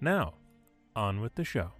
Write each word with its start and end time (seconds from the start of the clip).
Now, 0.00 0.34
on 0.94 1.20
with 1.20 1.34
the 1.36 1.44
show. 1.44 1.72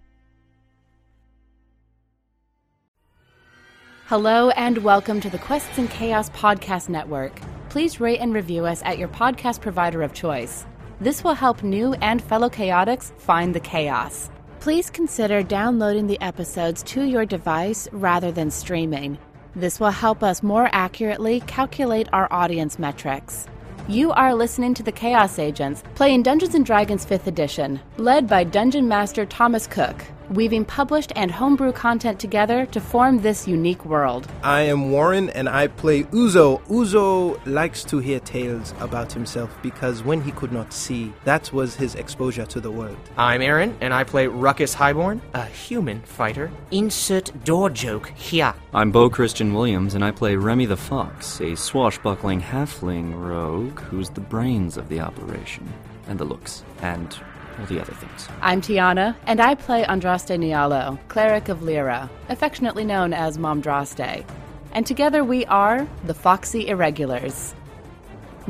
Hello 4.07 4.49
and 4.51 4.79
welcome 4.79 5.21
to 5.21 5.29
the 5.29 5.37
Quests 5.37 5.77
and 5.77 5.89
Chaos 5.89 6.29
Podcast 6.31 6.89
Network. 6.89 7.39
Please 7.69 7.99
rate 7.99 8.19
and 8.19 8.33
review 8.33 8.65
us 8.65 8.81
at 8.85 8.97
your 8.97 9.09
podcast 9.09 9.61
provider 9.61 10.01
of 10.01 10.13
choice. 10.13 10.65
This 10.99 11.23
will 11.23 11.35
help 11.35 11.61
new 11.61 11.93
and 11.95 12.21
fellow 12.21 12.49
chaotics 12.49 13.11
find 13.19 13.53
the 13.53 13.59
chaos. 13.59 14.31
Please 14.61 14.89
consider 14.89 15.43
downloading 15.43 16.07
the 16.07 16.19
episodes 16.19 16.81
to 16.83 17.03
your 17.03 17.25
device 17.25 17.87
rather 17.91 18.31
than 18.31 18.49
streaming. 18.49 19.19
This 19.55 19.79
will 19.79 19.91
help 19.91 20.23
us 20.23 20.41
more 20.41 20.69
accurately 20.71 21.41
calculate 21.41 22.07
our 22.13 22.27
audience 22.31 22.79
metrics. 22.79 23.45
You 23.89 24.11
are 24.11 24.35
listening 24.35 24.73
to 24.73 24.83
the 24.83 24.91
Chaos 24.91 25.39
Agents, 25.39 25.81
playing 25.95 26.23
Dungeons 26.23 26.55
and 26.55 26.65
Dragons 26.65 27.05
5th 27.05 27.25
Edition, 27.25 27.79
led 27.95 28.27
by 28.27 28.43
Dungeon 28.43 28.85
Master 28.85 29.25
Thomas 29.25 29.65
Cook, 29.65 30.03
weaving 30.29 30.65
published 30.65 31.13
and 31.15 31.31
homebrew 31.31 31.71
content 31.71 32.19
together 32.19 32.65
to 32.67 32.79
form 32.79 33.21
this 33.21 33.47
unique 33.47 33.85
world. 33.85 34.27
I 34.43 34.61
am 34.61 34.91
Warren 34.91 35.29
and 35.31 35.47
I 35.47 35.67
play 35.67 36.03
Uzo. 36.03 36.61
Uzo 36.67 37.39
likes 37.45 37.83
to 37.85 37.99
hear 37.99 38.19
tales 38.19 38.73
about 38.79 39.11
himself 39.11 39.55
because 39.61 40.03
when 40.03 40.21
he 40.21 40.31
could 40.31 40.51
not 40.51 40.73
see, 40.73 41.13
that 41.23 41.51
was 41.53 41.75
his 41.75 41.95
exposure 41.95 42.45
to 42.45 42.59
the 42.59 42.71
world. 42.71 42.97
I'm 43.17 43.41
Aaron, 43.41 43.75
and 43.81 43.93
I 43.93 44.03
play 44.03 44.27
Ruckus 44.27 44.73
Highborn, 44.73 45.21
a 45.33 45.45
human 45.45 46.01
fighter. 46.01 46.51
Insert 46.71 47.31
door 47.43 47.69
joke 47.69 48.09
here. 48.15 48.53
I'm 48.73 48.91
Bo 48.91 49.09
Christian 49.09 49.53
Williams, 49.53 49.93
and 49.93 50.03
I 50.03 50.11
play 50.11 50.35
Remy 50.35 50.65
the 50.65 50.77
Fox, 50.77 51.39
a 51.41 51.55
swashbuckling 51.55 52.41
halfling 52.41 53.13
rogue 53.15 53.79
who's 53.79 54.09
the 54.09 54.21
brains 54.21 54.77
of 54.77 54.89
the 54.89 54.99
operation, 54.99 55.71
and 56.07 56.19
the 56.19 56.25
looks, 56.25 56.63
and 56.81 57.17
all 57.59 57.65
the 57.65 57.79
other 57.79 57.93
things. 57.93 58.27
I'm 58.41 58.61
Tiana, 58.61 59.15
and 59.25 59.39
I 59.39 59.55
play 59.55 59.83
Andraste 59.83 60.37
Nialo, 60.37 60.99
cleric 61.07 61.49
of 61.49 61.63
Lyra, 61.63 62.09
affectionately 62.29 62.85
known 62.85 63.13
as 63.13 63.37
Momdraste. 63.37 64.25
And 64.71 64.85
together 64.85 65.23
we 65.23 65.45
are 65.45 65.87
the 66.05 66.13
Foxy 66.13 66.67
Irregulars. 66.67 67.55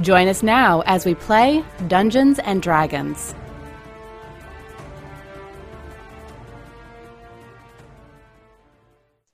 Join 0.02 0.28
us 0.28 0.44
now 0.44 0.82
as 0.86 1.06
we 1.06 1.16
play 1.16 1.64
Dungeons 1.88 2.40
and 2.40 2.62
Dragons. 2.62 3.34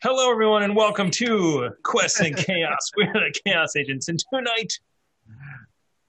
Hello, 0.02 0.30
everyone, 0.30 0.64
and 0.64 0.76
welcome 0.76 1.10
to 1.12 1.70
Quest 1.84 2.20
and 2.20 2.36
Chaos. 2.36 2.92
We're 2.98 3.14
the 3.14 3.34
Chaos 3.46 3.76
Agents, 3.78 4.10
and 4.10 4.20
tonight 4.34 4.74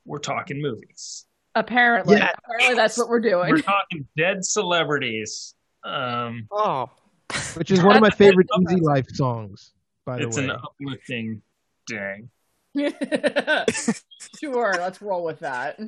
we're 0.05 0.19
talking 0.19 0.61
movies. 0.61 1.27
Apparently, 1.55 2.17
Yeah. 2.17 2.33
apparently 2.45 2.75
that's 2.75 2.99
what 2.99 3.09
we're 3.09 3.21
doing. 3.21 3.51
We're 3.51 3.63
talking 3.63 4.07
dead 4.17 4.45
celebrities. 4.45 5.55
Um, 5.85 6.49
Oh, 6.51 6.91
which 7.55 7.71
is 7.71 7.83
one 7.83 7.97
of 7.97 8.03
my 8.03 8.11
favorite 8.11 8.49
Easy 8.61 8.81
Life 8.81 9.09
songs, 9.11 9.73
by 10.05 10.17
the 10.19 10.27
it's 10.27 10.37
way. 10.37 10.45
It's 10.45 10.53
an 10.53 10.59
uplifting 10.63 11.43
day. 11.87 12.25
sure, 14.41 14.75
let's 14.79 15.01
roll 15.01 15.23
with 15.25 15.41
that. 15.41 15.79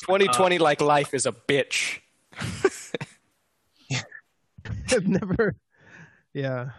2020 0.00 0.58
like 0.58 0.80
life 0.80 1.12
is 1.14 1.26
a 1.26 1.32
bitch. 1.32 1.98
I've 4.90 5.06
never, 5.06 5.54
yeah, 6.32 6.70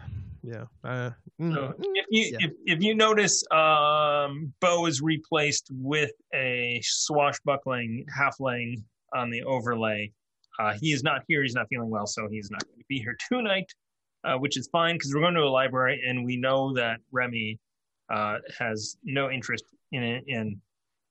yeah. 0.42 0.64
Uh, 0.82 1.10
So 1.40 1.46
mm, 1.46 1.74
if 1.94 2.06
you 2.10 2.36
yeah. 2.38 2.46
if, 2.46 2.52
if 2.66 2.82
you 2.82 2.94
notice, 2.94 3.42
um, 3.50 4.52
Bo 4.60 4.84
is 4.84 5.00
replaced 5.00 5.68
with 5.72 6.10
a 6.34 6.82
swashbuckling 6.84 8.04
halfling 8.14 8.82
on 9.14 9.30
the 9.30 9.42
overlay. 9.44 10.12
Uh, 10.58 10.74
he 10.78 10.92
is 10.92 11.02
not 11.02 11.22
here. 11.28 11.42
He's 11.42 11.54
not 11.54 11.66
feeling 11.70 11.88
well, 11.88 12.06
so 12.06 12.28
he's 12.30 12.50
not 12.50 12.62
going 12.66 12.78
to 12.78 12.84
be 12.90 12.98
here 12.98 13.16
tonight, 13.32 13.72
uh, 14.24 14.36
which 14.36 14.58
is 14.58 14.68
fine 14.70 14.96
because 14.96 15.14
we're 15.14 15.22
going 15.22 15.32
to 15.32 15.40
a 15.40 15.44
library, 15.44 16.02
and 16.06 16.26
we 16.26 16.36
know 16.36 16.74
that 16.74 17.00
Remy 17.10 17.58
uh, 18.12 18.36
has 18.58 18.98
no 19.02 19.30
interest 19.30 19.64
in 19.92 20.02
in 20.02 20.60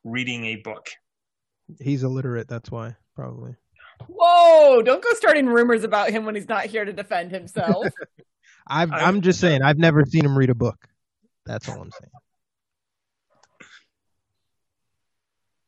reading 0.04 0.46
a 0.46 0.58
book. 0.58 0.86
he's 1.80 2.04
illiterate. 2.04 2.48
That's 2.48 2.70
why, 2.70 2.96
probably. 3.16 3.56
Whoa! 4.08 4.84
Don't 4.84 5.04
go 5.04 5.10
starting 5.14 5.48
rumors 5.48 5.84
about 5.84 6.12
him 6.12 6.24
when 6.26 6.36
he's 6.36 6.48
not 6.48 6.66
here 6.66 6.86
to 6.86 6.94
defend 6.94 7.32
himself. 7.32 7.88
I've, 8.70 8.92
I- 8.92 9.00
I'm 9.00 9.22
just 9.22 9.40
saying, 9.40 9.62
I've 9.62 9.78
never 9.78 10.06
seen 10.06 10.26
him 10.26 10.38
read 10.38 10.50
a 10.50 10.56
book. 10.56 10.88
That's 11.46 11.68
all 11.68 11.82
I'm 11.82 11.92
saying. 11.92 12.12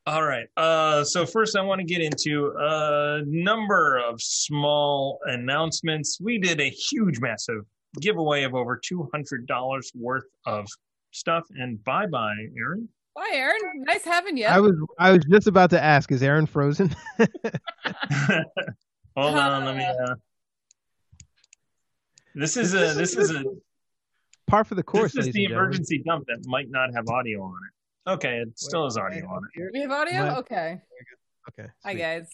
All 0.04 0.24
right. 0.24 0.46
Uh, 0.56 1.04
so 1.04 1.24
first, 1.24 1.56
I 1.56 1.62
want 1.62 1.80
to 1.80 1.84
get 1.84 2.00
into 2.00 2.52
a 2.58 3.22
number 3.24 3.98
of 3.98 4.20
small 4.20 5.20
announcements. 5.26 6.18
We 6.20 6.38
did 6.38 6.60
a 6.60 6.68
huge, 6.68 7.20
massive 7.20 7.64
giveaway 8.00 8.42
of 8.42 8.54
over 8.54 8.80
two 8.82 9.08
hundred 9.14 9.46
dollars 9.46 9.92
worth 9.94 10.24
of 10.44 10.66
stuff. 11.12 11.44
And 11.50 11.82
bye, 11.84 12.06
bye, 12.06 12.34
Aaron. 12.58 12.88
Bye, 13.14 13.30
Aaron. 13.32 13.60
Nice 13.86 14.04
having 14.04 14.36
you. 14.36 14.46
I 14.46 14.58
was, 14.58 14.72
I 14.98 15.12
was 15.12 15.24
just 15.30 15.46
about 15.46 15.70
to 15.70 15.80
ask, 15.80 16.10
is 16.10 16.22
Aaron 16.22 16.46
frozen? 16.46 16.94
Hold 19.16 19.36
on, 19.36 19.64
let 19.66 19.76
me. 19.76 19.84
Uh... 19.84 20.14
This 22.34 22.56
is 22.56 22.74
a 22.74 22.94
this 22.94 23.16
is 23.16 23.30
a 23.30 23.44
Par 24.46 24.64
for 24.64 24.74
the 24.74 24.82
course. 24.82 25.12
this 25.12 25.26
is 25.28 25.32
the 25.32 25.44
and 25.44 25.50
gentlemen. 25.50 25.64
emergency 25.68 26.02
dump 26.04 26.26
that 26.26 26.44
might 26.46 26.70
not 26.70 26.92
have 26.94 27.08
audio 27.08 27.42
on 27.42 27.54
it. 27.54 28.10
Okay, 28.10 28.38
it 28.38 28.58
still 28.58 28.84
has 28.84 28.96
audio 28.96 29.24
on 29.26 29.42
it. 29.54 29.70
we 29.72 29.80
have 29.80 29.90
audio. 29.90 30.26
What? 30.26 30.38
Okay. 30.38 30.80
Okay. 31.50 31.68
Hi 31.84 31.94
guys. 31.94 32.28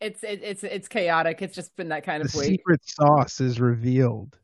It's 0.00 0.22
it, 0.24 0.40
it's 0.42 0.64
it's 0.64 0.88
chaotic. 0.88 1.42
It's 1.42 1.54
just 1.54 1.74
been 1.76 1.88
that 1.90 2.04
kind 2.04 2.22
The 2.24 2.28
of 2.28 2.34
week. 2.34 2.44
secret 2.44 2.80
sauce 2.84 3.40
is 3.40 3.60
revealed. 3.60 4.38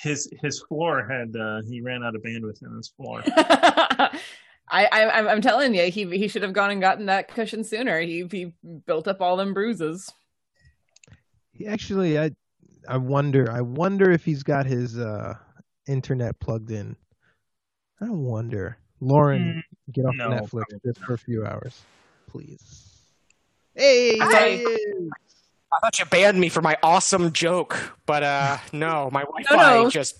His 0.00 0.30
his 0.42 0.62
floor 0.62 1.06
had 1.08 1.34
uh, 1.36 1.62
he 1.68 1.80
ran 1.80 2.02
out 2.04 2.14
of 2.14 2.22
bandwidth 2.22 2.62
in 2.62 2.74
his 2.76 2.88
floor. 2.96 3.22
I, 4.68 4.86
I 4.90 5.00
I'm- 5.04 5.28
I'm 5.28 5.40
telling 5.42 5.74
you, 5.74 5.90
he 5.90 6.04
he 6.16 6.28
should 6.28 6.42
have 6.42 6.52
gone 6.52 6.70
and 6.70 6.80
gotten 6.80 7.06
that 7.06 7.28
cushion 7.28 7.64
sooner. 7.64 8.00
He 8.00 8.26
he 8.30 8.52
built 8.86 9.08
up 9.08 9.20
all 9.20 9.36
them 9.36 9.52
bruises. 9.54 10.10
He 11.52 11.66
actually, 11.66 12.18
I, 12.18 12.30
I 12.88 12.96
wonder, 12.96 13.50
I 13.50 13.60
wonder 13.60 14.10
if 14.10 14.24
he's 14.24 14.42
got 14.42 14.66
his 14.66 14.98
uh, 14.98 15.34
internet 15.86 16.38
plugged 16.40 16.70
in. 16.70 16.96
I 18.00 18.10
wonder. 18.10 18.78
Lauren, 19.00 19.62
get 19.92 20.04
off 20.04 20.14
no, 20.16 20.30
Netflix 20.30 20.64
just 20.84 21.00
for 21.00 21.14
a 21.14 21.18
few 21.18 21.44
hours, 21.44 21.82
please. 22.28 23.02
Hey, 23.74 24.18
I- 24.20 24.56
there. 24.56 25.08
I 25.72 25.78
thought 25.80 25.98
you 25.98 26.04
banned 26.06 26.38
me 26.40 26.48
for 26.48 26.62
my 26.62 26.78
awesome 26.82 27.32
joke, 27.32 27.76
but 28.06 28.22
uh, 28.22 28.56
no, 28.72 29.10
my 29.12 29.24
Wi-Fi 29.24 29.56
no. 29.56 29.90
just. 29.90 30.18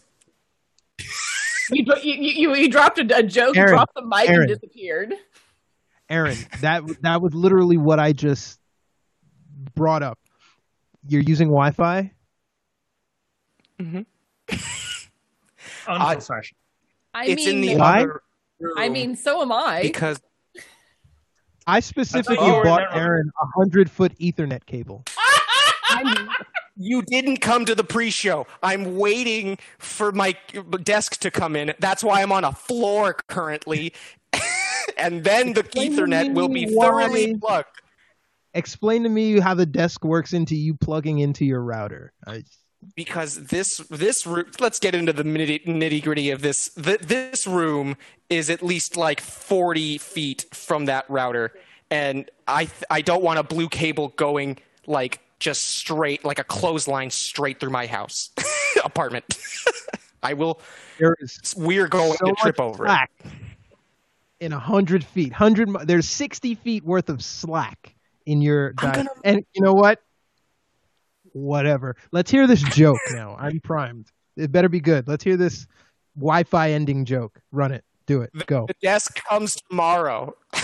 You 1.71 1.85
you 2.03 2.15
you, 2.15 2.55
you 2.55 2.69
dropped 2.69 2.99
a, 2.99 3.17
a 3.17 3.23
joke, 3.23 3.57
Aaron, 3.57 3.71
dropped 3.71 3.95
the 3.95 4.05
mic, 4.05 4.29
Aaron. 4.29 4.51
and 4.51 4.61
disappeared. 4.61 5.15
Aaron, 6.09 6.37
that 6.61 6.83
that 7.03 7.23
was 7.23 7.33
literally 7.35 7.77
what 7.77 7.99
I 7.99 8.13
just 8.13 8.59
brought 9.75 10.03
up. 10.03 10.19
You're 11.09 11.23
using 11.23 11.49
Wi-Fi. 11.49 12.13
Mm-hmm. 13.81 14.01
Unprofessional. 15.89 16.59
I 17.15 17.27
it's 17.27 17.47
mean, 17.47 17.57
in 17.57 17.61
the 17.63 17.77
Why? 17.77 18.03
other 18.03 18.23
room 18.61 18.75
I 18.77 18.89
mean, 18.89 19.17
so 19.17 19.43
am 19.43 19.53
I. 19.53 19.83
because 19.83 20.21
I 21.67 21.81
specifically 21.81 22.45
you 22.47 22.63
bought. 22.63 22.95
Aaron 22.95 23.31
a 23.43 23.47
hundred 23.59 23.91
foot 23.91 24.17
Ethernet 24.19 24.67
cable. 24.67 25.05
You 26.79 27.01
didn't 27.01 27.39
come 27.39 27.65
to 27.65 27.75
the 27.75 27.83
pre-show. 27.85 28.47
I'm 28.63 28.99
waiting 28.99 29.57
for 29.79 30.13
my 30.13 30.37
desk 30.83 31.17
to 31.21 31.31
come 31.31 31.57
in. 31.57 31.73
That's 31.79 32.05
why 32.05 32.21
I'm 32.21 32.31
on 32.33 32.45
a 32.45 32.53
floor 32.53 33.17
currently, 33.29 33.95
and 34.99 35.25
then 35.25 35.55
the 35.55 35.61
Explain 35.61 35.93
Ethernet 35.95 36.35
will 36.35 36.49
me 36.51 36.67
be 36.67 36.75
thoroughly 36.79 37.33
why- 37.33 37.39
plugged. 37.41 37.81
Explain 38.53 39.05
to 39.05 39.09
me 39.09 39.41
how 39.41 39.55
the 39.55 39.65
desk 39.65 40.05
works 40.05 40.35
into 40.35 40.55
you 40.55 40.75
plugging 40.75 41.21
into 41.21 41.47
your 41.47 41.63
router. 41.63 42.13
I, 42.27 42.43
because 42.95 43.47
this 43.47 43.79
this 43.91 44.27
room 44.27 44.47
let's 44.61 44.79
get 44.79 44.95
into 44.95 45.13
the 45.13 45.23
nitty 45.25 45.65
nitty 45.67 46.03
gritty 46.03 46.31
of 46.31 46.43
this 46.43 46.69
Th 46.75 46.99
this 47.01 47.47
room 47.47 47.97
is 48.31 48.51
at 48.51 48.63
least 48.63 48.97
like 48.97 49.21
40 49.21 49.99
feet 49.99 50.45
from 50.53 50.85
that 50.87 51.05
router 51.09 51.53
and 51.91 52.31
I 52.47 52.69
I 52.91 53.01
don't 53.01 53.23
want 53.23 53.39
a 53.39 53.43
blue 53.43 53.69
cable 53.69 54.09
going 54.17 54.59
like 54.87 55.21
just 55.39 55.63
straight 55.63 56.25
like 56.25 56.39
a 56.39 56.45
clothesline 56.45 57.11
straight 57.11 57.61
through 57.61 57.71
my 57.71 57.87
house 57.87 58.31
apartment. 58.85 59.25
I 60.23 60.33
will. 60.33 60.61
There 60.99 61.15
is 61.21 61.55
We're 61.57 61.89
going 61.89 62.15
so 62.15 62.27
to 62.27 62.35
trip 62.41 62.59
over 62.61 62.85
it. 62.87 62.89
slack 62.89 63.11
in 64.41 64.53
a 64.53 64.59
hundred 64.59 65.05
feet. 65.05 65.33
Hundred. 65.33 65.69
There's 65.85 66.09
sixty 66.09 66.55
feet 66.55 66.85
worth 66.85 67.09
of 67.11 67.23
slack 67.23 67.95
in 68.25 68.41
your 68.41 68.73
diet. 68.73 68.95
gonna- 68.97 69.11
And 69.25 69.45
you 69.55 69.63
know 69.63 69.73
what? 69.75 70.01
Whatever. 71.37 71.97
Let's 72.13 72.31
hear 72.31 72.47
this 72.47 72.63
joke 72.63 72.99
now. 73.11 73.37
I'm 73.39 73.61
primed. 73.61 74.11
It 74.39 74.51
better 74.51 74.71
be 74.71 74.81
good. 74.81 75.07
Let's 75.07 75.23
hear 75.23 75.37
this 75.37 75.67
Wi-Fi 76.17 76.71
ending 76.71 77.05
joke. 77.05 77.39
Run 77.53 77.73
it. 77.73 77.85
Do 78.07 78.23
it. 78.23 78.31
Go. 78.47 78.65
The 78.67 78.75
desk 78.81 79.23
comes 79.29 79.57
tomorrow. 79.69 80.35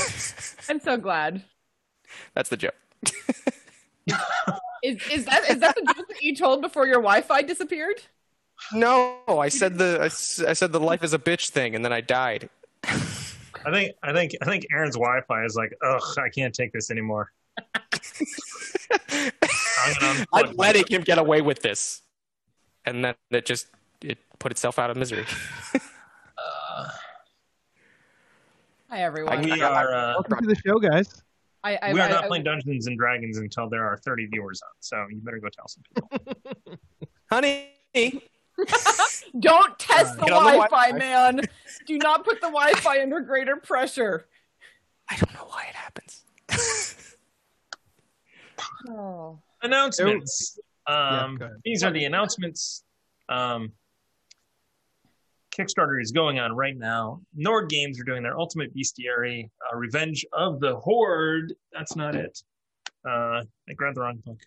I'm 0.71 0.81
so 0.81 0.97
glad. 0.97 1.45
That's 2.35 2.49
the 2.49 2.57
joke. 2.57 2.75
Is 4.83 4.97
is 5.13 5.27
that 5.27 5.49
is 5.49 5.59
that 5.59 5.75
the 5.77 5.95
joke 5.95 6.09
that 6.09 6.23
you 6.23 6.35
told 6.35 6.63
before 6.63 6.87
your 6.87 7.03
Wi-Fi 7.03 7.43
disappeared? 7.43 8.03
No, 8.73 9.21
I 9.29 9.51
said 9.51 9.77
the 9.77 9.99
I 10.03 10.09
said 10.55 10.73
the 10.73 10.81
life 10.81 11.05
is 11.05 11.13
a 11.13 11.19
bitch 11.19 11.51
thing, 11.51 11.75
and 11.75 11.85
then 11.85 11.93
I 11.93 12.01
died. 12.01 12.49
I 12.85 13.71
think 13.71 13.93
I 14.03 14.13
think 14.13 14.33
I 14.41 14.47
think 14.47 14.67
Aaron's 14.73 14.97
Wi-Fi 14.97 15.45
is 15.45 15.55
like, 15.55 15.77
ugh, 15.87 16.03
I 16.19 16.31
can't 16.31 16.55
take 16.55 16.73
this 16.73 16.91
anymore. 16.91 17.31
I'm 20.01 20.27
I'm 20.33 20.55
letting 20.57 20.85
him 20.89 21.03
get 21.03 21.19
away 21.19 21.41
with 21.41 21.61
this, 21.63 22.03
and 22.85 23.05
then 23.05 23.15
it 23.31 23.47
just 23.47 23.67
it 24.03 24.19
put 24.39 24.53
itself 24.53 24.79
out 24.79 24.91
of 24.91 24.97
misery. 24.97 25.25
Hi 28.91 29.03
everyone. 29.03 29.43
We 29.43 29.63
are 29.63 29.95
uh, 29.95 30.13
Welcome 30.15 30.41
to 30.41 30.47
the 30.49 30.57
show, 30.67 30.79
guys. 30.79 31.23
I, 31.65 31.79
I, 31.81 31.93
we 31.95 32.01
are 32.01 32.05
I- 32.05 32.11
not 32.11 32.25
I- 32.25 32.29
playing 32.29 32.45
Dungeons 32.45 32.87
and 32.89 32.99
Dragons 32.99 33.39
until 33.39 33.69
there 33.69 33.85
are 33.87 33.97
30 33.97 34.27
viewers 34.27 34.61
on. 34.63 34.71
So 34.81 35.07
you 35.11 35.21
better 35.23 35.39
go 35.39 35.49
tell 35.49 35.67
some 35.69 35.83
people. 35.95 36.79
Honey, 37.31 37.71
Don't 39.41 39.79
test 39.79 40.17
the 40.19 40.25
the 40.27 40.31
Wi-Fi, 40.31 40.91
Wi-Fi. 40.91 40.99
man. 40.99 41.41
Do 41.87 41.97
not 41.99 42.25
put 42.25 42.41
the 42.43 42.49
Wi-Fi 42.49 43.01
under 43.03 43.21
greater 43.21 43.57
pressure. 43.57 44.27
I 45.09 45.17
don't 45.17 45.33
know 45.33 45.47
why 45.49 45.65
it 45.71 45.75
happens. 45.75 46.23
Oh. 48.91 49.39
Announcements. 49.63 50.59
Um, 50.87 51.39
ahead. 51.41 51.53
these 51.65 51.83
are 51.83 51.93
the 51.93 52.05
announcements. 52.05 52.85
Um, 53.29 53.73
Kickstarter 55.57 56.01
is 56.01 56.13
going 56.13 56.39
on 56.39 56.55
right 56.57 56.77
now. 56.77 57.21
Nord 57.35 57.69
Games 57.69 58.01
are 58.01 58.05
doing 58.05 58.23
their 58.23 58.39
Ultimate 58.39 58.75
Bestiary, 58.75 59.51
uh, 59.71 59.77
Revenge 59.77 60.25
of 60.33 60.61
the 60.61 60.77
Horde. 60.77 61.55
That's 61.73 61.95
not 61.95 62.15
it. 62.15 62.43
Uh, 63.07 63.43
I 63.69 63.73
grabbed 63.77 63.97
the 63.97 64.01
wrong 64.01 64.23
book. 64.25 64.39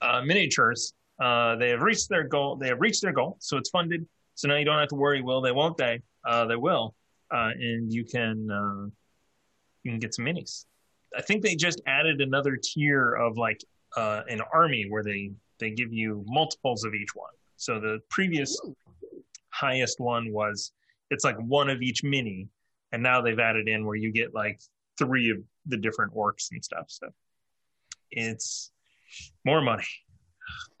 Uh, 0.00 0.22
miniatures. 0.22 0.94
Uh, 1.20 1.56
they 1.56 1.70
have 1.70 1.82
reached 1.82 2.08
their 2.08 2.24
goal. 2.24 2.56
They 2.56 2.68
have 2.68 2.80
reached 2.80 3.02
their 3.02 3.12
goal, 3.12 3.36
so 3.40 3.56
it's 3.56 3.70
funded. 3.70 4.06
So 4.34 4.48
now 4.48 4.56
you 4.56 4.64
don't 4.64 4.78
have 4.78 4.88
to 4.88 4.94
worry. 4.94 5.22
Will 5.22 5.40
they? 5.40 5.52
Won't 5.52 5.76
they? 5.76 6.00
Uh, 6.24 6.46
they 6.46 6.56
will, 6.56 6.94
uh, 7.32 7.50
and 7.54 7.92
you 7.92 8.04
can 8.04 8.48
uh, 8.50 8.86
you 9.82 9.92
can 9.92 9.98
get 9.98 10.14
some 10.14 10.24
minis. 10.24 10.66
I 11.16 11.22
think 11.22 11.42
they 11.42 11.56
just 11.56 11.80
added 11.86 12.20
another 12.20 12.56
tier 12.62 13.14
of 13.14 13.36
like 13.36 13.60
uh, 13.96 14.22
an 14.28 14.40
army 14.52 14.86
where 14.88 15.02
they 15.02 15.30
they 15.58 15.70
give 15.70 15.92
you 15.92 16.24
multiples 16.26 16.84
of 16.84 16.94
each 16.94 17.14
one. 17.14 17.32
So 17.56 17.80
the 17.80 17.98
previous 18.10 18.60
highest 19.50 19.98
one 19.98 20.32
was 20.32 20.72
it's 21.10 21.24
like 21.24 21.36
one 21.38 21.68
of 21.70 21.82
each 21.82 22.04
mini, 22.04 22.48
and 22.92 23.02
now 23.02 23.20
they've 23.20 23.38
added 23.38 23.68
in 23.68 23.84
where 23.86 23.96
you 23.96 24.12
get 24.12 24.34
like 24.34 24.60
three 24.98 25.30
of 25.30 25.38
the 25.66 25.76
different 25.76 26.14
orcs 26.14 26.50
and 26.52 26.64
stuff. 26.64 26.86
So 26.88 27.08
it's 28.10 28.70
more 29.44 29.60
money, 29.60 29.86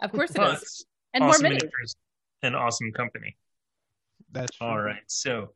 Of 0.02 0.12
course 0.12 0.30
it 0.30 0.36
but 0.36 0.62
is. 0.62 0.86
And 1.14 1.22
more 1.22 1.30
awesome 1.30 1.44
minutes. 1.44 1.64
miniatures 1.64 1.96
and 2.42 2.54
awesome 2.54 2.92
company. 2.92 3.36
That's 4.32 4.56
true. 4.56 4.66
All 4.66 4.80
right. 4.80 5.02
So 5.06 5.52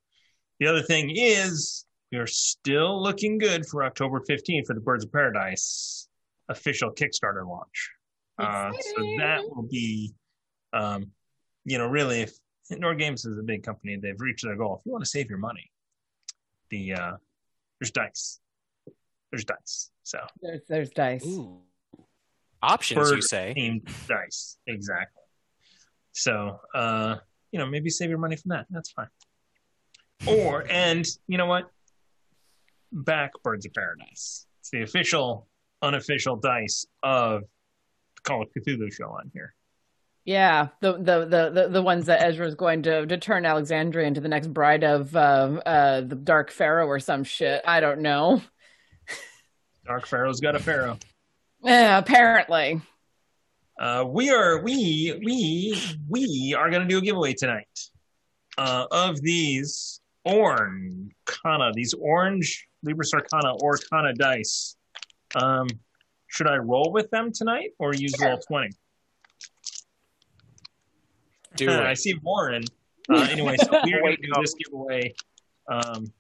the 0.59 0.67
other 0.67 0.83
thing 0.83 1.13
is 1.15 1.85
we 2.11 2.19
are 2.19 2.27
still 2.27 3.03
looking 3.03 3.39
good 3.39 3.67
for 3.67 3.85
October 3.85 4.21
15th 4.29 4.67
for 4.67 4.75
the 4.75 4.81
Birds 4.81 5.05
of 5.05 5.13
Paradise 5.13 6.09
official 6.49 6.91
Kickstarter 6.91 7.47
launch. 7.47 7.91
Uh, 8.39 8.73
so 8.73 9.03
that 9.19 9.43
will 9.49 9.69
be, 9.71 10.15
um, 10.73 11.11
you 11.65 11.79
know, 11.79 11.87
really, 11.87 12.23
if 12.23 12.33
Nord 12.71 12.99
Games 12.99 13.25
is 13.25 13.39
a 13.39 13.43
big 13.43 13.63
company, 13.63 13.97
they've 13.97 14.21
reached 14.21 14.45
their 14.45 14.57
goal. 14.57 14.79
If 14.81 14.87
you 14.87 14.93
want 14.93 15.05
to 15.05 15.11
save 15.11 15.29
your 15.29 15.39
money, 15.39 15.71
the 16.71 16.95
uh, 16.95 17.13
there's 17.81 17.91
dice. 17.91 18.41
There's 19.31 19.45
dice. 19.45 19.91
So 20.03 20.19
There's, 20.41 20.61
there's 20.69 20.91
dice. 20.91 21.27
Options, 22.63 23.11
bird 23.11 23.17
you 23.17 23.23
say? 23.23 23.55
themed 23.57 23.89
dice. 24.07 24.59
Exactly. 24.67 25.23
So, 26.13 26.61
uh, 26.75 27.17
you 27.51 27.59
know, 27.59 27.67
maybe 27.67 27.91
save 27.91 28.09
your 28.11 28.19
money 28.19 28.37
from 28.37 28.51
that. 28.51 28.67
That's 28.71 28.91
fine. 28.91 29.09
Or, 30.27 30.65
and 30.71 31.07
you 31.27 31.39
know 31.39 31.47
what? 31.47 31.71
Back 32.93 33.33
Birds 33.43 33.67
of 33.67 33.73
Paradise. 33.73 34.47
It's 34.61 34.71
the 34.71 34.83
official, 34.83 35.49
unofficial 35.83 36.37
dice 36.37 36.87
of 37.03 37.43
Call 38.23 38.43
of 38.43 38.49
Cthulhu 38.57 38.93
show 38.93 39.09
on 39.09 39.31
here. 39.33 39.55
Yeah, 40.25 40.69
the, 40.81 40.93
the 40.93 41.27
the 41.27 41.51
the 41.51 41.69
the 41.69 41.83
ones 41.83 42.07
that 42.07 42.23
Ezra 42.23 42.47
is 42.47 42.55
going 42.55 42.85
to 42.85 43.05
to 43.07 43.19
turn 43.19 43.45
Alexandria 43.45 44.07
into 44.07 44.21
the 44.21 44.29
next 44.29 44.53
bride 44.53 44.85
of 44.85 45.15
uh, 45.17 45.61
uh, 45.67 46.01
the 46.03 46.15
Dark 46.15 46.53
Pharaoh 46.53 46.87
or 46.87 47.01
some 47.01 47.25
shit. 47.25 47.63
I 47.67 47.81
don't 47.81 48.01
know. 48.01 48.41
Dark 49.85 50.07
Pharaoh's 50.07 50.41
got 50.41 50.55
a 50.55 50.61
pharaoh. 50.61 50.97
Yeah, 51.65 51.99
apparently. 51.99 52.81
Uh, 53.81 54.05
we 54.07 54.31
are 54.31 54.63
we 54.63 55.19
we 55.25 55.81
we 56.09 56.55
are 56.57 56.71
going 56.71 56.83
to 56.83 56.89
do 56.89 56.99
a 56.99 57.01
giveaway 57.01 57.33
tonight 57.33 57.67
uh, 58.59 58.87
of 58.93 59.21
these 59.23 60.01
Orncana, 60.27 61.73
these 61.75 61.95
orange 61.95 62.69
Libra 62.85 63.05
Sarcana 63.05 63.57
or 63.61 63.75
Orcana 63.75 64.15
dice. 64.15 64.77
Um, 65.35 65.69
should 66.29 66.47
I 66.47 66.57
roll 66.57 66.93
with 66.93 67.11
them 67.11 67.33
tonight 67.33 67.71
or 67.79 67.95
use 67.95 68.15
roll 68.21 68.39
twenty? 68.39 68.71
Do 71.57 71.71
Uh, 71.71 71.83
I 71.83 71.95
see 71.95 72.15
Warren. 72.23 72.65
Uh, 73.11 73.27
anyway, 73.31 73.57
so 73.59 73.79
we 73.85 73.93
are 73.95 74.01
going 74.01 74.17
to 74.17 74.23
do 74.23 74.33
this 74.41 74.55
giveaway. 74.55 75.15
Um, 75.69 76.13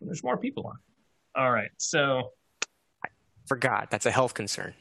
there's 0.00 0.22
more 0.22 0.36
people 0.36 0.66
on. 0.66 0.76
All 1.34 1.50
right, 1.50 1.70
so 1.78 2.32
I 3.04 3.08
Forgot. 3.46 3.90
That's 3.90 4.06
a 4.06 4.10
health 4.10 4.34
concern. 4.34 4.74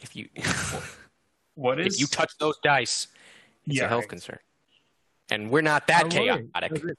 If 0.00 0.16
you 0.16 0.28
what 1.54 1.80
is 1.80 1.94
if 1.94 2.00
you 2.00 2.06
touch 2.06 2.32
those 2.38 2.54
dice, 2.62 3.08
it's 3.66 3.76
Yeah, 3.78 3.84
a 3.86 3.88
health 3.88 4.08
concern. 4.08 4.38
And 5.30 5.50
we're 5.50 5.62
not 5.62 5.86
that 5.88 6.00
I 6.00 6.18
wonder, 6.18 6.48
chaotic. 6.52 6.74
does 6.74 6.84
it- 6.90 6.98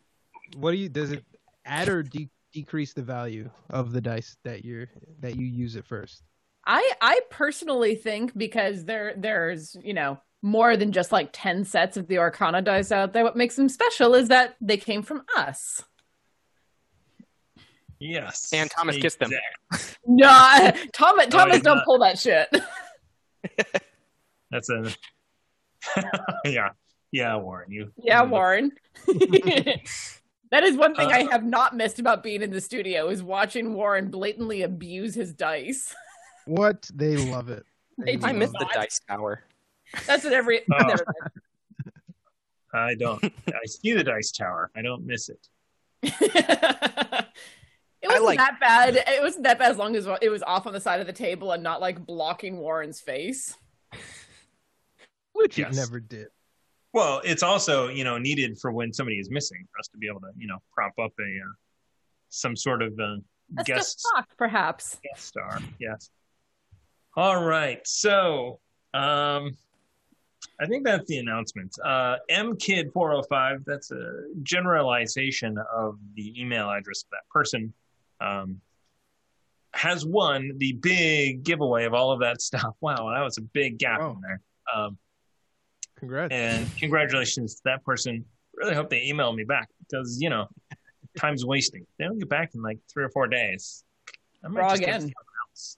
what 0.58 0.72
do 0.72 0.78
you 0.78 0.90
does 0.90 1.12
it 1.12 1.24
add 1.66 1.90
or 1.90 2.04
de- 2.04 2.30
decrease 2.56 2.94
the 2.94 3.04
value 3.04 3.50
of 3.70 3.92
the 3.92 4.00
dice 4.02 4.38
that 4.46 4.64
you're 4.64 4.88
that 5.20 5.36
you 5.36 5.46
use 5.46 5.76
at 5.76 5.86
first? 5.86 6.24
I 6.66 6.94
I 7.02 7.20
personally 7.30 7.96
think 7.96 8.36
because 8.36 8.86
there 8.86 9.14
there's 9.18 9.76
you 9.84 9.94
know 9.94 10.18
more 10.42 10.78
than 10.78 10.92
just 10.94 11.12
like 11.12 11.30
ten 11.34 11.66
sets 11.66 11.98
of 11.98 12.08
the 12.08 12.18
Arcana 12.18 12.62
dice 12.62 12.92
out 12.94 13.12
there. 13.14 13.24
What 13.26 13.36
makes 13.36 13.56
them 13.58 13.68
special 13.70 14.16
is 14.16 14.30
that 14.30 14.56
they 14.62 14.78
came 14.78 15.04
from 15.04 15.24
us. 15.36 15.84
Yes, 18.00 18.52
And 18.54 18.70
Thomas 18.70 18.98
kissed 18.98 19.20
them. 19.20 19.32
Exactly. 19.32 19.96
No, 20.08 20.28
Thomas 20.94 21.28
Thomas 21.28 21.56
did 21.58 21.64
don't 21.64 21.78
not. 21.78 21.86
pull 21.86 22.00
that 22.00 22.20
shit. 22.20 22.48
That's 24.52 24.70
a 24.70 24.94
yeah, 26.46 26.70
yeah, 27.12 27.36
Warren. 27.38 27.72
You 27.72 27.92
Yeah, 27.98 28.24
Warren. 28.24 28.72
That 30.52 30.64
is 30.64 30.76
one 30.78 30.96
thing 30.96 31.12
I 31.12 31.22
Uh, 31.24 31.30
have 31.32 31.44
not 31.44 31.76
missed 31.76 32.00
about 32.00 32.24
being 32.24 32.42
in 32.42 32.52
the 32.52 32.62
studio 32.62 33.10
is 33.10 33.22
watching 33.24 33.74
Warren 33.74 34.10
blatantly 34.10 34.62
abuse 34.64 35.14
his 35.16 35.34
dice. 35.34 35.94
What 36.48 36.88
they 36.94 37.18
love 37.18 37.50
it. 37.50 37.66
They 37.98 38.20
I 38.22 38.32
miss 38.32 38.52
love 38.54 38.68
the 38.68 38.70
dice 38.76 39.00
tower. 39.10 39.44
That's 40.06 40.24
what 40.24 40.34
every. 40.34 40.62
Oh. 40.72 40.96
I 42.74 42.94
don't. 42.96 43.24
I 43.24 43.66
see 43.66 43.94
the 43.94 44.04
dice 44.04 44.32
tower. 44.32 44.70
I 44.76 44.82
don't 44.82 45.06
miss 45.06 45.30
it. 45.30 45.48
it 46.04 47.26
wasn't 48.04 48.26
like- 48.26 48.38
that 48.38 48.60
bad. 48.60 48.96
It 48.96 49.22
wasn't 49.24 49.44
that 49.46 49.58
bad 49.60 49.72
as 49.72 49.78
long 49.78 49.96
as 49.96 50.08
it 50.22 50.30
was 50.30 50.44
off 50.44 50.68
on 50.68 50.74
the 50.74 50.80
side 50.82 51.00
of 51.00 51.08
the 51.08 51.14
table 51.14 51.52
and 51.52 51.64
not 51.64 51.82
like 51.82 52.06
blocking 52.06 52.58
Warren's 52.58 53.00
face. 53.00 53.56
Which 55.34 55.58
Yes. 55.58 55.74
it 55.74 55.80
never 55.80 56.00
did. 56.00 56.28
Well, 56.96 57.20
it's 57.26 57.44
also 57.44 57.90
you 57.90 58.06
know 58.06 58.18
needed 58.18 58.58
for 58.58 58.72
when 58.72 58.94
somebody 58.94 59.20
is 59.20 59.30
missing 59.30 59.68
for 59.72 59.80
us 59.80 59.88
to 59.90 59.98
be 59.98 60.08
able 60.08 60.22
to 60.22 60.30
you 60.38 60.48
know 60.48 60.60
prop 60.74 60.94
up 60.98 61.12
a 61.20 61.24
uh, 61.24 61.54
some 62.30 62.56
sort 62.56 62.82
of 62.82 62.94
uh, 62.98 63.18
That's 63.52 63.68
guest 63.68 64.08
talk, 64.16 64.30
perhaps. 64.38 64.98
guest 65.04 65.28
star. 65.28 65.60
Yes. 65.78 66.10
All 67.18 67.44
right. 67.44 67.86
So, 67.86 68.60
um, 68.94 69.58
I 70.60 70.66
think 70.68 70.86
that's 70.86 71.06
the 71.08 71.18
announcement. 71.18 71.74
Uh, 71.84 72.16
mkid405, 72.32 73.66
that's 73.66 73.92
a 73.92 74.24
generalization 74.44 75.58
of 75.74 75.98
the 76.16 76.40
email 76.42 76.70
address 76.70 77.04
of 77.04 77.10
that 77.12 77.28
person. 77.30 77.74
Um, 78.22 78.62
has 79.74 80.06
won 80.06 80.52
the 80.58 80.72
big 80.74 81.44
giveaway 81.44 81.84
of 81.84 81.94
all 81.94 82.12
of 82.14 82.22
that 82.22 82.42
stuff. 82.42 82.74
Wow, 82.82 83.12
that 83.14 83.22
was 83.22 83.38
a 83.38 83.42
big 83.42 83.80
gap 83.80 84.00
Wow. 84.00 84.12
in 84.12 84.22
there. 84.22 84.42
Um, 84.74 84.98
Congrats. 85.98 86.34
and 86.34 86.68
congratulations 86.78 87.56
to 87.56 87.62
that 87.66 87.84
person. 87.84 88.26
Really 88.56 88.74
hope 88.76 88.90
they 88.90 89.04
email 89.04 89.34
me 89.34 89.44
back 89.44 89.70
because 89.80 90.18
you 90.22 90.30
know 90.30 90.48
time's 91.18 91.46
wasting. 91.46 91.86
They 91.98 92.06
don't 92.06 92.20
get 92.20 92.30
back 92.30 92.52
in 92.56 92.62
like 92.62 92.80
three 92.92 93.04
or 93.04 93.10
four 93.10 93.28
days. 93.28 93.84
I 94.44 94.48
might 94.48 94.60
Draw 94.60 94.70
just 94.70 94.82
again. 94.82 95.14
else. 95.50 95.78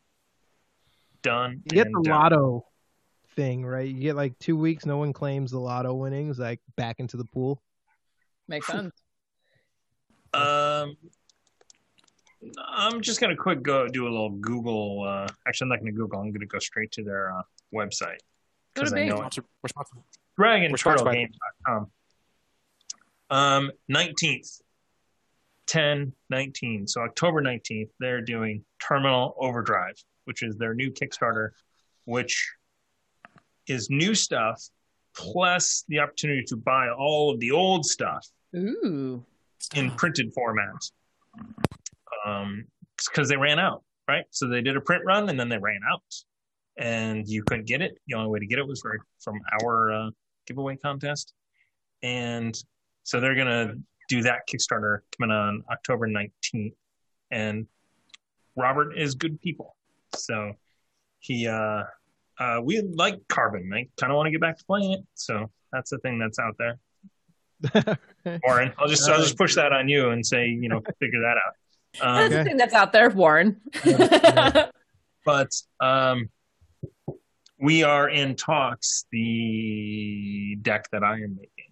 Done. 1.21 1.61
you 1.65 1.71
get 1.83 1.87
the 1.91 2.01
done. 2.03 2.13
lotto 2.13 2.65
thing, 3.35 3.65
right? 3.65 3.87
You 3.87 3.99
get 4.01 4.15
like 4.15 4.37
two 4.39 4.57
weeks, 4.57 4.85
no 4.85 4.97
one 4.97 5.13
claims 5.13 5.51
the 5.51 5.59
lotto 5.59 5.93
winnings, 5.93 6.39
like 6.39 6.59
back 6.75 6.99
into 6.99 7.17
the 7.17 7.25
pool. 7.25 7.61
Makes 8.47 8.67
sense. 8.67 8.93
Um, 10.33 10.95
I'm 12.67 13.01
just 13.01 13.19
gonna 13.19 13.35
quick 13.35 13.63
go 13.63 13.87
do 13.87 14.03
a 14.03 14.09
little 14.09 14.29
Google. 14.31 15.03
Uh, 15.03 15.27
actually, 15.47 15.65
I'm 15.65 15.69
not 15.69 15.79
gonna 15.79 15.91
Google. 15.91 16.19
I'm 16.19 16.31
gonna 16.31 16.45
go 16.45 16.59
straight 16.59 16.91
to 16.93 17.03
their 17.03 17.33
uh, 17.33 17.41
website 17.73 18.17
Go 18.77 18.83
to 18.83 18.89
because 18.89 18.93
I 18.93 18.95
Bing. 18.95 19.09
know 19.09 19.15
it. 19.15 19.19
Sponsored- 19.19 19.45
We're 19.63 19.67
sponsored. 19.69 19.99
Dragon 20.37 20.71
We're 20.71 20.77
sponsored 20.77 20.97
Turtle 20.99 21.05
by- 21.05 21.13
Games.com. 21.15 21.91
Um, 23.29 23.71
19th, 23.91 24.61
10, 25.65 26.13
19. 26.29 26.87
So 26.87 27.01
October 27.01 27.41
19th, 27.41 27.89
they're 27.99 28.21
doing 28.21 28.63
Terminal 28.79 29.35
Overdrive, 29.39 29.95
which 30.25 30.43
is 30.43 30.55
their 30.57 30.73
new 30.73 30.91
Kickstarter, 30.91 31.49
which 32.05 32.53
is 33.67 33.89
new 33.89 34.15
stuff 34.15 34.63
plus 35.13 35.83
the 35.89 35.99
opportunity 35.99 36.43
to 36.43 36.55
buy 36.55 36.89
all 36.89 37.31
of 37.33 37.39
the 37.39 37.51
old 37.51 37.85
stuff 37.85 38.25
Ooh. 38.55 39.25
in 39.75 39.91
printed 39.91 40.31
format. 40.33 40.75
Um, 42.25 42.65
because 43.11 43.27
they 43.29 43.35
ran 43.37 43.59
out, 43.59 43.83
right? 44.07 44.25
So 44.31 44.47
they 44.47 44.61
did 44.61 44.75
a 44.77 44.81
print 44.81 45.03
run 45.05 45.27
and 45.29 45.39
then 45.39 45.49
they 45.49 45.57
ran 45.57 45.81
out, 45.91 46.01
and 46.77 47.27
you 47.27 47.43
couldn't 47.43 47.67
get 47.67 47.81
it. 47.81 47.97
The 48.07 48.15
only 48.15 48.29
way 48.29 48.39
to 48.39 48.45
get 48.45 48.59
it 48.59 48.67
was 48.67 48.81
for, 48.81 48.97
from 49.19 49.39
our 49.61 49.91
uh, 49.91 50.09
giveaway 50.45 50.75
contest, 50.77 51.33
and 52.03 52.55
so 53.03 53.19
they're 53.19 53.35
gonna 53.35 53.73
do 54.09 54.21
that 54.23 54.41
Kickstarter 54.47 54.99
coming 55.17 55.35
on 55.35 55.63
October 55.71 56.07
nineteenth. 56.07 56.73
And 57.31 57.67
Robert 58.55 58.97
is 58.97 59.15
good 59.15 59.39
people, 59.41 59.75
so 60.15 60.53
he 61.19 61.47
uh, 61.47 61.83
uh, 62.39 62.61
we 62.63 62.81
like 62.81 63.19
Carbon. 63.27 63.71
I 63.73 63.87
kind 63.97 64.11
of 64.11 64.17
want 64.17 64.27
to 64.27 64.31
get 64.31 64.41
back 64.41 64.57
to 64.57 64.65
playing 64.65 64.93
it, 64.93 65.05
so 65.15 65.49
that's 65.71 65.89
the 65.89 65.97
thing 65.99 66.19
that's 66.19 66.39
out 66.39 66.55
there. 66.57 66.79
Warren, 68.43 68.71
I'll 68.77 68.87
just 68.87 69.09
I'll 69.09 69.19
just 69.19 69.37
push 69.37 69.55
that 69.55 69.73
on 69.73 69.89
you 69.89 70.09
and 70.09 70.25
say 70.25 70.47
you 70.47 70.69
know 70.69 70.81
figure 70.99 71.21
that 71.21 71.37
out. 71.37 71.53
Um, 71.99 72.15
That's 72.15 72.33
the 72.35 72.43
thing 72.43 72.57
that's 72.57 72.73
out 72.75 72.91
there, 72.91 73.09
Warren. 73.09 73.59
but 75.25 75.51
um, 75.79 76.29
we 77.59 77.83
are 77.83 78.09
in 78.09 78.35
talks. 78.35 79.05
The 79.11 80.57
deck 80.61 80.89
that 80.91 81.03
I 81.03 81.15
am 81.15 81.35
making, 81.35 81.71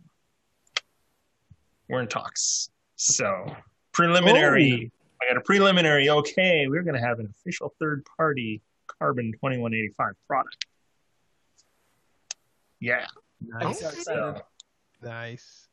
we're 1.89 2.01
in 2.01 2.07
talks. 2.07 2.69
So 2.95 3.55
preliminary. 3.91 4.91
I 5.21 5.33
got 5.33 5.37
a 5.37 5.41
preliminary. 5.41 6.09
Okay, 6.09 6.67
we're 6.67 6.83
going 6.83 6.95
to 6.95 7.05
have 7.05 7.19
an 7.19 7.27
official 7.29 7.73
third 7.79 8.05
party 8.17 8.61
Carbon 8.99 9.33
twenty 9.39 9.57
one 9.57 9.73
eighty 9.73 9.91
five 9.97 10.13
product. 10.27 10.65
Yeah. 12.79 13.05
nice. 13.41 14.03
so. 14.03 14.41
Nice. 15.01 15.67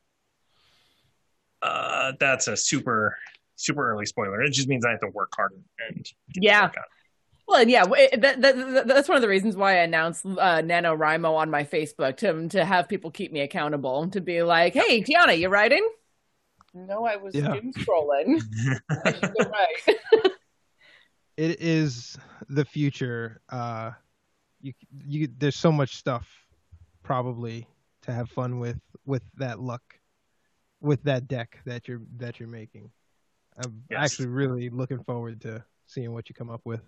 Uh, 1.63 2.13
that's 2.19 2.49
a 2.49 2.57
super 2.57 3.17
super 3.57 3.91
early 3.91 4.07
spoiler. 4.07 4.43
It 4.43 4.53
just 4.53 4.69
means 4.69 4.85
I 4.85 4.91
have 4.91 5.01
to 5.01 5.09
work 5.09 5.31
harder 5.35 5.57
and 5.89 5.97
get 5.97 6.15
the 6.35 6.41
Yeah. 6.43 6.71
Work 7.53 7.75
out. 7.75 7.89
Well, 7.91 7.97
and 7.97 8.01
yeah, 8.01 8.09
it- 8.13 8.21
that, 8.21 8.41
that, 8.43 8.57
that- 8.57 8.87
that's 8.87 9.09
one 9.09 9.17
of 9.17 9.23
the 9.23 9.29
reasons 9.29 9.57
why 9.57 9.73
I 9.73 9.83
announced 9.83 10.25
uh, 10.27 10.63
NaNoWriMo 10.63 11.35
on 11.37 11.51
my 11.51 11.65
Facebook 11.65 12.17
to 12.19 12.49
to 12.49 12.65
have 12.65 12.89
people 12.89 13.11
keep 13.11 13.33
me 13.33 13.41
accountable. 13.41 14.09
To 14.11 14.21
be 14.21 14.43
like, 14.43 14.75
hey, 14.75 15.03
Tiana, 15.03 15.39
you 15.39 15.49
writing? 15.49 15.89
No, 16.75 17.05
I 17.05 17.17
was 17.17 17.35
Yeah. 17.35 17.53
doom 17.55 17.73
scrolling. 17.75 18.41
I 18.91 19.13
should 19.13 19.35
go 19.39 19.51
write. 19.51 20.33
It 21.37 21.61
is 21.61 22.19
the 22.49 22.65
future. 22.65 23.41
Uh, 23.49 23.93
you 24.61 24.73
you 25.07 25.29
there's 25.39 25.57
so 25.57 25.73
much 25.73 25.97
stuff 25.97 26.29
probably 27.03 27.67
to 28.03 28.13
have 28.13 28.31
fun 28.31 28.59
with 28.59 28.79
with 29.07 29.23
that 29.37 29.59
luck, 29.61 29.83
with 30.81 31.03
that 31.05 31.27
deck 31.29 31.59
that 31.67 31.89
you're 31.89 32.03
that 32.19 32.39
you're 32.39 32.49
making. 32.49 32.91
I'm 33.57 33.83
Yes. 33.91 33.99
actually 34.13 34.29
really 34.29 34.71
looking 34.71 35.03
forward 35.05 35.41
to 35.43 35.65
seeing 35.87 36.13
what 36.13 36.29
you 36.29 36.35
come 36.35 36.49
up 36.51 36.63
with. 36.65 36.81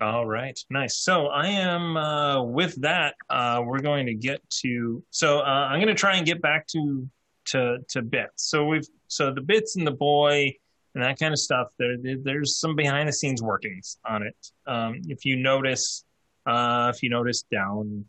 All 0.00 0.24
right, 0.26 0.58
nice. 0.70 0.96
So 0.98 1.26
I 1.26 1.48
am 1.48 1.96
uh, 1.96 2.42
with 2.42 2.80
that. 2.80 3.16
Uh, 3.28 3.62
we're 3.66 3.80
going 3.80 4.06
to 4.06 4.14
get 4.14 4.40
to. 4.62 5.02
So 5.10 5.40
uh, 5.40 5.42
I'm 5.42 5.78
going 5.78 5.94
to 5.94 6.00
try 6.00 6.16
and 6.16 6.24
get 6.24 6.40
back 6.40 6.66
to 6.68 7.06
to 7.46 7.78
to 7.90 8.00
bits. 8.02 8.48
So 8.48 8.64
we've 8.64 8.86
so 9.08 9.30
the 9.32 9.42
bits 9.42 9.76
and 9.76 9.86
the 9.86 9.90
boy 9.92 10.54
and 10.94 11.04
that 11.04 11.18
kind 11.18 11.32
of 11.34 11.38
stuff. 11.38 11.68
There, 11.78 11.96
there- 11.98 12.16
there's 12.22 12.56
some 12.56 12.74
behind 12.76 13.08
the 13.08 13.12
scenes 13.12 13.42
workings 13.42 13.98
on 14.08 14.22
it. 14.22 14.36
Um, 14.66 15.02
if 15.08 15.24
you 15.26 15.36
notice, 15.36 16.04
uh, 16.46 16.90
if 16.94 17.02
you 17.02 17.10
notice 17.10 17.42
down 17.52 18.04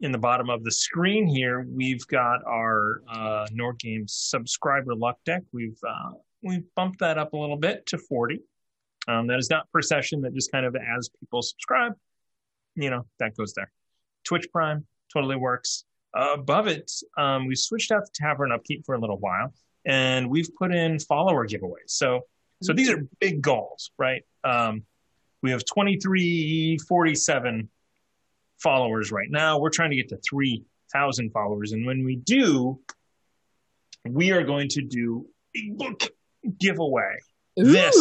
in 0.00 0.12
the 0.12 0.18
bottom 0.18 0.50
of 0.50 0.64
the 0.64 0.70
screen 0.72 1.26
here, 1.26 1.66
we've 1.70 2.06
got 2.08 2.44
our 2.46 3.02
uh, 3.10 3.46
Nord 3.52 3.78
Games 3.78 4.12
subscriber 4.12 4.94
luck 4.94 5.18
deck. 5.24 5.42
We've 5.52 5.78
uh, 5.82 6.10
we've 6.42 6.64
bumped 6.74 6.98
that 7.00 7.16
up 7.16 7.32
a 7.32 7.36
little 7.38 7.56
bit 7.56 7.86
to 7.86 7.96
40. 7.96 8.40
Um, 9.10 9.26
that 9.26 9.38
is 9.38 9.50
not 9.50 9.70
per 9.72 9.82
session. 9.82 10.22
That 10.22 10.34
just 10.34 10.52
kind 10.52 10.64
of 10.64 10.76
as 10.76 11.10
people 11.18 11.42
subscribe, 11.42 11.94
you 12.76 12.90
know, 12.90 13.04
that 13.18 13.36
goes 13.36 13.54
there. 13.54 13.72
Twitch 14.24 14.46
Prime 14.52 14.86
totally 15.12 15.36
works. 15.36 15.84
Uh, 16.16 16.34
above 16.34 16.68
it, 16.68 16.90
um, 17.16 17.46
we 17.46 17.54
switched 17.54 17.90
out 17.90 18.04
the 18.04 18.10
Tavern 18.14 18.52
Upkeep 18.52 18.84
for 18.84 18.94
a 18.94 19.00
little 19.00 19.18
while, 19.18 19.52
and 19.84 20.30
we've 20.30 20.54
put 20.56 20.72
in 20.72 20.98
follower 20.98 21.46
giveaways. 21.46 21.88
So, 21.88 22.22
so 22.62 22.72
these 22.72 22.90
are 22.90 23.06
big 23.20 23.42
goals, 23.42 23.90
right? 23.98 24.22
Um, 24.44 24.84
we 25.42 25.50
have 25.50 25.64
2347 25.64 27.68
followers 28.58 29.10
right 29.10 29.30
now. 29.30 29.58
We're 29.58 29.70
trying 29.70 29.90
to 29.90 29.96
get 29.96 30.10
to 30.10 30.18
3,000 30.18 31.30
followers, 31.30 31.72
and 31.72 31.86
when 31.86 32.04
we 32.04 32.16
do, 32.16 32.80
we 34.08 34.32
are 34.32 34.44
going 34.44 34.68
to 34.70 34.82
do 34.82 35.26
a 35.56 35.70
book 35.70 36.02
giveaway 36.58 37.18
This. 37.56 37.96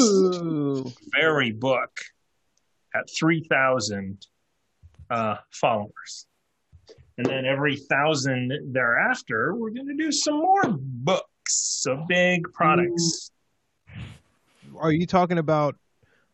Very 1.20 1.52
book 1.52 1.92
at 2.96 3.10
3,000 3.18 4.26
uh, 5.10 5.36
followers. 5.52 6.26
And 7.18 7.26
then 7.26 7.46
every 7.46 7.76
thousand 7.76 8.54
thereafter, 8.72 9.54
we're 9.54 9.72
going 9.72 9.88
to 9.88 9.96
do 9.96 10.12
some 10.12 10.38
more 10.38 10.64
books, 10.70 11.26
so 11.54 12.06
big 12.08 12.52
products. 12.54 13.32
Are 14.78 14.92
you 14.94 15.06
talking 15.06 15.38
about 15.38 15.76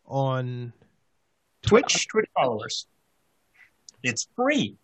on 0.06 0.72
Twitch? 1.64 1.82
Twitch, 1.94 2.08
Twitch 2.10 2.30
followers. 2.36 2.86
It's 4.04 4.28
free. 4.36 4.76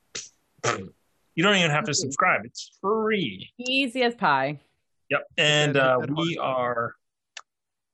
You 0.65 1.43
don't 1.43 1.55
even 1.55 1.69
have 1.69 1.85
to 1.85 1.93
subscribe. 1.93 2.41
It's 2.45 2.71
free. 2.81 3.51
Easy 3.59 4.01
as 4.01 4.15
pie. 4.15 4.59
Yep. 5.11 5.21
And 5.37 5.77
uh, 5.77 5.99
that- 5.99 6.07
that 6.07 6.17
we 6.17 6.37
are 6.39 6.95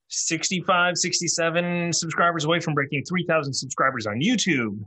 65, 0.10 0.98
67 0.98 1.94
subscribers 1.94 2.46
away 2.46 2.60
from 2.60 2.74
breaking 2.74 3.04
3,000 3.04 3.54
subscribers 3.54 4.08
on 4.08 4.20
YouTube. 4.20 4.80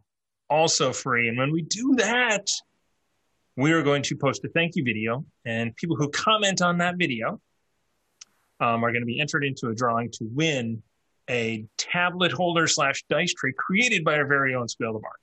Also 0.48 0.92
free. 0.92 1.28
And 1.28 1.38
when 1.38 1.52
we 1.52 1.62
do 1.62 1.94
that, 1.96 2.46
we 3.56 3.72
are 3.72 3.82
going 3.82 4.02
to 4.04 4.16
post 4.16 4.44
a 4.44 4.48
thank 4.48 4.74
you 4.76 4.84
video. 4.84 5.24
And 5.44 5.74
people 5.76 5.96
who 5.96 6.08
comment 6.10 6.62
on 6.62 6.78
that 6.78 6.96
video 6.96 7.40
um, 8.58 8.84
are 8.84 8.90
going 8.90 9.02
to 9.02 9.06
be 9.06 9.20
entered 9.20 9.44
into 9.44 9.68
a 9.68 9.74
drawing 9.74 10.10
to 10.12 10.28
win 10.32 10.82
a 11.28 11.64
tablet 11.78 12.32
holder 12.32 12.66
slash 12.66 13.04
dice 13.08 13.32
tray 13.34 13.52
created 13.56 14.04
by 14.04 14.16
our 14.16 14.26
very 14.26 14.54
own 14.54 14.66
Squeal 14.68 14.92
the 14.92 14.98
Bard. 14.98 15.14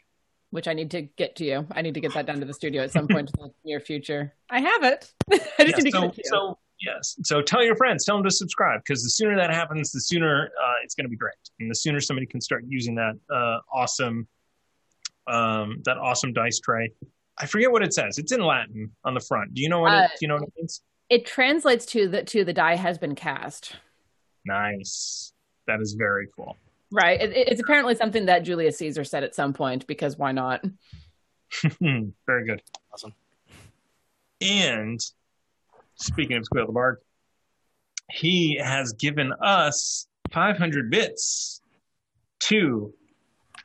Which 0.51 0.67
I 0.69 0.73
need 0.73 0.91
to 0.91 1.01
get 1.01 1.35
to 1.37 1.43
you. 1.43 1.67
I 1.71 1.81
need 1.81 1.95
to 1.95 1.99
get 1.99 2.13
that 2.13 2.25
down 2.25 2.39
to 2.39 2.45
the 2.45 2.53
studio 2.53 2.83
at 2.83 2.91
some 2.91 3.07
point 3.09 3.29
in 3.37 3.43
the 3.43 3.51
near 3.65 3.79
future. 3.81 4.33
I 4.49 4.61
have 4.61 4.83
it. 4.83 5.11
I 5.31 5.37
just 5.37 5.59
Yeah, 5.59 5.65
need 5.65 5.85
to 5.85 5.91
so, 5.91 6.01
get 6.01 6.09
it 6.09 6.13
to 6.15 6.21
you. 6.23 6.29
so 6.29 6.57
yes. 6.79 7.15
So 7.23 7.41
tell 7.41 7.63
your 7.63 7.75
friends 7.75 8.05
tell 8.05 8.15
them 8.17 8.23
to 8.23 8.31
subscribe 8.31 8.81
because 8.85 9.03
the 9.03 9.09
sooner 9.09 9.35
that 9.35 9.51
happens 9.51 9.91
the 9.91 10.01
sooner 10.01 10.45
uh, 10.63 10.73
it's 10.83 10.95
going 10.95 11.05
to 11.05 11.09
be 11.09 11.15
great. 11.17 11.33
And 11.59 11.69
the 11.69 11.75
sooner 11.75 11.99
somebody 11.99 12.25
can 12.27 12.41
start 12.41 12.63
using 12.67 12.95
that 12.95 13.13
uh, 13.33 13.59
awesome 13.73 14.27
um, 15.27 15.81
that 15.85 15.97
awesome 15.97 16.33
dice 16.33 16.59
tray. 16.59 16.91
I 17.37 17.45
forget 17.45 17.71
what 17.71 17.83
it 17.83 17.93
says. 17.93 18.17
It's 18.17 18.31
in 18.31 18.41
latin 18.41 18.91
on 19.03 19.13
the 19.13 19.19
front. 19.19 19.53
Do 19.53 19.61
you 19.61 19.69
know 19.69 19.81
what 19.81 19.93
Uh, 19.93 20.03
it, 20.05 20.11
do 20.11 20.17
you 20.21 20.27
know 20.27 20.35
what 20.35 20.43
it 20.43 20.53
means? 20.57 20.81
it 21.09 21.25
translates 21.25 21.85
to 21.87 22.07
the 22.07 22.23
to 22.23 22.43
the 22.43 22.53
die 22.53 22.75
has 22.75 22.97
been 22.97 23.15
cast. 23.15 23.75
nice. 24.45 25.33
That 25.67 25.81
is 25.81 25.93
very 25.93 26.27
cool. 26.35 26.55
Right. 26.91 27.21
It, 27.21 27.35
it's 27.35 27.61
apparently 27.61 27.93
something 27.95 28.27
that 28.27 28.39
Julius 28.39 28.77
Caesar 28.77 29.03
said 29.03 29.25
at 29.25 29.35
some 29.35 29.51
point 29.51 29.85
because 29.85 30.17
why 30.17 30.31
not? 30.31 30.63
very 31.81 32.45
good. 32.47 32.61
Awesome. 32.93 33.13
and 34.41 34.99
speaking 35.97 36.37
of 36.37 36.45
squeal 36.45 36.65
the 36.67 36.71
bard 36.73 36.97
he 38.09 38.55
has 38.63 38.93
given 38.93 39.33
us 39.41 40.07
500 40.31 40.89
bits 40.89 41.61
to 42.39 42.93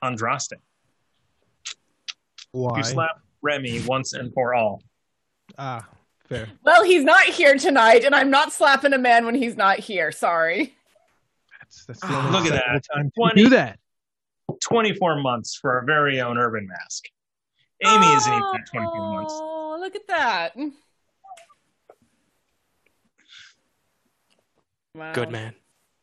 Andraste. 0.03 0.55
Why? 2.51 2.79
You 2.79 2.83
slap 2.85 3.21
Remy 3.41 3.83
once 3.87 4.13
and 4.15 4.33
for 4.35 4.53
all. 4.55 4.83
Ah, 5.59 5.87
fair. 6.29 6.49
Well, 6.65 6.83
he's 6.85 7.05
not 7.05 7.23
here 7.25 7.55
tonight, 7.57 8.05
and 8.05 8.15
I'm 8.15 8.31
not 8.31 8.53
slapping 8.53 8.93
a 8.93 8.99
man 8.99 9.25
when 9.27 9.35
he's 9.37 9.57
not 9.57 9.79
here. 9.79 10.11
Sorry. 10.11 10.75
That's, 11.61 11.85
that's 11.87 12.01
the 12.01 12.07
Ah, 12.11 12.27
only 12.27 12.39
look 12.39 12.47
at 12.47 12.53
that. 12.53 12.77
acceptable 12.77 13.03
time 13.03 13.11
20 13.17 13.43
do 13.45 13.49
that. 13.51 13.79
24 14.61 15.21
months 15.23 15.57
for 15.57 15.73
our 15.79 15.85
very 15.85 16.21
own 16.21 16.37
urban 16.37 16.67
mask. 16.67 17.05
Amy 17.85 18.07
isn't 18.13 18.33
even 18.33 18.65
24 18.73 19.13
months. 19.15 19.33
Oh, 19.37 19.77
look 19.81 19.95
at 19.97 20.07
that. 20.09 20.57
Wow. 24.95 25.13
Good 25.13 25.31
man. 25.31 25.55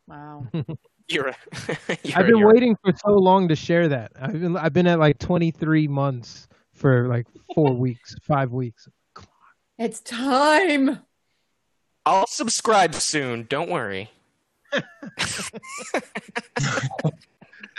Wow. 0.08 0.46
You're. 1.08 1.28
A, 1.28 1.36
you're 2.04 2.18
I've 2.18 2.26
been 2.26 2.36
you're- 2.38 2.52
waiting 2.52 2.76
for 2.84 2.92
so 3.04 3.12
long 3.12 3.48
to 3.48 3.56
share 3.56 3.88
that. 3.88 4.12
I've 4.20 4.40
been 4.40 4.56
I've 4.56 4.72
been 4.72 4.86
at 4.86 4.98
like 4.98 5.18
23 5.18 5.88
months 5.88 6.48
for 6.72 7.08
like 7.08 7.26
four 7.54 7.72
weeks, 7.74 8.14
five 8.22 8.52
weeks. 8.52 8.88
It's 9.78 10.00
time. 10.00 11.00
I'll 12.06 12.26
subscribe 12.28 12.94
soon. 12.94 13.44
Don't 13.48 13.70
worry. 13.70 14.10
At 14.72 14.84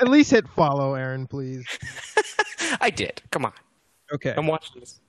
least 0.08 0.32
hit 0.32 0.48
follow, 0.50 0.96
Aaron, 0.96 1.26
please. 1.28 1.66
I 2.82 2.90
did. 2.90 3.22
Come 3.32 3.46
on. 3.46 3.54
Okay. 4.14 4.34
I'm 4.36 4.48
watching 4.48 4.82
this. 4.82 5.00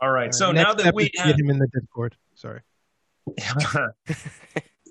All 0.00 0.10
right. 0.10 0.34
So 0.34 0.48
Uh, 0.48 0.52
now 0.52 0.74
that 0.74 0.92
we 0.94 1.10
have, 1.16 1.26
get 1.28 1.38
him 1.38 1.50
in 1.50 1.58
the 1.58 1.68
Discord. 1.68 2.16
Sorry. 2.34 2.60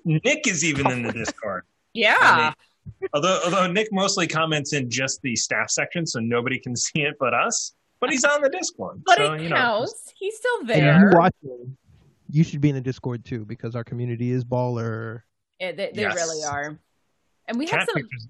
Nick 0.04 0.46
is 0.46 0.64
even 0.64 0.90
in 0.90 1.02
the 1.02 1.12
Discord. 1.20 1.64
Yeah. 1.92 2.52
Although 3.12 3.40
although 3.44 3.66
Nick 3.66 3.88
mostly 3.92 4.26
comments 4.26 4.72
in 4.72 4.90
just 4.90 5.22
the 5.22 5.34
staff 5.36 5.70
section, 5.70 6.06
so 6.06 6.20
nobody 6.20 6.58
can 6.58 6.76
see 6.76 7.02
it 7.02 7.14
but 7.18 7.34
us. 7.34 7.72
But 8.00 8.10
he's 8.10 8.24
on 8.24 8.42
the 8.42 8.50
Discord. 8.50 9.02
But 9.06 9.16
so, 9.16 9.32
it 9.34 9.42
you 9.42 9.48
know, 9.48 9.56
counts. 9.56 10.12
He's 10.18 10.36
still 10.36 10.60
And 10.60 10.68
there. 10.68 11.10
you 11.10 11.16
watching, 11.18 11.76
you 12.30 12.44
should 12.44 12.60
be 12.60 12.68
in 12.68 12.74
the 12.74 12.80
Discord 12.80 13.24
too 13.24 13.44
because 13.46 13.74
our 13.74 13.84
community 13.84 14.30
is 14.30 14.44
baller. 14.44 15.22
Yeah, 15.60 15.72
they 15.72 15.90
they 15.94 16.02
Yes. 16.02 16.14
really 16.14 16.44
are. 16.44 16.78
And 17.46 17.58
we 17.58 17.66
have 17.68 17.84
some 17.86 17.94
pictures. 17.94 18.26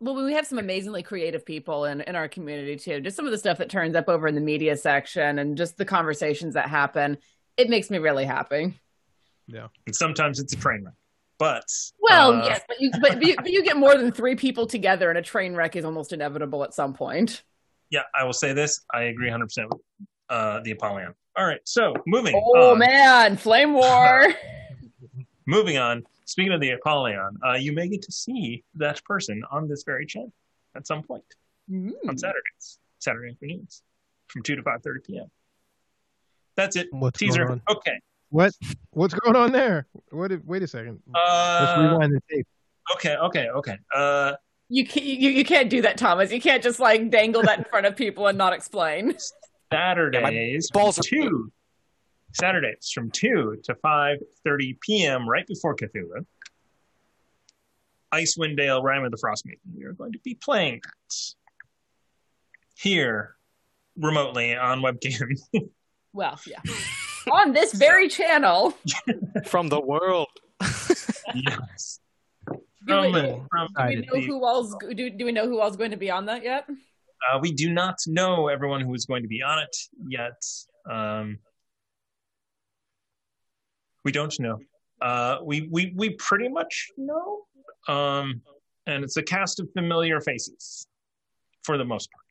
well, 0.00 0.14
we 0.24 0.32
have 0.34 0.46
some 0.46 0.58
amazingly 0.58 1.02
creative 1.02 1.44
people 1.46 1.84
in, 1.86 2.00
in 2.02 2.14
our 2.14 2.28
community 2.28 2.76
too. 2.76 3.00
Just 3.00 3.16
some 3.16 3.24
of 3.24 3.32
the 3.32 3.38
stuff 3.38 3.58
that 3.58 3.70
turns 3.70 3.96
up 3.96 4.08
over 4.08 4.28
in 4.28 4.34
the 4.34 4.40
media 4.40 4.76
section 4.76 5.38
and 5.38 5.56
just 5.56 5.76
the 5.78 5.84
conversations 5.84 6.54
that 6.54 6.68
happen. 6.68 7.18
It 7.56 7.68
makes 7.70 7.90
me 7.90 7.98
really 7.98 8.24
happy. 8.24 8.78
And 9.48 9.94
sometimes 9.96 10.38
it's 10.40 10.52
a 10.52 10.56
train 10.56 10.84
wreck. 10.84 10.94
But 11.38 11.64
Well, 12.00 12.34
uh, 12.34 12.44
yes, 12.46 12.62
but 12.68 12.80
you, 12.80 12.90
but, 13.00 13.20
you, 13.22 13.36
but 13.36 13.50
you 13.50 13.64
get 13.64 13.76
more 13.76 13.96
than 13.96 14.12
three 14.12 14.36
people 14.36 14.66
together, 14.66 15.08
and 15.08 15.18
a 15.18 15.22
train 15.22 15.54
wreck 15.56 15.74
is 15.76 15.84
almost 15.84 16.12
inevitable 16.12 16.62
at 16.62 16.72
some 16.74 16.94
point. 16.94 17.42
yeah, 17.90 18.02
I 18.14 18.24
will 18.24 18.32
say 18.32 18.52
this. 18.52 18.80
I 18.94 19.02
agree 19.04 19.26
100 19.26 19.46
percent 19.46 19.68
with 19.70 19.80
uh, 20.28 20.60
the 20.62 20.70
Apollyon. 20.72 21.14
All 21.36 21.44
right, 21.46 21.60
so 21.64 21.94
moving 22.06 22.34
Oh 22.54 22.72
on. 22.72 22.78
man, 22.78 23.36
flame 23.36 23.72
war! 23.74 24.28
Moving 25.46 25.76
on. 25.78 26.04
Speaking 26.26 26.52
of 26.52 26.60
the 26.60 26.70
Apollyon, 26.70 27.36
uh, 27.44 27.54
you 27.54 27.72
may 27.72 27.88
get 27.88 28.02
to 28.02 28.12
see 28.12 28.62
that 28.76 29.02
person 29.04 29.42
on 29.50 29.66
this 29.68 29.82
very 29.82 30.06
channel 30.06 30.32
at 30.76 30.86
some 30.86 31.02
point 31.02 31.24
Mm. 31.70 31.92
on 32.08 32.18
Saturdays, 32.18 32.78
Saturday 32.98 33.30
afternoons, 33.30 33.82
from 34.28 34.42
two 34.42 34.56
to 34.56 34.62
five 34.62 34.82
thirty 34.82 35.00
p.m. 35.00 35.30
That's 36.56 36.76
it. 36.76 36.88
What's 36.90 37.18
Teaser. 37.18 37.44
going 37.46 37.62
on? 37.68 37.76
Okay. 37.76 37.98
What? 38.32 38.54
What's 38.92 39.12
going 39.12 39.36
on 39.36 39.52
there? 39.52 39.86
What? 40.10 40.32
if- 40.32 40.42
Wait 40.46 40.62
a 40.62 40.66
second. 40.66 41.00
Let's 41.06 41.22
Uh, 41.28 41.88
rewind 41.92 42.14
the 42.14 42.20
tape. 42.34 42.46
okay. 42.94 43.14
Okay. 43.16 43.48
Okay. 43.48 43.76
Uh, 43.94 44.32
You 44.70 44.86
can't, 44.86 45.04
you, 45.04 45.28
you 45.28 45.44
can't 45.44 45.68
do 45.68 45.82
that, 45.82 45.98
Thomas. 45.98 46.32
You 46.32 46.40
can't 46.40 46.62
just 46.62 46.80
like 46.80 47.10
dangle 47.10 47.42
that 47.42 47.58
in 47.58 47.64
front 47.66 47.84
of 47.84 47.94
people 47.94 48.26
and 48.28 48.38
not 48.38 48.54
explain. 48.54 49.14
Saturdays 49.72 50.70
balls 50.70 50.96
from 50.96 51.02
are- 51.18 51.22
two. 51.28 51.52
Saturdays 52.32 52.90
from 52.94 53.10
two 53.10 53.60
to 53.64 53.74
five 53.76 54.16
thirty 54.44 54.78
p.m. 54.80 55.28
right 55.28 55.46
before 55.46 55.76
Cthulhu. 55.76 56.24
Icewind 58.14 58.56
Dale, 58.56 58.82
Rime 58.82 59.04
of 59.04 59.10
the 59.10 59.18
Frost 59.18 59.44
Maiden. 59.44 59.60
We 59.76 59.84
are 59.84 59.92
going 59.92 60.12
to 60.12 60.18
be 60.20 60.34
playing 60.34 60.80
that 60.82 61.14
here 62.78 63.36
remotely 63.98 64.56
on 64.56 64.80
webcam. 64.80 65.38
Well, 66.14 66.38
yeah. 66.46 66.60
On 67.30 67.52
this 67.52 67.72
very 67.72 68.08
channel. 68.08 68.74
From 69.46 69.68
the 69.68 69.80
world. 69.80 70.28
yes. 71.34 72.00
Do 72.86 72.94
From, 72.94 73.12
we, 73.12 73.20
do 73.22 73.46
from 73.50 73.68
we 73.86 73.96
know 73.96 74.20
who 74.26 74.46
else? 74.46 74.74
Do, 74.94 75.10
do 75.10 75.24
we 75.24 75.32
know 75.32 75.46
who 75.46 75.60
else 75.60 75.76
going 75.76 75.92
to 75.92 75.96
be 75.96 76.10
on 76.10 76.26
that 76.26 76.42
yet? 76.42 76.64
Uh, 76.68 77.38
we 77.38 77.52
do 77.52 77.72
not 77.72 77.98
know 78.08 78.48
everyone 78.48 78.80
who 78.80 78.92
is 78.94 79.04
going 79.04 79.22
to 79.22 79.28
be 79.28 79.40
on 79.42 79.60
it 79.60 79.76
yet. 80.08 80.42
Um, 80.90 81.38
we 84.04 84.10
don't 84.10 84.38
know. 84.40 84.58
Uh, 85.00 85.38
we, 85.44 85.68
we 85.70 85.92
we 85.96 86.10
pretty 86.10 86.48
much 86.48 86.88
know, 86.96 87.42
um, 87.88 88.40
and 88.86 89.04
it's 89.04 89.16
a 89.16 89.22
cast 89.22 89.60
of 89.60 89.68
familiar 89.72 90.20
faces 90.20 90.86
for 91.62 91.78
the 91.78 91.84
most 91.84 92.10
part. 92.10 92.21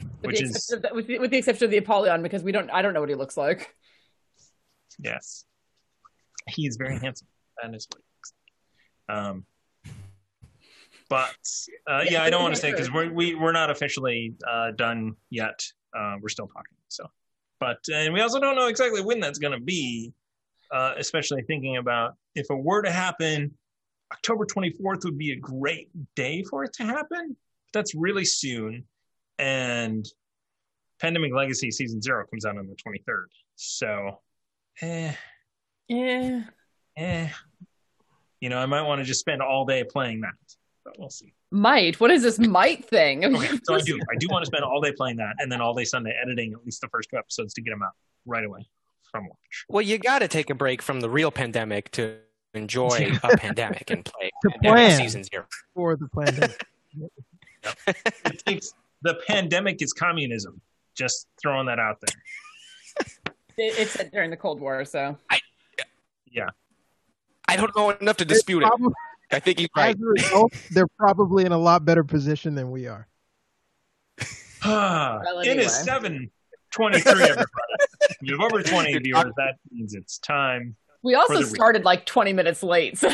With 0.00 0.08
Which 0.22 0.38
the, 0.38 0.44
is 0.44 0.56
exception 0.56 0.76
of 0.76 0.82
the, 0.82 0.94
with, 0.94 1.06
the, 1.06 1.18
with 1.18 1.30
the 1.30 1.38
exception 1.38 1.64
of 1.64 1.70
the 1.70 1.78
Apollyon, 1.78 2.22
because 2.22 2.42
we 2.42 2.52
don't. 2.52 2.70
I 2.70 2.82
don't 2.82 2.94
know 2.94 3.00
what 3.00 3.08
he 3.08 3.14
looks 3.14 3.36
like. 3.36 3.74
yes, 4.98 5.44
he's 6.48 6.76
very 6.76 6.98
handsome. 6.98 7.28
That 7.62 7.74
is 7.74 7.86
what. 7.90 8.00
He 8.00 8.06
looks 8.16 8.32
like. 9.08 9.18
Um, 9.18 9.44
but 11.08 11.36
uh, 11.90 12.04
yeah, 12.08 12.22
I 12.22 12.30
don't 12.30 12.42
want 12.42 12.54
to 12.54 12.60
say 12.60 12.70
because 12.70 12.92
we're 12.92 13.12
we, 13.12 13.34
we're 13.34 13.52
not 13.52 13.70
officially 13.70 14.34
uh, 14.48 14.72
done 14.72 15.16
yet. 15.30 15.60
Uh, 15.96 16.16
we're 16.20 16.28
still 16.28 16.46
talking. 16.46 16.76
So, 16.88 17.06
but 17.58 17.78
and 17.92 18.14
we 18.14 18.20
also 18.20 18.40
don't 18.40 18.56
know 18.56 18.68
exactly 18.68 19.02
when 19.02 19.20
that's 19.20 19.38
going 19.38 19.58
to 19.58 19.64
be. 19.64 20.12
Uh, 20.72 20.94
especially 20.98 21.42
thinking 21.42 21.78
about 21.78 22.14
if 22.36 22.46
it 22.48 22.56
were 22.56 22.80
to 22.80 22.92
happen, 22.92 23.52
October 24.12 24.46
24th 24.46 25.04
would 25.04 25.18
be 25.18 25.32
a 25.32 25.36
great 25.36 25.88
day 26.14 26.44
for 26.44 26.62
it 26.62 26.72
to 26.74 26.84
happen. 26.84 27.36
But 27.72 27.72
That's 27.72 27.94
really 27.94 28.24
soon, 28.24 28.84
and 29.40 30.06
Pandemic 31.00 31.32
Legacy 31.32 31.70
Season 31.70 32.00
Zero 32.02 32.26
comes 32.26 32.44
out 32.44 32.58
on 32.58 32.66
the 32.66 32.76
23rd. 32.76 33.26
So, 33.56 34.20
eh, 34.82 35.12
Yeah. 35.88 36.44
eh. 36.96 37.28
You 38.40 38.48
know, 38.48 38.58
I 38.58 38.66
might 38.66 38.82
want 38.82 39.00
to 39.00 39.04
just 39.04 39.20
spend 39.20 39.42
all 39.42 39.64
day 39.66 39.82
playing 39.84 40.20
that, 40.22 40.32
but 40.84 40.98
we'll 40.98 41.10
see. 41.10 41.34
Might. 41.50 41.98
What 42.00 42.10
is 42.10 42.22
this 42.22 42.38
might 42.38 42.84
thing? 42.84 43.24
Okay, 43.24 43.48
so 43.64 43.74
I 43.74 43.80
do. 43.80 43.98
I 44.10 44.16
do 44.18 44.28
want 44.30 44.42
to 44.42 44.46
spend 44.46 44.62
all 44.64 44.80
day 44.80 44.92
playing 44.92 45.16
that, 45.16 45.34
and 45.38 45.50
then 45.50 45.60
all 45.60 45.74
day 45.74 45.84
Sunday 45.84 46.16
editing 46.22 46.52
at 46.52 46.64
least 46.64 46.80
the 46.80 46.88
first 46.88 47.08
two 47.10 47.16
episodes 47.18 47.52
to 47.54 47.60
get 47.60 47.70
them 47.70 47.82
out 47.82 47.92
right 48.26 48.44
away 48.44 48.66
from 49.10 49.24
launch. 49.24 49.64
Well, 49.68 49.82
you 49.82 49.98
got 49.98 50.20
to 50.20 50.28
take 50.28 50.48
a 50.50 50.54
break 50.54 50.80
from 50.80 51.00
the 51.00 51.10
real 51.10 51.30
pandemic 51.30 51.90
to 51.92 52.18
enjoy 52.54 53.10
a 53.22 53.36
pandemic 53.36 53.90
and 53.90 54.04
play 54.04 54.30
To 54.42 54.50
Pandemic 54.50 54.62
plan. 54.88 54.98
season 54.98 55.24
zero. 55.24 55.46
For 55.74 55.96
the 55.96 56.08
pandemic. 56.18 56.62
It 58.24 58.44
takes 58.46 58.72
the 59.02 59.14
pandemic 59.26 59.82
is 59.82 59.92
communism. 59.92 60.60
Just 60.94 61.26
throwing 61.40 61.66
that 61.66 61.78
out 61.78 61.98
there. 62.00 63.06
It, 63.58 63.78
it's 63.78 63.90
set 63.90 64.10
during 64.10 64.30
the 64.30 64.36
Cold 64.38 64.58
War, 64.58 64.86
so 64.86 65.18
Yeah. 66.32 66.48
I 67.46 67.56
don't 67.56 67.74
know 67.76 67.90
enough 67.90 68.16
to 68.18 68.24
dispute 68.24 68.62
it. 68.62 68.70
I 69.32 69.38
think 69.38 69.58
he's 69.58 69.68
right. 69.76 69.94
As 69.94 70.00
a 70.00 70.06
result, 70.06 70.52
they're 70.70 70.86
probably 70.98 71.44
in 71.44 71.52
a 71.52 71.58
lot 71.58 71.84
better 71.84 72.02
position 72.02 72.54
than 72.54 72.70
we 72.70 72.86
are. 72.86 73.06
Well, 74.64 75.40
It 75.40 75.46
is 75.46 75.48
anyway. 75.48 75.66
seven 75.68 76.30
twenty-three. 76.70 77.10
Everybody, 77.22 77.44
we 78.22 78.28
have 78.30 78.40
over 78.40 78.62
twenty 78.62 78.96
viewers. 79.02 79.32
That 79.36 79.56
means 79.70 79.94
it's 79.94 80.18
time. 80.18 80.76
we 81.02 81.14
also 81.14 81.34
For 81.34 81.40
the- 81.40 81.46
started 81.46 81.84
like 81.84 82.06
20 82.06 82.32
minutes 82.32 82.62
late. 82.62 82.96
So 82.98 83.08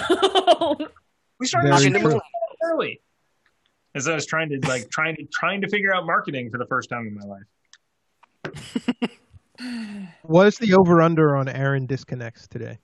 We 1.41 1.47
started 1.47 1.69
Very 1.71 1.93
watching 2.03 2.21
early, 2.65 3.01
as 3.97 4.07
I 4.07 4.15
was 4.15 4.27
trying 4.27 4.51
to 4.51 4.61
like 4.69 4.91
trying 4.91 5.17
to 5.17 5.27
trying 5.33 5.61
to 5.63 5.69
figure 5.69 5.95
out 5.95 6.07
marketing 6.07 6.51
for 6.51 6.59
the 6.59 6.67
first 6.67 6.89
time 6.91 7.07
in 7.07 7.15
my 7.15 7.27
life. 7.27 9.11
What 10.23 10.47
is 10.49 10.59
the 10.59 10.75
over 10.75 11.01
under 11.01 11.35
on 11.35 11.49
Aaron 11.49 11.87
disconnects 11.87 12.47
today? 12.47 12.79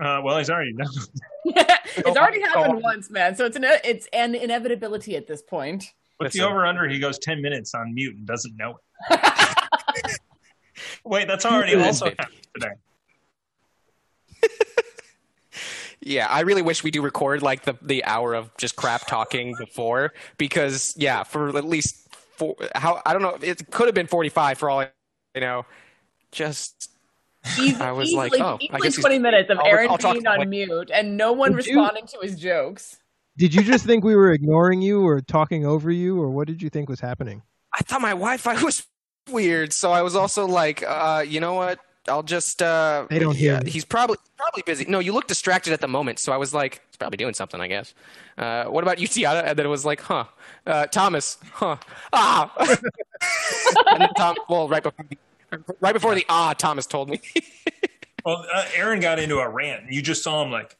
Uh, 0.00 0.20
well, 0.24 0.38
he's 0.38 0.50
already 0.50 0.72
done. 0.72 0.88
it's 1.44 2.16
already 2.16 2.40
happened 2.40 2.76
on. 2.76 2.82
once, 2.82 3.10
man. 3.10 3.36
So 3.36 3.44
it's 3.44 3.56
an 3.56 3.64
it's 3.84 4.08
an 4.12 4.34
inevitability 4.34 5.14
at 5.14 5.28
this 5.28 5.40
point. 5.40 5.84
What's 6.16 6.34
the 6.34 6.40
over 6.42 6.66
under? 6.66 6.88
He 6.88 6.98
goes 6.98 7.18
ten 7.20 7.40
minutes 7.40 7.74
on 7.74 7.94
mute 7.94 8.16
and 8.16 8.26
doesn't 8.26 8.56
know 8.56 8.78
it. 9.10 10.18
Wait, 11.04 11.28
that's 11.28 11.46
already 11.46 11.76
also 11.76 12.06
happened 12.06 12.46
today. 12.54 12.74
Yeah, 16.04 16.26
I 16.28 16.40
really 16.40 16.62
wish 16.62 16.82
we 16.82 16.90
do 16.90 17.00
record 17.02 17.42
like 17.42 17.62
the 17.64 17.74
the 17.80 18.04
hour 18.04 18.34
of 18.34 18.50
just 18.56 18.76
crap 18.76 19.06
talking 19.06 19.54
before 19.58 20.12
because 20.36 20.94
yeah, 20.96 21.22
for 21.22 21.56
at 21.56 21.64
least 21.64 22.08
four, 22.36 22.56
how 22.74 23.00
I 23.06 23.12
don't 23.12 23.22
know, 23.22 23.38
it 23.40 23.70
could 23.70 23.86
have 23.86 23.94
been 23.94 24.08
45 24.08 24.58
for 24.58 24.68
all 24.68 24.80
I 24.80 24.90
you 25.34 25.40
know. 25.40 25.64
Just 26.32 26.90
Easy, 27.58 27.74
I 27.80 27.90
was 27.92 28.08
easily, 28.10 28.30
like, 28.30 28.40
oh, 28.40 28.54
I 28.54 28.56
easily 28.64 28.80
guess 28.82 28.94
he's- 28.96 29.00
20 29.04 29.18
minutes 29.18 29.50
of 29.50 29.58
I'll- 29.58 29.66
Aaron 29.66 29.88
I'll 29.90 29.98
being 30.12 30.26
on 30.26 30.42
him. 30.42 30.50
mute 30.50 30.90
and 30.94 31.16
no 31.16 31.32
one 31.32 31.54
Would 31.54 31.66
you- 31.66 31.76
responding 31.80 32.06
to 32.06 32.18
his 32.22 32.38
jokes. 32.38 32.98
Did 33.36 33.54
you 33.54 33.62
just 33.62 33.84
think 33.86 34.04
we 34.04 34.14
were 34.14 34.32
ignoring 34.32 34.80
you 34.82 35.04
or 35.06 35.20
talking 35.20 35.64
over 35.66 35.90
you, 35.90 36.20
or 36.20 36.30
what 36.30 36.46
did 36.46 36.60
you 36.62 36.68
think 36.70 36.88
was 36.88 37.00
happening? 37.00 37.42
I 37.78 37.82
thought 37.82 38.00
my 38.00 38.10
Wi-Fi 38.10 38.62
was 38.62 38.86
weird, 39.30 39.72
so 39.72 39.90
I 39.92 40.02
was 40.02 40.14
also 40.14 40.46
like, 40.46 40.82
uh, 40.86 41.24
you 41.26 41.40
know 41.40 41.54
what? 41.54 41.78
I'll 42.08 42.22
just. 42.22 42.60
Uh, 42.62 43.06
They 43.08 43.18
don't 43.18 43.36
hear 43.36 43.60
yeah. 43.62 43.68
He's 43.70 43.84
probably 43.84 44.16
probably 44.36 44.62
busy. 44.66 44.84
No, 44.86 44.98
you 44.98 45.12
look 45.12 45.26
distracted 45.28 45.72
at 45.72 45.80
the 45.80 45.88
moment, 45.88 46.18
so 46.18 46.32
I 46.32 46.36
was 46.36 46.52
like, 46.52 46.82
he's 46.88 46.96
probably 46.96 47.16
doing 47.16 47.34
something, 47.34 47.60
I 47.60 47.68
guess. 47.68 47.94
Uh, 48.36 48.64
what 48.64 48.82
about 48.82 48.98
you, 48.98 49.06
Tiana? 49.06 49.44
And 49.44 49.58
then 49.58 49.66
it 49.66 49.68
was 49.68 49.84
like, 49.84 50.00
huh? 50.00 50.24
Uh, 50.66 50.86
Thomas, 50.86 51.38
huh? 51.52 51.76
Ah. 52.12 52.52
and 53.86 54.00
then 54.02 54.08
Tom, 54.16 54.36
well, 54.48 54.68
right 54.68 54.82
before, 54.82 55.06
right 55.80 55.92
before 55.92 56.14
the 56.14 56.26
ah, 56.28 56.54
Thomas 56.54 56.86
told 56.86 57.08
me. 57.08 57.20
Well, 58.24 58.46
uh, 58.54 58.64
Aaron 58.76 59.00
got 59.00 59.18
into 59.18 59.38
a 59.38 59.48
rant. 59.48 59.90
You 59.90 60.00
just 60.00 60.22
saw 60.22 60.44
him 60.44 60.52
like, 60.52 60.76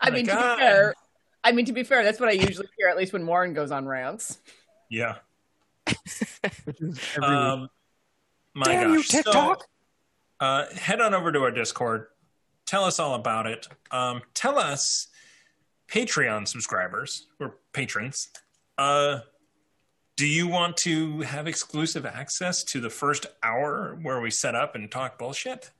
I 0.00 0.10
my 0.10 0.10
mean, 0.10 0.26
to 0.26 0.32
be 0.36 0.42
fair, 0.58 0.94
I 1.42 1.52
mean 1.52 1.64
to 1.64 1.72
be 1.72 1.82
fair, 1.82 2.04
that's 2.04 2.20
what 2.20 2.28
I 2.28 2.32
usually 2.32 2.68
hear 2.78 2.88
at 2.88 2.98
least 2.98 3.14
when 3.14 3.26
Warren 3.26 3.54
goes 3.54 3.70
on 3.70 3.86
rants. 3.86 4.38
yeah. 4.90 5.16
Um, 7.22 7.68
my 8.54 8.64
Damn 8.64 8.88
gosh. 8.88 8.96
you, 8.96 9.02
TikTok. 9.02 9.62
So, 9.62 9.66
uh, 10.40 10.74
head 10.74 11.00
on 11.00 11.14
over 11.14 11.30
to 11.32 11.40
our 11.40 11.50
Discord. 11.50 12.06
Tell 12.66 12.84
us 12.84 12.98
all 12.98 13.14
about 13.14 13.46
it. 13.46 13.68
Um, 13.90 14.22
tell 14.34 14.58
us, 14.58 15.08
Patreon 15.88 16.46
subscribers 16.46 17.26
or 17.38 17.56
patrons, 17.72 18.28
uh, 18.78 19.20
do 20.16 20.26
you 20.26 20.48
want 20.48 20.76
to 20.78 21.20
have 21.22 21.46
exclusive 21.46 22.06
access 22.06 22.62
to 22.64 22.80
the 22.80 22.90
first 22.90 23.26
hour 23.42 23.98
where 24.02 24.20
we 24.20 24.30
set 24.30 24.54
up 24.54 24.74
and 24.74 24.90
talk 24.90 25.18
bullshit? 25.18 25.70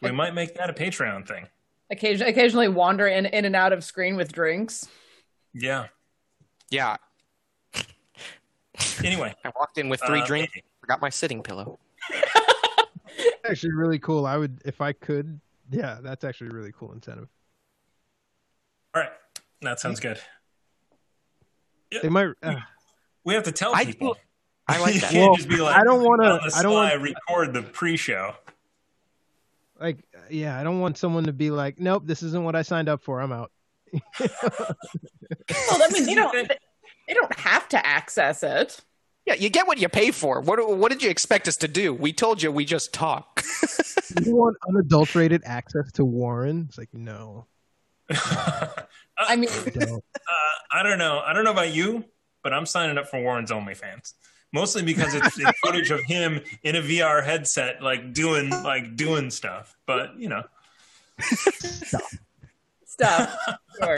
We 0.00 0.12
might 0.12 0.34
make 0.34 0.54
that 0.54 0.70
a 0.70 0.72
Patreon 0.72 1.26
thing. 1.26 1.48
Occasion, 1.90 2.28
occasionally 2.28 2.68
wander 2.68 3.08
in, 3.08 3.26
in 3.26 3.44
and 3.44 3.56
out 3.56 3.72
of 3.72 3.82
screen 3.82 4.14
with 4.14 4.30
drinks. 4.30 4.86
Yeah. 5.54 5.86
yeah, 6.70 6.96
Anyway, 9.04 9.34
I 9.44 9.52
walked 9.56 9.78
in 9.78 9.88
with 9.88 10.00
three 10.06 10.20
Uh, 10.22 10.26
drinks. 10.26 10.52
Forgot 10.80 11.00
my 11.00 11.08
sitting 11.10 11.42
pillow. 11.42 11.78
actually 13.48 13.72
really 13.72 13.98
cool. 13.98 14.26
I 14.26 14.36
would, 14.36 14.60
if 14.64 14.80
I 14.80 14.92
could, 14.92 15.40
yeah, 15.70 15.98
that's 16.02 16.24
actually 16.24 16.48
a 16.48 16.52
really 16.54 16.72
cool 16.72 16.92
incentive. 16.92 17.28
all 18.94 19.02
right. 19.02 19.12
That 19.62 19.80
sounds 19.80 20.00
good. 20.00 20.20
They 22.02 22.08
might. 22.08 22.28
Uh, 22.42 22.56
We 23.24 23.34
have 23.34 23.44
to 23.44 23.52
tell 23.52 23.74
I 23.74 23.84
people. 23.84 24.14
do- 24.14 24.20
I 24.68 24.78
like 24.80 24.94
that. 25.00 25.10
can't 25.12 25.28
Well, 25.30 25.36
just 25.36 25.48
be 25.48 25.56
like, 25.56 25.76
I 25.76 25.82
don't 25.84 26.02
wanna- 26.04 26.40
I 26.54 26.62
don't 26.62 26.72
want 26.74 26.92
to 26.92 26.98
record 26.98 27.52
the 27.54 27.62
pre-show. 27.62 28.34
like, 29.80 30.04
yeah, 30.30 30.58
I 30.58 30.62
don't 30.64 30.80
want 30.80 30.98
someone 30.98 31.24
to 31.24 31.32
be 31.32 31.50
like, 31.50 31.78
nope, 31.80 32.02
this 32.06 32.22
isn't 32.22 32.44
what 32.44 32.54
I 32.56 32.62
signed 32.62 32.88
up 32.88 33.00
for. 33.02 33.20
I'm 33.20 33.32
out. 33.32 33.50
Well, 34.20 35.82
I 35.82 35.88
mean, 35.92 36.04
they 36.06 36.14
don't. 36.14 36.52
They, 37.08 37.14
they 37.14 37.14
don't 37.14 37.38
have 37.38 37.68
to 37.70 37.86
access 37.86 38.42
it. 38.42 38.80
Yeah, 39.26 39.34
you 39.34 39.50
get 39.50 39.66
what 39.66 39.78
you 39.78 39.88
pay 39.88 40.10
for. 40.10 40.40
What 40.40 40.78
what 40.78 40.90
did 40.90 41.02
you 41.02 41.10
expect 41.10 41.48
us 41.48 41.56
to 41.58 41.68
do? 41.68 41.92
We 41.92 42.12
told 42.12 42.42
you 42.42 42.52
we 42.52 42.64
just 42.64 42.92
talk. 42.92 43.42
You 44.24 44.36
want 44.36 44.56
unadulterated 44.66 45.42
access 45.44 45.92
to 45.92 46.04
Warren? 46.04 46.64
It's 46.66 46.78
like, 46.78 46.88
no, 46.94 47.46
I 49.18 49.36
mean, 49.36 49.50
I 49.50 49.70
don't. 49.70 50.04
Uh, 50.16 50.56
I 50.72 50.82
don't 50.82 50.98
know. 50.98 51.20
I 51.20 51.32
don't 51.32 51.44
know 51.44 51.50
about 51.50 51.72
you, 51.72 52.04
but 52.42 52.52
I'm 52.54 52.64
signing 52.64 52.96
up 52.96 53.08
for 53.08 53.20
Warren's 53.20 53.50
OnlyFans. 53.50 54.14
Mostly 54.50 54.82
because 54.82 55.14
it's, 55.14 55.38
it's 55.38 55.58
footage 55.64 55.90
of 55.90 56.00
him 56.04 56.40
in 56.62 56.74
a 56.74 56.80
VR 56.80 57.22
headset, 57.22 57.82
like 57.82 58.14
doing 58.14 58.48
like 58.48 58.96
doing 58.96 59.30
stuff. 59.30 59.76
But 59.84 60.18
you 60.18 60.30
know, 60.30 60.42
stuff. 63.00 63.36
Sure. 63.80 63.96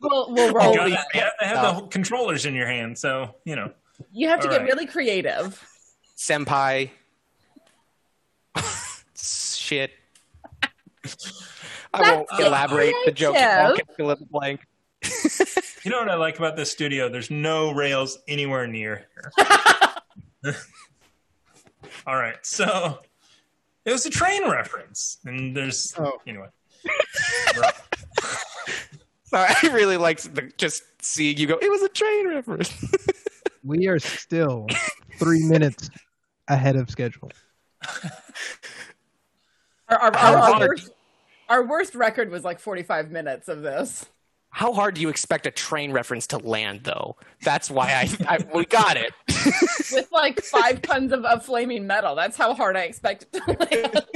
We'll, 0.00 0.32
we'll 0.32 0.46
you, 0.46 0.52
roll. 0.54 0.74
gotta, 0.74 0.90
with 0.90 0.98
you 1.12 1.20
have 1.20 1.36
to 1.38 1.44
have 1.44 1.76
the 1.76 1.86
controllers 1.88 2.46
in 2.46 2.54
your 2.54 2.66
hand. 2.66 2.96
So 2.96 3.34
you 3.44 3.54
know, 3.56 3.70
You 4.10 4.28
have 4.28 4.40
to 4.40 4.46
All 4.46 4.52
get 4.54 4.62
right. 4.62 4.70
really 4.70 4.86
creative. 4.86 5.62
Senpai. 6.16 6.88
Shit. 9.14 9.90
I 11.92 12.00
won't 12.00 12.26
That's 12.30 12.42
elaborate 12.42 12.94
the 13.04 13.12
joke. 13.12 13.36
I'll 13.36 13.76
fill 13.98 14.10
in 14.12 14.18
the 14.18 14.26
blank. 14.30 14.60
you 15.84 15.90
know 15.90 15.98
what 15.98 16.08
I 16.08 16.14
like 16.14 16.38
about 16.38 16.56
this 16.56 16.72
studio? 16.72 17.10
There's 17.10 17.30
no 17.30 17.72
rails 17.74 18.18
anywhere 18.28 18.66
near 18.66 19.04
here. 20.42 20.54
All 22.06 22.16
right, 22.16 22.38
so 22.46 23.00
it 23.84 23.92
was 23.92 24.06
a 24.06 24.10
train 24.10 24.48
reference, 24.50 25.18
and 25.26 25.54
there's 25.54 25.92
Oh. 25.98 26.18
anyway. 26.26 26.46
I 29.32 29.70
really 29.72 29.96
liked 29.96 30.34
the, 30.34 30.50
just 30.56 30.82
seeing 31.02 31.36
you 31.36 31.46
go. 31.46 31.58
It 31.60 31.70
was 31.70 31.82
a 31.82 31.88
train 31.88 32.28
reference. 32.28 32.72
We 33.64 33.88
are 33.88 33.98
still 33.98 34.66
three 35.18 35.42
minutes 35.42 35.90
ahead 36.46 36.76
of 36.76 36.88
schedule. 36.88 37.30
Our, 39.88 39.98
our, 39.98 40.16
How 40.16 40.34
our, 40.34 40.38
our, 40.38 40.68
worst, 40.68 40.90
our 41.48 41.66
worst 41.66 41.94
record 41.94 42.30
was 42.30 42.44
like 42.44 42.60
45 42.60 43.10
minutes 43.10 43.48
of 43.48 43.62
this. 43.62 44.06
How 44.50 44.72
hard 44.72 44.94
do 44.94 45.00
you 45.00 45.08
expect 45.08 45.46
a 45.46 45.50
train 45.50 45.92
reference 45.92 46.26
to 46.28 46.38
land, 46.38 46.80
though? 46.84 47.16
That's 47.42 47.70
why 47.70 47.88
I, 47.92 48.26
I 48.26 48.38
we 48.54 48.64
got 48.64 48.96
it. 48.96 49.12
With 49.92 50.08
like 50.10 50.40
five 50.40 50.80
tons 50.80 51.12
of, 51.12 51.24
of 51.24 51.44
flaming 51.44 51.86
metal. 51.86 52.14
That's 52.14 52.36
how 52.36 52.54
hard 52.54 52.76
I 52.76 52.82
expect 52.82 53.24
it 53.24 53.32
to 53.32 53.52
land. 53.52 54.06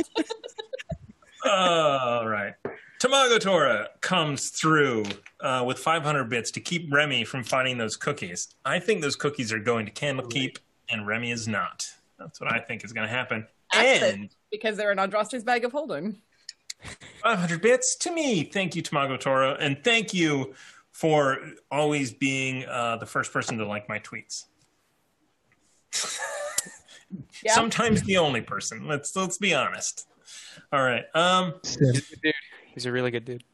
All 1.44 2.20
oh, 2.22 2.27
right. 2.27 2.55
Tamago 3.02 3.40
Tora 3.40 3.88
comes 4.00 4.50
through 4.50 5.02
uh, 5.40 5.64
with 5.66 5.76
500 5.76 6.28
bits 6.28 6.52
to 6.52 6.60
keep 6.60 6.92
Remy 6.92 7.24
from 7.24 7.42
finding 7.42 7.76
those 7.76 7.96
cookies. 7.96 8.54
I 8.64 8.78
think 8.78 9.02
those 9.02 9.16
cookies 9.16 9.52
are 9.52 9.58
going 9.58 9.86
to 9.86 9.92
Candlekeep, 9.92 10.58
and 10.88 11.04
Remy 11.04 11.32
is 11.32 11.48
not. 11.48 11.84
That's 12.16 12.40
what 12.40 12.52
I 12.52 12.60
think 12.60 12.84
is 12.84 12.92
going 12.92 13.08
to 13.08 13.12
happen. 13.12 13.44
And 13.74 14.30
because 14.52 14.76
they're 14.76 14.92
in 14.92 14.98
Andraste's 14.98 15.42
bag 15.42 15.64
of 15.64 15.72
holding. 15.72 16.22
500 17.24 17.60
bits 17.60 17.96
to 17.96 18.12
me. 18.12 18.44
Thank 18.44 18.76
you, 18.76 18.84
Tamago 18.84 19.18
Tora, 19.18 19.56
and 19.58 19.82
thank 19.82 20.14
you 20.14 20.54
for 20.92 21.38
always 21.72 22.12
being 22.12 22.64
uh, 22.66 22.98
the 22.98 23.06
first 23.06 23.32
person 23.32 23.58
to 23.58 23.66
like 23.66 23.88
my 23.88 23.98
tweets. 23.98 24.44
Yeah. 27.44 27.52
Sometimes 27.52 28.02
the 28.04 28.16
only 28.16 28.40
person. 28.40 28.88
Let's 28.88 29.14
let's 29.14 29.36
be 29.36 29.52
honest. 29.52 30.08
All 30.72 30.82
right. 30.82 31.04
Um. 31.14 31.54
Sim. 32.72 32.74
dude. 32.74 32.74
He's 32.74 32.87
a 32.87 32.92
really 32.92 33.11
good 33.11 33.24
dude. 33.24 33.44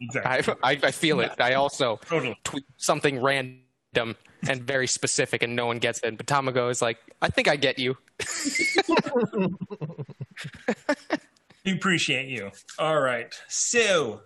Exactly. 0.00 0.54
I, 0.62 0.70
I, 0.72 0.78
I 0.84 0.90
feel 0.92 1.20
it. 1.20 1.32
I 1.40 1.54
also 1.54 1.98
Totally. 2.06 2.38
tweet 2.44 2.64
something 2.76 3.20
random 3.20 4.14
and 4.48 4.62
very 4.62 4.86
specific, 4.86 5.42
and 5.42 5.56
no 5.56 5.66
one 5.66 5.78
gets 5.78 5.98
it. 6.04 6.16
But 6.16 6.26
Tamago 6.26 6.70
is 6.70 6.80
like, 6.80 6.98
I 7.20 7.28
think 7.28 7.48
I 7.48 7.56
get 7.56 7.78
you. 7.78 7.96
We 11.64 11.72
appreciate 11.74 12.28
you. 12.28 12.52
All 12.78 13.00
right. 13.00 13.34
So, 13.48 14.22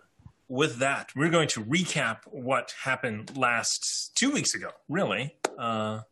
with 0.49 0.77
that, 0.79 1.11
we're 1.17 1.31
going 1.31 1.49
to 1.49 1.65
recap 1.65 2.19
what 2.27 2.73
happened 2.85 3.37
last 3.37 4.13
two 4.15 4.31
weeks 4.31 4.55
ago. 4.55 4.71
Really, 4.89 5.35
uh, 5.59 6.03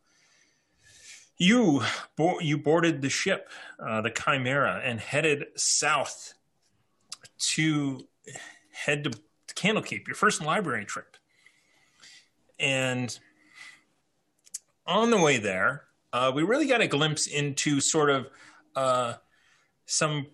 you 1.37 1.83
bo- 2.17 2.39
you 2.39 2.57
boarded 2.57 3.01
the 3.01 3.09
ship, 3.09 3.47
uh, 3.79 4.01
the 4.01 4.09
Chimera, 4.09 4.81
and 4.83 4.99
headed 4.99 5.45
south 5.55 6.33
to 7.41 8.07
head 8.71 9.03
to 9.03 9.11
Candlekeep, 9.53 10.07
your 10.07 10.15
first 10.15 10.41
library 10.41 10.85
trip. 10.85 11.17
And 12.59 13.17
on 14.85 15.11
the 15.11 15.17
way 15.17 15.37
there, 15.37 15.83
uh, 16.13 16.31
we 16.33 16.43
really 16.43 16.67
got 16.67 16.81
a 16.81 16.87
glimpse 16.87 17.27
into 17.27 17.79
sort 17.79 18.09
of 18.09 18.27
uh, 18.75 19.13
some 19.85 20.27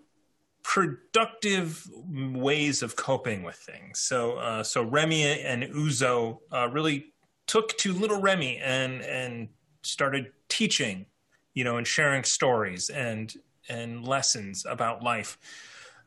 productive 0.63 1.87
ways 2.05 2.83
of 2.83 2.95
coping 2.95 3.43
with 3.43 3.55
things. 3.55 3.99
So, 3.99 4.37
uh, 4.37 4.63
so 4.63 4.83
Remy 4.83 5.23
and 5.23 5.63
Uzo 5.63 6.39
uh, 6.51 6.69
really 6.69 7.13
took 7.45 7.77
to 7.77 7.93
little 7.93 8.19
Remy 8.19 8.57
and 8.57 9.01
and 9.01 9.47
started 9.83 10.33
teaching, 10.49 11.05
you 11.53 11.63
know, 11.63 11.77
and 11.77 11.87
sharing 11.87 12.23
stories 12.23 12.89
and 12.89 13.33
and 13.69 14.05
lessons 14.05 14.65
about 14.67 15.03
life. 15.03 15.37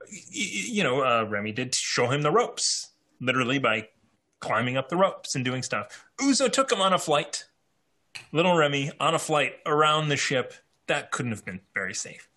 You 0.09 0.83
know, 0.83 1.03
uh, 1.03 1.25
Remy 1.29 1.53
did 1.53 1.75
show 1.75 2.09
him 2.09 2.23
the 2.23 2.31
ropes, 2.31 2.91
literally 3.21 3.59
by 3.59 3.89
climbing 4.41 4.77
up 4.77 4.89
the 4.89 4.97
ropes 4.97 5.35
and 5.35 5.45
doing 5.45 5.63
stuff. 5.63 6.05
Uzo 6.21 6.51
took 6.51 6.73
him 6.73 6.81
on 6.81 6.93
a 6.93 6.99
flight. 6.99 7.45
Little 8.33 8.57
Remy 8.57 8.93
on 8.99 9.15
a 9.15 9.19
flight 9.19 9.55
around 9.67 10.09
the 10.09 10.17
ship. 10.17 10.55
That 10.89 11.11
couldn't 11.13 11.33
have 11.33 11.45
been 11.45 11.61
very 11.75 11.95
safe. 11.95 12.29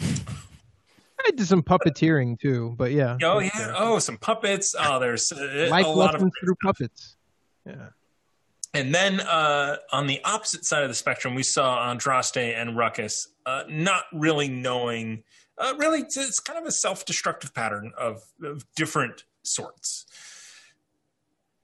I 0.00 1.30
did 1.36 1.46
some 1.46 1.62
puppeteering 1.62 2.38
too, 2.40 2.74
but 2.76 2.90
yeah. 2.90 3.16
Oh 3.22 3.38
yeah. 3.38 3.50
uh, 3.54 3.74
Oh, 3.76 3.98
some 4.00 4.16
puppets. 4.16 4.74
Oh, 4.78 4.98
there's 4.98 5.30
uh, 5.30 5.68
life 5.70 5.86
a 5.86 5.88
lot 5.88 6.14
of. 6.14 6.20
through 6.40 6.56
puppets. 6.62 7.16
Yeah. 7.64 7.90
And 8.74 8.94
then 8.94 9.20
uh, 9.20 9.76
on 9.92 10.06
the 10.06 10.20
opposite 10.24 10.64
side 10.64 10.82
of 10.82 10.88
the 10.88 10.94
spectrum, 10.94 11.34
we 11.34 11.42
saw 11.42 11.92
Andraste 11.92 12.56
and 12.60 12.76
Ruckus 12.76 13.28
uh, 13.44 13.64
not 13.68 14.04
really 14.12 14.48
knowing 14.48 15.22
uh, 15.58 15.74
really 15.78 16.00
it's, 16.00 16.16
it's 16.16 16.40
kind 16.40 16.58
of 16.58 16.66
a 16.66 16.72
self-destructive 16.72 17.54
pattern 17.54 17.92
of, 17.98 18.22
of 18.42 18.64
different 18.74 19.24
sorts. 19.42 20.06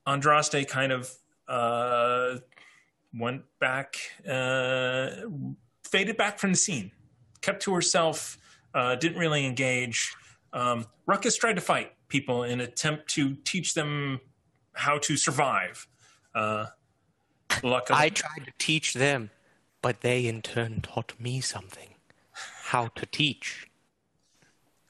Andraste 0.06 0.66
kind 0.68 0.92
of 0.92 1.10
uh, 1.48 2.38
went 3.14 3.42
back, 3.60 3.96
uh, 4.28 5.10
faded 5.84 6.16
back 6.16 6.38
from 6.38 6.52
the 6.52 6.56
scene, 6.56 6.92
kept 7.40 7.62
to 7.62 7.74
herself, 7.74 8.38
uh, 8.74 8.94
didn't 8.94 9.18
really 9.18 9.44
engage. 9.46 10.14
Um, 10.52 10.86
Ruckus 11.06 11.36
tried 11.36 11.54
to 11.54 11.60
fight 11.60 11.92
people 12.08 12.42
in 12.42 12.60
attempt 12.60 13.08
to 13.10 13.34
teach 13.44 13.74
them 13.74 14.20
how 14.72 14.98
to 14.98 15.16
survive. 15.16 15.86
Uh, 16.34 16.66
luckily, 17.62 17.98
I 17.98 18.08
tried 18.08 18.46
to 18.46 18.52
teach 18.58 18.94
them, 18.94 19.30
but 19.82 20.00
they 20.00 20.26
in 20.26 20.42
turn 20.42 20.80
taught 20.80 21.14
me 21.18 21.40
something 21.40 21.94
how 22.64 22.88
to 22.88 23.06
teach. 23.06 23.67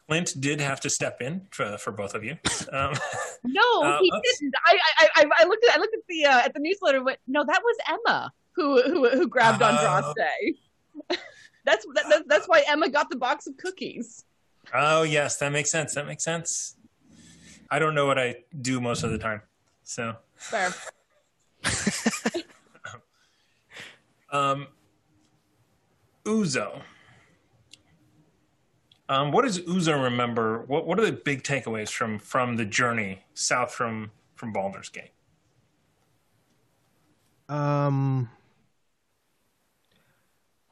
Clint 0.08 0.40
did 0.40 0.58
have 0.60 0.80
to 0.80 0.88
step 0.90 1.20
in 1.20 1.42
for, 1.50 1.76
for 1.76 1.92
both 1.92 2.14
of 2.14 2.24
you. 2.24 2.36
Um, 2.72 2.94
No, 3.44 3.82
Uh, 3.82 3.98
he 4.00 4.10
let's- 4.10 4.38
didn't. 4.40 4.54
I, 4.66 4.78
I, 5.00 5.08
I, 5.16 5.24
I 5.40 5.44
looked 5.46 5.64
at, 5.66 5.76
I 5.76 5.78
looked 5.78 5.94
at 5.94 6.00
the, 6.08 6.24
uh, 6.24 6.38
at 6.40 6.54
the 6.54 6.60
newsletter. 6.60 7.02
went, 7.04 7.18
no, 7.26 7.44
that 7.44 7.60
was 7.62 7.76
Emma 7.86 8.32
who, 8.52 8.82
who, 8.82 9.08
who 9.10 9.28
grabbed 9.28 9.62
Oh. 9.62 9.66
Andraste. 9.66 10.14
that's, 11.64 11.86
that, 11.94 12.04
that, 12.08 12.22
that's 12.26 12.46
why 12.48 12.64
Emma 12.66 12.88
got 12.88 13.10
the 13.10 13.16
box 13.16 13.46
of 13.46 13.56
cookies. 13.58 14.24
oh 14.74 15.02
yes, 15.02 15.36
that 15.38 15.52
makes 15.52 15.70
sense. 15.70 15.94
That 15.94 16.06
makes 16.06 16.24
sense. 16.24 16.76
I 17.70 17.78
don't 17.78 17.94
know 17.94 18.06
what 18.06 18.18
I 18.18 18.36
do 18.62 18.80
most 18.80 19.02
of 19.04 19.10
the 19.10 19.18
time, 19.18 19.42
so 19.82 20.16
Fair. 20.36 20.72
um, 24.32 24.66
Uzo. 26.24 26.80
Um, 29.08 29.32
what 29.32 29.42
does 29.42 29.60
Uzo 29.60 30.02
remember? 30.02 30.64
What 30.66 30.86
What 30.86 30.98
are 30.98 31.06
the 31.06 31.12
big 31.12 31.42
takeaways 31.42 31.90
from 31.90 32.18
from 32.18 32.56
the 32.56 32.64
journey 32.64 33.24
south 33.34 33.72
from 33.72 34.10
from 34.34 34.52
Baldur's 34.52 34.90
Gate? 34.90 35.12
Um, 37.48 38.28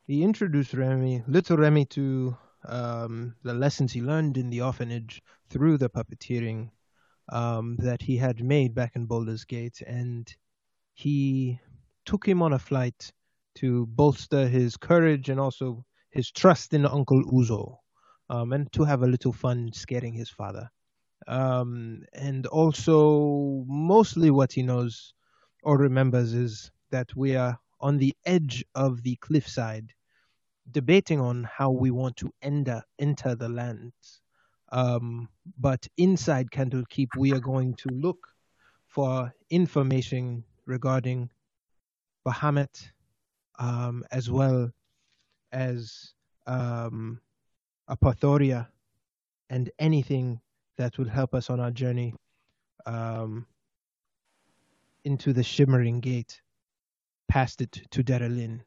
he 0.06 0.22
introduced 0.22 0.74
Remy, 0.74 1.24
little 1.26 1.56
Remy, 1.56 1.86
to 1.86 2.36
um, 2.68 3.34
the 3.42 3.54
lessons 3.54 3.92
he 3.92 4.02
learned 4.02 4.36
in 4.36 4.50
the 4.50 4.60
orphanage 4.60 5.22
through 5.48 5.78
the 5.78 5.88
puppeteering 5.88 6.70
um, 7.30 7.76
that 7.78 8.02
he 8.02 8.16
had 8.18 8.44
made 8.44 8.74
back 8.74 8.94
in 8.94 9.06
Baldur's 9.06 9.44
Gate, 9.44 9.80
and 9.86 10.34
he 10.92 11.58
took 12.04 12.26
him 12.26 12.42
on 12.42 12.52
a 12.52 12.58
flight 12.58 13.10
to 13.56 13.86
bolster 13.86 14.46
his 14.46 14.76
courage 14.76 15.30
and 15.30 15.40
also 15.40 15.84
his 16.10 16.30
trust 16.30 16.74
in 16.74 16.84
Uncle 16.84 17.24
Uzo, 17.24 17.78
um, 18.30 18.52
and 18.52 18.70
to 18.72 18.84
have 18.84 19.02
a 19.02 19.06
little 19.06 19.32
fun 19.32 19.70
scaring 19.72 20.12
his 20.12 20.30
father. 20.30 20.70
Um, 21.28 22.02
and 22.12 22.46
also, 22.46 23.64
mostly 23.66 24.30
what 24.30 24.52
he 24.52 24.62
knows 24.62 25.14
or 25.62 25.78
remembers 25.78 26.34
is 26.34 26.70
that 26.90 27.14
we 27.16 27.34
are 27.36 27.58
on 27.80 27.98
the 27.98 28.14
edge 28.24 28.64
of 28.74 29.02
the 29.02 29.16
cliffside, 29.16 29.92
debating 30.70 31.20
on 31.20 31.44
how 31.44 31.70
we 31.70 31.90
want 31.90 32.16
to 32.16 32.32
enter 32.42 32.82
enter 32.98 33.34
the 33.34 33.48
land. 33.48 33.92
Um, 34.72 35.28
but 35.58 35.86
inside 35.96 36.50
Candlekeep, 36.50 37.08
we 37.16 37.32
are 37.32 37.40
going 37.40 37.74
to 37.74 37.88
look 37.88 38.28
for 38.86 39.32
information 39.50 40.44
regarding 40.64 41.30
Bahamut, 42.26 42.90
um, 43.58 44.04
as 44.10 44.30
well 44.30 44.70
as 45.52 46.12
um, 46.46 47.20
Apothoria, 47.88 48.68
and 49.50 49.70
anything 49.78 50.40
that 50.76 50.98
will 50.98 51.08
help 51.08 51.34
us 51.34 51.50
on 51.50 51.60
our 51.60 51.70
journey. 51.70 52.14
Um, 52.84 53.46
into 55.06 55.32
the 55.32 55.42
shimmering 55.42 56.00
gate, 56.00 56.42
past 57.28 57.60
it 57.60 57.80
to 57.92 58.02
Derelin. 58.02 58.60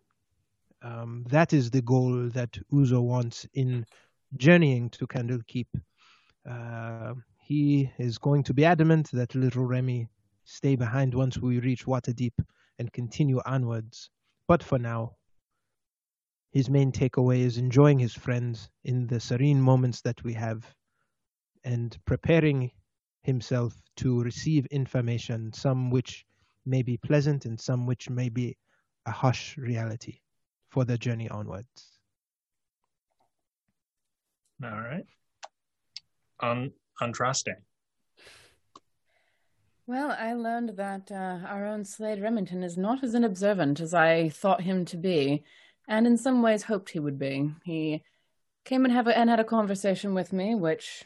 Um, 0.81 1.25
that 1.29 1.51
is 1.51 1.69
the 1.69 1.81
goal 1.81 2.29
that 2.29 2.57
Uzo 2.71 3.01
wants 3.01 3.45
in 3.53 3.85
journeying 4.37 4.89
to 4.91 5.05
Candlekeep. 5.05 5.67
Uh, 6.49 7.15
he 7.41 7.91
is 7.99 8.17
going 8.17 8.43
to 8.43 8.53
be 8.53 8.63
adamant 8.63 9.11
that 9.11 9.35
little 9.35 9.65
Remy 9.65 10.07
stay 10.45 10.77
behind 10.77 11.13
once 11.13 11.37
we 11.37 11.59
reach 11.59 11.85
Waterdeep 11.85 12.33
and 12.79 12.93
continue 12.93 13.41
onwards. 13.45 14.09
But 14.47 14.63
for 14.63 14.79
now, 14.79 15.17
his 16.51 16.69
main 16.69 16.91
takeaway 16.91 17.39
is 17.39 17.57
enjoying 17.57 17.99
his 17.99 18.13
friends 18.13 18.69
in 18.83 19.07
the 19.07 19.19
serene 19.19 19.61
moments 19.61 20.01
that 20.01 20.23
we 20.23 20.33
have 20.33 20.65
and 21.63 21.97
preparing 22.05 22.71
himself 23.23 23.75
to 23.97 24.21
receive 24.23 24.65
information, 24.67 25.51
some 25.53 25.91
which 25.91 26.25
may 26.65 26.81
be 26.81 26.97
pleasant 26.97 27.45
and 27.45 27.59
some 27.59 27.85
which 27.85 28.09
may 28.09 28.29
be 28.29 28.57
a 29.05 29.11
harsh 29.11 29.57
reality 29.57 30.19
for 30.69 30.85
the 30.85 30.97
journey 30.97 31.29
onwards. 31.29 31.99
All 34.63 34.69
right, 34.69 35.05
on 36.39 36.71
Andraste. 37.01 37.53
Well, 39.87 40.15
I 40.19 40.33
learned 40.33 40.77
that 40.77 41.11
uh, 41.11 41.39
our 41.47 41.65
own 41.65 41.83
Slade 41.83 42.21
Remington 42.21 42.61
is 42.61 42.77
not 42.77 43.03
as 43.03 43.15
unobservant 43.15 43.79
as 43.79 43.93
I 43.93 44.29
thought 44.29 44.61
him 44.61 44.85
to 44.85 44.97
be, 44.97 45.43
and 45.89 46.05
in 46.05 46.17
some 46.17 46.41
ways 46.41 46.63
hoped 46.63 46.91
he 46.91 46.99
would 46.99 47.17
be. 47.17 47.51
He 47.65 48.03
came 48.63 48.85
and, 48.85 48.93
have 48.93 49.07
a, 49.07 49.17
and 49.17 49.29
had 49.29 49.39
a 49.39 49.43
conversation 49.43 50.13
with 50.13 50.31
me, 50.31 50.53
which, 50.53 51.03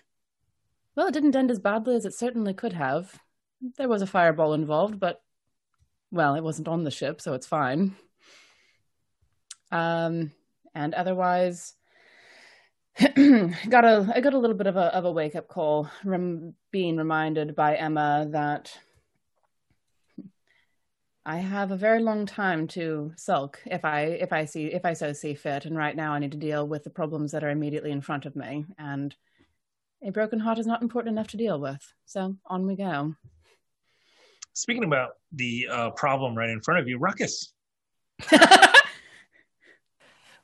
well, 0.96 1.08
it 1.08 1.13
didn't 1.13 1.38
end 1.38 1.50
as 1.50 1.60
badly 1.60 1.96
as 1.96 2.06
it 2.06 2.13
certainly 2.13 2.54
could 2.54 2.74
have. 2.74 3.19
There 3.78 3.88
was 3.88 4.02
a 4.02 4.08
fireball 4.08 4.54
involved, 4.54 5.00
but, 5.00 5.22
well, 6.12 6.36
it 6.36 6.43
wasn't 6.43 6.67
on 6.67 6.84
the 6.84 6.91
ship, 6.91 7.22
so 7.22 7.34
it's 7.34 7.48
fine. 7.48 7.96
Um, 9.72 10.34
and 10.76 10.93
otherwise, 10.93 11.74
got 13.00 13.86
a 13.86 14.12
I 14.13 14.19
got 14.22 14.36
a 14.36 14.38
little 14.38 14.56
bit 14.56 14.67
of 14.67 14.76
a 14.76 14.96
of 14.96 15.06
a 15.06 15.12
wake 15.12 15.36
up 15.36 15.48
call, 15.48 15.89
being 16.72 16.98
reminded 16.98 17.56
by 17.56 17.76
Emma 17.76 18.28
that 18.30 18.78
I 21.25 21.38
have 21.38 21.71
a 21.71 21.77
very 21.77 22.01
long 22.01 22.25
time 22.25 22.67
to 22.69 23.13
sulk 23.15 23.62
if 23.65 23.86
I 23.86 24.01
if 24.01 24.33
I 24.33 24.45
see 24.45 24.65
if 24.65 24.86
I 24.86 24.93
so 24.93 25.13
see 25.13 25.33
fit, 25.33 25.65
and 25.65 25.77
right 25.77 25.95
now 25.95 26.13
I 26.13 26.19
need 26.19 26.31
to 26.33 26.38
deal 26.38 26.67
with 26.67 26.83
the 26.83 26.89
problems 26.89 27.31
that 27.31 27.43
are 27.43 27.49
immediately 27.49 27.91
in 27.91 28.01
front 28.01 28.25
of 28.25 28.36
me, 28.36 28.65
and 28.77 29.15
a 30.03 30.12
broken 30.12 30.39
heart 30.39 30.59
is 30.59 30.67
not 30.67 30.81
important 30.81 31.13
enough 31.13 31.27
to 31.27 31.38
deal 31.38 31.59
with. 31.59 31.93
So 32.05 32.36
on 32.47 32.67
we 32.67 32.75
go. 32.75 33.15
Speaking 34.53 34.83
about 34.83 35.12
the 35.31 35.67
uh, 35.71 35.89
problem 35.91 36.36
right 36.38 36.49
in 36.49 36.62
front 36.62 36.79
of 36.79 36.88
you, 36.88 36.97
Ruckus. 36.97 37.53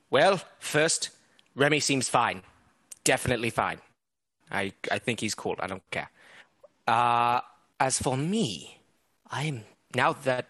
Well, 0.10 0.42
first, 0.60 1.12
Remy 1.56 1.80
seems 1.80 2.10
fine. 2.10 2.42
Definitely 3.04 3.52
fine. 3.52 3.80
I 4.52 4.74
I 4.92 5.00
think 5.00 5.20
he's 5.20 5.36
cool. 5.36 5.56
I 5.60 5.68
don't 5.68 5.84
care. 5.92 6.10
Uh, 6.88 7.42
as 7.80 8.00
for 8.00 8.18
me, 8.18 8.82
I'm 9.30 9.66
now 9.96 10.14
that 10.14 10.48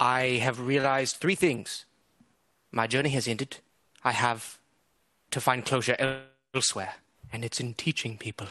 I 0.00 0.40
have 0.42 0.60
realized 0.60 1.16
three 1.16 1.34
things. 1.34 1.84
My 2.70 2.86
journey 2.86 3.10
has 3.10 3.26
ended. 3.26 3.58
I 4.04 4.12
have 4.12 4.58
to 5.30 5.40
find 5.40 5.64
closure 5.64 5.96
elsewhere, 6.54 6.94
and 7.32 7.44
it's 7.44 7.60
in 7.60 7.74
teaching 7.74 8.16
people. 8.16 8.48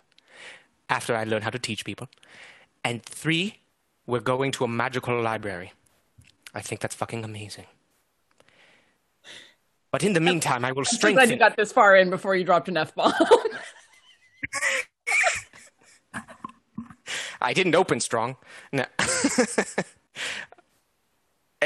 After 0.89 1.15
I 1.15 1.25
learn 1.25 1.41
how 1.41 1.49
to 1.49 1.59
teach 1.59 1.83
people, 1.83 2.07
and 2.83 3.03
three, 3.03 3.59
we're 4.05 4.21
going 4.21 4.51
to 4.53 4.63
a 4.63 4.67
magical 4.67 5.21
library. 5.21 5.73
I 6.53 6.61
think 6.61 6.79
that's 6.79 6.95
fucking 6.95 7.25
amazing. 7.25 7.65
But 9.91 10.03
in 10.03 10.13
the 10.13 10.21
meantime, 10.21 10.63
I 10.63 10.71
will 10.71 10.85
strengthen. 10.85 11.09
I'm 11.09 11.15
glad 11.15 11.29
you 11.29 11.37
got 11.37 11.57
this 11.57 11.71
far 11.71 11.95
in 11.95 12.09
before 12.09 12.35
you 12.35 12.43
dropped 12.43 12.69
an 12.69 12.77
f 12.77 12.95
bomb. 12.95 13.13
I 17.41 17.53
didn't 17.53 17.75
open 17.75 17.99
strong. 17.99 18.37
No. 18.71 18.85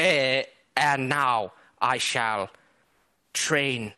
Eh, 0.02 0.44
and 0.76 1.08
now 1.10 1.54
I 1.80 2.00
shall 2.00 2.50
train 3.34 3.94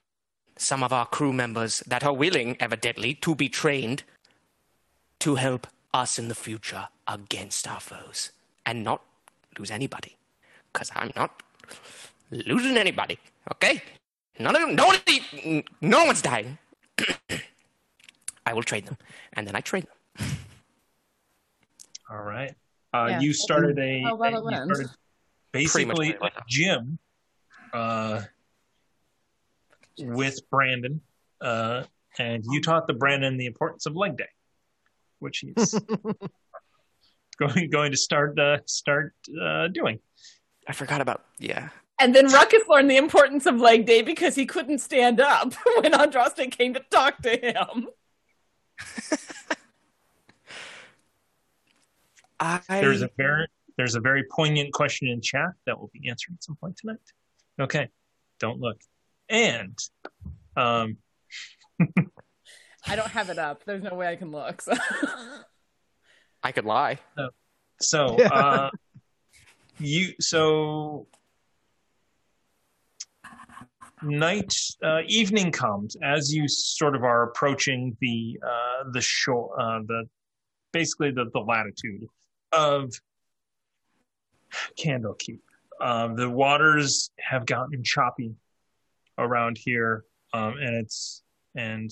some 0.58 0.84
of 0.84 0.92
our 0.92 1.06
crew 1.06 1.32
members 1.32 1.80
that 1.88 2.04
are 2.04 2.12
willing, 2.12 2.58
evidently, 2.60 3.14
to 3.16 3.34
be 3.36 3.48
trained 3.48 4.04
to 5.20 5.36
help 5.36 5.66
us 5.94 6.20
in 6.20 6.28
the 6.28 6.36
future 6.36 6.90
against 7.08 7.70
our 7.70 7.80
foes 7.80 8.32
and 8.66 8.84
not 8.84 9.02
lose 9.58 9.72
anybody. 9.72 10.18
Because 10.74 10.92
I'm 10.94 11.14
not 11.16 11.42
losing 12.32 12.76
anybody, 12.76 13.18
okay? 13.54 13.82
None 14.40 14.56
of 14.58 14.62
them, 14.62 14.76
no, 14.76 14.88
one, 14.88 15.64
no 15.80 16.04
one's 16.04 16.22
dying. 16.22 16.58
I 18.46 18.54
will 18.54 18.64
train 18.64 18.84
them, 18.84 18.98
and 19.34 19.48
then 19.48 19.56
I 19.56 19.62
train 19.62 19.86
them. 20.18 20.28
All 22.10 22.24
right. 22.24 22.54
Uh, 22.94 23.08
Yeah. 23.10 23.20
You 23.22 23.32
started 23.32 23.80
a, 23.80 24.02
How 24.02 24.16
well 24.16 24.34
a- 24.34 24.38
it 24.38 24.52
you 24.52 24.68
went. 24.68 24.90
Started 25.54 25.72
Pretty 25.72 25.86
basically 25.86 26.18
much 26.20 26.34
a 26.36 26.42
gym 26.48 27.00
uh, 27.74 28.22
with 30.00 30.40
Brandon. 30.50 31.02
Uh, 31.40 31.84
and 32.18 32.44
you 32.50 32.62
taught 32.62 32.88
the 32.88 32.94
Brandon 32.94 33.38
the 33.38 33.46
importance 33.46 33.86
of 33.86 33.96
leg 33.96 34.18
day, 34.18 34.30
which 35.20 35.40
he's 35.40 35.74
going 37.38 37.70
going 37.70 37.92
to 37.92 37.98
start 37.98 38.40
uh, 38.40 38.58
start 38.66 39.14
uh, 39.42 39.68
doing. 39.68 40.00
I 40.68 40.74
forgot 40.74 41.02
about 41.02 41.24
yeah. 41.40 41.70
And 42.00 42.16
then 42.16 42.28
Ruckus 42.28 42.64
learned 42.68 42.90
the 42.90 42.98
importance 42.98 43.46
of 43.46 43.60
leg 43.60 43.86
day 43.86 44.02
because 44.02 44.34
he 44.36 44.46
couldn't 44.46 44.80
stand 44.80 45.20
up 45.22 45.54
when 45.80 45.92
Andraste 45.94 46.50
came 46.52 46.74
to 46.74 46.82
talk 46.90 47.22
to 47.22 47.30
him. 47.30 47.88
I 52.40 52.60
There's 52.68 53.04
a 53.04 53.10
very 53.16 53.48
there's 53.78 53.96
a 53.96 54.00
very 54.00 54.24
poignant 54.32 54.74
question 54.74 55.08
in 55.08 55.22
chat 55.22 55.52
that 55.66 55.80
will 55.80 55.92
be 55.94 56.10
answered 56.10 56.34
at 56.36 56.44
some 56.44 56.56
point 56.56 56.78
tonight. 56.78 56.98
Okay, 57.60 57.90
don't 58.40 58.60
look. 58.60 58.78
And 59.30 59.78
um, 60.56 60.98
I 62.88 62.96
don't 62.96 63.10
have 63.10 63.30
it 63.30 63.40
up. 63.40 63.64
There's 63.66 63.84
no 63.84 63.96
way 63.96 64.08
I 64.08 64.16
can 64.16 64.32
look. 64.32 64.62
So. 64.62 64.74
I 66.44 66.52
could 66.52 66.66
lie. 66.66 67.00
so 67.80 68.06
uh, 68.32 68.70
you 69.80 70.14
so 70.20 71.08
night 74.02 74.54
uh, 74.84 75.02
evening 75.08 75.52
comes 75.52 75.96
as 76.04 76.34
you 76.34 76.48
sort 76.48 76.96
of 76.96 77.04
are 77.04 77.24
approaching 77.24 77.96
the 78.02 78.38
uh, 78.46 78.90
the 78.92 79.02
shore 79.02 79.60
uh, 79.60 79.80
the 79.88 80.04
basically 80.74 81.12
the, 81.12 81.26
the 81.34 81.40
latitude 81.40 82.06
of 82.52 82.92
Candlekeep. 84.80 85.40
Um, 85.82 86.16
the 86.16 86.30
waters 86.30 87.12
have 87.20 87.46
gotten 87.46 87.84
choppy 87.84 88.36
around 89.18 89.58
here, 89.58 90.06
um, 90.34 90.56
and 90.58 90.76
it's 90.76 91.24
and 91.56 91.92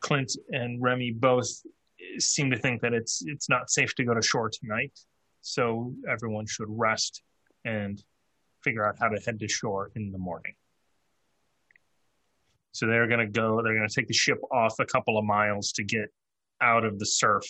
Clint 0.00 0.32
and 0.50 0.80
Remy 0.82 1.12
both 1.12 1.48
seem 2.18 2.50
to 2.50 2.58
think 2.58 2.80
that 2.82 2.94
it's 2.94 3.22
it's 3.26 3.48
not 3.48 3.70
safe 3.70 3.94
to 3.96 4.04
go 4.04 4.14
to 4.14 4.22
shore 4.22 4.50
tonight. 4.50 4.98
So 5.42 5.94
everyone 6.08 6.46
should 6.46 6.68
rest 6.68 7.22
and 7.64 8.02
figure 8.62 8.86
out 8.86 8.96
how 8.98 9.08
to 9.08 9.20
head 9.20 9.38
to 9.40 9.48
shore 9.48 9.90
in 9.94 10.12
the 10.12 10.18
morning. 10.18 10.54
So 12.72 12.86
they're 12.86 13.08
going 13.08 13.20
to 13.20 13.26
go, 13.26 13.60
they're 13.62 13.74
going 13.74 13.88
to 13.88 13.94
take 13.94 14.06
the 14.06 14.14
ship 14.14 14.38
off 14.52 14.78
a 14.78 14.86
couple 14.86 15.18
of 15.18 15.24
miles 15.24 15.72
to 15.72 15.84
get 15.84 16.08
out 16.60 16.84
of 16.84 16.98
the 16.98 17.06
surf 17.06 17.44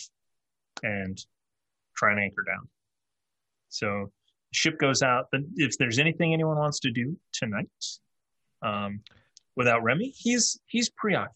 and 0.83 1.17
try 1.95 2.11
and 2.11 2.19
anchor 2.19 2.43
down. 2.43 2.67
So 3.71 4.11
ship 4.51 4.77
goes 4.77 5.01
out. 5.01 5.27
But 5.31 5.41
If 5.55 5.77
there's 5.77 5.97
anything 5.97 6.33
anyone 6.33 6.57
wants 6.57 6.79
to 6.81 6.91
do 6.91 7.17
tonight, 7.33 7.69
um, 8.61 9.01
without 9.55 9.83
Remy, 9.83 10.13
he's 10.15 10.59
he's 10.67 10.89
preoccupied, 10.89 11.35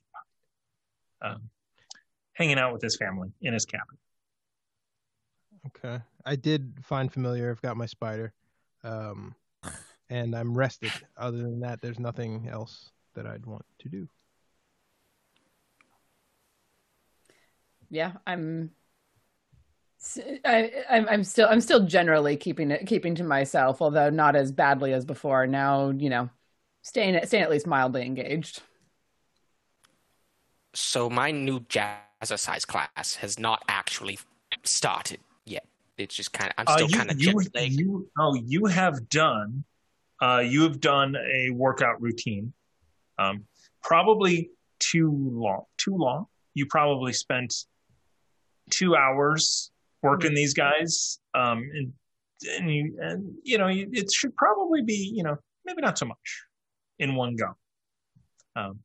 um, 1.22 1.50
hanging 2.34 2.60
out 2.60 2.74
with 2.74 2.82
his 2.82 2.98
family 2.98 3.30
in 3.42 3.54
his 3.54 3.66
cabin. 3.66 3.98
Okay. 5.68 6.04
I 6.26 6.36
did 6.36 6.80
find 6.84 7.12
familiar. 7.12 7.50
I've 7.50 7.62
got 7.62 7.76
my 7.76 7.88
spider. 7.88 8.34
Um, 8.84 9.34
and 10.10 10.36
I'm 10.36 10.56
rested. 10.56 10.92
Other 11.18 11.38
than 11.38 11.62
that, 11.62 11.82
there's 11.82 12.00
nothing 12.00 12.48
else 12.52 12.92
that 13.16 13.26
I'd 13.26 13.46
want 13.46 13.66
to 13.80 13.90
do. 13.90 14.08
yeah, 17.90 18.14
I'm. 18.28 18.72
I, 20.46 20.72
I'm 20.90 21.08
I'm 21.10 21.24
still 21.24 21.48
I'm 21.50 21.62
still 21.62 21.86
generally 21.86 22.38
keeping 22.38 22.72
it 22.72 22.86
keeping 22.86 23.16
to 23.16 23.24
myself, 23.24 23.82
although 23.82 24.10
not 24.10 24.36
as 24.36 24.52
badly 24.52 24.94
as 24.94 25.06
before. 25.06 25.48
Now 25.48 25.90
you 25.90 26.10
know, 26.10 26.30
staying 26.82 27.20
staying 27.26 27.44
at 27.44 27.50
least 27.50 27.68
mildly 27.68 28.06
engaged. 28.06 28.62
So 30.74 31.10
my 31.10 31.32
new 31.32 31.62
jazzercise 31.62 32.68
class 32.68 33.16
has 33.16 33.40
not 33.40 33.64
actually 33.70 34.20
started 34.64 35.20
yet. 35.46 35.66
It's 35.98 36.14
just 36.14 36.34
kind 36.34 36.50
of 36.50 36.56
I'm 36.58 36.66
Uh, 36.68 36.76
still 36.76 36.90
you, 36.90 36.98
kind 36.98 37.12
of 37.12 37.22
you, 37.22 37.42
jet 37.42 37.72
you, 37.72 38.10
oh, 38.20 38.36
you 38.36 38.66
have 38.66 39.08
done, 39.10 39.64
uh, 40.22 40.44
you 40.46 40.64
have 40.64 40.82
done 40.82 41.16
a 41.16 41.50
workout 41.52 42.02
routine, 42.02 42.54
um, 43.18 43.46
probably 43.82 44.52
too 44.80 45.12
long, 45.32 45.64
too 45.78 45.96
long. 45.96 46.26
You 46.54 46.66
probably 46.66 47.14
spent 47.14 47.54
two 48.70 48.96
hours 48.96 49.72
working 50.06 50.34
these 50.34 50.54
guys, 50.54 51.20
um, 51.34 51.60
and, 51.74 51.94
and 52.58 52.72
you, 52.72 52.98
and 53.02 53.34
you 53.44 53.58
know, 53.58 53.68
you, 53.68 53.90
it 53.92 54.12
should 54.12 54.36
probably 54.36 54.82
be, 54.82 55.12
you 55.14 55.24
know, 55.24 55.36
maybe 55.66 55.82
not 55.82 55.98
so 55.98 56.06
much 56.06 56.46
in 57.00 57.16
one 57.16 57.36
go. 57.36 57.56
Um, 58.56 58.80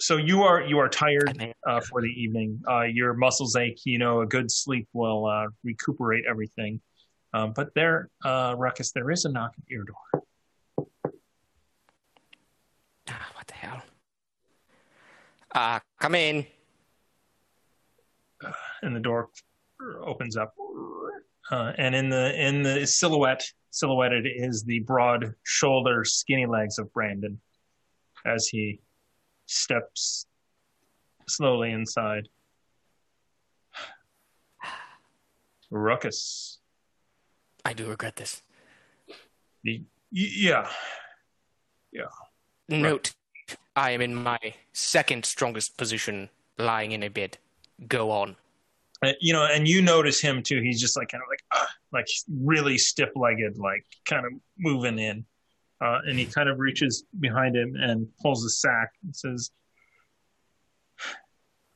so 0.00 0.16
you 0.16 0.42
are 0.42 0.60
you 0.60 0.78
are 0.78 0.88
tired 0.88 1.54
uh, 1.66 1.80
for 1.80 2.02
the 2.02 2.08
evening. 2.08 2.60
Uh, 2.68 2.82
your 2.82 3.14
muscles 3.14 3.56
ache. 3.56 3.80
You 3.84 3.98
know, 3.98 4.20
a 4.20 4.26
good 4.26 4.50
sleep 4.50 4.86
will 4.92 5.26
uh, 5.26 5.46
recuperate 5.64 6.24
everything. 6.28 6.80
Um, 7.32 7.52
but 7.54 7.74
there, 7.74 8.10
uh, 8.24 8.54
Ruckus, 8.56 8.92
there 8.92 9.10
is 9.10 9.24
a 9.24 9.30
knock 9.30 9.52
at 9.58 9.64
your 9.68 9.84
door. 9.84 10.24
ah, 13.08 13.30
what 13.34 13.46
the 13.46 13.54
hell? 13.54 13.82
Uh, 15.54 15.78
come 16.00 16.14
in. 16.14 16.46
and 18.82 18.94
the 18.94 19.00
door 19.00 19.28
opens 20.04 20.36
up 20.36 20.54
uh, 21.50 21.72
and 21.78 21.94
in 21.94 22.08
the 22.08 22.34
in 22.46 22.62
the 22.62 22.86
silhouette 22.86 23.44
silhouetted 23.70 24.26
is 24.26 24.64
the 24.64 24.80
broad 24.80 25.34
shoulder 25.44 26.04
skinny 26.04 26.46
legs 26.46 26.78
of 26.78 26.92
brandon 26.92 27.40
as 28.26 28.48
he 28.48 28.80
steps 29.46 30.26
slowly 31.26 31.70
inside 31.70 32.28
ruckus 35.70 36.58
I 37.64 37.72
do 37.74 37.86
regret 37.86 38.16
this. 38.16 38.40
y- 39.08 39.14
y- 39.64 39.80
yeah 40.10 40.68
Note, 42.70 43.14
I 43.76 43.90
am 43.92 44.00
in 44.02 44.14
my 44.14 44.38
second 44.72 45.24
strongest 45.24 45.76
position, 45.78 46.28
lying 46.58 46.92
in 46.92 47.02
a 47.02 47.08
bed. 47.08 47.38
Go 47.88 48.10
on. 48.10 48.36
Uh, 49.04 49.12
you 49.20 49.32
know 49.32 49.44
and 49.44 49.68
you 49.68 49.80
notice 49.80 50.20
him 50.20 50.42
too. 50.42 50.60
He's 50.60 50.80
just 50.80 50.96
like 50.96 51.08
kind 51.08 51.22
of 51.22 51.28
like 51.28 51.42
ah, 51.52 51.68
like 51.92 52.06
really 52.28 52.78
stiff 52.78 53.10
legged 53.14 53.56
like 53.58 53.84
kind 54.04 54.26
of 54.26 54.32
moving 54.58 54.98
in. 54.98 55.24
Uh, 55.80 55.98
and 56.06 56.18
he 56.18 56.26
kind 56.26 56.48
of 56.48 56.58
reaches 56.58 57.04
behind 57.20 57.54
him 57.56 57.76
and 57.76 58.08
pulls 58.20 58.44
a 58.44 58.50
sack 58.50 58.90
and 59.04 59.14
says 59.14 59.52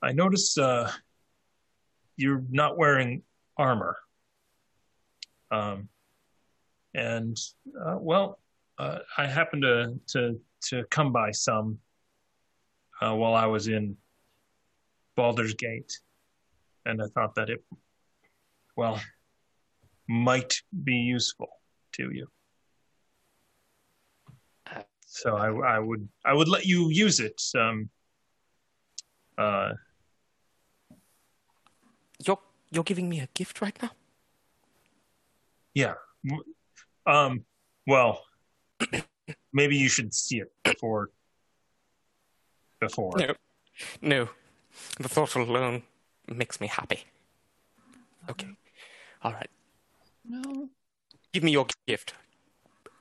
i 0.01 0.11
notice 0.11 0.57
uh, 0.57 0.91
you're 2.17 2.43
not 2.49 2.77
wearing 2.77 3.23
armor. 3.57 3.97
Um, 5.49 5.87
and 6.93 7.37
uh, 7.79 7.97
well 7.99 8.39
uh, 8.77 8.99
i 9.17 9.25
happened 9.25 9.63
to 9.63 9.99
to 10.07 10.39
to 10.61 10.83
come 10.89 11.11
by 11.11 11.31
some 11.31 11.79
uh, 13.01 13.15
while 13.15 13.33
i 13.33 13.45
was 13.45 13.67
in 13.67 13.95
baldur's 15.15 15.53
gate 15.53 15.99
and 16.85 17.01
I 17.01 17.07
thought 17.07 17.35
that 17.35 17.49
it, 17.49 17.63
well, 18.75 19.01
might 20.07 20.61
be 20.83 20.95
useful 20.95 21.49
to 21.93 22.11
you. 22.11 22.27
So 25.05 25.37
I, 25.37 25.75
I 25.75 25.79
would, 25.79 26.09
I 26.25 26.33
would 26.33 26.47
let 26.47 26.65
you 26.65 26.89
use 26.89 27.19
it. 27.19 27.41
Um, 27.55 27.89
uh, 29.37 29.73
You're 32.25 32.39
you're 32.71 32.83
giving 32.83 33.09
me 33.09 33.19
a 33.19 33.27
gift 33.33 33.61
right 33.61 33.77
now. 33.81 33.91
yeah. 35.75 35.95
Um, 37.05 37.45
well, 37.85 38.23
maybe 39.51 39.75
you 39.75 39.89
should 39.89 40.13
see 40.13 40.37
it 40.39 40.51
before. 40.63 41.11
Before. 42.79 43.11
No, 43.17 43.35
no. 44.01 44.29
The 44.99 45.09
thought 45.09 45.35
alone 45.35 45.83
makes 46.27 46.59
me 46.61 46.67
happy. 46.67 47.03
Okay. 48.29 48.47
All 49.23 49.31
right. 49.33 49.49
No. 50.25 50.69
Give 51.33 51.43
me 51.43 51.51
your 51.51 51.65
gift. 51.87 52.13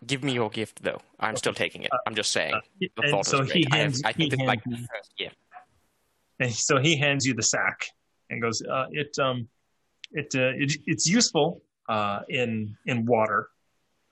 Give 0.06 0.24
me 0.24 0.32
your 0.32 0.50
gift, 0.50 0.82
though. 0.82 1.00
I'm 1.20 1.36
still 1.36 1.54
taking 1.54 1.82
it. 1.84 1.90
I'm 2.06 2.14
just 2.14 2.32
saying. 2.32 2.54
Uh, 2.54 2.60
The 2.80 2.90
and 3.02 3.10
thought 3.10 3.26
so 3.26 3.42
is 3.42 3.52
he 3.52 3.62
great. 3.64 3.72
I, 3.72 3.76
have, 3.76 3.84
hands, 3.84 4.02
I 4.04 4.12
think 4.12 4.32
it's 4.32 4.42
like 4.42 4.64
hands 4.64 4.80
the 4.80 4.86
first 4.88 5.16
gift. 5.16 5.36
and 6.40 6.52
so 6.52 6.78
he 6.80 6.96
hands 6.96 7.24
you 7.26 7.34
the 7.34 7.42
sack 7.42 7.86
and 8.30 8.42
goes 8.42 8.62
uh, 8.62 8.86
it 8.90 9.16
um 9.18 9.48
it, 10.12 10.34
uh, 10.34 10.52
it 10.62 10.72
it's 10.86 11.06
useful 11.06 11.62
uh 11.88 12.20
in 12.28 12.76
in 12.86 13.04
water 13.06 13.48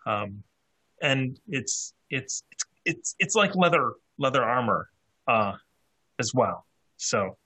um 0.06 0.42
and 1.02 1.38
it's 1.48 1.94
it's 2.10 2.42
it's 2.52 2.64
it's, 2.84 3.14
it's 3.18 3.34
like 3.34 3.54
leather 3.56 3.92
leather 4.18 4.44
armor 4.44 4.88
uh 5.26 5.54
as 6.18 6.32
well 6.34 6.66
so 6.98 7.36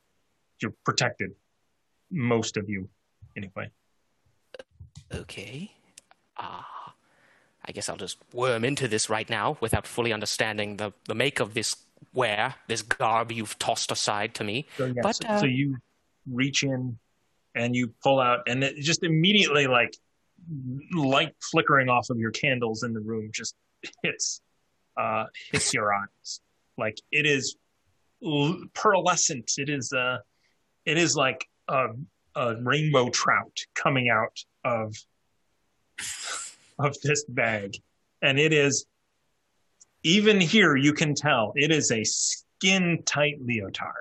you're 0.61 0.75
protected 0.85 1.31
most 2.11 2.57
of 2.57 2.69
you 2.69 2.89
anyway 3.37 3.71
Okay. 5.13 5.73
Ah. 6.37 6.95
I 7.67 7.73
guess 7.73 7.89
I'll 7.89 7.97
just 7.97 8.19
worm 8.33 8.65
into 8.65 8.89
this 8.89 9.09
right 9.09 9.29
now 9.29 9.57
without 9.61 9.87
fully 9.87 10.13
understanding 10.13 10.77
the, 10.77 10.93
the 11.07 11.15
make 11.15 11.41
of 11.41 11.55
this 11.55 11.77
wear, 12.13 12.57
this 12.69 12.83
garb 12.83 13.33
you've 13.33 13.59
tossed 13.59 13.91
aside 13.91 14.35
to 14.35 14.45
me. 14.45 14.67
So, 14.77 14.87
yeah, 14.87 14.93
But, 15.03 15.17
so, 15.17 15.29
uh, 15.29 15.41
so 15.41 15.47
you 15.47 15.77
reach 16.31 16.63
in 16.63 16.99
and 17.55 17.75
you 17.75 17.95
pull 18.03 18.21
out, 18.21 18.41
and 18.47 18.63
it 18.63 18.77
just 18.77 19.03
immediately, 19.03 19.67
like 19.67 19.97
light 20.93 21.35
flickering 21.41 21.89
off 21.89 22.11
of 22.11 22.19
your 22.19 22.33
candles 22.33 22.83
in 22.83 22.93
the 22.93 23.01
room, 23.01 23.31
just 23.33 23.55
hits 24.03 24.43
uh, 24.99 25.25
hits 25.51 25.73
your 25.73 25.95
eyes. 25.95 26.41
Like 26.77 26.99
it 27.13 27.25
is 27.27 27.57
l- 28.23 28.61
pearlescent. 28.75 29.57
It 29.57 29.71
is 29.71 29.93
uh, 29.93 30.19
it 30.85 30.99
is 30.99 31.17
like 31.17 31.47
a, 31.69 31.89
a 32.35 32.57
rainbow 32.63 33.11
trout 33.11 33.59
coming 33.75 34.09
out 34.09 34.39
of 34.65 34.95
of 36.79 37.01
this 37.03 37.25
bag, 37.25 37.77
and 38.23 38.39
it 38.39 38.53
is 38.53 38.87
even 40.03 40.41
here 40.41 40.77
you 40.77 40.93
can 40.93 41.15
tell 41.15 41.53
it 41.57 41.71
is 41.71 41.91
a 41.91 42.05
skin 42.05 43.03
tight 43.07 43.37
leotard. 43.45 43.93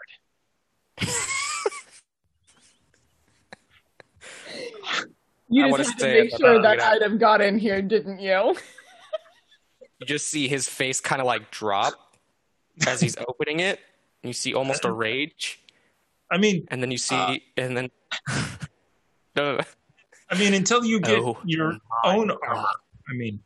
You 5.49 5.63
just 5.63 5.71
wanna 5.71 5.83
had 5.83 5.99
to 5.99 6.07
make 6.07 6.37
sure 6.37 6.61
that 6.61 6.71
you 6.71 6.77
know- 6.77 6.89
item 6.89 7.17
got 7.17 7.41
in 7.41 7.59
here, 7.59 7.81
didn't 7.81 8.19
you? 8.19 8.55
You 9.99 10.07
just 10.07 10.27
see 10.27 10.47
his 10.47 10.67
face 10.67 10.99
kind 10.99 11.21
of 11.21 11.27
like 11.27 11.51
drop 11.51 11.93
as 12.87 12.99
he's 12.99 13.15
opening 13.27 13.59
it. 13.59 13.79
You 14.23 14.33
see 14.33 14.53
almost 14.53 14.83
a 14.83 14.91
rage, 14.91 15.61
I 16.33 16.37
mean, 16.39 16.65
and 16.71 16.81
then 16.81 16.89
you 16.89 16.97
see, 16.97 17.15
Uh, 17.15 17.37
and 17.57 17.77
then. 17.77 17.91
no, 19.35 19.59
I 20.31 20.35
mean, 20.39 20.55
until 20.55 20.83
you 20.83 20.99
get 20.99 21.19
Oh, 21.19 21.37
your 21.45 21.77
own 22.03 22.31
armor. 22.31 22.65
I 23.07 23.13
mean, 23.13 23.39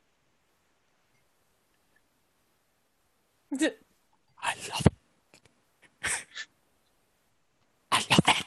I 3.52 4.54
love 4.72 4.88
it. 4.88 4.94
I 7.92 8.06
love 8.10 8.22
that. 8.26 8.46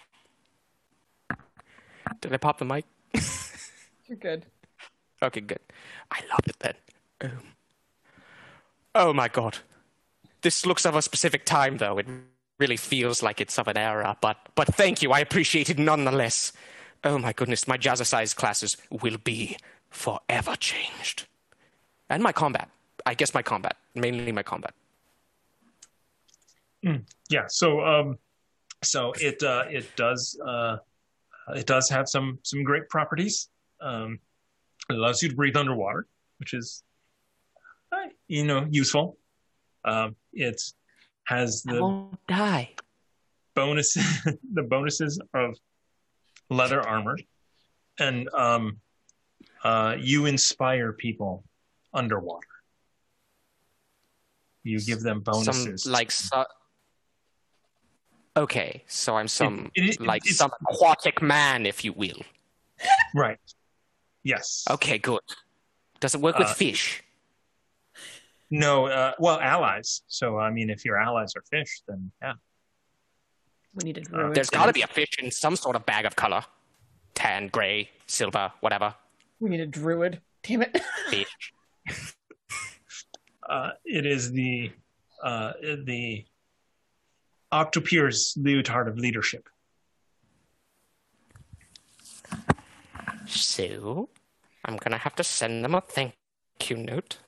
Did 2.23 2.33
I 2.33 2.39
pop 2.39 2.57
the 2.59 2.65
mic? 2.65 2.87
You're 4.07 4.17
good. 4.17 4.47
Okay, 5.23 5.43
good. 5.43 5.61
I 6.11 6.21
love 6.31 6.47
it 6.47 6.57
then. 6.61 6.75
Um, 7.21 7.43
oh 8.95 9.13
my 9.13 9.29
god. 9.29 9.59
This 10.41 10.65
looks 10.65 10.87
of 10.87 10.97
a 10.97 11.03
specific 11.03 11.45
time, 11.45 11.77
though. 11.77 11.99
It 11.99 12.07
really 12.61 12.77
feels 12.77 13.23
like 13.23 13.41
it's 13.41 13.59
of 13.59 13.69
an 13.69 13.77
era, 13.77 14.17
but 14.21 14.37
but 14.55 14.69
thank 14.75 15.03
you. 15.03 15.13
I 15.13 15.21
appreciate 15.21 15.71
it 15.71 15.79
nonetheless. 15.79 16.53
Oh 17.03 17.19
my 17.19 17.33
goodness, 17.33 17.67
my 17.67 17.79
jazzercise 17.79 18.37
classes 18.37 18.77
will 18.91 19.17
be 19.19 19.57
forever 19.89 20.55
changed. 20.57 21.27
And 22.09 22.23
my 22.23 22.33
combat. 22.33 22.69
I 23.07 23.15
guess 23.15 23.33
my 23.33 23.43
combat. 23.43 23.77
Mainly 23.95 24.33
my 24.33 24.43
combat. 24.43 24.75
yeah. 27.29 27.47
So, 27.49 27.81
um, 27.81 28.19
so 28.83 29.13
it 29.21 29.43
uh, 29.43 29.65
it 29.71 29.87
does 29.97 30.39
uh, 30.47 30.77
it 31.55 31.67
does 31.67 31.89
have 31.89 32.09
some 32.09 32.39
some 32.43 32.63
great 32.63 32.89
properties. 32.89 33.49
Um, 33.81 34.19
it 34.89 34.97
allows 34.97 35.23
you 35.23 35.29
to 35.29 35.35
breathe 35.35 35.57
underwater, 35.57 36.07
which 36.39 36.55
is 36.55 36.83
uh, 37.93 38.09
you 38.29 38.45
know 38.45 38.67
useful. 38.71 39.17
Um, 39.85 40.17
it 40.33 40.61
has 41.25 41.63
I 41.69 41.73
the 41.75 41.83
won't 41.83 42.27
die. 42.27 42.71
bonus 43.55 43.95
the 44.55 44.63
bonuses 44.63 45.21
of 45.35 45.57
leather 46.49 46.81
armor 46.81 47.17
and 47.99 48.29
um 48.35 48.79
uh 49.65 49.95
you 49.99 50.27
inspire 50.27 50.93
people 50.93 51.45
underwater 51.93 52.47
you 54.63 54.79
give 54.81 55.01
them 55.01 55.21
bonuses 55.21 55.83
Some 55.85 55.93
like 55.93 56.11
so- 56.11 56.45
Okay, 58.37 58.85
so 58.87 59.17
I'm 59.17 59.27
some 59.29 59.71
It- 59.75 59.97
it- 59.97 60.01
like 60.01 60.23
it's- 60.25 60.37
some 60.39 60.53
aquatic 60.69 61.21
man, 61.21 61.67
if 61.67 61.85
you 61.85 61.93
will. 61.93 62.21
right 63.15 63.39
yes 64.23 64.65
Okay, 64.71 64.99
good. 64.99 65.21
Does 65.99 66.15
it 66.15 66.21
work 66.21 66.39
with 66.39 66.49
Uh, 66.49 66.55
fish? 66.55 67.03
No 68.51 68.87
uh 68.87 69.13
well 69.19 69.39
allies 69.41 70.03
so 70.07 70.39
i 70.39 70.51
mean 70.51 70.71
if 70.71 70.85
your 70.85 70.97
allies 70.99 71.33
are 71.37 71.43
fish 71.51 71.83
then 71.87 72.11
yeah 72.23 72.35
We 73.75 73.85
need 73.85 73.97
to 74.03 74.05
Uh, 74.11 74.33
There's 74.33 74.51
got 74.51 74.67
to 74.67 74.73
be 74.73 74.83
a 74.83 74.89
fish 74.89 75.13
in 75.23 75.31
some 75.31 75.55
sort 75.55 75.77
of 75.77 75.87
bag 75.87 76.05
of 76.05 76.17
color. 76.17 76.43
Tan, 77.15 77.47
gray, 77.49 77.89
silver, 78.07 78.51
whatever. 78.61 78.95
We 79.39 79.49
need 79.51 79.61
a 79.61 79.67
druid. 79.67 80.21
Damn 80.43 80.63
it. 80.63 80.83
Fish. 81.09 81.53
uh 83.49 83.71
it 83.85 84.05
is 84.07 84.33
the 84.33 84.73
uh 85.23 85.53
the 85.87 86.25
octopier's 87.53 88.35
leotard 88.37 88.89
of 88.89 88.99
leadership 88.99 89.49
So, 93.27 94.09
I'm 94.65 94.77
gonna 94.77 94.99
have 94.99 95.15
to 95.17 95.25
send 95.25 95.65
them 95.65 95.75
a 95.75 95.81
thank 95.81 96.15
you 96.69 96.77
note. 96.77 97.19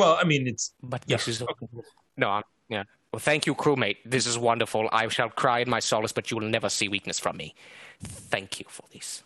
Well 0.00 0.14
i 0.22 0.24
mean 0.24 0.42
it's 0.52 0.64
But 0.82 1.02
Yeah, 1.06 1.16
this 1.16 1.28
is 1.28 1.42
no, 2.16 2.28
I'm, 2.36 2.42
yeah. 2.68 2.84
Well, 3.12 3.20
thank 3.20 3.46
you, 3.46 3.54
crewmate. 3.54 3.96
This 4.04 4.26
is 4.26 4.38
wonderful. 4.38 4.88
I 4.92 5.08
shall 5.08 5.30
cry 5.30 5.60
in 5.60 5.70
my 5.70 5.80
solace, 5.80 6.12
but 6.12 6.30
you 6.30 6.36
will 6.36 6.48
never 6.48 6.68
see 6.68 6.88
weakness 6.88 7.18
from 7.18 7.36
me. 7.36 7.54
Thank 8.02 8.60
you 8.60 8.66
for 8.68 8.84
this. 8.92 9.24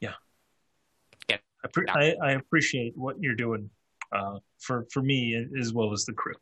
Yeah. 0.00 0.12
I, 1.64 1.68
pre- 1.72 1.88
I, 1.88 2.14
I 2.22 2.32
appreciate 2.32 2.96
what 2.96 3.20
you're 3.20 3.34
doing 3.34 3.70
uh, 4.12 4.38
for 4.58 4.86
for 4.92 5.02
me 5.02 5.46
as 5.60 5.72
well 5.72 5.92
as 5.92 6.04
the 6.04 6.12
crew. 6.12 6.34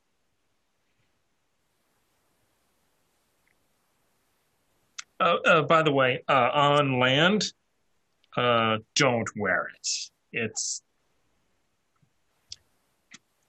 Uh, 5.20 5.36
uh, 5.46 5.62
by 5.62 5.82
the 5.82 5.92
way, 5.92 6.22
uh, 6.28 6.50
on 6.52 6.98
land, 6.98 7.44
uh, 8.36 8.78
don't 8.96 9.30
wear 9.36 9.70
it. 9.76 9.88
It's 10.32 10.82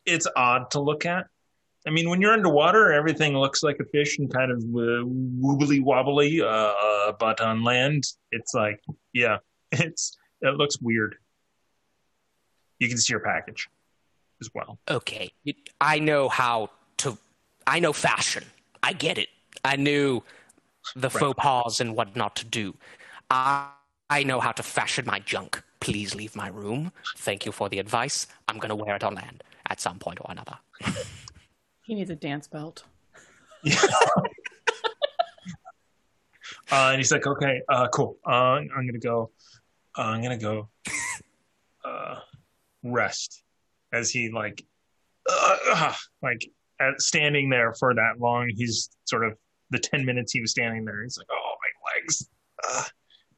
it's 0.06 0.28
odd 0.36 0.72
to 0.72 0.80
look 0.80 1.06
at. 1.06 1.28
I 1.86 1.90
mean, 1.90 2.10
when 2.10 2.22
you're 2.22 2.32
underwater, 2.32 2.94
everything 2.94 3.38
looks 3.38 3.62
like 3.62 3.78
a 3.80 3.86
fish 3.86 4.18
and 4.18 4.34
kind 4.34 4.52
of 4.52 4.60
uh, 4.60 5.06
wobbly 5.06 5.82
wobbly. 5.82 6.42
Uh, 6.42 6.48
uh, 6.48 7.12
but 7.20 7.42
on 7.42 7.64
land, 7.64 8.06
it's 8.32 8.54
like, 8.54 8.82
yeah, 9.12 9.38
it's 9.72 10.18
it 10.42 10.56
looks 10.56 10.80
weird. 10.82 11.16
You 12.80 12.88
can 12.88 12.98
see 12.98 13.14
your 13.14 13.20
package 13.20 13.70
as 14.42 14.50
well. 14.54 14.80
Okay, 14.90 15.32
I 15.80 16.00
know 16.00 16.30
how 16.30 16.70
to. 16.98 17.18
I 17.68 17.80
know 17.80 17.94
fashion. 17.94 18.44
I 18.82 18.94
get 18.94 19.18
it. 19.18 19.30
I 19.64 19.76
knew 19.76 20.24
the 20.96 21.10
faux 21.10 21.36
pas 21.38 21.80
and 21.80 21.96
what 21.96 22.16
not 22.16 22.36
to 22.38 22.46
do. 22.46 22.76
I 23.30 23.68
I 24.10 24.24
know 24.24 24.40
how 24.40 24.52
to 24.54 24.64
fashion 24.64 25.06
my 25.06 25.20
junk. 25.20 25.62
Please 25.82 26.16
leave 26.16 26.34
my 26.36 26.48
room. 26.48 26.94
Thank 27.18 27.46
you 27.46 27.52
for 27.52 27.68
the 27.68 27.80
advice. 27.80 28.28
I'm 28.48 28.58
gonna 28.58 28.76
wear 28.76 28.96
it 28.96 29.04
on 29.04 29.16
land 29.16 29.44
at 29.74 29.82
some 29.82 29.98
point 29.98 30.20
or 30.22 30.28
another. 30.30 30.56
He 31.82 31.96
needs 31.96 32.12
a 32.12 32.16
dance 32.16 32.48
belt. 32.48 32.84
Uh, 36.72 36.90
and 36.90 36.98
he's 36.98 37.12
like, 37.12 37.28
okay, 37.28 37.62
uh, 37.70 37.88
cool. 37.90 38.18
Uh, 38.26 38.60
I'm 38.76 38.88
gonna 38.88 38.98
go. 38.98 39.30
Uh, 39.98 40.02
I'm 40.02 40.24
gonna 40.24 40.40
go. 40.40 40.70
Uh, 41.86 42.16
rest 42.84 43.44
as 43.92 44.10
he 44.10 44.32
like, 44.32 44.66
uh, 45.30 45.58
uh, 45.72 45.94
like 46.24 46.44
at, 46.80 47.00
standing 47.00 47.50
there 47.50 47.74
for 47.76 47.94
that 47.94 48.14
long. 48.20 48.50
He's 48.56 48.90
sort 49.06 49.24
of 49.26 49.38
the 49.70 49.78
ten 49.78 50.04
minutes 50.04 50.32
he 50.32 50.42
was 50.42 50.50
standing 50.52 50.84
there. 50.84 51.04
He's 51.04 51.18
like, 51.18 51.28
oh 51.32 51.54
my 51.62 51.92
legs. 51.94 52.28
Uh, 52.68 52.84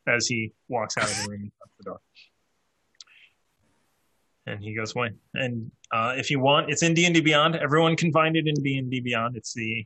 as 0.08 0.28
he 0.28 0.54
walks 0.70 0.98
out 0.98 1.04
of 1.06 1.24
the 1.24 1.30
room 1.30 1.42
and 1.42 1.52
shuts 1.60 1.74
the 1.80 1.84
door. 1.84 2.00
And 4.48 4.64
he 4.64 4.76
goes 4.76 4.96
away. 4.96 5.12
And 5.34 5.72
uh, 5.92 6.14
if 6.18 6.30
you 6.32 6.40
want, 6.40 6.70
it's 6.70 6.84
in 6.84 6.94
D 6.94 7.06
and 7.06 7.14
D 7.16 7.22
Beyond. 7.22 7.56
Everyone 7.56 7.96
can 7.96 8.12
find 8.12 8.36
it 8.36 8.48
in 8.48 8.56
D 8.56 8.78
and 8.78 8.90
D 8.92 9.00
Beyond. 9.00 9.36
It's 9.38 9.54
the 9.54 9.86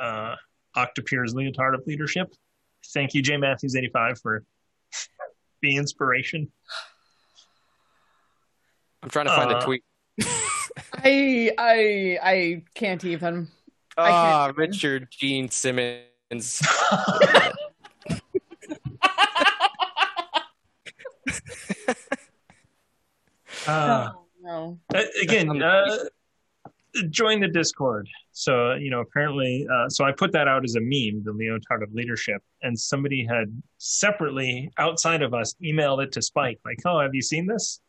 uh, 0.00 0.34
Octopier's 0.76 1.34
Leotard 1.34 1.74
of 1.74 1.82
Leadership. 1.86 2.32
Thank 2.94 3.14
you, 3.14 3.22
J 3.22 3.36
Matthews 3.36 3.76
eighty 3.76 3.90
five, 3.92 4.18
for 4.20 4.44
the 5.62 5.76
inspiration. 5.76 6.50
I'm 9.02 9.08
trying 9.10 9.26
to 9.26 9.32
find 9.32 9.50
Uh, 9.52 9.58
the 9.58 9.64
tweet. 9.64 9.82
I 10.94 11.52
I 11.58 12.18
I 12.22 12.62
can't 12.74 13.04
even. 13.04 13.48
Ah, 13.98 14.46
can't- 14.46 14.56
Richard 14.56 15.08
Gene 15.10 15.50
Simmons. 15.50 16.62
Uh, 23.66 24.10
no. 24.52 24.78
Uh, 24.94 25.02
again, 25.20 25.62
uh, 25.62 25.96
join 27.10 27.40
the 27.40 27.48
Discord. 27.48 28.08
So 28.32 28.74
you 28.74 28.90
know, 28.90 29.00
apparently, 29.00 29.66
uh, 29.72 29.88
so 29.88 30.04
I 30.04 30.12
put 30.12 30.32
that 30.32 30.48
out 30.48 30.64
as 30.64 30.74
a 30.74 30.80
meme, 30.80 31.22
the 31.24 31.32
Leotard 31.32 31.82
of 31.82 31.92
Leadership, 31.92 32.42
and 32.62 32.78
somebody 32.78 33.26
had 33.26 33.62
separately, 33.78 34.70
outside 34.78 35.22
of 35.22 35.34
us, 35.34 35.54
emailed 35.62 36.02
it 36.04 36.12
to 36.12 36.22
Spike, 36.22 36.60
like, 36.64 36.78
"Oh, 36.84 37.00
have 37.00 37.14
you 37.14 37.22
seen 37.22 37.46
this?" 37.46 37.80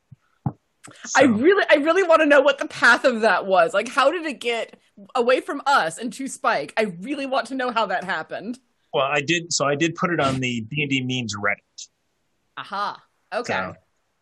I 1.16 1.24
really 1.24 1.66
I 1.70 1.76
really 1.76 2.04
want 2.04 2.22
to 2.22 2.26
know 2.26 2.42
what 2.42 2.58
the 2.58 2.68
path 2.68 3.06
of 3.06 3.22
that 3.22 3.46
was. 3.46 3.74
Like 3.74 3.88
how 3.88 4.12
did 4.12 4.26
it 4.26 4.42
get 4.42 4.78
away 5.16 5.40
from 5.42 5.62
us 5.66 5.98
and 5.98 6.12
to 6.14 6.28
Spike. 6.28 6.74
I 6.78 6.94
really 7.02 7.26
want 7.26 7.48
to 7.48 7.56
know 7.56 7.72
how 7.72 7.86
that 7.88 8.04
happened. 8.04 8.60
Well, 8.94 9.06
I 9.06 9.22
did. 9.22 9.52
So 9.54 9.66
I 9.66 9.76
did 9.76 9.96
put 9.96 10.12
it 10.12 10.20
on 10.20 10.40
the 10.40 10.62
D 10.62 10.82
and 10.82 10.90
D 10.90 11.02
memes 11.02 11.36
Reddit. 11.36 11.88
Aha. 12.58 13.02
Okay. 13.34 13.72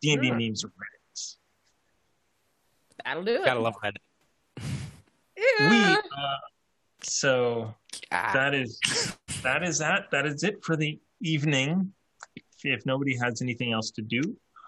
D 0.00 0.12
and 0.12 0.22
D 0.22 0.28
Sure. 0.28 0.38
memes 0.38 0.64
Reddit. 0.64 0.91
That'll 3.04 3.24
do 3.24 3.36
it. 3.36 3.44
Gotta 3.44 3.60
love 3.60 3.74
that. 3.82 3.96
We. 4.58 5.82
Uh, 5.84 5.98
so 7.02 7.74
Ah, 8.12 8.30
that 8.34 8.54
is 8.54 8.78
that 9.42 9.62
is 9.62 9.78
that 9.78 10.10
that 10.10 10.26
is 10.26 10.44
it 10.44 10.62
for 10.64 10.76
the 10.76 10.98
evening. 11.20 11.92
If, 12.36 12.44
if 12.64 12.86
nobody 12.86 13.16
has 13.16 13.42
anything 13.42 13.72
else 13.72 13.90
to 13.92 14.02
do, 14.02 14.20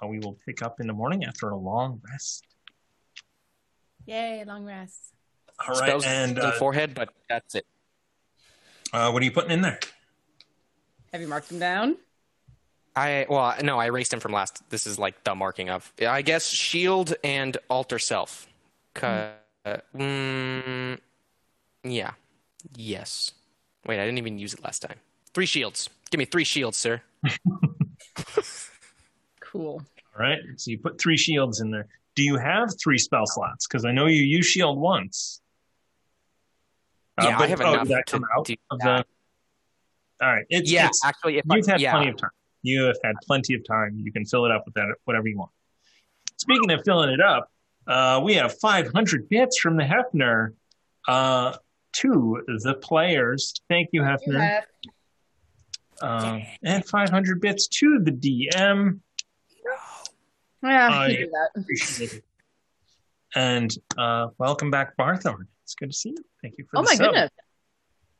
uh, 0.03 0.07
we 0.09 0.19
will 0.19 0.39
pick 0.47 0.63
up 0.63 0.81
in 0.81 0.87
the 0.87 0.93
morning 0.93 1.25
after 1.25 1.51
a 1.51 1.57
long 1.57 2.01
rest. 2.11 2.45
Yay, 4.07 4.45
long 4.47 4.65
rest. 4.65 4.99
All 5.61 5.75
right, 5.75 5.87
spells 5.89 6.05
and 6.05 6.37
the 6.37 6.49
uh, 6.49 6.53
forehead, 6.53 6.95
but 6.95 7.11
that's 7.29 7.55
it. 7.55 7.67
uh, 8.93 9.11
what 9.11 9.23
are 9.23 9.25
you 9.25 9.31
putting 9.31 9.53
in 9.53 9.61
there? 9.61 9.79
Have 11.13 11.21
you 11.21 11.29
marked 11.29 11.49
them 11.49 11.61
down? 11.61 11.97
I 12.97 13.27
well, 13.29 13.55
no, 13.63 13.79
I 13.79 13.87
erased 13.87 14.13
him 14.13 14.21
from 14.21 14.33
last. 14.33 14.63
This 14.71 14.87
is 14.87 14.99
like 14.99 15.25
the 15.25 15.35
marking 15.35 15.69
of. 15.71 15.93
I 16.01 16.23
guess 16.23 16.49
shield 16.49 17.15
and 17.25 17.57
alter 17.69 17.99
self. 17.99 18.47
'Cause- 18.95 19.33
mm, 19.97 20.99
yeah, 21.83 22.13
yes. 22.77 23.33
Wait, 23.87 23.99
I 24.01 24.05
didn't 24.05 24.19
even 24.19 24.39
use 24.39 24.55
it 24.55 24.63
last 24.63 24.81
time. 24.83 24.99
Three 25.33 25.47
shields. 25.47 25.91
Give 26.11 26.19
me 26.19 26.25
three 26.27 26.45
shields, 26.45 26.79
sir. 26.79 27.03
Cool. 29.41 29.83
All 30.17 30.21
right, 30.21 30.39
so 30.57 30.71
you 30.71 30.79
put 30.79 31.01
three 31.01 31.17
shields 31.17 31.61
in 31.61 31.71
there. 31.71 31.87
Do 32.17 32.23
you 32.25 32.37
have 32.39 32.71
three 32.83 32.99
spell 32.99 33.25
slots? 33.27 33.67
Because 33.67 33.85
I 33.85 33.93
know 33.93 34.07
you 34.07 34.23
use 34.23 34.47
shield 34.47 34.79
once. 34.79 35.41
Uh, 37.19 37.27
Yeah, 37.29 37.39
I 37.39 37.47
have 37.47 37.61
oh, 37.61 37.73
enough 37.73 37.87
did 37.89 37.97
that 37.97 38.07
to 38.09 38.13
come 38.13 38.25
out 38.37 38.47
do 38.47 38.55
of 38.71 38.79
that. 38.81 39.07
the. 40.21 40.25
All 40.27 40.33
right, 40.33 40.45
it's, 40.51 40.71
yeah, 40.71 40.87
it's 40.89 41.05
actually, 41.05 41.39
if 41.39 41.45
I, 41.51 41.57
You've 41.57 41.67
had 41.67 41.81
yeah, 41.81 41.93
plenty 41.93 42.11
of 42.11 42.17
time. 42.17 42.31
You 42.65 42.85
have 42.85 42.97
had 43.05 43.15
plenty 43.27 43.55
of 43.55 43.63
time. 43.67 44.01
You 44.03 44.11
can 44.11 44.25
fill 44.25 44.47
it 44.47 44.51
up 44.51 44.65
with 44.65 44.73
that 44.75 44.87
whatever 45.05 45.29
you 45.29 45.37
want. 45.39 45.51
Speaking 46.39 46.71
of 46.71 46.83
filling 46.85 47.11
it 47.11 47.21
up, 47.21 47.51
uh, 47.87 48.21
we 48.25 48.35
have 48.35 48.59
500 48.59 49.29
bits 49.29 49.59
from 49.59 49.77
the 49.77 49.85
Hefner 49.85 50.55
uh, 51.07 51.57
to 51.93 52.43
the 52.65 52.75
players. 52.75 53.53
Thank 53.69 53.91
you, 53.93 54.01
Hefner. 54.01 54.63
Um, 56.01 56.43
and 56.63 56.85
500 56.85 57.41
bits 57.41 57.69
to 57.69 58.01
the 58.03 58.11
DM. 58.11 59.01
Yeah, 60.63 61.03
Uh, 61.03 61.07
you 61.09 61.17
do 61.19 61.31
that. 61.31 61.61
Appreciate 61.61 62.13
it. 62.15 62.25
And 63.37 63.71
uh, 63.99 64.29
welcome 64.39 64.71
back, 64.71 64.97
Barthorn. 64.97 65.47
It's 65.65 65.75
good 65.75 65.91
to 65.91 65.97
see 65.97 66.11
you. 66.11 66.25
Thank 66.41 66.55
you 66.57 66.65
for 66.71 66.79
Oh 66.79 66.83
the 66.83 66.87
my 66.89 66.95
sub. 66.95 67.07
goodness. 67.09 67.31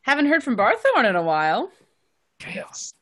Haven't 0.03 0.27
heard 0.27 0.43
from 0.45 0.57
Barthorn 0.57 1.09
in 1.09 1.17
a 1.17 1.23
while. 1.23 1.71
Yes. 2.55 2.93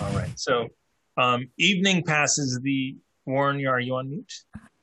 All 0.00 0.12
right. 0.12 0.30
So, 0.36 0.68
um, 1.16 1.48
evening 1.58 2.02
passes 2.04 2.60
the. 2.62 2.96
Warren, 3.24 3.64
are 3.66 3.80
you 3.80 3.96
on 3.96 4.08
mute? 4.08 4.32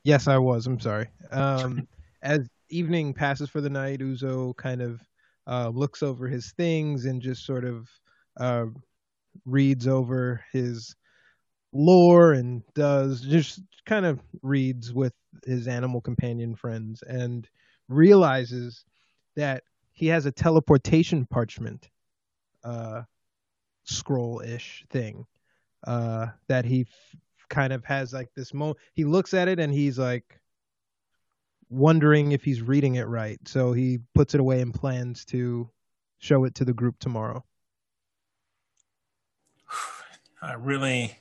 Yes, 0.04 0.28
I 0.28 0.38
was. 0.38 0.68
I'm 0.68 0.80
sorry. 0.80 1.08
Um, 1.32 1.88
as 2.22 2.48
evening 2.70 3.14
passes 3.14 3.50
for 3.50 3.62
the 3.62 3.70
night, 3.70 4.00
Uzo 4.00 4.56
kind 4.58 4.82
of 4.82 5.00
uh, 5.48 5.70
looks 5.70 6.04
over 6.04 6.28
his 6.28 6.52
things 6.58 7.06
and 7.06 7.22
just 7.22 7.46
sort 7.46 7.64
of 7.64 7.88
uh, 8.38 8.66
reads 9.46 9.88
over 9.88 10.44
his 10.52 10.96
lore 11.74 12.34
and 12.34 12.64
does 12.76 13.22
just 13.22 13.62
kind 13.86 14.06
of 14.06 14.20
reads 14.42 14.94
with 14.94 15.14
his 15.46 15.68
animal 15.68 16.02
companion 16.02 16.56
friends 16.56 17.04
and 17.08 17.48
realizes 17.90 18.86
that 19.36 19.64
he 19.92 20.08
has 20.08 20.26
a 20.26 20.32
teleportation 20.32 21.26
parchment 21.26 21.90
uh, 22.64 23.02
scroll 23.84 24.42
ish 24.42 24.86
thing 24.90 25.26
uh, 25.86 26.28
that 26.48 26.66
he 26.66 26.82
f- 26.82 27.16
kind 27.50 27.74
of 27.74 27.84
has 27.86 28.14
like 28.14 28.30
this 28.36 28.54
moment. 28.54 28.78
He 28.94 29.04
looks 29.06 29.34
at 29.34 29.48
it 29.48 29.60
and 29.60 29.74
he's 29.74 30.00
like 30.00 30.40
wondering 31.70 32.32
if 32.32 32.44
he's 32.44 32.62
reading 32.62 32.96
it 32.96 33.08
right. 33.08 33.40
So 33.46 33.74
he 33.74 34.00
puts 34.16 34.34
it 34.34 34.40
away 34.40 34.62
and 34.62 34.74
plans 34.74 35.26
to 35.26 35.70
show 36.20 36.44
it 36.46 36.56
to 36.56 36.66
the 36.66 36.74
group 36.74 37.00
tomorrow. 37.00 37.44
I 40.42 40.54
really 40.54 41.18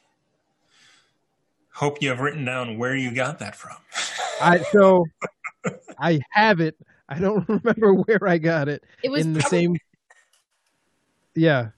hope 1.72 2.02
you 2.02 2.08
have 2.10 2.20
written 2.20 2.44
down 2.44 2.78
where 2.78 2.94
you 2.94 3.12
got 3.14 3.38
that 3.40 3.56
from. 3.56 3.76
I 4.40 4.58
so 4.72 5.04
I 5.98 6.20
have 6.30 6.60
it. 6.60 6.76
I 7.08 7.18
don't 7.18 7.48
remember 7.48 7.94
where 7.94 8.26
I 8.28 8.38
got 8.38 8.68
it. 8.68 8.84
It 9.02 9.10
was 9.10 9.24
in 9.24 9.32
the 9.32 9.40
probably- 9.40 9.58
same. 9.58 9.76
Yeah, 11.34 11.68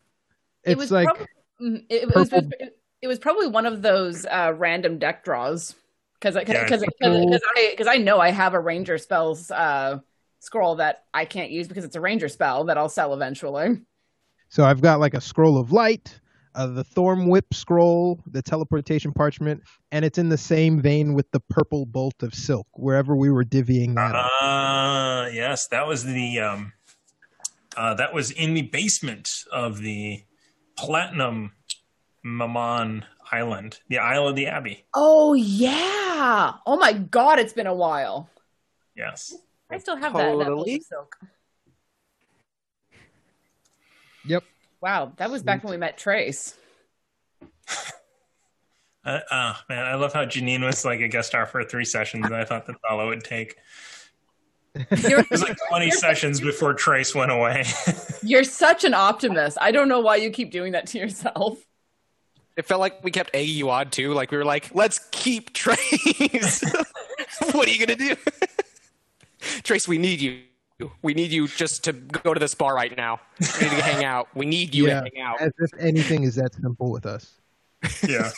It 0.65 0.79
was 0.79 0.91
like 0.91 1.07
prob- 1.07 1.27
mm, 1.61 1.85
it, 1.89 2.15
was, 2.15 2.29
purple- 2.29 2.51
it, 2.59 2.79
it 3.03 3.09
was 3.09 3.19
probably 3.19 3.49
one 3.49 3.67
of 3.67 3.83
those 3.83 4.27
uh, 4.27 4.53
random 4.57 4.99
deck 4.99 5.25
draws 5.25 5.75
because 6.21 6.37
Yeah, 6.49 6.65
because 6.65 6.81
because 6.81 7.43
I 7.57 7.69
because 7.71 7.87
I 7.87 7.97
know 7.97 8.19
I 8.19 8.31
have 8.31 8.55
a 8.55 8.61
ranger 8.61 8.97
spells 8.99 9.51
uh, 9.51 9.99
scroll 10.41 10.77
that 10.77 11.05
I 11.13 11.25
can't 11.25 11.51
use 11.51 11.69
because 11.69 11.85
it's 11.85 11.97
a 11.97 12.01
ranger 12.01 12.29
spell 12.29 12.65
that 12.65 12.79
I'll 12.79 12.89
sell 12.89 13.15
eventually. 13.15 13.81
so. 14.49 14.65
I've 14.65 14.81
got 14.81 15.01
like 15.01 15.15
a 15.15 15.21
scroll 15.21 15.59
of 15.59 15.73
light, 15.73 16.19
uh, 16.55 16.67
the 16.69 16.85
Thorn 16.85 17.29
Whip 17.29 17.53
scroll, 17.53 18.21
the 18.27 18.41
teleportation 18.41 19.13
parchment, 19.13 19.63
and 19.93 20.05
it's 20.05 20.19
in 20.19 20.29
the 20.29 20.39
same 20.39 20.81
vein 20.81 21.13
with 21.13 21.31
the 21.31 21.41
purple 21.51 21.85
bolt 21.85 22.23
of 22.23 22.35
silk. 22.35 22.67
Wherever 22.73 23.17
we 23.17 23.31
were 23.31 23.45
divvying 23.45 23.95
that. 23.97 24.15
up. 24.15 24.31
Uh, 24.41 25.29
yes, 25.33 25.67
that 25.69 25.87
was 25.87 26.05
the 26.05 26.41
um, 26.41 26.73
uh, 27.77 27.95
that 27.95 28.15
was 28.15 28.31
in 28.31 28.55
the 28.55 28.63
basement 28.63 29.45
of 29.53 29.79
the 29.79 30.23
Platinum 30.77 31.53
Mammon 32.23 33.05
Island, 33.31 33.81
the 33.89 33.99
Isle 33.99 34.29
of 34.29 34.37
the 34.37 34.47
Abbey. 34.47 34.85
Oh 34.95 35.35
yeah! 35.35 36.55
Oh 36.67 36.77
my 36.77 36.93
god, 36.93 37.39
it's 37.39 37.53
been 37.53 37.67
a 37.67 37.75
while. 37.75 38.29
Yes. 38.97 39.35
I 39.71 39.79
still 39.79 39.97
have 39.97 40.13
that. 40.13 40.19
that 40.19 40.33
bolt 40.33 40.45
Totally. 40.45 40.77
of 40.77 40.83
silk. 40.83 41.17
Yep. 44.27 44.45
Wow, 44.81 45.13
that 45.17 45.31
was 45.31 45.43
back 45.43 45.65
when 45.65 45.71
we 45.73 45.77
met 45.77 45.99
Trace. 45.99 46.57
Uh, 49.07 49.21
uh, 49.31 49.55
man, 49.69 49.85
I 49.85 49.97
love 49.97 50.15
how 50.15 50.25
Janine 50.25 50.65
was 50.65 50.83
like 50.83 51.01
a 51.01 51.09
guest 51.09 51.29
star 51.29 51.45
for 51.45 51.63
three 51.63 51.85
sessions. 51.85 52.25
and 52.25 52.35
I 52.35 52.47
thought 52.47 52.67
that's 52.67 52.79
all 52.89 53.03
it 53.03 53.07
would 53.07 53.23
take. 53.23 53.57
You're, 54.75 55.21
It 55.21 55.31
was 55.31 55.43
like 55.43 55.57
20 55.69 55.91
sessions 55.93 56.41
before 56.41 56.75
Trace 56.75 57.15
went 57.15 57.31
away. 57.31 57.65
you're 58.23 58.45
such 58.45 58.85
an 58.85 58.95
optimist. 58.95 59.57
I 59.61 59.71
don't 59.71 59.89
know 59.89 60.01
why 60.01 60.17
you 60.17 60.31
keep 60.31 60.51
doing 60.51 60.73
that 60.73 60.87
to 60.89 60.99
yourself. 60.99 61.59
It 62.57 62.67
felt 62.67 62.81
like 62.81 63.03
we 63.03 63.11
kept 63.11 63.31
egging 63.35 63.57
you 63.57 63.71
on 63.71 63.91
too. 63.91 64.13
Like 64.15 64.31
we 64.31 64.37
were 64.37 64.45
like, 64.45 64.75
let's 64.75 65.09
keep 65.11 65.53
Trace. 65.53 66.63
what 67.53 67.69
are 67.69 67.71
you 67.71 67.85
gonna 67.85 67.97
do? 67.97 68.17
Trace, 69.63 69.87
we 69.89 69.99
need 69.99 70.21
you. 70.21 70.41
We 71.03 71.15
need 71.15 71.31
you 71.31 71.47
just 71.47 71.85
to 71.85 71.93
go 71.93 72.35
to 72.35 72.41
this 72.41 72.55
bar 72.55 72.75
right 72.75 72.97
now. 72.97 73.21
We 73.41 73.47
need 73.69 73.77
to 73.77 73.83
hang 73.83 74.05
out. 74.05 74.29
We 74.35 74.45
need 74.47 74.75
you 74.75 74.89
Yeah. 74.89 75.01
to 75.03 75.11
hang 75.15 75.23
out. 75.23 75.41
As 75.41 75.53
if 75.59 75.71
anything 75.79 76.25
is 76.25 76.35
that 76.37 76.53
simple 76.55 76.91
with 76.91 77.07
us. 77.07 77.33
yeah. 78.09 78.31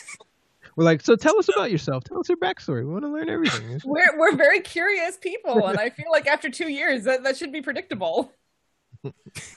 We're 0.77 0.83
like, 0.83 1.01
so 1.01 1.15
tell 1.15 1.37
us 1.39 1.49
about 1.49 1.71
yourself. 1.71 2.03
Tell 2.03 2.19
us 2.19 2.29
your 2.29 2.37
backstory. 2.37 2.85
We 2.85 2.91
want 2.91 3.03
to 3.03 3.09
learn 3.09 3.29
everything. 3.29 3.81
We're 3.85 4.15
we're 4.17 4.35
very 4.35 4.59
curious 4.61 5.17
people, 5.17 5.65
and 5.65 5.79
I 5.79 5.89
feel 5.89 6.11
like 6.11 6.27
after 6.27 6.51
two 6.51 6.69
years, 6.69 7.03
that, 7.05 7.23
that 7.23 7.35
should 7.35 7.51
be 7.51 7.63
predictable. 7.63 8.31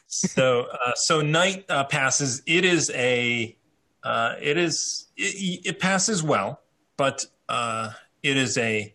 so 0.06 0.62
uh, 0.62 0.94
so 0.94 1.20
night 1.20 1.66
uh, 1.68 1.84
passes 1.84 2.42
it 2.46 2.64
is 2.64 2.90
a 2.94 3.54
uh, 4.02 4.34
it 4.40 4.56
is 4.56 5.08
it, 5.16 5.60
it 5.66 5.78
passes 5.78 6.22
well 6.22 6.60
but 6.96 7.24
uh, 7.48 7.90
it 8.22 8.36
is 8.36 8.58
a 8.58 8.94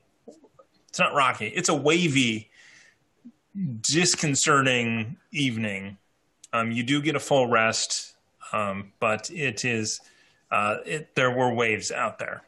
it's 0.88 1.00
not 1.00 1.14
rocky 1.14 1.48
it's 1.48 1.70
a 1.70 1.74
wavy 1.74 2.50
disconcerting 3.82 5.18
evening 5.32 5.98
um, 6.54 6.72
you 6.72 6.84
do 6.84 7.02
get 7.02 7.16
a 7.16 7.20
full 7.20 7.48
rest 7.48 8.16
um, 8.54 8.94
but 9.00 9.32
it 9.32 9.66
is 9.66 10.00
uh, 10.56 10.78
it, 10.86 11.16
there 11.16 11.32
were 11.32 11.54
waves 11.54 11.92
out 11.92 12.20
there 12.20 12.44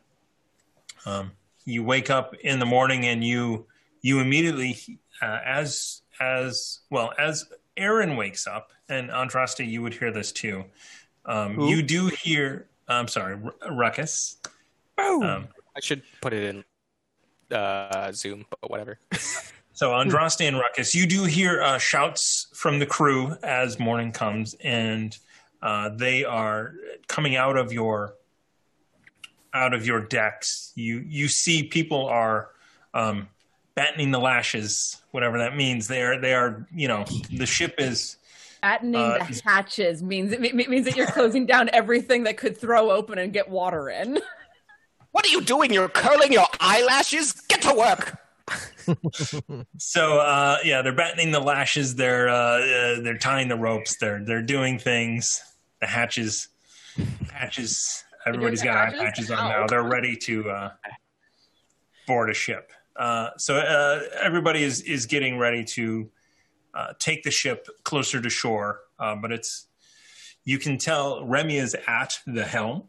um, 1.05 1.31
you 1.65 1.83
wake 1.83 2.09
up 2.09 2.33
in 2.35 2.59
the 2.59 2.65
morning 2.65 3.05
and 3.05 3.23
you 3.23 3.65
you 4.01 4.19
immediately 4.19 4.77
uh, 5.21 5.39
as 5.45 6.01
as 6.19 6.79
well 6.89 7.13
as 7.17 7.45
Aaron 7.77 8.15
wakes 8.15 8.47
up, 8.47 8.71
and 8.89 9.09
Andraste, 9.09 9.65
you 9.65 9.81
would 9.81 9.93
hear 9.93 10.11
this 10.11 10.31
too. 10.31 10.65
Um, 11.25 11.59
you 11.59 11.81
do 11.81 12.07
hear. 12.07 12.67
I'm 12.87 13.07
sorry, 13.07 13.37
R- 13.43 13.73
Ruckus. 13.73 14.37
Um, 14.97 15.47
I 15.75 15.79
should 15.79 16.01
put 16.21 16.33
it 16.33 16.43
in 17.51 17.55
uh, 17.55 18.11
Zoom, 18.11 18.45
but 18.49 18.71
whatever. 18.71 18.99
so 19.73 19.91
Andraste 19.91 20.47
and 20.47 20.57
Ruckus, 20.57 20.95
you 20.95 21.05
do 21.05 21.25
hear 21.25 21.61
uh, 21.61 21.77
shouts 21.77 22.47
from 22.53 22.79
the 22.79 22.85
crew 22.85 23.35
as 23.43 23.79
morning 23.79 24.11
comes, 24.11 24.55
and 24.63 25.17
uh, 25.61 25.89
they 25.89 26.23
are 26.23 26.73
coming 27.07 27.35
out 27.35 27.57
of 27.57 27.73
your 27.73 28.15
out 29.53 29.73
of 29.73 29.85
your 29.85 30.01
decks. 30.01 30.71
You 30.75 31.03
you 31.07 31.27
see 31.27 31.63
people 31.63 32.05
are 32.07 32.49
um, 32.93 33.27
battening 33.75 34.11
the 34.11 34.19
lashes, 34.19 35.01
whatever 35.11 35.39
that 35.39 35.55
means. 35.55 35.87
They 35.87 36.01
are 36.01 36.19
they 36.19 36.33
are 36.33 36.67
you 36.73 36.87
know 36.87 37.05
the 37.31 37.45
ship 37.45 37.75
is 37.77 38.17
Battening 38.61 39.01
Uh, 39.01 39.17
the 39.19 39.41
hatches 39.45 40.03
means 40.03 40.31
it 40.31 40.41
means 40.41 40.85
that 40.85 40.95
you're 40.95 41.07
closing 41.07 41.45
down 41.45 41.69
everything 41.71 42.23
that 42.23 42.37
could 42.37 42.57
throw 42.57 42.91
open 42.91 43.17
and 43.17 43.31
get 43.31 43.49
water 43.49 43.89
in. 43.89 44.19
What 45.11 45.25
are 45.25 45.29
you 45.29 45.41
doing? 45.41 45.73
You're 45.73 45.89
curling 45.89 46.31
your 46.31 46.45
eyelashes? 46.59 47.31
Get 47.47 47.63
to 47.63 47.73
work. 47.73 48.19
So 49.77 50.19
uh, 50.19 50.57
yeah 50.63 50.81
they're 50.81 50.95
battening 50.95 51.31
the 51.31 51.39
lashes. 51.39 51.95
They're 51.95 52.29
uh, 52.29 52.33
uh, 52.33 53.01
they're 53.01 53.17
tying 53.17 53.47
the 53.47 53.57
ropes. 53.57 53.97
They're 53.97 54.23
they're 54.23 54.41
doing 54.41 54.79
things. 54.79 55.41
The 55.81 55.87
hatches 55.87 56.49
hatches. 57.31 58.03
Everybody's 58.25 58.61
got 58.61 58.93
hatches? 58.93 59.01
hatches 59.01 59.31
on 59.31 59.49
now. 59.49 59.67
They're 59.67 59.83
ready 59.83 60.15
to 60.17 60.49
uh, 60.49 60.69
board 62.05 62.29
a 62.29 62.33
ship. 62.33 62.71
Uh, 62.95 63.29
so 63.37 63.57
uh, 63.57 64.01
everybody 64.21 64.63
is 64.63 64.81
is 64.81 65.05
getting 65.05 65.37
ready 65.37 65.63
to 65.63 66.09
uh, 66.73 66.93
take 66.99 67.23
the 67.23 67.31
ship 67.31 67.67
closer 67.83 68.21
to 68.21 68.29
shore. 68.29 68.81
Uh, 68.99 69.15
but 69.15 69.31
it's 69.31 69.67
you 70.43 70.57
can 70.57 70.77
tell 70.77 71.25
Remy 71.25 71.57
is 71.57 71.75
at 71.87 72.17
the 72.25 72.43
helm. 72.43 72.83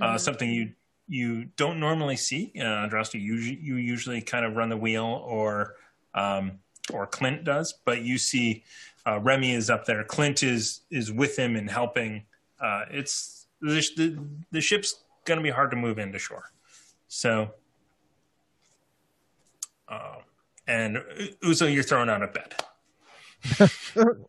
Uh, 0.00 0.18
something 0.18 0.50
you 0.50 0.72
you 1.08 1.46
don't 1.56 1.78
normally 1.80 2.16
see. 2.16 2.52
Uh, 2.56 2.62
Andraste, 2.62 3.14
you 3.14 3.20
usually, 3.20 3.58
you 3.60 3.76
usually 3.76 4.20
kind 4.20 4.44
of 4.44 4.56
run 4.56 4.68
the 4.68 4.76
wheel, 4.76 5.22
or 5.26 5.76
um, 6.14 6.58
or 6.92 7.06
Clint 7.06 7.44
does, 7.44 7.74
but 7.84 8.02
you 8.02 8.18
see 8.18 8.64
uh, 9.06 9.20
Remy 9.20 9.52
is 9.52 9.70
up 9.70 9.84
there. 9.84 10.04
Clint 10.04 10.42
is 10.42 10.82
is 10.90 11.12
with 11.12 11.38
him 11.38 11.56
and 11.56 11.70
helping. 11.70 12.24
Uh, 12.60 12.84
it's 12.90 13.46
the, 13.60 13.74
the 13.96 14.18
the 14.50 14.60
ship's 14.60 15.02
going 15.24 15.38
to 15.38 15.42
be 15.42 15.50
hard 15.50 15.70
to 15.70 15.76
move 15.76 15.98
into 15.98 16.18
shore, 16.18 16.50
so. 17.08 17.50
Uh, 19.86 20.16
and 20.66 20.96
Uzo, 21.42 21.72
you're 21.72 21.82
thrown 21.82 22.08
out 22.08 22.22
of 22.22 22.32
bed. 22.32 22.54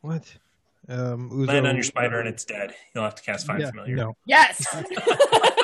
What? 0.00 0.32
Um, 0.88 1.30
Uzo, 1.30 1.48
Land 1.48 1.66
on 1.66 1.74
your 1.74 1.84
spider 1.84 2.18
and 2.20 2.28
it's 2.28 2.44
dead. 2.44 2.74
You'll 2.94 3.04
have 3.04 3.14
to 3.16 3.22
cast 3.22 3.46
find 3.46 3.60
yeah, 3.60 3.70
familiar. 3.70 3.96
no. 3.96 4.16
Yes. 4.24 4.64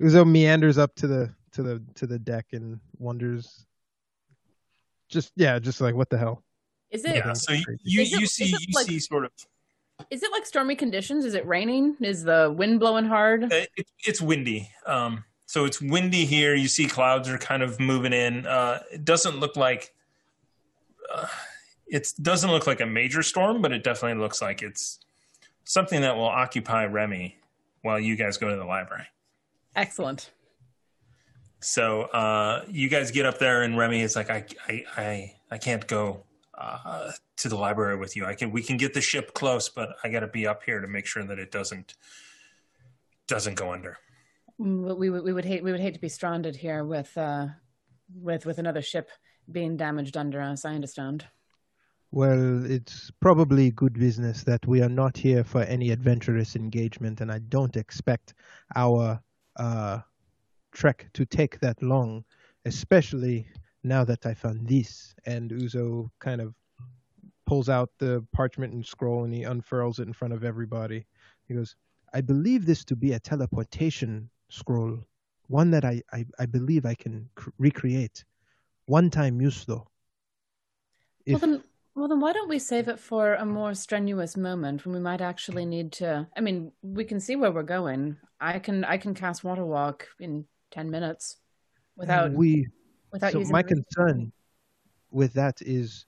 Uzo 0.00 0.28
meanders 0.28 0.78
up 0.78 0.94
to 0.96 1.06
the 1.06 1.34
to 1.52 1.62
the 1.62 1.82
to 1.94 2.06
the 2.06 2.18
deck 2.18 2.46
and 2.52 2.80
wonders. 2.98 3.64
Just 5.08 5.32
yeah, 5.36 5.58
just 5.58 5.80
like 5.80 5.94
what 5.94 6.10
the 6.10 6.18
hell. 6.18 6.42
Is 6.90 7.04
it 7.04 7.16
Yeah, 7.16 7.32
so 7.32 7.52
you 7.52 7.64
you, 7.82 8.02
Is 8.02 8.12
it- 8.12 8.20
you 8.20 8.26
see 8.26 8.46
you 8.46 8.56
like- 8.74 8.86
see 8.86 8.98
sort 8.98 9.24
of 9.24 9.30
is 10.10 10.24
it 10.24 10.32
like 10.32 10.44
stormy 10.44 10.74
conditions? 10.74 11.24
Is 11.24 11.34
it 11.34 11.46
raining? 11.46 11.96
Is 12.00 12.24
the 12.24 12.52
wind 12.56 12.80
blowing 12.80 13.04
hard? 13.04 13.44
Uh, 13.44 13.62
it, 13.76 13.86
it's 14.04 14.20
windy. 14.20 14.68
Um, 14.86 15.24
so 15.46 15.64
it's 15.66 15.80
windy 15.80 16.24
here. 16.24 16.56
You 16.56 16.66
see 16.66 16.86
clouds 16.88 17.28
are 17.28 17.38
kind 17.38 17.62
of 17.62 17.78
moving 17.78 18.12
in. 18.12 18.44
Uh, 18.44 18.80
it 18.92 19.04
doesn't 19.04 19.38
look 19.38 19.54
like 19.56 19.94
uh, 21.14 21.28
it 21.86 22.12
doesn't 22.20 22.50
look 22.50 22.66
like 22.66 22.80
a 22.80 22.86
major 22.86 23.22
storm, 23.22 23.62
but 23.62 23.70
it 23.70 23.84
definitely 23.84 24.20
looks 24.20 24.42
like 24.42 24.62
it's 24.62 24.98
something 25.62 26.00
that 26.00 26.16
will 26.16 26.24
occupy 26.24 26.86
Remy 26.86 27.38
while 27.82 28.00
you 28.00 28.16
guys 28.16 28.36
go 28.36 28.48
to 28.50 28.56
the 28.56 28.64
library. 28.64 29.06
Excellent. 29.76 30.30
So 31.60 32.02
uh, 32.02 32.64
you 32.68 32.88
guys 32.88 33.10
get 33.10 33.24
up 33.26 33.38
there, 33.38 33.62
and 33.62 33.76
Remy 33.76 34.02
is 34.02 34.16
like, 34.16 34.30
"I, 34.30 34.44
I, 34.68 34.84
I, 34.96 35.34
I 35.50 35.58
can't 35.58 35.86
go 35.86 36.22
uh, 36.56 37.12
to 37.38 37.48
the 37.48 37.56
library 37.56 37.96
with 37.96 38.16
you. 38.16 38.26
I 38.26 38.34
can, 38.34 38.50
we 38.50 38.62
can 38.62 38.76
get 38.76 38.92
the 38.92 39.00
ship 39.00 39.32
close, 39.34 39.68
but 39.68 39.96
I 40.04 40.10
got 40.10 40.20
to 40.20 40.28
be 40.28 40.46
up 40.46 40.62
here 40.64 40.80
to 40.80 40.86
make 40.86 41.06
sure 41.06 41.24
that 41.24 41.38
it 41.38 41.50
doesn't 41.50 41.94
doesn't 43.26 43.54
go 43.54 43.72
under." 43.72 43.98
We 44.58 45.10
would 45.10 45.24
we 45.24 45.32
would 45.32 45.44
hate 45.44 45.64
we 45.64 45.72
would 45.72 45.80
hate 45.80 45.94
to 45.94 46.00
be 46.00 46.08
stranded 46.08 46.54
here 46.54 46.84
with 46.84 47.16
uh 47.16 47.46
with 48.14 48.46
with 48.46 48.58
another 48.58 48.82
ship 48.82 49.08
being 49.50 49.76
damaged 49.76 50.16
under 50.16 50.40
us. 50.40 50.64
I 50.64 50.74
understand. 50.74 51.26
Well, 52.10 52.64
it's 52.70 53.10
probably 53.20 53.72
good 53.72 53.94
business 53.94 54.44
that 54.44 54.64
we 54.68 54.82
are 54.82 54.88
not 54.88 55.16
here 55.16 55.42
for 55.42 55.62
any 55.62 55.90
adventurous 55.90 56.54
engagement, 56.54 57.20
and 57.20 57.32
I 57.32 57.38
don't 57.40 57.76
expect 57.76 58.34
our 58.76 59.20
uh, 59.56 60.00
trek 60.72 61.08
to 61.14 61.24
take 61.24 61.60
that 61.60 61.82
long, 61.82 62.24
especially 62.64 63.46
now 63.82 64.04
that 64.04 64.26
I 64.26 64.34
found 64.34 64.68
this. 64.68 65.14
And 65.26 65.50
Uzo 65.50 66.10
kind 66.18 66.40
of 66.40 66.54
pulls 67.46 67.68
out 67.68 67.90
the 67.98 68.24
parchment 68.32 68.72
and 68.72 68.84
scroll 68.84 69.24
and 69.24 69.34
he 69.34 69.42
unfurls 69.42 69.98
it 69.98 70.06
in 70.06 70.12
front 70.12 70.34
of 70.34 70.44
everybody. 70.44 71.06
He 71.46 71.54
goes, 71.54 71.76
I 72.12 72.20
believe 72.20 72.64
this 72.64 72.84
to 72.86 72.96
be 72.96 73.12
a 73.12 73.20
teleportation 73.20 74.30
scroll, 74.48 74.98
one 75.48 75.70
that 75.72 75.84
I, 75.84 76.02
I, 76.12 76.24
I 76.38 76.46
believe 76.46 76.86
I 76.86 76.94
can 76.94 77.28
cr- 77.34 77.50
recreate. 77.58 78.24
One 78.86 79.10
time 79.10 79.40
use, 79.40 79.64
though. 79.64 79.88
Well 81.26 81.38
then, 81.38 81.62
well 81.94 82.08
then, 82.08 82.20
why 82.20 82.32
don't 82.32 82.48
we 82.48 82.58
save 82.58 82.88
it 82.88 82.98
for 82.98 83.34
a 83.34 83.46
more 83.46 83.74
strenuous 83.74 84.36
moment 84.36 84.84
when 84.84 84.94
we 84.94 85.00
might 85.00 85.20
actually 85.20 85.64
need 85.64 85.92
to? 85.92 86.26
I 86.36 86.40
mean, 86.40 86.72
we 86.82 87.04
can 87.04 87.20
see 87.20 87.36
where 87.36 87.52
we're 87.52 87.62
going. 87.62 88.16
I 88.40 88.58
can 88.58 88.84
I 88.84 88.98
can 88.98 89.14
cast 89.14 89.44
water 89.44 89.64
walk 89.64 90.08
in 90.18 90.44
ten 90.70 90.90
minutes 90.90 91.36
without 91.96 92.32
we 92.32 92.66
without 93.12 93.32
so 93.32 93.38
using. 93.38 93.52
my 93.52 93.62
concern 93.62 94.32
with 95.10 95.32
that 95.34 95.60
is 95.62 96.06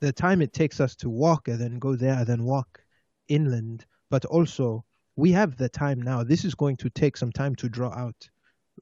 the 0.00 0.12
time 0.12 0.40
it 0.40 0.52
takes 0.52 0.80
us 0.80 0.96
to 0.96 1.10
walk 1.10 1.48
and 1.48 1.60
then 1.60 1.78
go 1.78 1.94
there 1.94 2.14
and 2.14 2.26
then 2.26 2.44
walk 2.44 2.82
inland 3.28 3.84
but 4.10 4.24
also 4.24 4.84
we 5.16 5.30
have 5.30 5.56
the 5.56 5.68
time 5.68 6.00
now 6.00 6.24
this 6.24 6.44
is 6.44 6.54
going 6.54 6.76
to 6.76 6.88
take 6.90 7.16
some 7.16 7.30
time 7.30 7.54
to 7.54 7.68
draw 7.68 7.92
out 7.92 8.28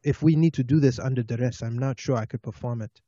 if 0.04 0.22
we 0.22 0.36
need 0.36 0.54
to 0.54 0.62
do 0.62 0.78
this 0.78 0.98
under 0.98 1.22
duress 1.22 1.62
i'm 1.62 1.78
not 1.78 1.98
sure 1.98 2.16
i 2.16 2.24
could 2.24 2.42
perform 2.42 2.80
it 2.80 3.00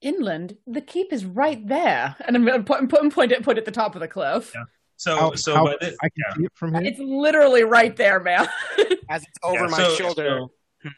inland. 0.00 0.56
The 0.66 0.80
keep 0.80 1.12
is 1.12 1.24
right 1.24 1.66
there, 1.66 2.16
and 2.26 2.36
I'm 2.36 2.44
going 2.44 2.58
to 2.58 2.64
put 2.64 2.88
put 2.88 3.12
point 3.12 3.32
it 3.32 3.42
put 3.42 3.58
at 3.58 3.64
the 3.64 3.70
top 3.70 3.94
of 3.94 4.00
the 4.00 4.08
cliff. 4.08 4.52
Yeah. 4.54 4.64
So 4.96 5.16
How- 5.16 5.34
so 5.34 5.54
how- 5.54 5.64
by 5.66 5.76
the, 5.80 5.96
i 6.02 6.08
can 6.08 6.10
yeah. 6.16 6.34
see 6.36 6.44
it 6.44 6.52
from 6.54 6.74
here 6.74 6.82
It's 6.84 6.98
literally 6.98 7.62
right 7.64 7.94
there, 7.96 8.18
man. 8.20 8.48
As 9.08 9.22
it's 9.22 9.38
over 9.42 9.64
Yeah, 9.64 9.66
my 9.70 9.78
so- 9.78 9.94
shoulder. 9.94 10.40
so 10.82 10.90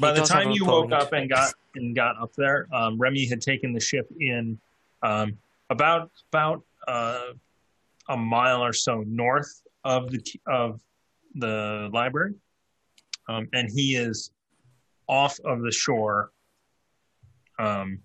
by 0.00 0.12
the 0.12 0.22
time 0.22 0.50
you 0.50 0.64
woke 0.64 0.92
up 0.92 1.12
and 1.12 1.28
got 1.28 1.52
and 1.74 1.94
got 1.94 2.16
up 2.20 2.32
there, 2.36 2.68
um, 2.72 2.98
Remy 2.98 3.26
had 3.26 3.40
taken 3.40 3.72
the 3.72 3.80
ship 3.80 4.08
in 4.20 4.58
um, 5.02 5.36
about 5.70 6.10
about 6.32 6.62
uh, 6.88 7.32
a 8.08 8.16
mile 8.16 8.62
or 8.64 8.72
so 8.72 9.02
north 9.06 9.62
of 9.84 10.10
the 10.10 10.22
of 10.46 10.80
the 11.34 11.90
library, 11.92 12.34
um, 13.28 13.48
and 13.52 13.68
he 13.70 13.96
is 13.96 14.30
off 15.08 15.38
of 15.40 15.60
the 15.62 15.70
shore. 15.72 16.30
Um, 17.58 17.98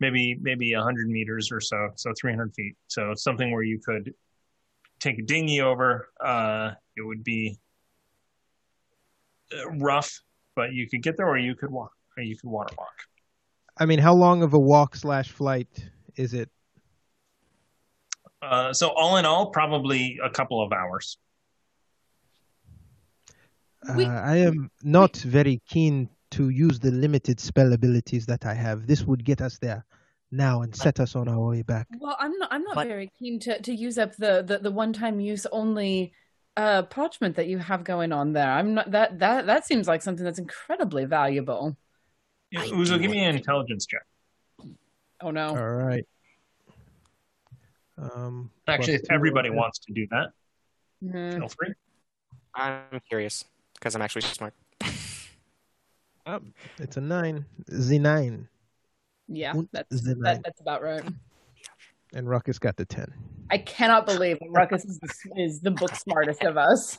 maybe 0.00 0.36
maybe 0.40 0.72
hundred 0.72 1.08
meters 1.08 1.52
or 1.52 1.60
so, 1.60 1.90
so 1.96 2.12
three 2.18 2.32
hundred 2.32 2.54
feet. 2.54 2.74
So 2.88 3.12
it's 3.12 3.22
something 3.22 3.52
where 3.52 3.62
you 3.62 3.78
could 3.78 4.12
take 4.98 5.18
a 5.18 5.22
dinghy 5.22 5.60
over. 5.60 6.08
Uh, 6.22 6.72
it 6.96 7.02
would 7.02 7.22
be 7.22 7.58
uh, 9.52 9.70
rough, 9.72 10.20
but 10.56 10.72
you 10.72 10.88
could 10.88 11.02
get 11.02 11.16
there, 11.16 11.28
or 11.28 11.38
you 11.38 11.54
could 11.54 11.70
walk, 11.70 11.92
or 12.16 12.22
you 12.22 12.36
could 12.36 12.50
water 12.50 12.74
walk. 12.76 12.96
i 13.78 13.86
mean 13.86 13.98
how 13.98 14.14
long 14.14 14.42
of 14.42 14.52
a 14.54 14.58
walk 14.58 14.96
slash 14.96 15.28
flight 15.30 15.72
is 16.16 16.34
it 16.34 16.50
Uh, 18.42 18.72
so 18.72 18.88
all 19.00 19.18
in 19.18 19.26
all, 19.26 19.50
probably 19.50 20.18
a 20.24 20.30
couple 20.30 20.62
of 20.64 20.72
hours. 20.72 21.18
We- 23.96 24.04
uh, 24.04 24.20
i 24.34 24.36
am 24.36 24.70
not 24.82 25.16
very 25.38 25.60
keen 25.72 26.08
to 26.30 26.48
use 26.48 26.78
the 26.80 26.90
limited 27.04 27.38
spell 27.40 27.72
abilities 27.72 28.24
that 28.26 28.42
i 28.52 28.54
have 28.54 28.86
this 28.86 29.02
would 29.08 29.24
get 29.24 29.40
us 29.40 29.58
there 29.58 29.84
now 30.32 30.62
and 30.62 30.74
set 30.74 31.00
us 31.00 31.16
on 31.16 31.28
our 31.28 31.40
way 31.40 31.62
back 31.62 31.86
Well, 31.98 32.16
I'm 32.18 32.36
not. 32.38 32.52
I'm 32.52 32.62
not 32.62 32.74
But- 32.76 32.86
very 32.86 33.10
keen 33.18 33.40
to, 33.40 33.60
to 33.62 33.74
use 33.74 33.98
up 33.98 34.14
the, 34.16 34.42
the, 34.46 34.58
the 34.58 34.70
one 34.70 34.92
time 34.92 35.18
use 35.20 35.44
only 35.50 36.12
uh, 36.56 36.82
parchment 36.82 37.36
that 37.36 37.46
you 37.48 37.58
have 37.58 37.84
going 37.84 38.12
on 38.12 38.32
there. 38.32 38.50
I'm 38.50 38.74
not 38.74 38.90
that 38.92 39.18
that 39.20 39.46
that 39.46 39.66
seems 39.66 39.88
like 39.88 40.02
something 40.02 40.24
that's 40.24 40.38
incredibly 40.38 41.04
valuable. 41.04 41.76
I 42.56 42.66
Uzo, 42.66 43.00
give 43.00 43.10
me 43.10 43.24
an 43.24 43.36
intelligence 43.36 43.86
check. 43.86 44.02
Oh 45.20 45.30
no! 45.30 45.48
all 45.50 45.74
right 45.74 46.04
um 47.98 48.50
Actually, 48.66 48.94
if 48.94 49.02
everybody 49.10 49.48
of 49.50 49.54
wants 49.54 49.78
to 49.80 49.92
do 49.92 50.06
that, 50.10 50.28
Hmm. 51.02 51.38
feel 51.38 51.48
free. 51.48 51.72
I'm 52.54 53.00
curious 53.08 53.44
because 53.74 53.94
I'm 53.94 54.02
actually 54.02 54.22
smart. 54.22 54.54
that. 56.26 56.42
it's 56.78 56.96
a 56.96 57.00
nine 57.00 57.44
z 57.72 57.98
nine 57.98 58.48
Yeah, 59.30 59.54
that's 59.72 60.02
that, 60.02 60.40
that's 60.44 60.60
about 60.60 60.82
right. 60.82 61.04
and 62.12 62.28
ruckus 62.28 62.58
got 62.58 62.76
the 62.76 62.84
10 62.84 63.12
I 63.50 63.58
cannot 63.58 64.06
believe 64.06 64.38
Ruckus 64.48 64.84
is 64.84 64.98
the, 65.00 65.42
is 65.42 65.60
the 65.60 65.72
book 65.72 65.94
smartest 65.96 66.42
of 66.44 66.56
us. 66.56 66.98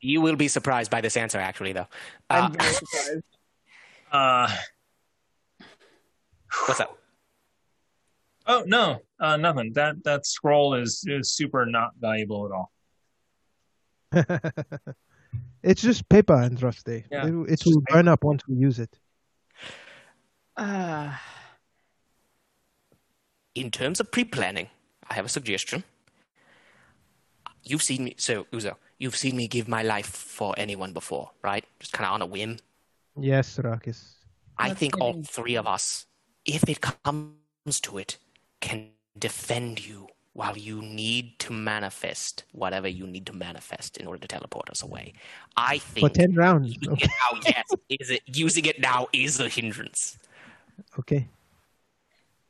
You 0.00 0.20
will 0.20 0.36
be 0.36 0.46
surprised 0.46 0.90
by 0.92 1.00
this 1.00 1.16
answer, 1.16 1.38
actually, 1.38 1.72
though. 1.72 1.88
I'm 2.30 2.44
Uh, 2.44 2.48
very 2.50 2.72
surprised. 2.72 3.24
Uh, 4.12 4.48
what's 6.66 6.78
up? 6.78 6.96
oh 8.46 8.62
no, 8.64 9.00
uh, 9.18 9.36
nothing. 9.36 9.72
That 9.72 10.04
that 10.04 10.24
scroll 10.24 10.74
is 10.74 11.04
is 11.08 11.32
super 11.32 11.66
not 11.66 11.90
valuable 11.98 12.46
at 12.46 12.52
all. 12.52 12.70
It's 15.64 15.82
just 15.82 16.08
paper 16.08 16.40
and 16.40 16.62
rusty. 16.62 17.04
Yeah, 17.10 17.26
it, 17.26 17.30
it 17.30 17.34
will 17.34 17.72
just 17.72 17.80
burn 17.90 18.06
up 18.06 18.22
once 18.22 18.46
we 18.46 18.54
use 18.54 18.78
it. 18.78 18.96
Uh, 20.56 21.12
In 23.56 23.70
terms 23.70 24.00
of 24.00 24.12
pre-planning, 24.12 24.68
I 25.08 25.14
have 25.14 25.24
a 25.24 25.30
suggestion. 25.30 25.82
You've 27.64 27.82
seen 27.82 28.04
me, 28.04 28.14
so 28.18 28.44
Uzo, 28.52 28.74
you've 28.98 29.16
seen 29.16 29.34
me 29.34 29.48
give 29.48 29.66
my 29.66 29.82
life 29.82 30.06
for 30.06 30.54
anyone 30.58 30.92
before, 30.92 31.30
right? 31.42 31.64
Just 31.80 31.94
kind 31.94 32.06
of 32.06 32.12
on 32.12 32.22
a 32.22 32.26
whim. 32.26 32.58
Yes, 33.18 33.58
Ruckus. 33.58 34.16
I 34.58 34.68
Let's 34.68 34.78
think 34.80 34.94
get 34.94 35.02
all 35.02 35.22
three 35.22 35.54
of 35.56 35.66
us, 35.66 36.04
if 36.44 36.68
it 36.68 36.82
comes 36.82 37.80
to 37.82 37.96
it, 37.96 38.18
can 38.60 38.90
defend 39.18 39.84
you 39.86 40.08
while 40.34 40.56
you 40.56 40.82
need 40.82 41.38
to 41.38 41.52
manifest 41.54 42.44
whatever 42.52 42.86
you 42.88 43.06
need 43.06 43.24
to 43.26 43.32
manifest 43.32 43.96
in 43.96 44.06
order 44.06 44.20
to 44.20 44.28
teleport 44.28 44.68
us 44.68 44.82
away. 44.82 45.14
I 45.56 45.78
think 45.78 46.00
For 46.12 46.14
ten 46.14 46.34
rounds. 46.34 46.76
using 46.76 46.92
Okay. 46.92 47.06
it 47.06 47.10
now, 47.32 47.40
yes, 47.46 47.64
is 47.88 48.10
it 48.10 48.22
using 48.26 48.66
it 48.66 48.80
now 48.80 49.08
is 49.14 49.40
a 49.40 49.48
hindrance. 49.48 50.18
okay. 50.98 51.26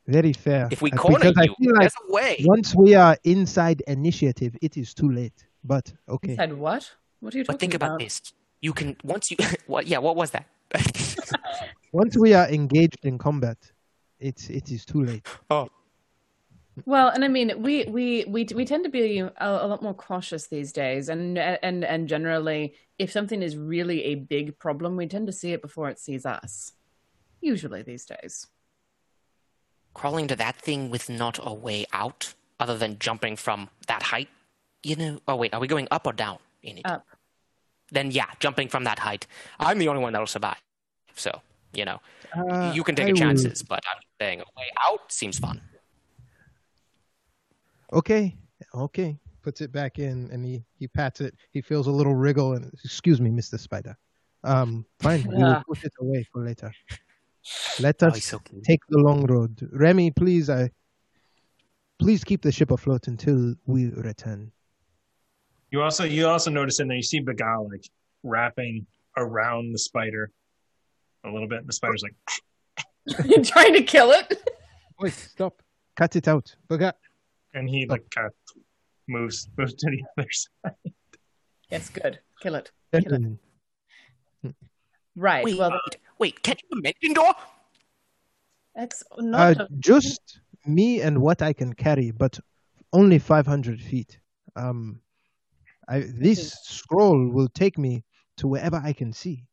Very 0.07 0.31
fair. 0.31 0.69
If 0.71 0.81
we 0.81 0.89
corner 0.91 1.19
because 1.19 1.37
I 1.37 1.43
you, 1.43 1.55
feel 1.59 1.73
like 1.73 1.81
there's 1.81 1.93
a 2.09 2.13
way. 2.13 2.43
once 2.45 2.73
we 2.73 2.95
are 2.95 3.17
inside 3.25 3.81
initiative, 3.87 4.55
it 4.61 4.77
is 4.77 4.93
too 4.93 5.11
late. 5.11 5.45
But 5.63 5.93
okay. 6.07 6.35
Said 6.35 6.53
what? 6.53 6.89
What 7.19 7.35
are 7.35 7.37
you 7.37 7.43
talking 7.43 7.55
But 7.55 7.59
think 7.59 7.73
about 7.73 7.99
this: 7.99 8.21
you 8.61 8.71
can 8.73 8.95
once 9.03 9.29
you 9.29 9.37
what? 9.67 9.85
Yeah, 9.85 9.97
what 9.97 10.15
was 10.15 10.31
that? 10.31 10.47
Once 11.93 12.17
we 12.17 12.33
are 12.33 12.47
engaged 12.49 12.99
in 13.03 13.17
combat, 13.17 13.57
it's 14.19 14.49
it 14.49 14.71
is 14.71 14.85
too 14.85 15.03
late. 15.03 15.25
oh, 15.49 15.69
Well, 16.85 17.07
and 17.09 17.23
I 17.23 17.27
mean, 17.27 17.61
we 17.61 17.85
we 17.85 18.25
we 18.27 18.45
we 18.53 18.65
tend 18.65 18.83
to 18.83 18.89
be 18.89 19.19
a, 19.19 19.31
a 19.37 19.67
lot 19.67 19.81
more 19.81 19.93
cautious 19.93 20.47
these 20.47 20.71
days, 20.71 21.09
and 21.09 21.37
and 21.37 21.83
and 21.85 22.07
generally, 22.07 22.75
if 22.99 23.11
something 23.11 23.41
is 23.41 23.55
really 23.57 24.03
a 24.05 24.15
big 24.15 24.59
problem, 24.59 24.95
we 24.97 25.07
tend 25.07 25.27
to 25.27 25.33
see 25.33 25.53
it 25.53 25.61
before 25.61 25.89
it 25.89 25.99
sees 25.99 26.25
us. 26.25 26.73
Usually 27.41 27.81
these 27.81 28.05
days. 28.05 28.47
Crawling 29.99 30.27
to 30.27 30.35
that 30.35 30.55
thing 30.67 30.81
with 30.93 31.09
not 31.09 31.35
a 31.41 31.53
way 31.65 31.79
out 31.91 32.33
other 32.59 32.77
than 32.77 32.91
jumping 32.99 33.35
from 33.35 33.59
that 33.87 34.03
height. 34.13 34.29
You 34.83 34.95
know. 34.95 35.19
Oh 35.27 35.35
wait, 35.41 35.53
are 35.53 35.59
we 35.59 35.67
going 35.67 35.87
up 35.91 36.05
or 36.07 36.13
down 36.13 36.37
in 36.61 36.77
it? 36.77 36.85
Up. 36.85 37.05
Then 37.91 38.11
yeah, 38.11 38.29
jumping 38.39 38.67
from 38.69 38.83
that 38.89 38.99
height. 38.99 39.25
I'm 39.59 39.79
the 39.79 39.87
only 39.89 40.01
one 40.01 40.13
that'll 40.13 40.27
survive. 40.39 40.61
So 41.15 41.31
you 41.73 41.85
know, 41.85 41.99
Uh, 42.37 42.71
you 42.75 42.83
can 42.83 42.95
take 42.95 43.05
I 43.05 43.09
your 43.09 43.15
will- 43.15 43.25
chances, 43.27 43.63
but 43.63 43.81
I'm 43.91 44.01
saying 44.21 44.39
a 44.41 44.49
way 44.59 44.69
out 44.87 45.11
seems 45.11 45.37
fun. 45.39 45.61
Okay, 47.91 48.35
okay. 48.73 49.17
Puts 49.41 49.61
it 49.61 49.71
back 49.71 49.97
in, 49.97 50.29
and 50.31 50.43
he 50.45 50.63
he 50.79 50.87
pats 50.87 51.21
it. 51.21 51.33
He 51.51 51.61
feels 51.61 51.87
a 51.87 51.91
little 51.91 52.15
wriggle, 52.15 52.53
and 52.53 52.71
excuse 52.83 53.19
me, 53.21 53.29
Mister 53.31 53.57
Spider. 53.57 53.95
Um, 54.43 54.85
fine. 54.99 55.23
We 55.27 55.35
will 55.35 55.39
Yeah. 55.39 55.61
put 55.67 55.83
it 55.83 55.93
away 55.99 56.23
for 56.31 56.43
later. 56.43 56.71
Let 57.79 58.01
Oh, 58.03 58.07
us 58.07 58.15
he's 58.15 58.25
so 58.25 58.41
take 58.63 58.81
the 58.89 58.97
long 58.97 59.25
road. 59.25 59.67
Remy, 59.71 60.11
please, 60.11 60.49
I 60.49 60.69
please 61.99 62.23
keep 62.23 62.41
the 62.41 62.51
ship 62.51 62.71
afloat 62.71 63.07
until 63.07 63.55
we 63.65 63.87
return. 63.91 64.51
You 65.71 65.81
also 65.81 66.03
you 66.03 66.27
also 66.27 66.49
notice 66.51 66.79
in 66.79 66.87
there 66.87 66.97
you 66.97 67.03
see 67.03 67.21
Bagal 67.21 67.69
like 67.71 67.85
wrapping 68.23 68.85
around 69.17 69.71
the 69.73 69.79
spider 69.79 70.31
a 71.25 71.29
little 71.29 71.47
bit. 71.47 71.65
The 71.67 71.73
spider's 71.73 72.03
like, 72.03 72.15
Trying 73.45 73.73
to 73.73 73.81
kill 73.83 74.11
it. 74.11 74.49
Wait, 74.99 75.13
stop. 75.13 75.61
Cut 75.95 76.15
it 76.15 76.27
out. 76.27 76.55
Baga. 76.67 76.93
and 77.53 77.69
he 77.69 77.85
like 77.85 78.09
kind 78.11 78.31
moves 79.07 79.47
moves 79.57 79.73
to 79.75 79.89
the 79.89 80.03
other 80.17 80.29
side. 80.31 80.75
Yes, 81.69 81.89
good. 81.89 82.19
Kill 82.41 82.55
it. 82.55 82.71
Kill 82.93 83.13
it. 83.13 84.53
Right. 85.15 85.43
Wait, 85.43 85.57
well, 85.57 85.71
wait, 85.71 85.97
wait! 86.19 86.41
Catch 86.43 86.61
the 86.69 86.75
dimension 86.75 87.13
door. 87.13 87.33
that's 88.75 89.03
Uh, 89.11 89.21
not. 89.21 89.57
a- 89.61 89.67
just 89.79 90.39
me 90.65 91.01
and 91.01 91.19
what 91.21 91.41
I 91.41 91.53
can 91.53 91.73
carry, 91.73 92.11
but 92.11 92.39
only 92.93 93.19
500 93.19 93.81
feet. 93.81 94.19
Um, 94.55 95.01
I, 95.87 95.99
this 96.01 96.53
scroll 96.63 97.29
will 97.29 97.49
take 97.49 97.77
me 97.77 98.03
to 98.37 98.47
wherever 98.47 98.77
I 98.83 98.93
can 98.93 99.13
see. 99.13 99.43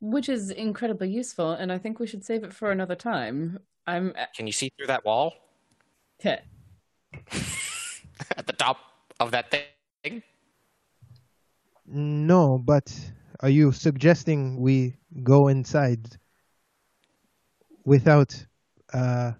which 0.00 0.28
is 0.28 0.50
incredibly 0.50 1.08
useful, 1.08 1.52
and 1.52 1.72
I 1.72 1.78
think 1.78 1.98
we 1.98 2.06
should 2.06 2.24
save 2.24 2.44
it 2.44 2.52
for 2.52 2.70
another 2.70 2.94
time. 2.94 3.58
I'm. 3.86 4.12
Can 4.36 4.46
you 4.46 4.52
see 4.52 4.70
through 4.76 4.88
that 4.88 5.04
wall 5.04 5.32
Okay. 6.20 6.40
at 8.36 8.46
the 8.46 8.52
top 8.52 8.76
of 9.20 9.30
that 9.30 9.50
thing? 9.50 10.22
No, 11.86 12.58
but 12.58 12.94
are 13.40 13.48
you 13.48 13.72
suggesting 13.72 14.60
we 14.60 14.96
go 15.22 15.48
inside 15.48 16.16
without 17.84 18.46
uh, 18.92 19.32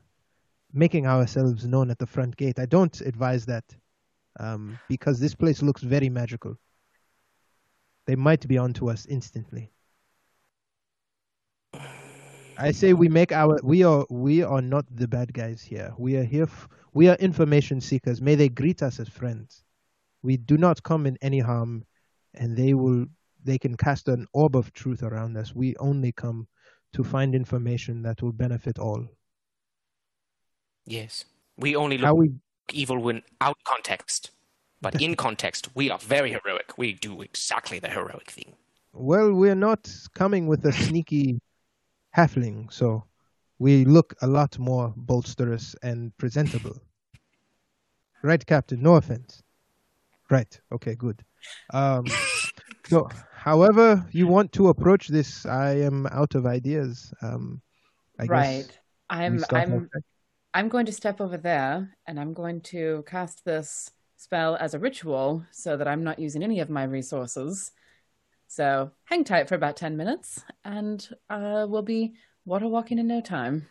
making 0.73 1.07
ourselves 1.07 1.67
known 1.67 1.91
at 1.91 1.99
the 1.99 2.07
front 2.07 2.37
gate? 2.37 2.59
I 2.59 2.67
don't 2.67 3.01
advise 3.01 3.47
that 3.47 3.65
um, 4.41 4.79
because 4.89 5.21
this 5.21 5.35
place 5.35 5.63
looks 5.63 5.83
very 5.83 6.09
magical. 6.09 6.57
They 8.07 8.17
might 8.17 8.47
be 8.47 8.59
onto 8.59 8.91
us 8.91 9.07
instantly. 9.07 9.71
I 12.57 12.71
say 12.71 12.93
we 12.93 13.09
make 13.09 13.33
our 13.33 13.59
we 13.65 13.83
are 13.83 14.07
we 14.11 14.43
are 14.43 14.63
not 14.63 14.85
the 14.89 15.09
bad 15.09 15.33
guys 15.33 15.61
here. 15.61 15.93
We 15.99 16.17
are 16.17 16.23
here 16.23 16.45
f- 16.45 16.69
we 16.93 17.09
are 17.09 17.17
information 17.17 17.81
seekers. 17.81 18.21
May 18.21 18.37
they 18.37 18.49
greet 18.49 18.83
us 18.83 19.01
as 19.01 19.09
friends. 19.09 19.65
We 20.23 20.37
do 20.37 20.57
not 20.57 20.83
come 20.83 21.07
in 21.07 21.19
any 21.21 21.41
harm 21.41 21.85
and 22.33 22.57
they 22.57 22.75
will 22.75 23.07
they 23.45 23.59
can 23.59 23.77
cast 23.77 24.09
an 24.09 24.27
orb 24.33 24.57
of 24.57 24.73
truth 24.73 25.03
around 25.03 25.37
us. 25.37 25.55
We 25.55 25.77
only 25.77 26.13
come 26.13 26.49
to 26.95 27.05
find 27.05 27.35
information 27.35 28.03
that 28.03 28.23
will 28.23 28.33
benefit 28.33 28.79
all. 28.79 29.07
Yes. 30.87 31.25
We 31.57 31.77
only 31.77 31.99
look 31.99 32.07
How 32.07 32.15
we 32.15 32.31
evil 32.73 32.99
when 32.99 33.23
out 33.41 33.59
context, 33.65 34.31
but 34.81 35.01
in 35.01 35.15
context, 35.27 35.69
we 35.75 35.91
are 35.91 35.99
very 35.99 36.33
heroic. 36.33 36.79
We 36.79 36.95
do 36.95 37.23
exactly 37.23 37.79
the 37.79 37.89
heroic 37.89 38.31
thing. 38.31 38.55
well, 38.93 39.33
we're 39.33 39.57
not 39.57 39.91
coming 40.15 40.47
with 40.47 40.65
a 40.65 40.73
sneaky 40.73 41.41
halfling, 42.17 42.73
so 42.73 43.05
we 43.59 43.85
look 43.85 44.15
a 44.23 44.27
lot 44.27 44.59
more 44.59 44.95
bolsterous 44.97 45.75
and 45.83 46.17
presentable. 46.17 46.77
Right, 48.23 48.45
Captain? 48.45 48.83
No 48.83 48.95
offense. 48.95 49.43
Right. 50.31 50.61
Okay, 50.73 50.95
good. 50.95 51.23
Um, 51.73 52.07
so, 52.87 53.09
however 53.45 54.07
you 54.11 54.27
want 54.27 54.53
to 54.53 54.69
approach 54.69 55.09
this, 55.09 55.45
I 55.45 55.73
am 55.89 56.07
out 56.07 56.35
of 56.35 56.47
ideas. 56.47 57.13
Um, 57.21 57.61
I 58.19 58.25
right. 58.25 58.67
guess 58.67 58.79
I'm. 59.11 59.45
I'm. 59.53 59.91
I'm 60.55 60.69
going 60.69 60.87
to 60.87 60.93
step 60.93 61.21
over 61.21 61.37
there 61.37 61.97
and 62.07 62.19
I'm 62.21 62.33
going 62.33 62.61
to 62.73 63.05
cast 63.09 63.45
this 63.45 63.91
spell 64.17 64.57
as 64.61 64.73
a 64.73 64.79
ritual 64.79 65.45
so 65.51 65.77
that 65.77 65.89
I'm 65.89 66.05
not 66.05 66.21
using 66.21 66.45
any 66.45 66.61
of 66.61 66.71
my 66.71 66.85
resources. 66.85 67.73
So 68.47 68.93
hang 69.03 69.25
tight 69.25 69.49
for 69.49 69.57
about 69.57 69.77
10 69.77 69.97
minutes 69.97 70.45
and 70.65 71.07
uh, 71.29 71.67
we'll 71.69 71.83
be 71.83 72.15
water 72.45 72.69
walking 72.69 73.01
in 73.01 73.09
no 73.09 73.21
time. 73.21 73.67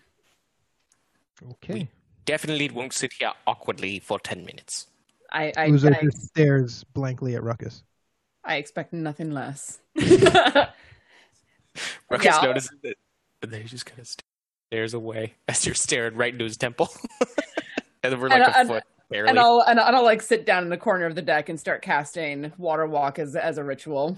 Okay. 1.51 1.87
Definitely 2.25 2.69
won't 2.69 2.91
sit 2.91 3.13
here 3.13 3.31
awkwardly 3.47 3.99
for 3.99 4.19
10 4.19 4.43
minutes. 4.43 4.87
I, 5.31 5.53
I, 5.55 5.69
Uzo 5.69 5.95
I, 5.95 6.03
just 6.03 6.21
stares 6.27 6.83
blankly 6.83 7.35
at 7.35 7.43
Ruckus. 7.43 7.83
I 8.43 8.57
expect 8.57 8.93
nothing 8.93 9.31
less. 9.31 9.79
Ruckus 9.95 10.67
Yeah. 12.25 12.41
notices 12.43 12.71
it, 12.83 12.97
and 13.41 13.51
then 13.51 13.61
he 13.61 13.67
just 13.67 13.85
kind 13.85 13.99
of 13.99 14.07
stares 14.07 14.93
away 14.93 15.33
as 15.47 15.65
you're 15.65 15.75
staring 15.75 16.15
right 16.15 16.33
into 16.33 16.43
his 16.45 16.57
temple. 16.57 16.89
and 18.03 18.13
then 18.13 18.19
we're 18.19 18.29
like 18.29 18.41
And- 18.41 18.53
a 18.53 18.57
and- 18.59 18.69
foot, 18.69 18.83
barely. 19.09 19.29
and 19.29 19.39
I'll 19.39 19.61
and 19.61 19.79
I'll 19.79 20.03
like 20.03 20.21
sit 20.21 20.45
down 20.45 20.63
in 20.63 20.69
the 20.69 20.77
corner 20.77 21.05
of 21.05 21.15
the 21.15 21.21
deck 21.21 21.49
and 21.49 21.59
start 21.59 21.81
casting 21.81 22.51
water 22.57 22.85
walk 22.85 23.19
as 23.19 23.35
as 23.35 23.57
a 23.57 23.63
ritual. 23.63 24.17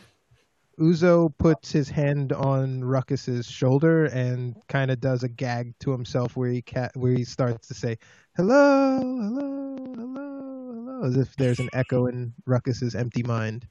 Uzo 0.78 1.32
puts 1.38 1.71
his 1.71 1.88
hand 1.88 2.34
on 2.34 2.84
Ruckus's 2.84 3.45
shoulder 3.45 4.05
and 4.07 4.57
kind 4.67 4.91
of 4.91 4.99
does 4.99 5.23
a 5.23 5.30
gag 5.30 5.73
to 5.80 5.91
himself 5.91 6.36
where 6.36 6.49
he 6.49 6.61
ca- 6.61 6.89
where 6.95 7.13
he 7.13 7.23
starts 7.23 7.69
to 7.69 7.73
say, 7.73 7.97
"Hello, 8.36 8.99
hello, 8.99 9.78
hello, 9.78 10.73
hello," 10.73 11.03
as 11.05 11.15
if 11.15 11.34
there's 11.38 11.59
an 11.59 11.69
echo 11.71 12.07
in 12.07 12.34
Ruckus's 12.45 12.93
empty 12.93 13.23
mind. 13.23 13.65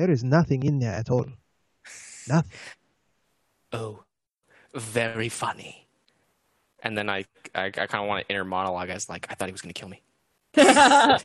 There 0.00 0.10
is 0.10 0.24
nothing 0.24 0.62
in 0.62 0.78
there 0.78 0.94
at 0.94 1.10
all. 1.10 1.26
Nothing. 2.26 2.58
oh, 3.72 4.02
very 4.74 5.28
funny. 5.28 5.86
And 6.82 6.96
then 6.96 7.10
I, 7.10 7.26
I, 7.54 7.66
I 7.66 7.70
kind 7.70 8.02
of 8.02 8.08
want 8.08 8.26
to 8.26 8.32
inner 8.32 8.46
monologue 8.46 8.88
as 8.88 9.10
like 9.10 9.26
I 9.28 9.34
thought 9.34 9.48
he 9.48 9.52
was 9.52 9.60
going 9.60 9.74
to 9.74 9.78
kill 9.78 9.90
me. 9.90 10.00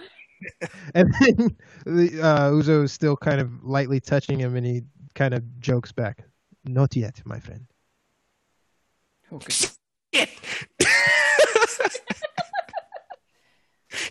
And 0.93 1.13
then 1.21 1.55
the, 1.86 2.21
uh, 2.21 2.51
Uzo 2.51 2.84
is 2.84 2.91
still 2.91 3.15
kind 3.15 3.39
of 3.39 3.63
lightly 3.63 4.01
touching 4.01 4.38
him, 4.38 4.57
and 4.57 4.65
he 4.65 4.82
kind 5.13 5.34
of 5.34 5.61
jokes 5.61 5.93
back, 5.93 6.26
"Not 6.65 6.97
yet, 6.97 7.21
my 7.23 7.39
friend." 7.39 7.65
Oh, 9.32 9.38
goodness. 9.38 9.80
Shit! 10.13 10.30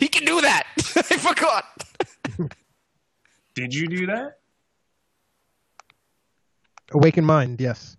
he 0.01 0.09
can 0.09 0.25
do 0.25 0.41
that. 0.41 0.67
I 0.97 1.03
forgot. 1.03 1.67
Did 3.55 3.75
you 3.75 3.87
do 3.87 4.07
that? 4.07 4.39
Awaken 6.93 7.25
mind, 7.25 7.61
yes. 7.61 7.97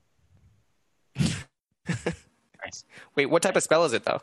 Nice. 1.87 2.83
Wait, 3.15 3.27
what 3.27 3.43
type 3.43 3.55
of 3.55 3.61
spell 3.61 3.85
is 3.85 3.93
it 3.93 4.03
though? 4.05 4.19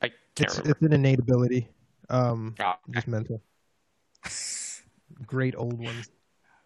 I 0.00 0.08
can't 0.08 0.14
It's 0.40 0.56
remember. 0.56 0.70
it's 0.70 0.82
an 0.82 0.92
innate 0.94 1.18
ability. 1.18 1.68
Um, 2.08 2.54
Oh, 2.60 2.64
okay. 2.70 2.78
just 2.94 3.08
mental. 3.08 3.42
Great 5.26 5.54
old 5.54 5.78
one. 5.78 6.02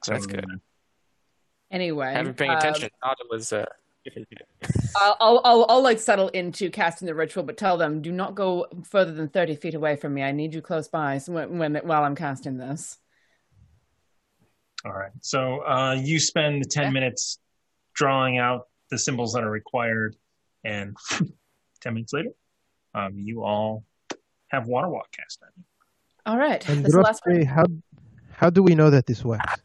That's 0.07 0.27
good. 0.27 0.45
uh, 0.45 0.57
Anyway, 1.73 2.07
I 2.07 2.12
haven't 2.12 2.27
been 2.27 2.35
paying 2.37 2.51
um, 2.53 2.59
attention. 2.59 2.91
I 3.03 3.07
thought 3.09 3.16
it 3.20 3.27
was. 3.31 3.53
Uh, 3.53 3.64
I'll, 5.01 5.16
I'll, 5.20 5.41
I'll, 5.45 5.66
I'll 5.70 5.83
like 5.83 5.99
settle 5.99 6.29
into 6.29 6.70
casting 6.70 7.07
the 7.07 7.14
ritual, 7.14 7.43
but 7.45 7.57
tell 7.57 7.77
them 7.77 8.01
do 8.03 8.12
not 8.12 8.35
go 8.37 8.66
further 8.85 9.12
than 9.12 9.29
thirty 9.29 9.57
feet 9.57 9.75
away 9.75 9.97
from 9.97 10.14
me. 10.14 10.23
I 10.23 10.31
need 10.33 10.55
you 10.55 10.61
close 10.62 10.87
by 10.87 11.18
when, 11.27 11.59
when 11.59 11.75
while 11.77 12.05
I'm 12.05 12.14
casting 12.14 12.59
this. 12.59 12.99
All 14.85 14.93
right. 14.93 15.12
So 15.20 15.61
uh, 15.64 15.93
you 15.95 16.18
spend 16.18 16.62
the 16.62 16.68
10 16.68 16.85
Yeah. 16.85 16.91
minutes 16.91 17.39
drawing 17.95 18.39
out 18.39 18.68
the 18.91 18.99
symbols 18.99 19.33
that 19.35 19.45
are 19.45 19.51
required, 19.51 20.16
and 20.64 20.97
10 21.80 21.95
minutes 21.95 22.12
later, 22.12 22.30
um, 22.95 23.12
you 23.18 23.43
all 23.43 23.85
have 24.49 24.66
water 24.66 24.89
walk 24.89 25.11
cast 25.12 25.41
on 25.43 25.49
you. 25.57 25.64
All 26.26 26.37
right, 26.37 26.66
And 26.68 26.85
this 26.85 26.95
last 26.95 27.24
one. 27.26 27.37
Droste, 27.37 27.47
how 27.47 27.64
how 28.33 28.51
do 28.51 28.62
we 28.62 28.74
know 28.74 28.91
that 28.91 29.07
this 29.07 29.24
works? 29.24 29.62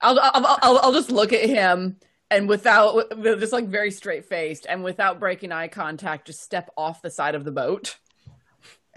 I'll, 0.00 0.18
I'll, 0.20 0.58
I'll, 0.62 0.78
I'll 0.78 0.92
just 0.92 1.10
look 1.10 1.32
at 1.32 1.48
him 1.48 1.96
and 2.30 2.48
without, 2.48 3.10
just 3.22 3.52
like 3.52 3.68
very 3.68 3.90
straight 3.90 4.24
faced 4.26 4.66
and 4.68 4.82
without 4.84 5.18
breaking 5.20 5.52
eye 5.52 5.68
contact, 5.68 6.26
just 6.26 6.42
step 6.42 6.70
off 6.76 7.00
the 7.02 7.10
side 7.10 7.34
of 7.34 7.44
the 7.44 7.52
boat. 7.52 7.96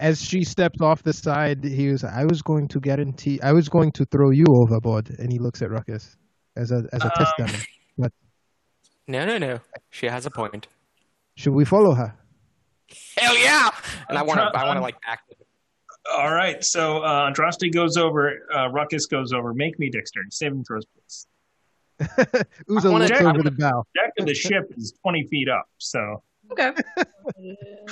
As 0.00 0.22
she 0.22 0.44
steps 0.44 0.80
off 0.80 1.02
the 1.02 1.12
side, 1.12 1.64
he 1.64 1.88
was. 1.90 2.04
I 2.04 2.24
was 2.24 2.40
going 2.42 2.68
to 2.68 2.80
guarantee. 2.80 3.40
I 3.42 3.52
was 3.52 3.68
going 3.68 3.90
to 3.92 4.04
throw 4.06 4.30
you 4.30 4.44
overboard. 4.48 5.10
And 5.18 5.32
he 5.32 5.38
looks 5.38 5.60
at 5.62 5.70
Ruckus 5.70 6.16
as 6.56 6.70
a 6.70 6.84
as 6.92 7.04
a 7.04 7.10
test 7.16 7.32
Um, 7.40 7.46
dummy. 7.46 8.10
no, 9.08 9.24
no, 9.26 9.38
no. 9.38 9.60
She 9.90 10.06
has 10.06 10.24
a 10.26 10.30
point. 10.30 10.68
Should 11.36 11.52
we 11.54 11.64
follow 11.64 11.94
her? 11.94 12.14
Hell 13.16 13.36
yeah! 13.38 13.70
And 14.08 14.16
I 14.16 14.22
want 14.22 14.38
to. 14.40 14.44
I 14.58 14.64
want 14.66 14.76
to 14.76 14.82
like 14.82 15.00
back. 15.02 15.20
All 16.16 16.32
right. 16.32 16.64
So 16.64 16.98
uh, 17.02 17.30
Andraste 17.30 17.72
goes 17.74 17.96
over, 17.96 18.32
uh, 18.54 18.68
Ruckus 18.70 19.06
goes 19.06 19.32
over. 19.32 19.52
Make 19.52 19.78
me 19.78 19.90
dexterity 19.90 20.30
saving 20.30 20.64
throws, 20.64 20.84
please. 20.86 21.26
Uzo 22.70 22.90
wanna- 22.92 23.06
looks 23.08 23.20
I 23.20 23.24
over 23.24 23.42
the 23.42 23.50
bow. 23.50 23.84
Deck 23.94 24.12
of 24.18 24.26
the 24.26 24.32
ship 24.34 24.72
is 24.76 24.94
20 25.02 25.26
feet 25.26 25.48
up. 25.48 25.68
So 25.78 26.22
Okay. 26.52 26.72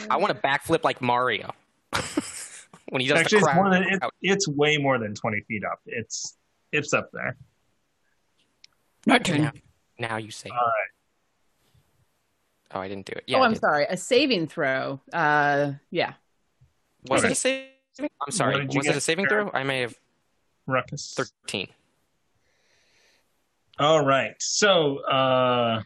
I 0.09 0.17
want 0.17 0.35
to 0.35 0.41
backflip 0.41 0.83
like 0.83 1.03
Mario 1.03 1.51
when 2.91 3.01
he 3.01 3.09
does 3.09 3.21
actually, 3.21 3.41
the 3.41 3.47
it's, 3.47 3.55
more 3.55 3.71
than, 3.71 3.83
it, 3.85 4.03
it's 4.23 4.49
way 4.49 4.79
more 4.79 4.99
than 4.99 5.15
20 5.15 5.41
feet 5.49 5.65
up. 5.65 5.81
It's 5.87 6.37
it's 6.73 6.93
up 6.93 7.11
there. 7.13 7.37
now, 9.07 9.53
now 9.99 10.17
you 10.17 10.31
say. 10.31 10.49
it. 10.49 10.53
All 10.53 10.59
right. 10.59 10.91
Oh, 12.73 12.81
I 12.81 12.89
didn't 12.89 13.07
do 13.07 13.13
it. 13.13 13.25
Yeah. 13.27 13.39
oh, 13.39 13.43
I 13.43 13.47
I'm 13.47 13.55
sorry. 13.55 13.87
A 13.89 13.97
saving 13.97 14.49
throw. 14.49 15.01
Uh, 15.13 15.73
yeah. 15.91 16.15
Was 17.09 17.21
Okay. 17.21 17.29
it 17.29 17.33
a 17.33 17.35
saving? 17.37 18.11
I'm 18.21 18.33
sorry. 18.33 18.67
Was 18.67 18.87
it 18.87 18.97
a 18.97 19.01
saving 19.01 19.27
throw? 19.29 19.51
I 19.55 19.63
may 19.63 19.81
have 19.81 19.95
Ruckus. 20.67 21.15
thirteen. 21.17 21.69
All 23.79 24.05
right. 24.05 24.35
So 24.41 24.99
uh, 25.05 25.83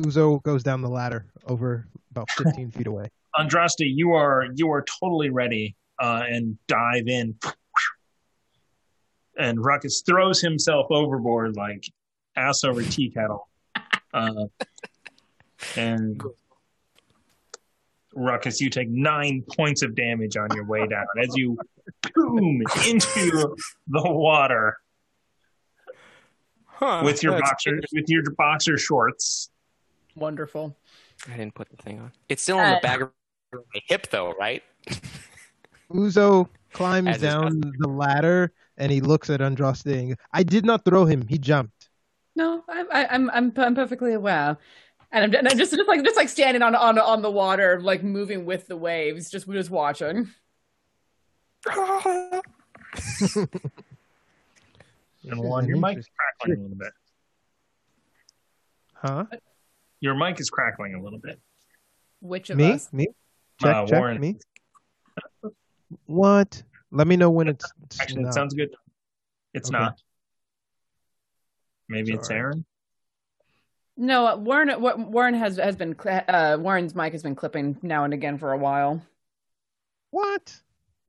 Uzo 0.00 0.42
goes 0.42 0.62
down 0.62 0.80
the 0.82 0.88
ladder 0.88 1.26
over 1.46 1.86
about 2.10 2.30
15 2.30 2.70
feet 2.70 2.86
away. 2.86 3.10
Andraste, 3.36 3.76
you 3.78 4.12
are 4.12 4.46
you 4.54 4.70
are 4.72 4.84
totally 5.00 5.30
ready 5.30 5.76
uh, 6.00 6.24
and 6.28 6.58
dive 6.66 7.06
in. 7.06 7.36
And 9.38 9.64
Ruckus 9.64 10.02
throws 10.04 10.40
himself 10.40 10.86
overboard 10.90 11.56
like 11.56 11.84
ass 12.36 12.64
over 12.64 12.82
tea 12.82 13.10
kettle. 13.10 13.48
Uh, 14.12 14.46
and 15.76 16.20
Ruckus, 18.14 18.60
you 18.60 18.70
take 18.70 18.88
nine 18.90 19.44
points 19.56 19.82
of 19.82 19.94
damage 19.94 20.36
on 20.36 20.48
your 20.54 20.64
way 20.64 20.86
down 20.86 21.06
as 21.22 21.36
you 21.36 21.56
boom 22.14 22.62
into 22.86 23.56
the 23.88 24.02
water 24.10 24.76
Huh, 26.66 27.02
with 27.04 27.22
your 27.22 27.38
boxer 27.38 27.78
with 27.92 28.08
your 28.08 28.22
boxer 28.36 28.76
shorts. 28.78 29.50
Wonderful. 30.16 30.74
I 31.28 31.36
didn't 31.36 31.54
put 31.54 31.68
the 31.68 31.76
thing 31.76 32.00
on. 32.00 32.12
It's 32.28 32.42
still 32.42 32.58
on 32.58 32.72
Uh, 32.72 32.74
the 32.76 32.80
back 32.80 33.00
of 33.00 33.12
my 33.52 33.80
hip, 33.86 34.08
though, 34.10 34.32
right? 34.38 34.62
Uzo 35.92 36.48
climbs 36.72 37.08
As 37.08 37.20
down 37.20 37.60
the 37.78 37.88
ladder 37.88 38.52
and 38.76 38.92
he 38.92 39.00
looks 39.00 39.28
at 39.30 39.40
Andraste. 39.40 39.92
and- 39.92 40.16
I 40.32 40.42
did 40.42 40.64
not 40.64 40.84
throw 40.84 41.04
him. 41.04 41.26
He 41.28 41.38
jumped. 41.38 41.88
No, 42.36 42.62
I, 42.68 42.84
I, 42.92 43.06
I'm 43.14 43.28
I'm 43.30 43.52
I'm 43.56 43.74
perfectly 43.74 44.14
aware, 44.14 44.56
and 45.10 45.24
I'm, 45.24 45.34
and 45.34 45.48
I'm 45.48 45.58
just 45.58 45.74
just 45.74 45.88
like 45.88 46.02
just 46.04 46.16
like 46.16 46.28
standing 46.28 46.62
on 46.62 46.74
on 46.76 46.96
on 46.98 47.22
the 47.22 47.30
water, 47.30 47.80
like 47.82 48.04
moving 48.04 48.46
with 48.46 48.68
the 48.68 48.76
waves, 48.76 49.30
just 49.30 49.50
just 49.50 49.68
watching. 49.70 50.28
And 55.22 55.38
one, 55.38 55.68
your 55.68 55.76
mic 55.76 55.98
is 55.98 56.08
crackling 56.16 56.58
a 56.60 56.62
little 56.62 56.78
bit. 56.78 56.92
Huh? 58.94 59.24
Your 60.00 60.14
mic 60.14 60.40
is 60.40 60.48
crackling 60.48 60.94
a 60.94 61.02
little 61.02 61.18
bit. 61.18 61.38
Which 62.22 62.48
of 62.48 62.56
Me? 62.56 62.72
us? 62.72 62.90
Me? 62.90 63.06
Check, 63.60 63.76
Uh, 63.76 63.86
check. 63.86 63.98
Warren. 63.98 64.20
Me? 64.20 64.36
What? 66.06 66.62
Let 66.92 67.06
me 67.06 67.16
know 67.16 67.30
when 67.30 67.48
it's. 67.48 67.64
it's 67.84 68.00
Actually, 68.00 68.24
it 68.24 68.34
sounds 68.34 68.54
good. 68.54 68.74
It's 69.54 69.68
Okay. 69.70 69.78
not. 69.78 70.00
Maybe 71.88 72.12
it's 72.12 72.30
Aaron. 72.30 72.64
No, 73.96 74.26
uh, 74.26 74.36
Warren. 74.36 74.80
Wa- 74.80 74.96
Warren 74.96 75.34
has 75.34 75.56
has 75.56 75.76
been 75.76 75.94
uh, 76.06 76.56
Warren's 76.60 76.94
mic 76.94 77.12
has 77.12 77.22
been 77.22 77.34
clipping 77.34 77.76
now 77.82 78.04
and 78.04 78.14
again 78.14 78.38
for 78.38 78.52
a 78.52 78.56
while. 78.58 79.02
What? 80.10 80.58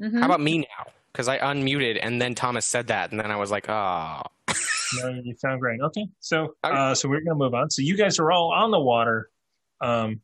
Mhm. 0.02 0.20
How 0.20 0.26
about 0.26 0.42
me 0.42 0.60
now? 0.60 0.92
Because 1.12 1.28
I 1.28 1.38
unmuted 1.40 2.00
and 2.02 2.22
then 2.22 2.36
Thomas 2.36 2.66
said 2.66 2.88
that, 2.88 3.12
and 3.12 3.20
then 3.20 3.32
I 3.32 3.36
was 3.38 3.52
like, 3.52 3.70
oh. 3.70 4.22
No, 5.02 5.08
you 5.24 5.34
sound 5.36 5.62
great. 5.62 5.80
Okay, 5.80 6.06
so 6.20 6.56
uh, 6.64 6.94
so 6.96 7.08
we're 7.08 7.22
gonna 7.22 7.36
move 7.36 7.54
on. 7.54 7.70
So 7.70 7.82
you 7.82 7.96
guys 7.96 8.20
are 8.20 8.30
all 8.32 8.52
on 8.52 8.72
the 8.72 8.80
water. 8.80 9.30
Um, 9.80 10.20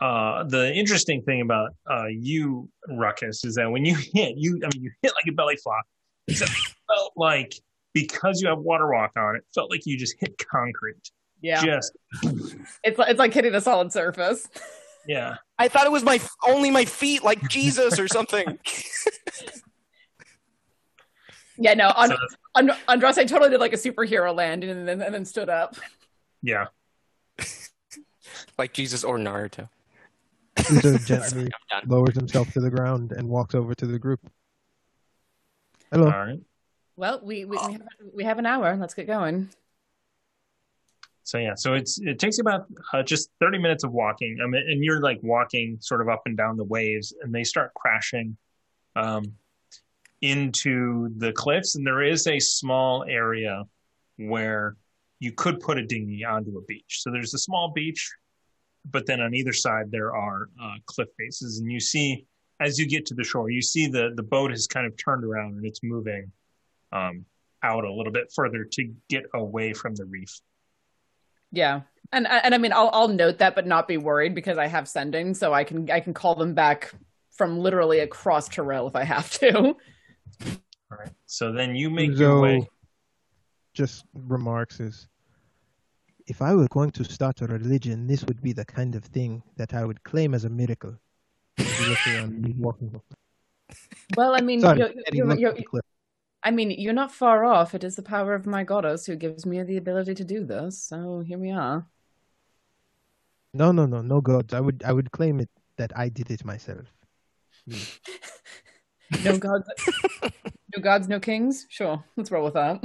uh, 0.00 0.44
the 0.44 0.72
interesting 0.74 1.22
thing 1.22 1.40
about 1.40 1.70
uh, 1.90 2.06
you, 2.06 2.68
Ruckus, 2.88 3.44
is 3.44 3.54
that 3.56 3.70
when 3.70 3.84
you 3.84 3.94
hit, 4.14 4.34
you 4.36 4.60
I 4.64 4.68
mean, 4.74 4.84
you 4.84 4.90
hit 5.02 5.12
like 5.14 5.26
a 5.28 5.32
belly 5.32 5.56
flop. 5.56 5.84
Except 6.28 6.50
it 6.50 6.74
felt 6.88 7.12
like 7.16 7.54
because 7.94 8.40
you 8.42 8.48
have 8.48 8.58
water 8.58 8.90
walk 8.92 9.12
on, 9.16 9.36
it 9.36 9.44
felt 9.54 9.70
like 9.70 9.86
you 9.86 9.96
just 9.96 10.16
hit 10.18 10.36
concrete. 10.50 11.10
Yeah, 11.40 11.62
Just 11.64 11.92
it's 12.82 12.98
like 12.98 13.10
it's 13.10 13.18
like 13.18 13.32
hitting 13.34 13.54
a 13.54 13.60
solid 13.60 13.92
surface. 13.92 14.48
yeah. 15.06 15.36
I 15.58 15.68
thought 15.68 15.86
it 15.86 15.92
was 15.92 16.02
my 16.02 16.20
only 16.48 16.70
my 16.70 16.84
feet, 16.84 17.22
like 17.22 17.46
Jesus 17.48 17.98
or 18.00 18.08
something. 18.08 18.58
Yeah, 21.58 21.74
no, 21.74 21.88
on, 21.96 22.08
So- 22.10 22.16
on, 22.54 22.68
Andraste 22.88 23.26
totally 23.28 23.50
did 23.50 23.60
like 23.60 23.72
a 23.72 23.76
superhero 23.76 24.34
landing 24.34 24.68
and 24.70 24.86
then 24.86 25.00
and 25.00 25.14
then 25.14 25.24
stood 25.24 25.48
up. 25.48 25.76
Yeah. 26.42 26.66
like 28.58 28.72
Jesus 28.74 29.04
or 29.04 29.16
Naruto. 29.18 29.68
Uzo 30.66 31.04
gently 31.06 31.50
I'm 31.70 31.88
lowers 31.88 32.14
himself 32.14 32.52
to 32.52 32.60
the 32.60 32.70
ground 32.70 33.12
and 33.12 33.28
walks 33.28 33.54
over 33.54 33.74
to 33.74 33.86
the 33.86 33.98
group. 33.98 34.20
Hello. 35.92 36.06
All 36.06 36.26
right. 36.26 36.40
Well, 36.96 37.20
we 37.22 37.44
we, 37.44 37.56
we, 37.56 37.72
have, 37.72 37.82
we 38.14 38.24
have 38.24 38.38
an 38.38 38.46
hour. 38.46 38.76
Let's 38.76 38.94
get 38.94 39.06
going. 39.06 39.50
So 41.24 41.38
yeah, 41.38 41.54
so 41.56 41.74
it's 41.74 41.98
it 42.00 42.18
takes 42.18 42.38
about 42.38 42.66
uh, 42.92 43.02
just 43.02 43.30
thirty 43.40 43.58
minutes 43.58 43.84
of 43.84 43.92
walking. 43.92 44.38
I 44.42 44.46
mean, 44.46 44.62
and 44.68 44.84
you're 44.84 45.00
like 45.00 45.18
walking 45.22 45.78
sort 45.80 46.00
of 46.00 46.08
up 46.08 46.22
and 46.26 46.36
down 46.36 46.56
the 46.56 46.64
waves, 46.64 47.12
and 47.20 47.34
they 47.34 47.44
start 47.44 47.74
crashing 47.74 48.36
um, 48.94 49.24
into 50.20 51.10
the 51.18 51.32
cliffs. 51.32 51.74
And 51.74 51.86
there 51.86 52.02
is 52.02 52.26
a 52.26 52.38
small 52.38 53.04
area 53.04 53.64
where 54.16 54.76
you 55.18 55.32
could 55.32 55.60
put 55.60 55.78
a 55.78 55.86
dinghy 55.86 56.24
onto 56.24 56.56
a 56.58 56.62
beach. 56.62 57.00
So 57.02 57.10
there's 57.10 57.34
a 57.34 57.38
small 57.38 57.72
beach, 57.74 58.10
but 58.90 59.06
then 59.06 59.20
on 59.20 59.34
either 59.34 59.52
side 59.52 59.90
there 59.90 60.14
are 60.14 60.48
uh, 60.62 60.74
cliff 60.86 61.08
faces, 61.18 61.58
and 61.58 61.70
you 61.70 61.80
see 61.80 62.26
as 62.60 62.78
you 62.78 62.88
get 62.88 63.06
to 63.06 63.14
the 63.14 63.24
shore, 63.24 63.50
you 63.50 63.62
see 63.62 63.86
the 63.86 64.12
the 64.14 64.22
boat 64.22 64.50
has 64.50 64.66
kind 64.66 64.86
of 64.86 64.96
turned 64.96 65.24
around 65.24 65.56
and 65.56 65.66
it's 65.66 65.80
moving 65.82 66.32
um, 66.92 67.24
out 67.62 67.84
a 67.84 67.92
little 67.92 68.12
bit 68.12 68.32
further 68.34 68.64
to 68.64 68.92
get 69.08 69.24
away 69.34 69.72
from 69.72 69.94
the 69.94 70.04
reef. 70.04 70.40
Yeah, 71.52 71.82
and 72.12 72.26
and 72.26 72.54
I 72.54 72.58
mean, 72.58 72.72
I'll 72.72 72.90
I'll 72.92 73.08
note 73.08 73.38
that, 73.38 73.54
but 73.54 73.66
not 73.66 73.88
be 73.88 73.96
worried 73.96 74.34
because 74.34 74.58
I 74.58 74.66
have 74.66 74.88
sending, 74.88 75.34
so 75.34 75.52
I 75.52 75.64
can 75.64 75.90
I 75.90 76.00
can 76.00 76.14
call 76.14 76.34
them 76.34 76.54
back 76.54 76.92
from 77.32 77.58
literally 77.58 78.00
across 78.00 78.48
Toril 78.48 78.88
if 78.88 78.96
I 78.96 79.04
have 79.04 79.30
to. 79.38 79.56
All 79.58 80.98
right. 80.98 81.10
So 81.26 81.52
then 81.52 81.74
you 81.74 81.90
make 81.90 82.16
your 82.16 82.40
way. 82.40 82.68
just 83.74 84.04
remarks 84.14 84.80
is 84.80 85.08
if 86.26 86.42
I 86.42 86.54
were 86.54 86.68
going 86.68 86.90
to 86.92 87.04
start 87.04 87.40
a 87.40 87.46
religion, 87.46 88.06
this 88.06 88.24
would 88.24 88.42
be 88.42 88.52
the 88.52 88.64
kind 88.64 88.94
of 88.94 89.04
thing 89.04 89.42
that 89.56 89.74
I 89.74 89.84
would 89.84 90.02
claim 90.02 90.34
as 90.34 90.44
a 90.44 90.50
miracle. 90.50 90.96
He's 91.56 91.88
looking 91.88 92.14
around, 92.16 92.46
he's 92.46 92.56
walking. 92.56 93.00
Well, 94.16 94.34
I 94.34 94.40
mean, 94.40 94.60
Sorry, 94.60 94.78
you're, 94.78 94.90
you're, 95.12 95.38
you're, 95.38 95.50
at 95.50 95.56
the 95.56 95.64
cliff. 95.64 95.84
I 96.42 96.50
mean, 96.50 96.70
you're 96.70 96.92
not 96.92 97.12
far 97.12 97.44
off. 97.44 97.74
It 97.74 97.84
is 97.84 97.96
the 97.96 98.02
power 98.02 98.34
of 98.34 98.46
my 98.46 98.64
goddess 98.64 99.06
who 99.06 99.16
gives 99.16 99.46
me 99.46 99.62
the 99.62 99.76
ability 99.76 100.14
to 100.14 100.24
do 100.24 100.44
this. 100.44 100.82
So 100.82 101.20
here 101.20 101.38
we 101.38 101.50
are. 101.50 101.86
No, 103.54 103.72
no, 103.72 103.86
no, 103.86 104.02
no 104.02 104.20
gods. 104.20 104.52
I 104.52 104.60
would, 104.60 104.82
I 104.84 104.92
would 104.92 105.10
claim 105.10 105.40
it 105.40 105.48
that 105.76 105.92
I 105.96 106.08
did 106.08 106.30
it 106.30 106.44
myself. 106.44 106.86
Hmm. 107.68 107.76
No 109.24 109.38
gods, 109.38 109.68
no 110.74 110.82
gods, 110.82 111.08
no 111.08 111.20
kings. 111.20 111.66
Sure, 111.68 112.02
let's 112.16 112.32
roll 112.32 112.44
with 112.44 112.54
that. 112.54 112.82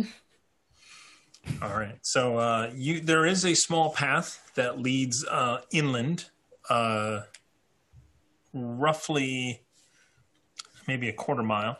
All 1.61 1.77
right. 1.77 1.97
So 2.01 2.37
uh, 2.37 2.71
you 2.73 3.01
there 3.01 3.25
is 3.25 3.45
a 3.45 3.53
small 3.53 3.91
path 3.91 4.51
that 4.55 4.79
leads 4.79 5.25
uh, 5.25 5.61
inland, 5.71 6.25
uh, 6.69 7.21
roughly 8.53 9.61
maybe 10.87 11.09
a 11.09 11.13
quarter 11.13 11.43
mile 11.43 11.77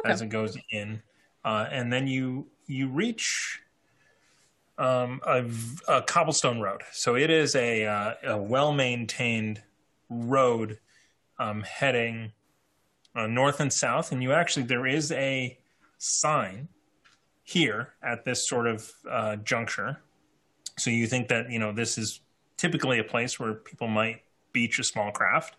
Okay. 0.00 0.12
as 0.12 0.20
it 0.20 0.28
goes 0.28 0.58
in, 0.70 1.02
uh, 1.44 1.66
and 1.70 1.92
then 1.92 2.06
you 2.06 2.48
you 2.66 2.88
reach 2.88 3.60
um, 4.78 5.20
a, 5.26 5.44
a 5.88 6.02
cobblestone 6.02 6.60
road. 6.60 6.82
So 6.92 7.16
it 7.16 7.30
is 7.30 7.54
a, 7.54 7.86
uh, 7.86 8.14
a 8.24 8.36
well 8.36 8.72
maintained 8.72 9.62
road 10.08 10.78
um, 11.38 11.62
heading 11.62 12.32
uh, 13.14 13.26
north 13.26 13.60
and 13.60 13.72
south, 13.72 14.12
and 14.12 14.22
you 14.22 14.32
actually 14.32 14.64
there 14.64 14.86
is 14.86 15.12
a 15.12 15.56
sign 15.98 16.68
here 17.44 17.94
at 18.02 18.24
this 18.24 18.48
sort 18.48 18.66
of 18.66 18.90
uh, 19.08 19.36
juncture. 19.36 19.98
So 20.76 20.90
you 20.90 21.06
think 21.06 21.28
that 21.28 21.50
you 21.50 21.60
know 21.60 21.72
this 21.72 21.96
is 21.96 22.20
typically 22.56 22.98
a 22.98 23.04
place 23.04 23.38
where 23.38 23.54
people 23.54 23.86
might 23.86 24.22
beach 24.52 24.78
a 24.78 24.84
small 24.84 25.12
craft. 25.12 25.56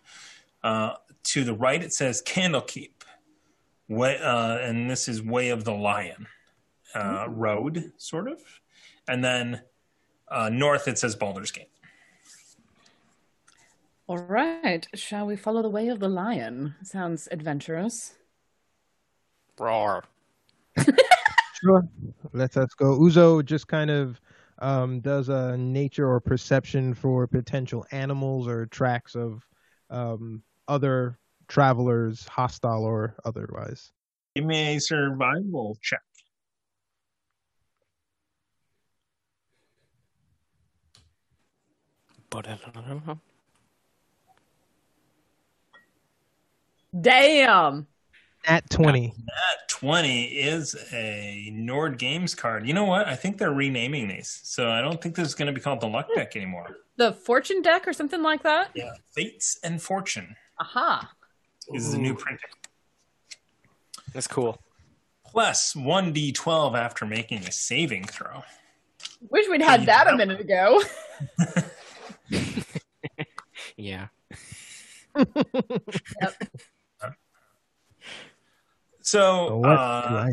Uh, 0.62 0.94
to 1.22 1.44
the 1.44 1.54
right, 1.54 1.82
it 1.82 1.92
says 1.92 2.22
Candlekeep, 2.26 3.02
way, 3.88 4.18
uh, 4.18 4.58
and 4.58 4.90
this 4.90 5.08
is 5.08 5.22
Way 5.22 5.50
of 5.50 5.64
the 5.64 5.72
Lion 5.72 6.26
uh, 6.94 7.26
Road, 7.28 7.92
sort 7.96 8.28
of. 8.28 8.40
And 9.08 9.24
then 9.24 9.62
uh, 10.28 10.48
north, 10.48 10.88
it 10.88 10.98
says 10.98 11.14
Baldur's 11.14 11.52
Gate. 11.52 11.70
All 14.08 14.18
right, 14.18 14.86
shall 14.94 15.26
we 15.26 15.36
follow 15.36 15.62
the 15.62 15.68
way 15.68 15.88
of 15.88 15.98
the 15.98 16.08
lion? 16.08 16.76
Sounds 16.82 17.26
adventurous. 17.32 18.14
Roar. 19.58 20.04
Sure. 21.60 21.88
Let 22.32 22.56
us 22.56 22.74
go. 22.74 22.98
Uzo 22.98 23.44
just 23.44 23.66
kind 23.66 23.90
of 23.90 24.20
um, 24.58 25.00
does 25.00 25.28
a 25.28 25.56
nature 25.56 26.08
or 26.08 26.20
perception 26.20 26.94
for 26.94 27.26
potential 27.26 27.86
animals 27.92 28.46
or 28.46 28.66
tracks 28.66 29.14
of 29.14 29.46
um, 29.90 30.42
other 30.68 31.18
travelers, 31.48 32.26
hostile 32.26 32.84
or 32.84 33.16
otherwise. 33.24 33.92
Give 34.34 34.44
me 34.44 34.76
a 34.76 34.80
survival 34.80 35.78
check. 35.82 36.00
Damn. 47.00 47.86
At 48.46 48.68
20. 48.70 49.12
That 49.26 49.68
20 49.68 50.24
is 50.24 50.76
a 50.92 51.50
Nord 51.52 51.98
Games 51.98 52.34
card. 52.34 52.66
You 52.66 52.74
know 52.74 52.84
what? 52.84 53.08
I 53.08 53.16
think 53.16 53.38
they're 53.38 53.52
renaming 53.52 54.08
these. 54.08 54.40
So 54.44 54.70
I 54.70 54.80
don't 54.80 55.02
think 55.02 55.16
this 55.16 55.26
is 55.26 55.34
going 55.34 55.46
to 55.46 55.52
be 55.52 55.60
called 55.60 55.80
the 55.80 55.88
Luck 55.88 56.06
hmm. 56.08 56.18
Deck 56.18 56.36
anymore. 56.36 56.76
The 56.96 57.12
fortune 57.12 57.60
deck 57.62 57.86
or 57.86 57.92
something 57.92 58.22
like 58.22 58.42
that? 58.44 58.70
Yeah. 58.74 58.92
Fates 59.12 59.58
and 59.62 59.82
Fortune 59.82 60.36
Aha. 60.60 61.10
This 61.70 61.86
is 61.86 61.94
a 61.94 61.98
new 61.98 62.14
printing. 62.14 62.48
That's 64.14 64.28
cool. 64.28 64.62
Plus 65.26 65.74
1d12 65.74 66.78
after 66.78 67.04
making 67.04 67.38
a 67.38 67.52
saving 67.52 68.04
throw. 68.04 68.44
Wish 69.28 69.48
we'd 69.48 69.60
had 69.60 69.86
that 69.86 70.06
a 70.06 70.16
minute 70.16 70.40
ago. 70.40 70.82
Yeah. 73.76 74.08
So 75.16 76.28
So 79.06 79.60
do 79.62 79.68
uh, 79.68 80.28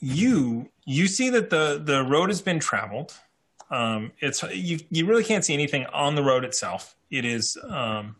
you 0.00 0.70
you 0.86 1.06
see 1.06 1.28
that 1.28 1.50
the 1.50 1.80
the 1.84 2.02
road 2.02 2.30
has 2.30 2.40
been 2.40 2.58
traveled. 2.58 3.12
Um, 3.70 4.12
it's 4.18 4.42
you 4.44 4.78
you 4.90 5.04
really 5.04 5.24
can't 5.24 5.44
see 5.44 5.52
anything 5.52 5.84
on 5.86 6.14
the 6.14 6.22
road 6.22 6.42
itself. 6.42 6.96
It 7.10 7.26
is 7.26 7.58
um, 7.68 8.16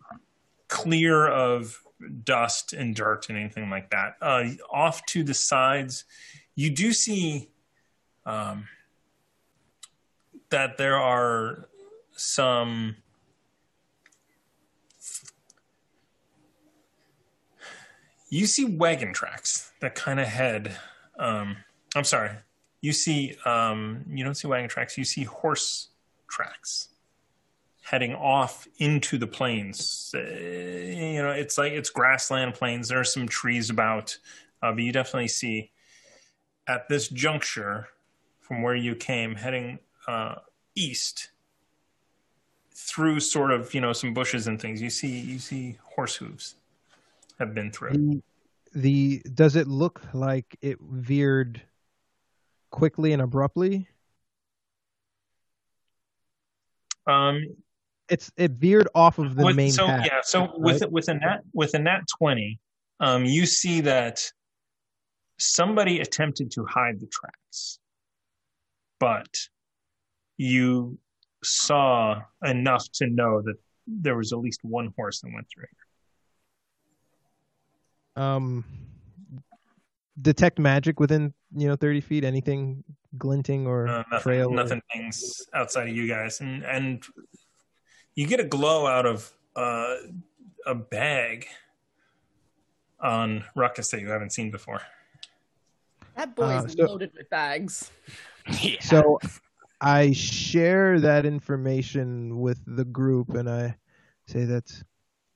clear 0.69 1.27
of 1.27 1.81
dust 2.25 2.75
and 2.75 2.95
dirt 2.95 3.31
and 3.31 3.39
anything 3.39 3.71
like 3.71 3.89
that. 3.91 4.17
Uh, 4.21 4.45
off 4.71 5.05
to 5.07 5.25
the 5.25 5.33
sides, 5.33 6.05
you 6.55 6.69
do 6.69 6.93
see 6.93 7.49
um, 8.27 8.69
that 10.51 10.77
there 10.77 10.99
are 10.99 11.71
some 12.15 12.97
you 18.31 18.47
see 18.47 18.65
wagon 18.65 19.13
tracks 19.13 19.73
that 19.81 19.95
kind 19.95 20.21
of 20.21 20.27
head 20.27 20.77
um, 21.19 21.57
i'm 21.95 22.05
sorry 22.05 22.31
you 22.81 22.93
see 22.93 23.35
um, 23.45 24.05
you 24.09 24.25
don't 24.25 24.37
see 24.37 24.47
wagon 24.47 24.69
tracks 24.69 24.97
you 24.97 25.05
see 25.05 25.25
horse 25.25 25.89
tracks 26.29 26.89
heading 27.83 28.15
off 28.15 28.69
into 28.79 29.17
the 29.17 29.27
plains. 29.27 30.15
Uh, 30.15 30.19
you 30.19 31.23
know 31.23 31.31
it's 31.31 31.57
like 31.57 31.73
it's 31.73 31.89
grassland 31.89 32.55
plains 32.55 32.89
there 32.89 33.01
are 33.01 33.05
some 33.05 33.27
trees 33.27 33.71
about 33.71 34.17
uh, 34.63 34.73
but 34.73 34.83
you 34.83 34.93
definitely 34.93 35.29
see 35.29 35.71
at 36.67 36.87
this 36.89 37.09
juncture 37.09 37.89
from 38.41 38.63
where 38.63 38.75
you 38.75 38.95
came 38.95 39.35
heading 39.35 39.79
uh, 40.07 40.35
east 40.75 41.31
through 42.75 43.21
sort 43.21 43.51
of 43.51 43.73
you 43.73 43.81
know 43.81 43.93
some 43.93 44.13
bushes 44.13 44.47
and 44.47 44.61
things 44.61 44.83
you 44.83 44.91
see 44.91 45.21
you 45.21 45.39
see 45.39 45.79
horse 45.83 46.17
hooves 46.17 46.57
have 47.39 47.55
been 47.55 47.71
through 47.71 47.93
The, 47.93 48.23
the 48.75 49.23
does 49.35 49.57
it 49.57 49.67
look 49.69 50.03
like 50.13 50.57
it 50.61 50.79
veered 50.81 51.63
quickly 52.71 53.13
and 53.13 53.23
abruptly? 53.23 53.89
um 57.07 57.43
It's 58.11 58.31
it 58.37 58.53
veered 58.53 58.89
off 58.95 59.19
of 59.19 59.35
the 59.37 59.45
with- 59.47 59.57
main 59.57 59.71
so 59.73 59.87
path. 59.87 60.05
yeah 60.07 60.21
so 60.23 60.53
with 60.57 60.83
right? 60.83 60.93
with 60.93 61.09
a 61.09 61.15
nat 61.15 61.41
with 61.55 61.75
a 61.75 61.79
nat 61.79 62.01
20 62.19 62.59
um 63.01 63.25
you 63.25 63.47
see 63.47 63.81
that 63.83 64.21
somebody 65.39 66.01
attempted 66.01 66.51
to 66.51 66.65
hide 66.67 66.99
the 67.01 67.07
tracks 67.07 67.79
but 69.01 69.29
you 70.37 70.99
saw 71.45 72.21
enough 72.45 72.85
to 72.93 73.07
know 73.07 73.41
that 73.43 73.55
there 73.87 74.17
was 74.17 74.33
at 74.33 74.39
least 74.41 74.61
one 74.65 74.93
horse 74.97 75.21
that 75.21 75.31
went 75.33 75.47
through 75.49 75.65
um 78.19 78.65
detect 80.21 80.59
magic 80.59 80.99
within 80.99 81.33
you 81.55 81.69
know 81.69 81.77
30 81.77 82.01
feet 82.01 82.25
anything 82.25 82.83
glinting 83.17 83.67
or 83.67 83.87
Uh, 83.89 84.03
nothing, 84.11 84.21
trail 84.21 84.49
or- 84.51 84.55
nothing 84.57 84.83
things 84.93 85.47
outside 85.55 85.89
of 85.89 85.95
you 85.97 86.07
guys, 86.09 86.41
and 86.41 86.65
and 86.65 87.05
you 88.15 88.27
get 88.27 88.41
a 88.41 88.45
glow 88.45 88.87
out 88.87 89.07
of 89.07 89.33
uh, 89.57 89.95
a 90.67 90.75
bag 90.75 91.47
on 93.01 93.45
Ruckus 93.55 93.91
that 93.93 94.01
you 94.01 94.09
haven't 94.11 94.31
seen 94.33 94.51
before. 94.51 94.83
That 96.17 96.35
boy's 96.35 96.65
Uh, 96.65 96.69
so- 96.69 96.85
loaded 96.87 97.13
with 97.17 97.31
bags. 97.31 97.91
Yeah. 98.63 98.81
so 98.81 99.19
i 99.81 100.11
share 100.13 100.99
that 101.01 101.27
information 101.27 102.41
with 102.41 102.59
the 102.67 102.85
group 102.85 103.29
and 103.39 103.47
i 103.49 103.77
say 104.27 104.45
that 104.47 104.67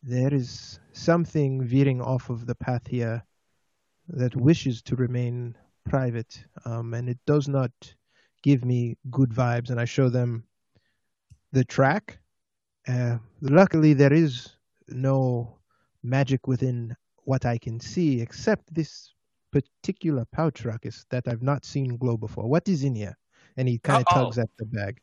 there 0.02 0.34
is 0.34 0.80
something 0.92 1.62
veering 1.62 2.00
off 2.00 2.28
of 2.28 2.46
the 2.46 2.54
path 2.54 2.86
here 2.86 3.24
that 4.08 4.34
wishes 4.36 4.82
to 4.82 4.96
remain 4.96 5.56
private 5.88 6.44
um, 6.64 6.94
and 6.94 7.08
it 7.08 7.18
does 7.26 7.48
not 7.48 7.70
give 8.42 8.64
me 8.64 8.96
good 9.10 9.30
vibes 9.30 9.70
and 9.70 9.80
i 9.80 9.84
show 9.84 10.08
them 10.08 10.44
the 11.52 11.64
track. 11.64 12.18
Uh, 12.88 13.18
luckily 13.42 13.92
there 13.92 14.12
is 14.12 14.56
no 14.88 15.58
magic 16.02 16.48
within 16.48 16.96
what 17.24 17.46
i 17.46 17.56
can 17.56 17.78
see 17.78 18.20
except 18.20 18.72
this 18.74 19.14
particular 19.52 20.24
pouch 20.32 20.64
ruckus 20.64 21.04
that 21.10 21.28
i've 21.28 21.42
not 21.42 21.64
seen 21.64 21.96
glow 21.96 22.16
before. 22.16 22.48
What 22.48 22.68
is 22.68 22.82
in 22.82 22.96
here? 22.96 23.16
And 23.56 23.68
he 23.68 23.78
kind 23.78 24.02
of 24.02 24.14
tugs 24.14 24.38
at 24.38 24.48
the 24.58 24.64
bag. 24.64 24.98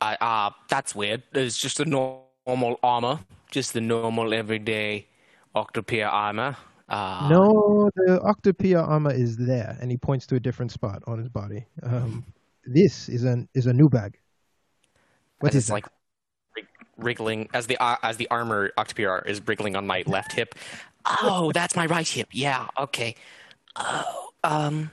I, 0.00 0.16
uh, 0.20 0.50
that's 0.68 0.94
weird. 0.94 1.22
It's 1.32 1.56
just 1.56 1.80
a 1.80 1.84
nor- 1.84 2.27
normal 2.48 2.80
armor, 2.82 3.20
just 3.50 3.74
the 3.74 3.80
normal 3.80 4.32
everyday 4.34 5.06
Octopia 5.54 6.08
armor. 6.08 6.56
Uh, 6.88 7.28
no 7.30 7.90
the 7.96 8.18
octopia 8.20 8.82
armor 8.82 9.12
is 9.12 9.36
there 9.36 9.76
and 9.78 9.90
he 9.90 9.98
points 9.98 10.26
to 10.26 10.36
a 10.36 10.40
different 10.40 10.72
spot 10.72 11.02
on 11.06 11.18
his 11.18 11.28
body 11.28 11.66
um, 11.82 12.24
this 12.64 13.10
is 13.10 13.24
an 13.24 13.46
is 13.52 13.66
a 13.66 13.74
new 13.74 13.90
bag 13.90 14.16
What 15.40 15.54
is 15.54 15.68
like 15.68 15.84
wriggling 16.98 17.48
as 17.54 17.66
the 17.66 17.76
uh, 17.78 17.96
as 18.02 18.16
the 18.16 18.28
armor 18.30 18.72
Octopia 18.76 19.26
is 19.26 19.46
wriggling 19.46 19.76
on 19.76 19.86
my 19.86 20.02
left 20.06 20.32
hip. 20.32 20.54
Oh, 21.04 21.52
that's 21.52 21.76
my 21.76 21.86
right 21.86 22.06
hip. 22.06 22.28
Yeah, 22.32 22.66
okay. 22.78 23.14
Oh, 23.76 24.30
um. 24.44 24.90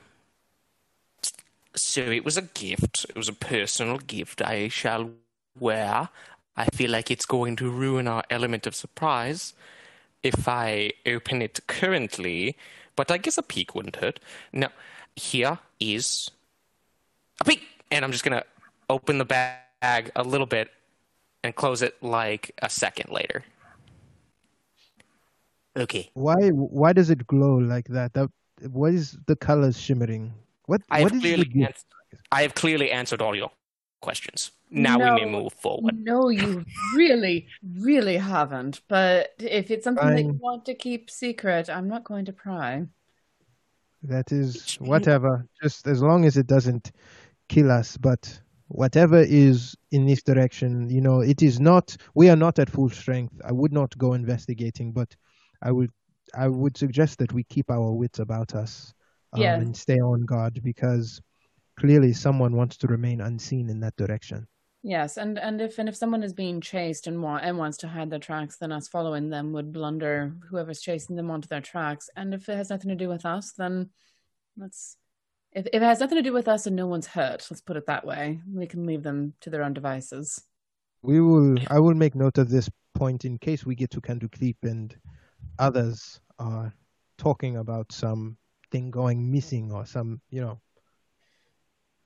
So 1.76 2.02
it 2.02 2.24
was 2.24 2.38
a 2.38 2.44
gift. 2.44 3.06
It 3.10 3.18
was 3.18 3.28
a 3.28 3.34
personal 3.34 3.98
gift 3.98 4.42
I 4.42 4.70
shall 4.70 5.10
wear. 5.60 6.10
I 6.58 6.66
feel 6.68 6.92
like 6.92 7.12
it's 7.12 7.26
going 7.26 7.56
to 7.58 7.70
ruin 7.70 8.08
our 8.08 8.24
element 8.30 8.66
of 8.66 8.76
surprise 8.76 9.54
if 10.24 10.48
I 10.48 10.92
open 11.06 11.42
it 11.42 11.60
currently, 11.68 12.58
but 12.96 13.12
I 13.12 13.18
guess 13.18 13.38
a 13.38 13.44
peek 13.44 13.76
wouldn't 13.76 13.98
hurt. 13.98 14.20
Now, 14.52 14.70
here 15.16 15.60
is 15.80 16.32
a 17.42 17.44
peek, 17.44 17.62
and 17.92 18.04
I'm 18.04 18.12
just 18.12 18.24
gonna 18.24 18.44
open 18.90 19.18
the 19.18 19.26
bag 19.26 20.12
a 20.16 20.24
little 20.24 20.48
bit 20.48 20.70
and 21.44 21.56
close 21.56 21.82
it 21.82 22.02
like 22.02 22.52
a 22.62 22.70
second 22.70 23.12
later. 23.12 23.44
Okay. 25.78 26.10
Why 26.14 26.50
why 26.50 26.94
does 26.94 27.10
it 27.10 27.28
glow 27.28 27.58
like 27.58 27.88
that? 27.90 28.14
That 28.14 28.30
what 28.72 28.94
is 28.94 29.18
the 29.28 29.36
colors 29.36 29.80
shimmering? 29.80 30.34
What 30.66 30.82
I 30.90 31.04
what 31.04 31.12
have 31.12 31.18
is 31.18 31.22
clearly 31.22 31.46
gift? 31.46 31.68
ans- 31.68 31.86
I 32.32 32.42
have 32.42 32.56
clearly 32.56 32.92
answered 32.92 33.22
all 33.22 33.36
your 33.36 33.52
questions. 34.02 34.52
Now 34.76 34.98
we 35.16 35.26
may 35.26 35.32
move 35.32 35.54
forward. 35.54 35.98
No, 35.98 36.30
you 36.30 36.66
really, 36.96 37.48
really 37.80 38.18
haven't. 38.18 38.82
But 38.88 39.34
if 39.40 39.72
it's 39.72 39.84
something 39.84 40.08
that 40.08 40.22
you 40.22 40.34
want 40.42 40.66
to 40.66 40.76
keep 40.76 41.10
secret, 41.10 41.70
I'm 41.70 41.88
not 41.88 42.04
going 42.04 42.26
to 42.26 42.34
pry. 42.34 42.86
That 44.04 44.32
is 44.32 44.76
whatever. 44.76 45.48
Just 45.64 45.88
as 45.88 46.02
long 46.02 46.26
as 46.26 46.38
it 46.38 46.48
doesn't 46.48 46.92
kill 47.50 47.72
us, 47.72 47.98
but 47.98 48.40
whatever 48.68 49.20
is 49.22 49.76
in 49.92 50.06
this 50.06 50.22
direction, 50.22 50.90
you 50.90 51.02
know, 51.02 51.22
it 51.22 51.42
is 51.42 51.60
not 51.60 51.96
we 52.14 52.30
are 52.30 52.36
not 52.36 52.60
at 52.60 52.70
full 52.70 52.90
strength. 52.90 53.34
I 53.46 53.52
would 53.52 53.72
not 53.74 53.98
go 53.98 54.14
investigating, 54.14 54.92
but 54.92 55.16
I 55.62 55.72
would 55.72 55.92
I 56.36 56.48
would 56.48 56.76
suggest 56.78 57.20
that 57.20 57.34
we 57.34 57.44
keep 57.46 57.72
our 57.72 57.94
wits 57.94 58.20
about 58.20 58.56
us 58.56 58.94
um, 59.34 59.42
Yeah. 59.42 59.56
and 59.56 59.76
stay 59.76 60.00
on 60.00 60.26
guard 60.26 60.62
because 60.64 61.22
clearly 61.80 62.14
someone 62.14 62.56
wants 62.56 62.78
to 62.78 62.88
remain 62.88 63.22
unseen 63.22 63.70
in 63.70 63.80
that 63.82 63.96
direction. 63.96 64.48
Yes, 64.88 65.18
and 65.18 65.40
and 65.40 65.62
if 65.62 65.80
and 65.80 65.90
if 65.90 65.96
someone 65.96 66.22
is 66.22 66.32
being 66.32 66.62
chased 66.62 67.08
and 67.08 67.24
wa- 67.24 67.40
and 67.42 67.58
wants 67.58 67.78
to 67.78 67.88
hide 67.88 68.12
their 68.12 68.20
tracks, 68.20 68.58
then 68.58 68.72
us 68.72 68.88
following 68.88 69.30
them 69.30 69.52
would 69.54 69.74
blunder 69.74 70.36
whoever's 70.48 70.80
chasing 70.80 71.16
them 71.16 71.32
onto 71.32 71.48
their 71.48 71.60
tracks. 71.60 72.08
And 72.16 72.36
if 72.36 72.48
it 72.48 72.56
has 72.56 72.70
nothing 72.70 72.90
to 72.90 72.96
do 72.96 73.10
with 73.10 73.26
us, 73.26 73.52
then 73.54 73.90
let's. 74.56 74.98
If, 75.54 75.66
if 75.66 75.82
it 75.82 75.82
has 75.82 76.02
nothing 76.02 76.18
to 76.18 76.22
do 76.22 76.34
with 76.34 76.48
us 76.48 76.68
and 76.68 76.76
no 76.76 76.86
one's 76.86 77.08
hurt, 77.08 77.48
let's 77.50 77.62
put 77.62 77.78
it 77.78 77.88
that 77.88 78.06
way. 78.06 78.40
We 78.54 78.68
can 78.68 78.86
leave 78.86 79.02
them 79.02 79.34
to 79.42 79.50
their 79.50 79.64
own 79.64 79.74
devices. 79.74 80.40
We 81.02 81.20
will. 81.20 81.58
I 81.72 81.80
will 81.80 81.96
make 81.96 82.14
note 82.14 82.38
of 82.38 82.50
this 82.50 82.70
point 82.94 83.26
in 83.26 83.40
case 83.40 83.66
we 83.66 83.74
get 83.74 83.90
to 83.90 84.02
Candlekeep 84.02 84.58
and 84.62 84.96
others 85.58 86.20
are 86.38 86.72
talking 87.18 87.58
about 87.58 87.92
some 87.92 88.38
thing 88.72 88.92
going 88.92 89.32
missing 89.32 89.72
or 89.72 89.88
some, 89.88 90.22
you 90.30 90.42
know. 90.42 90.60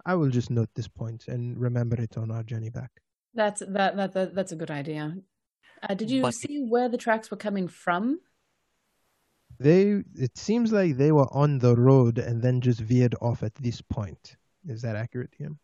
I 0.10 0.16
will 0.16 0.30
just 0.30 0.50
note 0.50 0.70
this 0.74 0.88
point 0.88 1.28
and 1.28 1.56
remember 1.60 2.02
it 2.02 2.18
on 2.18 2.32
our 2.32 2.42
journey 2.42 2.72
back. 2.72 2.90
That's 3.36 3.60
that 3.60 3.96
that, 3.96 4.14
that 4.14 4.34
that's 4.34 4.52
a 4.52 4.56
good 4.56 4.72
idea. 4.72 5.16
Uh, 5.84 5.94
did 5.94 6.10
you 6.10 6.24
But- 6.24 6.34
see 6.34 6.66
where 6.68 6.90
the 6.90 6.98
tracks 6.98 7.30
were 7.30 7.38
coming 7.38 7.68
from? 7.68 8.20
They. 9.60 10.04
It 10.16 10.36
seems 10.38 10.72
like 10.72 10.98
they 10.98 11.12
were 11.12 11.28
on 11.32 11.60
the 11.60 11.76
road 11.76 12.18
and 12.18 12.42
then 12.42 12.60
just 12.62 12.80
veered 12.80 13.16
off 13.22 13.44
at 13.44 13.54
this 13.56 13.82
point. 13.82 14.36
Is 14.66 14.82
that 14.82 14.96
accurate, 14.96 15.34
Ian? 15.40 15.60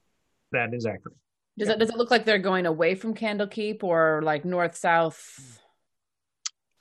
That 0.51 0.73
is 0.73 0.85
accurate. 0.85 1.17
Does 1.57 1.69
it 1.69 1.79
does 1.79 1.89
it 1.89 1.97
look 1.97 2.11
like 2.11 2.25
they're 2.25 2.37
going 2.51 2.65
away 2.67 2.93
from 2.95 3.15
Candlekeep 3.15 3.83
or 3.83 4.21
like 4.21 4.45
north 4.45 4.75
south? 4.75 5.59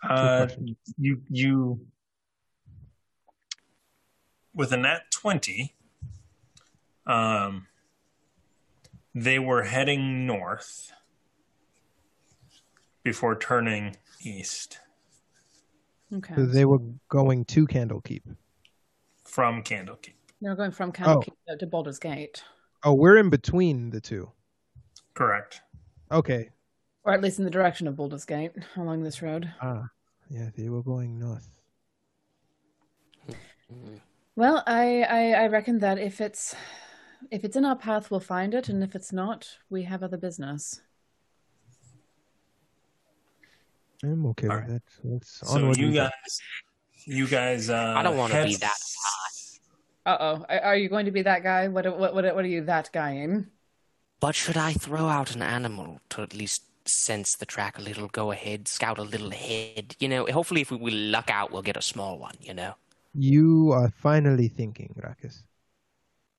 Uh, 0.03 0.49
you 0.99 1.23
you 1.31 1.87
with 4.53 4.73
a 4.73 4.77
nat 4.77 5.03
twenty, 5.11 5.74
um, 7.07 7.67
they 9.15 9.39
were 9.39 9.63
heading 9.65 10.27
north 10.27 10.93
before 13.03 13.37
turning 13.39 13.97
east 14.23 14.79
Okay, 16.13 16.35
So 16.37 16.47
they 16.47 16.65
were 16.65 16.79
going 17.09 17.45
to 17.47 17.67
Candlekeep. 17.67 18.23
from 19.25 19.63
Candlekeep. 19.63 20.13
They 20.41 20.49
were 20.49 20.55
going 20.55 20.71
from 20.71 20.93
Candlekeep 20.93 21.33
to- 21.49 21.57
to 21.59 21.67
Baldur's 21.67 21.99
Gate, 21.99 22.43
Oh, 22.85 22.93
we're 22.95 23.17
in 23.17 23.31
between 23.31 23.91
the 23.91 24.01
two. 24.01 24.31
Correct. 25.15 25.63
Okay. 26.13 26.51
or 27.03 27.13
at 27.13 27.21
least 27.21 27.39
in 27.39 27.45
the 27.45 27.51
direction 27.51 27.87
of 27.89 27.97
Baldur's 27.97 28.25
Gate 28.25 28.53
along 28.77 29.03
this 29.03 29.21
road. 29.23 29.53
Ah, 29.61 29.89
yeah, 30.31 30.51
they 30.57 30.69
were 30.69 30.83
going 30.83 31.19
north. 31.19 31.49
Well, 34.37 34.63
I, 34.67 35.03
I 35.03 35.33
I 35.45 35.47
reckon 35.49 35.79
that 35.81 35.99
if 35.99 36.21
it's 36.21 36.55
if 37.31 37.45
it's 37.45 37.57
in 37.57 37.65
our 37.65 37.77
path, 37.77 38.11
we'll 38.11 38.21
find 38.21 38.55
it, 38.55 38.69
and 38.69 38.83
if 38.83 38.95
it's 38.95 39.13
not, 39.13 39.49
we 39.71 39.83
have 39.85 40.03
other 40.03 40.17
business. 40.17 40.81
I'm 44.03 44.27
okay 44.27 44.49
All 44.49 44.57
with 44.57 44.65
right. 44.69 44.83
that. 45.03 45.09
Let's 45.13 45.41
So 45.45 45.59
you 45.73 45.87
we 45.89 45.93
go. 45.95 46.05
guys, 46.05 46.41
you 47.07 47.27
guys. 47.27 47.71
Uh, 47.71 47.95
I 47.97 48.03
don't 48.03 48.17
wanna 48.17 48.35
head- 48.35 48.47
be 48.49 48.57
that 48.57 48.77
hot. 48.99 49.31
Uh 50.07 50.17
oh, 50.21 50.45
are, 50.51 50.61
are 50.61 50.77
you 50.77 50.89
going 50.91 51.07
to 51.07 51.11
be 51.13 51.23
that 51.23 51.43
guy? 51.43 51.69
What 51.69 51.87
what 51.99 52.15
what 52.15 52.25
what 52.35 52.45
are 52.45 52.49
you 52.49 52.65
that 52.65 52.91
guy 52.93 53.13
in? 53.13 53.51
But 54.21 54.35
should 54.35 54.57
I 54.57 54.73
throw 54.75 55.07
out 55.09 55.35
an 55.35 55.41
animal 55.43 56.01
to 56.11 56.23
at 56.23 56.35
least 56.35 56.63
sense 56.87 57.37
the 57.37 57.47
track 57.47 57.79
a 57.79 57.83
little, 57.83 58.09
go 58.09 58.31
ahead, 58.31 58.69
scout 58.69 58.99
a 58.99 59.03
little 59.03 59.33
ahead? 59.33 59.97
You 59.99 60.09
know, 60.09 60.27
hopefully 60.27 60.61
if 60.61 60.71
we, 60.71 60.77
we 60.77 60.91
luck 60.91 61.31
out, 61.31 61.51
we'll 61.51 61.63
get 61.63 61.77
a 61.77 61.83
small 61.83 62.19
one, 62.19 62.35
you 62.41 62.55
know? 62.55 62.75
You 63.15 63.73
are 63.73 63.91
finally 63.91 64.49
thinking, 64.49 64.95
Ruckus. 65.03 65.43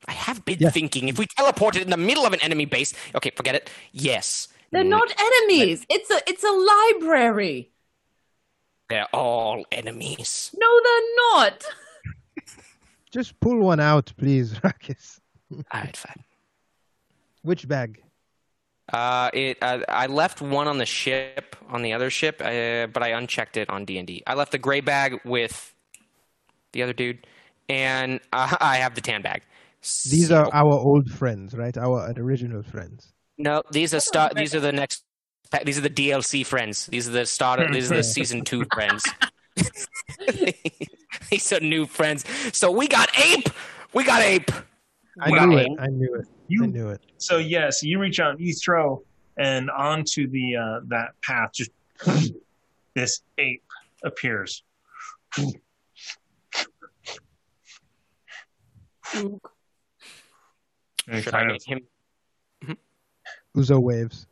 I 0.08 0.14
have 0.14 0.46
been 0.46 0.60
Yeah. 0.60 0.70
thinking 0.70 1.08
if 1.10 1.18
we 1.18 1.26
teleported 1.28 1.82
in 1.82 1.90
the 1.90 1.98
middle 1.98 2.26
of 2.26 2.34
an 2.34 2.42
enemy 2.42 2.66
base. 2.66 2.94
Okay, 3.16 3.32
forget 3.36 3.56
it. 3.56 3.70
Yes. 3.92 4.48
They're 4.72 4.84
not 4.84 5.08
enemies. 5.18 5.86
It's 5.90 6.10
a 6.12 6.20
it's 6.28 6.44
a 6.44 6.52
library. 6.52 7.72
They're 8.90 9.08
all 9.14 9.66
enemies. 9.72 10.52
No, 10.58 10.68
they're 10.84 11.16
not. 11.34 11.64
Just 13.12 13.40
pull 13.40 13.60
one 13.60 13.80
out, 13.80 14.12
please, 14.18 14.56
Ruckus. 14.64 15.20
All 15.52 15.64
right, 15.74 15.96
fine. 15.96 16.24
Which 17.44 17.68
bag? 17.68 18.02
Uh, 18.92 19.30
it. 19.34 19.58
Uh, 19.62 19.80
I 19.88 20.08
left 20.08 20.42
one 20.42 20.68
on 20.68 20.78
the 20.78 20.86
ship, 20.86 21.56
on 21.70 21.82
the 21.82 21.94
other 21.94 22.10
ship, 22.10 22.42
uh, 22.42 22.88
but 22.88 23.02
I 23.02 23.10
unchecked 23.10 23.58
it 23.58 23.70
on 23.70 23.86
D 23.86 23.98
and 23.98 24.22
I 24.28 24.34
left 24.36 24.52
the 24.52 24.58
gray 24.60 24.82
bag 24.82 25.20
with 25.24 25.74
the 26.74 26.84
other 26.84 26.94
dude, 26.94 27.26
and 27.70 28.20
uh, 28.34 28.58
I 28.62 28.78
have 28.78 28.94
the 28.96 29.02
tan 29.02 29.22
bag. 29.22 29.42
These 30.10 30.32
are 30.32 30.50
our 30.54 30.74
old 30.74 31.10
friends, 31.12 31.54
right? 31.54 31.78
Our 31.78 32.12
original 32.18 32.64
friends. 32.64 33.14
no. 33.38 33.62
These 33.72 33.94
are 33.94 34.00
star. 34.00 34.32
These 34.36 34.56
are 34.56 34.60
the 34.60 34.72
next. 34.72 35.04
These 35.64 35.78
are 35.78 35.82
the 35.82 35.90
DLC 35.90 36.46
friends. 36.46 36.88
These 36.88 37.08
are 37.08 37.12
the 37.12 37.26
starter. 37.26 37.68
These 37.72 37.92
are 37.92 37.98
the 37.98 38.04
season 38.04 38.44
two 38.44 38.66
friends. 38.74 39.04
these 41.30 41.54
are 41.54 41.60
new 41.62 41.86
friends. 41.86 42.26
So 42.58 42.72
we 42.72 42.88
got 42.88 43.10
ape. 43.18 43.48
We 43.94 44.04
got 44.04 44.22
ape. 44.22 44.52
I 45.22 45.30
Wow. 45.30 45.46
knew 45.46 45.58
it. 45.60 45.70
I 45.80 45.88
knew 45.88 46.16
it. 46.16 46.26
You 46.48 46.64
I 46.64 46.68
knew 46.68 46.90
it. 46.90 47.02
so 47.18 47.38
yes, 47.38 47.82
you 47.84 48.00
reach 48.00 48.20
out, 48.20 48.40
you 48.40 48.54
throw, 48.54 49.04
and 49.38 49.70
onto 49.72 50.28
the 50.30 50.56
uh, 50.58 50.80
that 50.88 51.10
path, 51.24 51.52
just 51.54 51.72
this 52.96 53.22
ape 53.38 53.64
appears. 54.04 54.64
And 61.08 61.24
Should 61.24 61.34
kind 61.34 61.52
I 61.52 61.56
of 61.56 61.64
him? 61.64 61.82
Uzo 63.56 63.82
waves. 63.82 64.28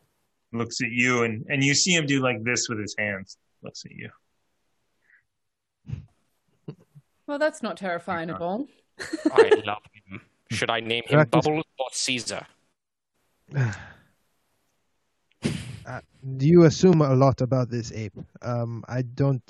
looks 0.52 0.80
at 0.80 0.90
you, 0.90 1.22
and 1.24 1.44
and 1.48 1.62
you 1.64 1.74
see 1.74 1.92
him 1.92 2.06
do 2.06 2.20
like 2.20 2.42
this 2.44 2.68
with 2.68 2.78
his 2.78 2.94
hands. 2.98 3.36
Looks 3.62 3.84
at 3.84 3.92
you. 3.92 4.10
Well, 7.26 7.38
that's 7.38 7.62
not 7.62 7.76
terrifying 7.78 8.28
at 8.30 8.40
all. 8.40 8.66
I 9.32 9.50
love 9.64 9.82
him. 10.10 10.20
Should 10.50 10.68
I 10.70 10.80
name 10.80 11.04
him 11.06 11.16
Practice. 11.16 11.44
Bubbles 11.44 11.64
or 11.78 11.88
Caesar? 11.92 12.46
Uh, 15.86 16.00
you 16.38 16.64
assume 16.64 17.02
a 17.02 17.14
lot 17.14 17.42
about 17.42 17.68
this 17.68 17.92
ape. 17.92 18.16
Um, 18.40 18.82
I 18.88 19.02
don't 19.02 19.42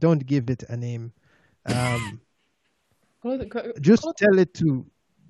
don't 0.00 0.26
give 0.26 0.50
it 0.50 0.64
a 0.68 0.76
name. 0.76 1.12
Um, 1.66 2.20
Call 3.22 3.40
it- 3.40 3.48
call- 3.52 3.72
just 3.80 4.04
tell 4.16 4.36
it 4.40 4.52
to 4.54 4.84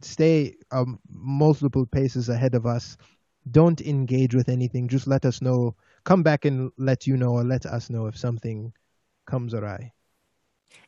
stay 0.04 0.56
um, 0.70 0.98
multiple 1.08 1.86
paces 1.86 2.28
ahead 2.28 2.54
of 2.54 2.66
us. 2.66 2.96
Don't 3.50 3.80
engage 3.80 4.34
with 4.34 4.48
anything. 4.48 4.88
Just 4.88 5.06
let 5.06 5.24
us 5.24 5.40
know. 5.40 5.74
Come 6.04 6.22
back 6.22 6.44
and 6.44 6.70
let 6.76 7.06
you 7.06 7.16
know, 7.16 7.32
or 7.32 7.44
let 7.44 7.66
us 7.66 7.90
know 7.90 8.06
if 8.06 8.16
something 8.16 8.72
comes 9.26 9.54
awry. 9.54 9.92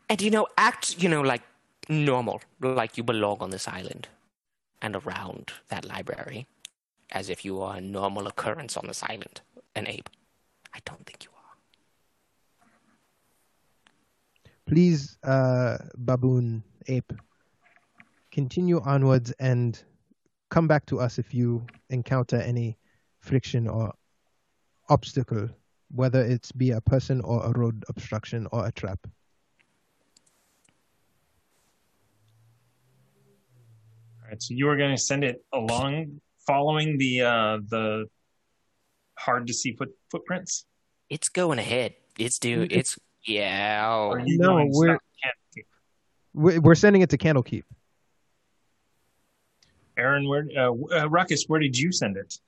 And 0.08 0.20
you 0.20 0.30
know, 0.30 0.46
act, 0.58 1.02
you 1.02 1.08
know, 1.08 1.22
like 1.22 1.42
normal, 1.88 2.40
like 2.60 2.96
you 2.96 3.02
belong 3.02 3.38
on 3.40 3.50
this 3.50 3.66
island 3.68 4.08
and 4.80 4.96
around 4.96 5.52
that 5.68 5.84
library, 5.84 6.46
as 7.10 7.30
if 7.30 7.44
you 7.44 7.60
are 7.60 7.76
a 7.76 7.80
normal 7.80 8.26
occurrence 8.26 8.76
on 8.76 8.86
this 8.86 9.02
island, 9.02 9.40
an 9.74 9.86
ape. 9.86 10.10
I 10.74 10.80
don't 10.84 11.04
think 11.06 11.24
you 11.24 11.30
are. 11.30 11.56
Please, 14.66 15.18
uh, 15.22 15.78
baboon 15.96 16.62
ape. 16.88 17.12
Continue 18.32 18.80
onwards 18.80 19.30
and 19.38 19.80
come 20.50 20.66
back 20.66 20.86
to 20.86 20.98
us 20.98 21.18
if 21.18 21.34
you 21.34 21.66
encounter 21.90 22.36
any 22.36 22.78
friction 23.20 23.68
or 23.68 23.92
obstacle, 24.88 25.48
whether 25.94 26.22
it's 26.24 26.50
be 26.50 26.70
a 26.70 26.80
person 26.80 27.20
or 27.20 27.44
a 27.44 27.50
road 27.52 27.84
obstruction 27.88 28.48
or 28.50 28.66
a 28.66 28.72
trap. 28.72 28.98
All 34.22 34.28
right, 34.28 34.42
so 34.42 34.54
you 34.54 34.68
are 34.68 34.76
going 34.76 34.94
to 34.96 35.00
send 35.00 35.24
it 35.24 35.44
along, 35.52 36.20
following 36.46 36.96
the 36.98 37.20
uh, 37.22 37.58
the 37.68 38.06
hard 39.18 39.46
to 39.46 39.52
see 39.52 39.72
foot 39.76 39.90
footprints. 40.10 40.64
It's 41.10 41.28
going 41.28 41.58
ahead. 41.58 41.94
It's 42.18 42.38
do. 42.38 42.62
It's- 42.62 42.78
It's 42.80 42.98
yeah. 43.26 43.86
Are 43.88 44.18
you 44.20 44.38
No, 44.38 44.48
going 44.48 44.70
we're- 44.72 44.94
south 44.94 45.00
Candlekeep? 45.24 45.64
We're, 46.34 46.60
we're 46.60 46.74
sending 46.74 47.02
it 47.02 47.10
to 47.10 47.18
Candlekeep. 47.18 47.64
Aaron, 50.02 50.28
where 50.28 50.46
uh, 50.58 50.72
uh, 51.00 51.08
Ruckus, 51.08 51.44
where 51.46 51.60
did 51.60 51.78
you 51.78 51.92
send 51.92 52.16
it? 52.16 52.38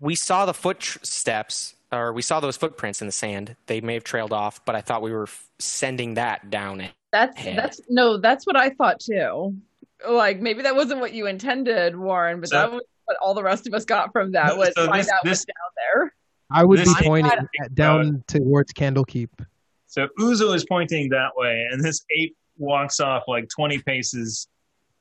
We 0.00 0.14
saw 0.16 0.44
the 0.44 0.54
footsteps, 0.54 1.74
or 1.92 2.12
we 2.12 2.20
saw 2.22 2.40
those 2.40 2.56
footprints 2.56 3.00
in 3.00 3.06
the 3.08 3.12
sand. 3.12 3.56
They 3.66 3.80
may 3.80 3.94
have 3.94 4.04
trailed 4.04 4.32
off, 4.32 4.64
but 4.64 4.74
I 4.74 4.80
thought 4.80 5.02
we 5.02 5.12
were 5.12 5.24
f- 5.24 5.48
sending 5.58 6.14
that 6.14 6.50
down. 6.50 6.88
That's 7.12 7.42
Yeah. 7.44 7.54
that's 7.56 7.80
no, 7.88 8.18
that's 8.18 8.44
what 8.46 8.56
I 8.56 8.70
thought 8.70 9.00
too. 9.00 9.54
Like 10.08 10.40
maybe 10.40 10.62
that 10.62 10.74
wasn't 10.74 11.00
what 11.00 11.12
you 11.12 11.26
intended, 11.26 11.96
Warren, 11.96 12.40
but 12.40 12.48
So- 12.50 12.56
that 12.56 12.72
was 12.72 12.82
what 13.06 13.16
all 13.22 13.34
the 13.34 13.42
rest 13.42 13.66
of 13.66 13.74
us 13.74 13.84
got 13.84 14.12
from 14.12 14.32
that 14.32 14.48
No, 14.48 14.56
was 14.56 14.72
so 14.76 14.86
find 14.86 15.00
this- 15.00 15.08
out 15.10 15.18
this- 15.24 15.30
what's 15.40 15.44
down 15.44 15.70
there. 16.02 16.14
I 16.50 16.64
would 16.64 16.78
This- 16.80 16.94
be 16.98 17.04
pointing 17.04 17.32
at- 17.62 17.74
down 17.74 18.24
towards 18.26 18.72
Candlekeep. 18.72 19.30
So 19.86 20.08
Uzo 20.18 20.54
is 20.54 20.64
pointing 20.66 21.08
that 21.10 21.30
way, 21.36 21.66
and 21.70 21.82
this 21.82 22.04
ape 22.18 22.36
walks 22.58 22.98
off 23.00 23.22
like 23.28 23.48
twenty 23.48 23.78
paces 23.78 24.48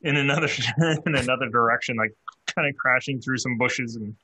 in 0.04 0.18
another 0.18 0.48
in 1.06 1.16
another 1.16 1.50
direction, 1.50 1.96
like 1.96 2.14
kind 2.56 2.68
of 2.68 2.76
crashing 2.78 3.22
through 3.22 3.38
some 3.38 3.58
bushes 3.58 3.96
and 3.96 4.16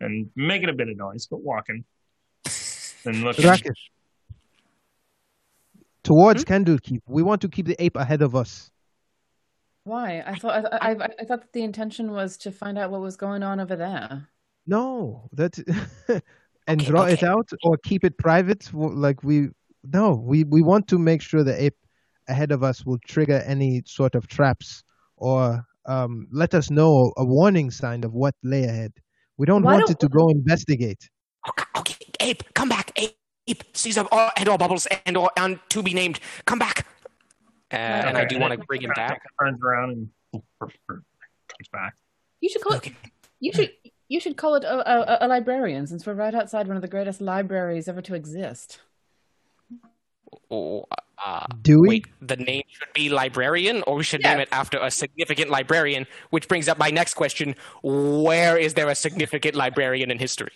and 0.00 0.28
making 0.34 0.68
a 0.68 0.72
bit 0.72 0.88
of 0.88 0.96
noise, 0.96 1.26
but 1.30 1.42
walking. 1.42 1.84
And 3.04 3.22
looking. 3.22 3.46
Ruckus. 3.46 3.78
Towards 6.02 6.42
hmm? 6.42 6.52
Candlekeep. 6.52 7.00
We 7.06 7.22
want 7.22 7.42
to 7.42 7.48
keep 7.48 7.66
the 7.66 7.80
ape 7.82 7.96
ahead 7.96 8.22
of 8.22 8.34
us. 8.34 8.70
Why? 9.84 10.22
I 10.26 10.34
thought 10.34 10.66
I, 10.72 10.76
I, 10.76 10.90
I 10.92 11.08
I 11.20 11.24
thought 11.24 11.40
that 11.42 11.52
the 11.52 11.62
intention 11.62 12.12
was 12.12 12.36
to 12.38 12.52
find 12.52 12.78
out 12.78 12.90
what 12.90 13.00
was 13.00 13.16
going 13.16 13.42
on 13.42 13.60
over 13.60 13.76
there. 13.76 14.28
No, 14.66 15.28
that 15.32 15.58
and 16.66 16.80
Okay, 16.80 16.90
draw 16.90 17.04
it 17.04 17.22
out 17.22 17.50
or 17.64 17.76
keep 17.78 18.04
it 18.04 18.16
private. 18.16 18.72
Like 18.72 19.22
we 19.22 19.48
no, 19.84 20.14
we 20.14 20.44
we 20.44 20.62
want 20.62 20.88
to 20.88 20.98
make 20.98 21.20
sure 21.20 21.42
the 21.42 21.60
ape 21.60 21.76
ahead 22.28 22.52
of 22.52 22.62
us 22.62 22.86
will 22.86 22.98
trigger 22.98 23.42
any 23.44 23.82
sort 23.84 24.14
of 24.14 24.28
traps 24.28 24.84
or 25.22 25.64
um, 25.86 26.26
let 26.32 26.52
us 26.54 26.70
know 26.70 27.12
a 27.16 27.24
warning 27.24 27.70
sign 27.70 28.04
of 28.04 28.12
what 28.12 28.34
lay 28.42 28.64
ahead. 28.64 28.92
We 29.38 29.46
don't 29.46 29.62
Why 29.62 29.72
want 29.74 29.86
don't- 29.86 29.92
it 29.92 30.00
to 30.00 30.08
go 30.08 30.28
investigate. 30.28 31.02
Okay, 31.48 31.64
okay, 31.80 31.96
Ape, 32.20 32.42
come 32.54 32.68
back, 32.68 32.92
Ape. 32.96 33.16
Ape, 33.48 33.64
Caesar, 33.74 34.02
or, 34.12 34.30
and 34.36 34.48
or 34.48 34.56
Bubbles, 34.56 34.86
and 35.04 35.16
or 35.16 35.28
and 35.36 35.58
to 35.70 35.82
be 35.82 35.92
named, 35.92 36.20
come 36.46 36.60
back. 36.60 36.86
Uh, 37.72 37.76
and 38.08 38.16
I 38.16 38.24
do 38.24 38.38
want 38.38 38.52
to 38.52 38.58
bring 38.70 38.82
him 38.82 38.92
back. 38.94 39.20
Turns 39.40 39.58
around 39.60 39.90
and 39.90 40.08
comes 40.60 41.68
back. 41.72 41.94
You 42.40 42.48
should 42.48 42.62
call 42.62 42.74
it. 42.74 42.76
Okay. 42.76 42.94
You 43.40 43.52
should. 43.52 43.72
You 44.08 44.20
should 44.20 44.36
call 44.36 44.54
it 44.54 44.62
a, 44.62 44.76
a, 45.24 45.26
a 45.26 45.28
librarian, 45.28 45.88
since 45.88 46.06
we're 46.06 46.14
right 46.14 46.34
outside 46.36 46.68
one 46.68 46.76
of 46.76 46.82
the 46.82 46.92
greatest 46.96 47.20
libraries 47.20 47.88
ever 47.88 48.02
to 48.02 48.14
exist. 48.14 48.78
Oh, 50.48 50.84
uh, 51.24 51.46
Do 51.62 51.80
we? 51.80 51.88
wait, 51.88 52.06
the 52.20 52.36
name 52.36 52.62
should 52.68 52.92
be 52.94 53.08
librarian, 53.08 53.82
or 53.86 53.96
we 53.96 54.02
should 54.02 54.22
name 54.22 54.40
it 54.40 54.48
after 54.52 54.78
a 54.78 54.90
significant 54.90 55.50
librarian. 55.50 56.06
Which 56.30 56.48
brings 56.48 56.68
up 56.68 56.78
my 56.78 56.90
next 56.90 57.14
question: 57.14 57.54
Where 57.82 58.56
is 58.56 58.74
there 58.74 58.88
a 58.88 58.94
significant 58.94 59.54
librarian 59.54 60.10
in 60.10 60.18
history? 60.18 60.52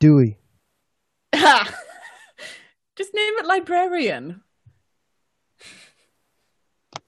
Dewey. 0.00 0.38
Just 2.96 3.14
name 3.14 3.34
it 3.38 3.46
librarian. 3.46 4.42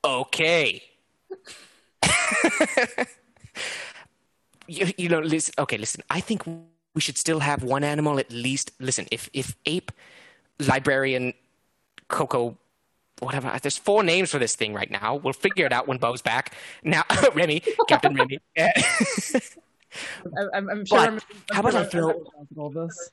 Okay. 0.04 0.82
you, 4.66 4.92
you 4.96 5.08
know, 5.08 5.20
listen. 5.20 5.54
Okay, 5.58 5.78
listen. 5.78 6.02
I 6.10 6.20
think 6.20 6.46
we 6.46 7.00
should 7.00 7.18
still 7.18 7.40
have 7.40 7.62
one 7.62 7.84
animal 7.84 8.18
at 8.18 8.30
least. 8.30 8.70
Listen, 8.78 9.06
if 9.10 9.28
if 9.32 9.56
ape, 9.66 9.92
librarian, 10.58 11.34
Coco, 12.08 12.56
whatever. 13.20 13.56
There's 13.62 13.78
four 13.78 14.02
names 14.02 14.30
for 14.30 14.38
this 14.38 14.55
thing 14.56 14.74
right 14.74 14.90
now. 14.90 15.16
We'll 15.16 15.32
figure 15.32 15.66
it 15.66 15.72
out 15.72 15.86
when 15.88 15.98
Bo's 15.98 16.22
back. 16.22 16.55
Now, 16.82 17.05
Remy, 17.34 17.62
Captain 17.88 18.14
Remy. 18.14 18.38
I, 18.59 18.68
I'm, 20.55 20.68
I'm 20.68 20.84
sure. 20.84 20.98
But 20.98 21.09
I'm, 21.09 21.20
how 21.52 21.60
about 21.60 21.74
I 21.74 21.80
I'm 21.80 21.86
throw- 21.88 22.24
all 22.56 22.70
this? 22.70 23.10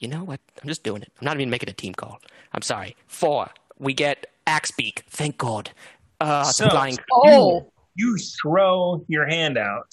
you 0.00 0.08
know 0.08 0.24
what? 0.24 0.40
I'm 0.62 0.68
just 0.68 0.82
doing 0.84 1.02
it. 1.02 1.12
I'm 1.20 1.24
not 1.24 1.36
even 1.36 1.50
making 1.50 1.68
a 1.68 1.72
team 1.72 1.92
call. 1.94 2.20
I'm 2.52 2.62
sorry. 2.62 2.96
Four. 3.06 3.50
We 3.78 3.94
get 3.94 4.26
Axebeak. 4.46 5.00
Thank 5.08 5.38
God. 5.38 5.70
Uh, 6.20 6.44
So- 6.44 6.64
the 6.64 6.70
flying. 6.70 6.98
Oh, 7.12 7.70
You 7.94 8.16
throw 8.16 9.04
your 9.08 9.26
hand 9.26 9.56
out, 9.58 9.92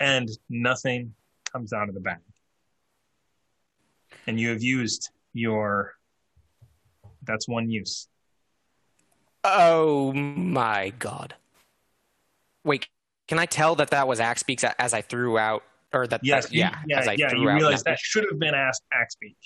and 0.00 0.28
nothing 0.48 1.14
comes 1.52 1.72
out 1.72 1.88
of 1.88 1.94
the 1.94 2.00
bag. 2.00 2.18
And 4.26 4.38
you 4.40 4.48
have 4.50 4.62
used 4.62 5.10
your. 5.34 5.94
That's 7.24 7.46
one 7.48 7.70
use. 7.70 8.08
Oh 9.44 10.12
my 10.12 10.92
god. 10.98 11.34
Wait, 12.64 12.88
can 13.28 13.38
I 13.38 13.46
tell 13.46 13.74
that 13.76 13.90
that 13.90 14.06
was 14.06 14.20
Axebeak's 14.20 14.62
a- 14.64 14.80
as 14.80 14.94
I 14.94 15.02
threw 15.02 15.36
out, 15.38 15.64
or 15.92 16.06
that? 16.06 16.20
Yes, 16.22 16.44
that- 16.46 16.52
you- 16.52 16.60
yeah, 16.60 16.78
yeah, 16.86 16.98
as 17.00 17.08
I 17.08 17.12
yeah. 17.14 17.28
threw 17.28 17.42
You 17.42 17.48
out 17.50 17.54
realize 17.56 17.82
that- 17.82 17.90
that 17.92 17.98
should 17.98 18.24
have 18.30 18.38
been 18.38 18.54
asked 18.54 18.82
Axebeak. 18.94 19.36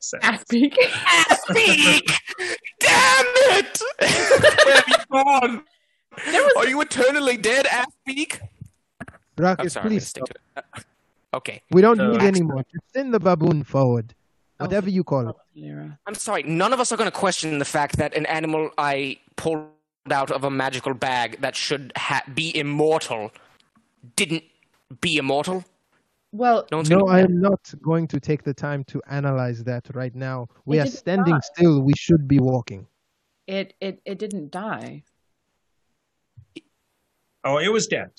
So- 0.00 0.18
Aspie. 0.18 0.72
Axebeak! 0.74 2.10
Damn 2.80 3.26
it! 3.56 3.80
Where 3.98 4.74
have 4.76 4.88
you 4.88 4.94
gone? 5.10 5.64
Was- 6.26 6.52
Are 6.58 6.68
you 6.68 6.80
eternally 6.82 7.36
dead, 7.36 7.66
Axebeak? 7.66 8.40
I'm 9.00 9.06
Ruckus, 9.38 9.76
I'm 9.76 9.82
gonna 9.84 9.90
please 9.94 10.08
stick 10.08 10.24
to 10.24 10.32
it. 10.32 10.40
Uh, 10.76 10.80
Okay, 11.34 11.60
We 11.70 11.82
don't 11.82 11.98
So- 11.98 12.10
need 12.10 12.22
any 12.22 12.40
more. 12.42 12.64
Just 12.72 12.92
send 12.94 13.12
the 13.14 13.20
baboon 13.20 13.62
forward. 13.62 14.14
Whatever 14.56 14.88
you 14.90 15.04
call 15.04 15.28
it. 15.28 15.36
Lyra. 15.60 15.98
I'm 16.06 16.14
sorry. 16.14 16.42
None 16.44 16.72
of 16.72 16.80
us 16.80 16.92
are 16.92 16.96
going 16.96 17.10
to 17.10 17.16
question 17.16 17.58
the 17.58 17.64
fact 17.64 17.96
that 17.98 18.14
an 18.14 18.26
animal 18.26 18.70
I 18.78 19.18
pulled 19.36 19.66
out 20.10 20.30
of 20.30 20.44
a 20.44 20.50
magical 20.50 20.94
bag 20.94 21.40
that 21.40 21.54
should 21.56 21.92
ha- 21.96 22.22
be 22.34 22.56
immortal 22.56 23.30
didn't 24.16 24.44
be 25.00 25.16
immortal. 25.18 25.64
Well, 26.32 26.66
No 26.70 26.82
No, 26.82 27.08
I 27.08 27.20
am 27.20 27.40
not 27.40 27.72
going 27.82 28.06
to 28.08 28.20
take 28.20 28.42
the 28.42 28.54
time 28.54 28.84
to 28.84 29.02
analyze 29.08 29.64
that 29.64 29.86
right 29.94 30.14
now. 30.14 30.48
We 30.66 30.78
It 30.78 30.82
are 30.82 30.86
standing 30.90 31.34
die. 31.34 31.40
still. 31.54 31.80
We 31.82 31.94
should 31.96 32.28
be 32.28 32.38
walking. 32.38 32.86
it 33.46 33.72
it 33.80 34.00
it 34.04 34.18
didn't 34.18 34.50
die. 34.50 35.02
Oh, 37.44 37.58
it 37.58 37.72
was 37.72 37.86
dead. 37.86 38.10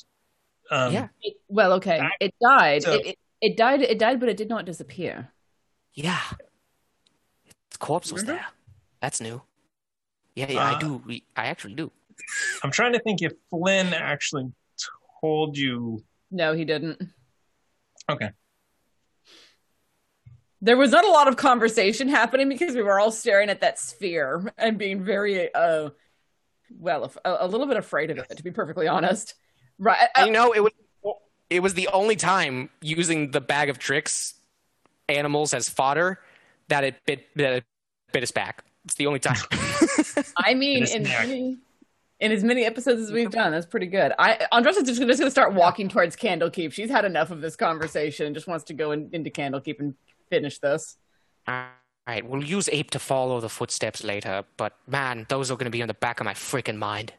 Um, 0.71 0.93
Yeah. 0.93 1.07
It, 1.21 1.35
well, 1.47 1.73
okay, 1.73 1.99
That- 1.99 2.17
it 2.19 2.33
died. 2.41 2.83
so- 2.83 2.93
it, 2.93 3.05
it 3.05 3.19
it 3.41 3.57
died. 3.57 3.81
It 3.81 3.99
died, 3.99 4.19
but 4.19 4.27
it 4.29 4.37
did 4.37 4.49
not 4.49 4.65
disappear. 4.65 5.31
Yeah. 5.93 6.21
Its 7.79 7.85
corpse 7.85 8.11
was 8.11 8.21
Remember? 8.23 8.41
there. 8.41 8.51
That's 9.01 9.21
new. 9.21 9.41
Yeah, 10.35 10.51
yeah, 10.51 10.63
I 10.63 10.73
Uh, 10.75 10.79
do. 10.79 11.03
I 11.35 11.45
actually 11.47 11.75
do. 11.75 11.91
I'm 12.63 12.71
trying 12.71 12.93
to 12.93 12.99
think 12.99 13.21
if 13.21 13.31
Flynn 13.49 13.93
actually 13.93 14.51
told 15.21 15.57
you. 15.57 16.03
No, 16.29 16.53
he 16.53 16.65
didn't. 16.65 17.01
Okay. 18.09 18.31
There 20.61 20.75
was 20.75 20.91
not 20.91 21.05
a 21.05 21.09
lot 21.09 21.29
of 21.29 21.37
conversation 21.37 22.09
happening 22.09 22.49
because 22.49 22.75
we 22.75 22.81
were 22.81 22.99
all 22.99 23.11
staring 23.11 23.49
at 23.49 23.61
that 23.61 23.79
sphere 23.79 24.51
and 24.57 24.77
being 24.77 25.03
very, 25.05 25.53
uh, 25.53 25.91
well, 26.77 27.11
a, 27.23 27.37
a 27.41 27.47
little 27.47 27.65
bit 27.65 27.77
afraid 27.77 28.11
of 28.11 28.17
it, 28.17 28.35
to 28.35 28.43
be 28.43 28.51
perfectly 28.51 28.87
honest. 28.87 29.35
Right? 29.77 30.09
And 30.15 30.27
you 30.27 30.33
know, 30.33 30.51
it 30.51 30.59
was 30.59 30.73
it 31.49 31.61
was 31.61 31.73
the 31.73 31.87
only 31.87 32.17
time 32.17 32.69
using 32.81 33.31
the 33.31 33.39
bag 33.41 33.69
of 33.69 33.79
tricks 33.79 34.33
animals 35.07 35.53
as 35.53 35.69
fodder 35.69 36.19
that 36.67 36.83
it 36.83 36.95
bit 37.05 37.25
that 37.37 37.53
it 37.53 37.63
bit 38.11 38.23
us 38.23 38.31
back. 38.31 38.63
It's 38.85 38.95
the 38.95 39.07
only 39.07 39.19
time. 39.19 39.37
I 40.37 40.53
mean, 40.53 40.85
in 40.87 41.03
many, 41.03 41.57
in 42.19 42.31
as 42.31 42.43
many 42.43 42.65
episodes 42.65 43.01
as 43.01 43.11
we've 43.11 43.29
done, 43.29 43.51
that's 43.51 43.65
pretty 43.65 43.87
good. 43.87 44.13
I 44.17 44.47
Andraste 44.51 44.77
is 44.77 44.83
just, 44.83 45.01
just 45.01 45.19
going 45.19 45.27
to 45.27 45.31
start 45.31 45.53
walking 45.53 45.89
towards 45.89 46.15
Candlekeep. 46.15 46.71
She's 46.73 46.89
had 46.89 47.05
enough 47.05 47.31
of 47.31 47.41
this 47.41 47.55
conversation 47.55 48.25
and 48.25 48.33
just 48.35 48.47
wants 48.47 48.63
to 48.65 48.73
go 48.73 48.91
in, 48.91 49.09
into 49.13 49.29
Candlekeep 49.29 49.79
and 49.79 49.93
finish 50.29 50.59
this. 50.59 50.97
All 51.47 51.65
right, 52.07 52.27
we'll 52.27 52.43
use 52.43 52.69
ape 52.71 52.91
to 52.91 52.99
follow 52.99 53.39
the 53.39 53.49
footsteps 53.49 54.03
later, 54.03 54.43
but 54.57 54.75
man, 54.87 55.25
those 55.29 55.51
are 55.51 55.55
going 55.55 55.65
to 55.65 55.71
be 55.71 55.81
on 55.81 55.87
the 55.87 55.93
back 55.93 56.19
of 56.19 56.25
my 56.25 56.33
freaking 56.33 56.77
mind. 56.77 57.13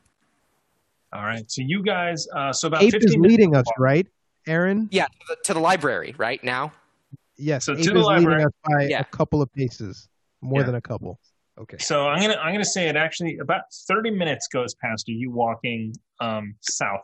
All 1.12 1.25
right. 1.25 1.49
So 1.51 1.62
you 1.65 1.83
guys. 1.83 2.27
Uh, 2.35 2.53
so 2.53 2.69
about 2.69 2.83
Ape 2.83 2.93
15 2.93 3.09
is 3.09 3.17
leading 3.17 3.57
us, 3.57 3.62
apart. 3.62 3.79
right, 3.81 4.07
Aaron? 4.47 4.89
Yeah, 4.93 5.07
to 5.07 5.12
the, 5.29 5.37
to 5.45 5.55
the 5.55 5.61
library 5.61 6.15
right 6.19 6.43
now. 6.45 6.73
Yes. 7.37 7.65
So 7.65 7.73
Ape 7.73 7.79
to 7.79 7.83
is 7.83 7.87
the 7.89 7.95
leading 7.95 8.05
library. 8.25 8.45
us 8.45 8.53
by 8.65 8.85
Yeah. 8.87 9.01
a 9.01 9.05
couple 9.05 9.43
of 9.43 9.53
paces, 9.53 10.09
more 10.41 10.61
Yeah. 10.61 10.67
than 10.67 10.75
a 10.77 10.81
couple. 10.81 11.19
Okay. 11.59 11.77
So 11.79 12.09
I'm 12.09 12.21
gonna 12.21 12.37
I'm 12.37 12.53
gonna 12.55 12.65
say 12.65 12.89
it 12.89 12.97
actually 12.97 13.39
about 13.39 13.62
30 13.89 14.11
minutes 14.12 14.49
goes 14.49 14.75
past 14.75 15.09
you 15.09 15.31
walking 15.31 15.95
um, 16.21 16.55
south. 16.61 17.03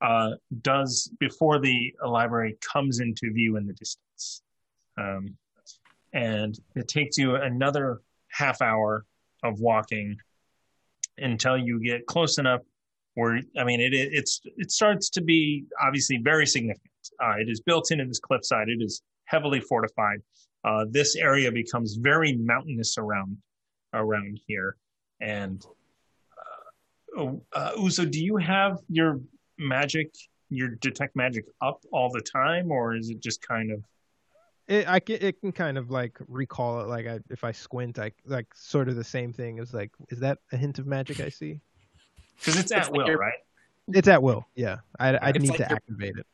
Uh, 0.00 0.30
does 0.62 1.10
before 1.18 1.58
the 1.58 1.92
library 2.06 2.56
comes 2.60 3.00
into 3.00 3.32
view 3.32 3.56
in 3.56 3.66
the 3.66 3.72
distance, 3.72 4.42
um, 4.96 5.36
and 6.12 6.56
it 6.76 6.86
takes 6.86 7.18
you 7.18 7.34
another 7.34 8.00
half 8.28 8.62
hour 8.62 9.04
of 9.42 9.58
walking 9.58 10.16
until 11.16 11.58
you 11.58 11.82
get 11.82 12.06
close 12.06 12.38
enough 12.38 12.60
where 13.14 13.40
I 13.58 13.64
mean 13.64 13.80
it 13.80 13.92
it's 13.92 14.40
it 14.56 14.70
starts 14.70 15.10
to 15.10 15.20
be 15.20 15.64
obviously 15.84 16.18
very 16.22 16.46
significant. 16.46 16.84
Uh, 17.20 17.34
it 17.40 17.48
is 17.48 17.60
built 17.60 17.90
into 17.90 18.04
this 18.04 18.20
cliffside. 18.20 18.68
It 18.68 18.80
is 18.80 19.02
heavily 19.24 19.60
fortified. 19.60 20.20
Uh, 20.64 20.84
this 20.90 21.16
area 21.16 21.50
becomes 21.52 21.94
very 21.96 22.36
mountainous 22.36 22.98
around 22.98 23.36
around 23.94 24.40
here. 24.46 24.76
And 25.20 25.64
uh, 26.36 27.20
oh, 27.20 27.42
uh, 27.52 27.72
Uzo, 27.76 28.10
do 28.10 28.22
you 28.22 28.36
have 28.36 28.78
your 28.88 29.20
magic, 29.58 30.14
your 30.50 30.68
detect 30.80 31.16
magic 31.16 31.44
up 31.60 31.80
all 31.92 32.10
the 32.10 32.20
time, 32.20 32.70
or 32.70 32.94
is 32.96 33.10
it 33.10 33.20
just 33.20 33.40
kind 33.46 33.70
of? 33.72 33.82
It 34.66 34.86
I 34.88 35.00
can, 35.00 35.16
it 35.20 35.40
can 35.40 35.52
kind 35.52 35.78
of 35.78 35.90
like 35.90 36.18
recall 36.28 36.80
it. 36.82 36.88
Like 36.88 37.06
I, 37.06 37.20
if 37.30 37.42
I 37.44 37.52
squint, 37.52 37.98
I 37.98 38.12
like 38.26 38.46
sort 38.54 38.88
of 38.88 38.96
the 38.96 39.04
same 39.04 39.32
thing. 39.32 39.58
Is 39.58 39.72
like, 39.72 39.90
is 40.10 40.18
that 40.20 40.38
a 40.52 40.56
hint 40.56 40.78
of 40.78 40.86
magic 40.86 41.20
I 41.20 41.28
see? 41.30 41.60
Because 42.38 42.58
it's 42.60 42.70
at 42.72 42.78
It's 42.80 42.88
like 42.90 42.98
will, 42.98 43.06
your- 43.06 43.18
right? 43.18 43.32
It's 43.94 44.08
at 44.08 44.22
will. 44.22 44.46
Yeah, 44.54 44.78
I 44.98 45.16
I 45.16 45.32
need 45.32 45.48
like 45.48 45.56
to 45.58 45.62
your- 45.64 45.72
activate 45.72 46.16
it. 46.18 46.26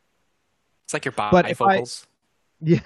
It's 0.84 0.92
like 0.92 1.04
your 1.04 1.12
But 1.12 1.48
if 1.50 1.60
I- 1.62 1.78
bifocals. 1.80 2.06
Yeah, 2.60 2.80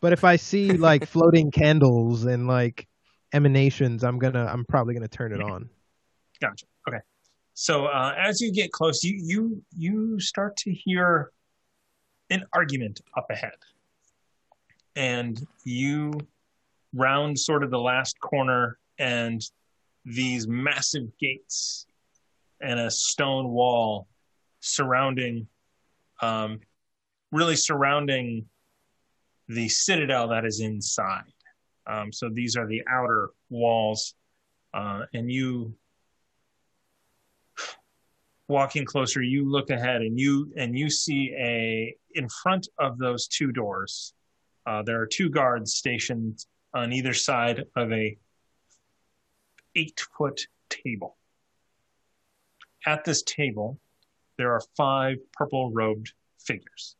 but 0.00 0.12
if 0.12 0.24
I 0.24 0.36
see 0.36 0.72
like 0.76 1.06
floating 1.06 1.50
candles 1.50 2.24
and 2.24 2.46
like 2.46 2.86
emanations, 3.32 4.04
I'm 4.04 4.18
gonna 4.18 4.46
I'm 4.46 4.64
probably 4.64 4.94
gonna 4.94 5.08
turn 5.08 5.32
it 5.32 5.42
on. 5.42 5.68
Gotcha. 6.40 6.66
Okay. 6.88 7.00
So 7.54 7.86
uh, 7.86 8.14
as 8.18 8.40
you 8.40 8.52
get 8.52 8.72
close, 8.72 9.04
you 9.04 9.18
you 9.22 9.62
you 9.76 10.20
start 10.20 10.56
to 10.58 10.72
hear 10.72 11.30
an 12.30 12.44
argument 12.52 13.00
up 13.16 13.26
ahead, 13.30 13.56
and 14.96 15.46
you 15.64 16.12
round 16.94 17.38
sort 17.38 17.62
of 17.62 17.70
the 17.70 17.78
last 17.78 18.18
corner, 18.20 18.78
and 18.98 19.42
these 20.04 20.48
massive 20.48 21.06
gates 21.18 21.86
and 22.60 22.78
a 22.80 22.90
stone 22.90 23.48
wall 23.48 24.06
surrounding, 24.60 25.46
um, 26.20 26.60
really 27.32 27.56
surrounding 27.56 28.46
the 29.50 29.68
citadel 29.68 30.28
that 30.28 30.44
is 30.44 30.60
inside. 30.60 31.24
Um, 31.86 32.12
so 32.12 32.28
these 32.28 32.56
are 32.56 32.66
the 32.66 32.82
outer 32.88 33.30
walls, 33.48 34.14
uh, 34.72 35.02
and 35.12 35.30
you 35.30 35.74
walking 38.46 38.84
closer 38.84 39.22
you 39.22 39.48
look 39.48 39.70
ahead 39.70 40.02
and 40.02 40.18
you 40.18 40.52
and 40.56 40.76
you 40.76 40.90
see 40.90 41.32
a 41.38 41.94
in 42.16 42.28
front 42.28 42.66
of 42.80 42.98
those 42.98 43.28
two 43.28 43.52
doors 43.52 44.12
uh, 44.66 44.82
there 44.82 45.00
are 45.00 45.06
two 45.06 45.30
guards 45.30 45.74
stationed 45.74 46.44
on 46.74 46.92
either 46.92 47.14
side 47.14 47.62
of 47.76 47.92
a 47.92 48.18
eight 49.76 50.00
foot 50.18 50.48
table 50.68 51.16
at 52.86 53.04
this 53.04 53.22
table 53.22 53.78
there 54.36 54.52
are 54.52 54.62
five 54.76 55.16
purple 55.32 55.70
robed 55.70 56.12
figures 56.40 56.96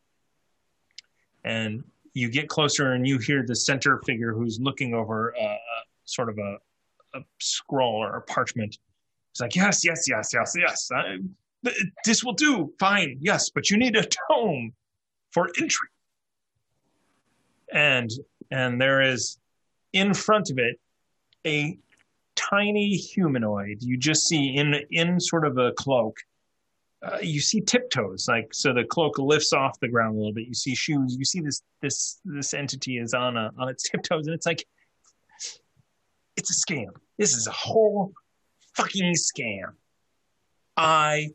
and 1.42 1.82
you 2.14 2.28
get 2.30 2.48
closer 2.48 2.92
and 2.92 3.06
you 3.06 3.18
hear 3.18 3.44
the 3.46 3.56
center 3.56 4.00
figure 4.04 4.32
who's 4.32 4.58
looking 4.60 4.94
over 4.94 5.34
uh, 5.40 5.56
sort 6.04 6.28
of 6.28 6.38
a, 6.38 6.56
a 7.14 7.20
scroll 7.38 8.02
or 8.02 8.16
a 8.16 8.22
parchment 8.22 8.78
it's 9.30 9.40
like, 9.40 9.56
yes, 9.56 9.84
yes, 9.84 10.04
yes, 10.08 10.30
yes, 10.32 10.54
yes. 10.56 10.90
I, 10.92 11.18
this 12.04 12.24
will 12.24 12.32
do. 12.32 12.72
Fine. 12.78 13.18
Yes, 13.20 13.50
but 13.50 13.70
you 13.70 13.76
need 13.76 13.96
a 13.96 14.04
tome 14.28 14.72
for 15.30 15.48
entry. 15.58 15.88
And 17.72 18.10
and 18.50 18.80
there 18.80 19.00
is 19.00 19.38
in 19.92 20.14
front 20.14 20.50
of 20.50 20.58
it 20.58 20.80
a 21.46 21.78
tiny 22.34 22.96
humanoid. 22.96 23.82
You 23.82 23.96
just 23.96 24.26
see 24.26 24.56
in 24.56 24.74
in 24.90 25.20
sort 25.20 25.46
of 25.46 25.58
a 25.58 25.72
cloak. 25.72 26.16
Uh, 27.02 27.18
you 27.22 27.40
see 27.40 27.62
tiptoes, 27.62 28.26
like 28.28 28.52
so. 28.52 28.74
The 28.74 28.84
cloak 28.84 29.18
lifts 29.18 29.54
off 29.54 29.80
the 29.80 29.88
ground 29.88 30.16
a 30.16 30.18
little 30.18 30.34
bit. 30.34 30.46
You 30.46 30.54
see 30.54 30.74
shoes. 30.74 31.16
You 31.18 31.24
see 31.24 31.40
this 31.40 31.62
this 31.80 32.20
this 32.26 32.52
entity 32.52 32.98
is 32.98 33.14
on 33.14 33.38
a, 33.38 33.50
on 33.58 33.70
its 33.70 33.82
tiptoes, 33.90 34.26
and 34.26 34.34
it's 34.34 34.44
like 34.44 34.66
it's 36.36 36.50
a 36.50 36.72
scam. 36.72 36.90
This 37.16 37.34
is 37.34 37.46
a 37.46 37.52
whole 37.52 38.12
fucking 38.74 39.14
scam. 39.14 39.72
I 40.76 41.30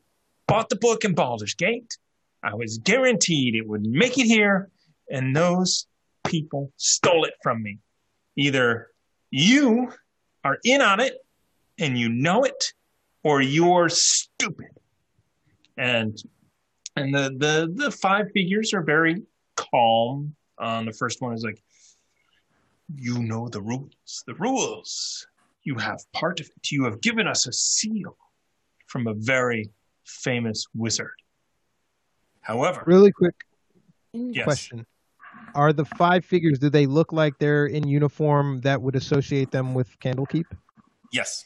bought 0.48 0.70
the 0.70 0.76
book 0.76 1.04
in 1.04 1.16
Baldur's 1.16 1.56
Gate. 1.56 1.98
I 2.44 2.54
was 2.54 2.78
guaranteed 2.78 3.56
it 3.56 3.68
would 3.68 3.86
make 3.86 4.20
it 4.20 4.26
here, 4.26 4.70
and 5.10 5.36
those 5.36 5.88
people 6.28 6.72
stole 6.78 7.26
it 7.26 7.34
from 7.42 7.64
me. 7.64 7.80
Either 8.36 8.92
you 9.32 9.92
are 10.44 10.60
in 10.64 10.82
on 10.82 11.00
it 11.00 11.16
and 11.80 11.98
you 11.98 12.10
know 12.10 12.44
it, 12.44 12.74
or 13.24 13.42
you're 13.42 13.90
stupid. 13.90 14.68
And 15.78 16.18
and 16.96 17.14
the 17.14 17.36
the 17.38 17.72
the 17.74 17.92
five 17.92 18.32
figures 18.34 18.74
are 18.74 18.82
very 18.84 19.22
calm. 19.56 20.36
Um, 20.58 20.86
the 20.86 20.94
first 20.94 21.22
one 21.22 21.34
is 21.34 21.44
like, 21.44 21.62
you 22.96 23.22
know 23.22 23.50
the 23.50 23.62
rules. 23.62 24.24
The 24.26 24.36
rules 24.36 25.28
you 25.64 25.76
have 25.76 26.00
part 26.14 26.40
of 26.40 26.46
it. 26.46 26.72
You 26.72 26.86
have 26.86 27.02
given 27.02 27.28
us 27.28 27.48
a 27.48 27.52
seal 27.52 28.16
from 28.88 29.08
a 29.08 29.14
very 29.14 29.70
famous 30.06 30.66
wizard. 30.76 31.12
However, 32.42 32.84
Really 32.86 33.12
quick 33.12 33.34
yes, 34.14 34.44
question: 34.44 34.86
Are 35.56 35.74
the 35.74 35.86
five 35.86 36.24
figures? 36.24 36.60
Do 36.60 36.70
they 36.70 36.86
look 36.86 37.12
like 37.12 37.38
they're 37.40 37.66
in 37.66 37.88
uniform 37.88 38.62
that 38.62 38.82
would 38.82 38.96
associate 38.96 39.52
them 39.52 39.74
with 39.74 40.00
Candlekeep? 40.00 40.46
yes, 41.12 41.44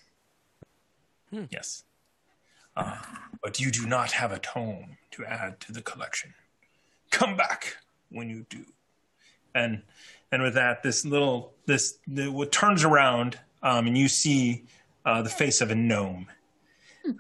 Hmm. 1.32 1.46
yes. 1.50 1.84
Uh, 2.76 2.98
but 3.42 3.60
you 3.60 3.72
do 3.72 3.86
not 3.86 4.12
have 4.12 4.32
a 4.32 4.40
tome 4.40 4.98
to 5.12 5.26
add 5.26 5.60
to 5.62 5.72
the 5.72 5.82
collection. 5.82 6.34
Come 7.12 7.36
back 7.36 7.78
when 8.10 8.30
you 8.30 8.46
do. 8.50 8.66
And 9.56 9.82
and 10.32 10.44
with 10.44 10.54
that, 10.56 10.84
this 10.84 11.06
little 11.06 11.54
this 11.66 11.98
the, 12.08 12.32
what 12.32 12.52
turns 12.52 12.84
around, 12.84 13.40
um, 13.64 13.88
and 13.88 13.98
you 13.98 14.08
see 14.08 14.64
uh, 15.06 15.22
the 15.22 15.30
face 15.30 15.62
of 15.62 15.72
a 15.72 15.76
gnome, 15.76 16.28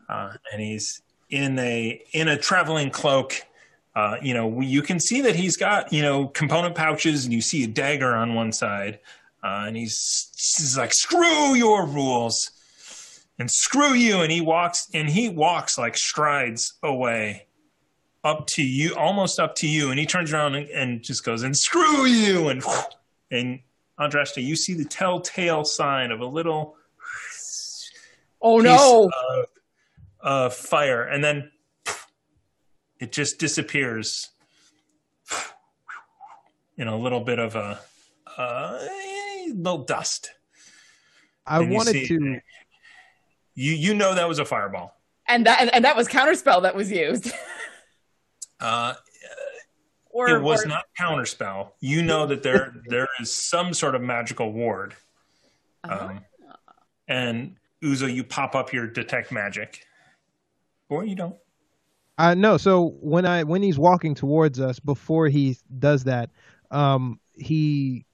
uh, 0.07 0.33
and 0.51 0.61
he's 0.61 1.01
in 1.29 1.57
a 1.59 2.01
in 2.13 2.27
a 2.27 2.37
traveling 2.37 2.91
cloak. 2.91 3.33
Uh, 3.95 4.17
you 4.21 4.33
know, 4.33 4.47
we, 4.47 4.67
you 4.67 4.81
can 4.81 4.99
see 4.99 5.21
that 5.21 5.35
he's 5.35 5.57
got 5.57 5.91
you 5.91 6.03
know 6.03 6.27
component 6.27 6.75
pouches, 6.75 7.25
and 7.25 7.33
you 7.33 7.41
see 7.41 7.63
a 7.63 7.67
dagger 7.67 8.15
on 8.15 8.35
one 8.35 8.51
side, 8.51 8.99
uh, 9.43 9.65
and 9.67 9.75
he's, 9.75 10.29
he's 10.35 10.77
like, 10.77 10.93
"Screw 10.93 11.55
your 11.55 11.87
rules, 11.87 12.51
and 13.39 13.49
screw 13.49 13.93
you!" 13.93 14.21
And 14.21 14.31
he 14.31 14.41
walks, 14.41 14.87
and 14.93 15.09
he 15.09 15.29
walks 15.29 15.77
like 15.77 15.97
strides 15.97 16.73
away, 16.83 17.47
up 18.23 18.45
to 18.47 18.61
you, 18.63 18.93
almost 18.95 19.39
up 19.39 19.55
to 19.55 19.67
you, 19.67 19.89
and 19.89 19.99
he 19.99 20.05
turns 20.05 20.31
around 20.33 20.55
and, 20.55 20.69
and 20.69 21.01
just 21.03 21.23
goes, 21.23 21.41
"And 21.41 21.57
screw 21.57 22.05
you!" 22.05 22.49
And 22.49 22.63
and 23.31 23.59
Andraste, 23.99 24.43
you 24.43 24.55
see 24.55 24.73
the 24.75 24.85
telltale 24.85 25.63
sign 25.65 26.11
of 26.11 26.19
a 26.19 26.25
little 26.25 26.75
Oh 28.41 28.57
piece 28.57 28.63
no! 28.65 29.09
of, 29.29 29.45
of 30.21 30.53
fire, 30.53 31.03
and 31.03 31.21
then 31.23 31.51
it 32.99 33.11
just 33.11 33.39
disappears 33.39 34.29
in 36.77 36.87
a 36.87 36.95
little 36.97 37.19
bit 37.19 37.39
of 37.39 37.55
a, 37.55 37.79
a 38.37 38.87
little 39.53 39.83
dust. 39.83 40.31
I 41.45 41.59
And 41.61 41.71
wanted 41.71 41.91
see- 41.93 42.07
to. 42.07 42.39
You 43.59 43.73
you 43.73 43.93
know 43.93 44.15
that 44.15 44.25
was 44.25 44.39
a 44.39 44.45
fireball. 44.45 44.95
And 45.27 45.45
that 45.45 45.59
and, 45.59 45.73
and 45.75 45.83
that 45.83 45.97
was 45.97 46.07
counterspell 46.07 46.61
that 46.61 46.75
was 46.75 46.91
used. 46.91 47.31
Uh, 48.61 48.93
or 50.09 50.27
it 50.27 50.41
was 50.41 50.65
or- 50.65 50.67
not 50.67 50.83
counterspell. 50.99 51.69
You 51.79 52.01
know 52.01 52.25
that 52.25 52.43
there 52.43 52.73
there 52.87 53.07
is 53.21 53.31
some 53.31 53.73
sort 53.73 53.95
of 53.95 54.01
magical 54.01 54.51
ward. 54.51 54.95
Um, 55.85 56.19
and 57.07 57.55
Uzo, 57.81 58.13
you 58.13 58.25
pop 58.25 58.55
up 58.55 58.73
your 58.73 58.85
detect 58.85 59.31
magic, 59.31 59.85
or 60.89 61.05
you 61.05 61.15
don't. 61.15 61.37
Uh, 62.17 62.33
no, 62.33 62.57
so 62.57 62.97
when 62.99 63.25
I 63.25 63.43
when 63.43 63.63
he's 63.63 63.79
walking 63.79 64.13
towards 64.13 64.59
us, 64.59 64.77
before 64.77 65.29
he 65.29 65.55
does 65.79 66.03
that, 66.03 66.29
um, 66.69 67.17
he 67.35 68.05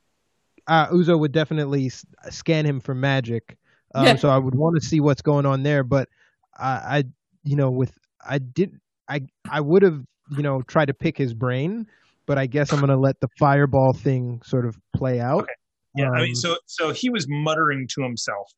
uh, 0.68 0.88
Uzo 0.90 1.18
would 1.18 1.32
definitely 1.32 1.88
s- 1.88 2.06
scan 2.30 2.66
him 2.68 2.80
for 2.80 2.94
magic. 2.94 3.58
Um, 3.96 4.06
Yeah. 4.06 4.16
So 4.18 4.30
I 4.30 4.38
would 4.38 4.56
want 4.56 4.76
to 4.80 4.86
see 4.86 5.00
what's 5.00 5.22
going 5.22 5.46
on 5.46 5.64
there, 5.64 5.84
but 5.84 6.10
I, 6.58 6.68
I, 6.68 7.04
you 7.44 7.56
know, 7.56 7.72
with 7.72 7.98
I 8.24 8.40
did 8.40 8.80
I 9.08 9.22
I 9.50 9.62
would 9.62 9.84
have 9.84 10.02
you 10.32 10.44
know 10.44 10.62
tried 10.64 10.88
to 10.88 10.94
pick 10.94 11.18
his 11.18 11.34
brain, 11.34 11.88
but 12.26 12.38
I 12.38 12.46
guess 12.46 12.74
I'm 12.74 12.80
gonna 12.80 13.00
let 13.00 13.20
the 13.22 13.30
fireball 13.40 13.94
thing 13.94 14.42
sort 14.44 14.66
of 14.66 14.78
play 14.96 15.20
out. 15.20 15.48
Yeah, 15.96 16.10
I 16.10 16.22
mean, 16.22 16.30
Um, 16.32 16.36
so 16.36 16.58
so 16.66 16.92
he 16.92 17.10
was 17.10 17.26
muttering 17.30 17.88
to 17.96 18.04
himself 18.04 18.52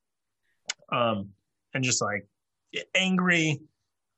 um, 0.92 1.30
and 1.74 1.84
just 1.84 2.02
like 2.02 2.28
angry. 2.96 3.62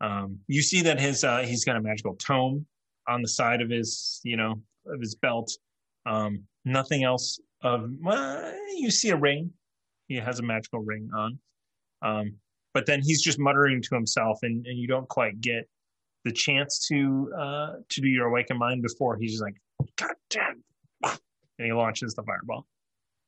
Um, 0.02 0.40
you 0.48 0.62
see 0.62 0.82
that 0.84 1.00
his 1.00 1.24
uh, 1.24 1.40
he's 1.40 1.66
got 1.66 1.76
a 1.76 1.82
magical 1.82 2.16
tome 2.16 2.66
on 3.08 3.22
the 3.22 3.28
side 3.28 3.62
of 3.62 3.70
his 3.70 4.22
you 4.24 4.38
know 4.38 4.62
of 4.86 5.02
his 5.02 5.16
belt. 5.16 5.52
Um, 6.06 6.44
nothing 6.64 7.04
else 7.04 7.40
of 7.62 7.90
well, 8.02 8.54
you 8.78 8.91
see 8.91 9.10
a 9.10 9.18
ring. 9.18 9.52
He 10.10 10.15
has 10.15 10.40
a 10.40 10.44
magical 10.44 10.81
ring 10.81 11.10
on. 11.15 11.40
Um, 12.02 12.34
but 12.73 12.86
then 12.86 13.02
he's 13.02 13.22
just 13.22 13.40
muttering 13.40 13.81
to 13.81 13.95
himself, 13.95 14.40
and, 14.41 14.65
and 14.65 14.77
you 14.77 14.88
don't 14.88 15.07
quite 15.07 15.40
get 15.40 15.69
the 16.26 16.31
chance 16.34 16.86
to 16.90 17.31
uh, 17.38 17.73
to 17.88 18.02
do 18.02 18.07
your 18.07 18.27
awaken 18.27 18.57
mind 18.57 18.81
before 18.81 19.15
he's 19.18 19.31
just 19.31 19.44
like, 19.44 19.56
God 19.95 20.15
damn, 20.30 20.61
and 21.03 21.19
he 21.57 21.72
launches 21.72 22.14
the 22.15 22.23
fireball. 22.23 22.68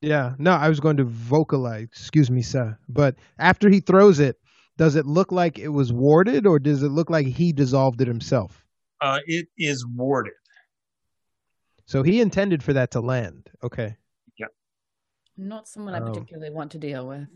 Yeah, 0.01 0.33
no, 0.39 0.51
I 0.51 0.67
was 0.67 0.79
going 0.79 0.97
to 0.97 1.03
vocalize, 1.03 1.83
excuse 1.83 2.31
me, 2.31 2.41
sir. 2.41 2.77
But 2.89 3.15
after 3.37 3.69
he 3.69 3.79
throws 3.79 4.19
it, 4.19 4.37
does 4.77 4.95
it 4.95 5.05
look 5.05 5.31
like 5.31 5.59
it 5.59 5.67
was 5.67 5.93
warded 5.93 6.47
or 6.47 6.57
does 6.57 6.81
it 6.81 6.89
look 6.89 7.11
like 7.11 7.27
he 7.27 7.53
dissolved 7.53 8.01
it 8.01 8.07
himself? 8.07 8.65
Uh, 8.99 9.19
it 9.27 9.47
is 9.57 9.85
warded. 9.85 10.33
So 11.85 12.01
he 12.01 12.19
intended 12.19 12.63
for 12.63 12.73
that 12.73 12.91
to 12.91 12.99
land. 12.99 13.51
Okay. 13.63 13.95
Not 15.41 15.67
someone 15.67 15.95
I 15.95 15.99
Oh. 15.99 16.05
particularly 16.13 16.51
want 16.51 16.71
to 16.73 16.77
deal 16.77 17.07
with. 17.07 17.27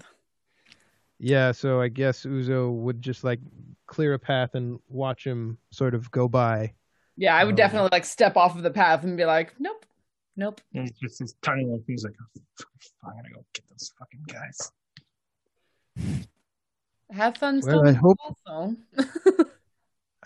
Yeah, 1.17 1.51
so 1.53 1.81
I 1.81 1.87
guess 1.87 2.23
Uzo 2.25 2.71
would 2.71 3.01
just 3.01 3.23
like 3.23 3.39
clear 3.87 4.13
a 4.13 4.19
path 4.19 4.53
and 4.53 4.79
watch 4.89 5.25
him 5.25 5.57
sort 5.71 5.95
of 5.95 6.11
go 6.11 6.27
by. 6.27 6.73
Yeah, 7.17 7.35
I 7.35 7.43
would 7.45 7.53
Oh. 7.55 7.57
definitely 7.57 7.89
like 7.91 8.05
step 8.05 8.37
off 8.37 8.55
of 8.55 8.61
the 8.63 8.69
path 8.71 9.03
and 9.03 9.17
be 9.17 9.25
like, 9.25 9.53
nope, 9.59 9.85
nope. 10.35 10.61
And 10.75 10.87
it's 10.87 10.99
just 10.99 11.19
this 11.19 11.33
tiny 11.41 11.63
little 11.63 11.77
thing. 11.79 11.85
He's 11.95 12.03
like, 12.05 12.15
oh, 12.21 13.09
I 13.09 13.15
gotta 13.15 13.29
go 13.33 13.45
get 13.53 13.67
those 13.69 13.91
fucking 13.97 14.23
guys. 14.27 14.71
Have 17.11 17.37
fun. 17.37 17.61
Well, 17.63 17.87
I 17.87 17.93
hope- 17.93 18.17
Also. 18.19 18.75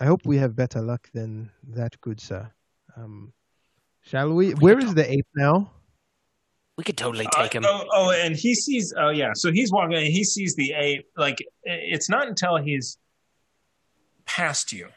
I 0.01 0.05
hope 0.05 0.21
we 0.25 0.37
have 0.37 0.55
better 0.55 0.81
luck 0.81 1.09
than 1.13 1.51
that, 1.67 1.99
good 2.01 2.19
sir. 2.21 2.49
Um, 2.95 3.33
shall 4.01 4.33
we? 4.33 4.51
Where 4.53 4.79
is 4.79 4.93
the 4.95 5.09
ape 5.11 5.27
now? 5.35 5.71
We 6.79 6.85
could 6.85 6.95
totally 6.95 7.25
Uh, 7.25 7.41
take 7.43 7.51
him. 7.55 7.65
oh, 7.67 7.85
oh, 7.91 8.11
and 8.11 8.37
he 8.37 8.55
sees. 8.55 8.93
Oh, 8.97 9.09
yeah. 9.09 9.31
So 9.35 9.51
he's 9.51 9.69
walking. 9.69 9.97
and 9.97 10.07
He 10.07 10.23
sees 10.23 10.55
the 10.55 10.71
ape. 10.71 11.05
Like 11.17 11.37
it's 11.65 12.07
not 12.09 12.25
until 12.29 12.55
he's 12.55 12.97
past 14.25 14.71
you 14.71 14.87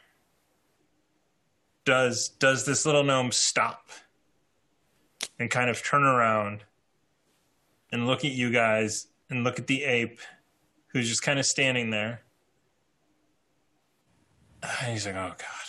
does 1.83 2.29
does 2.29 2.65
this 2.65 2.85
little 2.85 3.03
gnome 3.03 3.33
stop 3.33 3.89
and 5.39 5.51
kind 5.51 5.69
of 5.69 5.83
turn 5.83 6.03
around 6.03 6.61
and 7.91 8.07
look 8.07 8.23
at 8.23 8.31
you 8.31 8.49
guys 8.49 9.07
and 9.29 9.43
look 9.43 9.59
at 9.59 9.67
the 9.67 9.83
ape 9.83 10.19
who's 10.93 11.09
just 11.09 11.21
kind 11.21 11.37
of 11.37 11.45
standing 11.45 11.89
there. 11.89 12.21
And 14.61 14.71
he's 14.93 15.05
like, 15.05 15.15
"Oh 15.15 15.33
God," 15.37 15.67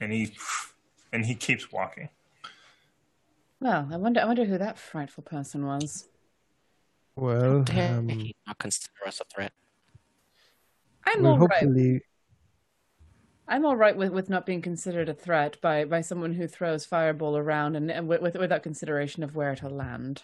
and 0.00 0.12
he 0.12 0.32
and 1.12 1.24
he 1.26 1.36
keeps 1.36 1.70
walking. 1.70 2.08
Well, 3.60 3.88
I 3.90 3.96
wonder. 3.96 4.20
I 4.20 4.24
wonder 4.26 4.44
who 4.44 4.58
that 4.58 4.78
frightful 4.78 5.22
person 5.22 5.66
was. 5.66 6.08
Well, 7.16 7.62
Dare 7.62 7.98
um, 7.98 8.08
he 8.08 8.34
not 8.46 8.58
consider 8.58 8.92
us 9.06 9.20
a 9.20 9.24
threat? 9.34 9.52
I'm 11.06 11.22
well, 11.22 11.32
all 11.32 11.38
right. 11.38 11.60
hopefully, 11.62 12.00
I'm 13.48 13.64
all 13.64 13.76
right 13.76 13.96
with, 13.96 14.12
with 14.12 14.28
not 14.28 14.44
being 14.44 14.60
considered 14.60 15.08
a 15.08 15.14
threat 15.14 15.60
by, 15.60 15.84
by 15.84 16.00
someone 16.00 16.34
who 16.34 16.46
throws 16.46 16.84
fireball 16.84 17.36
around 17.36 17.76
and, 17.76 17.90
and 17.90 18.08
with, 18.08 18.20
with 18.20 18.36
without 18.36 18.62
consideration 18.62 19.22
of 19.22 19.34
where 19.34 19.54
to 19.56 19.68
land. 19.68 20.22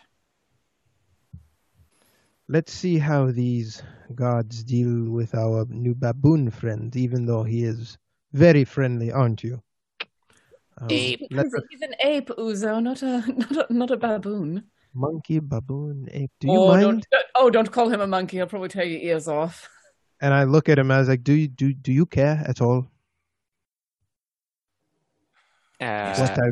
let's 2.48 2.72
see 2.72 2.98
how 2.98 3.30
these 3.30 3.82
gods 4.14 4.62
deal 4.62 5.10
with 5.10 5.34
our 5.34 5.64
new 5.70 5.94
baboon 5.94 6.50
friend, 6.50 6.94
even 6.96 7.24
though 7.24 7.42
he 7.42 7.64
is 7.64 7.96
very 8.32 8.64
friendly, 8.64 9.10
aren't 9.10 9.42
you? 9.42 9.62
Um, 10.82 10.88
Ape. 10.90 11.20
He's, 11.30 11.54
he's 11.70 11.82
an 11.82 11.94
ape, 12.00 12.28
Uzo, 12.30 12.82
not 12.82 13.02
a 13.02 13.24
not 13.36 13.70
a, 13.70 13.72
not 13.72 13.90
a 13.92 13.96
baboon. 13.96 14.64
monkey, 14.92 15.38
baboon, 15.38 16.08
ape. 16.12 16.32
Do 16.40 16.48
you 16.48 16.58
oh, 16.58 16.68
mind? 16.68 17.06
don't 17.10 17.24
oh, 17.36 17.50
don't 17.50 17.70
call 17.70 17.88
him 17.88 18.00
a 18.00 18.06
monkey. 18.06 18.38
He'll 18.38 18.46
probably 18.46 18.68
tear 18.68 18.84
your 18.84 19.00
ears 19.00 19.28
off. 19.28 19.68
And 20.20 20.34
I 20.34 20.44
look 20.44 20.68
at 20.68 20.78
him. 20.78 20.90
I 20.90 20.98
was 20.98 21.08
like, 21.08 21.22
"Do 21.22 21.32
you 21.34 21.48
do 21.48 21.72
do 21.72 21.92
you 21.92 22.04
care 22.06 22.42
at 22.46 22.60
all?" 22.60 22.88
Uh, 25.80 26.14
what 26.16 26.38
I, 26.38 26.46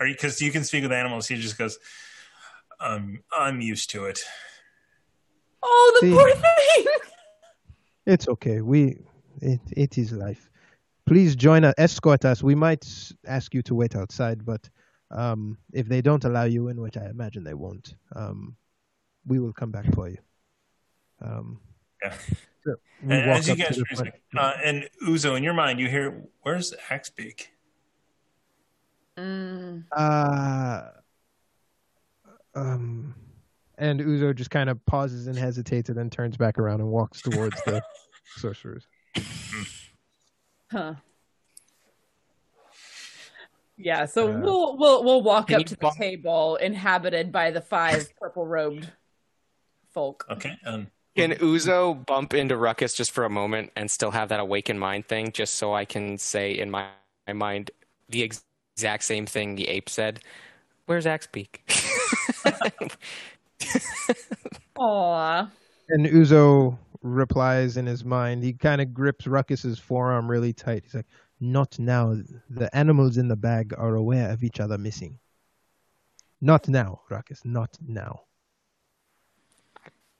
Or 0.00 0.06
because 0.06 0.40
you 0.40 0.50
can 0.50 0.64
speak 0.64 0.82
with 0.82 0.92
animals, 0.92 1.28
he 1.28 1.36
just 1.36 1.58
goes, 1.58 1.78
"I'm 2.80 3.22
I'm 3.36 3.60
used 3.60 3.90
to 3.90 4.06
it." 4.06 4.20
Oh, 5.62 5.98
the 6.00 6.06
See? 6.06 6.12
poor 6.14 6.30
thing. 6.30 6.86
It's 8.06 8.28
okay. 8.28 8.60
We 8.62 8.98
it 9.40 9.60
it 9.70 9.98
is 9.98 10.12
life. 10.12 10.50
Please 11.08 11.34
join 11.34 11.64
us. 11.64 11.72
Escort 11.78 12.26
us. 12.26 12.42
We 12.42 12.54
might 12.54 12.86
ask 13.26 13.54
you 13.54 13.62
to 13.62 13.74
wait 13.74 13.96
outside, 13.96 14.44
but 14.44 14.68
um, 15.10 15.56
if 15.72 15.88
they 15.88 16.02
don't 16.02 16.22
allow 16.26 16.44
you 16.44 16.68
in, 16.68 16.78
which 16.78 16.98
I 16.98 17.06
imagine 17.06 17.44
they 17.44 17.54
won't, 17.54 17.94
um, 18.14 18.56
we 19.26 19.38
will 19.38 19.54
come 19.54 19.70
back 19.70 19.86
for 19.94 20.10
you. 20.10 20.18
Um, 21.22 21.60
Yeah. 22.02 22.14
so 22.62 22.74
And 23.00 23.12
as 23.30 23.46
you 23.46 23.54
up 23.54 23.58
to 23.72 23.84
guys, 23.84 24.12
uh, 24.36 24.52
and 24.62 24.86
Uzo, 25.06 25.34
in 25.34 25.42
your 25.42 25.54
mind, 25.54 25.80
you 25.80 25.88
hear, 25.88 26.24
"Where's 26.42 26.74
Axebeak?" 26.90 27.46
Mm, 29.16 29.84
Uh, 29.90 30.90
um, 32.54 33.14
and 33.78 34.00
Uzo 34.00 34.34
just 34.34 34.50
kind 34.50 34.68
of 34.68 34.84
pauses 34.84 35.26
and 35.26 35.38
hesitates, 35.38 35.88
and 35.88 35.96
then 35.96 36.10
turns 36.10 36.36
back 36.36 36.58
around 36.58 36.80
and 36.80 36.90
walks 36.90 37.22
towards 37.22 37.56
the 37.64 37.82
sorcerers. 38.36 38.86
Huh. 40.70 40.94
Yeah, 43.76 44.06
so 44.06 44.32
Uh, 44.32 44.38
we'll 44.40 44.76
we'll 44.76 45.04
we'll 45.04 45.22
walk 45.22 45.48
Can 45.48 45.60
up 45.60 45.66
to 45.66 45.74
the 45.74 45.80
bump- 45.80 45.96
table 45.96 46.56
inhabited 46.56 47.30
by 47.30 47.50
the 47.52 47.60
five 47.60 48.10
purple 48.20 48.44
robed 48.46 48.90
folk. 49.94 50.26
Okay, 50.28 50.56
um, 50.66 50.88
Can 51.16 51.30
Uzo 51.32 52.04
bump 52.04 52.34
into 52.34 52.56
Ruckus 52.56 52.94
just 52.94 53.12
for 53.12 53.24
a 53.24 53.30
moment 53.30 53.70
and 53.76 53.88
still 53.90 54.10
have 54.10 54.28
that 54.30 54.40
awakened 54.40 54.80
mind 54.80 55.06
thing, 55.06 55.30
just 55.32 55.54
so 55.54 55.74
I 55.74 55.84
can 55.84 56.18
say 56.18 56.52
in 56.58 56.70
my, 56.70 56.88
my 57.28 57.32
mind 57.34 57.70
the 58.08 58.24
ex- 58.24 58.44
exact 58.76 59.04
same 59.04 59.26
thing 59.26 59.54
the 59.54 59.68
ape 59.68 59.88
said? 59.88 60.20
Where's 60.86 61.04
Axebeak? 61.06 61.60
Aw. 64.78 65.50
And 65.90 66.06
Uzo 66.06 66.78
replies 67.14 67.76
in 67.76 67.86
his 67.86 68.04
mind. 68.04 68.42
He 68.42 68.52
kind 68.52 68.80
of 68.80 68.94
grips 68.94 69.26
Ruckus's 69.26 69.78
forearm 69.78 70.30
really 70.30 70.52
tight. 70.52 70.84
He's 70.84 70.94
like, 70.94 71.06
"Not 71.40 71.78
now. 71.78 72.16
The 72.50 72.74
animals 72.76 73.16
in 73.18 73.28
the 73.28 73.36
bag 73.36 73.74
are 73.76 73.94
aware 73.96 74.30
of 74.30 74.42
each 74.44 74.60
other 74.60 74.78
missing. 74.78 75.18
Not 76.40 76.68
now, 76.68 77.00
Ruckus. 77.10 77.44
Not 77.44 77.76
now." 77.86 78.22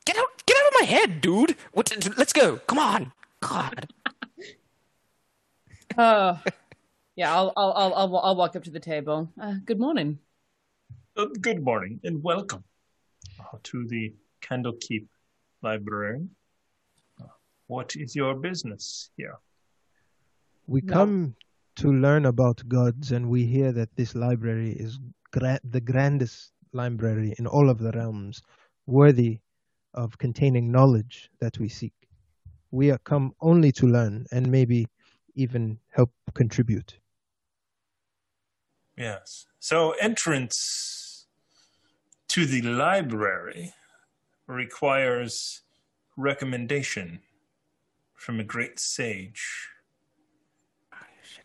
get 0.05 0.17
out! 0.17 0.47
Get 0.47 0.57
out 0.57 0.67
of 0.69 0.75
my 0.81 0.87
head, 0.87 1.21
dude! 1.21 1.55
What? 1.73 1.93
Let's 2.17 2.33
go! 2.33 2.57
Come 2.67 2.79
on! 2.79 3.13
God! 3.41 3.89
Oh. 5.97 6.41
Yeah, 7.17 7.35
I'll 7.35 7.53
I'll 7.57 7.73
I'll 7.73 7.95
I'll, 7.95 8.17
I'll 8.19 8.37
walk 8.37 8.55
up 8.55 8.63
to 8.65 8.71
the 8.71 8.79
table. 8.79 9.29
Uh, 9.41 9.55
good 9.65 9.81
morning. 9.81 10.21
uh, 11.17 11.27
good 11.41 11.61
morning 11.65 11.99
and 12.05 12.23
welcome 12.23 12.63
uh, 13.41 13.59
to 13.65 13.85
the 13.89 14.15
Candlekeep 14.41 15.07
Library. 15.63 16.29
What 17.69 17.95
is 17.97 18.17
your 18.17 18.35
business 18.35 19.11
here? 19.17 19.39
We 20.67 20.81
No. 20.81 20.93
come 20.93 21.37
to 21.77 21.93
learn 21.93 22.27
about 22.27 22.67
gods, 22.67 23.13
and 23.13 23.29
we 23.31 23.47
hear 23.47 23.73
that 23.73 23.95
this 23.95 24.15
library 24.15 24.73
is 24.73 24.99
gra- 25.31 25.61
the 25.63 25.81
grandest 25.81 26.53
library 26.73 27.35
in 27.39 27.47
all 27.47 27.71
of 27.71 27.79
the 27.79 27.93
realms, 27.93 28.43
worthy 28.87 29.41
of 29.95 30.19
containing 30.19 30.73
knowledge 30.73 31.31
that 31.41 31.59
we 31.59 31.69
seek. 31.69 31.95
We 32.71 32.91
are 32.91 32.99
come 32.99 33.35
only 33.41 33.71
to 33.73 33.87
learn 33.87 34.27
and 34.33 34.51
maybe 34.51 34.87
even 35.35 35.79
help 35.91 36.13
contribute. 36.35 36.99
Yes. 38.97 39.47
So 39.61 39.93
entrance 39.93 41.27
to 42.29 42.47
the 42.47 42.63
library 42.63 43.75
requires 44.47 45.63
recommendation 46.17 47.21
from 48.19 48.41
a 48.41 48.45
great 48.45 48.79
sage. 48.79 49.69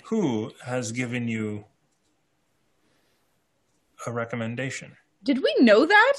Who 0.05 0.51
has 0.65 0.91
given 0.91 1.27
you 1.27 1.65
a 4.05 4.11
recommendation? 4.11 4.97
Did 5.23 5.41
we 5.41 5.55
know 5.59 5.85
that? 5.85 6.13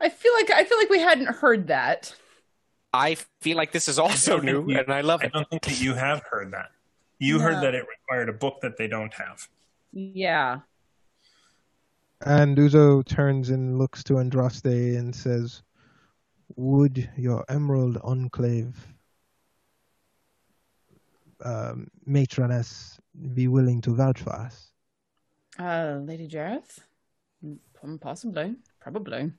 I 0.00 0.08
feel 0.08 0.32
like 0.34 0.50
I 0.50 0.64
feel 0.64 0.78
like 0.78 0.90
we 0.90 0.98
hadn't 0.98 1.28
heard 1.28 1.68
that. 1.68 2.12
I 2.92 3.16
feel 3.40 3.56
like 3.56 3.72
this 3.72 3.88
is 3.88 3.98
also 3.98 4.38
new, 4.40 4.68
you- 4.68 4.78
and 4.78 4.92
I 4.92 5.00
love 5.02 5.20
I 5.22 5.26
it. 5.26 5.32
I 5.34 5.38
don't 5.38 5.50
think 5.50 5.62
that 5.62 5.80
you 5.80 5.94
have 5.94 6.22
heard 6.30 6.52
that. 6.52 6.70
You 7.18 7.38
No. 7.38 7.44
heard 7.44 7.62
that 7.62 7.74
it 7.74 7.84
required 7.88 8.28
a 8.28 8.32
book 8.32 8.60
that 8.62 8.76
they 8.76 8.88
don't 8.88 9.12
have. 9.14 9.48
Yeah. 9.92 10.60
And 12.26 12.56
Uzo 12.56 13.04
turns 13.04 13.50
and 13.50 13.78
looks 13.78 14.02
to 14.04 14.14
Andraste 14.14 14.96
and 14.98 15.14
says, 15.14 15.62
would 16.56 17.10
your 17.16 17.44
Emerald 17.48 17.98
Enclave 17.98 18.93
um, 21.44 21.88
matroness 22.06 22.98
be 23.34 23.48
willing 23.48 23.80
to 23.82 23.94
vouch 23.94 24.20
for 24.22 24.32
us? 24.34 24.70
Uh, 25.58 26.00
Lady 26.02 26.28
Jareth? 26.28 26.78
Mm, 27.44 28.00
Possibly. 28.00 28.56
Probably. 28.80 29.32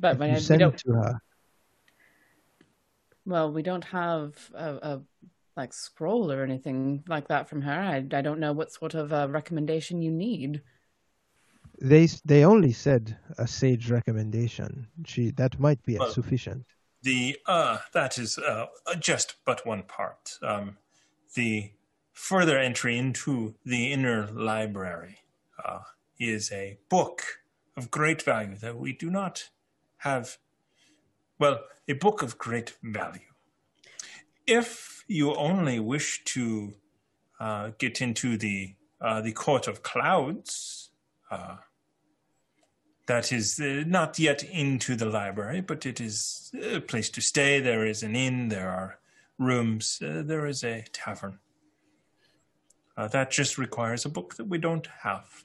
But 0.00 0.14
If 0.14 0.20
we, 0.20 0.26
you 0.28 0.32
we 0.34 0.40
send 0.40 0.60
don't. 0.60 0.78
to 0.78 0.92
her, 0.92 1.20
Well, 3.26 3.52
we 3.52 3.62
don't 3.62 3.84
have 3.84 4.34
a, 4.54 4.74
a 4.76 5.00
like 5.56 5.72
scroll 5.72 6.30
or 6.32 6.42
anything 6.44 7.02
like 7.08 7.28
that 7.28 7.48
from 7.48 7.62
her. 7.62 7.72
I, 7.72 7.96
I 7.96 8.22
don't 8.22 8.40
know 8.40 8.52
what 8.52 8.72
sort 8.72 8.94
of 8.94 9.12
uh, 9.12 9.28
recommendation 9.28 10.00
you 10.00 10.10
need. 10.12 10.62
they 11.80 12.06
they 12.24 12.44
only 12.44 12.72
said 12.72 13.16
a 13.38 13.46
sage 13.46 13.90
recommendation. 13.90 14.86
She 15.04 15.30
that 15.32 15.58
might 15.60 15.82
be 15.84 15.98
Well- 15.98 16.10
sufficient. 16.10 16.64
The 17.02 17.36
uh, 17.46 17.78
that 17.92 18.18
is 18.18 18.38
uh, 18.38 18.66
just 18.98 19.36
but 19.44 19.64
one 19.64 19.84
part. 19.84 20.36
Um, 20.42 20.76
the 21.34 21.72
further 22.12 22.58
entry 22.58 22.98
into 22.98 23.54
the 23.64 23.92
inner 23.92 24.26
library 24.32 25.18
uh, 25.64 25.80
is 26.18 26.50
a 26.52 26.78
book 26.88 27.22
of 27.76 27.90
great 27.90 28.22
value 28.22 28.56
that 28.56 28.76
we 28.76 28.92
do 28.92 29.10
not 29.10 29.48
have. 29.98 30.38
Well, 31.38 31.60
a 31.86 31.92
book 31.94 32.22
of 32.22 32.38
great 32.38 32.74
value. 32.82 33.20
If 34.46 35.04
you 35.06 35.34
only 35.34 35.78
wish 35.78 36.24
to 36.24 36.74
uh, 37.38 37.70
get 37.78 38.00
into 38.02 38.36
the 38.36 38.74
uh, 39.00 39.20
the 39.20 39.32
court 39.32 39.68
of 39.68 39.84
clouds, 39.84 40.90
uh, 41.30 41.58
that 43.06 43.32
is 43.32 43.60
uh, 43.60 43.84
not 43.86 44.18
yet 44.18 44.42
into 44.42 44.96
the 44.96 45.06
library, 45.06 45.60
but 45.60 45.86
it 45.86 46.00
is 46.00 46.50
a 46.60 46.80
place 46.80 47.08
to 47.10 47.20
stay. 47.20 47.60
There 47.60 47.86
is 47.86 48.02
an 48.02 48.16
inn, 48.16 48.48
there 48.48 48.70
are 48.70 48.98
rooms, 49.38 50.00
uh, 50.02 50.22
there 50.24 50.46
is 50.46 50.64
a 50.64 50.84
tavern. 50.92 51.38
Uh, 52.96 53.08
that 53.08 53.30
just 53.30 53.58
requires 53.58 54.04
a 54.04 54.08
book 54.08 54.34
that 54.36 54.46
we 54.46 54.58
don't 54.58 54.88
have. 55.02 55.44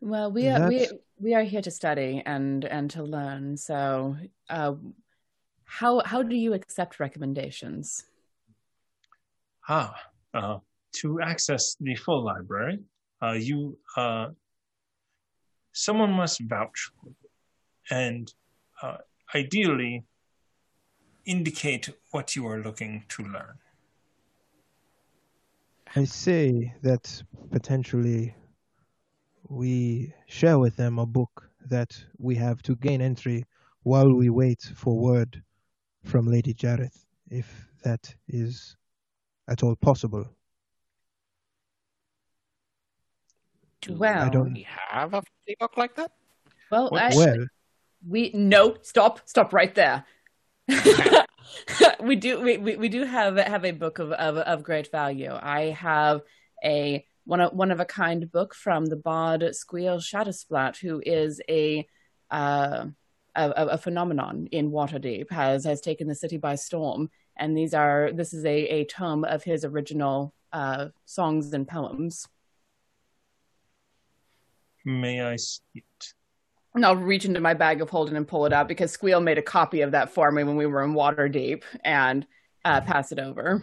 Well, 0.00 0.32
we 0.32 0.48
are 0.48 0.68
we 0.68 0.88
we 1.18 1.34
are 1.34 1.42
here 1.42 1.62
to 1.62 1.70
study 1.70 2.22
and 2.26 2.64
and 2.64 2.90
to 2.90 3.02
learn. 3.04 3.56
So, 3.56 4.16
uh, 4.48 4.74
how 5.64 6.02
how 6.04 6.22
do 6.22 6.34
you 6.34 6.54
accept 6.54 6.98
recommendations? 6.98 8.04
Ah, 9.68 9.94
uh, 10.34 10.58
to 10.92 11.20
access 11.20 11.76
the 11.78 11.94
full 11.94 12.24
library, 12.24 12.80
uh, 13.22 13.36
you 13.38 13.78
uh, 13.96 14.28
someone 15.72 16.12
must 16.12 16.40
vouch 16.40 16.90
and 17.90 18.32
uh, 18.82 18.98
ideally 19.34 20.04
indicate 21.24 21.90
what 22.10 22.34
you 22.36 22.46
are 22.46 22.58
looking 22.58 23.04
to 23.08 23.22
learn. 23.22 23.58
I 25.96 26.04
say 26.04 26.74
that 26.82 27.22
potentially 27.50 28.34
we 29.48 30.14
share 30.26 30.58
with 30.58 30.76
them 30.76 30.98
a 30.98 31.06
book 31.06 31.50
that 31.68 31.96
we 32.18 32.36
have 32.36 32.62
to 32.62 32.76
gain 32.76 33.00
entry 33.00 33.44
while 33.82 34.12
we 34.14 34.30
wait 34.30 34.62
for 34.76 34.96
word 34.96 35.42
from 36.04 36.26
Lady 36.26 36.54
Jareth, 36.54 37.04
if 37.30 37.66
that 37.82 38.14
is 38.28 38.76
at 39.48 39.62
all 39.62 39.74
possible. 39.76 40.24
Do 43.80 43.96
Well, 43.96 44.26
I 44.26 44.28
don't- 44.28 44.52
we 44.52 44.62
have 44.62 45.14
a 45.14 45.22
free 45.22 45.56
book 45.58 45.76
like 45.76 45.94
that? 45.96 46.12
Well, 46.70 46.90
What- 46.90 47.02
actually, 47.02 47.38
Well, 47.38 47.46
we 48.06 48.30
no 48.32 48.76
stop 48.82 49.26
stop 49.28 49.52
right 49.52 49.74
there. 49.74 50.04
we 52.02 52.16
do 52.16 52.40
we, 52.40 52.56
we, 52.56 52.76
we 52.76 52.88
do 52.88 53.04
have 53.04 53.36
have 53.36 53.64
a 53.64 53.72
book 53.72 53.98
of, 53.98 54.12
of 54.12 54.36
of 54.36 54.62
great 54.62 54.90
value. 54.90 55.32
I 55.32 55.76
have 55.78 56.22
a 56.64 57.04
one 57.24 57.40
of 57.40 57.52
one 57.52 57.70
of 57.70 57.80
a 57.80 57.84
kind 57.84 58.30
book 58.30 58.54
from 58.54 58.86
the 58.86 58.96
bard 58.96 59.54
Squeal 59.54 59.98
Shadowsplat, 59.98 60.76
who 60.78 61.02
is 61.04 61.40
a 61.48 61.86
uh, 62.30 62.86
a, 63.34 63.50
a 63.50 63.66
a 63.66 63.78
phenomenon 63.78 64.48
in 64.50 64.70
Waterdeep, 64.70 65.30
has 65.30 65.64
has 65.64 65.80
taken 65.80 66.08
the 66.08 66.14
city 66.14 66.36
by 66.36 66.54
storm. 66.54 67.10
And 67.36 67.56
these 67.56 67.74
are 67.74 68.10
this 68.12 68.34
is 68.34 68.44
a, 68.44 68.66
a 68.68 68.84
tome 68.84 69.24
of 69.24 69.42
his 69.44 69.64
original 69.64 70.34
uh, 70.52 70.88
songs 71.04 71.52
and 71.52 71.66
poems. 71.66 72.26
May 74.84 75.20
I 75.22 75.36
see 75.36 75.60
it? 75.74 76.14
And 76.74 76.86
I'll 76.86 76.96
reach 76.96 77.24
into 77.24 77.40
my 77.40 77.54
bag 77.54 77.80
of 77.82 77.90
holding 77.90 78.16
and 78.16 78.26
pull 78.28 78.46
it 78.46 78.52
out 78.52 78.68
because 78.68 78.92
Squeal 78.92 79.20
made 79.20 79.38
a 79.38 79.42
copy 79.42 79.80
of 79.80 79.90
that 79.90 80.10
for 80.10 80.30
me 80.30 80.44
when 80.44 80.56
we 80.56 80.66
were 80.66 80.84
in 80.84 80.94
Waterdeep 80.94 81.62
and 81.84 82.26
uh, 82.64 82.80
pass 82.80 83.10
it 83.10 83.18
over. 83.18 83.62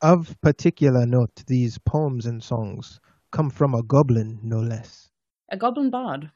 of 0.00 0.34
particular 0.40 1.06
note, 1.06 1.30
these 1.46 1.78
poems 1.78 2.26
and 2.26 2.42
songs 2.42 2.98
come 3.30 3.48
from 3.48 3.74
a 3.74 3.82
goblin, 3.84 4.40
no 4.42 4.58
less. 4.58 5.08
A 5.50 5.56
goblin 5.56 5.90
bard. 5.90 6.30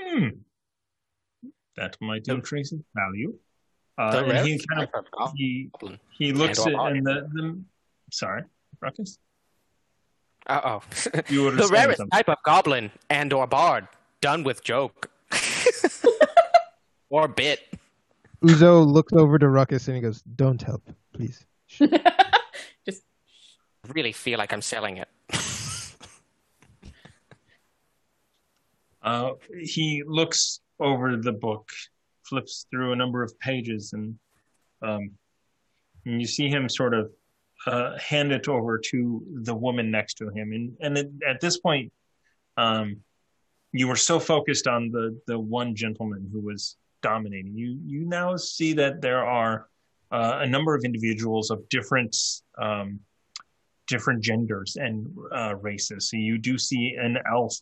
Hmm. 0.00 0.28
That 1.76 1.96
might 2.00 2.26
have 2.26 2.36
increase 2.36 2.72
its 2.72 2.82
value. 2.94 3.34
Uh, 3.96 4.10
The 4.10 4.18
and 4.24 4.46
he 4.46 4.52
rarest 4.54 4.68
kind 4.68 4.88
of 4.92 5.32
he, 5.36 5.70
he 6.18 6.32
looks 6.32 6.58
at 6.66 6.74
and 6.74 7.06
the, 7.06 7.28
the 7.32 7.60
sorry, 8.10 8.42
Ruckus. 8.80 9.18
Uh 10.48 10.60
oh. 10.64 10.82
The 11.28 11.68
rarest 11.72 11.98
something. 11.98 12.10
type 12.10 12.28
of 12.28 12.38
goblin 12.44 12.90
and 13.08 13.32
or 13.32 13.46
bard. 13.46 13.86
Done 14.24 14.42
with 14.42 14.64
joke. 14.64 15.10
or 17.10 17.28
bit. 17.28 17.60
Uzo 18.42 18.82
looks 18.86 19.12
over 19.12 19.38
to 19.38 19.46
Ruckus 19.50 19.86
and 19.86 19.96
he 19.96 20.00
goes, 20.00 20.22
Don't 20.22 20.62
help, 20.62 20.82
please. 21.12 21.44
Just 22.86 23.02
Really 23.86 24.12
feel 24.12 24.38
like 24.38 24.54
I'm 24.54 24.62
selling 24.62 24.96
it. 24.96 25.08
Uh, 29.02 29.32
he 29.60 30.02
looks 30.06 30.60
over 30.80 31.18
the 31.18 31.32
book, 31.32 31.68
flips 32.26 32.64
through 32.70 32.94
a 32.94 32.96
number 32.96 33.22
of 33.22 33.38
pages, 33.38 33.92
and 33.92 34.18
um, 34.80 35.10
and 36.06 36.22
you 36.22 36.26
see 36.26 36.48
him 36.48 36.70
sort 36.70 36.94
of 36.94 37.10
uh, 37.66 37.98
hand 37.98 38.32
it 38.32 38.48
over 38.48 38.78
to 38.78 39.22
the 39.42 39.54
woman 39.54 39.90
next 39.90 40.14
to 40.14 40.30
him. 40.30 40.52
And 40.52 40.74
and 40.80 40.96
at, 40.96 41.06
at 41.28 41.40
this 41.42 41.58
point, 41.58 41.92
um, 42.56 43.02
you 43.74 43.88
were 43.88 43.96
so 43.96 44.20
focused 44.20 44.68
on 44.68 44.90
the 44.92 45.20
the 45.26 45.38
one 45.38 45.74
gentleman 45.74 46.30
who 46.32 46.40
was 46.40 46.76
dominating. 47.02 47.54
You 47.56 47.76
you 47.84 48.06
now 48.06 48.36
see 48.36 48.72
that 48.74 49.00
there 49.00 49.24
are 49.26 49.68
uh, 50.12 50.38
a 50.42 50.46
number 50.46 50.76
of 50.76 50.84
individuals 50.84 51.50
of 51.50 51.68
different 51.68 52.16
um, 52.56 53.00
different 53.88 54.22
genders 54.22 54.76
and 54.76 55.08
uh, 55.34 55.56
races. 55.56 56.08
So 56.08 56.16
you 56.16 56.38
do 56.38 56.56
see 56.56 56.94
an 56.94 57.18
elf, 57.28 57.56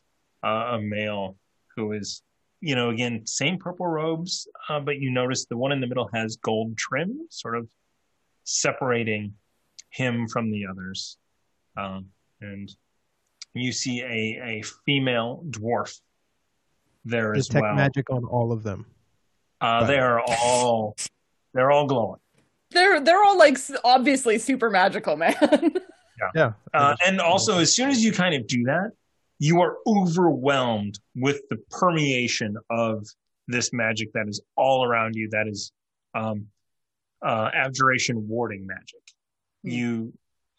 uh, 0.44 0.76
a 0.76 0.80
male 0.80 1.36
who 1.74 1.92
is, 1.92 2.22
you 2.60 2.74
know, 2.74 2.90
again 2.90 3.26
same 3.26 3.56
purple 3.58 3.86
robes, 3.86 4.46
uh, 4.68 4.80
but 4.80 4.98
you 4.98 5.10
notice 5.10 5.46
the 5.46 5.56
one 5.56 5.72
in 5.72 5.80
the 5.80 5.86
middle 5.86 6.10
has 6.12 6.36
gold 6.36 6.76
trim, 6.76 7.26
sort 7.30 7.56
of 7.56 7.66
separating 8.44 9.32
him 9.88 10.28
from 10.28 10.50
the 10.50 10.66
others. 10.66 11.16
Um, 11.74 12.08
and 12.42 12.70
you 13.54 13.72
see 13.72 14.00
a, 14.02 14.40
a 14.42 14.62
female 14.86 15.42
dwarf 15.50 15.98
there 17.04 17.34
as 17.34 17.48
Detect 17.48 17.62
well. 17.62 17.74
magic 17.74 18.10
on 18.10 18.24
all 18.24 18.52
of 18.52 18.62
them. 18.62 18.86
Uh, 19.60 19.84
they 19.86 19.98
are 19.98 20.20
all 20.20 20.96
they're 21.54 21.70
all 21.70 21.86
glowing. 21.86 22.20
they're 22.70 23.00
they're 23.00 23.22
all 23.22 23.38
like 23.38 23.58
obviously 23.84 24.38
super 24.38 24.70
magical, 24.70 25.16
man. 25.16 25.34
Yeah. 26.36 26.52
Uh, 26.72 26.94
and 27.04 27.20
also, 27.20 27.58
as 27.58 27.74
soon 27.74 27.90
as 27.90 28.04
you 28.04 28.12
kind 28.12 28.32
of 28.34 28.46
do 28.46 28.62
that, 28.64 28.92
you 29.40 29.60
are 29.60 29.78
overwhelmed 29.88 31.00
with 31.16 31.40
the 31.50 31.56
permeation 31.70 32.54
of 32.70 33.04
this 33.48 33.72
magic 33.72 34.12
that 34.12 34.28
is 34.28 34.40
all 34.56 34.84
around 34.84 35.16
you. 35.16 35.28
That 35.30 35.48
is 35.48 35.72
um, 36.14 36.46
uh, 37.26 37.50
abjuration 37.54 38.28
warding 38.28 38.64
magic. 38.66 39.00
Hmm. 39.64 39.70
You, 39.70 40.12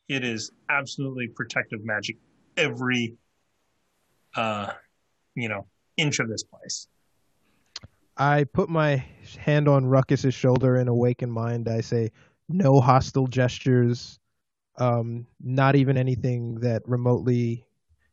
it 0.10 0.26
is 0.26 0.52
absolutely 0.70 1.28
protective 1.30 1.86
magic. 1.86 2.18
Every, 2.58 3.16
uh, 4.36 4.74
you 5.36 5.50
know, 5.50 5.66
inch 5.98 6.20
of 6.20 6.30
this 6.30 6.44
place. 6.44 6.88
I 8.18 8.44
put 8.44 8.70
my 8.70 9.04
hand 9.40 9.68
on 9.68 9.86
Ruckus's 9.86 10.34
shoulder 10.34 10.78
in 10.78 10.88
awakened 10.88 11.34
mind. 11.34 11.68
I 11.68 11.82
say, 11.82 12.12
no 12.48 12.80
hostile 12.80 13.26
gestures, 13.28 14.20
um, 14.78 15.26
not 15.42 15.76
even 15.76 15.98
anything 15.98 16.60
that 16.60 16.84
remotely 16.86 17.66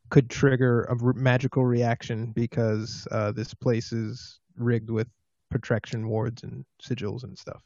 could 0.09 0.31
trigger 0.31 0.85
a 0.85 0.97
r- 1.05 1.13
magical 1.13 1.65
reaction 1.65 2.33
because 2.33 3.07
uh, 3.11 3.33
this 3.33 3.53
place 3.55 3.93
is 3.93 4.41
rigged 4.57 4.91
with 4.91 5.09
protection 5.51 6.09
wards 6.09 6.43
and 6.43 6.65
sigils 6.83 7.25
and 7.25 7.39
stuff. 7.39 7.63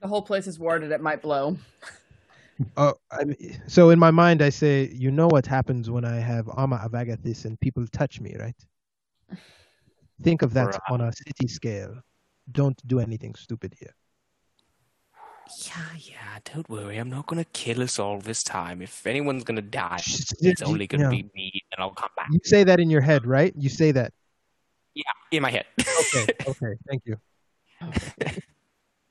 the 0.00 0.08
whole 0.08 0.22
place 0.22 0.46
is 0.46 0.58
warded. 0.58 0.90
It 0.90 1.00
might 1.00 1.22
blow. 1.22 1.56
Oh, 2.76 2.94
I 3.10 3.24
mean, 3.24 3.62
so 3.66 3.90
in 3.90 3.98
my 3.98 4.10
mind, 4.10 4.42
I 4.42 4.50
say, 4.50 4.90
you 4.92 5.10
know 5.10 5.26
what 5.28 5.46
happens 5.46 5.90
when 5.90 6.04
I 6.04 6.16
have 6.16 6.48
Armor 6.52 6.76
of 6.76 6.92
Agathys 6.92 7.44
and 7.44 7.58
people 7.60 7.86
touch 7.88 8.20
me, 8.20 8.36
right? 8.38 8.56
Think 10.22 10.42
of 10.42 10.52
that 10.54 10.78
on 10.88 11.00
a 11.00 11.12
city 11.12 11.48
scale. 11.48 11.94
don't 12.50 12.80
do 12.86 12.98
anything 12.98 13.34
stupid 13.34 13.74
here. 13.78 13.94
Yeah, 15.66 15.96
yeah, 15.98 16.38
don't 16.52 16.68
worry. 16.68 16.98
I'm 16.98 17.10
not 17.10 17.26
gonna 17.26 17.44
kill 17.44 17.82
us 17.82 17.98
all 17.98 18.18
this 18.18 18.42
time. 18.42 18.82
If 18.82 19.06
anyone's 19.06 19.44
gonna 19.44 19.62
die, 19.62 20.00
it's 20.40 20.62
only 20.62 20.86
gonna 20.86 21.04
yeah. 21.04 21.10
be 21.10 21.30
me, 21.34 21.60
and 21.72 21.82
I'll 21.82 21.90
come 21.90 22.10
back. 22.16 22.28
You 22.30 22.40
say 22.44 22.64
that 22.64 22.80
in 22.80 22.90
your 22.90 23.00
head, 23.00 23.26
right? 23.26 23.52
You 23.56 23.68
say 23.68 23.92
that. 23.92 24.12
Yeah, 24.94 25.02
in 25.30 25.42
my 25.42 25.50
head. 25.50 25.66
Okay. 25.80 26.26
okay. 26.48 26.74
Thank 26.88 27.02
you. 27.06 27.16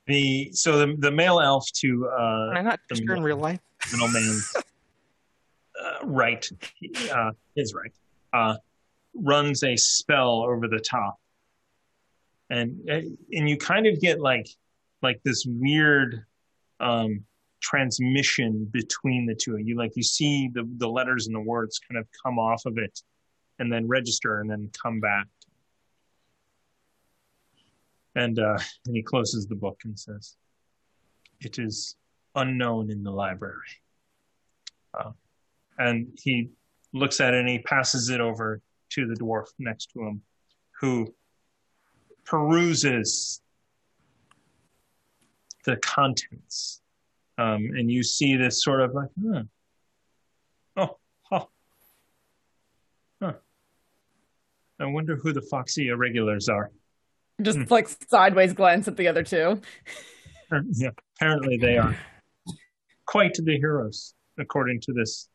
The 0.08 0.52
so 0.54 0.78
the 0.78 0.96
the 0.98 1.12
male 1.12 1.40
elf 1.40 1.66
to 1.76 2.10
uh, 2.10 2.50
Am 2.52 2.58
I 2.58 2.62
not 2.62 2.80
the 2.90 3.02
in 3.02 3.24
real 3.24 3.38
life? 3.38 3.60
middleman's 3.92 4.54
uh, 5.82 6.06
right, 6.06 6.48
uh, 7.12 7.32
his 7.56 7.74
right, 7.74 7.94
uh, 8.34 8.56
runs 9.14 9.64
a 9.64 9.76
spell 9.76 10.42
over 10.42 10.68
the 10.68 10.80
top, 10.80 11.18
and 12.50 12.80
and 12.90 13.50
you 13.50 13.58
kind 13.58 13.88
of 13.88 14.00
get 14.00 14.20
like 14.20 14.48
like 15.02 15.22
this 15.24 15.46
weird 15.48 16.26
um, 16.80 17.24
transmission 17.62 18.68
between 18.72 19.26
the 19.26 19.36
two. 19.36 19.58
You 19.58 19.78
like 19.78 19.96
you 19.96 20.04
see 20.04 20.50
the 20.54 20.68
the 20.78 20.88
letters 20.88 21.28
and 21.28 21.36
the 21.36 21.42
words 21.42 21.80
kind 21.80 22.00
of 22.00 22.08
come 22.24 22.40
off 22.40 22.66
of 22.66 22.78
it, 22.78 23.00
and 23.60 23.72
then 23.72 23.88
register, 23.88 24.40
and 24.40 24.50
then 24.50 24.70
come 24.82 25.00
back. 25.00 25.28
And 28.16 28.40
uh, 28.40 28.58
and 28.86 28.96
he 28.96 29.02
closes 29.02 29.48
the 29.48 29.56
book 29.56 29.82
and 29.86 29.98
says, 29.98 30.36
"It 31.40 31.60
is 31.60 31.96
unknown 32.36 32.92
in 32.92 33.04
the 33.04 33.12
library." 33.12 33.56
Uh, 34.94 35.12
and 35.78 36.08
he 36.22 36.50
looks 36.94 37.22
at 37.22 37.34
it 37.34 37.40
and 37.40 37.50
he 37.50 37.60
passes 37.60 38.10
it 38.10 38.20
over 38.20 38.62
to 38.90 39.08
the 39.08 39.16
dwarf 39.16 39.48
next 39.58 39.92
to 39.92 40.02
him, 40.02 40.22
who 40.80 41.14
peruses 42.26 43.42
the 45.66 45.78
contents. 45.78 46.82
Um, 47.38 47.70
and 47.76 47.90
you 47.90 48.04
see 48.04 48.36
this 48.36 48.64
sort 48.64 48.82
of 48.82 48.94
like, 48.94 49.10
huh. 49.24 49.44
oh, 50.78 50.98
huh. 51.24 51.46
huh. 53.22 53.34
I 54.80 54.86
wonder 54.86 55.16
who 55.16 55.32
the 55.32 55.42
Foxy 55.42 55.88
irregulars 55.88 56.50
are. 56.50 56.72
Just 57.42 57.60
hmm. 57.60 57.66
like 57.70 57.90
sideways 58.10 58.54
glance 58.54 58.88
at 58.88 58.98
the 58.98 59.08
other 59.08 59.24
two. 59.24 59.62
yeah, 60.72 60.90
apparently 61.18 61.58
they 61.58 61.78
are 61.78 61.96
quite 63.06 63.34
the 63.34 63.58
heroes, 63.58 64.14
according 64.38 64.80
to 64.82 64.94
this 64.94 65.28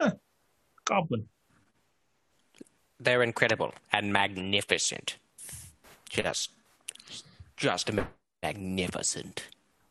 huh, 0.00 0.12
goblin. 0.84 1.28
They're 3.00 3.22
incredible 3.22 3.74
and 3.92 4.12
magnificent. 4.12 5.16
Just, 6.08 6.50
just 7.56 7.90
magnificent. 8.42 9.48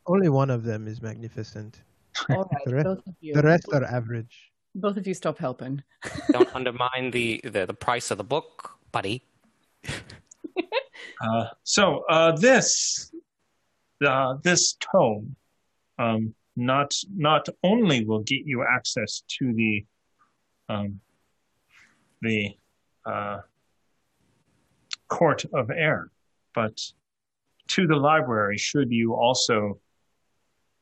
Only 0.07 0.30
one 0.30 0.49
of 0.49 0.64
them 0.64 0.88
is 0.88 1.02
magnificent. 1.02 1.82
All 2.30 2.49
The 2.65 2.76
rest- 2.76 2.86
both 2.86 3.07
of 3.07 3.15
you. 3.22 3.34
The 3.34 3.44
rest 3.44 3.68
are 3.74 3.84
average. 3.84 4.52
Both 4.76 4.98
of 4.98 5.07
you 5.07 5.14
stop 5.14 5.38
helping. 5.38 5.84
Don't 6.32 6.53
undermine 6.56 7.11
the, 7.11 7.41
the 7.44 7.65
the 7.65 7.74
price 7.74 8.11
of 8.11 8.18
the 8.18 8.24
book, 8.24 8.78
buddy. 8.91 9.24
Uh, 11.22 11.45
so 11.64 12.03
uh, 12.10 12.31
this 12.34 13.11
uh, 14.06 14.35
this 14.44 14.77
tome 14.80 15.35
um, 15.98 16.34
not 16.56 16.94
not 17.15 17.48
only 17.64 18.06
will 18.06 18.23
get 18.23 18.41
you 18.45 18.64
access 18.64 19.23
to 19.27 19.53
the 19.53 19.85
um, 20.69 20.99
the 22.22 22.49
uh, 23.06 23.39
court 25.07 25.45
of 25.53 25.69
air, 25.69 26.11
but 26.53 26.80
to 27.68 27.88
the 27.88 27.95
library 27.95 28.57
should 28.57 28.91
you 28.91 29.14
also 29.14 29.80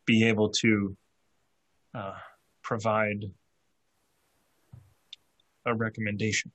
be 0.06 0.26
able 0.28 0.50
to 0.50 0.96
uh, 1.94 2.14
provide 2.62 3.24
a 5.66 5.74
recommendation. 5.74 6.52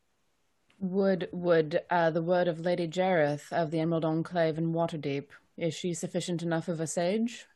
Would 0.81 1.29
would 1.31 1.83
uh, 1.91 2.11
the 2.11 2.23
word 2.23 2.49
of 2.49 2.61
Lady 2.61 2.89
Jareth 2.89 3.53
of 3.53 3.71
the 3.71 3.81
Emerald 3.81 4.05
Enclave 4.05 4.57
in 4.57 4.73
Waterdeep 4.73 5.27
is 5.59 5.75
she 5.75 5.93
sufficient 5.93 6.43
enough 6.43 6.69
of 6.69 6.81
a 6.81 6.87
sage? 6.87 7.47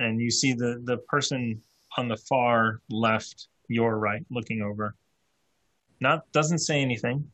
and 0.00 0.20
you 0.20 0.30
see 0.30 0.52
the 0.52 0.80
the 0.84 0.96
person 1.08 1.60
on 1.96 2.08
the 2.08 2.16
far 2.16 2.80
left 2.90 3.46
your 3.68 3.96
right 3.98 4.24
looking 4.30 4.60
over 4.60 4.96
not 6.00 6.30
doesn't 6.32 6.58
say 6.58 6.80
anything 6.80 7.24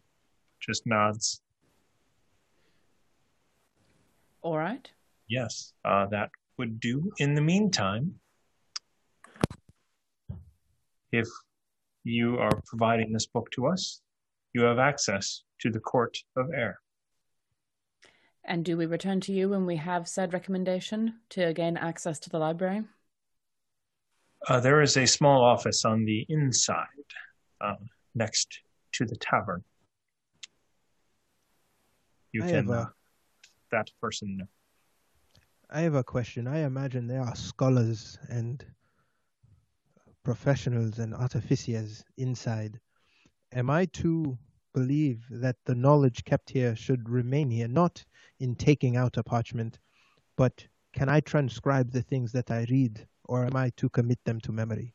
just 0.60 0.86
nods 0.86 1.40
All 4.42 4.58
right. 4.58 4.90
yes 5.28 5.72
uh, 5.86 6.04
that 6.06 6.28
would 6.58 6.80
do 6.80 7.10
in 7.18 7.34
the 7.34 7.40
meantime 7.40 8.14
if 11.12 11.28
you 12.04 12.36
are 12.38 12.60
providing 12.66 13.10
this 13.12 13.24
book 13.26 13.50
to 13.52 13.66
us 13.66 14.02
you 14.52 14.62
have 14.62 14.78
access 14.78 15.42
to 15.60 15.70
the 15.70 15.80
court 15.80 16.16
of 16.36 16.46
air 16.54 16.80
And 18.44 18.64
do 18.64 18.76
we 18.76 18.86
return 18.86 19.20
to 19.22 19.32
you 19.32 19.48
when 19.50 19.66
we 19.66 19.76
have 19.76 20.08
said 20.08 20.32
recommendation 20.32 21.20
to 21.30 21.52
gain 21.52 21.76
access 21.76 22.18
to 22.20 22.30
the 22.30 22.38
library? 22.38 22.82
uh, 24.48 24.58
there 24.58 24.80
is 24.80 24.96
a 24.96 25.06
small 25.06 25.44
office 25.44 25.84
on 25.84 26.04
the 26.06 26.24
inside 26.30 27.08
uh, 27.60 27.74
next 28.14 28.60
to 28.92 29.04
the 29.04 29.16
tavern 29.16 29.62
you 32.32 32.42
I 32.42 32.46
can 32.46 32.54
have 32.66 32.68
a- 32.68 32.80
uh, 32.80 32.86
that 33.70 33.90
person 34.00 34.48
I 35.72 35.82
have 35.82 35.94
a 35.94 36.02
question. 36.02 36.48
I 36.48 36.64
imagine 36.66 37.06
there 37.06 37.22
are 37.22 37.36
scholars 37.36 38.18
and 38.28 38.64
professionals 40.24 40.98
and 40.98 41.14
artificers 41.14 42.02
inside. 42.16 42.80
Am 43.52 43.68
I 43.68 43.86
to 43.86 44.38
believe 44.74 45.26
that 45.30 45.56
the 45.64 45.74
knowledge 45.74 46.24
kept 46.24 46.50
here 46.50 46.76
should 46.76 47.08
remain 47.08 47.50
here, 47.50 47.66
not 47.68 48.04
in 48.38 48.54
taking 48.54 48.96
out 48.96 49.16
a 49.16 49.22
parchment, 49.22 49.80
but 50.36 50.66
can 50.92 51.08
I 51.08 51.20
transcribe 51.20 51.90
the 51.90 52.02
things 52.02 52.32
that 52.32 52.50
I 52.50 52.66
read, 52.70 53.06
or 53.24 53.44
am 53.44 53.56
I 53.56 53.70
to 53.76 53.88
commit 53.88 54.18
them 54.24 54.40
to 54.42 54.52
memory? 54.52 54.94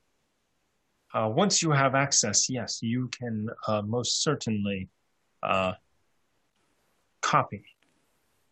Uh, 1.14 1.30
once 1.30 1.61
you 1.61 1.72
have 1.72 1.95
access, 1.95 2.49
yes, 2.49 2.80
you 2.82 3.10
can 3.10 3.48
uh, 3.68 3.82
most 3.82 4.23
certainly 4.23 4.90
uh, 5.44 5.73
copy, 7.22 7.64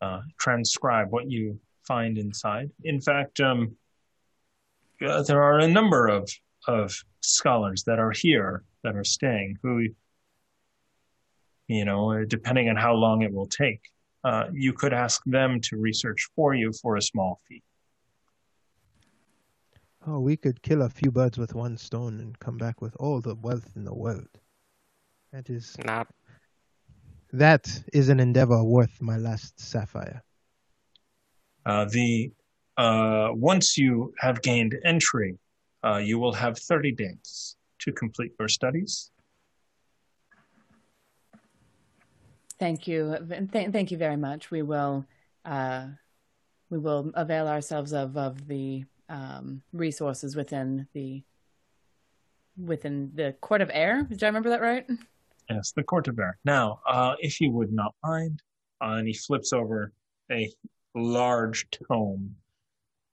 uh, 0.01 0.21
transcribe 0.37 1.11
what 1.11 1.29
you 1.29 1.59
find 1.87 2.17
inside. 2.17 2.69
In 2.83 3.01
fact, 3.01 3.39
um, 3.39 3.75
uh, 5.05 5.23
there 5.23 5.43
are 5.43 5.59
a 5.59 5.67
number 5.67 6.07
of 6.07 6.29
of 6.67 6.97
scholars 7.19 7.83
that 7.83 7.99
are 7.99 8.11
here 8.11 8.63
that 8.83 8.95
are 8.95 9.03
staying 9.03 9.57
who, 9.61 9.87
you 11.67 11.85
know, 11.85 12.23
depending 12.25 12.69
on 12.69 12.75
how 12.75 12.93
long 12.93 13.21
it 13.21 13.33
will 13.33 13.47
take, 13.47 13.81
uh, 14.23 14.45
you 14.53 14.73
could 14.73 14.93
ask 14.93 15.21
them 15.25 15.59
to 15.61 15.77
research 15.77 16.29
for 16.35 16.53
you 16.53 16.71
for 16.81 16.95
a 16.95 17.01
small 17.01 17.39
fee. 17.47 17.63
Oh, 20.05 20.19
we 20.19 20.35
could 20.35 20.61
kill 20.61 20.81
a 20.81 20.89
few 20.89 21.11
birds 21.11 21.37
with 21.37 21.55
one 21.55 21.77
stone 21.77 22.19
and 22.19 22.37
come 22.37 22.57
back 22.57 22.81
with 22.81 22.95
all 22.99 23.21
the 23.21 23.35
wealth 23.35 23.71
in 23.75 23.85
the 23.85 23.93
world. 23.93 24.27
That 25.31 25.49
is 25.49 25.77
Not 25.83 26.07
that 27.31 27.83
is 27.91 28.09
an 28.09 28.19
endeavor 28.19 28.63
worth 28.63 29.01
my 29.01 29.17
last 29.17 29.59
sapphire. 29.59 30.21
Uh, 31.65 31.85
the 31.85 32.31
uh, 32.77 33.29
once 33.33 33.77
you 33.77 34.13
have 34.19 34.41
gained 34.41 34.75
entry, 34.83 35.37
uh, 35.83 35.97
you 35.97 36.19
will 36.19 36.33
have 36.33 36.57
30 36.57 36.91
days 36.91 37.55
to 37.83 37.91
complete 37.91 38.31
your 38.39 38.47
studies. 38.47 39.11
Thank 42.59 42.87
you. 42.87 43.17
Th- 43.51 43.71
thank 43.71 43.91
you 43.91 43.97
very 43.97 44.15
much. 44.15 44.51
We 44.51 44.61
will 44.61 45.05
uh, 45.43 45.87
we 46.69 46.77
will 46.77 47.11
avail 47.15 47.47
ourselves 47.47 47.91
of 47.93 48.15
of 48.15 48.47
the 48.47 48.85
um, 49.09 49.61
resources 49.73 50.35
within 50.35 50.87
the 50.93 51.23
within 52.57 53.11
the 53.15 53.35
Court 53.41 53.61
of 53.61 53.69
Air. 53.73 54.03
Did 54.03 54.23
I 54.23 54.27
remember 54.27 54.49
that 54.49 54.61
right? 54.61 54.85
Yes, 55.49 55.73
the 55.75 55.83
Court 55.83 56.07
of 56.07 56.17
Air. 56.19 56.37
Now, 56.45 56.79
uh, 56.87 57.15
if 57.19 57.41
you 57.41 57.51
would 57.51 57.73
not 57.73 57.95
mind, 58.03 58.41
uh, 58.81 58.93
and 58.93 59.07
he 59.07 59.13
flips 59.13 59.51
over 59.51 59.91
a 60.31 60.49
large 60.95 61.65
tome 61.87 62.35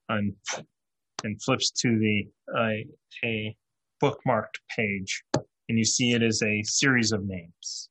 and 0.07 0.33
and 1.23 1.41
flips 1.41 1.71
to 1.71 1.99
the 1.99 2.27
uh, 2.57 3.25
a 3.25 3.55
bookmarked 4.01 4.57
page, 4.75 5.23
and 5.33 5.77
you 5.77 5.85
see 5.85 6.13
it 6.13 6.23
as 6.23 6.41
a 6.41 6.63
series 6.63 7.11
of 7.11 7.23
names. 7.25 7.89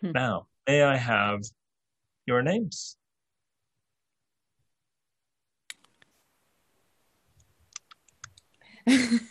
Hmm. 0.00 0.12
Now, 0.12 0.46
may 0.66 0.82
I 0.82 0.96
have 0.96 1.40
your 2.26 2.42
names? 2.42 2.96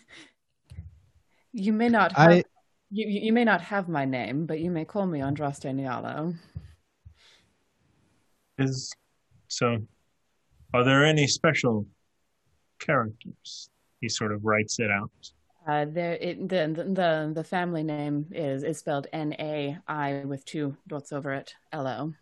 you 1.53 1.73
may 1.73 1.89
not 1.89 2.11
have 2.13 2.31
I- 2.31 2.43
you, 2.89 3.05
you 3.05 3.19
you 3.25 3.33
may 3.33 3.43
not 3.43 3.59
have 3.61 3.89
my 3.89 4.05
name, 4.05 4.45
but 4.45 4.59
you 4.59 4.71
may 4.71 4.85
call 4.85 5.05
me 5.05 5.19
Andraste 5.19 5.65
Nialo. 5.73 6.35
Is 8.57 8.93
so. 9.47 9.77
Are 10.73 10.83
there 10.83 11.03
any 11.05 11.27
special 11.27 11.85
characters? 12.79 13.69
He 14.01 14.09
sort 14.09 14.31
of 14.31 14.45
writes 14.45 14.79
it 14.79 14.91
out. 14.91 15.11
Uh, 15.67 15.85
there, 15.85 16.13
it, 16.13 16.47
the, 16.47 16.73
the 16.93 17.31
the 17.35 17.43
family 17.43 17.83
name 17.83 18.25
is 18.31 18.63
is 18.63 18.77
spelled 18.79 19.07
N 19.11 19.33
A 19.37 19.77
I 19.87 20.23
with 20.25 20.45
two 20.45 20.77
dots 20.87 21.11
over 21.11 21.33
it. 21.33 21.53
L 21.73 21.85
O. 21.87 22.13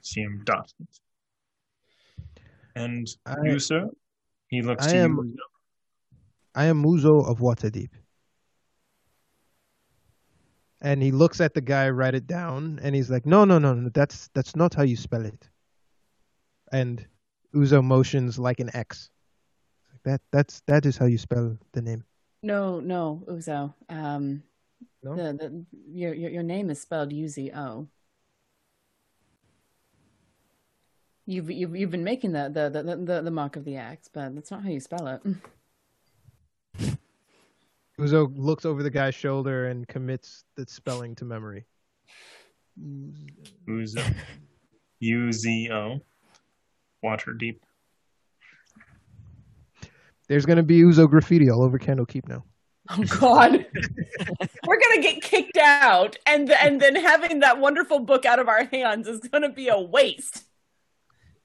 See 0.00 0.22
him 0.22 0.40
dot. 0.44 0.72
And 2.74 3.06
I- 3.26 3.36
you, 3.44 3.58
sir? 3.58 3.90
He 4.48 4.62
looks 4.62 4.86
I 4.86 4.92
to 4.92 4.96
am- 4.96 5.18
you. 5.24 5.36
I 6.54 6.64
am 6.64 6.82
Muzo 6.82 7.28
of 7.28 7.38
Waterdeep. 7.40 7.90
And 10.80 11.02
he 11.02 11.12
looks 11.12 11.40
at 11.42 11.52
the 11.52 11.60
guy, 11.60 11.90
write 11.90 12.14
it 12.14 12.26
down, 12.26 12.80
and 12.82 12.94
he's 12.94 13.10
like, 13.10 13.26
"No, 13.26 13.44
no, 13.44 13.58
no, 13.58 13.74
no. 13.74 13.90
That's 13.90 14.28
that's 14.32 14.56
not 14.56 14.72
how 14.72 14.82
you 14.82 14.96
spell 14.96 15.26
it." 15.26 15.50
And 16.72 17.06
Uzo 17.54 17.84
motions 17.84 18.38
like 18.38 18.58
an 18.60 18.70
X. 18.74 19.10
That 20.04 20.20
that's 20.32 20.62
that 20.66 20.86
is 20.86 20.96
how 20.96 21.06
you 21.06 21.18
spell 21.18 21.58
the 21.72 21.82
name. 21.82 22.04
No, 22.42 22.80
no, 22.80 23.22
Uzo. 23.28 23.74
Um, 23.88 24.42
No? 25.02 25.14
the, 25.16 25.32
the 25.32 25.64
your, 25.92 26.14
your 26.14 26.30
your 26.30 26.42
name 26.42 26.70
is 26.70 26.80
spelled 26.80 27.12
U 27.12 27.28
Z 27.28 27.52
O. 27.54 27.86
You've 31.26 31.50
you've 31.50 31.76
you've 31.76 31.90
been 31.90 32.04
making 32.04 32.32
the 32.32 32.48
the, 32.48 32.70
the 32.70 32.96
the 32.96 33.22
the 33.22 33.30
mark 33.30 33.56
of 33.56 33.64
the 33.64 33.76
X, 33.76 34.08
but 34.12 34.34
that's 34.34 34.50
not 34.50 34.62
how 34.62 34.70
you 34.70 34.80
spell 34.80 35.06
it. 35.06 35.22
Uzo 37.98 38.32
looks 38.34 38.64
over 38.64 38.82
the 38.82 38.90
guy's 38.90 39.14
shoulder 39.14 39.66
and 39.68 39.86
commits 39.86 40.44
the 40.56 40.66
spelling 40.66 41.14
to 41.16 41.24
memory. 41.26 41.66
Uzo. 43.68 44.02
U 45.00 45.32
Z 45.32 45.70
O. 45.70 46.00
Waterdeep. 47.04 47.58
There's 50.30 50.46
gonna 50.46 50.62
be 50.62 50.80
Uzo 50.80 51.10
graffiti 51.10 51.50
all 51.50 51.60
over 51.62 51.76
Candlekeep 51.78 52.28
now. 52.28 52.44
Oh 52.92 53.04
God, 53.20 53.66
we're 54.66 54.80
gonna 54.80 55.02
get 55.02 55.22
kicked 55.22 55.56
out, 55.58 56.16
and 56.26 56.46
th- 56.48 56.58
and 56.62 56.80
then 56.80 56.96
having 56.96 57.40
that 57.40 57.58
wonderful 57.60 57.98
book 58.00 58.24
out 58.24 58.38
of 58.38 58.48
our 58.48 58.64
hands 58.64 59.06
is 59.06 59.20
gonna 59.20 59.48
be 59.52 59.68
a 59.68 59.78
waste. 59.78 60.44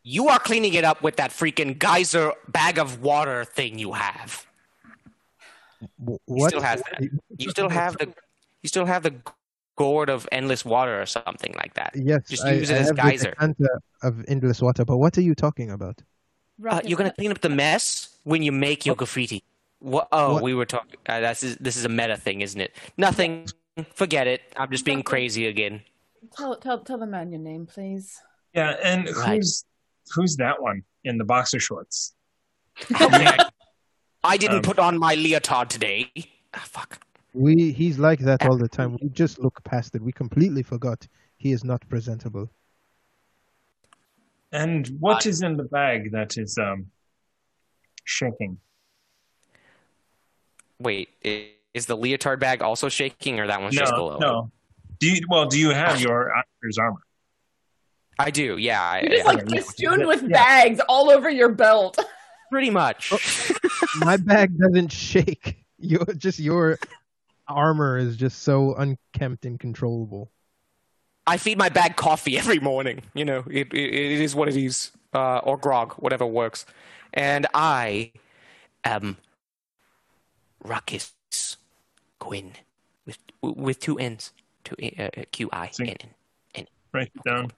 You 0.02 0.30
are 0.30 0.40
cleaning 0.40 0.74
it 0.76 0.84
up 0.84 1.04
with 1.04 1.18
that 1.18 1.32
freaking 1.32 1.78
geyser 1.78 2.32
bag 2.48 2.80
of 2.80 3.02
water 3.02 3.44
thing 3.44 3.78
you 3.78 3.94
have. 3.94 4.46
Wh- 6.00 6.12
You 6.12 6.20
What? 6.26 6.50
still 6.50 6.62
has 6.62 6.82
that. 6.92 7.04
You 7.38 7.50
still 7.50 7.70
have 7.70 7.98
the. 7.98 8.14
You 8.64 8.68
still 8.70 8.86
have 8.86 9.04
the 9.04 9.14
gourd 9.78 10.10
of 10.10 10.28
endless 10.32 10.64
water 10.66 11.00
or 11.02 11.06
something 11.06 11.54
like 11.58 11.74
that. 11.76 11.94
Yes, 11.96 12.22
Just 12.30 12.46
I, 12.46 12.54
use 12.54 12.70
it 12.70 12.76
I 12.76 12.78
as 12.78 12.88
have 12.88 12.96
the 12.96 13.02
geyser. 13.04 13.30
decanter 13.32 13.82
of 14.04 14.24
endless 14.28 14.62
water. 14.62 14.86
But 14.86 14.98
what 14.98 15.18
are 15.18 15.22
you 15.22 15.36
talking 15.36 15.70
about? 15.72 16.02
Uh, 16.68 16.82
you're 16.86 16.98
gonna 16.98 17.14
clean 17.14 17.32
up 17.32 17.42
the 17.42 17.50
mess 17.50 18.15
when 18.26 18.44
you 18.44 18.52
make 18.52 18.86
your 18.86 18.96
graffiti. 18.96 19.44
What? 19.80 20.08
Oh, 20.12 20.34
What? 20.34 20.44
we 20.44 20.54
were 20.54 20.66
talking. 20.66 21.00
Uh, 21.08 21.22
that's 21.22 21.42
this 21.42 21.78
is 21.78 21.86
a 21.86 21.90
meta 21.90 22.18
thing, 22.18 22.42
isn't 22.42 22.60
it? 22.60 22.76
Nothing. 22.98 23.48
Forget 23.94 24.28
it. 24.28 24.42
I'm 24.58 24.70
just 24.72 24.84
being 24.86 25.04
crazy 25.04 25.48
again. 25.48 25.82
tell 26.36 26.58
tell 26.58 26.80
tell 26.84 26.98
the 26.98 27.06
man 27.08 27.32
your 27.32 27.42
name, 27.42 27.66
please. 27.66 28.20
Yeah, 28.54 28.76
and 28.84 29.08
Right. 29.16 29.36
who's 29.38 29.64
who's 30.14 30.36
that 30.38 30.62
one 30.62 30.84
in 31.04 31.18
the 31.18 31.24
boxer 31.26 31.60
shorts? 31.60 32.14
I 34.24 34.38
didn't 34.38 34.58
Um, 34.58 34.62
put 34.64 34.80
on 34.80 34.98
my 34.98 35.14
leotard 35.16 35.70
today. 35.70 36.12
Ah, 36.54 36.64
fuck. 36.66 37.00
We 37.34 37.72
he's 37.74 38.00
like 38.00 38.20
that 38.22 38.46
all 38.48 38.58
the 38.58 38.68
time. 38.70 38.98
We 39.02 39.10
just 39.10 39.40
look 39.40 39.64
past 39.66 39.94
it. 39.94 40.02
We 40.02 40.12
completely 40.12 40.64
forgot 40.64 41.06
he 41.38 41.52
is 41.52 41.64
not 41.64 41.88
presentable. 41.90 42.50
And 44.52 44.88
what 45.00 45.26
is 45.26 45.42
in 45.42 45.58
the 45.58 45.64
bag 45.66 46.12
that 46.14 46.38
is 46.38 46.58
um 46.58 46.88
shaking? 48.06 48.60
Wait, 50.80 51.10
is 51.74 51.86
the 51.86 51.96
leotard 51.98 52.40
bag 52.40 52.62
also 52.62 52.90
shaking, 52.90 53.40
or 53.40 53.48
that 53.48 53.62
one's 53.62 53.76
just 53.76 53.94
below? 53.94 54.18
no. 54.20 54.52
Do 55.00 55.10
you 55.10 55.22
well? 55.30 55.46
Do 55.46 55.60
you 55.60 55.72
have 55.72 56.00
your 56.02 56.34
uh, 56.36 56.40
actor's 56.40 56.78
armor? 56.78 57.02
I 58.18 58.32
do. 58.32 58.58
Yeah, 58.58 58.82
I, 58.82 59.02
You're 59.02 59.12
just 59.12 59.28
I- 59.28 59.34
like 59.34 59.50
festooned 59.50 60.08
with 60.08 60.30
bags 60.32 60.80
all 60.88 61.10
over 61.10 61.30
your 61.30 61.50
belt. 61.50 62.00
pretty 62.52 62.70
much. 62.70 63.12
My 63.98 64.16
bag 64.18 64.58
doesn't 64.58 64.90
shake. 64.92 65.58
Your 65.80 66.06
just 66.06 66.40
your 66.40 66.80
armor 67.48 67.98
is 67.98 68.16
just 68.16 68.44
so 68.44 68.74
unkempt 68.76 69.46
and 69.46 69.60
controllable. 69.60 70.32
I 71.28 71.38
feed 71.38 71.58
my 71.58 71.70
bag 71.70 71.96
coffee 71.96 72.38
every 72.40 72.60
morning. 72.60 73.02
You 73.14 73.26
know, 73.26 73.44
it 73.50 73.74
it, 73.74 73.94
it 73.94 74.22
is 74.22 74.34
what 74.36 74.48
it 74.48 74.56
is, 74.56 74.92
uh, 75.16 75.40
or 75.40 75.58
grog, 75.58 75.94
whatever 75.94 76.26
works. 76.26 76.66
And 77.14 77.48
I 77.54 78.12
am 78.84 79.18
Ruckus 80.64 81.14
Quinn 82.20 82.52
with 83.06 83.18
with 83.42 83.80
two 83.80 83.98
N's, 83.98 84.34
two 84.64 84.76
uh, 85.00 85.10
Q 85.32 85.50
I 85.52 85.70
See. 85.70 85.90
N 85.90 85.98
N. 86.56 86.68
Write 86.94 87.12
it 87.16 87.24
down. 87.24 87.52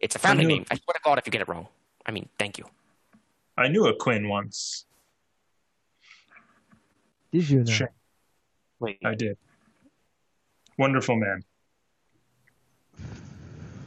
It's 0.00 0.16
a 0.16 0.18
family 0.18 0.44
knew- 0.46 0.54
name. 0.56 0.66
I 0.70 0.74
swear 0.76 0.94
to 0.94 1.00
God, 1.04 1.18
if 1.18 1.26
you 1.26 1.32
get 1.32 1.42
it 1.42 1.48
wrong, 1.48 1.68
I 2.06 2.10
mean, 2.10 2.28
thank 2.38 2.58
you. 2.58 2.64
I 3.56 3.68
knew 3.68 3.86
a 3.86 3.94
Quinn 3.94 4.28
once. 4.28 4.86
Did 7.30 7.48
you 7.48 7.62
know? 7.62 7.70
Sure. 7.70 7.92
Wait, 8.80 8.98
I 9.04 9.14
did. 9.14 9.38
Wonderful 10.76 11.16
man. 11.16 11.44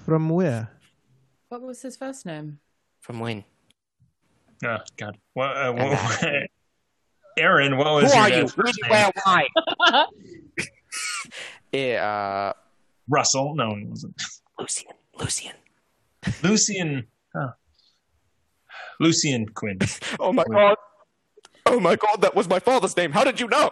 From 0.06 0.30
where? 0.30 0.69
What 1.50 1.62
was 1.62 1.82
his 1.82 1.96
first 1.98 2.26
name? 2.26 2.60
from 3.02 3.20
when? 3.20 3.44
Oh 4.64 4.78
God. 4.98 5.18
What? 5.34 5.56
Uh, 5.56 5.74
what 5.74 6.24
Aaron, 7.38 7.78
what 7.78 7.86
was 8.02 8.06
Who 8.12 8.18
your 8.18 8.24
are 8.24 8.30
you? 8.30 8.36
dad's 8.42 8.58
Where, 8.58 8.66
first 8.66 8.80
name? 8.90 9.12
why? 9.24 9.48
yeah, 11.72 12.06
uh, 12.08 12.54
Russell? 13.08 13.54
No, 13.56 13.72
it 13.76 13.86
wasn't. 13.88 14.20
Lucian. 14.58 14.92
Lucian. 15.20 15.54
Lucian. 16.42 17.08
Huh. 17.36 17.52
Lucian 19.00 19.50
Quinn. 19.50 19.78
Oh 20.20 20.34
my 20.34 20.46
God. 20.46 20.78
Oh 21.68 21.80
my 21.80 21.96
God, 21.96 22.22
that 22.22 22.34
was 22.36 22.48
my 22.50 22.60
father's 22.60 22.96
name. 22.98 23.12
How 23.12 23.24
did 23.24 23.40
you 23.40 23.48
know? 23.48 23.72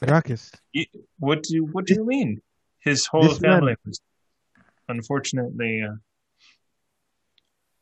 Ruckus. 0.00 0.52
What 1.18 1.42
do 1.42 1.54
you, 1.54 1.64
What 1.66 1.86
do 1.86 1.94
you 1.94 2.06
mean? 2.06 2.40
His 2.80 3.06
whole 3.06 3.22
This 3.28 3.40
man- 3.40 3.58
family 3.60 3.76
was 3.84 4.00
unfortunately 4.88 5.82
uh, 5.82 5.96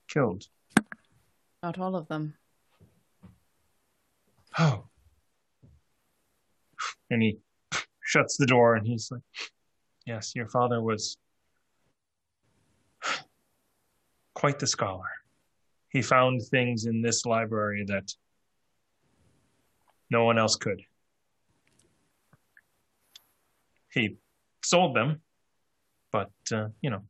killed. 0.08 0.44
Not 1.62 1.78
all 1.78 1.96
of 1.96 2.08
them. 2.08 2.34
Oh. 4.58 4.84
And 7.10 7.22
he 7.22 7.38
shuts 8.00 8.36
the 8.36 8.46
door 8.46 8.74
and 8.74 8.86
he's 8.86 9.10
like, 9.10 9.22
Yes, 10.06 10.34
your 10.34 10.48
father 10.48 10.82
was 10.82 11.16
quite 14.34 14.58
the 14.58 14.66
scholar. 14.66 15.08
He 15.90 16.02
found 16.02 16.42
things 16.42 16.86
in 16.86 17.02
this 17.02 17.24
library 17.24 17.84
that 17.86 18.12
no 20.10 20.24
one 20.24 20.38
else 20.38 20.56
could. 20.56 20.82
He 23.92 24.16
sold 24.64 24.96
them, 24.96 25.20
but, 26.12 26.30
uh, 26.52 26.68
you 26.82 26.90
know, 26.90 27.02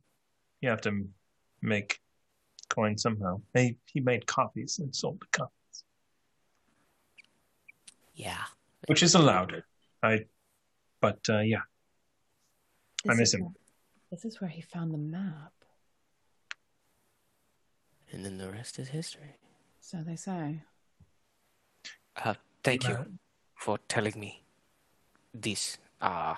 you 0.61 0.69
have 0.69 0.81
to 0.81 1.07
make 1.61 1.99
coin 2.69 2.97
somehow. 2.97 3.41
He, 3.53 3.77
he 3.85 3.99
made 3.99 4.25
copies 4.25 4.79
and 4.79 4.95
sold 4.95 5.19
the 5.21 5.27
copies 5.31 5.83
Yeah. 8.15 8.45
which 8.87 9.03
is 9.03 9.15
allowed. 9.15 9.63
I, 10.01 10.25
but 11.01 11.19
uh, 11.29 11.39
yeah, 11.39 11.61
I 13.09 13.13
miss 13.13 13.33
him. 13.33 13.41
where- 13.41 13.51
This 14.11 14.25
is 14.25 14.39
where 14.41 14.49
he 14.49 14.61
found 14.61 14.93
the 14.93 14.97
map. 14.97 15.51
And 18.11 18.23
then 18.23 18.37
the 18.37 18.49
rest 18.51 18.77
is 18.79 18.89
history. 18.89 19.37
So 19.81 19.97
they 20.03 20.15
say. 20.15 20.61
Uh, 22.15 22.35
thank 22.63 22.87
you 22.87 23.17
for 23.55 23.79
telling 23.87 24.19
me 24.19 24.43
this. 25.33 25.77
Uh, 25.99 26.35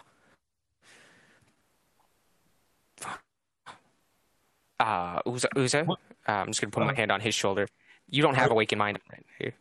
uh, 4.80 5.22
Uzo, 5.24 5.46
Uzo? 5.56 5.90
Uh, 5.90 5.96
I'm 6.28 6.48
just 6.48 6.62
gonna 6.62 6.72
put 6.72 6.84
my 6.86 6.92
Uh, 6.92 6.96
hand 6.96 7.12
on 7.12 7.22
his 7.22 7.36
shoulder. 7.36 7.68
You 8.10 8.22
don't 8.22 8.36
have 8.36 8.52
awakened 8.52 8.80
mind, 8.80 9.00
you? 9.40 9.52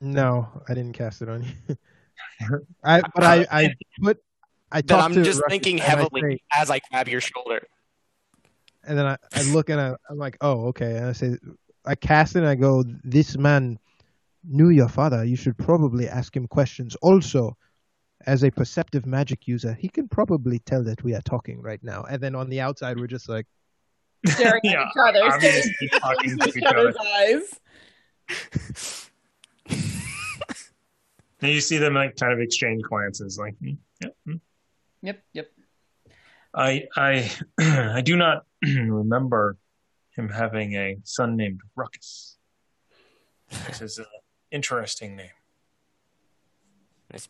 No, 0.00 0.48
I 0.68 0.74
didn't 0.74 0.92
cast 0.94 1.22
it 1.22 1.28
on 1.28 1.42
you. 1.44 1.76
I 2.84 3.00
but 3.14 3.24
I 3.24 3.46
I 3.50 3.74
put. 4.02 4.18
I 4.72 4.80
then 4.82 5.00
I'm 5.00 5.14
to 5.14 5.22
just 5.22 5.42
thinking 5.48 5.80
and 5.80 5.82
I 5.82 5.96
heavily 5.96 6.20
say- 6.22 6.38
as 6.52 6.70
I 6.70 6.80
grab 6.90 7.08
your 7.08 7.20
shoulder. 7.20 7.66
and 8.84 8.98
then 8.98 9.06
I, 9.06 9.16
I 9.32 9.42
look 9.52 9.68
and 9.70 9.80
I, 9.80 9.94
I'm 10.10 10.18
like, 10.18 10.36
oh, 10.40 10.66
okay. 10.68 10.96
And 10.96 11.06
I 11.06 11.12
say, 11.12 11.36
I 11.84 11.94
cast 11.94 12.34
it 12.36 12.40
and 12.40 12.48
I 12.48 12.54
go, 12.56 12.84
this 13.04 13.36
man 13.38 13.78
knew 14.44 14.70
your 14.70 14.88
father. 14.88 15.24
You 15.24 15.36
should 15.36 15.56
probably 15.58 16.08
ask 16.08 16.36
him 16.36 16.46
questions 16.48 16.96
also. 17.02 17.56
as 18.26 18.42
a 18.42 18.50
perceptive 18.50 19.06
magic 19.06 19.46
user, 19.46 19.72
he 19.74 19.88
can 19.88 20.08
probably 20.08 20.58
tell 20.60 20.82
that 20.84 21.02
we 21.04 21.14
are 21.14 21.22
talking 21.22 21.62
right 21.62 21.82
now. 21.82 22.02
And 22.10 22.20
then 22.20 22.34
on 22.34 22.48
the 22.50 22.60
outside, 22.60 22.98
we're 22.98 23.06
just 23.18 23.28
like, 23.28 23.46
Staring 24.26 24.60
Yeah, 24.64 24.82
at 24.82 24.86
each 24.88 24.92
other, 25.08 25.24
obviously 25.24 25.72
staring 25.88 25.90
talking 26.00 26.30
into 26.30 26.44
to 26.44 26.48
each 26.50 26.56
each 26.56 26.64
other. 26.64 26.78
other's 26.78 26.96
eyes. 27.18 27.60
And 31.42 31.52
you 31.52 31.60
see 31.60 31.76
them 31.76 31.92
like 31.94 32.16
kind 32.16 32.32
of 32.32 32.40
exchange 32.40 32.82
glances, 32.82 33.38
like, 33.38 33.56
"Hmm, 33.58 33.74
yep, 34.00 34.16
hmm." 34.24 34.34
Yep, 35.02 35.22
yep. 35.34 35.50
I 36.54 36.86
I 36.96 37.30
I 37.60 38.00
do 38.00 38.16
not 38.16 38.46
remember 38.64 39.58
him 40.12 40.30
having 40.30 40.72
a 40.74 40.96
son 41.04 41.36
named 41.36 41.60
Ruckus. 41.76 42.38
This 43.66 43.82
is 43.82 43.98
an 43.98 44.06
interesting 44.50 45.14
name. 45.14 45.28
It's 47.10 47.28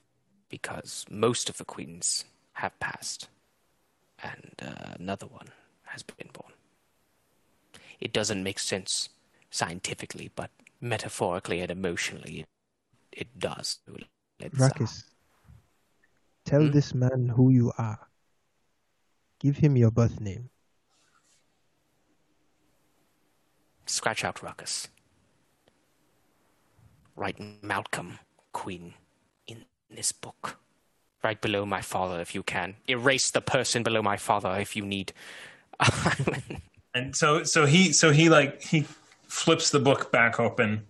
because 0.49 1.05
most 1.11 1.51
of 1.51 1.59
the 1.59 1.65
queens 1.65 2.25
have 2.53 2.79
passed, 2.79 3.29
and 4.23 4.53
uh, 4.63 4.95
another 5.01 5.27
one 5.27 5.49
has 5.87 6.05
been 6.05 6.31
born. 6.33 6.53
It 8.01 8.13
doesn't 8.13 8.43
make 8.43 8.59
sense 8.59 9.09
scientifically, 9.51 10.31
but 10.35 10.51
metaphorically 10.81 11.61
and 11.61 11.71
emotionally, 11.71 12.41
it, 12.41 12.47
it 13.13 13.39
does. 13.39 13.79
Let's, 14.41 14.61
uh, 14.61 14.87
tell 16.45 16.63
Hmm? 16.63 16.71
this 16.71 16.95
man 16.95 17.29
who 17.29 17.51
you 17.51 17.73
are. 17.79 18.09
Give 19.41 19.57
him 19.57 19.77
your 19.77 19.91
birth 19.91 20.21
name. 20.21 20.51
scratch 23.89 24.25
out 24.25 24.43
Ruckus. 24.43 24.89
Write 27.15 27.39
Malcolm, 27.63 28.19
Queen, 28.53 28.95
in 29.47 29.65
this 29.91 30.13
book. 30.13 30.59
Right 31.25 31.41
below 31.41 31.65
my 31.65 31.81
father, 31.81 32.21
if 32.21 32.35
you 32.35 32.43
can. 32.43 32.77
Erase 32.89 33.31
the 33.31 33.41
person 33.41 33.83
below 33.83 34.03
my 34.03 34.17
father, 34.17 34.55
if 34.61 34.77
you 34.77 34.85
need. 34.85 35.13
And 36.97 37.15
so 37.15 37.45
so 37.45 37.67
he 37.67 37.93
so 37.93 38.11
he 38.11 38.31
like 38.31 38.63
he 38.63 38.87
flips 39.29 39.69
the 39.69 39.79
book 39.79 40.11
back 40.11 40.41
open, 40.41 40.87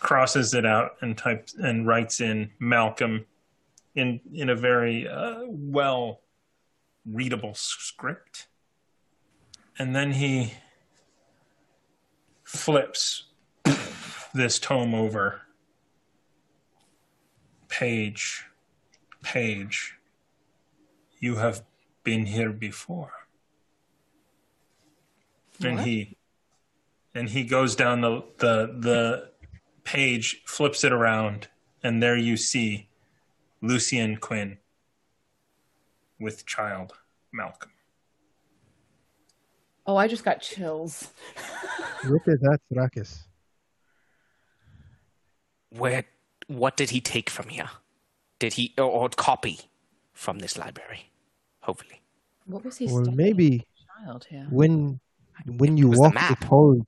crosses 0.00 0.54
it 0.54 0.64
out 0.64 0.92
and 1.02 1.16
types 1.16 1.52
and 1.52 1.86
writes 1.86 2.22
in 2.22 2.52
Malcolm 2.58 3.26
in 3.94 4.18
in 4.32 4.48
a 4.48 4.56
very 4.56 5.06
uh, 5.06 5.42
well 5.44 6.22
readable 7.04 7.52
script. 7.52 8.46
And 9.78 9.94
then 9.94 10.12
he 10.12 10.54
flips 12.42 13.24
this 14.32 14.58
tome 14.58 14.94
over 14.94 15.42
page 17.68 18.46
page 19.22 19.96
you 21.18 21.36
have 21.36 21.62
been 22.04 22.24
here 22.24 22.52
before 22.52 23.25
and 25.62 25.80
he 25.80 26.16
and 27.14 27.28
he 27.28 27.44
goes 27.44 27.76
down 27.76 28.00
the 28.00 28.22
the 28.38 28.74
the 28.78 29.30
page 29.84 30.42
flips 30.46 30.84
it 30.84 30.92
around 30.92 31.48
and 31.82 32.02
there 32.02 32.16
you 32.16 32.36
see 32.36 32.88
Lucian 33.62 34.16
Quinn 34.16 34.58
with 36.18 36.44
child 36.46 36.92
Malcolm 37.32 37.70
Oh, 39.88 39.96
I 39.96 40.08
just 40.08 40.24
got 40.24 40.40
chills. 40.40 41.12
Look 42.04 42.26
at 42.26 42.40
that, 42.40 42.60
Ruckus. 42.70 43.24
Where? 45.70 46.04
What 46.48 46.76
did 46.76 46.90
he 46.90 47.00
take 47.00 47.30
from 47.30 47.48
here? 47.48 47.70
Did 48.38 48.54
he 48.54 48.74
or, 48.78 48.84
or 48.84 49.08
copy 49.08 49.60
from 50.12 50.40
this 50.40 50.58
library? 50.58 51.12
Hopefully. 51.60 52.02
What 52.46 52.64
was 52.64 52.78
he 52.78 52.86
Well, 52.86 53.02
maybe 53.12 53.66
child 54.04 54.26
here? 54.28 54.46
when 54.50 55.00
when 55.44 55.76
you 55.76 55.88
walk 55.88 56.14
its 56.14 56.44
halls, 56.44 56.86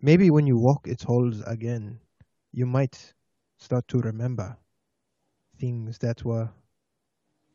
maybe 0.00 0.30
when 0.30 0.46
you 0.46 0.56
walk 0.58 0.86
its 0.86 1.02
halls 1.02 1.40
again, 1.46 1.98
you 2.52 2.66
might 2.66 3.14
start 3.58 3.86
to 3.88 4.00
remember 4.00 4.56
things 5.58 5.98
that 5.98 6.24
were 6.24 6.50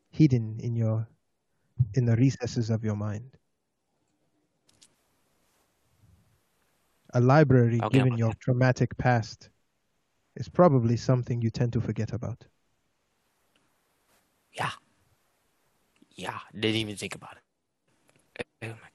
hidden 0.09 0.59
in 0.59 0.75
your 0.75 1.07
in 1.93 2.05
the 2.05 2.15
recesses 2.15 2.69
of 2.69 2.83
your 2.83 2.95
mind. 2.95 3.37
A 7.13 7.19
library, 7.19 7.79
Okay, 7.81 7.97
given 7.97 8.17
your 8.17 8.33
traumatic 8.35 8.95
past, 8.97 9.49
is 10.35 10.47
probably 10.47 10.95
something 10.95 11.41
you 11.41 11.49
tend 11.49 11.73
to 11.73 11.81
forget 11.81 12.13
about. 12.13 12.45
Yeah. 14.53 14.71
Yeah. 16.15 16.39
Didn't 16.53 16.75
even 16.75 16.95
think 16.95 17.15
about 17.15 17.37
it. 17.37 18.45
Oh 18.63 18.67
my. 18.67 18.88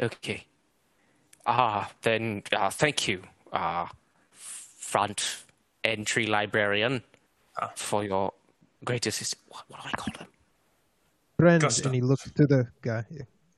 Okay. 0.00 0.44
Ah, 1.46 1.90
then 2.02 2.42
uh, 2.52 2.70
thank 2.70 3.06
you, 3.08 3.22
uh, 3.52 3.86
front 4.32 5.44
entry 5.84 6.26
librarian, 6.26 7.02
Ah. 7.58 7.72
for 7.76 8.04
your 8.04 8.32
great 8.84 9.06
assist. 9.06 9.36
What, 9.48 9.64
what 9.68 9.80
do 9.82 9.88
I 9.88 9.92
call 9.92 10.12
them? 10.18 10.28
Friend, 11.38 11.60
Gustav. 11.62 11.86
and 11.86 11.94
he 11.94 12.00
looks 12.00 12.30
to 12.32 12.46
the 12.46 12.66
guy. 12.82 13.04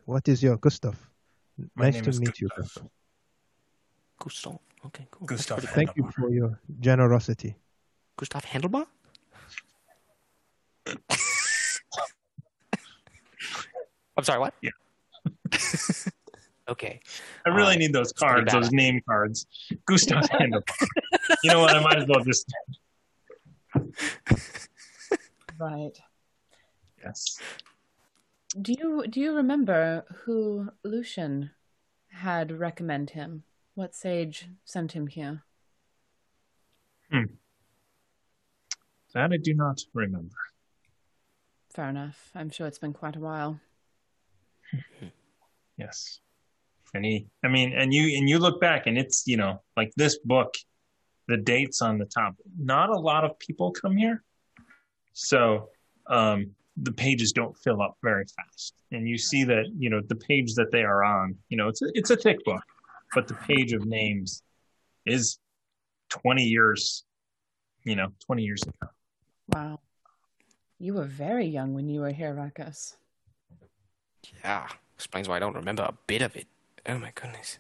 What 0.05 0.29
is 0.29 0.43
your 0.43 0.57
Gustav? 0.59 0.97
My 1.75 1.91
nice 1.91 2.01
to 2.03 2.11
is 2.11 2.21
meet 2.21 2.39
you. 2.41 2.49
Gustav. 2.57 2.85
Gustav. 4.19 4.53
Gustav. 4.53 4.59
Okay, 4.87 5.07
cool. 5.11 5.27
Gustav 5.27 5.59
Thank 5.75 5.97
you 5.97 6.09
for 6.15 6.31
your 6.31 6.61
generosity. 6.81 7.57
Gustav 8.17 8.45
Handelbar? 8.45 8.87
I'm 14.17 14.25
sorry, 14.25 14.39
what? 14.41 14.55
Yeah. 14.63 14.71
okay. 16.69 17.01
I 17.47 17.51
really 17.51 17.75
Uh, 17.77 17.79
need 17.79 17.93
those 17.93 18.13
cards, 18.13 18.53
those 18.53 18.71
name 18.73 19.01
cards. 19.09 19.47
Gustav 19.87 20.25
Handlebar. 20.31 20.63
you 21.43 21.51
know 21.51 21.61
what? 21.61 21.75
I 21.75 21.81
might 21.81 21.99
as 21.99 22.07
well 22.09 22.23
just 22.25 22.47
Right. 25.59 25.99
yes. 27.05 27.39
Do 28.61 28.73
you 28.79 29.07
do 29.09 29.21
you 29.21 29.35
remember 29.35 30.05
who 30.25 30.71
Lucian 30.85 31.51
had 32.11 32.51
recommend 32.53 33.11
him? 33.11 33.45
What 33.75 33.95
sage 33.95 34.49
sent 34.65 34.93
him 34.93 35.07
here? 35.07 35.43
Hmm. 37.11 37.25
That 39.15 39.33
I 39.33 39.37
do 39.37 39.55
not 39.55 39.81
remember. 39.95 40.37
Fair 41.71 41.89
enough. 41.89 42.31
I'm 42.35 42.51
sure 42.51 42.67
it's 42.67 42.79
been 42.79 42.93
quite 42.93 43.17
a 43.17 43.21
while. 43.21 43.61
Yes. 45.77 46.21
And 46.95 47.05
he, 47.05 47.27
I 47.45 47.49
mean, 47.49 47.73
and 47.73 47.93
you, 47.93 48.19
and 48.19 48.29
you 48.29 48.39
look 48.39 48.61
back 48.61 48.87
and 48.87 48.97
it's, 48.97 49.25
you 49.27 49.37
know, 49.37 49.63
like 49.77 49.93
this 49.97 50.19
book, 50.19 50.55
the 51.27 51.37
dates 51.37 51.83
on 51.83 51.99
the 51.99 52.07
top, 52.07 52.35
not 52.59 52.91
a 52.91 52.99
lot 52.99 53.25
of 53.25 53.39
people 53.39 53.71
come 53.73 53.97
here. 53.97 54.23
So, 55.13 55.69
um, 56.09 56.53
the 56.83 56.93
pages 56.93 57.33
don't 57.33 57.57
fill 57.59 57.83
up 57.83 57.97
very 58.03 58.25
fast. 58.25 58.75
And 58.93 59.09
you 59.09 59.19
see 59.19 59.45
that, 59.45 59.65
you 59.77 59.91
know, 59.91 60.01
the 60.09 60.17
page 60.17 60.55
that 60.55 60.71
they 60.71 60.83
are 60.83 61.03
on, 61.03 61.37
you 61.49 61.57
know, 61.57 61.69
it's 61.69 61.83
a, 61.83 61.87
it's 61.95 62.11
a 62.11 62.17
thick 62.17 62.43
book, 62.45 62.63
but 63.15 63.27
the 63.27 63.35
page 63.35 63.73
of 63.73 63.85
names 63.85 64.43
is 65.05 65.39
20 66.11 66.45
years, 66.45 67.05
you 67.85 67.97
know, 67.97 68.09
20 68.27 68.43
years 68.43 68.63
ago. 68.63 68.91
Wow. 69.53 69.81
You 70.79 70.95
were 70.95 71.05
very 71.05 71.47
young 71.47 71.75
when 71.75 71.89
you 71.89 72.01
were 72.01 72.13
here, 72.13 72.33
Ruckus. 72.33 72.97
Yeah. 74.45 74.69
Explains 74.95 75.29
why 75.29 75.37
I 75.37 75.39
don't 75.41 75.55
remember 75.55 75.83
a 75.83 75.95
bit 76.07 76.23
of 76.23 76.37
it. 76.37 76.47
Oh 76.89 76.99
my 76.99 77.13
goodness. 77.15 77.59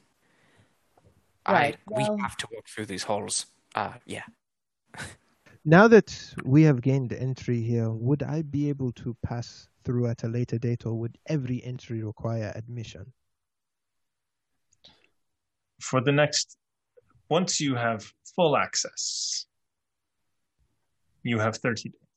Right, 1.46 1.74
I, 1.74 1.78
well- 1.86 2.16
we 2.16 2.22
have 2.22 2.36
to 2.38 2.48
walk 2.52 2.68
through 2.68 2.86
these 2.86 3.04
halls. 3.04 3.46
Uh, 3.74 3.94
yeah. 4.06 4.24
Now 5.64 5.86
that 5.88 6.34
we 6.44 6.62
have 6.62 6.80
gained 6.80 7.12
entry 7.12 7.60
here, 7.60 7.90
would 7.90 8.22
I 8.22 8.40
be 8.40 8.70
able 8.70 8.90
to 8.92 9.14
pass 9.22 9.68
through 9.84 10.06
at 10.06 10.22
a 10.24 10.28
later 10.28 10.56
date, 10.56 10.86
or 10.86 10.94
would 10.94 11.18
every 11.26 11.62
entry 11.62 12.02
require 12.02 12.52
admission? 12.54 13.12
For 15.82 16.00
the 16.00 16.12
next, 16.12 16.56
once 17.28 17.60
you 17.60 17.74
have 17.74 18.10
full 18.34 18.56
access, 18.56 19.44
you 21.22 21.38
have 21.38 21.56
30 21.58 21.90
days. 21.90 22.07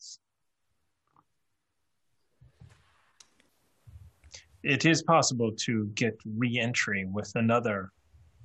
It 4.63 4.85
is 4.85 5.01
possible 5.01 5.51
to 5.65 5.87
get 5.95 6.17
re 6.25 6.59
entry 6.59 7.05
with 7.05 7.31
another 7.35 7.91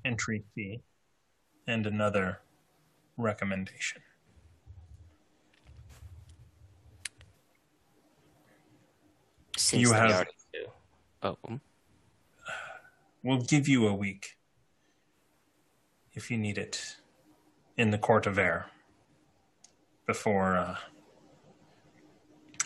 entry 0.05 0.43
fee 0.55 0.81
and 1.67 1.87
another 1.87 2.41
recommendation. 3.17 4.03
Since 9.57 9.83
You 9.83 9.93
have- 9.93 10.29
Oh, 11.23 11.37
mm. 11.49 11.61
We'll 13.23 13.43
give 13.43 13.67
you 13.67 13.89
a 13.89 13.95
week 13.95 14.39
if 16.13 16.31
you 16.31 16.39
need 16.39 16.57
it 16.57 16.97
in 17.77 17.91
the 17.91 17.99
court 17.99 18.27
of 18.27 18.39
air 18.39 18.71
before 20.07 20.57
uh, 20.57 20.79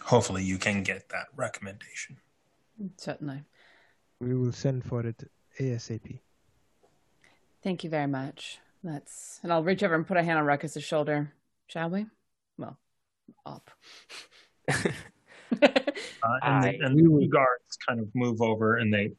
hopefully 0.02 0.44
you 0.44 0.59
can 0.59 0.82
get 0.82 1.09
that 1.09 1.28
recommendation. 1.35 2.18
Certainly. 2.97 3.43
We 4.20 4.35
will 4.35 4.52
send 4.52 4.85
for 4.85 5.07
it 5.07 5.23
ASAP. 5.59 6.20
Thank 7.62 7.85
you 7.85 7.90
very 7.90 8.07
much. 8.07 8.59
Let's, 8.82 9.40
and 9.43 9.52
I'll 9.52 9.62
reach 9.62 9.82
over 9.82 9.94
and 9.94 10.07
put 10.07 10.16
a 10.16 10.23
hand 10.23 10.39
on 10.39 10.44
Ruckus's 10.47 10.82
shoulder. 10.85 11.32
Shall 11.66 11.90
we? 11.90 12.07
Well, 12.59 12.78
up. 13.47 13.70
Uh, 16.23 16.36
and, 16.43 16.55
I- 16.66 16.73
the, 16.73 16.78
and 16.85 16.97
the 17.23 17.27
guards 17.28 17.77
kind 17.89 17.98
of 17.98 18.07
move 18.15 18.40
over 18.40 18.77
and 18.77 18.94
they 18.94 19.11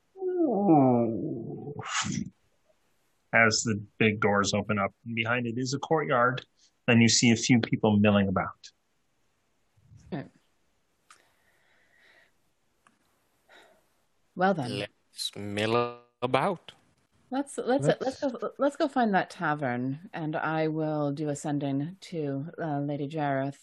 as 3.34 3.64
the 3.64 3.82
big 3.98 4.22
doors 4.22 4.54
open 4.54 4.78
up 4.80 4.94
and 5.06 5.14
behind 5.16 5.46
it 5.48 5.56
is 5.58 5.74
a 5.74 5.80
courtyard 5.80 6.46
and 6.88 7.02
you 7.02 7.10
see 7.10 7.32
a 7.32 7.36
few 7.36 7.60
people 7.60 7.98
milling 7.98 8.28
about 8.30 8.48
Well 14.36 14.54
then, 14.54 14.86
Let's 15.12 15.32
mill 15.36 15.98
about. 16.22 16.72
let's 17.32 17.58
let's 17.58 17.88
Let's- 17.88 18.02
let's 18.02 18.20
go 18.22 18.52
let's 18.58 18.76
go 18.76 18.88
find 18.88 19.14
that 19.14 19.30
tavern, 19.30 20.10
and 20.14 20.36
I 20.36 20.68
will 20.68 21.12
do 21.12 21.30
a 21.30 21.36
sending 21.36 21.98
to 22.12 22.48
uh, 22.62 22.80
Lady 22.80 23.08
Jareth. 23.08 23.58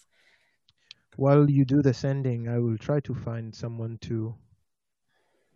While 1.17 1.51
you 1.51 1.65
do 1.65 1.83
the 1.83 1.93
sending, 1.95 2.49
I 2.49 2.59
will 2.59 2.79
try 2.79 3.01
to 3.01 3.15
find 3.15 3.55
someone 3.55 3.99
to 4.03 4.35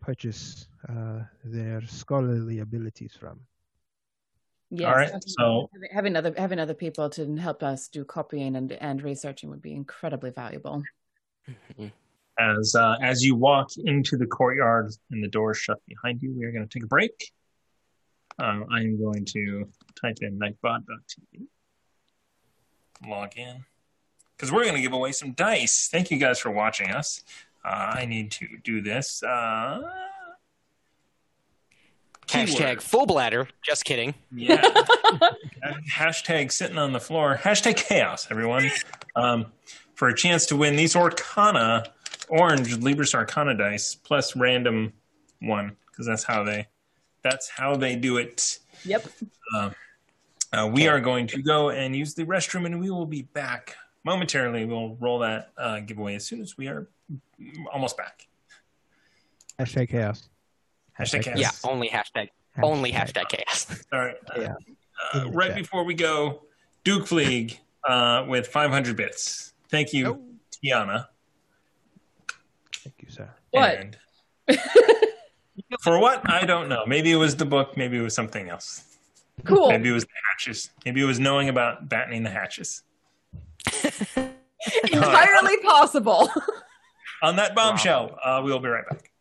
purchase 0.01 0.67
uh, 0.89 1.21
their 1.45 1.81
scholarly 1.87 2.59
abilities 2.59 3.15
from. 3.15 3.41
Yes, 4.71 4.89
All 4.89 4.95
right, 4.95 5.07
having- 5.13 5.21
so- 5.27 5.71
having- 5.73 5.91
having 5.93 6.17
other 6.17 6.35
having 6.37 6.59
other 6.59 6.75
people 6.75 7.11
to 7.11 7.37
help 7.37 7.63
us 7.63 7.89
do 7.89 8.05
copying 8.05 8.57
and 8.57 8.73
and 8.73 9.03
researching 9.03 9.51
would 9.51 9.63
be 9.63 9.75
incredibly 9.75 10.31
valuable. 10.31 10.83
As 12.39 12.75
uh, 12.75 12.97
as 13.03 13.23
you 13.23 13.35
walk 13.35 13.71
into 13.77 14.17
the 14.17 14.27
courtyard 14.27 14.91
and 15.11 15.23
the 15.23 15.29
doors 15.29 15.59
shut 15.59 15.79
behind 15.87 16.23
you 16.23 16.33
we 16.33 16.45
are 16.45 16.53
going 16.53 16.67
to 16.67 16.73
take 16.73 16.85
a 16.85 16.89
break 16.89 17.33
um, 18.39 18.67
i 18.71 18.81
am 18.81 19.01
going 19.01 19.25
to 19.25 19.69
type 20.01 20.17
in 20.21 20.39
nightbot.tv 20.39 21.47
log 23.09 23.33
in 23.37 23.65
because 24.37 24.51
we're 24.51 24.63
going 24.63 24.77
to 24.77 24.83
give 24.83 24.93
away 24.93 25.13
some 25.13 25.33
dice 25.33 25.89
thank 25.91 26.11
you 26.11 26.19
guys 26.19 26.39
for 26.39 26.51
watching 26.51 26.91
us 26.91 27.23
uh, 27.65 27.93
i 27.95 28.07
need 28.07 28.31
to 28.31 28.47
do 28.65 28.81
this 28.81 29.23
uh, 29.23 29.81
Hashtag 32.29 32.57
keyword. 32.57 32.83
full 32.83 33.05
bladder. 33.05 33.49
Just 33.63 33.85
kidding. 33.85 34.15
Yeah. 34.35 34.63
hashtag 35.93 36.51
sitting 36.51 36.79
on 36.79 36.93
the 36.93 37.01
floor. 37.01 37.39
Hashtag 37.43 37.77
chaos, 37.77 38.27
everyone. 38.31 38.71
Um, 39.15 39.47
for 39.95 40.09
a 40.09 40.17
chance 40.17 40.47
to 40.47 40.57
win 40.57 40.77
these 40.77 40.95
Orcana 40.95 41.89
orange 42.33 42.77
Libris 42.79 43.15
Arcana 43.15 43.55
dice 43.55 43.95
plus 43.95 44.35
random 44.35 44.93
one 45.41 45.77
because 45.91 46.07
that's 46.07 46.25
how 46.25 46.43
they 46.43 46.67
that's 47.23 47.49
how 47.49 47.77
they 47.77 47.95
do 47.95 48.17
it. 48.17 48.59
Yep. 48.85 49.07
Uh, 49.55 50.69
we 50.73 50.89
are 50.89 51.01
going 51.01 51.27
to 51.29 51.43
go 51.43 51.71
and 51.71 51.95
use 51.95 52.15
the 52.15 52.25
restroom, 52.25 52.67
and 52.67 52.81
we 52.81 52.91
will 52.91 53.07
be 53.07 53.23
back 53.23 53.77
momentarily. 54.05 54.65
We'll 54.65 54.97
roll 54.97 55.21
that 55.21 55.53
uh, 55.57 55.81
giveaway 55.81 56.15
as 56.17 56.27
soon 56.27 56.41
as 56.43 56.59
we 56.59 56.67
are 56.69 56.89
almost 57.73 57.97
back. 57.97 58.27
Hashtag 59.59 59.89
chaos. 59.91 60.29
Hashtag 60.99 61.23
chaos. 61.23 61.39
Yeah, 61.39 61.51
only 61.65 61.89
hashtag. 61.89 62.29
Only 62.63 62.93
hashtag 62.93 63.29
chaos. 63.29 63.85
All 63.93 64.01
right. 64.01 64.17
Uh, 64.37 64.41
Yeah. 64.41 64.55
uh, 65.15 65.31
right 65.31 65.49
chat. 65.49 65.57
before 65.59 65.85
we 65.85 65.95
go, 65.95 66.43
Duke 66.85 67.07
Fleeg 67.07 67.59
uh, 67.89 68.27
with 68.29 68.49
500 68.49 68.97
bits. 68.97 69.53
Thank 69.71 69.93
you, 69.93 70.23
Tiana. 70.65 71.07
Thank 73.53 73.97
you, 74.49 74.57
sir. 74.57 74.57
What? 74.57 74.59
And 75.71 75.81
for 75.81 75.99
what? 75.99 76.29
I 76.31 76.45
don't 76.45 76.69
know. 76.69 76.85
Maybe 76.87 77.13
it 77.13 77.17
was 77.17 77.37
the 77.37 77.45
book. 77.45 77.77
Maybe 77.77 77.99
it 77.99 78.03
was 78.03 78.15
something 78.15 78.49
else. 78.49 78.85
Cool. 79.45 79.69
Maybe 79.69 79.89
it 79.89 79.93
was 79.93 80.05
the 80.05 80.11
hatches. 80.31 80.71
Maybe 80.85 81.01
it 81.01 81.05
was 81.05 81.19
knowing 81.19 81.49
about 81.49 81.89
battening 81.89 82.23
the 82.23 82.31
hatches. 82.31 82.83
Entirely 84.93 85.57
possible. 85.59 86.31
On 87.23 87.37
that 87.37 87.55
bombshell, 87.55 88.19
uh, 88.25 88.41
we'll 88.45 88.59
be 88.59 88.69
right 88.69 88.85
back. 88.89 89.12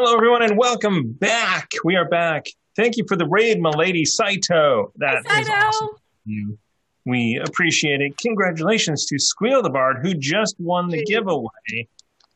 Hello, 0.00 0.14
everyone, 0.14 0.42
and 0.42 0.56
welcome 0.56 1.10
back. 1.10 1.72
We 1.82 1.96
are 1.96 2.08
back. 2.08 2.46
Thank 2.76 2.96
you 2.96 3.04
for 3.08 3.16
the 3.16 3.26
raid, 3.26 3.60
my 3.60 3.70
lady 3.70 4.04
Saito. 4.04 4.92
That 4.94 5.24
Hi, 5.26 5.40
is 5.40 5.46
Saito. 5.48 5.58
awesome. 5.58 6.58
We 7.04 7.42
appreciate 7.44 8.00
it. 8.00 8.16
Congratulations 8.16 9.06
to 9.06 9.18
Squeal 9.18 9.60
the 9.60 9.70
Bard, 9.70 9.98
who 10.00 10.14
just 10.14 10.54
won 10.60 10.88
the 10.88 11.04
giveaway 11.04 11.88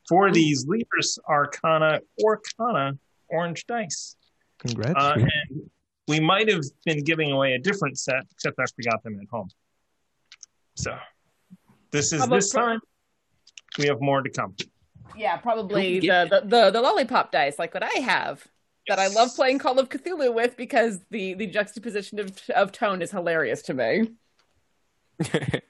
for 0.09 0.32
these 0.32 0.66
Libris 0.66 1.20
Arcana 1.28 2.01
Orcana 2.20 2.98
orange 3.28 3.64
dice. 3.68 4.16
Congrats. 4.59 4.94
Uh, 4.97 5.14
and 5.18 5.70
we 6.09 6.18
might 6.18 6.48
have 6.48 6.64
been 6.84 7.05
giving 7.05 7.30
away 7.30 7.52
a 7.52 7.60
different 7.60 7.97
set, 7.97 8.24
except 8.32 8.59
I 8.59 8.64
forgot 8.74 9.05
them 9.05 9.20
at 9.22 9.28
home. 9.30 9.48
So 10.74 10.98
this 11.93 12.12
is 12.12 12.26
this 12.26 12.51
time. 12.51 12.80
We 13.78 13.86
have 13.86 14.01
more 14.01 14.20
to 14.20 14.30
come. 14.30 14.56
Yeah, 15.16 15.37
probably 15.37 16.01
the, 16.01 16.07
the 16.31 16.43
the 16.45 16.70
the 16.70 16.81
lollipop 16.81 17.33
dice, 17.33 17.59
like 17.59 17.74
what 17.74 17.83
I 17.83 18.01
have. 18.01 18.47
That 18.89 18.99
I 18.99 19.07
love 19.09 19.35
playing 19.37 19.61
Call 19.61 19.79
of 19.79 19.89
Cthulhu 19.89 20.35
with 20.35 20.57
because 20.57 21.01
the 21.11 21.35
the 21.35 21.47
juxtaposition 21.47 22.19
of 22.19 22.37
of 22.55 22.73
tone 22.73 23.01
is 23.03 23.11
hilarious 23.11 23.62
to 23.62 23.74
me. 23.74 24.09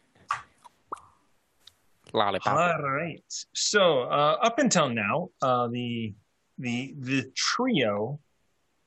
Lollipop. 2.14 2.56
All 2.56 2.82
right. 2.82 3.22
So 3.54 4.02
uh, 4.02 4.36
up 4.42 4.58
until 4.58 4.88
now, 4.88 5.28
uh, 5.40 5.68
the 5.68 6.14
the 6.58 6.94
the 6.98 7.30
trio 7.34 8.20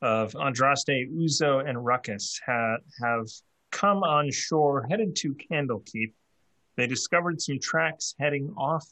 of 0.01 0.33
Andraste, 0.33 1.11
Uzo, 1.11 1.67
and 1.67 1.83
Ruckus 1.83 2.39
ha- 2.45 2.77
have 3.01 3.27
come 3.71 4.03
on 4.03 4.31
shore, 4.31 4.85
headed 4.89 5.15
to 5.17 5.35
Candlekeep. 5.35 6.13
They 6.77 6.87
discovered 6.87 7.41
some 7.41 7.59
tracks 7.59 8.15
heading 8.19 8.53
off 8.57 8.85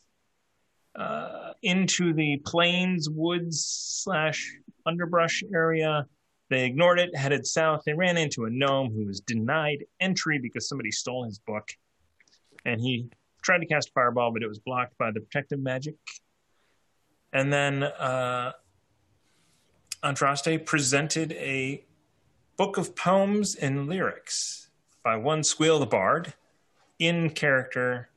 uh, 0.96 1.54
into 1.62 2.14
the 2.14 2.38
plains, 2.46 3.10
woods 3.10 3.64
slash 4.04 4.56
underbrush 4.86 5.44
area. 5.54 6.06
They 6.50 6.66
ignored 6.66 7.00
it, 7.00 7.16
headed 7.16 7.48
south. 7.48 7.82
They 7.86 7.94
ran 7.94 8.18
into 8.18 8.46
a 8.46 8.50
gnome 8.50 8.92
who 8.92 9.06
was 9.06 9.22
denied 9.22 9.86
entry 10.00 10.40
because 10.40 10.68
somebody 10.68 10.92
stole 10.92 11.26
his 11.26 11.40
book, 11.40 11.70
and 12.66 12.80
he 12.80 13.08
tried 13.42 13.60
to 13.60 13.66
cast 13.66 13.90
a 13.90 13.92
fireball, 13.94 14.32
but 14.32 14.44
it 14.44 14.48
was 14.48 14.60
blocked 14.60 14.98
by 14.98 15.12
the 15.12 15.20
protective 15.20 15.60
magic. 15.60 15.96
And 17.32 17.52
then 17.52 17.84
uh, 17.84 18.52
Andraste 20.04 20.66
presented 20.66 21.32
a 21.34 21.84
book 22.58 22.78
of 22.78 22.96
poems 22.96 23.56
and 23.56 23.88
lyrics 23.88 24.70
by 25.04 25.16
one 25.16 25.44
Squeal 25.44 25.80
the 25.80 25.86
Bard 25.86 26.34
in 27.00 27.32
character, 27.32 28.10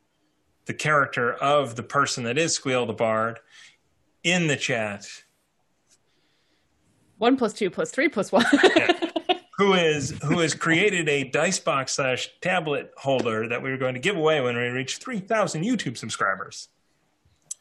the 0.67 0.75
character 0.75 1.33
of 1.33 1.77
the 1.77 1.83
person 1.83 2.25
that 2.25 2.37
is 2.37 2.55
Squeal 2.55 2.87
the 2.87 2.93
Bard 2.93 3.39
in 4.23 4.49
the 4.49 4.57
chat, 4.57 5.07
One 7.19 7.37
plus 7.37 7.53
two 7.53 7.71
plus 7.71 7.91
three 7.91 8.09
plus 8.09 8.33
one. 8.33 8.45
who 9.57 9.73
is 9.73 10.11
who 10.23 10.41
has 10.41 10.53
created 10.53 11.09
a 11.09 11.25
dice 11.25 11.59
box 11.59 11.95
slash 11.95 12.29
tablet 12.41 12.93
holder 12.97 13.49
that 13.49 13.63
we 13.63 13.71
were 13.71 13.79
going 13.79 13.95
to 13.95 14.01
give 14.01 14.17
away 14.17 14.41
when 14.41 14.57
we 14.57 14.67
reach 14.67 14.99
3000 14.99 15.63
youtube 15.63 15.97
subscribers. 15.97 16.69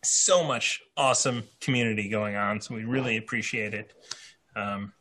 So 0.03 0.43
much 0.43 0.81
awesome 0.97 1.43
community 1.61 2.09
going 2.09 2.35
on 2.35 2.59
so 2.59 2.75
we 2.75 2.83
really 2.83 3.17
appreciate 3.17 3.73
it. 3.73 3.93
Um, 4.55 4.91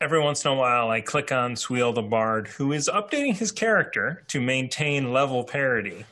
every 0.00 0.20
once 0.20 0.44
in 0.44 0.50
a 0.50 0.54
while 0.54 0.90
i 0.90 1.00
click 1.00 1.32
on 1.32 1.56
Squeal 1.56 1.92
the 1.92 2.02
bard 2.02 2.48
who 2.48 2.72
is 2.72 2.90
updating 2.92 3.36
his 3.36 3.50
character 3.50 4.24
to 4.28 4.40
maintain 4.40 5.12
level 5.12 5.42
parity 5.42 6.04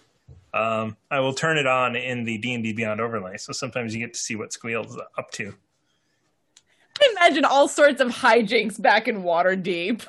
um, 0.57 0.97
i 1.11 1.21
will 1.21 1.35
turn 1.35 1.59
it 1.59 1.67
on 1.67 1.95
in 1.97 2.25
the 2.25 2.39
d&d 2.39 2.73
beyond 2.73 3.01
overlay 3.01 3.37
so 3.37 3.53
sometimes 3.53 3.95
you 3.95 4.01
get 4.01 4.15
to 4.15 4.19
see 4.21 4.37
what 4.37 4.53
squeal's 4.53 4.97
up 5.19 5.31
to 5.33 5.55
I 7.01 7.13
Imagine 7.19 7.45
all 7.45 7.69
sorts 7.69 8.01
of 8.01 8.09
hijinks 8.09 8.81
back 8.81 9.07
in 9.07 9.23
Waterdeep. 9.23 10.07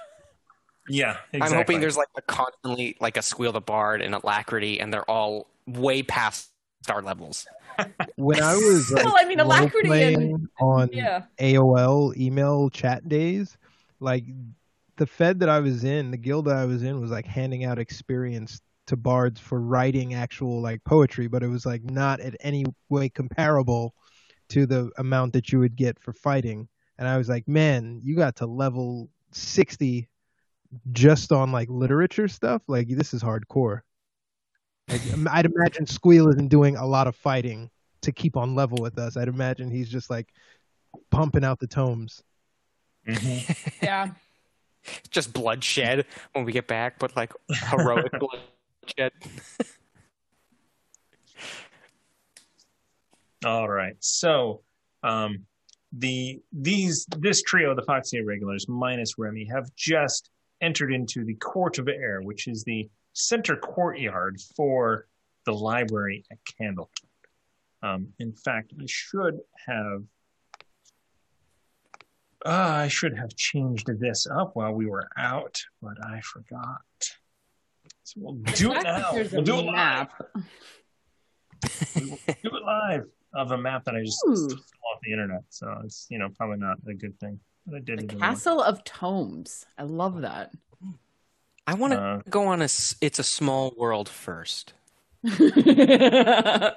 yeah 0.87 1.17
exactly. 1.33 1.39
I'm 1.41 1.53
hoping 1.53 1.79
there's 1.81 1.97
like 1.97 2.07
a 2.17 2.21
constantly 2.21 2.95
like 3.01 3.17
a 3.17 3.21
squeal 3.21 3.51
the 3.51 3.59
bard 3.59 4.01
and 4.01 4.15
alacrity, 4.15 4.79
and 4.79 4.93
they're 4.93 5.09
all 5.09 5.47
way 5.65 6.01
past 6.01 6.49
star 6.83 7.01
levels. 7.01 7.45
When 8.15 8.41
I 8.41 8.55
was 8.55 8.89
like, 8.95 9.03
Well, 9.05 9.15
I 9.17 9.25
mean, 9.25 9.39
Alacrity 9.41 9.91
and- 10.13 10.47
on 10.61 10.89
Yeah. 10.93 11.23
AOL 11.39 12.15
email 12.17 12.69
chat 12.69 13.07
days, 13.09 13.57
like 13.99 14.23
the 14.95 15.05
Fed 15.05 15.41
that 15.41 15.49
I 15.49 15.59
was 15.59 15.83
in, 15.83 16.09
the 16.09 16.17
guild 16.17 16.45
that 16.45 16.55
I 16.55 16.65
was 16.65 16.83
in 16.83 16.99
was 17.01 17.11
like 17.11 17.25
handing 17.25 17.65
out 17.65 17.77
experience 17.79 18.61
to 18.87 18.95
bards 18.95 19.39
for 19.39 19.61
writing 19.61 20.13
actual 20.13 20.61
like 20.61 20.83
poetry, 20.83 21.27
but 21.27 21.43
it 21.43 21.47
was 21.47 21.65
like 21.65 21.83
not 21.83 22.19
in 22.19 22.35
any 22.39 22.65
way 22.89 23.09
comparable 23.09 23.93
to 24.49 24.65
the 24.65 24.89
amount 24.97 25.33
that 25.33 25.51
you 25.51 25.59
would 25.59 25.75
get 25.75 25.99
for 25.99 26.13
fighting. 26.13 26.67
And 26.97 27.07
I 27.07 27.17
was 27.17 27.29
like, 27.29 27.47
man, 27.47 28.01
you 28.03 28.15
got 28.15 28.37
to 28.37 28.45
level 28.45 29.09
60 29.31 30.07
just 30.91 31.31
on 31.31 31.51
like 31.51 31.69
literature 31.69 32.27
stuff. 32.27 32.63
Like 32.67 32.87
this 32.89 33.13
is 33.13 33.21
hardcore. 33.21 33.81
Like, 34.87 35.01
I'd 35.29 35.45
imagine 35.45 35.85
Squeal 35.85 36.29
isn't 36.29 36.47
doing 36.47 36.77
a 36.77 36.85
lot 36.85 37.07
of 37.07 37.15
fighting 37.15 37.69
to 38.01 38.11
keep 38.13 38.37
on 38.37 38.55
level 38.55 38.77
with 38.81 38.97
us. 38.97 39.17
I'd 39.17 39.27
imagine 39.27 39.69
he's 39.69 39.89
just 39.89 40.09
like 40.09 40.29
pumping 41.11 41.43
out 41.43 41.59
the 41.59 41.67
tomes. 41.67 42.23
Mm-hmm. 43.07 43.85
Yeah. 43.85 44.09
Just 45.09 45.33
bloodshed 45.33 46.05
when 46.31 46.45
we 46.45 46.53
get 46.53 46.67
back, 46.67 46.97
but 46.97 47.13
like 47.17 47.33
heroic 47.69 48.09
All 53.45 53.69
right. 53.69 53.95
So, 53.99 54.61
um, 55.03 55.45
the 55.93 56.41
these 56.51 57.05
this 57.17 57.41
trio, 57.43 57.75
the 57.75 57.83
Foxy 57.83 58.17
Irregulars 58.17 58.67
minus 58.67 59.17
Remy, 59.17 59.45
have 59.45 59.73
just 59.75 60.29
entered 60.61 60.93
into 60.93 61.23
the 61.23 61.35
Court 61.35 61.77
of 61.77 61.87
Air, 61.87 62.21
which 62.21 62.47
is 62.47 62.63
the 62.63 62.89
center 63.13 63.55
courtyard 63.55 64.39
for 64.55 65.07
the 65.45 65.53
library 65.53 66.25
at 66.31 66.37
Candle. 66.57 66.89
Um, 67.81 68.09
in 68.19 68.33
fact, 68.33 68.73
I 68.79 68.85
should 68.87 69.39
have. 69.67 70.03
Uh, 72.45 72.49
I 72.83 72.87
should 72.87 73.17
have 73.17 73.35
changed 73.35 73.89
this 73.99 74.27
up 74.27 74.55
while 74.55 74.71
we 74.71 74.85
were 74.85 75.09
out, 75.17 75.61
but 75.81 75.97
I 76.05 76.21
forgot. 76.21 76.81
So 78.07 78.21
we'll 78.23 78.35
do 78.55 78.71
it 78.73 78.83
now. 78.83 79.11
a 79.11 79.27
We'll 79.33 79.41
do 79.43 79.59
it 79.59 79.65
live. 79.65 79.73
map. 79.75 80.13
We 81.97 82.05
will 82.09 82.19
do 82.25 82.55
it 82.55 82.63
live 82.63 83.03
of 83.33 83.51
a 83.51 83.57
map 83.57 83.83
that 83.83 83.95
I 83.95 84.03
just 84.05 84.23
Ooh. 84.29 84.35
stole 84.47 84.53
off 84.93 85.01
the 85.03 85.11
internet. 85.11 85.41
So 85.49 85.81
it's 85.83 86.07
you 86.09 86.17
know 86.17 86.29
probably 86.37 86.55
not 86.57 86.77
a 86.87 86.93
good 86.93 87.19
thing, 87.19 87.37
but 87.65 87.75
I 87.75 87.79
did 87.79 87.99
The 87.99 88.03
it. 88.03 88.11
anyway. 88.13 88.21
Castle 88.21 88.61
of 88.61 88.81
Tomes. 88.85 89.65
I 89.77 89.83
love 89.83 90.21
that. 90.21 90.53
I 91.67 91.73
want 91.73 91.91
to 91.91 91.99
Uh, 91.99 92.21
go 92.29 92.45
on 92.47 92.61
a. 92.61 92.69
It's 93.01 93.19
a 93.19 93.23
small 93.23 93.73
world 93.77 94.07
first. 94.07 94.71
but 95.23 95.35
I 95.43 96.71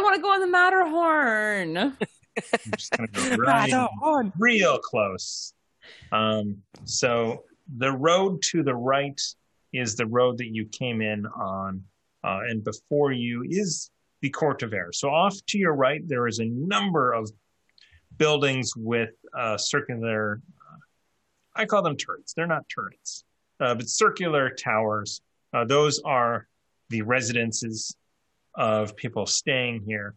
want 0.00 0.14
to 0.14 0.22
go 0.22 0.30
on 0.32 0.40
the 0.40 0.46
Matterhorn. 0.46 1.76
I'm 1.78 1.96
just 2.76 2.96
gonna 2.96 3.08
go 3.08 3.34
right 3.38 4.30
real 4.38 4.78
close. 4.78 5.52
Um, 6.12 6.58
so 6.84 7.42
the 7.78 7.90
road 7.90 8.40
to 8.50 8.62
the 8.62 8.74
right 8.76 9.20
is 9.78 9.96
the 9.96 10.06
road 10.06 10.38
that 10.38 10.48
you 10.54 10.66
came 10.66 11.00
in 11.00 11.26
on, 11.26 11.82
uh, 12.24 12.40
and 12.48 12.64
before 12.64 13.12
you 13.12 13.44
is 13.48 13.90
the 14.22 14.30
Court 14.30 14.62
of 14.62 14.72
Air. 14.72 14.92
So 14.92 15.08
off 15.10 15.34
to 15.48 15.58
your 15.58 15.74
right, 15.74 16.06
there 16.06 16.26
is 16.26 16.38
a 16.38 16.46
number 16.46 17.12
of 17.12 17.30
buildings 18.16 18.72
with 18.76 19.10
uh, 19.36 19.56
circular. 19.56 20.40
I 21.54 21.64
call 21.66 21.82
them 21.82 21.96
turrets. 21.96 22.32
They're 22.32 22.46
not 22.46 22.68
turrets, 22.68 23.24
uh, 23.60 23.74
but 23.74 23.88
circular 23.88 24.50
towers. 24.50 25.20
Uh, 25.52 25.64
those 25.64 26.00
are 26.04 26.46
the 26.90 27.02
residences 27.02 27.96
of 28.54 28.96
people 28.96 29.26
staying 29.26 29.82
here. 29.86 30.14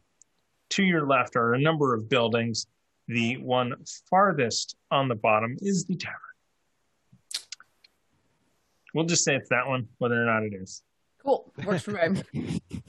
To 0.71 0.83
your 0.83 1.07
left 1.07 1.35
are 1.35 1.53
a 1.53 1.59
number 1.59 1.93
of 1.93 2.09
buildings. 2.09 2.67
The 3.07 3.37
one 3.37 3.73
farthest 4.09 4.75
on 4.91 5.07
the 5.07 5.15
bottom 5.15 5.57
is 5.61 5.85
the 5.85 5.95
tavern. 5.95 6.28
We'll 8.93 9.05
just 9.05 9.23
say 9.23 9.35
it's 9.35 9.49
that 9.49 9.67
one, 9.67 9.87
whether 9.97 10.21
or 10.21 10.25
not 10.25 10.43
it 10.43 10.53
is. 10.53 10.83
Cool. 11.23 11.51
Works 11.65 11.83
for 11.83 11.91
me. 11.91 12.59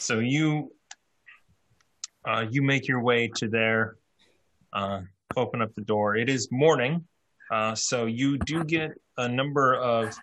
So 0.00 0.18
you 0.18 0.72
uh, 2.24 2.44
you 2.50 2.62
make 2.62 2.86
your 2.86 3.00
way 3.00 3.30
to 3.36 3.48
there, 3.48 3.96
uh, 4.72 5.00
open 5.36 5.62
up 5.62 5.74
the 5.74 5.80
door. 5.82 6.16
It 6.16 6.28
is 6.28 6.48
morning, 6.50 7.04
uh, 7.50 7.74
so 7.74 8.06
you 8.06 8.38
do 8.38 8.64
get 8.64 8.90
a 9.16 9.28
number 9.28 9.74
of 9.76 10.14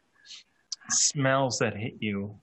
smells 0.90 1.60
that 1.60 1.76
hit 1.76 1.94
you 2.00 2.36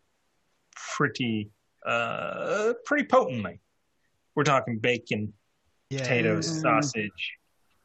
pretty 0.96 1.50
uh, 1.86 2.72
pretty 2.84 3.04
potently. 3.04 3.60
We're 4.34 4.44
talking 4.44 4.78
bacon, 4.78 5.32
potatoes, 5.90 6.60
sausage. 6.60 7.38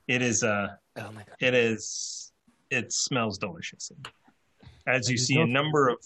It 0.07 0.21
is 0.21 0.43
uh 0.43 0.67
Oh 0.97 1.11
my 1.11 1.23
god! 1.23 1.35
it 1.39 1.53
is 1.53 2.31
it 2.69 2.91
smells 2.91 3.37
delicious. 3.37 3.91
As 4.87 5.09
you 5.09 5.17
see 5.17 5.37
a 5.37 5.45
number 5.45 5.89
of 5.89 5.97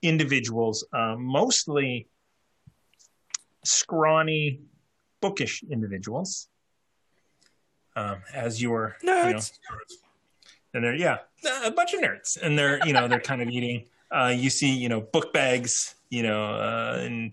individuals, 0.00 0.84
uh, 0.92 1.16
mostly 1.18 2.06
scrawny, 3.64 4.60
bookish 5.20 5.62
individuals. 5.70 6.48
Um, 7.94 8.22
as 8.32 8.62
you're 8.62 8.96
you 9.02 9.08
know, 9.08 9.24
Nerds. 9.34 9.52
and 10.72 10.82
they're 10.82 10.94
yeah, 10.94 11.18
a 11.64 11.70
bunch 11.70 11.92
of 11.92 12.00
nerds, 12.00 12.40
and 12.40 12.58
they're 12.58 12.78
you 12.86 12.94
know 12.94 13.06
they're 13.06 13.20
kind 13.20 13.42
of 13.42 13.48
eating. 13.48 13.84
Uh, 14.10 14.32
you 14.34 14.48
see 14.48 14.72
you 14.72 14.88
know 14.88 15.00
book 15.02 15.32
bags, 15.34 15.94
you 16.08 16.22
know, 16.22 16.42
uh, 16.42 17.00
and 17.00 17.32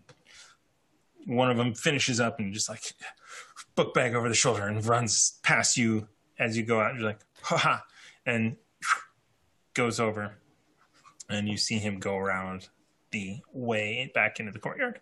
one 1.26 1.50
of 1.50 1.56
them 1.56 1.74
finishes 1.74 2.20
up 2.20 2.40
and 2.40 2.54
just 2.54 2.68
like 2.68 2.94
book 3.76 3.94
bag 3.94 4.16
over 4.16 4.28
the 4.28 4.36
shoulder 4.36 4.68
and 4.68 4.86
runs 4.86 5.40
past 5.44 5.78
you 5.78 6.08
as 6.40 6.58
you 6.58 6.64
go 6.64 6.82
out. 6.82 6.92
And 6.92 7.00
you're 7.00 7.10
like, 7.10 7.22
ha 7.42 7.58
ha, 7.58 7.86
and 8.26 8.58
goes 9.74 10.00
over, 10.02 10.36
and 11.30 11.48
you 11.48 11.58
see 11.58 11.78
him 11.78 12.00
go 12.00 12.18
around 12.18 12.70
the 13.12 13.40
way 13.54 14.12
back 14.14 14.40
into 14.40 14.52
the 14.52 14.60
courtyard. 14.60 15.00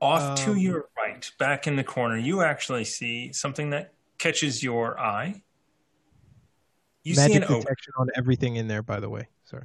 Off 0.00 0.38
to 0.44 0.50
Um, 0.50 0.58
your 0.58 0.88
right, 0.96 1.30
back 1.38 1.66
in 1.66 1.76
the 1.76 1.84
corner, 1.84 2.18
you 2.18 2.42
actually 2.42 2.84
see 2.84 3.32
something 3.32 3.70
that 3.70 3.94
catches 4.18 4.62
your 4.62 4.98
eye. 4.98 5.42
You 7.02 7.14
see 7.14 7.20
Magic 7.20 7.36
an 7.36 7.44
ogre. 7.44 7.60
detection 7.60 7.92
on 7.98 8.08
everything 8.16 8.56
in 8.56 8.68
there, 8.68 8.82
by 8.82 9.00
the 9.00 9.08
way. 9.08 9.28
Sorry. 9.44 9.64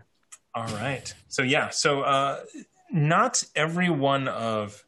All 0.54 0.68
right. 0.76 1.14
So 1.28 1.42
yeah. 1.42 1.70
So 1.70 2.02
uh, 2.02 2.44
not 2.92 3.44
every 3.56 3.90
one 3.90 4.28
of 4.28 4.86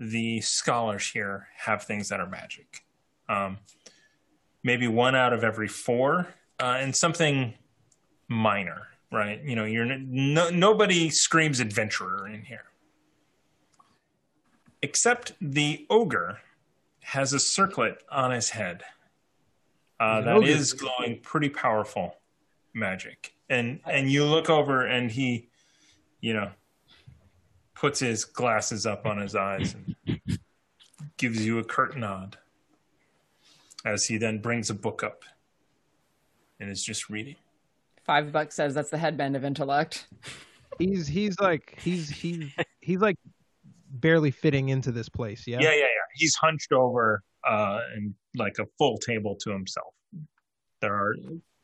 the 0.00 0.40
scholars 0.40 1.08
here 1.08 1.46
have 1.56 1.84
things 1.84 2.08
that 2.08 2.20
are 2.20 2.26
magic. 2.28 2.84
Um, 3.28 3.58
maybe 4.64 4.88
one 4.88 5.14
out 5.14 5.32
of 5.32 5.44
every 5.44 5.68
four, 5.68 6.26
uh, 6.60 6.78
and 6.80 6.94
something 6.94 7.54
minor. 8.28 8.88
Right. 9.12 9.42
You 9.44 9.54
know, 9.56 9.66
you're 9.66 9.84
no, 9.84 10.48
nobody 10.48 11.10
screams 11.10 11.60
adventurer 11.60 12.26
in 12.26 12.42
here, 12.42 12.64
except 14.80 15.34
the 15.38 15.86
ogre 15.90 16.38
has 17.00 17.34
a 17.34 17.38
circlet 17.38 18.02
on 18.10 18.30
his 18.30 18.50
head. 18.50 18.84
Uh, 20.00 20.22
that 20.22 20.44
is 20.44 20.72
glowing 20.72 21.20
pretty 21.20 21.50
powerful 21.50 22.16
magic. 22.72 23.34
And 23.50 23.80
and 23.84 24.10
you 24.10 24.24
look 24.24 24.48
over 24.48 24.86
and 24.86 25.10
he, 25.10 25.50
you 26.22 26.32
know, 26.32 26.50
puts 27.74 28.00
his 28.00 28.24
glasses 28.24 28.86
up 28.86 29.04
on 29.04 29.18
his 29.18 29.36
eyes 29.36 29.74
and 29.74 30.20
gives 31.18 31.44
you 31.44 31.58
a 31.58 31.64
curt 31.64 31.98
nod. 31.98 32.38
As 33.84 34.06
he 34.06 34.16
then 34.16 34.38
brings 34.38 34.70
a 34.70 34.74
book 34.74 35.02
up 35.02 35.22
and 36.58 36.70
is 36.70 36.82
just 36.82 37.10
reading. 37.10 37.36
Five 38.04 38.32
bucks 38.32 38.56
says 38.56 38.74
that's 38.74 38.90
the 38.90 38.98
headband 38.98 39.36
of 39.36 39.44
intellect. 39.44 40.08
He's 40.78 41.06
he's 41.06 41.38
like 41.38 41.78
he's 41.80 42.08
he's 42.10 42.50
he's 42.80 43.00
like 43.00 43.16
barely 43.90 44.30
fitting 44.30 44.70
into 44.70 44.90
this 44.90 45.08
place. 45.08 45.46
Yeah. 45.46 45.60
Yeah, 45.60 45.70
yeah, 45.70 45.76
yeah. 45.76 45.86
He's 46.14 46.34
hunched 46.34 46.72
over 46.72 47.22
uh 47.48 47.80
and 47.94 48.14
like 48.36 48.56
a 48.58 48.66
full 48.78 48.98
table 48.98 49.36
to 49.42 49.50
himself. 49.50 49.94
There 50.80 50.94
are 50.94 51.14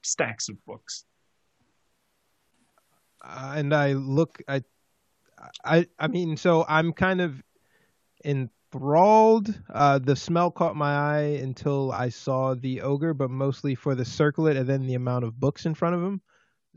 stacks 0.02 0.48
of 0.48 0.64
books. 0.64 1.04
Uh, 3.24 3.54
and 3.56 3.74
I 3.74 3.94
look 3.94 4.40
I 4.46 4.62
I 5.64 5.86
I 5.98 6.06
mean 6.06 6.36
so 6.36 6.64
I'm 6.68 6.92
kind 6.92 7.20
of 7.20 7.42
enthralled. 8.24 9.60
Uh 9.72 9.98
the 9.98 10.14
smell 10.14 10.52
caught 10.52 10.76
my 10.76 10.94
eye 10.94 11.38
until 11.42 11.90
I 11.90 12.10
saw 12.10 12.54
the 12.54 12.82
ogre, 12.82 13.14
but 13.14 13.30
mostly 13.30 13.74
for 13.74 13.96
the 13.96 14.04
circlet 14.04 14.56
and 14.56 14.68
then 14.68 14.86
the 14.86 14.94
amount 14.94 15.24
of 15.24 15.40
books 15.40 15.66
in 15.66 15.74
front 15.74 15.96
of 15.96 16.02
him. 16.02 16.20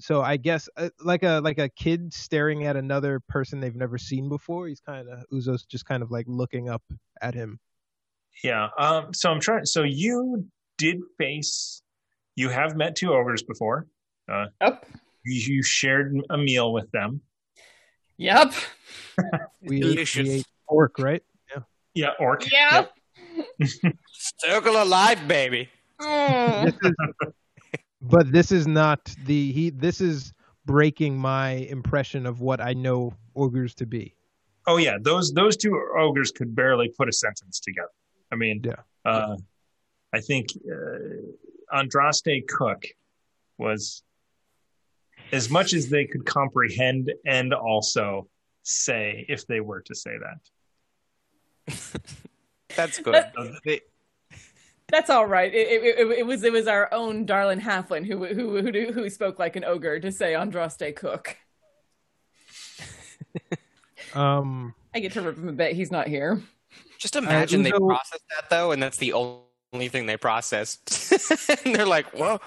So 0.01 0.21
I 0.21 0.37
guess 0.37 0.67
uh, 0.77 0.89
like 1.03 1.23
a 1.23 1.39
like 1.43 1.59
a 1.59 1.69
kid 1.69 2.11
staring 2.13 2.65
at 2.65 2.75
another 2.75 3.19
person 3.29 3.59
they've 3.59 3.75
never 3.75 3.97
seen 3.97 4.27
before. 4.29 4.67
He's 4.67 4.79
kind 4.81 5.07
of 5.07 5.19
Uzo's 5.31 5.63
just 5.65 5.85
kind 5.85 6.01
of 6.03 6.11
like 6.11 6.25
looking 6.27 6.69
up 6.69 6.81
at 7.21 7.33
him. 7.35 7.59
Yeah. 8.43 8.67
Um, 8.79 9.13
so 9.13 9.31
I'm 9.31 9.39
trying. 9.39 9.65
So 9.65 9.83
you 9.83 10.45
did 10.77 10.97
face. 11.17 11.83
You 12.35 12.49
have 12.49 12.75
met 12.75 12.95
two 12.95 13.13
ogres 13.13 13.43
before. 13.43 13.87
Uh, 14.31 14.45
Yep. 14.61 14.85
you, 15.25 15.53
you 15.55 15.63
shared 15.63 16.15
a 16.29 16.37
meal 16.37 16.73
with 16.73 16.89
them. 16.91 17.21
Yep. 18.17 18.53
We 19.61 19.77
ate, 19.77 19.81
Delicious. 19.81 20.27
we 20.27 20.33
ate 20.35 20.45
orc, 20.67 20.97
right? 20.97 21.21
Yeah. 21.53 21.61
Yeah, 21.93 22.09
orc. 22.19 22.43
Yep. 22.51 22.91
Circle 24.39 24.75
of 24.77 24.87
life, 24.87 25.19
baby. 25.27 25.69
Mm. 26.01 26.65
This 26.65 26.75
is, 26.91 26.93
but 28.01 28.31
this 28.31 28.51
is 28.51 28.67
not 28.67 29.13
the 29.25 29.51
he. 29.51 29.69
This 29.69 30.01
is 30.01 30.33
breaking 30.65 31.17
my 31.17 31.51
impression 31.51 32.25
of 32.25 32.41
what 32.41 32.61
I 32.61 32.73
know 32.73 33.13
ogres 33.35 33.73
to 33.75 33.85
be. 33.85 34.15
Oh 34.67 34.77
yeah, 34.77 34.97
those 35.01 35.33
those 35.33 35.57
two 35.57 35.79
ogres 35.97 36.31
could 36.31 36.55
barely 36.55 36.89
put 36.97 37.09
a 37.09 37.13
sentence 37.13 37.59
together. 37.59 37.89
I 38.31 38.35
mean, 38.35 38.61
Yeah. 38.63 38.75
uh, 39.05 39.35
I 40.13 40.19
think 40.21 40.47
uh, 40.71 41.77
Andraste 41.77 42.47
Cook 42.47 42.85
was 43.57 44.03
as 45.31 45.49
much 45.49 45.73
as 45.73 45.89
they 45.89 46.05
could 46.05 46.25
comprehend 46.25 47.11
and 47.25 47.53
also 47.53 48.27
say 48.63 49.25
if 49.29 49.47
they 49.47 49.59
were 49.61 49.81
to 49.81 49.95
say 49.95 50.11
that. 51.67 52.01
That's 52.75 52.99
good. 52.99 53.25
They- 53.65 53.81
That's 54.91 55.09
all 55.09 55.25
right. 55.25 55.53
It, 55.53 55.67
it, 55.67 55.99
it, 55.99 56.19
it 56.19 56.25
was 56.25 56.43
it 56.43 56.51
was 56.51 56.67
our 56.67 56.93
own 56.93 57.25
darling 57.25 57.61
halfling 57.61 58.05
who 58.05 58.25
who 58.25 58.61
who 58.61 58.91
who 58.91 59.09
spoke 59.09 59.39
like 59.39 59.55
an 59.55 59.63
ogre 59.63 59.99
to 59.99 60.11
say 60.11 60.33
Andraste 60.33 60.95
Cook. 60.95 61.37
Um, 64.13 64.73
I 64.93 64.99
get 64.99 65.13
to 65.13 65.21
rip 65.21 65.37
him 65.37 65.47
a 65.47 65.53
bit. 65.53 65.73
He's 65.73 65.89
not 65.89 66.07
here. 66.07 66.41
Just 66.97 67.15
imagine 67.15 67.63
they 67.63 67.71
Uzo- 67.71 67.87
process 67.87 68.19
that 68.35 68.49
though, 68.49 68.71
and 68.73 68.83
that's 68.83 68.97
the 68.97 69.13
only 69.13 69.87
thing 69.87 70.05
they 70.05 70.17
processed. 70.17 71.11
and 71.65 71.73
they're 71.73 71.85
like, 71.85 72.07
"Whoa, 72.11 72.39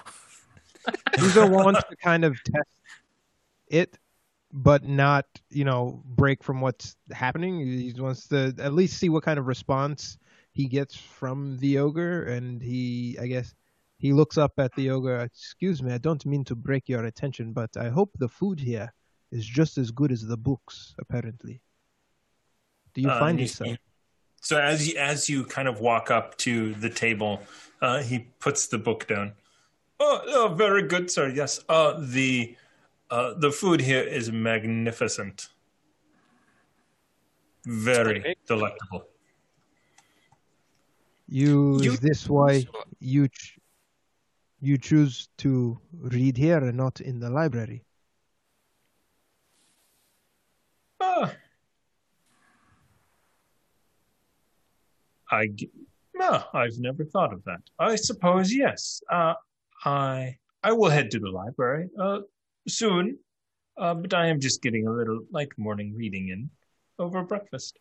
Uzo 1.13 1.49
wants 1.49 1.81
to 1.89 1.95
kind 1.95 2.23
of 2.23 2.37
test 2.43 2.67
it, 3.67 3.97
but 4.53 4.87
not, 4.87 5.25
you 5.49 5.65
know, 5.65 6.03
break 6.05 6.43
from 6.43 6.61
what's 6.61 6.95
happening. 7.11 7.59
He 7.59 7.93
wants 7.97 8.27
to 8.27 8.53
at 8.59 8.73
least 8.73 8.99
see 8.99 9.09
what 9.09 9.23
kind 9.23 9.39
of 9.39 9.47
response 9.47 10.17
he 10.55 10.67
gets 10.67 10.95
from 10.95 11.57
the 11.57 11.77
ogre, 11.79 12.23
and 12.23 12.61
he, 12.61 13.17
I 13.21 13.27
guess, 13.27 13.53
he 13.97 14.13
looks 14.13 14.37
up 14.37 14.53
at 14.57 14.73
the 14.75 14.89
ogre. 14.89 15.19
Excuse 15.19 15.83
me, 15.83 15.91
I 15.91 15.97
don't 15.97 16.25
mean 16.25 16.45
to 16.45 16.55
break 16.55 16.87
your 16.87 17.03
attention, 17.03 17.51
but 17.51 17.75
I 17.75 17.89
hope 17.89 18.11
the 18.17 18.29
food 18.29 18.57
here 18.59 18.93
is 19.31 19.45
just 19.45 19.77
as 19.77 19.91
good 19.91 20.11
as 20.13 20.25
the 20.25 20.37
books. 20.37 20.95
Apparently, 20.97 21.61
do 22.93 23.01
you 23.01 23.09
Uh, 23.09 23.19
find 23.19 23.31
and 23.31 23.39
you 23.41 23.45
it 23.45 23.49
so? 23.49 23.75
So 24.41 24.61
as 24.61 24.87
you 24.87 24.97
as 24.97 25.27
you 25.27 25.43
kind 25.43 25.67
of 25.67 25.81
walk 25.81 26.09
up 26.09 26.37
to 26.45 26.73
the 26.75 26.89
table, 26.89 27.41
uh, 27.81 28.01
he 28.01 28.19
puts 28.39 28.67
the 28.67 28.77
book 28.77 29.07
down. 29.07 29.33
Oh, 29.99 30.21
oh, 30.27 30.47
very 30.55 30.83
good, 30.87 31.11
sir. 31.11 31.27
Yes. 31.29 31.59
Uh, 31.67 31.99
the 31.99 32.55
uh, 33.09 33.33
the 33.33 33.51
food 33.51 33.81
here 33.81 34.03
is 34.03 34.31
magnificent. 34.31 35.49
Very 37.65 38.35
delectable. 38.47 39.03
You, 41.27 41.81
You- 41.81 41.91
is 41.91 41.99
this 41.99 42.29
why 42.29 42.63
you 42.99 43.27
ch- 43.27 43.59
you 44.61 44.77
choose 44.77 45.29
to 45.37 45.79
read 45.93 46.37
here 46.37 46.57
and 46.57 46.77
not 46.77 47.01
in 47.01 47.19
the 47.19 47.29
library? 47.29 47.83
Ah. 51.01 51.33
I 55.31 55.49
no, 56.13 56.43
I've 56.53 56.77
never 56.79 57.03
thought 57.03 57.33
of 57.33 57.43
that. 57.45 57.61
I 57.79 57.95
suppose 57.95 58.53
yes. 58.53 59.01
Uh, 59.11 59.33
I 59.83 60.37
I 60.63 60.71
will 60.71 60.89
head 60.89 61.11
to 61.11 61.19
the 61.19 61.29
library 61.29 61.89
uh, 61.99 62.19
soon, 62.67 63.17
uh, 63.77 63.93
but 63.95 64.13
I 64.13 64.27
am 64.27 64.39
just 64.39 64.61
getting 64.61 64.87
a 64.87 64.91
little 64.91 65.21
light 65.31 65.51
morning 65.57 65.93
reading 65.95 66.29
in 66.29 66.49
over 66.99 67.23
breakfast. 67.23 67.79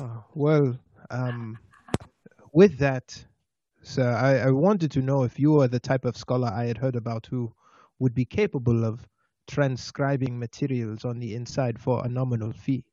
Oh, 0.00 0.24
well, 0.34 0.78
um, 1.10 1.58
with 2.52 2.78
that, 2.78 3.24
sir, 3.82 4.12
I, 4.12 4.48
I 4.48 4.50
wanted 4.50 4.90
to 4.92 5.02
know 5.02 5.24
if 5.24 5.38
you 5.38 5.52
were 5.52 5.68
the 5.68 5.80
type 5.80 6.04
of 6.04 6.16
scholar 6.16 6.48
I 6.48 6.66
had 6.66 6.78
heard 6.78 6.96
about 6.96 7.26
who 7.26 7.52
would 7.98 8.14
be 8.14 8.24
capable 8.24 8.84
of 8.84 9.06
transcribing 9.46 10.38
materials 10.38 11.04
on 11.04 11.18
the 11.18 11.34
inside 11.34 11.78
for 11.78 12.04
a 12.04 12.08
nominal 12.08 12.52
fee. 12.52 12.84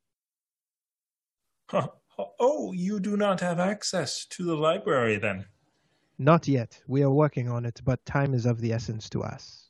Huh. 1.69 1.87
Oh, 2.39 2.71
you 2.71 2.99
do 2.99 3.15
not 3.15 3.41
have 3.41 3.59
access 3.59 4.25
to 4.31 4.43
the 4.43 4.55
library 4.55 5.17
then? 5.17 5.45
Not 6.17 6.47
yet. 6.47 6.81
We 6.87 7.03
are 7.03 7.11
working 7.11 7.47
on 7.47 7.63
it, 7.63 7.79
but 7.85 8.03
time 8.07 8.33
is 8.33 8.47
of 8.47 8.59
the 8.59 8.73
essence 8.73 9.07
to 9.09 9.21
us. 9.21 9.69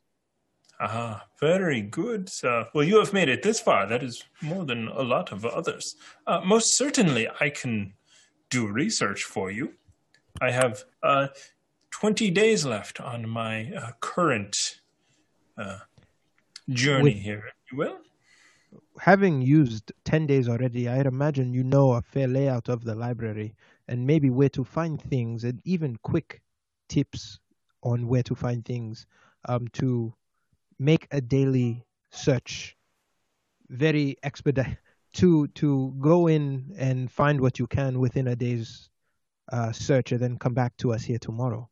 Ah, 0.80 1.26
very 1.40 1.82
good, 1.82 2.30
sir. 2.30 2.66
Well, 2.72 2.84
you 2.84 2.98
have 3.00 3.12
made 3.12 3.28
it 3.28 3.42
this 3.42 3.60
far. 3.60 3.86
That 3.86 4.02
is 4.02 4.24
more 4.40 4.64
than 4.64 4.88
a 4.88 5.02
lot 5.02 5.30
of 5.30 5.44
others. 5.44 5.96
Uh, 6.26 6.40
most 6.40 6.78
certainly, 6.78 7.28
I 7.40 7.50
can 7.50 7.92
do 8.50 8.66
research 8.66 9.24
for 9.24 9.50
you. 9.50 9.74
I 10.40 10.50
have 10.50 10.84
uh, 11.02 11.28
20 11.90 12.30
days 12.30 12.64
left 12.64 13.00
on 13.00 13.28
my 13.28 13.72
uh, 13.72 13.92
current 14.00 14.80
uh, 15.56 15.78
journey 16.68 17.14
With- 17.14 17.22
here, 17.22 17.44
if 17.46 17.72
you 17.72 17.78
will. 17.78 17.98
Having 19.00 19.42
used 19.42 19.92
10 20.04 20.26
days 20.26 20.48
already, 20.48 20.88
I'd 20.88 21.06
imagine 21.06 21.54
you 21.54 21.64
know 21.64 21.92
a 21.92 22.02
fair 22.02 22.26
layout 22.26 22.68
of 22.68 22.84
the 22.84 22.94
library 22.94 23.54
and 23.86 24.06
maybe 24.06 24.28
where 24.28 24.50
to 24.50 24.64
find 24.64 25.00
things 25.00 25.44
and 25.44 25.62
even 25.64 25.96
quick 26.02 26.42
tips 26.88 27.38
on 27.82 28.08
where 28.08 28.24
to 28.24 28.34
find 28.34 28.64
things 28.64 29.06
um, 29.48 29.68
to 29.68 30.12
make 30.78 31.06
a 31.12 31.20
daily 31.20 31.86
search 32.10 32.76
very 33.70 34.16
expedite 34.22 34.78
to 35.18 35.48
to 35.48 35.92
go 35.98 36.28
in 36.28 36.72
and 36.78 37.10
find 37.10 37.40
what 37.40 37.58
you 37.58 37.66
can 37.66 37.98
within 37.98 38.28
a 38.28 38.36
day's 38.36 38.88
uh, 39.52 39.72
search 39.72 40.12
and 40.12 40.20
then 40.20 40.38
come 40.38 40.54
back 40.54 40.76
to 40.76 40.92
us 40.92 41.02
here 41.02 41.18
tomorrow. 41.18 41.68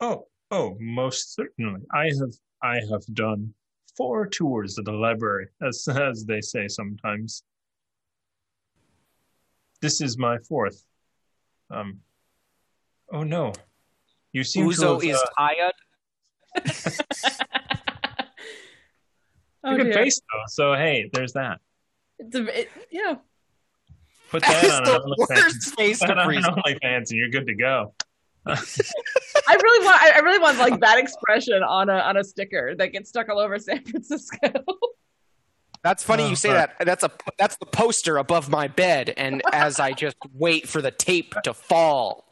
Oh, 0.00 0.26
oh, 0.50 0.76
most 0.80 1.34
certainly. 1.34 1.82
I 1.92 2.06
have 2.06 2.34
I 2.62 2.80
have 2.90 3.06
done 3.14 3.54
four 3.96 4.26
tours 4.26 4.76
of 4.76 4.84
the 4.84 4.92
library, 4.92 5.46
as 5.62 5.86
as 5.88 6.24
they 6.24 6.40
say 6.40 6.66
sometimes. 6.66 7.44
This 9.80 10.00
is 10.00 10.18
my 10.18 10.38
fourth. 10.48 10.84
Um. 11.70 12.00
Oh 13.12 13.22
no, 13.22 13.52
you 14.32 14.42
seem 14.42 14.68
to 14.68 14.76
Uzo 14.76 14.94
have, 14.94 15.04
is 15.04 15.16
uh, 15.16 15.26
tired." 15.38 15.74
Oh, 19.68 19.76
good 19.76 19.84
dear. 19.84 19.94
face 19.94 20.20
though. 20.20 20.44
So 20.46 20.74
hey, 20.74 21.10
there's 21.12 21.32
that. 21.32 21.58
It's 22.18 22.34
a, 22.34 22.60
it, 22.60 22.70
yeah. 22.90 23.16
Put 24.30 24.42
That 24.42 24.62
that 24.62 24.64
is 24.64 24.72
on 24.72 24.84
the 24.84 24.94
an 24.94 25.00
OnlyFans. 25.02 25.28
worst 25.44 25.76
face 25.78 25.98
Put 26.00 26.06
to 26.06 26.14
that 26.14 26.18
on 26.18 26.26
freeze. 26.26 26.44
OnlyFans, 26.44 27.10
and 27.10 27.10
you're 27.10 27.28
good 27.30 27.46
to 27.46 27.54
go. 27.54 27.94
I 28.46 28.54
really 29.60 29.84
want 29.84 30.00
I 30.02 30.12
I 30.14 30.18
really 30.20 30.38
want 30.38 30.58
like 30.58 30.80
that 30.80 30.98
expression 30.98 31.62
on 31.64 31.88
a 31.88 31.94
on 31.94 32.16
a 32.16 32.22
sticker 32.24 32.74
that 32.76 32.88
gets 32.92 33.08
stuck 33.08 33.28
all 33.28 33.38
over 33.40 33.58
San 33.58 33.82
Francisco. 33.90 34.48
That's 35.82 36.02
funny 36.02 36.24
Oh, 36.24 36.28
you 36.30 36.36
say 36.36 36.48
fuck. 36.50 36.78
that. 36.78 36.86
That's 36.86 37.02
a 37.04 37.10
that's 37.38 37.56
the 37.56 37.66
poster 37.66 38.18
above 38.18 38.48
my 38.48 38.68
bed, 38.68 39.12
and 39.16 39.42
as 39.52 39.78
I 39.80 39.92
just 39.92 40.16
wait 40.32 40.68
for 40.68 40.80
the 40.80 40.90
tape 40.92 41.34
to 41.44 41.52
fall. 41.54 42.24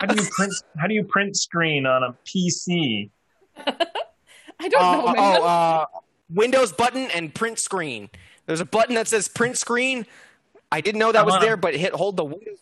How 0.00 0.06
do 0.06 0.22
you 0.22 0.28
print? 0.30 0.52
How 0.78 0.86
do 0.86 0.94
you 0.94 1.04
print 1.04 1.36
screen 1.36 1.84
on 1.86 2.02
a 2.02 2.14
PC? 2.26 3.10
I 3.56 4.68
don't 4.68 4.72
know, 4.80 5.06
Uh, 5.08 5.12
man. 5.12 5.38
oh, 5.40 5.44
uh, 5.44 5.86
Windows 6.30 6.72
button 6.72 7.10
and 7.10 7.34
print 7.34 7.58
screen. 7.58 8.08
There's 8.46 8.60
a 8.60 8.64
button 8.66 8.94
that 8.96 9.08
says 9.08 9.28
print 9.28 9.56
screen. 9.58 10.06
I 10.70 10.80
didn't 10.80 10.98
know 10.98 11.12
that 11.12 11.20
I'm 11.20 11.24
was 11.26 11.34
on 11.34 11.42
a- 11.42 11.46
there, 11.46 11.56
but 11.56 11.74
hit 11.74 11.92
hold 11.94 12.16
the 12.16 12.24
Windows. 12.24 12.58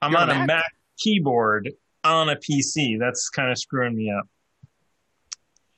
I'm 0.00 0.12
You're 0.12 0.20
on 0.20 0.30
a 0.30 0.34
Mac? 0.34 0.46
Mac 0.46 0.74
keyboard 0.98 1.70
on 2.04 2.28
a 2.28 2.36
PC. 2.36 2.98
That's 2.98 3.28
kind 3.28 3.50
of 3.50 3.58
screwing 3.58 3.94
me 3.96 4.10
up. 4.10 4.26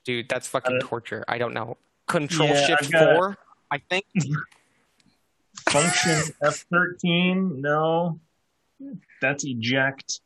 Dude, 0.03 0.29
that's 0.29 0.47
fucking 0.47 0.77
Uh, 0.77 0.79
torture. 0.85 1.23
I 1.27 1.37
don't 1.37 1.53
know. 1.53 1.77
Control 2.07 2.49
Yeah, 2.49 2.65
Shift 2.67 2.91
four, 2.91 3.37
I 3.71 3.79
think. 3.89 4.05
Function 5.69 6.21
F13? 6.43 7.55
No. 7.57 8.19
That's 9.21 9.43
eject. 9.45 10.21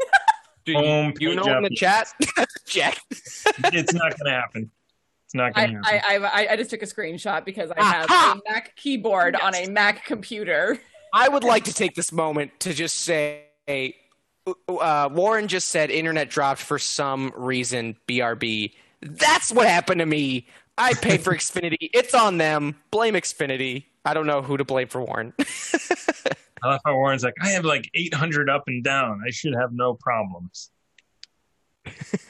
Do 0.64 0.74
Home 0.74 1.14
you, 1.18 1.34
know 1.34 1.56
in 1.58 1.62
the 1.62 1.70
chat? 1.70 2.08
Jack. 2.66 2.98
It's 3.10 3.92
not 3.94 4.18
going 4.18 4.26
to 4.26 4.30
happen. 4.32 4.70
It's 5.30 5.34
not 5.36 5.52
I, 5.54 5.66
going 5.66 5.80
to 5.80 5.88
happen. 5.88 6.24
I, 6.24 6.26
I 6.26 6.52
I 6.52 6.56
just 6.56 6.70
took 6.70 6.82
a 6.82 6.86
screenshot 6.86 7.44
because 7.44 7.70
I 7.70 7.80
Aha! 7.80 8.06
have 8.08 8.38
a 8.38 8.42
Mac 8.50 8.74
keyboard 8.74 9.36
on 9.36 9.54
a 9.54 9.68
Mac 9.68 10.04
computer. 10.04 10.76
I 11.14 11.28
would 11.28 11.44
like 11.44 11.62
to 11.64 11.72
take 11.72 11.94
this 11.94 12.10
moment 12.10 12.58
to 12.60 12.74
just 12.74 12.96
say 12.96 13.44
uh, 14.68 15.08
Warren 15.12 15.46
just 15.46 15.68
said 15.68 15.92
internet 15.92 16.30
dropped 16.30 16.60
for 16.60 16.80
some 16.80 17.32
reason, 17.36 17.96
BRB. 18.08 18.72
That's 19.02 19.52
what 19.52 19.68
happened 19.68 20.00
to 20.00 20.06
me. 20.06 20.48
I 20.76 20.94
paid 20.94 21.20
for 21.20 21.32
Xfinity. 21.36 21.90
It's 21.94 22.12
on 22.12 22.38
them. 22.38 22.74
Blame 22.90 23.14
Xfinity. 23.14 23.84
I 24.04 24.14
don't 24.14 24.26
know 24.26 24.42
who 24.42 24.56
to 24.56 24.64
blame 24.64 24.88
for 24.88 25.00
Warren. 25.00 25.32
I 25.38 26.68
love 26.70 26.80
how 26.84 26.96
Warren's 26.96 27.22
like, 27.22 27.34
I 27.40 27.50
have 27.50 27.64
like 27.64 27.88
800 27.94 28.50
up 28.50 28.64
and 28.66 28.82
down. 28.82 29.22
I 29.24 29.30
should 29.30 29.54
have 29.54 29.72
no 29.72 29.94
problems. 29.94 30.70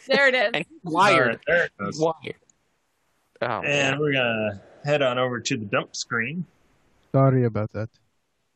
There 0.07 0.29
it 0.29 0.35
is. 0.35 0.51
and 0.53 0.67
wired. 0.85 1.27
right, 1.29 1.39
there 1.47 1.65
it 1.65 1.73
goes. 1.79 1.99
Wired. 1.99 2.37
Oh, 3.43 3.63
And 3.63 3.99
we're 3.99 4.13
gonna 4.13 4.61
head 4.85 5.03
on 5.03 5.19
over 5.19 5.41
to 5.41 5.57
the 5.57 5.65
dump 5.65 5.97
screen. 5.97 6.45
Sorry 7.13 7.45
about 7.45 7.73
that. 7.73 7.89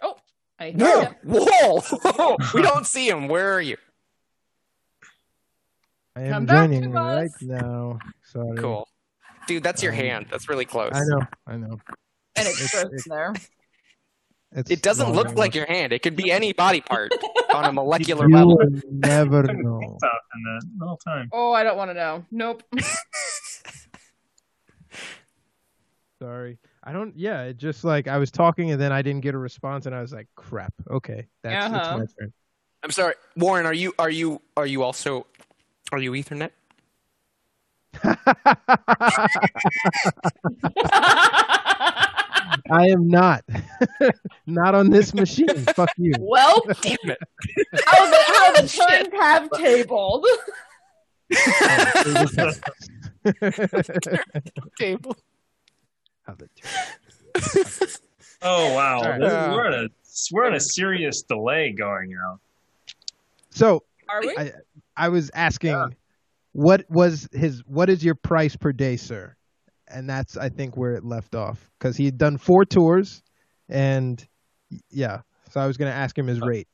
Oh, 0.03 0.17
I 0.59 0.71
hear 0.71 1.17
Whoa! 1.25 1.81
Whoa! 1.81 2.37
we 2.55 2.63
don't 2.63 2.87
see 2.87 3.09
him. 3.09 3.29
Where 3.29 3.53
are 3.55 3.61
you? 3.63 3.77
I 6.17 6.23
am 6.23 6.33
Come 6.33 6.47
back 6.47 6.69
joining 6.71 6.83
to 6.83 6.89
right 6.91 7.25
us. 7.27 7.43
now. 7.43 7.99
Sorry. 8.23 8.57
Cool, 8.59 8.87
dude. 9.49 9.63
That's 9.63 9.83
your 9.83 9.93
Um, 9.93 9.99
hand. 9.99 10.27
That's 10.31 10.49
really 10.49 10.65
close. 10.65 10.93
I 10.95 11.01
know. 11.05 11.21
I 11.47 11.57
know. 11.57 11.81
And 12.37 12.47
it 12.47 12.51
It's- 12.51 12.73
goes 12.73 12.85
it's- 12.85 13.05
there. 13.09 13.33
It's 14.57 14.71
It 14.71 14.83
doesn't 14.83 15.07
long 15.07 15.17
look 15.17 15.27
enough. 15.27 15.39
like 15.39 15.55
your 15.57 15.67
hand. 15.67 15.93
It 15.93 16.03
could 16.03 16.15
be 16.15 16.31
any 16.31 16.53
body 16.53 16.81
part 16.81 17.11
on 17.55 17.65
a 17.65 17.73
molecular 17.73 18.29
you 18.29 18.37
level. 18.37 18.57
will 18.57 18.69
never 18.93 19.43
know. 19.53 19.81
pants 19.81 20.05
out 20.05 20.21
in 20.37 20.43
the 20.45 20.67
the 20.79 20.87
whole 20.87 20.97
time. 20.99 21.29
Oh, 21.33 21.53
I 21.53 21.65
don't 21.65 21.77
want 21.77 21.91
to 21.91 21.95
know. 21.95 22.25
Nope. 22.31 22.63
Sorry. 26.25 26.57
I 26.83 26.93
don't. 26.93 27.15
Yeah. 27.19 27.43
It 27.43 27.59
just 27.59 27.85
like 27.85 28.09
I 28.09 28.17
was 28.17 28.31
talking 28.31 28.71
and 28.71 28.81
then 28.81 28.93
I 28.93 29.03
didn't 29.03 29.21
get 29.21 29.35
a 29.35 29.39
response 29.39 29.85
and 29.85 29.95
I 29.95 30.01
was 30.01 30.11
like, 30.11 30.27
crap. 30.37 30.73
Okay, 30.91 31.27
that's 31.43 31.67
Uh-huh. 31.75 31.99
my 31.99 32.07
turn. 32.19 32.33
I'm 32.83 32.91
sorry, 32.91 33.15
Warren. 33.37 33.67
Are 33.67 33.75
you 33.75 33.93
are 33.99 34.09
you 34.09 34.41
are 34.57 34.65
you 34.67 34.83
also 34.83 35.27
are 35.93 35.99
you 35.99 36.13
Ethernet? 36.13 36.51
I 42.71 42.89
am 42.89 43.09
not. 43.09 43.45
not 44.47 44.75
on 44.75 44.89
this 44.91 45.13
machine. 45.13 45.49
Fuck 45.49 45.91
you. 45.99 46.15
well, 46.21 46.63
Damn 46.81 46.97
it! 47.05 47.19
how 47.85 48.11
the, 48.11 48.19
how 48.27 48.53
the 48.53 48.69
turns 48.69 49.09
have 49.21 49.51
tabled. 49.53 50.27
Table. 54.79 55.17
How 56.25 56.35
the 56.35 56.49
Oh 58.43 58.75
wow, 58.75 58.99
All 58.99 59.09
right. 59.09 59.21
This- 59.21 59.33
we're 59.33 59.67
on 59.67 59.75
a 59.75 59.89
we're 60.33 60.47
on 60.47 60.55
a 60.55 60.61
serious 60.61 61.23
delay 61.23 61.73
going 61.73 62.11
now. 62.11 62.39
so 63.51 63.83
Are 64.09 64.21
we? 64.21 64.37
I 64.37 64.53
I 64.97 65.09
was 65.09 65.31
asking, 65.35 65.97
what 66.53 66.85
was 66.89 67.29
his? 67.33 67.63
What 67.67 67.91
is 67.91 68.05
your 68.05 68.15
price 68.15 68.55
per 68.55 68.73
day, 68.73 68.97
sir? 68.97 69.35
And 69.89 70.09
that's 70.09 70.37
I 70.37 70.51
think 70.51 70.77
where 70.77 70.93
it 70.93 71.05
left 71.05 71.35
off 71.35 71.71
because 71.79 71.97
he 71.97 72.05
had 72.05 72.17
done 72.17 72.39
four 72.39 72.65
tours, 72.65 73.23
and 73.69 74.25
yeah. 74.91 75.23
So 75.51 75.61
I 75.61 75.67
was 75.67 75.77
gonna 75.77 75.91
ask 75.91 76.17
him 76.17 76.27
his 76.27 76.41
rate. 76.41 76.69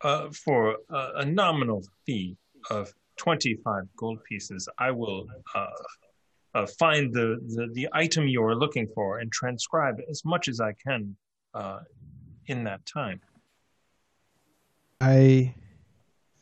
Uh, 0.00 0.30
for 0.30 0.76
a, 0.90 1.10
a 1.16 1.24
nominal 1.24 1.82
fee 2.06 2.36
of 2.70 2.92
twenty 3.16 3.56
five 3.64 3.82
gold 3.96 4.22
pieces, 4.24 4.68
I 4.78 4.90
will 4.92 5.26
uh, 6.58 6.66
find 6.78 7.12
the, 7.12 7.38
the 7.56 7.68
the 7.72 7.88
item 7.92 8.26
you 8.26 8.42
are 8.42 8.54
looking 8.54 8.88
for 8.94 9.18
and 9.18 9.30
transcribe 9.30 9.96
as 10.10 10.24
much 10.24 10.48
as 10.48 10.60
I 10.60 10.72
can 10.84 11.16
uh, 11.54 11.80
in 12.46 12.64
that 12.64 12.84
time. 12.84 13.20
I 15.00 15.54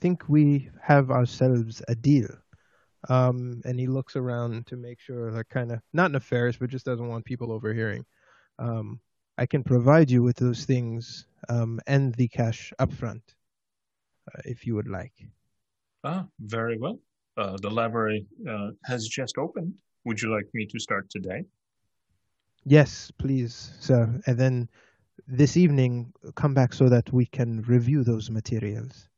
think 0.01 0.29
we 0.29 0.71
have 0.83 1.11
ourselves 1.11 1.83
a 1.89 1.95
deal. 1.95 2.29
Um, 3.09 3.63
and 3.65 3.79
he 3.79 3.87
looks 3.87 4.17
around 4.17 4.67
to 4.69 4.77
make 4.77 4.99
sure 4.99 5.31
they're 5.31 5.45
kind 5.45 5.71
of 5.71 5.81
not 5.93 6.11
nefarious, 6.11 6.57
but 6.57 6.71
just 6.71 6.87
doesn't 6.87 7.09
want 7.09 7.25
people 7.25 7.53
overhearing. 7.53 8.05
Um, 8.59 9.01
I 9.39 9.47
can 9.47 9.63
provide 9.63 10.11
you 10.11 10.23
with 10.23 10.37
those 10.37 10.65
things 10.65 11.27
um, 11.49 11.79
and 11.87 12.15
the 12.15 12.29
cash 12.29 12.73
upfront 12.81 13.23
uh, 14.33 14.41
if 14.45 14.67
you 14.67 14.75
would 14.75 14.89
like. 14.89 15.13
Ah, 16.03 16.25
very 16.41 16.79
well. 16.79 16.99
Uh, 17.37 17.57
the 17.61 17.71
library 17.71 18.27
uh, 18.49 18.71
has 18.85 19.07
just 19.07 19.37
opened. 19.39 19.75
Would 20.07 20.23
you 20.23 20.33
like 20.33 20.47
me 20.55 20.65
to 20.67 20.79
start 20.79 21.11
today? 21.11 21.43
Yes, 22.65 23.11
please, 23.19 23.73
sir. 23.81 24.21
And 24.27 24.39
then 24.39 24.69
this 25.27 25.57
evening, 25.57 26.13
come 26.37 26.55
back 26.55 26.73
so 26.73 26.89
that 26.89 27.13
we 27.13 27.27
can 27.27 27.63
review 27.63 28.05
those 28.05 28.31
materials. 28.31 29.09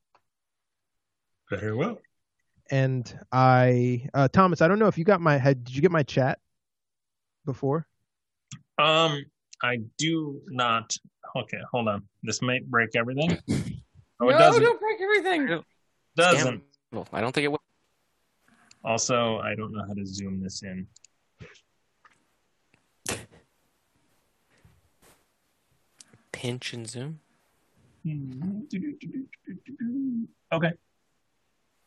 Very 1.51 1.75
well. 1.75 1.99
And 2.71 3.19
I, 3.33 4.09
uh, 4.15 4.29
Thomas, 4.29 4.63
I 4.63 4.69
don't 4.69 4.79
know 4.79 4.87
if 4.87 4.97
you 4.97 5.05
got 5.05 5.21
my 5.21 5.37
head. 5.37 5.63
Did 5.65 5.77
you 5.77 5.83
get 5.83 5.91
my 5.91 6.03
chat 6.03 6.39
before? 7.45 7.87
Um, 8.79 9.27
I 9.63 9.81
do 9.99 10.41
not. 10.47 10.97
Okay, 11.37 11.59
hold 11.71 11.89
on. 11.89 12.03
This 12.23 12.41
might 12.41 12.67
break 12.67 12.91
everything. 12.97 13.39
Oh, 14.21 14.29
it 14.31 14.33
no, 14.33 14.39
doesn't. 14.39 14.63
don't 14.65 14.81
break 14.81 15.01
everything. 15.01 15.63
Doesn't. 16.17 16.65
Well, 16.91 17.07
I 17.13 17.21
don't 17.21 17.33
think 17.33 17.45
it 17.45 17.53
will. 17.53 17.58
Also, 18.85 19.39
I 19.39 19.55
don't 19.55 19.73
know 19.73 19.85
how 19.87 19.95
to 19.95 20.07
zoom 20.07 20.43
this 20.43 20.63
in. 20.63 20.87
Pinch 26.33 26.73
and 26.73 26.89
zoom. 26.89 27.21
Okay. 30.53 30.73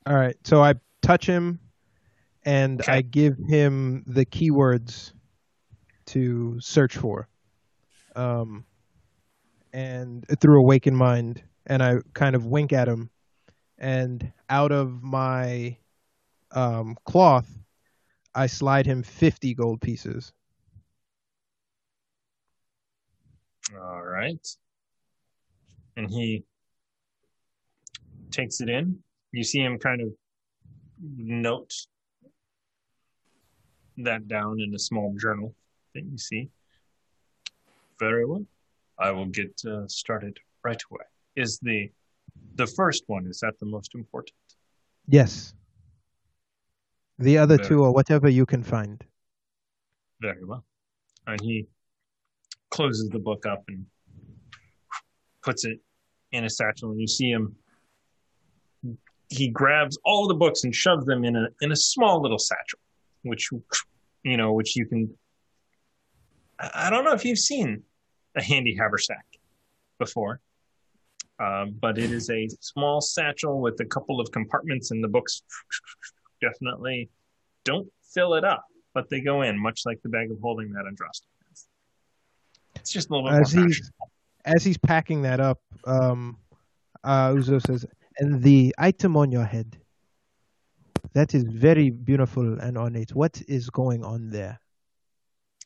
All 0.06 0.16
right. 0.16 0.36
So 0.44 0.64
I 0.64 0.76
touch 1.02 1.26
him 1.26 1.60
and 2.44 2.82
Okay. 2.82 2.92
I 2.92 3.02
give 3.02 3.38
him 3.38 4.04
the 4.08 4.26
keywords 4.26 5.14
to 6.08 6.60
search 6.60 6.98
for. 6.98 7.28
Um, 8.16 8.66
and 9.74 10.26
through 10.42 10.60
Awaken 10.60 10.96
Mind, 10.96 11.42
and 11.66 11.82
I 11.82 12.00
kind 12.14 12.36
of 12.36 12.46
wink 12.46 12.74
at 12.74 12.88
him, 12.90 13.10
and 13.78 14.34
out 14.50 14.72
of 14.72 15.02
my 15.02 15.78
um, 16.54 16.98
cloth, 17.06 17.50
I 18.34 18.48
slide 18.48 18.86
him 18.86 19.04
50 19.04 19.54
gold 19.54 19.82
pieces. 19.82 20.32
All 23.80 24.04
right. 24.04 24.46
And 25.98 26.10
he 26.10 26.44
takes 28.32 28.62
it 28.62 28.70
in. 28.70 28.98
You 29.32 29.44
see 29.44 29.60
him 29.60 29.78
kind 29.78 30.02
of 30.02 30.10
note 31.02 31.74
that 33.98 34.28
down 34.28 34.60
in 34.60 34.74
a 34.74 34.80
small 34.80 35.16
journal 35.18 35.54
that 35.94 36.04
you 36.04 36.18
see. 36.18 36.50
Very 38.00 38.26
well. 38.26 38.46
I 38.98 39.12
will 39.12 39.28
get 39.28 39.62
uh, 39.66 39.88
started 39.88 40.38
right 40.64 40.82
away. 40.90 41.06
Is 41.36 41.60
the 41.60 41.90
the 42.56 42.68
first 42.68 43.04
one 43.08 43.26
is 43.28 43.40
that 43.40 43.60
the 43.60 43.66
most 43.66 43.96
important? 43.96 44.36
Yes. 45.08 45.54
The 47.22 47.38
other 47.38 47.58
Very- 47.58 47.70
two 47.70 47.84
or 47.84 47.94
whatever 47.94 48.28
you 48.30 48.46
can 48.46 48.64
find. 48.64 49.04
Very 50.22 50.44
well. 50.44 50.66
And 51.28 51.40
he 51.42 51.68
closes 52.72 53.10
the 53.10 53.20
book 53.20 53.46
up 53.46 53.64
and 53.68 53.86
puts 55.44 55.66
it 55.66 55.80
in 56.32 56.46
a 56.46 56.50
satchel, 56.50 56.92
and 56.92 57.00
you 57.00 57.08
see 57.08 57.30
him. 57.30 57.56
He 59.30 59.48
grabs 59.50 59.98
all 60.04 60.28
the 60.28 60.34
books 60.34 60.64
and 60.64 60.74
shoves 60.76 61.06
them 61.06 61.24
in 61.24 61.36
a 61.36 61.48
in 61.62 61.72
a 61.72 61.76
small 61.76 62.22
little 62.22 62.40
satchel, 62.40 62.80
which 63.24 63.50
you 64.24 64.38
know, 64.38 64.54
which 64.54 64.76
you 64.76 64.86
can. 64.86 65.16
I 66.60 66.90
don't 66.90 67.04
know 67.04 67.14
if 67.14 67.24
you've 67.26 67.40
seen 67.40 67.84
a 68.36 68.44
handy 68.44 68.76
haversack 68.76 69.26
before, 70.00 70.42
um, 71.40 71.76
but 71.80 71.98
it 71.98 72.12
is 72.12 72.30
a 72.30 72.48
small 72.60 73.02
satchel 73.02 73.62
with 73.62 73.80
a 73.80 73.86
couple 73.86 74.20
of 74.20 74.32
compartments, 74.32 74.92
and 74.92 75.04
the 75.04 75.08
books 75.08 75.44
definitely 76.42 77.10
don't 77.64 77.88
fill 78.14 78.34
it 78.34 78.44
up, 78.44 78.66
but 78.94 79.10
they 79.10 79.22
go 79.22 79.42
in, 79.44 79.58
much 79.58 79.82
like 79.86 80.02
the 80.02 80.10
bag 80.10 80.32
of 80.32 80.40
holding 80.42 80.72
that 80.74 80.86
Andraste 80.86 81.26
has. 81.50 81.68
It's 82.76 82.92
just 82.92 83.10
a 83.10 83.14
little 83.14 83.30
bit 83.30 83.40
As 83.40 83.56
more 83.56 83.68
he's 83.68 83.92
as 84.46 84.64
he's 84.64 84.78
packing 84.78 85.22
that 85.22 85.40
up, 85.40 85.60
um, 85.86 86.38
uh, 87.04 87.30
Uzo 87.30 87.66
says, 87.66 87.86
"And 88.18 88.42
the 88.42 88.74
item 88.78 89.16
on 89.16 89.32
your 89.32 89.46
head, 89.46 89.78
that 91.14 91.36
is 91.36 91.44
very 91.44 91.92
beautiful 91.92 92.60
and 92.60 92.78
ornate. 92.78 93.14
What 93.14 93.42
is 93.48 93.70
going 93.70 94.04
on 94.04 94.30
there?" 94.30 94.60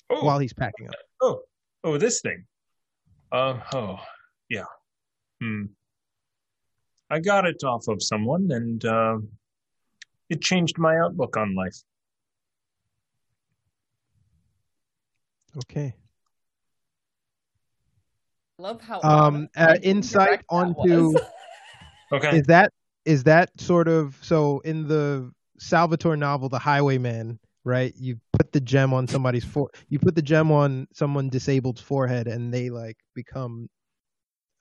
Oh, 0.10 0.23
While 0.23 0.39
he's 0.39 0.53
packing 0.53 0.88
up, 0.88 0.95
oh, 1.22 1.41
oh, 1.84 1.97
this 1.97 2.22
thing. 2.22 2.45
Uh, 3.31 3.60
oh, 3.73 3.97
yeah. 4.49 4.65
Hmm. 5.41 5.65
I 7.10 7.19
got 7.19 7.45
it 7.45 7.64
off 7.64 7.88
of 7.88 8.02
someone, 8.02 8.52
and 8.52 8.84
uh, 8.85 9.18
it 10.30 10.41
changed 10.41 10.77
my 10.77 10.97
outlook 10.97 11.38
on 11.38 11.56
life. 11.56 11.81
okay. 15.57 15.95
Love 18.57 18.81
how 18.81 19.02
Um, 19.02 19.49
uh, 19.57 19.76
insight 19.84 20.43
onto. 20.49 21.15
Okay. 22.14 22.38
is 22.38 22.43
that 22.43 22.72
is 23.06 23.23
that 23.23 23.49
sort 23.60 23.88
of 23.88 24.18
so 24.22 24.60
in 24.60 24.88
the 24.88 25.31
Salvatore 25.60 26.15
novel, 26.15 26.49
The 26.49 26.60
Highwayman, 26.60 27.39
right? 27.64 27.93
You 27.97 28.18
put 28.34 28.52
the 28.52 28.61
gem 28.61 28.93
on 28.93 29.07
somebody's 29.07 29.43
for 29.43 29.69
you 29.89 29.97
put 29.99 30.15
the 30.15 30.22
gem 30.22 30.52
on 30.52 30.88
someone 30.93 31.30
disabled's 31.30 31.81
forehead, 31.81 32.27
and 32.27 32.53
they 32.53 32.69
like 32.69 32.97
become 33.15 33.68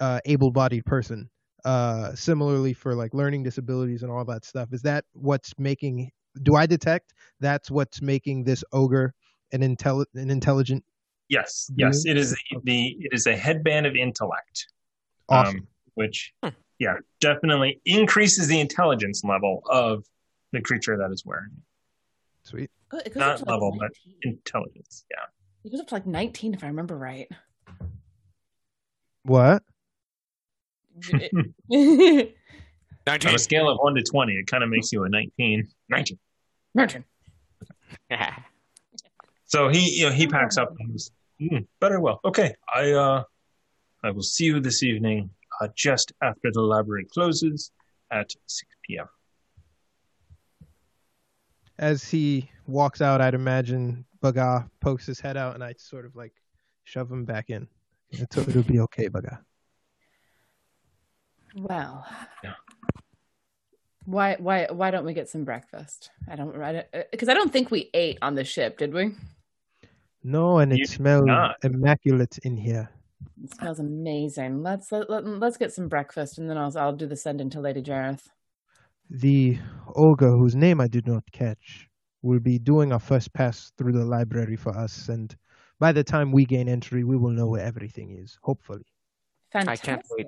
uh, 0.01 0.21
able-bodied 0.25 0.87
person. 0.87 1.29
Uh, 1.65 2.15
similarly 2.15 2.75
for 2.75 2.95
like 2.95 3.15
learning 3.15 3.43
disabilities 3.43 4.03
and 4.03 4.13
all 4.13 4.25
that 4.25 4.45
stuff. 4.45 4.69
Is 4.73 4.83
that 4.83 5.05
what's 5.15 5.59
making? 5.59 6.11
Do 6.43 6.57
I 6.57 6.67
detect 6.67 7.15
that's 7.41 7.71
what's 7.71 8.03
making 8.03 8.45
this 8.45 8.63
ogre 8.73 9.15
an 9.53 9.63
intel 9.63 10.05
an 10.15 10.31
intelligent 10.31 10.85
Yes, 11.29 11.71
yes, 11.77 12.05
it 12.05 12.17
is 12.17 12.33
the, 12.33 12.61
the 12.65 12.97
it 13.01 13.13
is 13.13 13.27
a 13.27 13.35
headband 13.35 13.87
of 13.87 13.97
intellect, 13.97 14.67
awesome. 15.29 15.57
um, 15.57 15.69
which 15.95 16.35
yeah 16.79 16.95
definitely 17.21 17.81
increases 17.87 18.47
the 18.47 18.61
intelligence 18.61 19.23
level 19.25 19.63
of 19.71 20.05
the 20.53 20.61
creature 20.61 20.99
that 20.99 21.11
is 21.11 21.25
wearing. 21.25 21.51
it. 21.57 22.49
Sweet. 22.49 22.71
It 22.93 23.17
Not 23.17 23.41
like, 23.41 23.49
level, 23.49 23.75
but 23.79 23.91
intelligence. 24.23 25.07
Yeah. 25.11 25.25
It 25.65 25.71
goes 25.71 25.81
up 25.81 25.89
to 25.89 25.95
like 25.95 26.07
19 26.07 26.55
if 26.55 26.63
I 26.63 26.67
remember 26.67 26.97
right. 26.97 27.29
What? 29.23 29.63
It- 31.71 32.37
On 33.29 33.35
a 33.35 33.39
scale 33.39 33.69
of 33.69 33.79
one 33.83 33.95
to 33.97 34.03
twenty, 34.03 34.33
it 34.35 34.47
kind 34.47 34.63
of 34.65 34.71
makes 34.71 34.91
you 34.91 35.05
a 35.05 35.09
nineteen. 35.11 35.69
Nineteen. 35.91 36.19
Merchant. 36.75 37.05
So 39.47 39.69
he, 39.69 39.91
you 40.01 40.07
know, 40.09 40.13
he 40.13 40.27
packs 40.27 40.57
up 40.57 40.75
and 40.79 40.91
goes, 40.91 41.11
"Hmm, 41.39 41.59
"Better 41.79 42.01
well. 42.01 42.19
Okay, 42.25 42.55
I, 42.75 42.91
uh, 42.93 43.23
I 44.03 44.11
will 44.11 44.23
see 44.23 44.45
you 44.47 44.59
this 44.59 44.83
evening, 44.83 45.31
uh, 45.61 45.69
just 45.77 46.13
after 46.23 46.51
the 46.53 46.63
library 46.63 47.05
closes 47.13 47.71
at 48.11 48.31
six 48.47 48.75
p.m." 48.85 49.07
As 51.79 52.09
he 52.09 52.51
walks 52.67 53.01
out, 53.03 53.21
I'd 53.21 53.35
imagine 53.35 54.05
Baga 54.21 54.69
pokes 54.81 55.07
his 55.07 55.21
head 55.21 55.37
out, 55.37 55.55
and 55.55 55.63
I 55.63 55.75
sort 55.79 56.07
of 56.07 56.17
like 56.17 56.33
shove 56.85 57.13
him 57.13 57.25
back 57.25 57.51
in. 57.51 57.69
It'll 58.11 58.63
be 58.63 58.81
okay, 58.81 59.09
Baga. 59.09 59.41
Well. 61.55 62.07
Yeah. 62.43 62.55
Why 64.07 64.37
why 64.39 64.67
why 64.71 64.91
don't 64.91 65.07
we 65.07 65.15
get 65.15 65.29
some 65.29 65.45
breakfast? 65.45 66.11
I 66.29 66.37
don't 66.37 66.55
right 66.55 66.85
because 67.11 67.29
uh, 67.29 67.33
I 67.33 67.35
don't 67.35 67.53
think 67.53 67.71
we 67.71 67.91
ate 67.95 68.19
on 68.21 68.35
the 68.35 68.45
ship, 68.45 68.77
did 68.77 68.93
we? 68.93 69.15
No, 70.23 70.59
and 70.59 70.73
it 70.73 70.79
You 70.81 70.87
smells 70.87 71.29
immaculate 71.63 72.39
in 72.39 72.57
here. 72.57 72.91
It 73.43 73.55
smells 73.55 73.79
amazing. 73.79 74.63
Let's 74.63 74.93
let, 74.93 75.09
let, 75.09 75.25
let's 75.27 75.57
get 75.57 75.73
some 75.73 75.89
breakfast 75.89 76.39
and 76.39 76.51
then 76.51 76.59
I'll 76.59 76.77
I'll 76.77 76.97
do 76.97 77.07
the 77.07 77.17
sending 77.17 77.49
to 77.51 77.61
Lady 77.61 77.83
Jareth. 77.83 78.29
The 79.11 79.59
ogre, 79.95 80.31
whose 80.31 80.57
name 80.57 80.81
I 80.81 80.89
did 80.89 81.07
not 81.07 81.25
catch, 81.33 81.89
will 82.23 82.41
be 82.41 82.59
doing 82.59 82.93
a 82.93 82.99
first 82.99 83.33
pass 83.33 83.71
through 83.77 83.93
the 83.93 84.05
library 84.05 84.57
for 84.57 84.77
us, 84.77 85.09
and 85.09 85.35
by 85.79 85.93
the 85.93 86.03
time 86.03 86.33
we 86.33 86.47
gain 86.47 86.69
entry, 86.69 87.05
we 87.05 87.17
will 87.17 87.31
know 87.31 87.47
where 87.47 87.65
everything 87.65 88.19
is. 88.19 88.39
Hopefully, 88.43 88.87
Fantastic. 89.53 89.89
I 89.89 89.93
can't 89.93 90.07
wait. 90.11 90.27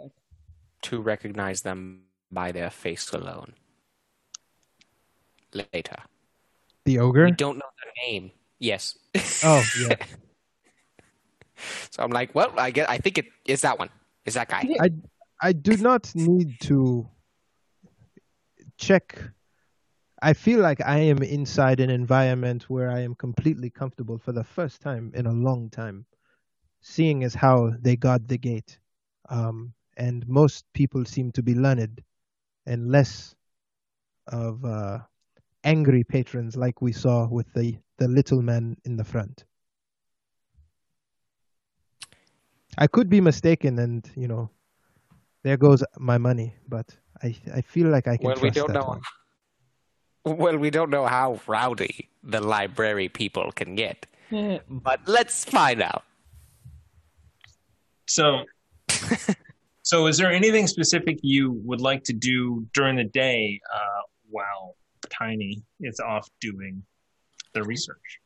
To 0.82 1.00
recognize 1.00 1.62
them 1.62 2.02
by 2.30 2.52
their 2.52 2.70
face 2.70 3.12
alone. 3.12 3.54
Later. 5.52 5.96
the 6.84 6.98
ogre. 6.98 7.24
We 7.24 7.32
don't 7.32 7.56
know 7.56 7.70
their 7.82 8.08
name. 8.08 8.30
Yes. 8.58 8.98
Oh 9.42 9.64
yeah, 9.80 9.96
so 11.90 12.02
I'm 12.02 12.10
like, 12.10 12.34
well, 12.34 12.52
I 12.58 12.70
get. 12.70 12.88
I 12.88 12.98
think 12.98 13.18
it 13.18 13.26
is 13.44 13.62
that 13.62 13.78
one. 13.78 13.88
Is 14.24 14.34
that 14.34 14.48
guy? 14.48 14.68
I 14.80 14.90
I 15.42 15.52
do 15.52 15.76
not 15.76 16.14
need 16.14 16.60
to 16.62 17.08
check. 18.78 19.18
I 20.22 20.32
feel 20.32 20.60
like 20.60 20.80
I 20.84 20.98
am 20.98 21.22
inside 21.22 21.80
an 21.80 21.90
environment 21.90 22.70
where 22.70 22.90
I 22.90 23.00
am 23.00 23.14
completely 23.14 23.70
comfortable 23.70 24.18
for 24.18 24.32
the 24.32 24.44
first 24.44 24.80
time 24.80 25.12
in 25.14 25.26
a 25.26 25.32
long 25.32 25.68
time, 25.68 26.06
seeing 26.80 27.22
as 27.22 27.34
how 27.34 27.72
they 27.80 27.96
guard 27.96 28.26
the 28.28 28.38
gate. 28.38 28.78
Um, 29.28 29.74
and 29.96 30.26
most 30.28 30.64
people 30.74 31.04
seem 31.04 31.32
to 31.32 31.42
be 31.42 31.54
learned 31.54 32.02
and 32.66 32.90
less 32.90 33.34
of 34.28 34.64
uh, 34.64 34.98
angry 35.64 36.04
patrons 36.04 36.56
like 36.56 36.82
we 36.82 36.92
saw 36.92 37.26
with 37.28 37.52
the, 37.54 37.76
the 37.98 38.08
little 38.08 38.42
man 38.42 38.76
in 38.84 38.96
the 38.96 39.04
front. 39.04 39.44
I 42.78 42.86
could 42.86 43.08
be 43.08 43.20
mistaken, 43.20 43.78
and 43.78 44.08
you 44.16 44.28
know, 44.28 44.50
there 45.42 45.56
goes 45.56 45.82
my 45.98 46.18
money. 46.18 46.54
But 46.68 46.94
I 47.22 47.34
I 47.54 47.62
feel 47.62 47.88
like 47.88 48.06
I 48.06 48.16
can 48.16 48.26
Well, 48.26 48.36
we 48.36 48.50
trust 48.50 48.54
don't 48.54 48.68
that 48.68 48.82
know. 48.82 48.88
one. 48.88 49.00
Well, 50.26 50.58
we 50.58 50.70
don't 50.70 50.90
know 50.90 51.06
how 51.06 51.38
rowdy 51.46 52.08
the 52.24 52.40
library 52.40 53.08
people 53.08 53.52
can 53.52 53.76
get, 53.76 54.06
but 54.68 54.98
let's 55.06 55.44
find 55.44 55.80
out. 55.80 56.02
So, 58.08 58.42
so 59.86 60.08
is 60.08 60.18
there 60.18 60.32
anything 60.32 60.66
specific 60.66 61.16
you 61.22 61.52
would 61.64 61.80
like 61.80 62.02
to 62.10 62.12
do 62.12 62.66
during 62.74 62.96
the 62.96 63.04
day 63.04 63.60
uh, 63.72 64.02
while 64.28 64.74
Tiny 65.08 65.62
is 65.78 66.00
off 66.00 66.28
doing 66.40 66.82
the 67.54 67.62
research? 67.62 68.18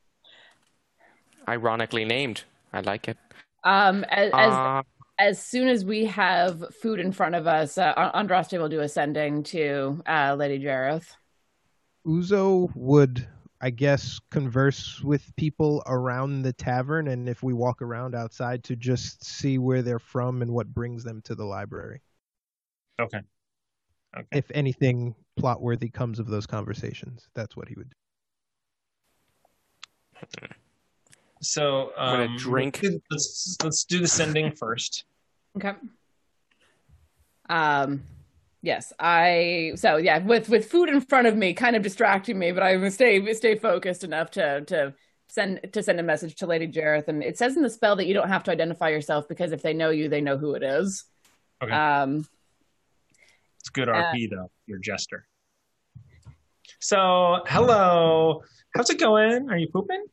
Ironically 1.46 2.06
named. 2.06 2.44
I 2.72 2.80
like 2.80 3.08
it. 3.08 3.18
Um 3.62 4.04
as 4.08 4.30
as, 4.32 4.52
Uh, 4.52 4.82
as 5.18 5.44
soon 5.44 5.68
as 5.68 5.84
we 5.84 6.06
have 6.06 6.64
food 6.80 6.98
in 6.98 7.12
front 7.12 7.34
of 7.34 7.46
us, 7.46 7.76
uh, 7.76 7.92
Andraste 8.14 8.58
will 8.58 8.70
do 8.70 8.80
a 8.80 8.88
sending 8.88 9.42
to 9.52 10.02
uh, 10.06 10.34
Lady 10.38 10.58
Jareth. 10.64 11.08
Uzo 12.06 12.70
would, 12.74 13.28
I 13.60 13.70
guess, 13.70 14.18
converse 14.30 15.02
with 15.02 15.34
people 15.36 15.82
around 15.86 16.42
the 16.42 16.52
tavern, 16.52 17.08
and 17.08 17.28
if 17.28 17.42
we 17.42 17.52
walk 17.52 17.82
around 17.82 18.14
outside, 18.14 18.64
to 18.64 18.76
just 18.76 19.22
see 19.24 19.58
where 19.58 19.82
they're 19.82 19.98
from 19.98 20.40
and 20.40 20.50
what 20.52 20.72
brings 20.72 21.04
them 21.04 21.20
to 21.22 21.34
the 21.34 21.44
library. 21.44 22.00
Okay. 22.98 23.20
Okay. 24.16 24.26
If 24.32 24.50
anything 24.52 25.14
plot 25.36 25.60
worthy 25.60 25.88
comes 25.88 26.18
of 26.18 26.26
those 26.26 26.46
conversations, 26.46 27.28
that's 27.34 27.56
what 27.56 27.68
he 27.68 27.74
would 27.76 27.90
do. 27.90 27.96
So 31.42 31.92
I'm 31.96 32.18
gonna 32.18 32.30
um, 32.30 32.36
drink. 32.36 32.80
Let's, 32.82 33.00
let's 33.10 33.56
let's 33.62 33.84
do 33.84 34.00
the 34.00 34.08
sending 34.08 34.52
first. 34.52 35.04
Okay. 35.56 35.74
Um 37.48 38.02
yes, 38.62 38.92
I 38.98 39.72
so 39.76 39.96
yeah, 39.96 40.18
with 40.18 40.48
with 40.48 40.70
food 40.70 40.88
in 40.88 41.00
front 41.00 41.26
of 41.26 41.36
me 41.36 41.54
kind 41.54 41.76
of 41.76 41.82
distracting 41.82 42.38
me, 42.38 42.52
but 42.52 42.62
I 42.62 42.76
would 42.76 42.92
stay 42.92 43.32
stay 43.34 43.56
focused 43.56 44.04
enough 44.04 44.30
to 44.32 44.62
to 44.66 44.94
send 45.28 45.60
to 45.72 45.82
send 45.82 46.00
a 46.00 46.02
message 46.02 46.34
to 46.36 46.46
Lady 46.46 46.66
Jareth 46.66 47.08
and 47.08 47.22
it 47.22 47.38
says 47.38 47.56
in 47.56 47.62
the 47.62 47.70
spell 47.70 47.96
that 47.96 48.06
you 48.06 48.14
don't 48.14 48.28
have 48.28 48.42
to 48.44 48.50
identify 48.50 48.88
yourself 48.88 49.28
because 49.28 49.52
if 49.52 49.62
they 49.62 49.72
know 49.72 49.90
you, 49.90 50.08
they 50.08 50.20
know 50.20 50.36
who 50.36 50.54
it 50.54 50.62
is. 50.62 51.04
Okay. 51.62 51.72
Um 51.72 52.26
It's 53.60 53.68
good 53.68 53.88
RP 53.88 54.30
though. 54.30 54.50
Your 54.66 54.78
jester. 54.78 55.26
So 56.80 57.42
hello, 57.46 58.42
how's 58.74 58.90
it 58.90 58.98
going? 58.98 59.50
Are 59.50 59.58
you 59.58 59.68
pooping? 59.68 60.04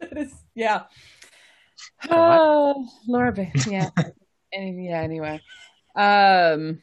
yeah. 0.54 0.82
Oh, 2.10 2.88
Laura, 3.08 3.34
yeah. 3.66 3.90
Any, 4.52 4.88
yeah, 4.88 5.00
anyway. 5.00 5.40
Um, 5.94 6.82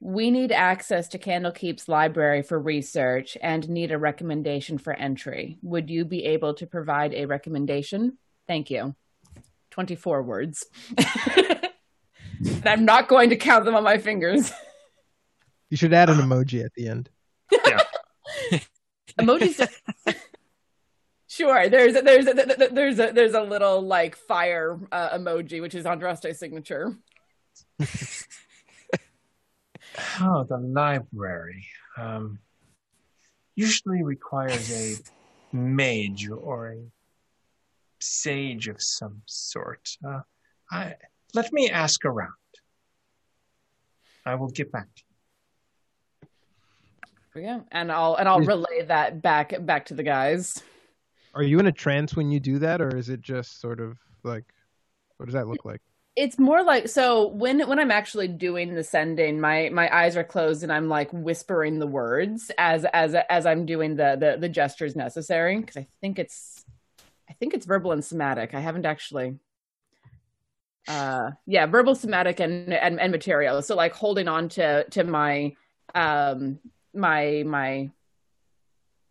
we 0.00 0.30
need 0.30 0.52
access 0.52 1.08
to 1.08 1.18
Candlekeep's 1.18 1.88
library 1.88 2.42
for 2.42 2.58
research 2.58 3.36
and 3.40 3.68
need 3.68 3.92
a 3.92 3.98
recommendation 3.98 4.78
for 4.78 4.92
entry. 4.92 5.58
Would 5.62 5.88
you 5.88 6.04
be 6.04 6.24
able 6.24 6.54
to 6.54 6.66
provide 6.66 7.14
a 7.14 7.24
recommendation? 7.24 8.18
Thank 8.46 8.70
you. 8.70 8.94
24 9.70 10.22
words. 10.22 10.66
and 10.96 12.62
I'm 12.66 12.84
not 12.84 13.08
going 13.08 13.30
to 13.30 13.36
count 13.36 13.64
them 13.64 13.74
on 13.74 13.84
my 13.84 13.98
fingers. 13.98 14.52
You 15.70 15.76
should 15.76 15.92
add 15.92 16.10
an 16.10 16.18
emoji 16.18 16.64
at 16.64 16.74
the 16.74 16.88
end. 16.88 17.10
Yeah. 17.66 17.80
Emojis. 19.18 19.66
sure. 21.26 21.68
There's 21.68 21.96
a, 21.96 22.02
there's 22.02 22.26
a, 22.26 22.34
there's 22.70 22.98
a 22.98 23.12
there's 23.12 23.34
a 23.34 23.42
little 23.42 23.82
like 23.82 24.14
fire 24.16 24.78
uh, 24.92 25.18
emoji, 25.18 25.60
which 25.60 25.74
is 25.74 25.84
Andraste's 25.84 26.38
signature. 26.38 26.96
Oh, 30.20 30.44
the 30.48 30.58
library. 30.58 31.66
Um, 31.96 32.38
usually 33.54 34.02
requires 34.02 34.70
a 34.72 34.96
mage 35.56 36.28
or 36.28 36.72
a 36.72 36.78
sage 38.00 38.68
of 38.68 38.76
some 38.80 39.22
sort. 39.26 39.88
Uh, 40.06 40.20
I 40.70 40.94
let 41.34 41.52
me 41.52 41.70
ask 41.70 42.04
around. 42.04 42.32
I 44.24 44.34
will 44.34 44.50
get 44.50 44.72
back 44.72 44.86
to 44.96 45.02
you. 47.34 47.42
Yeah, 47.42 47.60
and 47.70 47.92
I'll 47.92 48.14
and 48.16 48.28
I'll 48.28 48.40
relay 48.40 48.82
that 48.86 49.22
back 49.22 49.54
back 49.64 49.86
to 49.86 49.94
the 49.94 50.02
guys. 50.02 50.62
Are 51.34 51.42
you 51.42 51.58
in 51.58 51.66
a 51.66 51.72
trance 51.72 52.16
when 52.16 52.30
you 52.30 52.40
do 52.40 52.58
that, 52.60 52.80
or 52.80 52.96
is 52.96 53.10
it 53.10 53.20
just 53.20 53.60
sort 53.60 53.78
of 53.80 53.98
like, 54.22 54.44
what 55.18 55.26
does 55.26 55.34
that 55.34 55.46
look 55.46 55.66
like? 55.66 55.82
It's 56.16 56.38
more 56.38 56.64
like 56.64 56.88
so 56.88 57.28
when 57.28 57.60
when 57.68 57.78
I'm 57.78 57.90
actually 57.90 58.28
doing 58.28 58.74
the 58.74 58.82
sending, 58.82 59.38
my 59.38 59.68
my 59.70 59.94
eyes 59.94 60.16
are 60.16 60.24
closed 60.24 60.62
and 60.62 60.72
I'm 60.72 60.88
like 60.88 61.10
whispering 61.12 61.78
the 61.78 61.86
words 61.86 62.50
as 62.56 62.86
as 62.86 63.14
as 63.14 63.44
I'm 63.44 63.66
doing 63.66 63.96
the 63.96 64.16
the, 64.18 64.38
the 64.40 64.48
gestures 64.48 64.96
necessary 64.96 65.58
because 65.60 65.76
I 65.76 65.86
think 66.00 66.18
it's 66.18 66.64
I 67.28 67.34
think 67.34 67.52
it's 67.52 67.66
verbal 67.66 67.92
and 67.92 68.04
somatic. 68.04 68.54
I 68.54 68.60
haven't 68.60 68.86
actually 68.86 69.38
uh 70.88 71.32
yeah 71.46 71.66
verbal 71.66 71.94
somatic 71.94 72.40
and 72.40 72.72
and, 72.72 73.00
and 73.00 73.10
material 73.10 73.60
so 73.60 73.74
like 73.74 73.92
holding 73.92 74.28
on 74.28 74.48
to 74.48 74.84
to 74.90 75.02
my 75.02 75.54
um 75.96 76.60
my 76.94 77.42
my 77.44 77.90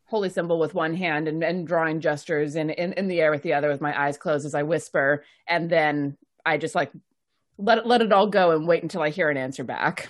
holy 0.07 0.29
symbol 0.29 0.59
with 0.59 0.73
one 0.73 0.95
hand 0.95 1.27
and, 1.27 1.43
and 1.43 1.67
drawing 1.67 1.99
gestures 1.99 2.55
in, 2.55 2.69
in, 2.69 2.93
in 2.93 3.07
the 3.07 3.19
air 3.19 3.31
with 3.31 3.41
the 3.41 3.53
other 3.53 3.69
with 3.69 3.81
my 3.81 3.99
eyes 3.99 4.17
closed 4.17 4.45
as 4.45 4.53
I 4.53 4.63
whisper. 4.63 5.23
And 5.47 5.69
then 5.69 6.15
I 6.45 6.57
just 6.57 6.75
like 6.75 6.91
let 7.57 7.79
it, 7.79 7.85
let 7.85 8.01
it 8.01 8.11
all 8.11 8.27
go 8.27 8.51
and 8.51 8.67
wait 8.67 8.83
until 8.83 9.01
I 9.01 9.09
hear 9.09 9.29
an 9.29 9.37
answer 9.37 9.63
back. 9.63 10.09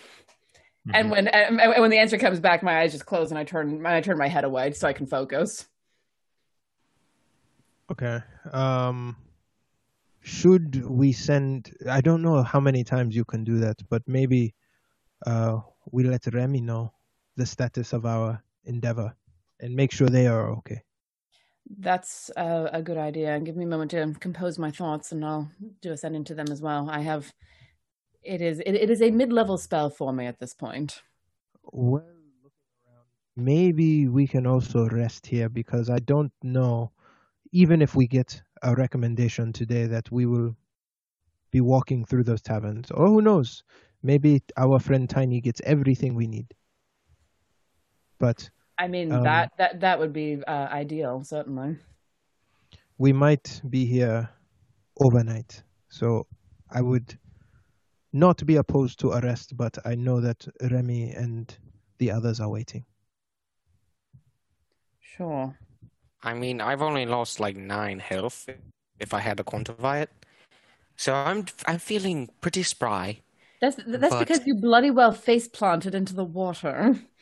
Mm-hmm. 0.87 0.95
And 0.95 1.11
when 1.11 1.27
and 1.27 1.81
when 1.81 1.89
the 1.89 1.97
answer 1.97 2.17
comes 2.17 2.39
back, 2.39 2.61
my 2.63 2.79
eyes 2.81 2.91
just 2.91 3.05
close 3.05 3.31
and 3.31 3.39
I 3.39 3.43
turn 3.43 3.85
I 3.85 4.01
turn 4.01 4.17
my 4.17 4.27
head 4.27 4.43
away 4.43 4.71
so 4.71 4.87
I 4.87 4.93
can 4.93 5.07
focus. 5.07 5.67
Okay. 7.91 8.19
Um 8.51 9.15
should 10.21 10.83
we 10.85 11.11
send 11.11 11.71
I 11.89 12.01
don't 12.01 12.21
know 12.21 12.41
how 12.43 12.59
many 12.59 12.83
times 12.83 13.15
you 13.15 13.25
can 13.25 13.43
do 13.43 13.59
that, 13.59 13.77
but 13.89 14.03
maybe 14.07 14.53
uh 15.25 15.59
we 15.91 16.03
let 16.03 16.25
Remy 16.33 16.61
know 16.61 16.93
the 17.35 17.45
status 17.45 17.93
of 17.93 18.05
our 18.05 18.43
endeavor 18.65 19.15
and 19.59 19.75
make 19.75 19.91
sure 19.91 20.09
they 20.09 20.27
are 20.27 20.49
okay. 20.57 20.81
That's 21.77 22.29
a, 22.37 22.69
a 22.73 22.81
good 22.81 22.97
idea. 22.97 23.33
And 23.33 23.45
give 23.45 23.55
me 23.55 23.65
a 23.65 23.67
moment 23.67 23.91
to 23.91 24.13
compose 24.19 24.59
my 24.59 24.71
thoughts, 24.71 25.11
and 25.11 25.25
I'll 25.25 25.49
do 25.81 25.91
a 25.91 25.97
send 25.97 26.15
into 26.15 26.35
them 26.35 26.47
as 26.51 26.61
well. 26.61 26.89
I 26.89 27.01
have. 27.01 27.33
It 28.23 28.41
is 28.41 28.59
it, 28.59 28.73
it 28.73 28.89
is 28.89 29.01
a 29.01 29.11
mid 29.11 29.31
level 29.31 29.57
spell 29.57 29.89
for 29.89 30.13
me 30.13 30.25
at 30.25 30.39
this 30.39 30.53
point. 30.53 31.01
Well, 31.71 32.03
maybe 33.35 34.07
we 34.07 34.27
can 34.27 34.47
also 34.47 34.87
rest 34.89 35.27
here 35.27 35.49
because 35.49 35.89
I 35.89 35.99
don't 35.99 36.31
know. 36.43 36.91
Even 37.51 37.81
if 37.81 37.95
we 37.95 38.07
get 38.07 38.41
a 38.63 38.75
recommendation 38.75 39.53
today 39.53 39.85
that 39.87 40.11
we 40.11 40.25
will 40.25 40.55
be 41.51 41.61
walking 41.61 42.03
through 42.03 42.23
those 42.23 42.41
taverns, 42.41 42.91
or 42.91 43.07
who 43.07 43.21
knows, 43.21 43.63
maybe 44.03 44.41
our 44.57 44.79
friend 44.79 45.09
Tiny 45.09 45.39
gets 45.39 45.61
everything 45.63 46.15
we 46.15 46.27
need. 46.27 46.47
But 48.19 48.49
I 48.77 48.87
mean 48.87 49.11
um, 49.11 49.23
that 49.23 49.51
that 49.57 49.79
that 49.81 49.99
would 49.99 50.13
be 50.13 50.43
uh, 50.45 50.67
ideal, 50.71 51.23
certainly. 51.23 51.77
We 52.97 53.13
might 53.13 53.61
be 53.69 53.85
here 53.85 54.29
overnight, 54.99 55.61
so 55.89 56.27
I 56.69 56.81
would 56.81 57.17
not 58.13 58.45
be 58.45 58.55
opposed 58.55 58.99
to 58.99 59.11
arrest, 59.11 59.57
but 59.57 59.77
I 59.85 59.95
know 59.95 60.21
that 60.21 60.47
Remy 60.71 61.11
and 61.11 61.55
the 61.97 62.11
others 62.11 62.39
are 62.39 62.49
waiting. 62.49 62.85
Sure. 65.01 65.57
I 66.23 66.33
mean, 66.33 66.61
I've 66.61 66.81
only 66.81 67.05
lost 67.05 67.39
like 67.39 67.55
nine 67.55 67.99
health, 67.99 68.49
if 68.99 69.13
I 69.13 69.19
had 69.19 69.37
to 69.37 69.43
quantify 69.43 70.01
it. 70.01 70.09
So 70.97 71.13
I'm 71.13 71.45
I'm 71.67 71.79
feeling 71.79 72.29
pretty 72.41 72.63
spry. 72.63 73.21
That's 73.61 73.77
that's 73.85 74.13
but... 74.13 74.19
because 74.19 74.45
you 74.47 74.55
bloody 74.55 74.91
well 74.91 75.11
face 75.11 75.47
planted 75.47 75.93
into 75.93 76.13
the 76.13 76.25
water. 76.25 76.95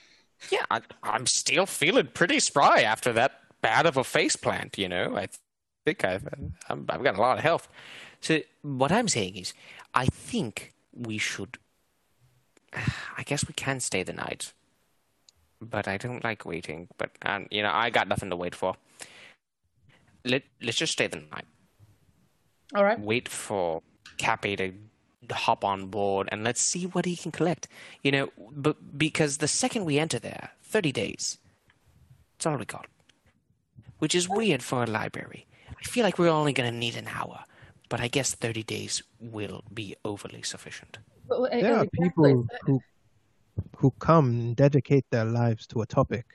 Yeah, 0.52 0.66
I, 0.70 0.82
am 1.04 1.26
still 1.26 1.66
feeling 1.66 2.08
pretty 2.14 2.40
spry 2.40 2.82
after 2.82 3.14
that 3.14 3.40
bad 3.62 3.86
of 3.86 3.98
a 3.98 4.04
face 4.04 4.36
plant. 4.36 4.78
You 4.78 4.90
know, 4.90 5.16
I 5.16 5.28
think 5.86 6.04
I've 6.04 6.28
i 6.70 6.76
have 6.94 7.04
got 7.04 7.18
a 7.18 7.22
lot 7.22 7.38
of 7.38 7.44
health. 7.44 7.68
So 8.22 8.42
what 8.62 8.92
I'm 8.92 9.08
saying 9.08 9.36
is, 9.36 9.54
I 9.94 10.06
think 10.06 10.74
we 10.94 11.18
should. 11.18 11.58
I 13.18 13.24
guess 13.24 13.48
we 13.48 13.54
can 13.54 13.80
stay 13.80 14.04
the 14.04 14.14
night, 14.14 14.54
but 15.62 15.88
I 15.88 15.98
don't 15.98 16.24
like 16.24 16.46
waiting. 16.46 16.88
But 16.98 17.12
um, 17.24 17.48
you 17.52 17.64
know, 17.64 17.72
I 17.72 17.90
got 17.90 18.08
nothing 18.08 18.30
to 18.30 18.36
wait 18.36 18.56
for. 18.56 18.76
Let 20.26 20.44
Let's 20.62 20.78
just 20.78 20.94
stay 20.94 21.08
the 21.08 21.24
night. 21.32 21.46
All 22.76 22.84
right. 22.84 23.00
Wait 23.00 23.28
for 23.28 23.82
Cappy 24.18 24.56
to 24.56 24.74
hop 25.32 25.64
on 25.64 25.88
board 25.88 26.30
and 26.32 26.44
let's 26.44 26.62
see 26.62 26.86
what 26.86 27.06
he 27.06 27.16
can 27.16 27.32
collect. 27.32 27.68
You 28.04 28.12
know, 28.12 28.30
but 28.52 28.98
because 28.98 29.38
the 29.38 29.48
second 29.48 29.86
we 29.86 30.00
enter 30.00 30.20
there, 30.20 30.52
30 30.64 30.92
days, 30.92 31.38
it's 32.36 32.46
all 32.46 32.58
we 32.58 32.66
got. 32.66 32.88
Which 34.00 34.16
is 34.16 34.28
weird 34.28 34.62
for 34.62 34.84
a 34.84 34.88
library. 34.88 35.46
I 35.70 35.84
feel 35.84 36.04
like 36.04 36.20
we're 36.20 36.30
only 36.30 36.54
going 36.54 36.72
to 36.72 36.78
need 36.78 36.98
an 36.98 37.08
hour, 37.08 37.44
but 37.90 38.02
I 38.02 38.08
guess 38.08 38.34
30 38.34 38.64
days 38.64 39.04
will 39.20 39.64
be 39.74 39.96
overly 40.04 40.42
sufficient. 40.42 40.98
Uh, 41.32 41.48
there 41.52 41.78
are 41.78 41.88
people 41.88 42.46
who 42.64 42.82
who 43.78 43.92
come 44.00 44.30
and 44.30 44.56
dedicate 44.56 45.06
their 45.10 45.26
lives 45.26 45.68
to 45.68 45.82
a 45.82 45.86
topic. 45.86 46.26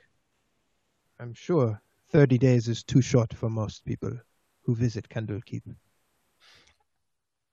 I'm 1.19 1.33
sure 1.33 1.81
30 2.11 2.37
days 2.37 2.67
is 2.67 2.83
too 2.83 3.01
short 3.01 3.33
for 3.33 3.49
most 3.49 3.85
people 3.85 4.13
who 4.63 4.75
visit 4.75 5.09
Candlekeep. 5.09 5.63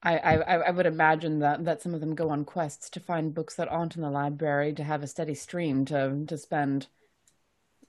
I, 0.06 0.36
I, 0.36 0.54
I 0.54 0.70
would 0.70 0.86
imagine 0.86 1.40
that, 1.40 1.64
that 1.64 1.82
some 1.82 1.92
of 1.92 2.00
them 2.00 2.14
go 2.14 2.30
on 2.30 2.44
quests 2.44 2.88
to 2.90 3.00
find 3.00 3.34
books 3.34 3.56
that 3.56 3.68
aren't 3.68 3.96
in 3.96 4.02
the 4.02 4.10
library 4.10 4.72
to 4.74 4.84
have 4.84 5.02
a 5.02 5.08
steady 5.08 5.34
stream 5.34 5.84
to 5.86 6.24
to 6.28 6.38
spend 6.38 6.86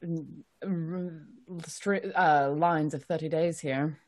uh, 0.03 0.67
lines 2.51 2.95
of 2.95 3.03
thirty 3.03 3.29
days 3.29 3.59
here. 3.59 3.99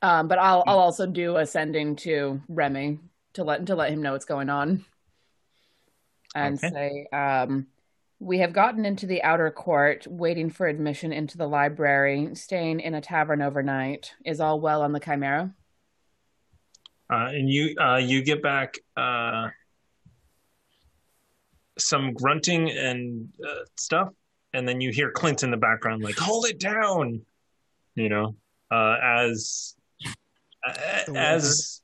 Um, 0.00 0.28
but 0.28 0.38
I'll 0.38 0.64
I'll 0.66 0.78
also 0.78 1.06
do 1.06 1.36
a 1.36 1.44
sending 1.44 1.96
to 1.96 2.40
Remy 2.48 3.00
to 3.34 3.44
let 3.44 3.66
to 3.66 3.74
let 3.74 3.92
him 3.92 4.00
know 4.00 4.12
what's 4.12 4.24
going 4.24 4.48
on, 4.48 4.86
and 6.34 6.56
okay. 6.56 6.70
say 6.70 7.06
um, 7.12 7.66
we 8.18 8.38
have 8.38 8.54
gotten 8.54 8.86
into 8.86 9.06
the 9.06 9.22
outer 9.22 9.50
court, 9.50 10.06
waiting 10.06 10.48
for 10.48 10.66
admission 10.66 11.12
into 11.12 11.36
the 11.36 11.48
library, 11.48 12.34
staying 12.34 12.80
in 12.80 12.94
a 12.94 13.02
tavern 13.02 13.42
overnight. 13.42 14.14
Is 14.24 14.40
all 14.40 14.58
well 14.58 14.80
on 14.80 14.92
the 14.92 15.00
Chimera? 15.00 15.52
Uh, 17.10 17.28
and 17.28 17.50
you 17.50 17.74
uh, 17.78 17.96
you 17.96 18.22
get 18.22 18.42
back 18.42 18.78
uh, 18.96 19.48
some 21.78 22.14
grunting 22.14 22.70
and 22.70 23.28
uh, 23.46 23.64
stuff, 23.76 24.08
and 24.52 24.66
then 24.66 24.80
you 24.80 24.90
hear 24.90 25.10
Clint 25.10 25.42
in 25.42 25.50
the 25.50 25.56
background 25.56 26.02
like, 26.02 26.16
"Hold 26.16 26.46
it 26.46 26.58
down," 26.58 27.20
you 27.94 28.08
know, 28.08 28.36
uh, 28.70 28.96
as 29.02 29.74
as 31.14 31.82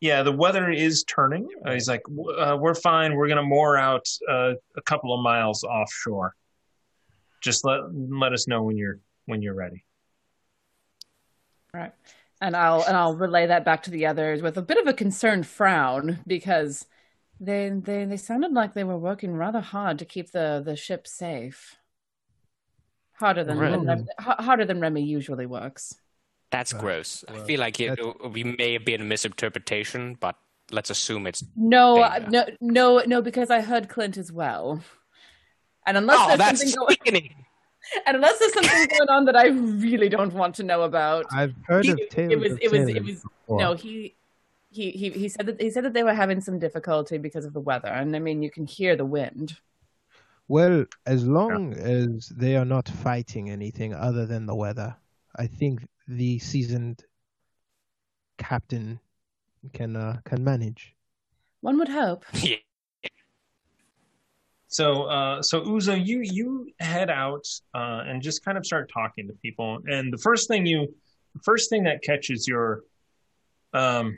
yeah, 0.00 0.22
the 0.22 0.32
weather 0.32 0.70
is 0.70 1.02
turning. 1.04 1.48
Uh, 1.66 1.72
he's 1.72 1.88
like, 1.88 2.02
"We're 2.08 2.74
fine. 2.74 3.16
We're 3.16 3.28
gonna 3.28 3.42
moor 3.42 3.76
out 3.76 4.06
a 4.28 4.54
couple 4.84 5.12
of 5.12 5.20
miles 5.20 5.64
offshore. 5.64 6.34
Just 7.40 7.64
let 7.64 7.80
let 7.92 8.32
us 8.32 8.46
know 8.46 8.62
when 8.62 8.76
you're 8.76 9.00
when 9.26 9.42
you're 9.42 9.54
ready." 9.54 9.84
All 11.74 11.80
right 11.80 11.92
and 12.40 12.56
I'll 12.56 12.82
and 12.82 12.96
I'll 12.96 13.16
relay 13.16 13.46
that 13.46 13.64
back 13.64 13.82
to 13.84 13.90
the 13.90 14.06
others 14.06 14.42
with 14.42 14.56
a 14.56 14.62
bit 14.62 14.78
of 14.78 14.86
a 14.86 14.92
concerned 14.92 15.46
frown 15.46 16.20
because 16.26 16.86
they 17.38 17.70
they 17.70 18.04
they 18.04 18.16
sounded 18.16 18.52
like 18.52 18.74
they 18.74 18.84
were 18.84 18.98
working 18.98 19.34
rather 19.34 19.60
hard 19.60 19.98
to 19.98 20.04
keep 20.04 20.32
the 20.32 20.62
the 20.64 20.76
ship 20.76 21.06
safe. 21.06 21.76
Harder 23.14 23.44
than, 23.44 23.58
really? 23.58 23.84
than 23.84 24.08
harder 24.18 24.64
than 24.64 24.80
Remy 24.80 25.02
usually 25.02 25.44
works. 25.44 25.94
That's 26.50 26.72
gross. 26.72 27.22
Well, 27.28 27.42
I 27.42 27.46
feel 27.46 27.60
like 27.60 27.78
it, 27.78 28.00
we 28.30 28.44
may 28.44 28.72
have 28.72 28.86
been 28.86 29.02
a 29.02 29.04
misinterpretation, 29.04 30.16
but 30.18 30.36
let's 30.70 30.88
assume 30.88 31.26
it's 31.26 31.44
no, 31.54 32.00
uh, 32.00 32.26
no, 32.30 32.46
no, 32.60 33.02
no, 33.06 33.20
because 33.22 33.50
I 33.50 33.60
heard 33.60 33.90
Clint 33.90 34.16
as 34.16 34.32
well. 34.32 34.82
And 35.86 35.96
unless 35.96 36.18
oh, 36.18 36.36
there's 36.36 36.72
something 36.72 36.96
going, 37.04 37.34
and 38.06 38.16
unless 38.16 38.38
there's 38.38 38.52
something 38.52 38.98
going 38.98 39.08
on 39.08 39.24
that 39.26 39.36
I 39.36 39.48
really 39.48 40.08
don't 40.08 40.32
want 40.32 40.54
to 40.56 40.62
know 40.62 40.82
about, 40.82 41.26
I've 41.32 41.54
heard 41.64 41.84
he, 41.84 41.92
of 41.92 42.08
tales. 42.08 42.32
It 42.32 42.38
was, 42.38 42.58
it 42.60 42.70
was, 42.70 42.88
it 42.88 43.04
was. 43.04 43.24
No, 43.48 43.74
he, 43.74 44.14
he, 44.70 44.90
he, 44.90 45.10
he 45.10 45.28
said 45.28 45.46
that 45.46 45.60
he 45.60 45.70
said 45.70 45.84
that 45.84 45.92
they 45.92 46.02
were 46.02 46.14
having 46.14 46.40
some 46.40 46.58
difficulty 46.58 47.18
because 47.18 47.44
of 47.44 47.52
the 47.52 47.60
weather, 47.60 47.88
and 47.88 48.14
I 48.14 48.18
mean, 48.18 48.42
you 48.42 48.50
can 48.50 48.66
hear 48.66 48.96
the 48.96 49.04
wind. 49.04 49.56
Well, 50.48 50.84
as 51.06 51.24
long 51.26 51.72
yeah. 51.72 51.78
as 51.78 52.28
they 52.28 52.56
are 52.56 52.64
not 52.64 52.88
fighting 52.88 53.50
anything 53.50 53.94
other 53.94 54.26
than 54.26 54.46
the 54.46 54.54
weather, 54.54 54.96
I 55.36 55.46
think 55.46 55.86
the 56.08 56.40
seasoned 56.40 57.04
captain 58.38 58.98
can 59.72 59.96
uh, 59.96 60.20
can 60.24 60.42
manage. 60.42 60.94
One 61.60 61.78
would 61.78 61.88
hope. 61.88 62.24
Yeah. 62.34 62.56
So, 64.70 65.02
uh, 65.02 65.42
so 65.42 65.62
Uzo, 65.62 66.00
you 66.02 66.20
you 66.22 66.70
head 66.78 67.10
out 67.10 67.44
uh, 67.74 68.04
and 68.06 68.22
just 68.22 68.44
kind 68.44 68.56
of 68.56 68.64
start 68.64 68.88
talking 68.94 69.26
to 69.26 69.32
people, 69.42 69.80
and 69.86 70.12
the 70.12 70.18
first 70.18 70.46
thing 70.46 70.64
you, 70.64 70.94
the 71.34 71.40
first 71.42 71.70
thing 71.70 71.82
that 71.84 72.04
catches 72.04 72.46
your, 72.46 72.82
um, 73.74 74.16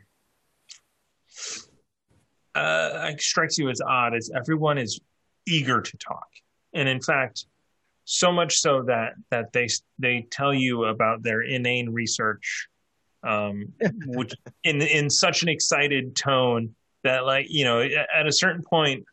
uh, 2.55 3.13
strikes 3.19 3.57
you 3.57 3.71
as 3.71 3.81
odd 3.81 4.15
is 4.15 4.31
everyone 4.37 4.77
is 4.77 5.01
eager 5.47 5.81
to 5.81 5.97
talk, 5.97 6.29
and 6.75 6.87
in 6.87 7.01
fact, 7.01 7.47
so 8.05 8.31
much 8.31 8.59
so 8.59 8.83
that 8.83 9.15
that 9.31 9.55
they 9.55 9.69
they 9.99 10.27
tell 10.31 10.53
you 10.53 10.85
about 10.85 11.23
their 11.23 11.41
inane 11.41 11.89
research, 11.89 12.69
um, 13.23 13.73
which 14.05 14.35
in 14.65 14.83
in 14.83 15.09
such 15.09 15.43
an 15.43 15.49
excited 15.49 16.15
tone 16.15 16.75
that 17.05 17.25
like 17.25 17.47
you 17.49 17.65
know 17.65 17.81
at 17.81 18.27
a 18.27 18.33
certain 18.33 18.63
point 18.63 19.07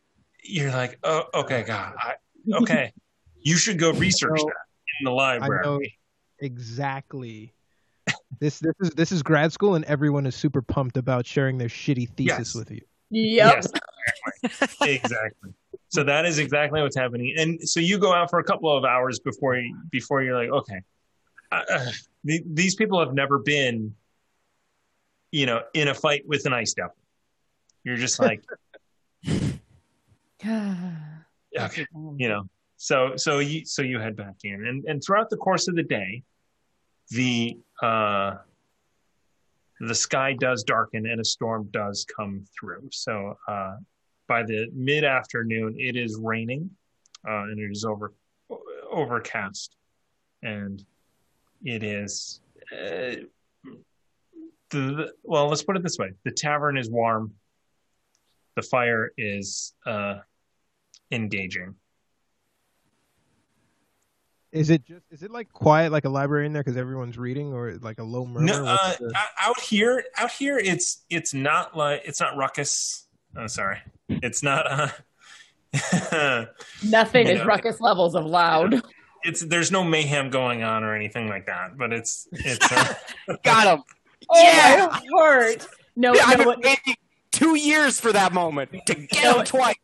you're 0.44 0.70
like, 0.70 0.98
oh, 1.02 1.24
okay, 1.34 1.62
God, 1.62 1.94
I, 1.98 2.14
okay, 2.54 2.92
you 3.40 3.56
should 3.56 3.78
go 3.78 3.92
research 3.92 4.40
that 4.40 4.54
in 5.00 5.04
the 5.04 5.10
library. 5.10 5.98
exactly. 6.38 7.54
this 8.38 8.58
this 8.60 8.74
is 8.80 8.90
this 8.90 9.12
is 9.12 9.22
grad 9.22 9.52
school, 9.52 9.74
and 9.74 9.84
everyone 9.86 10.26
is 10.26 10.34
super 10.34 10.62
pumped 10.62 10.96
about 10.96 11.26
sharing 11.26 11.58
their 11.58 11.68
shitty 11.68 12.08
thesis 12.16 12.38
yes. 12.38 12.54
with 12.54 12.70
you. 12.70 12.80
Yep. 13.10 13.54
Yes, 13.54 13.72
exactly. 14.42 14.94
exactly. 14.94 15.50
so 15.88 16.04
that 16.04 16.24
is 16.24 16.38
exactly 16.38 16.80
what's 16.80 16.96
happening. 16.96 17.34
And 17.36 17.60
so 17.68 17.80
you 17.80 17.98
go 17.98 18.12
out 18.12 18.30
for 18.30 18.38
a 18.38 18.44
couple 18.44 18.76
of 18.76 18.84
hours 18.84 19.18
before 19.18 19.56
you, 19.56 19.76
before 19.90 20.22
you're 20.22 20.36
like, 20.36 20.50
okay, 20.50 20.80
uh, 21.52 21.90
the, 22.24 22.42
these 22.46 22.76
people 22.76 23.00
have 23.00 23.12
never 23.12 23.38
been, 23.38 23.94
you 25.32 25.46
know, 25.46 25.62
in 25.74 25.88
a 25.88 25.94
fight 25.94 26.22
with 26.26 26.46
an 26.46 26.52
ice 26.52 26.74
devil. 26.74 26.94
You're 27.82 27.96
just 27.96 28.20
like, 28.20 28.44
okay, 31.58 31.86
you 32.16 32.28
know. 32.28 32.44
So 32.76 33.14
so 33.16 33.40
you 33.40 33.66
so 33.66 33.82
you 33.82 33.98
head 33.98 34.16
back 34.16 34.36
in, 34.44 34.66
and 34.66 34.84
and 34.86 35.04
throughout 35.04 35.28
the 35.28 35.36
course 35.36 35.68
of 35.68 35.76
the 35.76 35.82
day, 35.82 36.22
the 37.10 37.58
uh, 37.82 38.36
the 39.80 39.94
sky 39.94 40.34
does 40.38 40.62
darken 40.62 41.06
and 41.06 41.20
a 41.20 41.24
storm 41.24 41.68
does 41.72 42.06
come 42.16 42.44
through. 42.58 42.88
So 42.90 43.36
uh, 43.48 43.76
by 44.28 44.42
the 44.42 44.68
mid 44.74 45.04
afternoon, 45.04 45.74
it 45.78 45.96
is 45.96 46.16
raining, 46.16 46.70
uh, 47.28 47.42
and 47.42 47.58
it 47.58 47.70
is 47.70 47.84
over 47.84 48.14
overcast, 48.90 49.76
and 50.42 50.84
it 51.64 51.82
is. 51.82 52.40
Uh, 52.72 53.16
the, 54.70 55.12
well, 55.24 55.48
let's 55.48 55.62
put 55.62 55.76
it 55.76 55.82
this 55.82 55.98
way: 55.98 56.12
the 56.24 56.30
tavern 56.30 56.78
is 56.78 56.90
warm. 56.90 57.34
The 58.56 58.62
fire 58.62 59.12
is 59.16 59.74
uh, 59.86 60.18
engaging. 61.10 61.74
Is 64.52 64.68
it 64.68 64.84
just 64.84 65.04
is 65.12 65.22
it 65.22 65.30
like 65.30 65.52
quiet 65.52 65.92
like 65.92 66.04
a 66.04 66.08
library 66.08 66.44
in 66.46 66.52
there 66.52 66.62
because 66.64 66.76
everyone's 66.76 67.16
reading 67.16 67.52
or 67.52 67.74
like 67.80 68.00
a 68.00 68.02
low 68.02 68.26
murmur? 68.26 68.46
No, 68.46 68.64
uh, 68.66 68.94
the- 68.98 69.14
out 69.40 69.60
here, 69.60 70.02
out 70.16 70.32
here, 70.32 70.58
it's 70.58 71.04
it's 71.08 71.32
not 71.32 71.76
like 71.76 72.02
it's 72.04 72.20
not 72.20 72.36
ruckus. 72.36 73.06
Oh, 73.36 73.46
sorry, 73.46 73.78
it's 74.08 74.42
not. 74.42 74.66
Uh, 74.68 74.88
Nothing 76.84 77.28
You 77.28 77.34
is 77.34 77.38
know. 77.38 77.44
ruckus 77.44 77.80
levels 77.80 78.16
of 78.16 78.26
loud. 78.26 78.82
it's 79.22 79.44
there's 79.44 79.70
no 79.70 79.84
mayhem 79.84 80.30
going 80.30 80.64
on 80.64 80.82
or 80.82 80.96
anything 80.96 81.28
like 81.28 81.46
that, 81.46 81.76
but 81.78 81.92
it's 81.92 82.26
it's. 82.32 82.72
Uh, 82.72 82.94
Got 83.44 83.78
him. 83.78 83.84
Oh 84.28 84.42
Yeah. 84.42 84.88
my 84.90 85.00
heart! 85.16 85.68
No, 85.94 86.12
I've 86.12 86.38
no, 86.38 86.50
been 86.56 86.60
waiting 86.60 86.96
two 87.30 87.54
years 87.56 88.00
for 88.00 88.12
that 88.12 88.32
moment 88.32 88.70
to 88.86 88.94
get 88.96 89.22
No. 89.22 89.38
him 89.38 89.44
twice. 89.44 89.76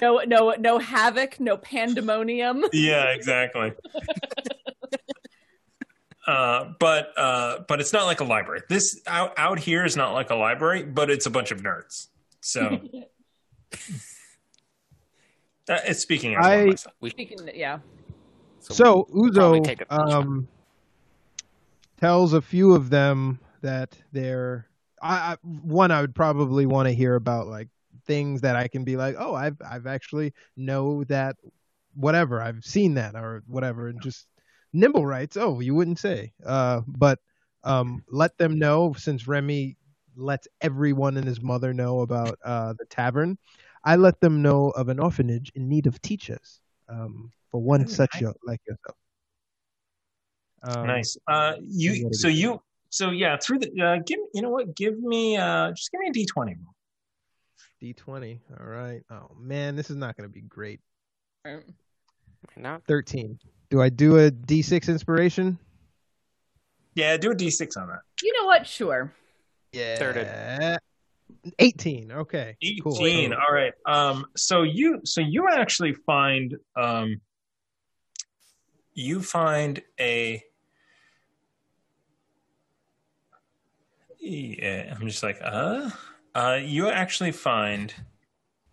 No, 0.00 0.18
no, 0.26 0.54
no 0.58 0.78
havoc, 0.78 1.38
no 1.40 1.56
pandemonium. 1.56 2.64
yeah, 2.72 3.12
exactly. 3.12 3.72
Uh, 6.24 6.72
but 6.78 7.08
uh, 7.16 7.58
but 7.66 7.80
it's 7.80 7.92
not 7.92 8.04
like 8.04 8.20
a 8.20 8.24
library. 8.24 8.60
This 8.68 9.00
out 9.08 9.32
out 9.36 9.58
here 9.58 9.84
is 9.84 9.96
not 9.96 10.12
like 10.12 10.30
a 10.30 10.36
library, 10.36 10.84
but 10.84 11.10
it's 11.10 11.26
a 11.26 11.30
bunch 11.30 11.50
of 11.50 11.62
nerds. 11.62 12.06
So 12.40 12.60
uh, 15.68 15.78
it's 15.84 15.98
speaking 15.98 16.36
out 16.36 16.44
I- 16.44 16.54
of 16.54 16.66
myself. 16.68 16.94
Speaking, 17.08 17.50
yeah. 17.54 17.80
So 18.60 19.04
probably 19.08 19.30
Uzo 19.30 19.64
take 19.64 19.80
a 19.80 19.86
punishment. 19.86 20.24
um, 20.24 20.48
tells 21.98 22.34
a 22.34 22.40
few 22.40 22.72
of 22.74 22.90
them 22.90 23.40
that 23.62 23.98
they're. 24.12 24.68
I, 25.02 25.32
I 25.32 25.36
one 25.42 25.90
I 25.90 26.02
would 26.02 26.14
probably 26.14 26.66
want 26.66 26.86
to 26.86 26.94
hear 26.94 27.16
about 27.16 27.48
like 27.48 27.66
things 28.06 28.40
that 28.42 28.56
I 28.56 28.68
can 28.68 28.84
be 28.84 28.96
like, 28.96 29.16
oh, 29.18 29.34
I've 29.34 29.56
I've 29.68 29.86
actually 29.86 30.32
know 30.56 31.04
that 31.04 31.36
whatever 31.94 32.40
I've 32.40 32.64
seen 32.64 32.94
that 32.94 33.14
or 33.14 33.42
whatever, 33.46 33.88
and 33.88 34.00
just 34.00 34.26
nimble 34.72 35.06
rights. 35.06 35.36
Oh, 35.36 35.60
you 35.60 35.74
wouldn't 35.74 35.98
say, 35.98 36.32
uh, 36.44 36.80
but 36.86 37.18
um, 37.64 38.04
let 38.08 38.36
them 38.38 38.58
know 38.58 38.94
since 38.96 39.28
Remy 39.28 39.76
lets 40.16 40.48
everyone 40.60 41.16
and 41.16 41.26
his 41.26 41.40
mother 41.40 41.72
know 41.72 42.00
about 42.00 42.38
uh, 42.44 42.74
the 42.78 42.84
tavern. 42.86 43.38
I 43.84 43.96
let 43.96 44.20
them 44.20 44.42
know 44.42 44.70
of 44.70 44.88
an 44.88 45.00
orphanage 45.00 45.50
in 45.54 45.68
need 45.68 45.86
of 45.86 46.00
teachers 46.02 46.60
um, 46.88 47.32
for 47.50 47.60
one 47.60 47.80
hmm, 47.80 47.86
nice. 47.86 47.96
such 47.96 48.22
like 48.44 48.60
yourself. 48.66 48.96
Um, 50.62 50.86
nice. 50.86 51.16
Uh, 51.26 51.54
you 51.60 52.12
so 52.12 52.28
you 52.28 52.60
so 52.90 53.10
yeah 53.10 53.36
through 53.36 53.58
the 53.58 53.80
uh, 53.80 54.02
give 54.06 54.20
you 54.34 54.42
know 54.42 54.50
what 54.50 54.76
give 54.76 54.98
me 55.00 55.36
uh, 55.36 55.70
just 55.70 55.90
give 55.90 56.00
me 56.00 56.08
a 56.08 56.12
d 56.12 56.26
twenty 56.26 56.54
roll. 56.54 56.74
D20. 57.82 58.38
All 58.60 58.66
right. 58.66 59.02
Oh, 59.10 59.30
man, 59.38 59.74
this 59.74 59.90
is 59.90 59.96
not 59.96 60.16
going 60.16 60.28
to 60.28 60.32
be 60.32 60.42
great. 60.42 60.80
Right. 61.44 61.64
Not 62.56 62.84
13. 62.86 63.38
Do 63.70 63.82
I 63.82 63.88
do 63.88 64.18
a 64.18 64.30
D6 64.30 64.88
inspiration? 64.88 65.58
Yeah, 66.94 67.16
do 67.16 67.30
a 67.32 67.34
D6 67.34 67.76
on 67.76 67.88
that. 67.88 68.00
You 68.22 68.32
know 68.38 68.46
what? 68.46 68.66
Sure. 68.66 69.12
Yeah. 69.72 69.96
Third. 69.96 70.78
18. 71.58 72.12
Okay. 72.12 72.56
18. 72.62 72.82
Cool. 72.82 73.34
All 73.34 73.54
right. 73.54 73.72
Um 73.86 74.26
so 74.36 74.62
you 74.62 75.00
so 75.04 75.20
you 75.20 75.48
actually 75.50 75.94
find 76.06 76.56
um 76.76 77.20
you 78.94 79.22
find 79.22 79.82
a 79.98 80.42
yeah, 84.20 84.94
I'm 84.94 85.08
just 85.08 85.22
like, 85.22 85.38
uh 85.42 85.90
uh 86.34 86.58
you 86.62 86.88
actually 86.88 87.32
find 87.32 87.94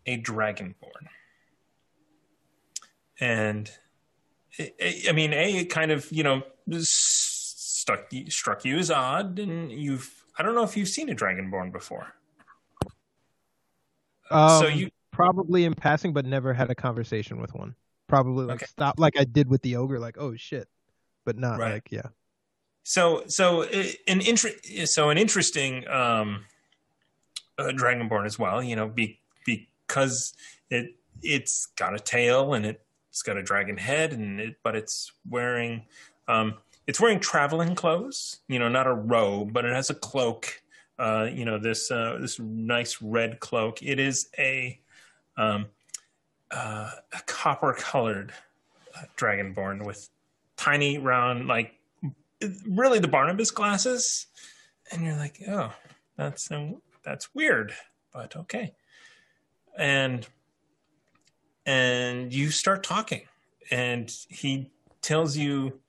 a 0.05 0.19
dragonborn 0.21 1.07
and 3.19 3.71
i 5.07 5.11
mean 5.13 5.33
a 5.33 5.57
it 5.57 5.69
kind 5.69 5.91
of 5.91 6.09
you 6.11 6.23
know 6.23 6.41
stuck 6.79 8.09
struck 8.27 8.63
you 8.65 8.77
as 8.77 8.89
odd 8.91 9.39
and 9.39 9.71
you've 9.71 10.23
i 10.37 10.43
don't 10.43 10.55
know 10.55 10.63
if 10.63 10.75
you've 10.77 10.87
seen 10.89 11.09
a 11.09 11.15
dragonborn 11.15 11.71
before 11.71 12.13
Um, 14.31 14.59
so 14.61 14.67
you 14.67 14.89
probably 15.11 15.65
in 15.65 15.73
passing, 15.73 16.13
but 16.13 16.23
never 16.23 16.53
had 16.53 16.69
a 16.69 16.75
conversation 16.75 17.41
with 17.41 17.53
one. 17.55 17.73
Probably 18.07 18.45
like 18.45 18.57
Okay. 18.57 18.67
stop 18.67 18.99
like 18.99 19.17
I 19.17 19.23
did 19.23 19.49
with 19.49 19.61
the 19.63 19.75
ogre, 19.75 19.99
like 19.99 20.17
oh 20.19 20.35
shit, 20.35 20.67
but 21.25 21.35
not 21.35 21.57
Right. 21.59 21.73
like 21.73 21.91
yeah. 21.91 22.09
So, 22.83 23.23
so 23.27 23.63
uh, 23.63 23.83
an 24.07 24.21
inter- 24.21 24.53
so 24.85 25.09
an 25.09 25.17
interesting 25.17 25.87
um, 25.87 26.45
uh, 27.59 27.71
Dragonborn 27.71 28.25
as 28.25 28.39
well. 28.39 28.63
You 28.63 28.75
know, 28.75 28.87
be, 28.87 29.19
because 29.45 30.33
it 30.69 30.95
it's 31.21 31.67
got 31.77 31.93
a 31.93 31.99
tail 31.99 32.53
and 32.53 32.65
it's 32.65 33.21
got 33.21 33.37
a 33.37 33.43
dragon 33.43 33.77
head, 33.77 34.13
and 34.13 34.39
it, 34.39 34.55
but 34.63 34.75
it's 34.75 35.11
wearing 35.29 35.85
um, 36.27 36.55
it's 36.87 36.99
wearing 36.99 37.19
traveling 37.19 37.75
clothes. 37.75 38.39
You 38.47 38.59
know, 38.59 38.69
not 38.69 38.87
a 38.87 38.93
robe, 38.93 39.53
but 39.53 39.65
it 39.65 39.73
has 39.73 39.89
a 39.89 39.95
cloak. 39.95 40.61
Uh, 40.97 41.29
you 41.31 41.45
know, 41.45 41.57
this 41.57 41.91
uh, 41.91 42.17
this 42.19 42.39
nice 42.39 43.01
red 43.01 43.39
cloak. 43.39 43.81
It 43.83 43.99
is 43.99 44.29
a 44.37 44.79
um, 45.37 45.67
uh, 46.51 46.91
a 47.13 47.21
copper 47.25 47.73
colored 47.73 48.33
uh, 48.95 49.03
Dragonborn 49.17 49.85
with 49.85 50.09
tiny 50.57 50.97
round 50.97 51.47
like 51.47 51.73
really 52.67 52.99
the 52.99 53.07
Barnabas 53.07 53.51
glasses, 53.51 54.27
and 54.91 55.03
you're 55.03 55.15
like, 55.15 55.41
oh, 55.47 55.73
that's 56.17 56.51
um, 56.51 56.81
that's 57.03 57.33
weird, 57.33 57.73
but 58.13 58.35
okay. 58.35 58.73
And 59.77 60.27
and 61.65 62.33
you 62.33 62.49
start 62.49 62.83
talking, 62.83 63.23
and 63.71 64.11
he 64.27 64.71
tells 65.01 65.37
you 65.37 65.79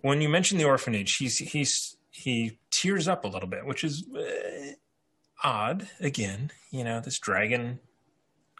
when 0.00 0.20
you 0.20 0.28
mention 0.28 0.58
the 0.58 0.64
orphanage, 0.64 1.16
he's 1.16 1.38
he's 1.38 1.96
he 2.10 2.58
tears 2.70 3.08
up 3.08 3.24
a 3.24 3.28
little 3.28 3.48
bit, 3.48 3.66
which 3.66 3.84
is 3.84 4.04
uh, 4.14 4.72
odd. 5.42 5.88
Again, 6.00 6.50
you 6.70 6.84
know, 6.84 7.00
this 7.00 7.18
dragon 7.18 7.80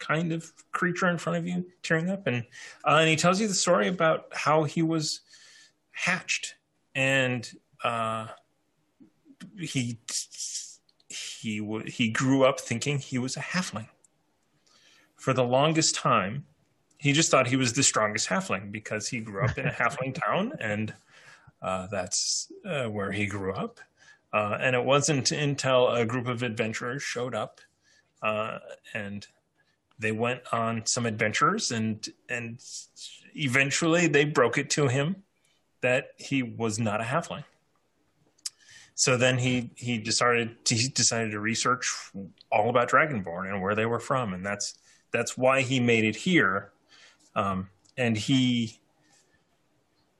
kind 0.00 0.32
of 0.32 0.52
creature 0.72 1.08
in 1.08 1.18
front 1.18 1.38
of 1.38 1.46
you 1.46 1.64
tearing 1.82 2.10
up, 2.10 2.26
and 2.26 2.44
uh, 2.84 2.96
and 3.00 3.08
he 3.08 3.16
tells 3.16 3.40
you 3.40 3.48
the 3.48 3.54
story 3.54 3.88
about 3.88 4.26
how 4.32 4.64
he 4.64 4.82
was 4.82 5.20
hatched 5.92 6.54
and 6.94 7.50
uh, 7.84 8.26
he 9.58 9.98
he 11.40 11.60
w- 11.60 11.90
he 11.90 12.08
grew 12.08 12.44
up 12.44 12.60
thinking 12.60 12.98
he 12.98 13.18
was 13.18 13.36
a 13.36 13.40
halfling. 13.40 13.88
For 15.16 15.32
the 15.32 15.44
longest 15.44 15.94
time, 15.94 16.44
he 16.98 17.12
just 17.12 17.30
thought 17.30 17.46
he 17.46 17.56
was 17.56 17.72
the 17.72 17.82
strongest 17.82 18.28
halfling 18.28 18.72
because 18.72 19.08
he 19.08 19.20
grew 19.20 19.44
up 19.44 19.56
in 19.58 19.66
a 19.66 19.70
halfling 19.80 20.14
town, 20.14 20.52
and 20.60 20.92
uh, 21.62 21.86
that's 21.88 22.52
uh, 22.64 22.86
where 22.86 23.12
he 23.12 23.26
grew 23.26 23.52
up. 23.52 23.80
Uh, 24.32 24.58
and 24.60 24.76
it 24.76 24.84
wasn't 24.84 25.30
until 25.30 25.88
a 25.88 26.04
group 26.04 26.26
of 26.26 26.42
adventurers 26.42 27.02
showed 27.02 27.34
up, 27.34 27.60
uh, 28.22 28.58
and 28.92 29.26
they 29.98 30.12
went 30.12 30.42
on 30.52 30.84
some 30.86 31.06
adventures, 31.06 31.70
and 31.70 32.08
and 32.28 32.60
eventually 33.34 34.06
they 34.06 34.24
broke 34.24 34.58
it 34.58 34.70
to 34.70 34.88
him 34.88 35.22
that 35.80 36.08
he 36.16 36.42
was 36.42 36.78
not 36.78 37.00
a 37.00 37.04
halfling. 37.04 37.44
So 38.98 39.16
then 39.16 39.38
he 39.38 39.70
he 39.76 39.98
decided 39.98 40.56
he 40.68 40.88
decided 40.88 41.30
to 41.30 41.38
research 41.38 41.94
all 42.50 42.68
about 42.68 42.90
Dragonborn 42.90 43.48
and 43.48 43.62
where 43.62 43.76
they 43.76 43.86
were 43.86 44.00
from, 44.00 44.34
and 44.34 44.44
that's 44.44 44.74
that's 45.12 45.38
why 45.38 45.60
he 45.62 45.78
made 45.78 46.02
it 46.02 46.16
here. 46.16 46.72
Um, 47.36 47.68
and 47.96 48.16
he, 48.16 48.80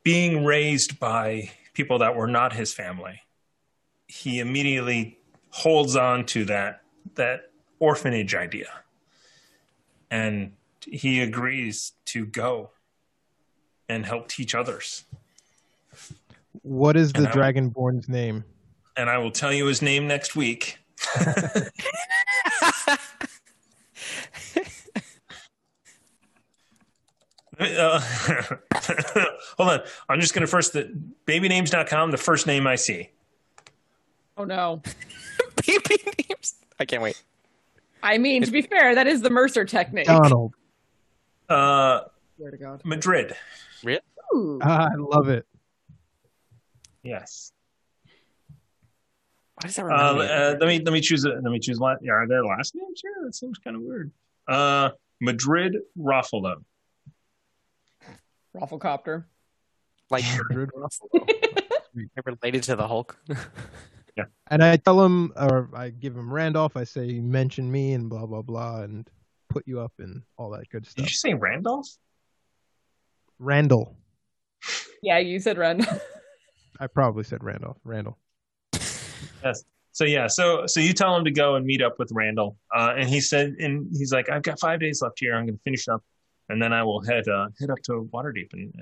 being 0.05 0.45
raised 0.45 1.01
by 1.01 1.51
people 1.75 1.99
that 1.99 2.15
were 2.15 2.29
not 2.29 2.53
his 2.53 2.73
family, 2.73 3.23
he 4.07 4.39
immediately 4.39 5.19
holds 5.51 5.97
on 5.97 6.25
to 6.27 6.45
that 6.45 6.83
that 7.17 7.51
orphanage 7.81 8.37
idea. 8.37 8.69
and 10.11 10.53
he 10.81 11.21
agrees 11.21 11.93
to 12.07 12.25
go 12.27 12.71
and 13.89 14.07
help 14.07 14.29
teach 14.29 14.55
others. 14.55 15.05
What 16.63 16.97
is 16.97 17.13
the 17.13 17.27
Dragonborn's 17.27 18.09
name? 18.09 18.45
And 18.99 19.09
I 19.09 19.17
will 19.19 19.31
tell 19.31 19.53
you 19.53 19.65
his 19.67 19.81
name 19.81 20.09
next 20.09 20.35
week. 20.35 20.77
Uh, 27.61 28.01
hold 29.57 29.71
on. 29.71 29.81
I'm 30.09 30.21
just 30.21 30.35
going 30.35 30.43
to 30.43 30.47
first 30.47 30.73
the 30.73 30.93
babynames.com, 31.27 32.11
the 32.11 32.17
first 32.17 32.47
name 32.47 32.67
I 32.67 32.75
see. 32.75 33.11
Oh 34.37 34.45
no. 34.45 34.83
Baby 35.67 35.97
names. 36.29 36.55
I 36.79 36.85
can't 36.85 37.03
wait. 37.03 37.23
I 38.03 38.19
mean, 38.19 38.43
to 38.43 38.51
be 38.51 38.63
fair, 38.63 38.95
that 38.95 39.07
is 39.07 39.23
the 39.23 39.31
Mercer 39.31 39.65
technique. 39.65 40.07
Donald. 40.07 40.55
Uh, 41.49 42.03
Swear 42.37 42.51
to 42.53 42.57
God. 42.57 42.83
Madrid. 42.85 43.35
Ooh. 44.35 44.61
Ah, 44.63 44.89
I 44.93 44.97
love 44.97 45.29
it. 45.29 45.47
Yes. 47.03 47.53
Why 49.61 49.67
does 49.67 49.75
that 49.77 49.87
Uh, 49.87 50.15
me? 50.15 50.21
uh, 50.27 50.51
let 50.61 50.69
me 50.69 50.79
let 50.85 50.93
me 50.93 51.01
choose 51.01 51.25
a, 51.25 51.31
let 51.31 51.43
me 51.43 51.59
choose 51.59 51.81
la- 51.81 51.97
yeah, 52.01 52.13
are 52.13 52.29
their 52.29 52.45
last 52.45 52.75
names 52.77 53.01
here? 53.03 53.13
That 53.25 53.35
seems 53.35 53.59
kind 53.59 53.75
of 53.77 53.83
weird. 53.83 54.13
Uh, 54.47 54.91
Madrid 55.21 55.77
Ruffalo. 55.99 56.63
Rafflecopter. 58.57 59.25
like 60.11 60.25
Madrid. 60.37 60.71
related 62.25 62.63
to 62.65 62.77
the 62.77 62.87
Hulk. 62.87 63.19
Yeah. 64.17 64.25
And 64.49 64.65
I 64.65 64.77
tell 64.77 65.01
him, 65.05 65.33
or 65.37 65.71
I 65.73 65.91
give 65.91 66.17
him 66.17 66.33
Randolph. 66.33 66.77
I 66.77 66.83
say, 66.83 67.21
mention 67.21 67.71
me 67.71 67.93
and 67.93 68.11
blah 68.11 68.27
blah 68.27 68.43
blah, 68.43 68.81
and 68.83 69.09
put 69.49 69.63
you 69.69 69.79
up 69.79 69.93
and 70.01 70.23
all 70.37 70.51
that 70.51 70.69
good 70.71 70.85
stuff. 70.87 71.05
Did 71.05 71.11
you 71.13 71.17
say 71.17 71.35
Randolph? 71.35 71.87
Randall. 73.39 73.97
Yeah, 75.05 75.19
you 75.19 75.39
said 75.39 75.57
Ren. 75.57 75.87
I 76.81 76.89
probably 76.89 77.23
said 77.23 77.45
Randolph. 77.45 77.77
Randall. 77.85 78.19
Yes. 79.45 79.65
So 79.93 80.05
yeah, 80.05 80.29
so 80.29 80.67
so 80.67 80.81
you 80.81 80.93
tell 80.93 81.17
him 81.17 81.25
to 81.25 81.31
go 81.31 81.57
and 81.57 81.67
meet 81.67 81.83
up 81.83 81.99
with 81.99 82.11
Randall, 82.13 82.57
uh, 82.75 82.95
and 82.97 83.09
he 83.09 83.21
said, 83.21 83.57
and 83.59 83.89
he's 83.97 84.13
like, 84.13 84.31
I've 84.31 84.43
got 84.43 84.61
five 84.61 84.79
days 84.79 85.03
left 85.03 85.19
here. 85.19 85.35
I'm 85.35 85.47
going 85.47 85.57
to 85.57 85.63
finish 85.65 85.89
up, 85.89 86.05
and 86.49 86.63
then 86.63 86.73
I 86.73 86.85
will 86.85 87.01
head 87.01 87.27
uh, 87.27 87.49
head 87.59 87.71
up 87.71 87.79
to 87.85 88.09
Waterdeep, 88.13 88.53
and 88.53 88.75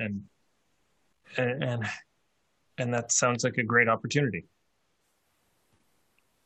and 1.39 1.63
and 1.63 1.87
and, 2.77 2.93
that 2.93 3.13
sounds 3.13 3.45
like 3.45 3.57
a 3.57 3.63
great 3.63 3.89
opportunity. 3.89 4.45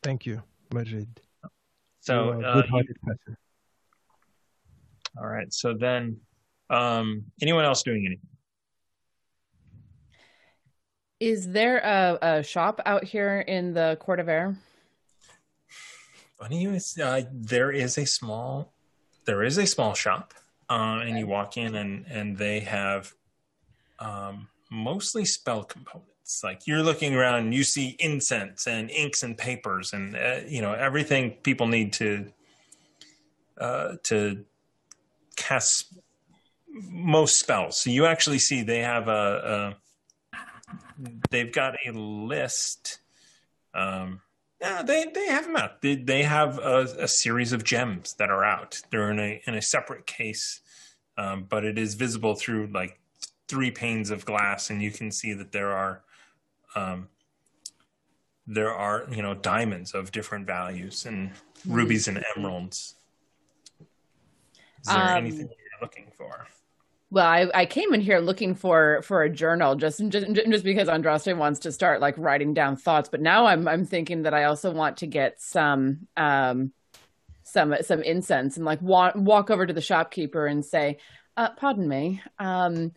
Thank 0.03 0.25
you, 0.25 0.41
Madrid. 0.73 1.19
So 1.99 2.41
uh, 2.41 2.53
good-hearted 2.53 2.97
all 5.17 5.27
right. 5.27 5.51
So 5.53 5.73
then, 5.73 6.17
um, 6.69 7.25
anyone 7.41 7.65
else 7.65 7.83
doing 7.83 8.05
anything? 8.05 8.30
Is 11.21 11.51
there 11.51 11.77
a, 11.77 12.17
a 12.39 12.43
shop 12.43 12.81
out 12.83 13.03
here 13.03 13.41
in 13.41 13.75
the 13.75 13.95
Court 13.99 14.19
of 14.19 14.27
Air? 14.27 14.57
Funny, 16.39 16.79
uh, 16.99 17.21
there 17.31 17.71
is 17.71 17.99
a 17.99 18.05
small 18.05 18.73
there 19.25 19.43
is 19.43 19.59
a 19.59 19.67
small 19.67 19.93
shop, 19.93 20.33
uh, 20.67 21.01
and 21.03 21.19
you 21.19 21.27
walk 21.27 21.57
in 21.57 21.75
and 21.75 22.07
and 22.09 22.35
they 22.35 22.61
have 22.61 23.13
um, 23.99 24.47
mostly 24.71 25.23
spell 25.23 25.63
components. 25.63 26.41
Like 26.43 26.65
you're 26.65 26.81
looking 26.81 27.13
around, 27.13 27.43
and 27.43 27.53
you 27.53 27.63
see 27.63 27.95
incense 27.99 28.65
and 28.65 28.89
inks 28.89 29.21
and 29.21 29.37
papers, 29.37 29.93
and 29.93 30.15
uh, 30.15 30.39
you 30.47 30.63
know 30.63 30.73
everything 30.73 31.37
people 31.43 31.67
need 31.67 31.93
to 31.93 32.31
uh, 33.59 33.93
to 34.05 34.43
cast 35.35 35.93
most 36.67 37.39
spells. 37.39 37.77
So 37.77 37.91
you 37.91 38.07
actually 38.07 38.39
see 38.39 38.63
they 38.63 38.79
have 38.79 39.07
a, 39.07 39.75
a 39.75 39.80
they've 41.29 41.51
got 41.51 41.75
a 41.85 41.91
list. 41.91 42.99
Um, 43.73 44.21
yeah, 44.59 44.83
they 44.83 45.05
they 45.13 45.27
have 45.27 45.45
them 45.45 45.55
out. 45.55 45.81
They 45.81 45.95
they 45.95 46.23
have 46.23 46.59
a, 46.59 46.81
a 46.99 47.07
series 47.07 47.51
of 47.51 47.63
gems 47.63 48.13
that 48.15 48.29
are 48.29 48.43
out. 48.43 48.79
They're 48.91 49.11
in 49.11 49.19
a 49.19 49.41
in 49.47 49.55
a 49.55 49.61
separate 49.61 50.05
case, 50.05 50.61
um, 51.17 51.45
but 51.49 51.65
it 51.65 51.77
is 51.77 51.95
visible 51.95 52.35
through 52.35 52.67
like 52.67 52.99
three 53.47 53.71
panes 53.71 54.11
of 54.11 54.25
glass, 54.25 54.69
and 54.69 54.81
you 54.81 54.91
can 54.91 55.11
see 55.11 55.33
that 55.33 55.51
there 55.51 55.71
are 55.71 56.03
um, 56.75 57.09
there 58.45 58.71
are 58.71 59.07
you 59.11 59.21
know 59.21 59.33
diamonds 59.33 59.93
of 59.93 60.11
different 60.11 60.45
values 60.45 61.05
and 61.05 61.31
rubies 61.67 62.07
and 62.07 62.23
emeralds. 62.35 62.95
Is 64.81 64.87
there 64.87 64.97
Um, 64.97 65.17
anything 65.17 65.47
you're 65.47 65.81
looking 65.81 66.11
for? 66.17 66.47
Well, 67.13 67.25
I, 67.25 67.47
I 67.53 67.65
came 67.65 67.93
in 67.93 67.99
here 67.99 68.19
looking 68.19 68.55
for 68.55 69.01
for 69.01 69.21
a 69.21 69.29
journal 69.29 69.75
just 69.75 69.99
just 70.07 70.33
just 70.33 70.63
because 70.63 70.87
Andraste 70.87 71.35
wants 71.35 71.59
to 71.61 71.71
start 71.73 71.99
like 71.99 72.17
writing 72.17 72.53
down 72.53 72.77
thoughts, 72.77 73.09
but 73.09 73.19
now 73.19 73.45
I'm 73.47 73.67
I'm 73.67 73.85
thinking 73.85 74.21
that 74.23 74.33
I 74.33 74.45
also 74.45 74.71
want 74.71 74.97
to 74.97 75.07
get 75.07 75.41
some 75.41 76.07
um 76.15 76.71
some 77.43 77.75
some 77.81 78.01
incense 78.01 78.55
and 78.55 78.65
like 78.65 78.81
walk 78.81 79.15
walk 79.17 79.49
over 79.51 79.65
to 79.65 79.73
the 79.73 79.81
shopkeeper 79.81 80.47
and 80.47 80.63
say, 80.63 80.99
uh, 81.35 81.49
"Pardon 81.49 81.85
me, 81.85 82.21
um, 82.39 82.93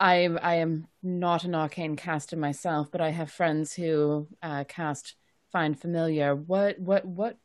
I 0.00 0.24
I 0.24 0.56
am 0.56 0.88
not 1.00 1.44
an 1.44 1.54
arcane 1.54 1.94
caster 1.94 2.36
myself, 2.36 2.90
but 2.90 3.00
I 3.00 3.10
have 3.10 3.30
friends 3.30 3.72
who 3.74 4.26
uh, 4.42 4.64
cast 4.64 5.14
find 5.52 5.78
familiar. 5.78 6.34
What 6.34 6.80
what 6.80 7.04
what." 7.04 7.38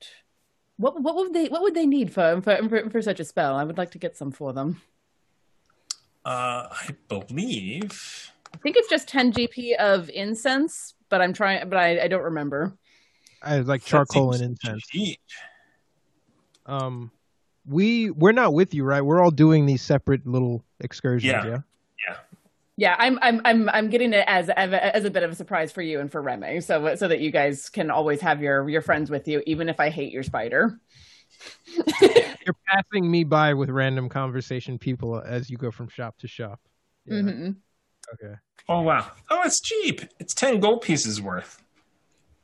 What, 0.77 0.99
what 0.99 1.15
would 1.15 1.33
they 1.33 1.45
what 1.45 1.61
would 1.61 1.75
they 1.75 1.85
need 1.85 2.11
for, 2.11 2.41
for 2.41 2.67
for 2.67 2.89
for 2.89 3.01
such 3.03 3.19
a 3.19 3.25
spell? 3.25 3.55
I 3.55 3.63
would 3.63 3.77
like 3.77 3.91
to 3.91 3.99
get 3.99 4.17
some 4.17 4.31
for 4.31 4.51
them. 4.51 4.81
Uh, 6.23 6.67
I 6.71 6.89
believe 7.07 8.31
I 8.53 8.57
think 8.57 8.75
it's 8.77 8.89
just 8.89 9.07
10 9.07 9.33
GP 9.33 9.75
of 9.77 10.09
incense, 10.09 10.93
but 11.09 11.21
I'm 11.21 11.33
trying, 11.33 11.67
but 11.69 11.77
I, 11.77 12.03
I 12.03 12.07
don't 12.07 12.23
remember. 12.23 12.77
I 13.41 13.59
like 13.59 13.83
charcoal 13.83 14.33
and 14.33 14.41
incense. 14.43 14.85
cheap. 14.87 15.19
Um, 16.65 17.11
we 17.65 18.11
we're 18.11 18.31
not 18.33 18.53
with 18.53 18.73
you, 18.73 18.83
right? 18.83 19.01
We're 19.01 19.21
all 19.21 19.31
doing 19.31 19.65
these 19.65 19.81
separate 19.81 20.27
little 20.27 20.63
excursions. 20.79 21.31
Yeah. 21.31 21.45
Yeah. 22.07 22.17
Yeah, 22.77 22.95
I'm 22.97 23.19
I'm 23.21 23.41
I'm 23.45 23.69
I'm 23.69 23.89
getting 23.89 24.13
it 24.13 24.23
as 24.27 24.49
as 24.49 25.05
a 25.05 25.11
bit 25.11 25.23
of 25.23 25.31
a 25.31 25.35
surprise 25.35 25.71
for 25.71 25.81
you 25.81 25.99
and 25.99 26.11
for 26.11 26.21
Remy, 26.21 26.61
so 26.61 26.95
so 26.95 27.07
that 27.07 27.19
you 27.19 27.29
guys 27.29 27.69
can 27.69 27.91
always 27.91 28.21
have 28.21 28.41
your 28.41 28.67
your 28.69 28.81
friends 28.81 29.11
with 29.11 29.27
you, 29.27 29.43
even 29.45 29.69
if 29.69 29.79
I 29.79 29.89
hate 29.89 30.11
your 30.11 30.23
spider. 30.23 30.79
You're 32.01 32.55
passing 32.67 33.09
me 33.09 33.23
by 33.23 33.53
with 33.53 33.69
random 33.69 34.09
conversation 34.09 34.77
people 34.77 35.19
as 35.19 35.49
you 35.49 35.57
go 35.57 35.71
from 35.71 35.87
shop 35.87 36.17
to 36.19 36.27
shop. 36.27 36.59
Yeah. 37.05 37.15
Mhm. 37.15 37.55
Okay. 38.13 38.35
Oh 38.69 38.81
wow! 38.81 39.11
Oh, 39.29 39.41
it's 39.45 39.59
cheap. 39.59 40.01
It's 40.19 40.33
ten 40.33 40.59
gold 40.59 40.81
pieces 40.81 41.21
worth. 41.21 41.61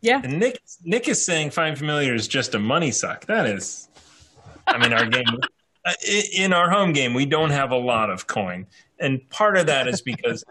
Yeah, 0.01 0.21
And 0.23 0.39
Nick 0.39 0.61
Nick 0.83 1.07
is 1.07 1.25
saying 1.25 1.51
find 1.51 1.77
familiar 1.77 2.13
is 2.13 2.27
just 2.27 2.53
a 2.55 2.59
money 2.59 2.91
suck. 2.91 3.25
That 3.25 3.47
is, 3.47 3.89
I 4.67 4.77
mean, 4.77 4.93
our 4.93 5.05
game 5.05 5.25
uh, 5.85 5.93
in 6.33 6.53
our 6.53 6.69
home 6.69 6.93
game 6.93 7.13
we 7.13 7.25
don't 7.25 7.49
have 7.49 7.71
a 7.71 7.77
lot 7.77 8.09
of 8.09 8.27
coin, 8.27 8.67
and 8.99 9.27
part 9.29 9.57
of 9.57 9.65
that 9.67 9.87
is 9.87 10.01
because 10.01 10.43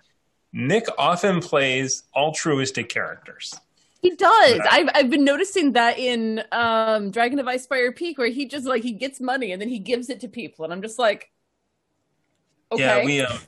Nick 0.53 0.87
often 0.99 1.41
plays 1.41 2.05
altruistic 2.15 2.89
characters. 2.89 3.55
He 4.03 4.11
does. 4.15 4.57
Yeah. 4.57 4.67
I've 4.71 4.89
I've 4.95 5.11
been 5.11 5.25
noticing 5.25 5.73
that 5.73 5.99
in 5.99 6.43
um 6.53 7.11
Dragon 7.11 7.39
of 7.39 7.47
Icespire 7.47 7.95
Peak, 7.95 8.19
where 8.19 8.29
he 8.29 8.47
just 8.47 8.67
like 8.67 8.83
he 8.83 8.93
gets 8.93 9.21
money 9.21 9.53
and 9.53 9.61
then 9.61 9.69
he 9.69 9.79
gives 9.79 10.11
it 10.11 10.21
to 10.21 10.29
people, 10.29 10.65
and 10.65 10.73
I'm 10.73 10.83
just 10.83 10.99
like, 10.99 11.31
okay, 12.73 12.83
Yeah, 12.83 13.05
we 13.05 13.21
um, 13.21 13.39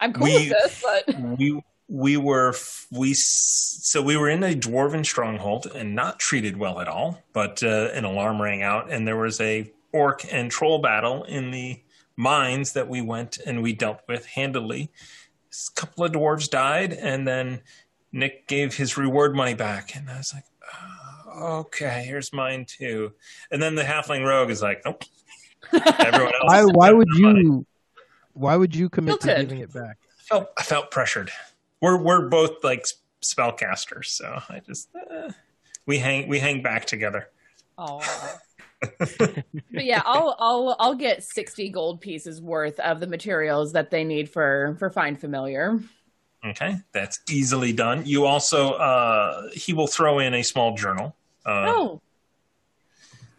I'm 0.00 0.12
cool 0.12 0.24
we- 0.24 0.34
with 0.34 0.48
this, 0.50 0.82
but 0.82 1.18
we 1.38 1.62
we 1.88 2.16
were 2.16 2.52
we 2.90 3.14
so 3.14 4.02
we 4.02 4.16
were 4.16 4.28
in 4.28 4.42
a 4.42 4.54
dwarven 4.54 5.06
stronghold 5.06 5.66
and 5.74 5.94
not 5.94 6.18
treated 6.18 6.56
well 6.56 6.80
at 6.80 6.88
all. 6.88 7.22
But 7.32 7.62
uh, 7.62 7.90
an 7.94 8.04
alarm 8.04 8.42
rang 8.42 8.62
out, 8.62 8.90
and 8.90 9.06
there 9.06 9.16
was 9.16 9.40
a 9.40 9.72
orc 9.92 10.30
and 10.32 10.50
troll 10.50 10.80
battle 10.80 11.24
in 11.24 11.50
the 11.52 11.80
mines 12.16 12.72
that 12.72 12.88
we 12.88 13.00
went 13.02 13.38
and 13.46 13.62
we 13.62 13.72
dealt 13.72 14.00
with 14.08 14.26
handily. 14.26 14.90
A 15.52 15.80
couple 15.80 16.04
of 16.04 16.12
dwarves 16.12 16.50
died, 16.50 16.92
and 16.92 17.26
then 17.26 17.60
Nick 18.16 18.48
gave 18.48 18.74
his 18.74 18.96
reward 18.96 19.36
money 19.36 19.54
back, 19.54 19.94
and 19.94 20.08
I 20.10 20.16
was 20.16 20.32
like, 20.34 20.44
oh, 21.28 21.58
"Okay, 21.60 22.04
here's 22.06 22.32
mine 22.32 22.64
too." 22.64 23.12
And 23.50 23.62
then 23.62 23.74
the 23.74 23.82
halfling 23.82 24.26
rogue 24.26 24.50
is 24.50 24.62
like, 24.62 24.82
"Nope." 24.84 25.04
Everyone 25.72 26.32
else. 26.34 26.44
Why 26.44 26.64
why 26.64 26.92
would 26.92 27.08
their 27.14 27.22
money. 27.22 27.42
you 27.42 27.66
why 28.32 28.56
would 28.56 28.74
you 28.74 28.88
commit 28.88 29.20
to 29.20 29.34
giving 29.34 29.60
it 29.60 29.72
back? 29.72 29.98
felt 30.26 30.48
I 30.58 30.62
felt 30.62 30.90
pressured. 30.90 31.30
We're 31.80 31.96
we're 31.96 32.28
both 32.28 32.64
like 32.64 32.86
spellcasters, 33.22 34.06
so 34.06 34.40
I 34.48 34.60
just 34.60 34.88
eh, 34.94 35.30
we 35.86 35.98
hang 35.98 36.28
we 36.28 36.38
hang 36.38 36.62
back 36.62 36.86
together. 36.86 37.30
Oh. 37.78 38.02
but 38.98 39.44
yeah, 39.72 40.02
I'll 40.04 40.36
I'll 40.38 40.76
I'll 40.78 40.94
get 40.94 41.22
sixty 41.22 41.70
gold 41.70 42.00
pieces 42.00 42.42
worth 42.42 42.78
of 42.80 43.00
the 43.00 43.06
materials 43.06 43.72
that 43.72 43.90
they 43.90 44.04
need 44.04 44.28
for 44.28 44.76
for 44.78 44.90
find 44.90 45.18
familiar. 45.18 45.80
Okay, 46.46 46.76
that's 46.92 47.20
easily 47.28 47.72
done. 47.72 48.04
You 48.06 48.26
also 48.26 48.72
uh, 48.72 49.48
he 49.52 49.72
will 49.72 49.88
throw 49.88 50.20
in 50.20 50.34
a 50.34 50.42
small 50.42 50.76
journal 50.76 51.16
uh, 51.44 51.74
oh, 51.74 52.00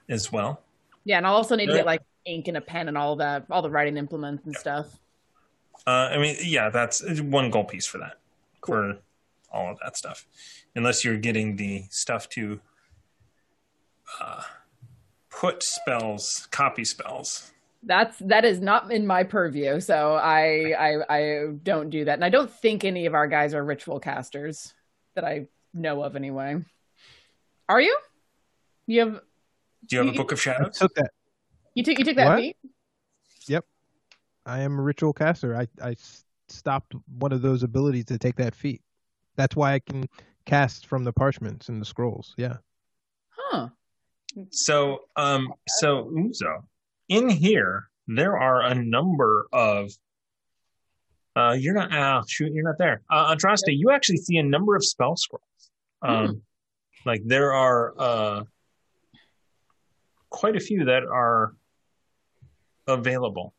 as 0.10 0.32
well. 0.32 0.62
yeah, 1.06 1.18
and 1.18 1.26
I'll 1.26 1.36
also 1.36 1.56
need 1.56 1.68
to 1.68 1.74
get 1.74 1.86
like 1.86 2.02
ink 2.26 2.48
and 2.50 2.58
a 2.58 2.62
pen 2.62 2.88
and 2.90 2.98
all 2.98 3.16
the 3.16 3.44
all 3.50 3.62
the 3.62 3.70
writing 3.70 3.98
implements 3.98 4.46
and 4.46 4.56
stuff. 4.56 4.88
Uh, 5.86 6.10
I 6.12 6.18
mean, 6.18 6.36
yeah, 6.42 6.70
that's 6.70 7.02
one 7.22 7.50
gold 7.50 7.70
piece 7.70 7.88
for 7.88 7.98
that, 8.00 8.18
for 8.66 8.98
all 9.54 9.72
of 9.72 9.80
that 9.84 9.96
stuff, 9.96 10.26
unless 10.76 11.06
you're 11.06 11.18
getting 11.18 11.56
the 11.56 11.86
stuff 11.90 12.28
to 12.30 12.60
uh, 14.20 14.42
put 15.30 15.64
spells, 15.64 16.48
copy 16.52 16.84
spells. 16.84 17.52
That's 17.88 18.18
that 18.20 18.46
is 18.46 18.60
not 18.60 18.92
in 18.92 19.08
my 19.08 19.24
purview, 19.24 19.80
so 19.80 20.14
I 20.16 20.74
I 20.78 21.16
I 21.18 21.46
don't 21.64 21.90
do 21.90 22.06
that, 22.06 22.14
and 22.16 22.26
I 22.26 22.30
don't 22.30 22.52
think 22.52 22.84
any 22.84 23.06
of 23.06 23.16
our 23.16 23.28
guys 23.28 23.54
are 23.54 23.64
ritual 23.64 24.00
casters 24.00 24.74
that 25.16 25.24
I 25.24 25.48
know 25.74 26.04
of 26.04 26.16
anyway. 26.16 26.58
Are 27.70 27.82
you? 27.82 27.98
You 28.86 29.00
have 29.00 29.22
Do 29.88 29.96
you 29.96 30.04
have 30.04 30.14
a 30.14 30.18
book 30.18 30.32
of 30.32 30.38
I 30.40 30.42
shadows? 30.42 30.78
took 30.78 30.94
that. 30.96 31.12
you 31.76 31.84
took 31.84 31.98
you 31.98 32.06
took 32.06 32.18
that 32.18 32.28
What? 32.28 32.40
feat? 32.40 32.58
I 34.48 34.62
am 34.62 34.80
a 34.80 34.82
ritual 34.82 35.14
caster. 35.14 35.56
i 35.56 35.68
i 35.84 35.96
stopped 36.48 36.96
one 37.20 37.34
of 37.34 37.42
those 37.42 37.64
abilities 37.64 38.06
to 38.06 38.18
take 38.18 38.38
that 38.38 38.56
feat. 38.56 38.82
That's 39.36 39.56
why 39.56 39.74
I 39.74 39.80
can 39.80 40.06
cast 40.46 40.88
from 40.88 41.04
the 41.04 41.12
parchments 41.12 41.68
and 41.68 41.82
the 41.82 41.86
scrolls. 41.86 42.34
Yeah. 42.38 42.58
Huh. 43.30 43.68
So, 44.52 45.02
um, 45.18 45.54
so 45.68 46.10
Uzo, 46.16 46.64
in 47.10 47.30
here 47.30 47.90
there 48.08 48.38
are 48.38 48.62
a 48.62 48.74
number 48.76 49.48
of. 49.52 49.92
Uh, 51.36 51.52
you're 51.60 51.74
not. 51.74 51.90
Ah, 51.92 52.24
shoot, 52.28 52.52
you're 52.54 52.64
not 52.64 52.78
there. 52.78 53.02
Uh, 53.12 53.36
Andraste, 53.36 53.64
you 53.68 53.92
actually 53.92 54.18
see 54.18 54.38
a 54.38 54.44
number 54.44 54.76
of 54.76 54.84
spell 54.84 55.16
scrolls. 55.16 55.44
Um, 56.02 56.42
like 57.06 57.22
there 57.26 57.54
are 57.54 57.94
uh, 57.98 58.44
quite 60.30 60.56
a 60.56 60.60
few 60.60 60.86
that 60.86 61.04
are 61.04 61.54
available. 62.88 63.54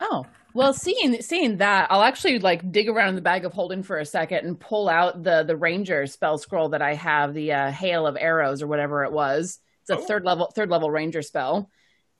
Oh. 0.00 0.26
Well, 0.54 0.72
seeing 0.72 1.20
seeing 1.20 1.58
that, 1.58 1.88
I'll 1.90 2.02
actually 2.02 2.38
like 2.38 2.72
dig 2.72 2.88
around 2.88 3.10
in 3.10 3.14
the 3.14 3.20
bag 3.20 3.44
of 3.44 3.52
holding 3.52 3.82
for 3.82 3.98
a 3.98 4.06
second 4.06 4.46
and 4.46 4.58
pull 4.58 4.88
out 4.88 5.22
the 5.22 5.42
the 5.42 5.54
ranger 5.56 6.06
spell 6.06 6.38
scroll 6.38 6.70
that 6.70 6.80
I 6.80 6.94
have, 6.94 7.34
the 7.34 7.52
uh, 7.52 7.70
hail 7.70 8.06
of 8.06 8.16
arrows 8.18 8.62
or 8.62 8.66
whatever 8.66 9.04
it 9.04 9.12
was. 9.12 9.58
It's 9.82 9.90
a 9.90 9.98
Oh. 9.98 10.06
third 10.06 10.24
level 10.24 10.50
third 10.56 10.70
level 10.70 10.90
ranger 10.90 11.20
spell, 11.20 11.68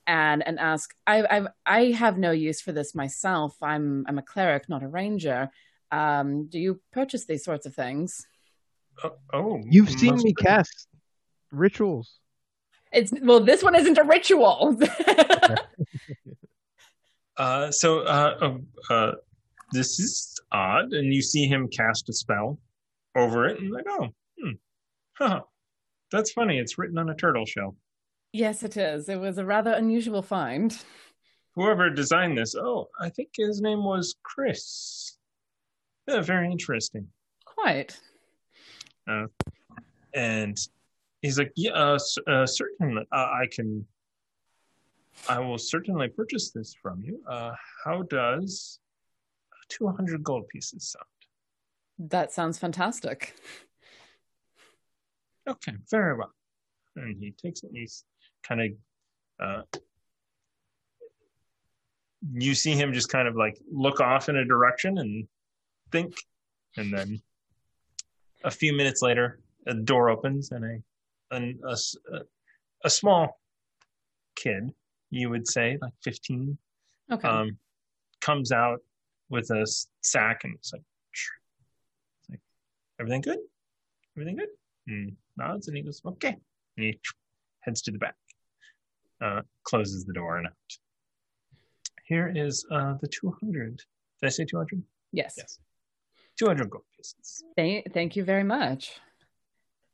and 0.07 0.47
and 0.47 0.59
ask. 0.59 0.95
I 1.07 1.25
I've, 1.29 1.47
I 1.65 1.85
have 1.93 2.19
no 2.19 2.31
use 2.31 2.61
for 2.61 2.73
this 2.73 2.95
myself. 2.95 3.57
I'm 3.63 4.05
I'm 4.09 4.19
a 4.19 4.23
cleric, 4.23 4.69
not 4.69 4.83
a 4.83 4.89
ranger. 4.89 5.51
Um, 5.91 6.47
do 6.49 6.59
you 6.59 6.81
purchase 6.93 7.27
these 7.27 7.45
sorts 7.45 7.67
of 7.67 7.75
things? 7.75 8.27
Oh, 9.03 9.17
oh 9.33 9.61
You've 9.69 9.91
seen 9.91 10.15
me 10.15 10.33
certainly. 10.33 10.35
cast 10.35 10.89
rituals. 11.53 12.19
It's 12.93 13.13
well, 13.23 13.41
this 13.41 13.63
one 13.63 13.75
isn't 13.75 13.99
a 13.99 14.05
ritual. 14.05 14.77
Uh, 17.37 17.71
so 17.71 18.01
uh, 18.01 18.35
uh, 18.91 18.93
uh, 18.95 19.13
this 19.73 19.99
is 20.01 20.41
odd, 20.53 20.93
and 20.93 21.13
you 21.13 21.21
see 21.21 21.47
him 21.47 21.69
cast 21.69 22.09
a 22.09 22.13
spell 22.13 22.59
over 23.15 23.47
it, 23.47 23.61
and 23.61 23.71
like, 23.71 23.85
oh, 23.89 24.09
hmm, 24.41 24.53
huh, 25.19 25.41
that's 26.11 26.33
funny. 26.33 26.59
It's 26.59 26.79
written 26.79 26.99
on 26.99 27.11
a 27.11 27.15
turtle 27.15 27.45
shell. 27.45 27.77
Yes, 28.37 28.63
it 28.63 28.77
is. 28.77 29.09
It 29.09 29.19
was 29.21 29.39
a 29.39 29.45
rather 29.45 29.73
unusual 29.73 30.23
find. 30.23 30.77
Whoever 31.55 31.89
designed 31.89 32.37
this, 32.37 32.55
oh, 32.55 32.89
I 33.01 33.09
think 33.09 33.31
his 33.35 33.61
name 33.61 33.83
was 33.83 34.15
Chris. 34.23 35.17
Yeah, 36.07 36.21
very 36.21 36.51
interesting. 36.51 37.09
Quite. 37.45 37.99
And 40.15 40.57
he's 41.23 41.39
like, 41.39 41.53
yeah, 41.57 41.73
uh, 41.73 41.99
uh, 42.27 42.47
certainly, 42.47 43.07
uh, 43.11 43.17
I 43.17 43.47
can. 43.51 43.87
I 45.31 45.41
will 45.41 45.57
certainly 45.57 46.09
purchase 46.09 46.51
this 46.51 46.75
from 46.83 47.03
you. 47.03 47.23
Uh, 47.27 47.53
how 47.85 48.03
does 48.03 48.81
two 49.69 49.89
hundred 49.89 50.23
gold 50.23 50.47
pieces 50.49 50.89
sound? 50.89 52.11
That 52.11 52.33
sounds 52.33 52.59
fantastic. 52.59 53.35
Okay, 55.49 55.73
very 55.91 56.17
well. 56.17 56.35
And 56.97 57.17
he 57.19 57.31
takes 57.31 57.63
it 57.63 57.69
and 57.69 57.77
he's 57.79 58.05
kind 58.47 58.61
of, 58.61 58.69
uh, 59.41 59.63
you 62.33 62.55
see 62.55 62.73
him 62.73 62.93
just 62.93 63.09
kind 63.09 63.29
of 63.29 63.37
like 63.37 63.59
look 63.71 64.01
off 64.01 64.29
in 64.29 64.37
a 64.37 64.45
direction 64.45 64.99
and 64.99 65.27
think. 65.93 66.15
And 66.77 66.93
then 66.93 67.21
a 68.45 68.51
few 68.51 68.73
minutes 68.75 69.03
later, 69.03 69.41
a 69.67 69.75
door 69.75 70.11
opens 70.11 70.51
and 70.51 70.65
a, 70.65 71.35
an, 71.37 71.59
a, 71.67 71.77
a- 72.15 72.21
a 72.85 72.91
small 72.91 73.41
kid, 74.37 74.71
you 75.11 75.31
would 75.31 75.49
say, 75.49 75.79
like 75.81 75.95
15, 76.05 76.57
Okay. 77.11 77.27
um, 77.27 77.57
comes 78.21 78.53
out 78.53 78.81
with 79.31 79.51
a 79.51 79.67
sack 80.03 80.45
and 80.45 80.55
it's 80.55 80.73
like, 80.73 80.83
It's 82.21 82.31
like, 82.31 82.41
everything 83.01 83.23
good? 83.23 83.39
Everything 84.17 84.37
good? 84.37 84.49
And 84.89 85.17
nods 85.37 85.69
and 85.69 85.77
he 85.77 85.83
goes, 85.83 86.01
okay. 86.07 86.37
And 86.77 86.87
he 86.87 87.01
heads 87.61 87.81
to 87.83 87.91
the 87.91 87.99
back, 87.99 88.15
uh, 89.23 89.43
closes 89.65 90.05
the 90.05 90.13
door 90.13 90.39
and 90.39 90.47
out. 90.47 90.53
Here 92.05 92.33
is 92.35 92.65
uh, 92.71 92.95
the 93.01 93.09
200. 93.09 93.77
Did 93.77 94.27
I 94.27 94.29
say 94.29 94.45
200? 94.45 94.83
yes. 95.13 95.35
Yes. 95.37 95.59
200 96.39 96.69
gold 96.69 96.85
pieces. 96.95 97.45
Thank, 97.57 97.93
thank 97.95 98.15
you 98.15 98.23
very 98.23 98.45
much. 98.45 98.93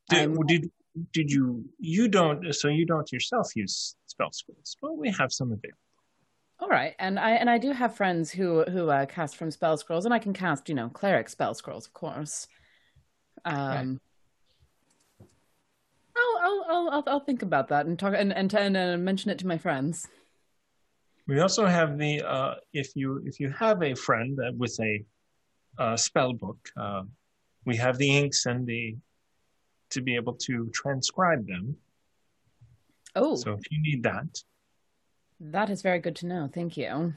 Did, 0.08 0.18
I'm- 0.18 0.46
did, 0.46 0.70
did 1.12 1.30
you, 1.30 1.64
you 1.78 2.08
don't, 2.08 2.52
so 2.52 2.68
you 2.68 2.84
don't 2.84 3.10
yourself 3.12 3.54
use 3.54 3.94
spell 4.06 4.32
scrolls. 4.32 4.76
Well, 4.82 4.96
we 4.96 5.10
have 5.12 5.32
some 5.32 5.48
available. 5.52 5.78
All 6.58 6.68
right, 6.68 6.94
and 7.00 7.18
I 7.18 7.32
and 7.32 7.50
I 7.50 7.58
do 7.58 7.72
have 7.72 7.96
friends 7.96 8.30
who 8.30 8.62
who 8.62 8.88
uh, 8.88 9.06
cast 9.06 9.34
from 9.34 9.50
spell 9.50 9.76
scrolls, 9.76 10.04
and 10.04 10.14
I 10.14 10.20
can 10.20 10.32
cast, 10.32 10.68
you 10.68 10.76
know, 10.76 10.88
cleric 10.90 11.28
spell 11.28 11.54
scrolls, 11.54 11.86
of 11.86 11.92
course. 11.92 12.46
Um, 13.44 13.54
I'll, 13.56 13.98
I'll 16.42 16.64
I'll 16.68 16.88
I'll 16.90 17.04
I'll 17.06 17.20
think 17.20 17.42
about 17.42 17.68
that 17.68 17.86
and 17.86 17.98
talk 17.98 18.14
and 18.16 18.32
and, 18.32 18.52
and 18.52 18.76
uh, 18.76 18.96
mention 18.98 19.30
it 19.30 19.38
to 19.38 19.46
my 19.46 19.58
friends. 19.58 20.08
We 21.28 21.40
also 21.40 21.66
have 21.66 21.98
the 21.98 22.22
uh, 22.22 22.54
if 22.72 22.96
you 22.96 23.22
if 23.24 23.38
you 23.38 23.48
have 23.50 23.82
a 23.82 23.94
friend 23.94 24.38
with 24.58 24.76
a 24.80 25.04
uh, 25.78 25.96
spell 25.96 26.32
book, 26.32 26.58
uh, 26.76 27.02
we 27.64 27.76
have 27.76 27.96
the 27.96 28.10
inks 28.18 28.46
and 28.46 28.66
the 28.66 28.96
to 29.90 30.00
be 30.00 30.16
able 30.16 30.34
to 30.34 30.70
transcribe 30.74 31.46
them. 31.46 31.76
Oh, 33.14 33.36
So 33.36 33.52
if 33.52 33.60
you 33.70 33.80
need 33.82 34.02
that, 34.02 34.42
that 35.38 35.70
is 35.70 35.82
very 35.82 35.98
good 35.98 36.16
to 36.16 36.26
know. 36.26 36.48
Thank 36.52 36.76
you. 36.76 37.14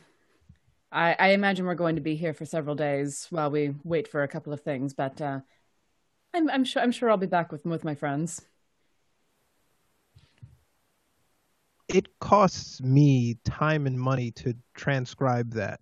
I, 0.91 1.15
I 1.17 1.27
imagine 1.29 1.65
we're 1.65 1.75
going 1.75 1.95
to 1.95 2.01
be 2.01 2.15
here 2.15 2.33
for 2.33 2.45
several 2.45 2.75
days 2.75 3.27
while 3.29 3.49
we 3.49 3.75
wait 3.83 4.07
for 4.07 4.23
a 4.23 4.27
couple 4.27 4.53
of 4.53 4.61
things, 4.61 4.93
but 4.93 5.19
uh, 5.19 5.39
I'm 6.33 6.49
I'm 6.49 6.63
sure 6.63 6.81
I'm 6.81 6.91
sure 6.91 7.09
I'll 7.09 7.17
be 7.17 7.25
back 7.25 7.51
with 7.51 7.65
with 7.65 7.83
my 7.83 7.95
friends. 7.95 8.45
It 11.95 12.09
costs 12.19 12.81
me 12.81 13.37
time 13.45 13.87
and 13.87 13.97
money 13.97 14.29
to 14.31 14.53
transcribe 14.73 15.53
that 15.53 15.79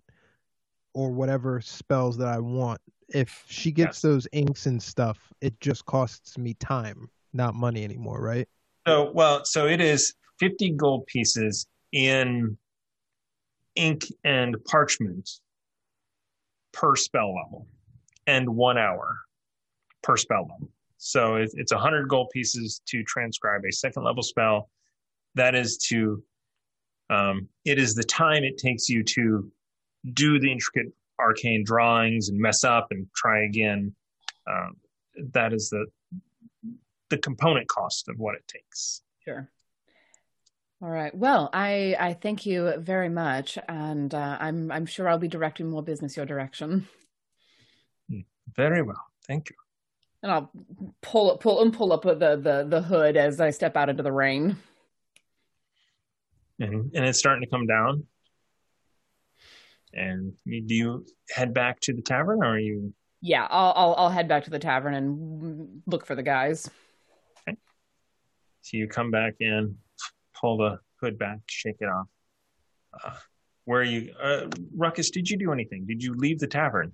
or 0.92 1.10
whatever 1.10 1.60
spells 1.60 2.16
that 2.18 2.28
I 2.28 2.38
want. 2.38 2.80
If 3.08 3.44
she 3.48 3.72
gets 3.72 3.96
Yes. 3.96 4.02
those 4.02 4.28
inks 4.30 4.66
and 4.66 4.80
stuff, 4.80 5.32
it 5.40 5.58
just 5.60 5.84
costs 5.86 6.38
me 6.38 6.54
time, 6.54 7.10
not 7.32 7.56
money 7.56 7.82
anymore, 7.82 8.22
right? 8.22 8.48
So, 8.86 9.10
well, 9.10 9.44
so 9.44 9.66
it 9.66 9.80
is 9.80 10.14
50 10.38 10.70
gold 10.74 11.04
pieces 11.08 11.66
in 11.90 12.56
ink 13.74 14.04
and 14.22 14.54
parchment 14.66 15.28
per 16.72 16.94
spell 16.94 17.34
level 17.34 17.66
and 18.28 18.48
one 18.54 18.78
hour 18.78 19.18
per 20.04 20.16
spell 20.16 20.42
level. 20.42 20.70
So 20.96 21.34
it- 21.34 21.50
it's 21.54 21.72
100 21.72 22.08
gold 22.08 22.30
pieces 22.30 22.80
to 22.86 23.02
transcribe 23.02 23.64
a 23.64 23.72
second 23.72 24.04
level 24.04 24.22
spell. 24.22 24.70
That 25.34 25.54
is 25.54 25.78
to, 25.88 26.22
um, 27.10 27.48
it 27.64 27.78
is 27.78 27.94
the 27.94 28.04
time 28.04 28.44
it 28.44 28.58
takes 28.58 28.88
you 28.88 29.02
to 29.02 29.50
do 30.12 30.38
the 30.38 30.50
intricate 30.50 30.92
arcane 31.18 31.64
drawings 31.64 32.28
and 32.28 32.38
mess 32.38 32.64
up 32.64 32.88
and 32.90 33.06
try 33.14 33.44
again. 33.44 33.94
Um, 34.46 34.76
that 35.32 35.52
is 35.52 35.70
the 35.70 35.86
the 37.10 37.18
component 37.18 37.68
cost 37.68 38.08
of 38.08 38.18
what 38.18 38.34
it 38.34 38.46
takes. 38.48 39.02
Sure. 39.24 39.48
All 40.82 40.90
right. 40.90 41.14
Well, 41.14 41.50
I 41.52 41.96
I 41.98 42.14
thank 42.14 42.44
you 42.44 42.74
very 42.78 43.08
much, 43.08 43.58
and 43.68 44.14
uh, 44.14 44.36
I'm 44.40 44.70
I'm 44.70 44.86
sure 44.86 45.08
I'll 45.08 45.18
be 45.18 45.28
directing 45.28 45.70
more 45.70 45.82
business 45.82 46.16
your 46.16 46.26
direction. 46.26 46.88
Very 48.54 48.82
well, 48.82 49.02
thank 49.26 49.50
you. 49.50 49.56
And 50.22 50.30
I'll 50.30 50.50
pull 51.00 51.36
pull 51.38 51.62
and 51.62 51.72
pull 51.72 51.92
up 51.92 52.02
the 52.02 52.36
the 52.36 52.66
the 52.68 52.82
hood 52.82 53.16
as 53.16 53.40
I 53.40 53.50
step 53.50 53.76
out 53.76 53.88
into 53.88 54.02
the 54.02 54.12
rain. 54.12 54.56
And 56.60 56.92
and 56.94 57.04
it's 57.04 57.18
starting 57.18 57.42
to 57.42 57.50
come 57.50 57.66
down. 57.66 58.04
And 59.92 60.34
do 60.44 60.74
you 60.74 61.06
head 61.30 61.54
back 61.54 61.80
to 61.80 61.92
the 61.92 62.02
tavern, 62.02 62.42
or 62.42 62.54
are 62.54 62.58
you? 62.58 62.94
Yeah, 63.20 63.46
I'll 63.48 63.72
I'll 63.76 63.94
I'll 63.94 64.10
head 64.10 64.28
back 64.28 64.44
to 64.44 64.50
the 64.50 64.58
tavern 64.58 64.94
and 64.94 65.82
look 65.86 66.06
for 66.06 66.14
the 66.14 66.22
guys. 66.22 66.68
Okay. 67.48 67.56
So 68.62 68.76
you 68.76 68.88
come 68.88 69.10
back 69.10 69.34
in, 69.40 69.76
pull 70.40 70.58
the 70.58 70.78
hood 71.00 71.18
back, 71.18 71.40
shake 71.46 71.76
it 71.80 71.88
off. 71.88 72.06
Uh, 73.04 73.16
where 73.64 73.80
are 73.80 73.84
you, 73.84 74.12
uh, 74.22 74.46
Ruckus? 74.76 75.10
Did 75.10 75.28
you 75.28 75.38
do 75.38 75.52
anything? 75.52 75.86
Did 75.86 76.02
you 76.02 76.14
leave 76.14 76.38
the 76.38 76.46
tavern? 76.46 76.92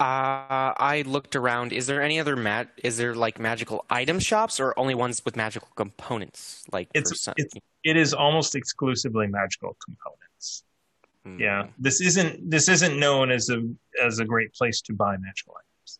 Uh, 0.00 0.74
I 0.76 1.04
looked 1.06 1.36
around. 1.36 1.72
Is 1.72 1.86
there 1.86 2.02
any 2.02 2.18
other 2.18 2.34
mat? 2.36 2.68
Is 2.82 2.96
there 2.96 3.14
like 3.14 3.38
magical 3.38 3.84
item 3.88 4.18
shops, 4.18 4.58
or 4.58 4.74
only 4.78 4.94
ones 4.94 5.22
with 5.24 5.36
magical 5.36 5.68
components? 5.76 6.64
Like 6.72 6.88
for 6.92 6.98
It's, 6.98 7.20
some- 7.22 7.34
it's 7.36 7.54
it 7.84 7.96
is 7.96 8.12
almost 8.12 8.54
exclusively 8.56 9.26
magical 9.28 9.76
components. 9.84 10.64
Hmm. 11.24 11.38
Yeah, 11.40 11.66
this 11.78 12.00
isn't 12.00 12.50
this 12.50 12.68
isn't 12.68 12.98
known 12.98 13.30
as 13.30 13.48
a 13.50 13.62
as 14.02 14.18
a 14.18 14.24
great 14.24 14.52
place 14.52 14.80
to 14.82 14.92
buy 14.92 15.16
magical 15.16 15.54
items. 15.56 15.98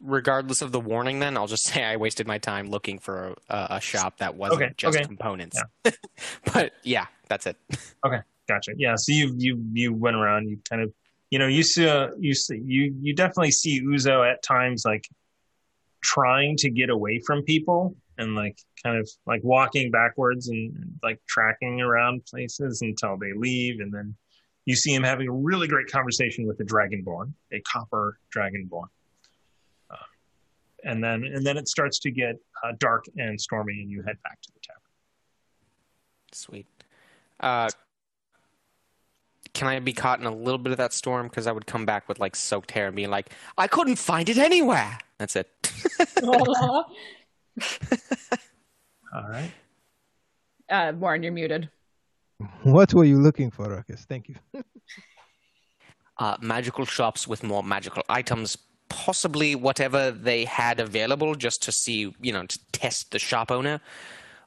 Regardless 0.00 0.62
of 0.62 0.72
the 0.72 0.80
warning, 0.80 1.18
then 1.18 1.36
I'll 1.36 1.46
just 1.48 1.64
say 1.72 1.82
I 1.82 1.96
wasted 1.96 2.26
my 2.26 2.38
time 2.38 2.70
looking 2.70 2.98
for 2.98 3.34
a, 3.48 3.66
a 3.70 3.80
shop 3.80 4.18
that 4.18 4.36
wasn't 4.36 4.62
Okay, 4.62 4.72
just 4.76 4.96
okay. 4.98 5.04
components. 5.06 5.60
but 6.52 6.72
yeah, 6.84 7.06
that's 7.28 7.46
it. 7.46 7.56
Okay, 8.06 8.20
gotcha. 8.46 8.72
Yeah. 8.76 8.94
So 8.96 9.10
you 9.12 9.34
you 9.36 9.64
you 9.72 9.92
went 9.92 10.14
around. 10.16 10.48
You 10.48 10.58
kind 10.70 10.80
of 10.80 10.92
you 11.30 11.38
know 11.38 11.46
you 11.46 11.62
see 11.62 11.88
uh, 11.88 12.08
you 12.18 12.34
see 12.34 12.60
you 12.64 12.94
you 13.00 13.14
definitely 13.14 13.50
see 13.50 13.82
Uzo 13.82 14.30
at 14.30 14.42
times 14.42 14.84
like 14.84 15.08
trying 16.02 16.56
to 16.56 16.70
get 16.70 16.88
away 16.88 17.20
from 17.26 17.42
people 17.42 17.96
and 18.18 18.34
like 18.34 18.58
kind 18.82 18.98
of 18.98 19.08
like 19.26 19.42
walking 19.42 19.90
backwards 19.90 20.48
and 20.48 20.98
like 21.02 21.20
tracking 21.28 21.80
around 21.80 22.24
places 22.26 22.82
until 22.82 23.16
they 23.16 23.32
leave. 23.34 23.80
And 23.80 23.92
then 23.92 24.14
you 24.64 24.76
see 24.76 24.94
him 24.94 25.02
having 25.02 25.28
a 25.28 25.32
really 25.32 25.68
great 25.68 25.88
conversation 25.90 26.46
with 26.46 26.60
a 26.60 26.64
dragonborn 26.64 27.32
a 27.52 27.60
copper 27.60 28.18
dragonborn. 28.34 28.88
Uh, 29.90 29.96
and 30.84 31.02
then 31.02 31.24
and 31.24 31.44
then 31.44 31.56
it 31.56 31.68
starts 31.68 31.98
to 32.00 32.10
get 32.10 32.36
uh, 32.64 32.72
dark 32.78 33.04
and 33.16 33.40
stormy 33.40 33.82
and 33.82 33.90
you 33.90 34.02
head 34.02 34.16
back 34.22 34.40
to 34.42 34.52
the 34.52 34.60
tavern. 34.60 34.80
Sweet. 36.32 36.66
Uh, 37.40 37.68
can 39.56 39.68
I 39.68 39.78
be 39.80 39.92
caught 39.92 40.20
in 40.20 40.26
a 40.26 40.34
little 40.34 40.58
bit 40.58 40.70
of 40.72 40.78
that 40.78 40.92
storm? 40.92 41.28
Because 41.28 41.46
I 41.46 41.52
would 41.52 41.66
come 41.66 41.84
back 41.84 42.08
with 42.08 42.18
like 42.18 42.36
soaked 42.36 42.70
hair 42.70 42.86
and 42.86 42.94
be 42.94 43.06
like, 43.06 43.30
I 43.58 43.66
couldn't 43.66 43.96
find 43.96 44.28
it 44.28 44.38
anywhere. 44.38 44.98
That's 45.18 45.34
it. 45.36 45.48
All 46.22 46.84
right 49.28 49.50
uh, 50.70 50.92
Warren, 50.96 51.22
you're 51.22 51.32
muted. 51.32 51.70
What 52.62 52.92
were 52.92 53.04
you 53.04 53.20
looking 53.20 53.50
for, 53.50 53.68
Ruckus? 53.68 54.04
Thank 54.04 54.28
you. 54.28 54.34
uh, 56.18 56.36
magical 56.40 56.84
shops 56.84 57.26
with 57.26 57.42
more 57.42 57.62
magical 57.62 58.02
items, 58.08 58.58
possibly 58.88 59.54
whatever 59.54 60.10
they 60.10 60.44
had 60.44 60.80
available, 60.80 61.34
just 61.34 61.62
to 61.62 61.72
see, 61.72 62.14
you 62.20 62.32
know, 62.32 62.46
to 62.46 62.58
test 62.72 63.12
the 63.12 63.18
shop 63.18 63.50
owner, 63.50 63.80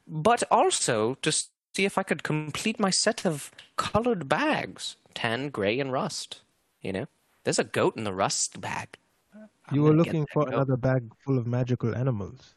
but 0.07 0.43
also 0.51 1.15
to 1.15 1.31
see 1.31 1.85
if 1.85 1.97
I 1.97 2.03
could 2.03 2.23
complete 2.23 2.79
my 2.79 2.89
set 2.89 3.25
of 3.25 3.51
colored 3.75 4.29
bags 4.29 4.95
tan, 5.13 5.49
gray, 5.49 5.79
and 5.79 5.91
rust. 5.91 6.41
You 6.81 6.93
know, 6.93 7.05
there's 7.43 7.59
a 7.59 7.63
goat 7.63 7.97
in 7.97 8.03
the 8.03 8.13
rust 8.13 8.59
bag. 8.61 8.89
I'm 9.33 9.75
you 9.75 9.83
were 9.83 9.93
looking 9.93 10.25
for 10.33 10.45
goat. 10.45 10.53
another 10.53 10.77
bag 10.77 11.11
full 11.25 11.37
of 11.37 11.45
magical 11.47 11.95
animals. 11.95 12.55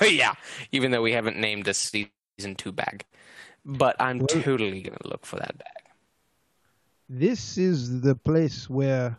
oh 0.00 0.04
yeah, 0.04 0.34
even 0.72 0.90
though 0.90 1.02
we 1.02 1.12
haven't 1.12 1.36
named 1.38 1.68
a 1.68 1.74
season 1.74 2.54
two 2.56 2.72
bag. 2.72 3.04
But 3.64 3.96
I'm 4.00 4.18
Well- 4.18 4.26
totally 4.28 4.82
going 4.82 4.98
to 5.02 5.08
look 5.08 5.24
for 5.26 5.36
that 5.36 5.56
bag. 5.58 5.68
This 7.08 7.58
is 7.58 8.00
the 8.00 8.14
place 8.16 8.68
where 8.68 9.18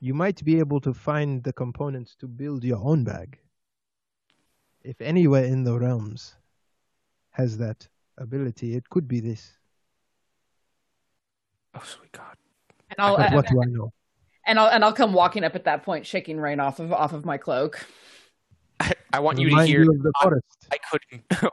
you 0.00 0.14
might 0.14 0.42
be 0.44 0.58
able 0.58 0.80
to 0.80 0.92
find 0.94 1.42
the 1.42 1.52
components 1.52 2.14
to 2.20 2.26
build 2.26 2.64
your 2.64 2.78
own 2.82 3.04
bag. 3.04 3.38
If 4.82 5.00
anywhere 5.00 5.44
in 5.44 5.64
the 5.64 5.78
realms 5.78 6.34
has 7.30 7.58
that 7.58 7.86
ability, 8.18 8.74
it 8.74 8.88
could 8.88 9.06
be 9.08 9.20
this. 9.20 9.56
Oh, 11.76 11.82
sweet 11.84 12.12
God. 12.12 12.36
And 12.90 12.96
I'll 12.98 13.16
But 13.16 13.32
uh, 13.32 13.34
what 13.34 13.46
do 13.48 13.60
I 13.62 13.66
know? 13.66 13.92
and 14.46 14.58
I'll 14.58 14.68
and 14.68 14.84
I'll 14.84 14.92
come 14.92 15.12
walking 15.12 15.44
up 15.44 15.54
at 15.54 15.64
that 15.64 15.82
point, 15.82 16.06
shaking 16.06 16.38
rain 16.38 16.60
off 16.60 16.78
of 16.78 16.92
off 16.92 17.12
of 17.12 17.24
my 17.24 17.36
cloak. 17.36 17.84
I, 18.80 18.92
I 19.12 19.20
want 19.20 19.38
you 19.38 19.50
to 19.50 19.66
hear. 19.66 19.82
you 19.82 19.90
of 19.90 20.02
the 20.02 20.12
forest. 20.22 20.44
I 20.72 20.78
couldn't. 20.90 21.52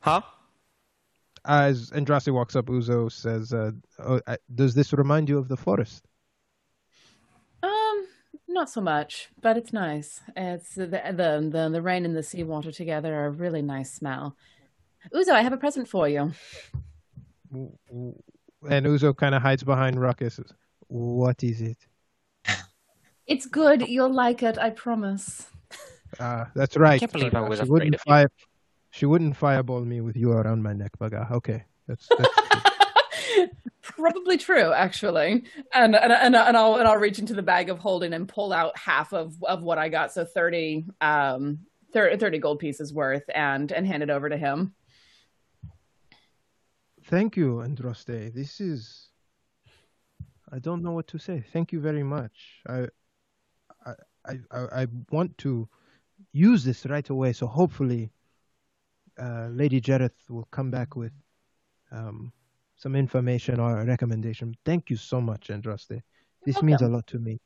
huh? 0.00 0.22
As 1.44 1.90
Andraste 1.90 2.32
walks 2.32 2.54
up, 2.54 2.66
Uzo 2.66 3.10
says, 3.10 3.52
uh, 3.52 3.72
oh, 3.98 4.20
uh, 4.26 4.36
"Does 4.54 4.74
this 4.74 4.92
remind 4.92 5.28
you 5.28 5.38
of 5.38 5.48
the 5.48 5.56
forest?" 5.56 6.06
Um, 7.62 8.06
not 8.48 8.70
so 8.70 8.80
much, 8.80 9.28
but 9.40 9.56
it's 9.56 9.72
nice. 9.72 10.20
It's 10.36 10.74
the 10.74 10.86
the 10.86 11.50
the, 11.52 11.68
the 11.70 11.82
rain 11.82 12.04
and 12.04 12.16
the 12.16 12.22
seawater 12.22 12.72
together 12.72 13.14
are 13.14 13.26
a 13.26 13.30
really 13.30 13.62
nice 13.62 13.92
smell. 13.92 14.36
Uzo, 15.12 15.30
I 15.30 15.42
have 15.42 15.52
a 15.52 15.56
present 15.56 15.88
for 15.88 16.08
you. 16.08 16.32
W- 18.62 18.70
w- 18.70 18.76
And 18.76 18.86
Uzo 18.86 19.16
kind 19.16 19.34
of 19.34 19.42
hides 19.42 19.62
behind 19.64 20.00
Ruckus. 20.00 20.40
What 20.88 21.42
is 21.42 21.60
it? 21.60 21.78
It's 23.26 23.46
good. 23.46 23.88
You'll 23.88 24.12
like 24.12 24.42
it. 24.42 24.58
I 24.58 24.70
promise. 24.70 25.46
Ah, 26.20 26.50
that's 26.54 26.76
right. 26.76 27.00
can't 27.00 27.12
believe 27.12 27.34
I 27.34 27.40
was 27.40 27.58
she 27.58 27.62
afraid 27.62 27.70
wouldn't 27.70 27.94
of 28.06 28.20
you. 28.22 28.28
She 28.90 29.06
wouldn't 29.06 29.36
fireball 29.36 29.80
me 29.80 30.00
with 30.02 30.16
you 30.16 30.32
around 30.32 30.62
my 30.62 30.74
neck, 30.74 30.90
Baga. 30.98 31.28
Okay, 31.32 31.64
that's, 31.88 32.06
that's 32.08 32.28
true. 32.34 33.46
Probably 33.82 34.36
true, 34.36 34.72
actually. 34.72 35.44
And 35.72 35.96
and 35.96 36.12
and 36.12 36.36
and 36.36 36.56
I'll 36.56 36.74
and 36.76 36.86
I'll 36.86 36.98
reach 36.98 37.18
into 37.18 37.32
the 37.32 37.42
bag 37.42 37.70
of 37.70 37.78
holding 37.78 38.12
and 38.12 38.28
pull 38.28 38.52
out 38.52 38.76
half 38.76 39.12
of 39.14 39.42
of 39.44 39.62
what 39.62 39.78
I 39.78 39.88
got, 39.88 40.12
so 40.12 40.24
thirty 40.24 40.84
um 41.00 41.60
30, 41.92 42.16
30 42.16 42.38
gold 42.38 42.58
pieces 42.58 42.92
worth, 42.92 43.24
and 43.34 43.72
and 43.72 43.86
hand 43.86 44.02
it 44.02 44.10
over 44.10 44.28
to 44.28 44.36
him. 44.36 44.74
Thank 47.12 47.36
you, 47.36 47.56
Andraste. 47.56 48.32
This 48.32 48.58
is. 48.58 49.10
I 50.50 50.58
don't 50.58 50.82
know 50.82 50.92
what 50.92 51.06
to 51.08 51.18
say. 51.18 51.44
Thank 51.52 51.70
you 51.70 51.78
very 51.78 52.02
much. 52.02 52.62
I, 52.66 52.86
I, 53.84 53.92
I, 54.50 54.82
I 54.82 54.86
want 55.10 55.36
to 55.44 55.68
use 56.32 56.64
this 56.64 56.86
right 56.86 57.06
away. 57.10 57.34
So 57.34 57.46
hopefully, 57.46 58.10
uh, 59.20 59.48
Lady 59.50 59.78
Jareth 59.78 60.30
will 60.30 60.48
come 60.52 60.70
back 60.70 60.96
with 60.96 61.12
um, 61.90 62.32
some 62.76 62.96
information 62.96 63.60
or 63.60 63.80
a 63.80 63.84
recommendation. 63.84 64.56
Thank 64.64 64.88
you 64.88 64.96
so 64.96 65.20
much, 65.20 65.48
Andraste. 65.48 66.00
This 66.46 66.62
means 66.62 66.80
a 66.80 66.88
lot 66.88 67.06
to 67.08 67.18
me. 67.18 67.38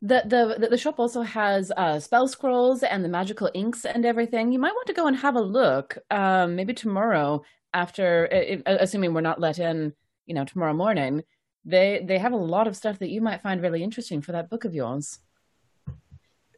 The, 0.00 0.22
the 0.26 0.60
the 0.60 0.68
the 0.68 0.78
shop 0.78 1.00
also 1.00 1.22
has 1.22 1.72
uh, 1.76 1.98
spell 1.98 2.28
scrolls 2.28 2.84
and 2.84 3.04
the 3.04 3.08
magical 3.08 3.50
inks 3.52 3.84
and 3.84 4.06
everything. 4.06 4.52
You 4.52 4.60
might 4.60 4.74
want 4.74 4.86
to 4.86 4.92
go 4.92 5.08
and 5.08 5.16
have 5.16 5.34
a 5.34 5.40
look. 5.40 5.98
Um, 6.08 6.54
maybe 6.54 6.72
tomorrow, 6.72 7.42
after, 7.74 8.26
assuming 8.66 9.14
we're 9.14 9.20
not 9.20 9.40
let 9.40 9.58
in, 9.58 9.92
you 10.26 10.34
know, 10.34 10.44
tomorrow 10.44 10.74
morning. 10.74 11.22
They 11.64 12.02
they 12.04 12.18
have 12.18 12.32
a 12.32 12.36
lot 12.36 12.66
of 12.66 12.76
stuff 12.76 12.98
that 13.00 13.10
you 13.10 13.20
might 13.20 13.42
find 13.42 13.60
really 13.60 13.82
interesting 13.82 14.22
for 14.22 14.32
that 14.32 14.48
book 14.48 14.64
of 14.64 14.74
yours. 14.74 15.18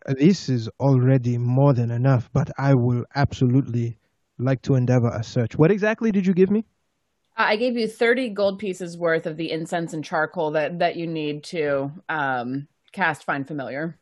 This 0.06 0.48
is 0.48 0.68
already 0.78 1.36
more 1.36 1.74
than 1.74 1.90
enough, 1.90 2.30
but 2.32 2.50
I 2.58 2.74
will 2.74 3.04
absolutely 3.14 3.98
like 4.38 4.62
to 4.62 4.74
endeavor 4.74 5.08
a 5.08 5.22
search. 5.22 5.56
What 5.56 5.70
exactly 5.70 6.12
did 6.12 6.26
you 6.26 6.34
give 6.34 6.50
me? 6.50 6.64
Uh, 7.36 7.44
I 7.48 7.56
gave 7.56 7.76
you 7.76 7.88
thirty 7.88 8.28
gold 8.28 8.58
pieces 8.58 8.96
worth 8.96 9.26
of 9.26 9.36
the 9.36 9.50
incense 9.50 9.92
and 9.92 10.04
charcoal 10.04 10.52
that 10.52 10.78
that 10.78 10.96
you 10.96 11.06
need 11.06 11.44
to 11.44 11.90
um, 12.08 12.68
cast 12.92 13.24
Find 13.24 13.46
Familiar. 13.46 13.98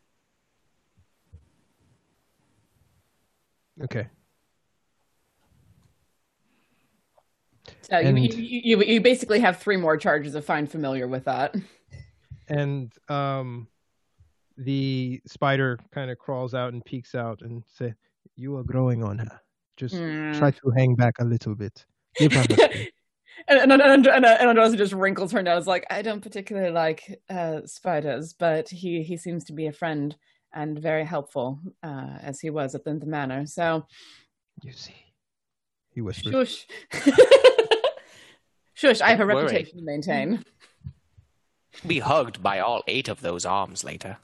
Okay. 3.83 4.07
So 7.89 7.99
you, 7.99 8.07
And- 8.07 8.19
you, 8.33 8.61
you 8.63 8.83
you 8.83 9.01
basically 9.01 9.39
have 9.39 9.57
three 9.57 9.77
more 9.77 9.97
charges 9.97 10.35
of 10.35 10.45
Find 10.45 10.69
Familiar 10.69 11.07
with 11.07 11.25
that. 11.25 11.55
and 12.47 12.91
um 13.09 13.67
the 14.57 15.21
spider 15.25 15.79
kind 15.91 16.11
of 16.11 16.17
crawls 16.17 16.53
out 16.53 16.73
and 16.73 16.83
peeks 16.83 17.15
out 17.15 17.41
and 17.41 17.63
say 17.67 17.93
you 18.35 18.55
are 18.57 18.63
growing 18.63 19.03
on 19.03 19.17
her 19.19 19.39
just 19.77 19.95
Mm. 19.95 20.37
try 20.37 20.51
to 20.51 20.69
hang 20.75 20.95
back 20.95 21.15
a 21.19 21.23
little 21.25 21.55
bit 21.55 21.85
give 22.17 22.33
her 22.33 22.43
and 23.47 23.71
and 23.71 23.81
and, 23.81 24.07
and, 24.07 24.25
and 24.59 24.77
just 24.77 24.91
wrinkles 24.93 25.31
her 25.31 25.41
nose, 25.41 25.65
like 25.65 25.85
I 25.89 26.01
don't 26.01 26.19
particularly 26.21 26.71
like 26.71 27.21
uh, 27.29 27.61
spiders, 27.65 28.33
but 28.33 28.67
he 28.69 29.01
he 29.03 29.15
seems 29.15 29.45
to 29.45 29.53
be 29.53 29.67
a 29.67 29.71
friend 29.71 30.15
and 30.53 30.77
very 30.77 31.05
helpful 31.05 31.59
uh, 31.81 32.17
as 32.21 32.41
he 32.41 32.49
was 32.49 32.75
at 32.75 32.83
the, 32.83 32.95
the 32.95 33.05
manor. 33.05 33.45
So 33.45 33.85
you 34.61 34.73
see 34.73 34.95
he 35.93 36.01
whispers 36.01 36.33
shush, 36.33 36.67
shush. 38.79 39.01
I 39.01 39.09
have 39.09 39.19
a 39.21 39.25
worry. 39.25 39.43
reputation 39.43 39.77
to 39.79 39.83
maintain. 39.83 40.43
Be 41.87 41.99
hugged 41.99 42.41
by 42.41 42.59
all 42.59 42.83
eight 42.87 43.07
of 43.09 43.21
those 43.21 43.45
arms 43.45 43.83
later, 43.83 44.17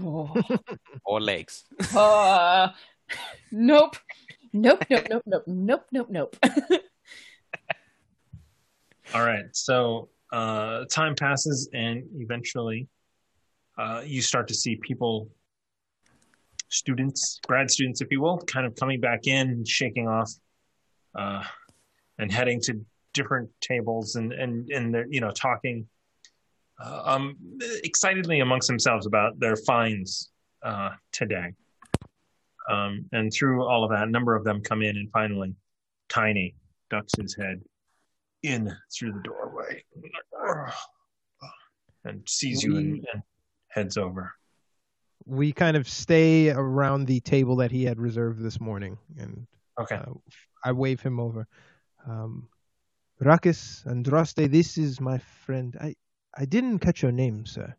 Oh. 0.00 0.32
or 1.04 1.20
legs. 1.20 1.64
Uh, 1.96 2.68
nope. 3.50 3.96
Nope, 4.52 4.84
nope, 4.88 5.06
nope, 5.10 5.22
nope, 5.26 5.44
nope, 5.46 5.86
nope, 5.90 6.06
nope. 6.10 6.36
All 9.14 9.24
right. 9.24 9.44
So 9.52 10.08
uh, 10.32 10.84
time 10.90 11.14
passes, 11.16 11.68
and 11.72 12.04
eventually, 12.16 12.86
uh, 13.76 14.02
you 14.04 14.22
start 14.22 14.46
to 14.48 14.54
see 14.54 14.76
people, 14.76 15.28
students, 16.68 17.40
grad 17.46 17.70
students, 17.70 18.00
if 18.00 18.08
you 18.12 18.20
will, 18.20 18.38
kind 18.38 18.64
of 18.66 18.76
coming 18.76 19.00
back 19.00 19.26
in, 19.26 19.64
shaking 19.64 20.06
off 20.08 20.30
uh, 21.18 21.42
and 22.18 22.30
heading 22.32 22.60
to 22.62 22.80
different 23.14 23.48
tables 23.60 24.16
and 24.16 24.32
and 24.32 24.68
and 24.70 24.94
they're 24.94 25.06
you 25.08 25.20
know 25.20 25.30
talking 25.30 25.86
uh, 26.84 27.02
um 27.04 27.36
excitedly 27.82 28.40
amongst 28.40 28.68
themselves 28.68 29.06
about 29.06 29.38
their 29.40 29.56
finds 29.56 30.30
uh, 30.62 30.90
today. 31.12 31.52
Um, 32.70 33.04
and 33.12 33.30
through 33.32 33.62
all 33.62 33.84
of 33.84 33.90
that, 33.90 34.08
a 34.08 34.10
number 34.10 34.34
of 34.34 34.42
them 34.42 34.62
come 34.62 34.82
in, 34.82 34.96
and 34.96 35.10
finally, 35.12 35.54
Tiny 36.08 36.54
ducks 36.90 37.16
his 37.16 37.34
head 37.34 37.60
in 38.42 38.74
through 38.96 39.12
the 39.12 39.20
doorway 39.20 39.82
and 42.04 42.22
sees 42.28 42.62
you 42.62 42.76
and, 42.76 43.06
and 43.12 43.22
heads 43.68 43.96
over. 43.96 44.32
We 45.26 45.52
kind 45.52 45.76
of 45.76 45.88
stay 45.88 46.50
around 46.50 47.06
the 47.06 47.20
table 47.20 47.56
that 47.56 47.70
he 47.70 47.84
had 47.84 47.98
reserved 47.98 48.42
this 48.42 48.60
morning, 48.60 48.98
and 49.18 49.46
Okay. 49.80 49.96
uh, 49.96 50.12
I 50.64 50.72
wave 50.72 51.00
him 51.00 51.18
over. 51.18 51.46
Um, 52.06 52.48
Ruckus 53.20 53.82
Andraste, 53.86 54.50
this 54.50 54.76
is 54.78 55.00
my 55.00 55.18
friend. 55.18 55.76
I 55.80 55.94
I 56.36 56.44
didn't 56.44 56.80
catch 56.80 57.02
your 57.02 57.12
name, 57.12 57.46
sir. 57.46 57.74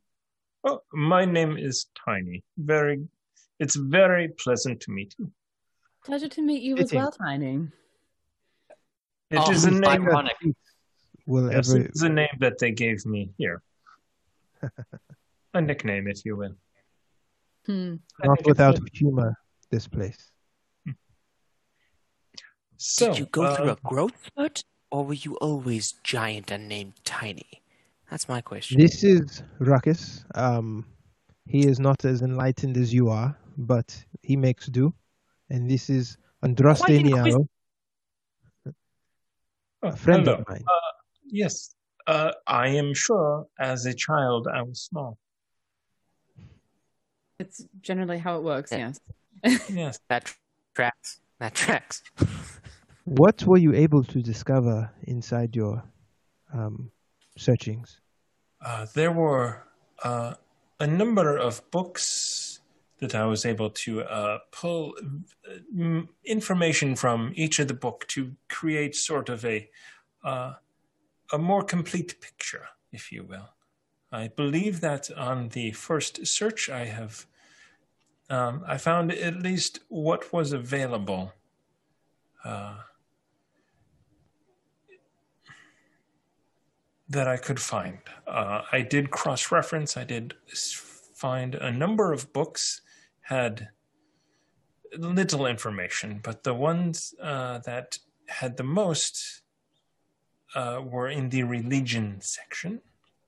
Oh, 0.63 0.79
my 0.93 1.25
name 1.25 1.57
is 1.57 1.87
Tiny. 2.05 2.43
Very, 2.57 3.05
it's 3.59 3.75
very 3.75 4.29
pleasant 4.29 4.79
to 4.81 4.91
meet 4.91 5.13
you. 5.19 5.29
Pleasure 6.05 6.29
to 6.29 6.41
meet 6.41 6.63
you 6.63 6.75
as 6.77 6.89
Fitting. 6.89 6.99
well, 6.99 7.11
Tiny. 7.11 7.67
It 9.29 9.49
is 9.49 9.65
Oh, 9.65 9.67
a 9.67 9.71
name. 9.71 10.07
ironic. 10.07 10.37
Will 11.27 11.51
Yes, 11.51 11.69
ever 11.69 11.81
it's 11.81 12.01
a 12.01 12.09
name 12.09 12.37
that 12.39 12.59
they 12.59 12.71
gave 12.71 13.05
me 13.05 13.31
here. 13.37 13.61
a 15.53 15.61
nickname, 15.61 16.07
if 16.07 16.23
you 16.23 16.37
will. 16.37 16.55
Hmm. 17.65 17.95
Not 18.23 18.37
think 18.37 18.39
it's 18.39 18.47
without 18.47 18.79
humor. 18.93 19.35
This 19.71 19.87
place. 19.87 20.31
So, 22.77 23.07
Did 23.07 23.19
you 23.19 23.25
go 23.25 23.55
through 23.55 23.69
uh, 23.71 23.75
a 23.83 23.89
growth 23.89 24.13
spurt, 24.25 24.63
or 24.91 25.05
were 25.05 25.13
you 25.13 25.35
always 25.37 25.93
giant 26.03 26.51
and 26.51 26.67
named 26.67 26.93
Tiny? 27.03 27.61
That's 28.09 28.29
my 28.29 28.41
question. 28.41 28.79
This 28.79 29.03
is 29.03 29.43
Ruckus. 29.59 30.23
Um, 30.35 30.85
he 31.47 31.67
is 31.67 31.79
not 31.79 32.05
as 32.05 32.21
enlightened 32.21 32.77
as 32.77 32.93
you 32.93 33.09
are, 33.09 33.35
but 33.57 34.03
he 34.21 34.35
makes 34.35 34.67
do. 34.67 34.93
And 35.49 35.69
this 35.69 35.89
is 35.89 36.17
Andraste 36.43 36.85
Quite. 36.85 37.03
Niaro, 37.03 37.47
oh, 38.65 38.73
a 39.81 39.95
friend 39.95 40.25
hello. 40.25 40.39
of 40.39 40.49
mine. 40.49 40.63
Yes, 41.27 41.75
uh, 42.07 42.31
I 42.47 42.69
am 42.69 42.93
sure 42.93 43.47
as 43.59 43.85
a 43.85 43.93
child 43.93 44.47
I 44.47 44.61
was 44.61 44.81
small. 44.81 45.17
It's 47.39 47.65
generally 47.81 48.17
how 48.17 48.37
it 48.37 48.43
works, 48.43 48.71
Yeah. 48.71 48.93
yes. 49.43 49.69
Yes. 49.69 49.99
That 50.09 50.33
tracks. 50.73 51.19
That 51.39 51.53
tracks. 51.53 52.01
What 53.05 53.45
were 53.45 53.57
you 53.57 53.73
able 53.73 54.03
to 54.03 54.21
discover 54.21 54.91
inside 55.03 55.55
your 55.55 55.83
um, 56.51 56.91
searchings? 57.37 58.01
Uh, 58.59 58.87
there 58.95 59.11
were 59.11 59.63
uh, 60.03 60.33
a 60.79 60.87
number 60.87 61.37
of 61.37 61.61
books 61.69 62.61
that 62.97 63.13
I 63.13 63.25
was 63.25 63.45
able 63.45 63.69
to 63.69 64.01
uh, 64.01 64.39
pull 64.51 64.95
uh, 65.47 66.01
information 66.23 66.95
from 66.95 67.31
each 67.35 67.59
of 67.59 67.67
the 67.67 67.75
book 67.75 68.07
to 68.09 68.35
create 68.49 68.95
sort 68.95 69.29
of 69.29 69.45
a 69.45 69.69
uh, 70.23 70.53
a 71.31 71.37
more 71.37 71.63
complete 71.63 72.19
picture, 72.19 72.67
if 72.91 73.11
you 73.11 73.23
will. 73.23 73.49
I 74.11 74.29
believe 74.29 74.81
that 74.81 75.11
on 75.11 75.49
the 75.49 75.71
first 75.71 76.25
search 76.25 76.69
I 76.69 76.85
have 76.85 77.27
um, 78.31 78.63
I 78.67 78.77
found 78.77 79.11
at 79.11 79.43
least 79.43 79.81
what 79.89 80.33
was 80.33 80.53
available. 80.53 81.33
Uh, 82.43 82.77
that 87.09 87.27
I 87.27 87.37
could 87.37 87.59
find. 87.59 87.99
Uh, 88.27 88.61
I 88.71 88.81
did 88.81 89.11
cross 89.11 89.51
reference. 89.51 89.95
I 89.95 90.03
did 90.03 90.33
find 91.13 91.55
a 91.55 91.71
number 91.71 92.13
of 92.13 92.33
books 92.33 92.81
had 93.21 93.69
little 94.97 95.45
information, 95.45 96.19
but 96.23 96.43
the 96.43 96.53
ones 96.53 97.13
uh, 97.21 97.59
that 97.59 97.99
had 98.27 98.57
the 98.57 98.63
most 98.63 99.41
uh, 100.55 100.81
were 100.83 101.09
in 101.09 101.29
the 101.29 101.43
religion 101.43 102.17
section. 102.21 102.81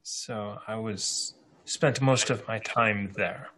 So 0.04 0.60
I 0.68 0.76
was 0.76 1.36
spent 1.66 2.02
most 2.02 2.30
of 2.30 2.48
my 2.48 2.60
time 2.60 3.12
there. 3.16 3.50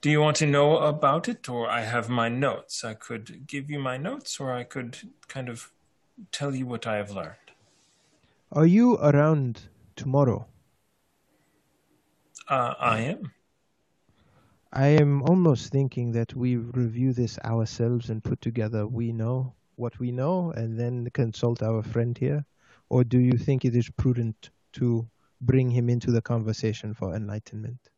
Do 0.00 0.10
you 0.10 0.20
want 0.20 0.36
to 0.38 0.46
know 0.46 0.78
about 0.78 1.28
it, 1.28 1.48
or 1.48 1.70
I 1.70 1.82
have 1.82 2.08
my 2.08 2.28
notes? 2.28 2.84
I 2.84 2.94
could 2.94 3.46
give 3.46 3.70
you 3.70 3.78
my 3.78 3.96
notes, 3.96 4.40
or 4.40 4.52
I 4.52 4.64
could 4.64 4.98
kind 5.28 5.48
of 5.48 5.70
tell 6.30 6.54
you 6.54 6.66
what 6.66 6.86
I 6.86 6.96
have 6.96 7.10
learned. 7.10 7.36
Are 8.52 8.66
you 8.66 8.96
around 8.98 9.62
tomorrow? 9.96 10.46
Uh, 12.48 12.74
I 12.78 13.00
am. 13.00 13.32
I 14.72 14.86
am 14.88 15.22
almost 15.22 15.70
thinking 15.70 16.12
that 16.12 16.34
we 16.34 16.56
review 16.56 17.12
this 17.12 17.38
ourselves 17.44 18.10
and 18.10 18.22
put 18.22 18.40
together 18.40 18.86
we 18.86 19.12
know 19.12 19.54
what 19.76 19.98
we 19.98 20.12
know 20.12 20.50
and 20.52 20.78
then 20.78 21.08
consult 21.12 21.62
our 21.62 21.82
friend 21.82 22.16
here. 22.16 22.44
Or 22.88 23.04
do 23.04 23.18
you 23.18 23.38
think 23.38 23.64
it 23.64 23.74
is 23.74 23.88
prudent 23.90 24.50
to 24.74 25.08
bring 25.40 25.70
him 25.70 25.88
into 25.88 26.10
the 26.10 26.22
conversation 26.22 26.94
for 26.94 27.14
enlightenment? 27.14 27.90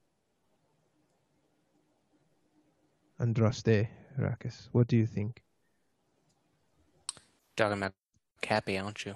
Andraste, 3.20 3.88
Ruckus, 4.18 4.68
what 4.72 4.86
do 4.88 4.96
you 4.96 5.06
think? 5.06 5.42
Talking 7.56 7.78
about 7.78 7.92
Cappy, 8.44 8.76
aren't 8.76 9.06
you? 9.06 9.14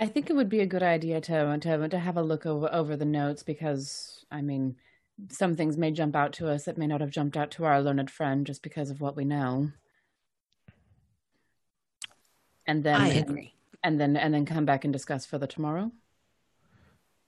I 0.00 0.06
think 0.06 0.28
it 0.28 0.34
would 0.34 0.48
be 0.48 0.58
a 0.58 0.66
good 0.66 0.82
idea 0.82 1.20
to 1.20 1.58
to 1.58 1.88
to 1.88 1.98
have 1.98 2.16
a 2.16 2.22
look 2.22 2.44
over 2.46 2.68
over 2.72 2.96
the 2.96 3.04
notes 3.04 3.44
because 3.44 4.24
I 4.28 4.42
mean 4.42 4.74
some 5.30 5.54
things 5.54 5.76
may 5.76 5.92
jump 5.92 6.16
out 6.16 6.32
to 6.34 6.48
us 6.48 6.64
that 6.64 6.78
may 6.78 6.88
not 6.88 7.00
have 7.00 7.10
jumped 7.10 7.36
out 7.36 7.52
to 7.52 7.64
our 7.64 7.80
learned 7.80 8.10
friend 8.10 8.44
just 8.44 8.60
because 8.62 8.90
of 8.90 9.00
what 9.00 9.16
we 9.16 9.24
know. 9.24 9.70
And 12.66 12.82
then 12.82 13.00
I 13.00 13.08
and, 13.08 13.30
agree. 13.30 13.54
and 13.84 14.00
then 14.00 14.16
and 14.16 14.34
then 14.34 14.44
come 14.44 14.64
back 14.64 14.84
and 14.84 14.92
discuss 14.92 15.24
further 15.24 15.46
tomorrow. 15.46 15.92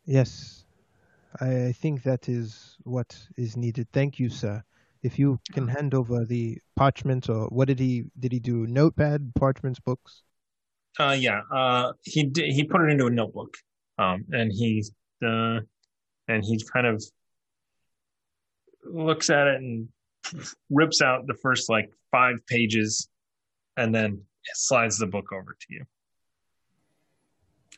Yes, 0.07 0.65
I 1.41 1.67
I 1.67 1.73
think 1.73 2.03
that 2.03 2.29
is 2.29 2.77
what 2.83 3.17
is 3.37 3.57
needed. 3.57 3.87
Thank 3.93 4.19
you, 4.19 4.29
sir. 4.29 4.65
If 5.03 5.19
you 5.19 5.41
can 5.53 5.67
hand 5.69 5.95
over 5.95 6.25
the 6.25 6.59
parchments 6.77 7.29
or 7.29 7.47
what 7.47 7.69
did 7.69 7.79
he 7.79 8.05
did 8.19 8.33
he 8.33 8.39
do? 8.39 8.67
Notepad, 8.67 9.33
parchments, 9.35 9.81
books? 9.81 10.23
Uh, 10.99 11.17
yeah. 11.19 11.41
Uh, 11.51 11.93
he 12.03 12.25
did, 12.25 12.53
he 12.53 12.65
put 12.65 12.83
it 12.83 12.91
into 12.91 13.07
a 13.07 13.11
notebook. 13.11 13.57
Um, 13.99 14.25
and 14.33 14.51
he 14.53 14.85
uh, 15.25 15.61
and 16.29 16.45
he 16.45 16.62
kind 16.73 16.87
of 16.87 17.03
looks 18.85 19.31
at 19.31 19.47
it 19.47 19.57
and 19.57 19.89
rips 20.70 21.03
out 21.03 21.27
the 21.27 21.35
first 21.35 21.69
like 21.70 21.91
five 22.11 22.37
pages, 22.47 23.09
and 23.77 23.95
then 23.95 24.23
slides 24.55 24.99
the 24.99 25.07
book 25.07 25.33
over 25.33 25.57
to 25.59 25.67
you. 25.69 25.85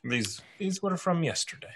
These 0.04 0.40
these 0.58 0.82
were 0.82 0.96
from 0.96 1.22
yesterday. 1.22 1.74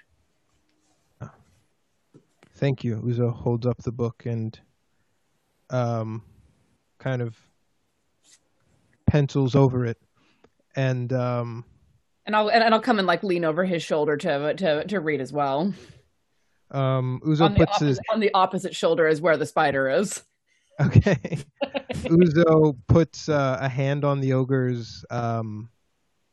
Thank 2.55 2.83
you. 2.85 3.03
Uzo 3.05 3.35
holds 3.35 3.67
up 3.67 3.83
the 3.83 3.93
book 3.93 4.25
and 4.25 4.59
um 5.71 6.23
kind 6.99 7.23
of 7.23 7.37
pencils 9.07 9.55
over 9.55 9.85
it. 9.85 9.99
And 10.75 11.13
um 11.13 11.65
And 12.27 12.35
I'll 12.37 12.51
and 12.51 12.63
I'll 12.75 12.81
come 12.81 12.99
and 12.99 13.07
like 13.07 13.23
lean 13.23 13.45
over 13.45 13.65
his 13.65 13.83
shoulder 13.83 14.17
to 14.17 14.55
to 14.55 14.85
to 14.87 15.01
read 15.01 15.21
as 15.21 15.33
well. 15.33 15.73
um 16.71 17.21
Uzo 17.25 17.43
On 17.43 17.55
puts 17.55 17.73
opposite, 17.73 17.87
his 17.87 18.01
on 18.13 18.21
the 18.21 18.31
opposite 18.35 18.75
shoulder 18.75 19.07
is 19.07 19.21
where 19.21 19.37
the 19.37 19.47
spider 19.47 19.89
is. 19.89 20.23
Okay. 20.81 21.39
Uzo 21.93 22.77
puts 22.87 23.29
uh, 23.29 23.57
a 23.61 23.69
hand 23.69 24.05
on 24.05 24.21
the 24.21 24.35
ogre's 24.35 25.05
um, 25.11 25.71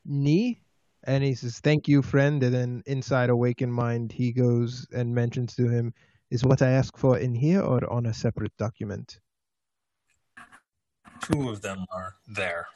knee 0.06 0.60
and 1.06 1.24
he 1.24 1.34
says, 1.34 1.60
Thank 1.60 1.88
you, 1.88 2.02
friend. 2.02 2.44
And 2.44 2.54
then 2.54 2.84
inside 2.86 3.30
Awaken 3.30 3.72
Mind, 3.72 4.12
he 4.12 4.32
goes 4.32 4.86
and 4.94 5.14
mentions 5.14 5.56
to 5.56 5.70
him, 5.70 5.94
Is 6.30 6.44
what 6.44 6.62
I 6.62 6.72
ask 6.72 6.98
for 6.98 7.18
in 7.18 7.34
here 7.34 7.62
or 7.62 7.90
on 7.92 8.06
a 8.08 8.14
separate 8.14 8.56
document? 8.58 9.20
Two 11.24 11.50
of 11.50 11.62
them 11.62 11.86
are 11.92 12.16
there. 12.28 12.68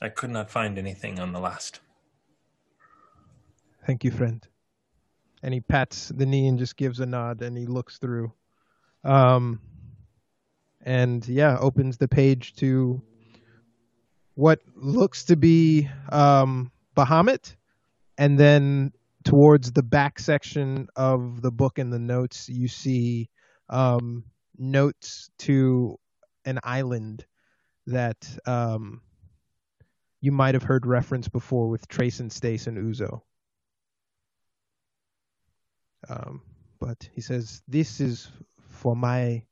I 0.00 0.08
could 0.08 0.30
not 0.30 0.50
find 0.50 0.78
anything 0.78 1.18
on 1.18 1.32
the 1.32 1.40
last. 1.40 1.80
Thank 3.86 4.04
you, 4.04 4.10
friend. 4.10 4.46
And 5.42 5.54
he 5.54 5.60
pats 5.60 6.08
the 6.08 6.26
knee 6.26 6.48
and 6.48 6.58
just 6.58 6.76
gives 6.76 7.00
a 7.00 7.06
nod 7.06 7.40
and 7.42 7.56
he 7.56 7.66
looks 7.66 7.98
through. 7.98 8.32
Um, 9.04 9.60
and 10.82 11.26
yeah, 11.28 11.56
opens 11.58 11.96
the 11.96 12.08
page 12.08 12.54
to 12.56 13.00
what 14.34 14.60
looks 14.74 15.24
to 15.24 15.36
be 15.36 15.88
um, 16.10 16.70
Bahamut. 16.96 17.54
And 18.18 18.38
then 18.38 18.92
towards 19.24 19.72
the 19.72 19.82
back 19.82 20.18
section 20.18 20.88
of 20.96 21.42
the 21.42 21.50
book 21.50 21.78
and 21.78 21.92
the 21.92 21.98
notes, 21.98 22.48
you 22.48 22.68
see 22.68 23.30
um, 23.68 24.24
notes 24.58 25.30
to 25.38 25.98
an 26.46 26.60
island 26.62 27.26
that 27.86 28.26
um, 28.46 29.02
you 30.20 30.32
might 30.32 30.54
have 30.54 30.62
heard 30.62 30.86
reference 30.86 31.28
before 31.28 31.68
with 31.68 31.86
Trace 31.88 32.20
and 32.20 32.32
Stace 32.32 32.66
and 32.66 32.78
Uzo. 32.78 33.20
Um, 36.08 36.42
but 36.80 37.08
he 37.12 37.20
says 37.20 37.62
this 37.68 38.00
is 38.00 38.30
for 38.68 38.96
my 38.96 39.42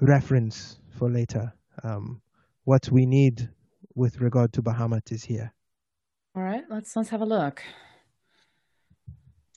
reference 0.00 0.78
for 0.90 1.10
later. 1.10 1.52
Um, 1.82 2.20
what 2.64 2.90
we 2.90 3.06
need 3.06 3.48
with 3.94 4.20
regard 4.20 4.52
to 4.54 4.62
Bahamut 4.62 5.10
is 5.12 5.24
here. 5.24 5.52
All 6.34 6.42
right, 6.42 6.64
let's 6.68 6.94
let's 6.94 7.08
have 7.10 7.22
a 7.22 7.26
look. 7.26 7.62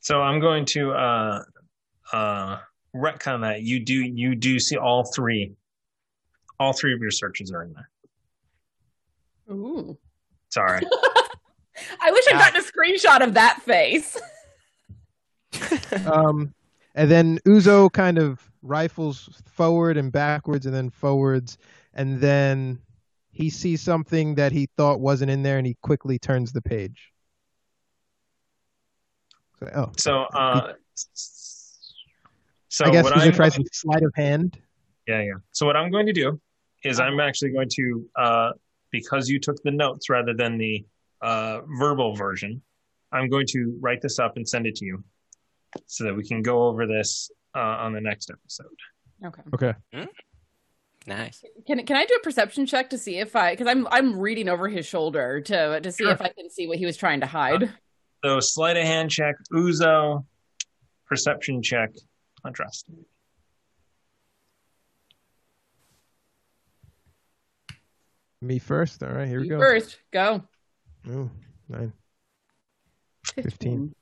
So 0.01 0.21
I'm 0.21 0.39
going 0.39 0.65
to 0.67 0.91
uh, 0.91 1.43
uh, 2.13 2.59
retcon 2.95 3.41
that. 3.41 3.63
You 3.63 3.83
do 3.83 3.93
you 3.93 4.35
do 4.35 4.59
see 4.59 4.77
all 4.77 5.03
three, 5.13 5.55
all 6.59 6.73
three 6.73 6.93
of 6.93 6.99
your 6.99 7.11
searches 7.11 7.51
are 7.51 7.63
in 7.63 7.73
there. 7.73 7.89
Ooh. 9.51 9.97
Sorry. 10.49 10.81
I 12.01 12.11
wish 12.11 12.25
I'd 12.29 12.33
gotten 12.33 12.61
a 12.61 12.63
screenshot 12.63 13.23
of 13.23 13.33
that 13.35 13.61
face. 13.61 14.19
um, 16.05 16.53
and 16.95 17.09
then 17.09 17.39
Uzo 17.47 17.91
kind 17.91 18.17
of 18.17 18.41
rifles 18.61 19.29
forward 19.45 19.97
and 19.97 20.11
backwards 20.11 20.65
and 20.65 20.75
then 20.75 20.89
forwards, 20.89 21.57
and 21.93 22.19
then 22.19 22.79
he 23.31 23.49
sees 23.49 23.81
something 23.81 24.35
that 24.35 24.51
he 24.51 24.67
thought 24.75 24.99
wasn't 24.99 25.31
in 25.31 25.43
there, 25.43 25.57
and 25.57 25.65
he 25.65 25.77
quickly 25.81 26.19
turns 26.19 26.51
the 26.51 26.61
page. 26.61 27.11
So, 29.59 29.69
oh, 29.75 29.91
So, 29.97 30.21
uh, 30.23 30.73
so 32.67 32.85
I 32.85 32.91
guess 32.91 33.05
what 33.05 33.13
Uzo 33.13 33.27
I'm 33.27 33.33
tries 33.33 33.57
with 33.57 33.69
sleight 33.71 34.03
of 34.03 34.11
hand. 34.15 34.59
Yeah, 35.07 35.21
yeah. 35.21 35.33
So 35.51 35.65
what 35.65 35.75
I'm 35.77 35.91
going 35.91 36.05
to 36.05 36.13
do 36.13 36.39
is 36.83 36.99
I'm 36.99 37.19
actually 37.19 37.51
going 37.51 37.69
to, 37.75 38.05
uh, 38.15 38.49
because 38.91 39.29
you 39.29 39.39
took 39.39 39.61
the 39.63 39.71
notes 39.71 40.09
rather 40.09 40.33
than 40.33 40.57
the 40.57 40.85
uh, 41.21 41.61
verbal 41.77 42.15
version, 42.15 42.61
I'm 43.11 43.29
going 43.29 43.45
to 43.49 43.77
write 43.81 44.01
this 44.01 44.19
up 44.19 44.37
and 44.37 44.47
send 44.47 44.65
it 44.67 44.75
to 44.75 44.85
you, 44.85 45.03
so 45.85 46.05
that 46.05 46.15
we 46.15 46.25
can 46.27 46.41
go 46.41 46.63
over 46.67 46.87
this 46.87 47.29
uh, 47.55 47.59
on 47.59 47.93
the 47.93 48.01
next 48.01 48.31
episode. 48.31 48.67
Okay. 49.25 49.41
Okay. 49.93 50.07
Nice. 51.07 51.43
Can 51.65 51.83
can 51.85 51.95
I 51.95 52.05
do 52.05 52.13
a 52.13 52.23
perception 52.23 52.65
check 52.65 52.91
to 52.91 52.97
see 52.97 53.17
if 53.17 53.35
I 53.35 53.53
because 53.53 53.67
I'm 53.67 53.87
I'm 53.87 54.19
reading 54.19 54.47
over 54.47 54.67
his 54.67 54.85
shoulder 54.85 55.41
to 55.41 55.79
to 55.81 55.91
see 55.91 56.03
Sure. 56.03 56.13
if 56.13 56.21
I 56.21 56.29
can 56.29 56.49
see 56.49 56.67
what 56.67 56.77
he 56.77 56.85
was 56.85 56.97
trying 56.97 57.21
to 57.21 57.25
hide. 57.25 57.73
So 58.23 58.39
sleight 58.41 58.77
of 58.77 58.83
hand 58.83 59.09
check, 59.09 59.35
Uzo, 59.51 60.25
perception 61.07 61.63
check, 61.63 61.89
contrast. 62.43 62.85
Me 68.41 68.57
first. 68.59 69.03
All 69.03 69.11
right, 69.11 69.27
here 69.27 69.41
we 69.41 69.49
go. 69.49 69.59
First, 69.59 69.97
go. 70.11 70.43
Ooh, 71.07 71.29
nine. 71.67 71.91
15. 73.35 73.93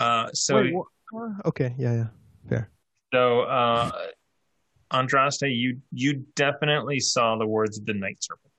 Uh, 0.00 0.28
so 0.32 0.56
Wait, 0.56 0.74
wha- 0.74 0.84
uh, 1.16 1.48
okay, 1.48 1.74
yeah, 1.78 1.94
yeah, 1.94 2.06
fair. 2.48 2.70
so 3.12 3.42
uh, 3.42 3.90
Andraste, 4.92 5.54
you 5.56 5.80
you 5.92 6.24
definitely 6.34 6.98
saw 7.00 7.36
the 7.38 7.46
words 7.46 7.78
of 7.78 7.86
the 7.86 7.94
night 7.94 8.18
serpent. 8.20 8.52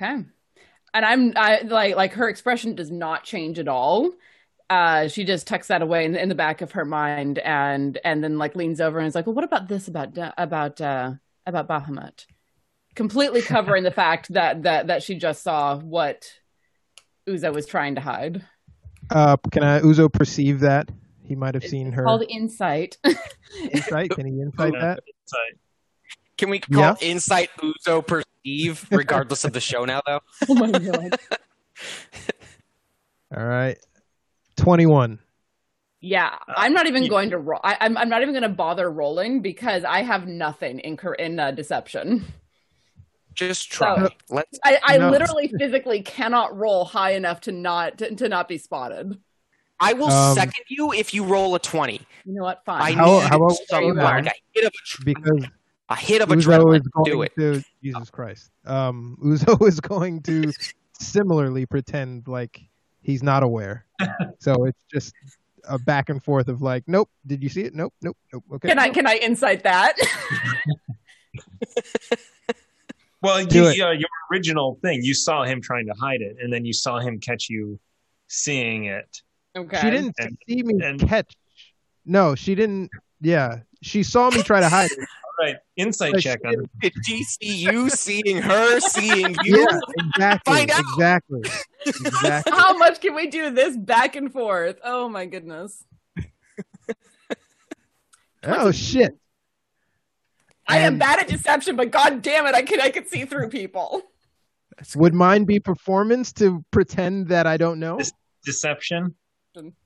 Okay. 0.00 0.24
And 0.92 1.04
I'm 1.04 1.32
I 1.36 1.60
like 1.62 1.94
like 1.96 2.12
her 2.14 2.28
expression 2.28 2.74
does 2.74 2.90
not 2.90 3.22
change 3.24 3.58
at 3.58 3.68
all. 3.68 4.10
Uh, 4.68 5.06
she 5.06 5.22
just 5.24 5.46
tucks 5.46 5.68
that 5.68 5.80
away 5.82 6.04
in, 6.04 6.16
in 6.16 6.28
the 6.28 6.34
back 6.34 6.60
of 6.60 6.72
her 6.72 6.84
mind, 6.84 7.38
and 7.38 7.98
and 8.04 8.22
then 8.24 8.38
like 8.38 8.56
leans 8.56 8.80
over 8.80 8.98
and 8.98 9.06
is 9.06 9.14
like, 9.14 9.26
"Well, 9.26 9.34
what 9.34 9.44
about 9.44 9.68
this 9.68 9.86
about 9.88 10.18
about 10.36 10.80
uh, 10.80 11.12
about 11.46 11.68
Bahamut?" 11.68 12.26
Completely 12.94 13.42
covering 13.42 13.84
the 13.84 13.90
fact 13.90 14.32
that 14.32 14.62
that 14.62 14.86
that 14.88 15.02
she 15.02 15.16
just 15.16 15.42
saw 15.42 15.78
what 15.78 16.30
Uzo 17.28 17.52
was 17.52 17.66
trying 17.66 17.94
to 17.96 18.00
hide. 18.00 18.44
Uh, 19.10 19.36
can 19.50 19.62
I 19.62 19.80
Uzo 19.80 20.12
perceive 20.12 20.60
that? 20.60 20.88
He 21.24 21.34
might 21.34 21.54
have 21.54 21.64
seen 21.64 21.92
her 21.92 22.04
Called 22.04 22.24
insight. 22.28 22.98
insight. 23.72 24.10
Can 24.10 24.26
he 24.26 24.40
insight 24.40 24.72
that? 24.80 25.00
Insight. 25.06 25.58
Can 26.38 26.50
we 26.50 26.60
call 26.60 26.80
Yeah. 26.80 26.94
Insight 27.00 27.50
Uzo 27.58 28.06
Perceive, 28.06 28.86
regardless 28.90 29.44
of 29.44 29.52
the 29.52 29.60
show 29.60 29.84
now, 29.84 30.02
though? 30.06 30.20
oh 30.48 30.54
my 30.54 30.70
god. 30.70 31.18
All 33.36 33.44
right. 33.44 33.78
21. 34.56 35.18
Yeah, 36.06 36.36
I'm 36.48 36.72
not 36.72 36.86
even 36.86 37.08
going 37.08 37.30
to 37.30 37.38
roll. 37.38 37.58
I, 37.64 37.76
I'm 37.80 37.96
I'm 37.98 38.08
not 38.08 38.22
even 38.22 38.32
going 38.32 38.42
to 38.44 38.48
bother 38.48 38.88
rolling 38.88 39.42
because 39.42 39.82
I 39.84 40.02
have 40.02 40.28
nothing 40.28 40.78
in 40.78 40.96
in 41.18 41.40
uh, 41.40 41.50
deception. 41.50 42.24
Just 43.34 43.70
try. 43.72 44.08
Let's. 44.30 44.58
I, 44.64 44.78
I 44.84 44.98
No. 44.98 45.10
literally 45.10 45.52
physically 45.58 46.02
cannot 46.02 46.56
roll 46.56 46.84
high 46.84 47.12
enough 47.12 47.40
to 47.42 47.52
not 47.52 47.98
to, 47.98 48.14
to 48.14 48.28
not 48.28 48.46
be 48.48 48.56
spotted. 48.56 49.20
I 49.80 49.94
will 49.94 50.10
Um, 50.10 50.34
second 50.36 50.64
you 50.68 50.92
if 50.92 51.12
you 51.12 51.24
roll 51.24 51.54
a 51.56 51.58
twenty. 51.58 52.00
You 52.24 52.34
know 52.34 52.44
what? 52.44 52.62
I 52.68 52.92
Fine. 52.92 52.94
How- 52.94 53.18
need 53.20 53.28
how 53.28 53.36
about 53.36 53.56
some 53.68 53.84
we 53.86 53.92
like 53.92 54.26
a 54.26 54.32
hit 54.54 54.64
of 54.64 54.72
a, 54.72 54.86
tr- 54.86 55.02
Because 55.04 55.44
a 55.88 55.96
hit 55.96 56.22
of 56.22 56.28
Uzo 56.28 56.36
adrenaline. 56.36 56.80
is 56.80 56.88
going 56.88 57.04
Do 57.12 57.22
it. 57.22 57.32
to 57.36 57.62
Jesus 57.82 58.10
Christ. 58.10 58.50
Um, 58.64 59.18
Uzo 59.22 59.66
is 59.68 59.80
going 59.80 60.22
to 60.22 60.52
similarly 61.00 61.66
pretend 61.66 62.28
like 62.28 62.60
he's 63.02 63.22
not 63.24 63.42
aware. 63.42 63.84
so 64.38 64.64
it's 64.64 64.82
just 64.92 65.12
a 65.68 65.78
back 65.78 66.08
and 66.08 66.22
forth 66.22 66.48
of 66.48 66.62
like, 66.62 66.84
nope, 66.86 67.08
did 67.26 67.42
you 67.42 67.48
see 67.48 67.62
it? 67.62 67.74
Nope, 67.74 67.94
nope, 68.02 68.16
nope. 68.32 68.44
Okay. 68.54 68.68
Can 68.68 68.78
I 68.78 68.88
can 68.90 69.06
I 69.06 69.16
insight 69.16 69.62
that? 69.64 69.94
Well, 73.22 73.44
Do 73.44 73.72
you, 73.72 73.84
uh, 73.84 73.90
your 73.92 74.08
original 74.30 74.78
thing, 74.82 75.00
you 75.02 75.14
saw 75.14 75.42
him 75.42 75.60
trying 75.60 75.86
to 75.86 75.94
hide 75.94 76.20
it, 76.20 76.36
and 76.40 76.52
then 76.52 76.64
you 76.64 76.72
saw 76.72 77.00
him 77.00 77.18
catch 77.18 77.48
you 77.48 77.80
seeing 78.28 78.84
it. 78.84 79.22
okay. 79.56 79.80
She 79.80 79.90
didn't 79.90 80.14
And- 80.18 80.38
see 80.46 80.62
me 80.62 80.84
and- 80.84 81.00
catch. 81.00 81.34
No, 82.04 82.34
she 82.36 82.54
didn't. 82.54 82.90
Yeah, 83.20 83.60
she 83.82 84.02
saw 84.04 84.30
me 84.30 84.42
try 84.42 84.60
to 84.60 84.68
hide 84.68 84.90
it. 84.92 85.08
All 85.38 85.46
right, 85.46 85.56
insight 85.76 86.12
But 86.12 86.22
check 86.22 86.40
she 86.42 86.56
on 86.56 86.68
Did 86.80 86.92
she 87.04 87.22
see 87.24 87.56
you 87.56 87.90
seeing 87.90 88.40
her 88.40 88.80
seeing 88.80 89.36
you? 89.44 89.68
Yeah, 89.68 89.78
exactly. 89.98 90.54
Find 90.54 90.70
out. 90.70 90.80
Exactly. 90.80 91.42
Exactly. 91.86 92.52
How 92.52 92.76
much 92.76 93.00
can 93.00 93.14
we 93.14 93.28
do 93.28 93.50
this 93.50 93.76
back 93.76 94.16
and 94.16 94.32
forth? 94.32 94.80
Oh 94.82 95.08
my 95.08 95.26
goodness. 95.26 95.84
Oh 98.42 98.70
shit. 98.70 99.16
I 100.68 100.78
am 100.78 100.98
bad 100.98 101.20
at 101.20 101.28
deception, 101.28 101.76
but 101.76 101.90
god 101.90 102.22
damn 102.22 102.46
it, 102.46 102.54
I 102.54 102.62
can 102.62 102.80
I 102.80 102.90
can 102.90 103.06
see 103.06 103.24
through 103.24 103.50
people. 103.50 104.02
Would 104.94 105.14
mine 105.14 105.44
be 105.44 105.58
performance 105.60 106.32
to 106.34 106.64
pretend 106.70 107.28
that 107.28 107.46
I 107.46 107.56
don't 107.56 107.78
know? 107.80 107.98
This- 107.98 108.12
deception. 108.44 109.14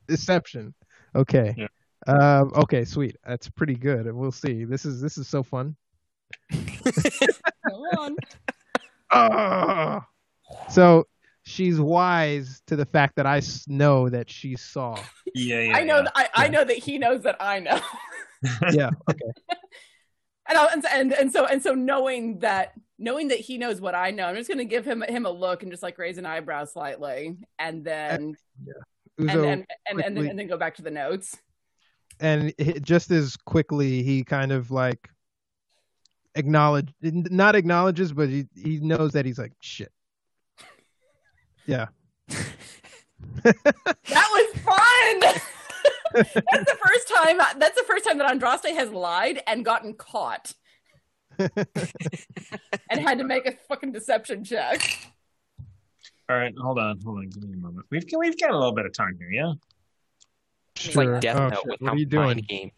Deception. 0.08 0.74
Okay. 1.14 1.54
Yeah. 1.56 1.68
Um, 2.06 2.52
okay, 2.54 2.84
sweet. 2.84 3.16
That's 3.26 3.48
pretty 3.48 3.74
good. 3.74 4.06
And 4.06 4.16
We'll 4.16 4.32
see. 4.32 4.64
This 4.64 4.84
is 4.84 5.00
this 5.00 5.18
is 5.18 5.28
so 5.28 5.42
fun. 5.42 5.76
Come 6.52 7.82
on. 7.98 8.16
Ah! 9.12 10.06
So 10.68 11.06
she's 11.42 11.80
wise 11.80 12.62
to 12.66 12.76
the 12.76 12.86
fact 12.86 13.16
that 13.16 13.26
I 13.26 13.40
know 13.66 14.08
that 14.08 14.30
she 14.30 14.56
saw. 14.56 14.96
Yeah, 15.34 15.60
yeah. 15.60 15.76
I 15.76 15.84
know 15.84 15.96
yeah. 15.96 16.02
that 16.02 16.12
I, 16.14 16.28
I 16.34 16.48
know 16.48 16.64
that 16.64 16.76
he 16.76 16.98
knows 16.98 17.22
that 17.22 17.36
I 17.40 17.60
know. 17.60 17.80
Yeah. 18.72 18.90
Okay. 19.08 19.32
and, 20.48 20.58
I'll, 20.58 20.68
and 20.68 20.84
and 20.86 21.12
and 21.12 21.32
so 21.32 21.44
and 21.44 21.62
so 21.62 21.74
knowing 21.74 22.38
that 22.38 22.72
knowing 22.98 23.28
that 23.28 23.38
he 23.38 23.58
knows 23.58 23.80
what 23.80 23.94
I 23.94 24.10
know, 24.10 24.24
I'm 24.24 24.36
just 24.36 24.48
gonna 24.48 24.64
give 24.64 24.86
him 24.86 25.02
him 25.02 25.26
a 25.26 25.30
look 25.30 25.62
and 25.62 25.70
just 25.70 25.82
like 25.82 25.98
raise 25.98 26.16
an 26.16 26.24
eyebrow 26.24 26.64
slightly, 26.64 27.36
and 27.58 27.84
then 27.84 28.36
and 29.18 29.28
Uzo, 29.28 29.52
and, 29.52 29.66
and, 29.86 30.00
and, 30.00 30.16
then 30.16 30.26
and 30.26 30.38
then 30.38 30.46
go 30.46 30.56
back 30.56 30.76
to 30.76 30.82
the 30.82 30.90
notes. 30.90 31.36
And 32.18 32.52
he, 32.58 32.80
just 32.80 33.10
as 33.10 33.36
quickly 33.36 34.02
he 34.02 34.24
kind 34.24 34.52
of 34.52 34.70
like 34.70 35.08
acknowledge 36.34 36.92
not 37.02 37.54
acknowledges 37.54 38.12
but 38.12 38.28
he, 38.28 38.46
he 38.54 38.78
knows 38.78 39.12
that 39.12 39.26
he's 39.26 39.38
like 39.38 39.52
shit 39.60 39.92
yeah 41.66 41.86
That 43.42 44.28
was 44.32 44.60
fun. 44.62 45.20
that's 46.14 46.34
the 46.34 46.78
first 46.84 47.08
time. 47.08 47.38
That's 47.58 47.76
the 47.76 47.84
first 47.86 48.04
time 48.04 48.18
that 48.18 48.30
Andraste 48.30 48.74
has 48.74 48.90
lied 48.90 49.42
and 49.46 49.64
gotten 49.64 49.94
caught, 49.94 50.54
and 51.38 51.50
had 52.90 53.18
to 53.18 53.24
make 53.24 53.46
a 53.46 53.52
fucking 53.68 53.92
deception 53.92 54.44
check. 54.44 54.82
All 56.28 56.36
right, 56.36 56.54
hold 56.60 56.78
on, 56.78 56.98
hold 57.04 57.18
on, 57.18 57.30
give 57.30 57.42
me 57.44 57.54
a 57.54 57.56
moment. 57.56 57.86
We've 57.90 58.04
we've 58.16 58.38
got 58.38 58.50
a 58.50 58.56
little 58.56 58.74
bit 58.74 58.86
of 58.86 58.92
time 58.92 59.16
here, 59.18 59.30
yeah. 59.30 59.52
It's 60.84 60.94
Sure. 60.94 61.12
like 61.12 61.20
Death 61.20 61.36
Oh, 61.36 61.48
Note 61.48 61.58
shit. 61.58 61.70
with 61.70 61.80
What 61.80 61.88
how 61.88 61.94
are 61.94 61.98
you 61.98 62.06
mind 62.06 62.46
doing? 62.46 62.46
game. 62.48 62.70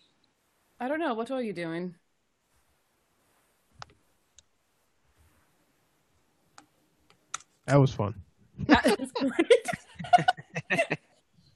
I 0.81 0.89
don't 0.89 0.99
know. 0.99 1.15
What 1.15 1.31
are 1.31 1.43
you 1.43 1.53
doing? 1.53 1.95
that 7.67 7.77
was 7.77 7.93
fun 7.93 8.15
That 8.67 8.85
is 9.01 9.13
great. 9.13 9.67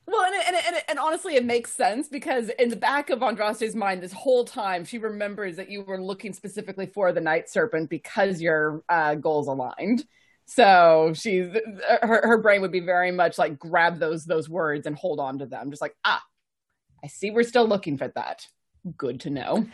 well, 0.06 0.24
and, 0.24 0.34
and, 0.46 0.56
and, 0.66 0.76
and 0.88 0.98
honestly, 0.98 1.34
it 1.36 1.44
makes 1.44 1.72
sense 1.72 2.08
because 2.08 2.48
in 2.58 2.68
the 2.70 2.76
back 2.76 3.10
of 3.10 3.20
Andraste's 3.20 3.74
mind, 3.74 4.02
this 4.02 4.12
whole 4.12 4.44
time, 4.44 4.84
she 4.84 4.98
remembers 4.98 5.56
that 5.56 5.68
you 5.70 5.82
were 5.82 6.00
looking 6.00 6.32
specifically 6.32 6.86
for 6.86 7.12
the 7.12 7.20
Night 7.20 7.50
Serpent 7.50 7.90
because 7.90 8.40
your 8.40 8.82
uh, 8.88 9.14
goals 9.16 9.48
aligned. 9.48 10.04
So 10.46 11.12
she's 11.14 11.48
her 12.02 12.20
her 12.24 12.38
brain 12.38 12.60
would 12.60 12.70
be 12.70 12.78
very 12.80 13.10
much 13.10 13.36
like 13.36 13.58
grab 13.58 13.98
those 13.98 14.24
those 14.24 14.48
words 14.48 14.86
and 14.86 14.94
hold 14.96 15.18
on 15.18 15.40
to 15.40 15.46
them, 15.46 15.70
just 15.70 15.82
like 15.82 15.96
ah, 16.04 16.22
I 17.04 17.08
see 17.08 17.30
we're 17.30 17.42
still 17.42 17.66
looking 17.66 17.96
for 17.96 18.08
that. 18.08 18.46
Good 18.96 19.20
to 19.20 19.30
know. 19.30 19.66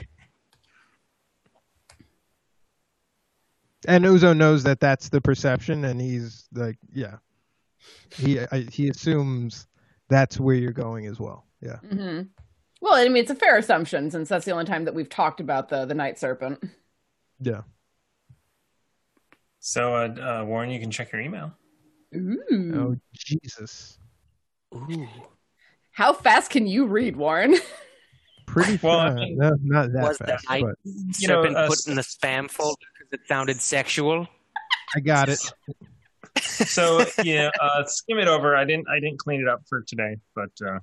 And 3.89 4.05
Uzo 4.05 4.37
knows 4.37 4.63
that 4.65 4.81
that's 4.81 5.09
the 5.09 5.21
perception, 5.21 5.85
and 5.85 6.01
he's 6.01 6.47
like, 6.53 6.79
yeah, 6.93 7.17
he 8.17 8.41
I, 8.41 8.61
he 8.71 8.89
assumes 8.89 9.67
that's 10.09 10.39
where 10.39 10.55
you're 10.55 10.73
going 10.73 11.07
as 11.07 11.19
well. 11.19 11.47
Yeah. 11.61 11.79
hmm 11.79 12.23
Well, 12.81 12.95
I 12.95 13.09
mean, 13.09 13.23
it's 13.23 13.31
a 13.31 13.35
fair 13.35 13.57
assumption 13.57 14.11
since 14.11 14.29
that's 14.29 14.45
the 14.45 14.53
only 14.53 14.67
time 14.67 14.85
that 14.85 14.95
we've 14.95 15.09
talked 15.09 15.41
about 15.41 15.69
the 15.69 15.85
the 15.85 15.95
Night 15.95 16.19
Serpent. 16.19 16.63
Yeah. 17.41 17.63
So, 19.59 19.95
uh, 19.95 20.41
uh, 20.41 20.45
Warren, 20.45 20.71
you 20.71 20.81
can 20.81 20.91
check 20.91 21.13
your 21.13 21.21
email. 21.21 21.53
Ooh. 22.15 22.73
Oh 22.75 22.97
Jesus. 23.15 23.99
Ooh. 24.75 25.09
How 25.93 26.13
fast 26.13 26.51
can 26.51 26.67
you 26.67 26.87
read, 26.87 27.17
Warren? 27.17 27.55
Pretty 28.47 28.79
Well, 28.83 28.99
I 28.99 29.09
fast. 29.09 29.17
mean, 29.17 29.37
no, 29.39 29.57
not 29.63 29.93
that 29.93 30.03
Was 30.03 30.19
the 30.19 30.25
fast, 30.27 30.49
night 30.49 30.65
but 30.65 30.75
You 30.85 31.29
know, 31.29 31.43
serpent 31.43 31.57
uh, 31.57 31.69
put 31.69 31.87
in 31.87 31.95
the 31.95 32.03
spam 32.03 32.51
folder 32.51 32.77
because 32.99 33.13
it 33.21 33.27
sounded 33.29 33.61
sexual? 33.61 34.27
I 34.97 35.01
got 35.01 35.29
it. 35.29 35.39
So, 36.41 37.05
yeah, 37.23 37.51
uh, 37.61 37.85
skim 37.85 38.19
it 38.19 38.27
over. 38.27 38.57
I 38.57 38.65
didn't, 38.65 38.89
I 38.89 38.99
didn't 39.01 39.19
clean 39.19 39.43
it 39.43 39.49
up 39.49 39.63
for 39.69 39.83
today, 39.83 40.17
but 40.35 40.49
uh, 40.67 40.79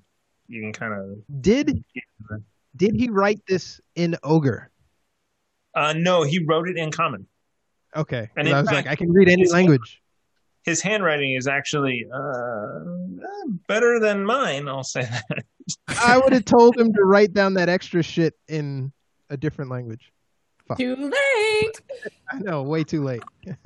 you 0.48 0.62
can 0.62 0.72
kind 0.74 0.94
of. 0.94 1.42
Did 1.42 1.84
did 2.76 2.94
he 2.94 3.10
write 3.10 3.42
this 3.48 3.82
in 3.96 4.16
ogre? 4.22 4.70
Uh, 5.74 5.94
no, 5.98 6.22
he 6.22 6.46
wrote 6.46 6.70
it 6.70 6.78
in 6.78 6.92
common. 6.92 7.26
Okay. 7.96 8.30
and 8.38 8.48
in 8.48 8.54
I 8.54 8.60
was 8.62 8.70
fact, 8.70 8.86
like, 8.86 8.92
I 8.92 8.96
can 8.96 9.12
read 9.12 9.28
any 9.28 9.42
his- 9.42 9.52
language. 9.52 10.00
His 10.70 10.82
handwriting 10.82 11.34
is 11.34 11.48
actually 11.48 12.06
uh, 12.14 12.80
better 13.68 14.00
than 14.00 14.24
mine. 14.24 14.68
I'll 14.68 14.84
say 14.84 15.02
that. 15.02 15.44
I 16.02 16.20
would 16.20 16.32
have 16.32 16.46
told 16.46 16.78
him 16.78 16.94
to 16.94 17.04
write 17.04 17.34
down 17.34 17.56
that 17.56 17.70
extra 17.70 18.04
shit 18.04 18.36
in 18.48 18.92
a 19.32 19.38
different 19.38 19.72
language. 19.72 20.14
Too 20.78 20.96
late. 20.96 21.82
I 22.32 22.38
know, 22.40 22.62
way 22.62 22.84
too 22.84 23.04
late. 23.04 23.24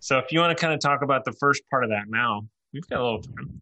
So, 0.00 0.16
if 0.16 0.32
you 0.32 0.40
want 0.40 0.56
to 0.56 0.58
kind 0.58 0.72
of 0.72 0.80
talk 0.80 1.02
about 1.02 1.26
the 1.26 1.32
first 1.32 1.68
part 1.68 1.84
of 1.84 1.90
that 1.90 2.04
now, 2.08 2.46
we've 2.72 2.86
got 2.88 2.98
a 2.98 3.04
little 3.04 3.20
time. 3.20 3.60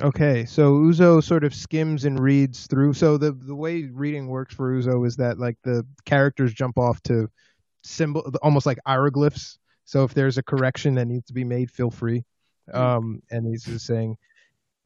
Okay, 0.00 0.44
so 0.44 0.72
Uzo 0.72 1.22
sort 1.22 1.44
of 1.44 1.54
skims 1.54 2.04
and 2.04 2.18
reads 2.18 2.66
through. 2.66 2.94
So 2.94 3.16
the 3.16 3.30
the 3.30 3.54
way 3.54 3.84
reading 3.84 4.26
works 4.26 4.52
for 4.52 4.74
Uzo 4.74 5.06
is 5.06 5.14
that 5.18 5.38
like 5.38 5.56
the 5.62 5.86
characters 6.06 6.52
jump 6.52 6.76
off 6.76 7.00
to 7.02 7.30
symbol, 7.84 8.32
almost 8.42 8.66
like 8.66 8.78
hieroglyphs. 8.84 9.59
So 9.90 10.04
if 10.04 10.14
there's 10.14 10.38
a 10.38 10.42
correction 10.44 10.94
that 10.94 11.08
needs 11.08 11.26
to 11.26 11.32
be 11.32 11.42
made, 11.42 11.68
feel 11.68 11.90
free. 11.90 12.24
Um, 12.72 13.22
and 13.28 13.44
he's 13.44 13.64
just 13.64 13.86
saying, 13.86 14.18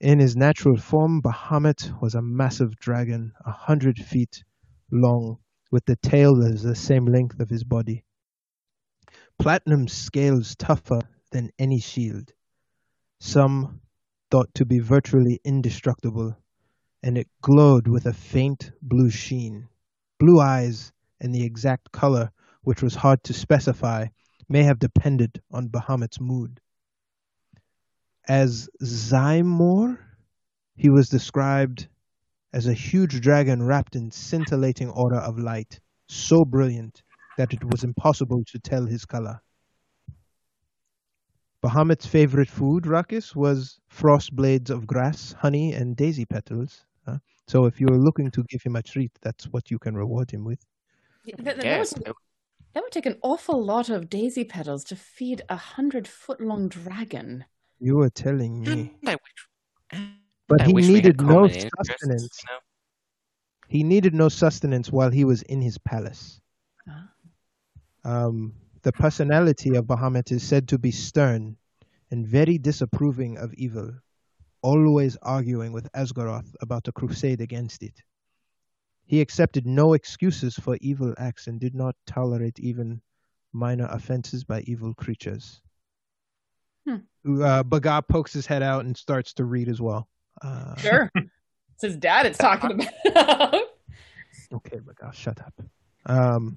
in 0.01 0.19
his 0.19 0.35
natural 0.35 0.79
form, 0.79 1.21
Bahamut 1.21 2.01
was 2.01 2.15
a 2.15 2.23
massive 2.23 2.77
dragon, 2.77 3.35
a 3.45 3.51
hundred 3.51 3.99
feet 3.99 4.43
long, 4.91 5.41
with 5.71 5.85
the 5.85 5.97
tail 5.97 6.37
that 6.37 6.55
is 6.55 6.63
the 6.63 6.75
same 6.75 7.05
length 7.05 7.39
of 7.39 7.51
his 7.51 7.65
body. 7.65 8.03
Platinum 9.39 9.89
scales 9.89 10.57
tougher 10.57 11.03
than 11.33 11.51
any 11.59 11.81
shield. 11.81 12.33
Some 13.21 13.83
thought 14.31 14.55
to 14.55 14.65
be 14.65 14.79
virtually 14.79 15.39
indestructible, 15.45 16.35
and 17.03 17.19
it 17.19 17.29
glowed 17.43 17.89
with 17.89 18.07
a 18.07 18.15
faint 18.15 18.71
blue 18.81 19.11
sheen. 19.11 19.69
Blue 20.19 20.41
eyes 20.41 20.95
and 21.21 21.35
the 21.35 21.45
exact 21.45 21.93
color, 21.93 22.31
which 22.63 22.81
was 22.81 22.95
hard 22.95 23.23
to 23.25 23.35
specify, 23.35 24.07
may 24.49 24.63
have 24.63 24.79
depended 24.79 25.41
on 25.51 25.69
Bahamut's 25.69 26.21
mood. 26.21 26.61
As 28.27 28.69
Zymor, 28.83 29.99
he 30.77 30.91
was 30.91 31.09
described 31.09 31.89
as 32.53 32.67
a 32.67 32.73
huge 32.73 33.21
dragon 33.21 33.63
wrapped 33.63 33.97
in 33.97 34.11
scintillating 34.11 34.89
aura 34.91 35.19
of 35.19 35.39
light, 35.39 35.81
so 36.09 36.45
brilliant 36.45 37.03
that 37.37 37.53
it 37.53 37.65
was 37.65 37.85
impossible 37.85 38.45
to 38.47 38.59
tell 38.61 38.87
his 38.87 39.05
color. 39.05 39.41
Bahamut's 41.63 42.07
favorite 42.07 42.49
food, 42.49 42.87
Ruckus, 42.87 43.35
was 43.35 43.81
frost 43.89 44.37
blades 44.37 44.71
of 44.71 44.87
grass, 44.87 45.33
honey, 45.33 45.73
and 45.73 45.97
daisy 45.97 46.27
petals. 46.27 46.85
huh? 47.07 47.19
So 47.49 47.65
if 47.65 47.81
you're 47.81 47.99
looking 47.99 48.31
to 48.33 48.45
give 48.45 48.63
him 48.63 48.77
a 48.77 48.83
treat, 48.83 49.13
that's 49.23 49.47
what 49.47 49.71
you 49.71 49.79
can 49.79 49.97
reward 49.97 50.31
him 50.31 50.45
with. 50.45 50.61
That, 51.39 51.57
that 51.57 51.65
Yes. 51.65 51.95
Would, 52.75 52.81
that 52.81 52.83
would 52.83 52.93
take 52.93 53.07
an 53.07 53.19
awful 53.23 53.65
lot 53.65 53.89
of 53.89 54.09
daisy 54.11 54.45
petals 54.45 54.85
to 54.85 54.97
feed 54.97 55.43
a 55.49 55.57
hundred 55.57 56.09
foot 56.09 56.41
long 56.41 56.69
dragon. 56.69 57.45
You 57.81 58.01
are 58.01 58.11
telling 58.11 58.63
me. 58.63 58.95
I 59.07 59.17
wish, 59.17 60.09
But 60.49 60.63
I 60.63 60.67
he 60.67 60.75
wish 60.75 60.87
needed 60.89 61.21
no 61.21 61.49
sustenance. 61.49 62.41
you 62.43 62.51
know? 62.51 62.59
He 63.69 63.83
needed 63.83 64.15
no 64.15 64.29
sustenance 64.29 64.93
while 64.93 65.11
he 65.11 65.25
was 65.25 65.43
in 65.43 65.61
his 65.63 65.79
palace. 65.79 66.41
Ah. 66.89 67.09
Um, 68.05 68.55
the 68.83 68.93
personality 68.93 69.75
of 69.77 69.87
Bahamut 69.87 70.31
is 70.31 70.43
said 70.43 70.69
to 70.69 70.79
be 70.79 70.91
stern 70.91 71.57
and 72.11 72.27
very 72.27 72.59
disapproving 72.59 73.39
of 73.39 73.55
evil, 73.55 73.91
always 74.63 75.17
arguing 75.23 75.73
with 75.73 75.91
Asgaroth 75.93 76.55
about 76.61 76.87
a 76.89 76.93
crusade 76.93 77.41
against 77.41 77.83
it. 77.83 77.95
He 79.07 79.21
accepted 79.21 79.67
no 79.67 79.93
excuses 79.93 80.55
for 80.55 80.79
evil 80.81 81.15
acts 81.19 81.47
and 81.47 81.61
did 81.61 81.75
not 81.75 81.95
tolerate 82.07 82.59
even 82.59 83.01
minor 83.53 83.87
offenses 83.91 84.45
by 84.45 84.61
evil 84.63 84.95
creatures. 84.95 85.61
Hmm. 86.87 87.43
Uh, 87.43 87.63
Baga 87.63 88.03
pokes 88.03 88.33
his 88.33 88.47
head 88.47 88.63
out 88.63 88.85
and 88.85 88.97
starts 88.97 89.35
to 89.35 89.45
read 89.45 89.69
as 89.69 89.81
well. 89.81 90.09
Uh, 90.43 90.75
Sure. 90.77 91.11
it's 91.17 91.83
his 91.83 91.97
dad 91.97 92.27
it's 92.27 92.39
talking 92.39 92.87
about. 93.05 93.55
Okay, 94.53 94.79
Baga, 94.79 95.13
shut 95.15 95.41
up. 95.41 95.55
Um, 96.07 96.57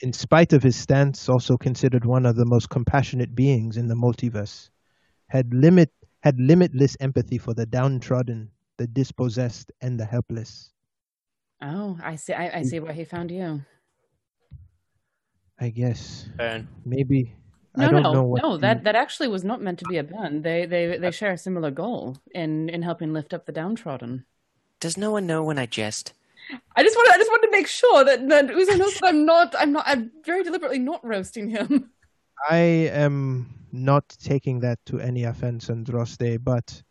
in 0.00 0.12
spite 0.12 0.52
of 0.52 0.62
his 0.62 0.76
stance, 0.76 1.28
also 1.28 1.56
considered 1.56 2.04
one 2.04 2.24
of 2.26 2.34
the 2.34 2.46
most 2.46 2.70
compassionate 2.70 3.34
beings 3.34 3.76
in 3.76 3.88
the 3.88 3.94
multiverse, 3.94 4.70
had 5.28 5.52
limit 5.52 5.90
had 6.22 6.38
limitless 6.40 6.96
empathy 7.00 7.38
for 7.38 7.54
the 7.54 7.66
downtrodden, 7.66 8.50
the 8.78 8.86
dispossessed, 8.86 9.72
and 9.80 9.98
the 9.98 10.04
helpless. 10.04 10.72
Oh, 11.62 11.98
I 12.02 12.16
see. 12.16 12.32
I, 12.32 12.58
I 12.58 12.62
mm. 12.62 12.66
see 12.66 12.80
where 12.80 12.92
he 12.92 13.04
found 13.04 13.30
you. 13.30 13.62
I 15.58 15.68
guess 15.70 16.28
Burn. 16.38 16.68
maybe 16.86 17.34
No, 17.76 17.86
I 17.86 17.90
don't 17.90 18.02
no, 18.02 18.12
know 18.12 18.22
what. 18.24 18.42
no. 18.42 18.52
you- 18.54 18.58
That 18.60 18.84
that 18.84 18.96
actually 18.96 19.28
was 19.28 19.44
not 19.44 19.60
meant 19.60 19.78
to 19.80 19.84
be 19.86 19.98
a 19.98 20.02
burn. 20.04 20.42
They 20.42 20.64
they 20.66 20.96
they 20.96 21.08
uh, 21.08 21.10
share 21.10 21.32
a 21.32 21.38
similar 21.38 21.70
goal 21.70 22.16
in 22.34 22.68
in 22.70 22.82
helping 22.82 23.12
lift 23.12 23.34
up 23.34 23.46
the 23.46 23.52
downtrodden. 23.52 24.24
Does 24.80 24.96
no 24.96 25.10
one 25.10 25.26
know 25.26 25.42
when 25.44 25.58
I 25.58 25.66
jest? 25.66 26.14
I 26.74 26.82
just 26.82 26.96
want 26.96 27.14
I 27.14 27.18
just 27.18 27.30
want 27.30 27.42
to 27.42 27.50
make 27.50 27.66
sure 27.68 28.04
that 28.04 28.26
that 28.28 28.46
Uzo 28.48 28.78
knows 28.78 28.94
that 28.94 29.08
I'm 29.08 29.26
not 29.26 29.54
I'm 29.58 29.72
not 29.72 29.84
I'm 29.86 30.10
very 30.24 30.42
deliberately 30.42 30.78
not 30.78 31.04
roasting 31.04 31.50
him. 31.50 31.90
I 32.48 32.88
am 33.04 33.54
not 33.70 34.08
taking 34.08 34.60
that 34.60 34.78
to 34.86 34.98
any 34.98 35.24
offense, 35.24 35.68
Andraste, 35.68 36.42
but 36.42 36.82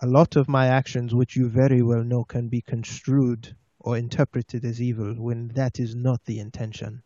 a 0.00 0.06
lot 0.06 0.36
of 0.36 0.48
my 0.48 0.68
actions, 0.68 1.14
which 1.14 1.36
you 1.36 1.48
very 1.50 1.82
well 1.82 2.02
know, 2.02 2.24
can 2.24 2.48
be 2.48 2.62
construed 2.62 3.54
or 3.84 3.98
interpreted 3.98 4.64
as 4.64 4.80
evil 4.80 5.14
when 5.14 5.48
that 5.48 5.78
is 5.78 5.94
not 5.94 6.24
the 6.24 6.40
intention. 6.40 7.02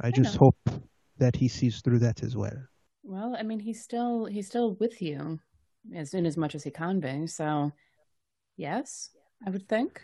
I 0.00 0.12
just 0.12 0.34
know. 0.34 0.52
hope 0.52 0.82
that 1.18 1.36
he 1.36 1.48
sees 1.48 1.80
through 1.80 1.98
that 1.98 2.22
as 2.22 2.36
well. 2.36 2.56
Well, 3.02 3.36
I 3.38 3.42
mean, 3.42 3.58
he's 3.58 3.82
still 3.82 4.24
he's 4.24 4.46
still 4.46 4.76
with 4.80 5.02
you, 5.02 5.40
as 5.94 6.14
in 6.14 6.26
as 6.26 6.36
much 6.36 6.54
as 6.54 6.62
he 6.62 6.70
can 6.70 7.00
be. 7.00 7.26
So, 7.26 7.72
yes, 8.56 9.10
I 9.44 9.50
would 9.50 9.68
think. 9.68 10.00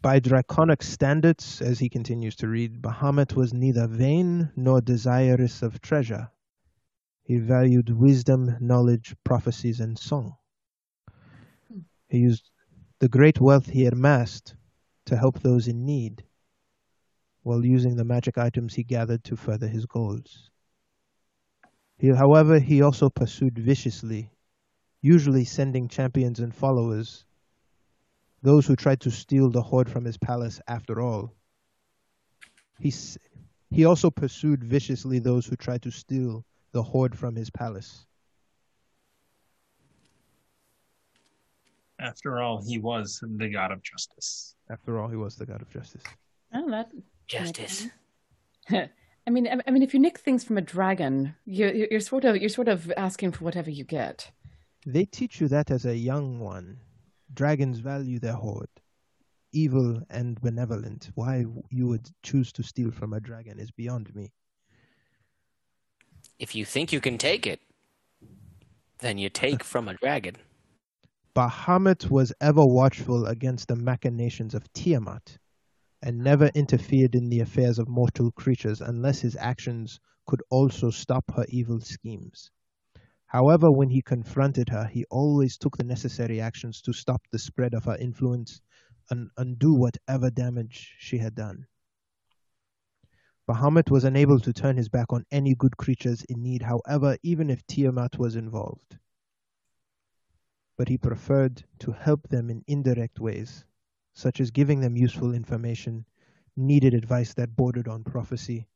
By 0.00 0.20
draconic 0.20 0.82
standards, 0.82 1.60
as 1.60 1.78
he 1.78 1.88
continues 1.88 2.36
to 2.36 2.48
read, 2.48 2.80
Bahamut 2.80 3.34
was 3.34 3.52
neither 3.52 3.86
vain 3.88 4.50
nor 4.56 4.80
desirous 4.80 5.62
of 5.62 5.80
treasure. 5.80 6.30
He 7.24 7.38
valued 7.38 7.90
wisdom, 7.90 8.56
knowledge, 8.60 9.14
prophecies, 9.24 9.80
and 9.80 9.98
song. 9.98 10.36
Hmm. 11.68 11.80
He 12.08 12.18
used 12.18 12.51
the 13.02 13.08
great 13.08 13.40
wealth 13.40 13.66
he 13.66 13.84
amassed 13.84 14.54
to 15.04 15.16
help 15.16 15.40
those 15.40 15.66
in 15.66 15.84
need, 15.84 16.22
while 17.42 17.66
using 17.66 17.96
the 17.96 18.04
magic 18.04 18.38
items 18.38 18.74
he 18.74 18.84
gathered 18.84 19.24
to 19.24 19.34
further 19.34 19.66
his 19.66 19.86
goals. 19.86 20.50
He, 21.98 22.10
however, 22.10 22.60
he 22.60 22.80
also 22.80 23.10
pursued 23.10 23.58
viciously, 23.58 24.30
usually 25.00 25.44
sending 25.44 25.88
champions 25.88 26.38
and 26.38 26.54
followers 26.54 27.24
those 28.40 28.68
who 28.68 28.76
tried 28.76 29.00
to 29.00 29.10
steal 29.10 29.50
the 29.50 29.62
hoard 29.62 29.90
from 29.90 30.04
his 30.04 30.16
palace 30.16 30.60
after 30.68 31.00
all. 31.00 31.34
He, 32.78 32.94
he 33.68 33.84
also 33.84 34.12
pursued 34.12 34.62
viciously 34.62 35.18
those 35.18 35.44
who 35.44 35.56
tried 35.56 35.82
to 35.82 35.90
steal 35.90 36.44
the 36.70 36.84
hoard 36.84 37.18
from 37.18 37.34
his 37.34 37.50
palace. 37.50 38.06
After 42.02 42.40
all, 42.40 42.60
he 42.66 42.78
was 42.78 43.22
the 43.22 43.48
god 43.48 43.70
of 43.70 43.82
justice. 43.82 44.56
After 44.70 44.98
all, 45.00 45.08
he 45.08 45.16
was 45.16 45.36
the 45.36 45.46
god 45.46 45.62
of 45.62 45.70
justice. 45.70 46.02
Oh, 46.52 46.68
that 46.70 46.90
Justice. 47.28 47.88
I 48.70 49.30
mean, 49.30 49.46
I 49.46 49.60
I 49.66 49.70
mean, 49.70 49.82
if 49.82 49.94
you 49.94 50.00
nick 50.00 50.18
things 50.18 50.42
from 50.44 50.58
a 50.58 50.60
dragon, 50.60 51.34
you're 51.44 51.72
you're 51.72 52.00
sort 52.00 52.24
of 52.24 52.36
you're 52.36 52.48
sort 52.48 52.68
of 52.68 52.92
asking 52.96 53.32
for 53.32 53.44
whatever 53.44 53.70
you 53.70 53.84
get. 53.84 54.30
They 54.84 55.04
teach 55.04 55.40
you 55.40 55.48
that 55.48 55.70
as 55.70 55.86
a 55.86 55.96
young 55.96 56.40
one. 56.40 56.78
Dragons 57.32 57.78
value 57.78 58.18
their 58.18 58.34
hoard. 58.34 58.68
Evil 59.52 60.02
and 60.10 60.40
benevolent. 60.40 61.10
Why 61.14 61.46
you 61.70 61.86
would 61.86 62.10
choose 62.22 62.52
to 62.52 62.62
steal 62.62 62.90
from 62.90 63.12
a 63.12 63.20
dragon 63.20 63.58
is 63.60 63.70
beyond 63.70 64.14
me. 64.14 64.32
If 66.38 66.54
you 66.56 66.64
think 66.64 66.92
you 66.92 67.00
can 67.00 67.16
take 67.16 67.46
it, 67.46 67.60
then 68.98 69.18
you 69.18 69.30
take 69.30 69.62
from 69.62 69.88
a 69.88 69.94
dragon. 69.94 70.36
Bahamut 71.34 72.10
was 72.10 72.34
ever 72.42 72.62
watchful 72.62 73.24
against 73.24 73.68
the 73.68 73.76
machinations 73.76 74.54
of 74.54 74.70
Tiamat, 74.74 75.38
and 76.02 76.18
never 76.18 76.48
interfered 76.48 77.14
in 77.14 77.30
the 77.30 77.40
affairs 77.40 77.78
of 77.78 77.88
mortal 77.88 78.30
creatures 78.32 78.82
unless 78.82 79.20
his 79.20 79.34
actions 79.36 79.98
could 80.26 80.42
also 80.50 80.90
stop 80.90 81.30
her 81.34 81.46
evil 81.48 81.80
schemes. 81.80 82.50
However, 83.24 83.70
when 83.70 83.88
he 83.88 84.02
confronted 84.02 84.68
her, 84.68 84.84
he 84.84 85.06
always 85.06 85.56
took 85.56 85.78
the 85.78 85.84
necessary 85.84 86.38
actions 86.38 86.82
to 86.82 86.92
stop 86.92 87.22
the 87.30 87.38
spread 87.38 87.72
of 87.72 87.86
her 87.86 87.96
influence 87.96 88.60
and 89.08 89.30
undo 89.38 89.72
whatever 89.72 90.30
damage 90.30 90.94
she 90.98 91.16
had 91.16 91.34
done. 91.34 91.66
Bahamut 93.48 93.90
was 93.90 94.04
unable 94.04 94.38
to 94.40 94.52
turn 94.52 94.76
his 94.76 94.90
back 94.90 95.10
on 95.14 95.24
any 95.30 95.54
good 95.54 95.78
creatures 95.78 96.24
in 96.24 96.42
need, 96.42 96.60
however, 96.60 97.16
even 97.22 97.48
if 97.48 97.66
Tiamat 97.66 98.18
was 98.18 98.36
involved. 98.36 98.98
But 100.76 100.88
he 100.88 100.98
preferred 100.98 101.64
to 101.80 101.92
help 101.92 102.28
them 102.28 102.50
in 102.50 102.64
indirect 102.66 103.20
ways, 103.20 103.64
such 104.14 104.40
as 104.40 104.50
giving 104.50 104.80
them 104.80 104.96
useful 104.96 105.34
information, 105.34 106.04
needed 106.56 106.94
advice 106.94 107.34
that 107.34 107.56
bordered 107.56 107.88
on 107.88 108.04
prophecy, 108.04 108.66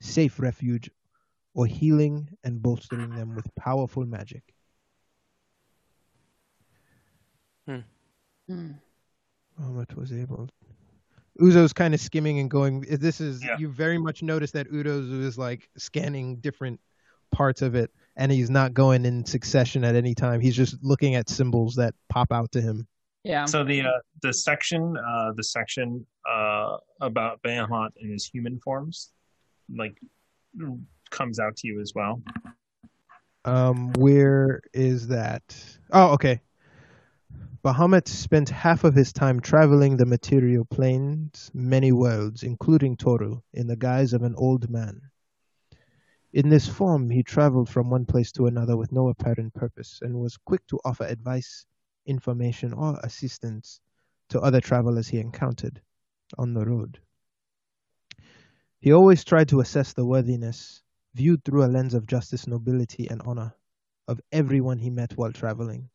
safe 0.00 0.38
refuge, 0.40 0.90
or 1.54 1.66
healing 1.66 2.28
and 2.44 2.62
bolstering 2.62 3.14
them 3.14 3.34
with 3.34 3.52
powerful 3.56 4.06
magic. 4.06 4.54
Hmm. 7.66 7.80
Bahamut 9.58 9.94
was 9.94 10.12
able. 10.12 10.48
Uzo's 11.40 11.72
kind 11.72 11.94
of 11.94 12.00
skimming 12.00 12.38
and 12.38 12.50
going. 12.50 12.80
This 12.82 13.20
is 13.20 13.42
Yeah. 13.44 13.58
you 13.58 13.68
very 13.68 13.98
much 13.98 14.22
notice 14.22 14.50
that 14.52 14.68
Uzo 14.70 15.22
is 15.22 15.38
like 15.38 15.68
scanning 15.76 16.36
different 16.36 16.80
parts 17.32 17.62
of 17.62 17.74
it, 17.74 17.90
and 18.16 18.30
he's 18.30 18.50
not 18.50 18.74
going 18.74 19.04
in 19.04 19.24
succession 19.24 19.84
at 19.84 19.94
any 19.94 20.14
time. 20.14 20.40
He's 20.40 20.56
just 20.56 20.76
looking 20.82 21.14
at 21.14 21.28
symbols 21.28 21.74
that 21.76 21.94
pop 22.08 22.32
out 22.32 22.52
to 22.52 22.60
him. 22.60 22.86
Yeah. 23.24 23.44
So 23.44 23.64
the 23.64 23.82
uh, 23.82 23.90
the 24.22 24.32
section 24.32 24.96
uh, 24.96 25.32
the 25.36 25.44
section 25.44 26.06
uh, 26.30 26.76
about 27.00 27.42
Bahamut 27.42 27.90
in 27.96 28.10
his 28.10 28.24
human 28.26 28.58
forms, 28.58 29.10
like, 29.74 29.96
comes 31.10 31.38
out 31.38 31.56
to 31.56 31.68
you 31.68 31.80
as 31.80 31.92
well. 31.94 32.22
Um, 33.44 33.92
where 33.94 34.60
is 34.72 35.08
that? 35.08 35.42
Oh, 35.92 36.12
okay. 36.12 36.40
Bahamut 37.62 38.08
spent 38.08 38.48
half 38.48 38.84
of 38.84 38.94
his 38.94 39.12
time 39.12 39.38
traveling 39.38 39.98
the 39.98 40.06
material 40.06 40.64
planes, 40.64 41.50
many 41.52 41.92
worlds, 41.92 42.42
including 42.42 42.96
Toril, 42.96 43.42
in 43.52 43.66
the 43.66 43.76
guise 43.76 44.14
of 44.14 44.22
an 44.22 44.34
old 44.36 44.70
man. 44.70 45.02
In 46.32 46.48
this 46.48 46.68
form, 46.68 47.10
he 47.10 47.24
traveled 47.24 47.68
from 47.68 47.90
one 47.90 48.06
place 48.06 48.30
to 48.32 48.46
another 48.46 48.76
with 48.76 48.92
no 48.92 49.08
apparent 49.08 49.52
purpose 49.52 49.98
and 50.00 50.20
was 50.20 50.36
quick 50.36 50.64
to 50.68 50.78
offer 50.84 51.04
advice, 51.04 51.66
information, 52.06 52.72
or 52.72 53.00
assistance 53.02 53.80
to 54.28 54.40
other 54.40 54.60
travelers 54.60 55.08
he 55.08 55.18
encountered 55.18 55.82
on 56.38 56.54
the 56.54 56.64
road. 56.64 57.00
He 58.78 58.92
always 58.92 59.24
tried 59.24 59.48
to 59.48 59.60
assess 59.60 59.92
the 59.92 60.06
worthiness, 60.06 60.82
viewed 61.14 61.44
through 61.44 61.64
a 61.64 61.66
lens 61.66 61.94
of 61.94 62.06
justice, 62.06 62.46
nobility, 62.46 63.10
and 63.10 63.20
honor, 63.22 63.54
of 64.06 64.20
everyone 64.30 64.78
he 64.78 64.90
met 64.90 65.16
while 65.16 65.32
traveling. 65.32 65.90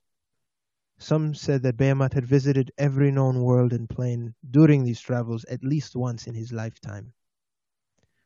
Some 0.98 1.34
said 1.34 1.64
that 1.64 1.78
Bahamut 1.78 2.14
had 2.14 2.26
visited 2.26 2.72
every 2.78 3.12
known 3.12 3.42
world 3.42 3.72
and 3.72 3.90
plane 3.90 4.36
during 4.52 4.84
these 4.84 5.00
travels 5.00 5.46
at 5.46 5.64
least 5.64 5.96
once 5.96 6.28
in 6.28 6.36
his 6.36 6.52
lifetime. 6.52 7.14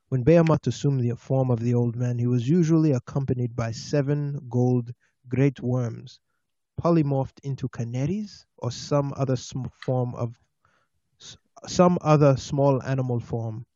When 0.09 0.23
Bahamut 0.23 0.65
assumed 0.65 1.01
the 1.01 1.15
form 1.15 1.51
of 1.51 1.59
the 1.59 1.75
old 1.75 1.95
man, 1.95 2.17
he 2.17 2.25
was 2.25 2.49
usually 2.49 2.93
accompanied 2.93 3.55
by 3.55 3.71
seven 3.71 4.47
gold 4.49 4.91
great 5.27 5.61
worms, 5.61 6.19
polymorphed 6.81 7.39
into 7.43 7.69
canaries 7.69 8.47
or 8.57 8.71
some 8.71 9.13
other 9.15 9.35
form 9.35 10.15
of 10.15 10.39
some 11.67 11.99
other 12.01 12.37
small 12.37 12.81
animal 12.81 13.19
form, 13.19 13.67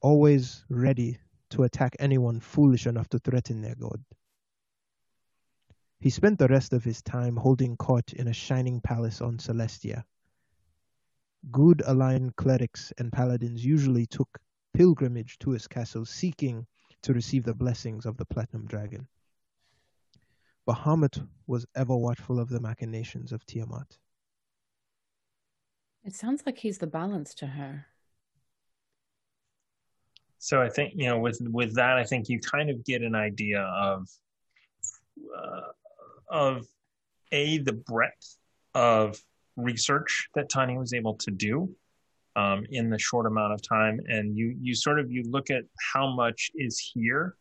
always 0.00 0.64
ready 0.70 1.18
to 1.50 1.64
attack 1.64 1.96
anyone 1.98 2.40
foolish 2.40 2.86
enough 2.86 3.10
to 3.10 3.18
threaten 3.18 3.60
their 3.60 3.74
god. 3.74 4.02
He 6.00 6.08
spent 6.08 6.38
the 6.38 6.48
rest 6.48 6.72
of 6.72 6.82
his 6.82 7.02
time 7.02 7.36
holding 7.36 7.76
court 7.76 8.14
in 8.14 8.26
a 8.26 8.32
shining 8.32 8.80
palace 8.80 9.20
on 9.20 9.36
Celestia. 9.36 10.04
Good 11.50 11.82
aligned 11.84 12.36
clerics 12.36 12.92
and 12.96 13.12
paladins 13.12 13.62
usually 13.62 14.06
took 14.06 14.38
pilgrimage 14.74 15.38
to 15.40 15.50
his 15.50 15.66
castle 15.66 16.04
seeking 16.04 16.66
to 17.02 17.12
receive 17.12 17.44
the 17.44 17.54
blessings 17.54 18.06
of 18.06 18.16
the 18.16 18.24
Platinum 18.24 18.66
Dragon. 18.66 19.06
Bahamut 20.66 21.26
was 21.46 21.66
ever 21.74 21.96
watchful 21.96 22.38
of 22.38 22.48
the 22.48 22.60
machinations 22.60 23.32
of 23.32 23.44
Tiamat. 23.44 23.98
It 26.04 26.14
sounds 26.14 26.42
like 26.46 26.58
he's 26.58 26.78
the 26.78 26.86
balance 26.86 27.34
to 27.34 27.46
her. 27.46 27.86
So 30.38 30.60
I 30.60 30.68
think 30.68 30.94
you 30.96 31.08
know 31.08 31.20
with 31.20 31.40
with 31.40 31.74
that, 31.76 31.96
I 31.98 32.04
think 32.04 32.28
you 32.28 32.40
kind 32.40 32.68
of 32.70 32.84
get 32.84 33.02
an 33.02 33.14
idea 33.14 33.60
of 33.60 34.08
uh, 35.36 35.72
of 36.28 36.66
a 37.30 37.58
the 37.58 37.72
breadth 37.72 38.38
of 38.74 39.22
research 39.56 40.28
that 40.34 40.48
Tiny 40.48 40.76
was 40.76 40.94
able 40.94 41.14
to 41.14 41.30
do 41.30 41.74
um, 42.36 42.64
in 42.70 42.90
the 42.90 42.98
short 42.98 43.26
amount 43.26 43.52
of 43.52 43.60
time, 43.62 44.00
and 44.06 44.36
you 44.36 44.56
you 44.60 44.74
sort 44.74 44.98
of 44.98 45.10
you 45.10 45.22
look 45.28 45.50
at 45.50 45.64
how 45.92 46.14
much 46.14 46.50
is 46.54 46.78
here 46.78 47.36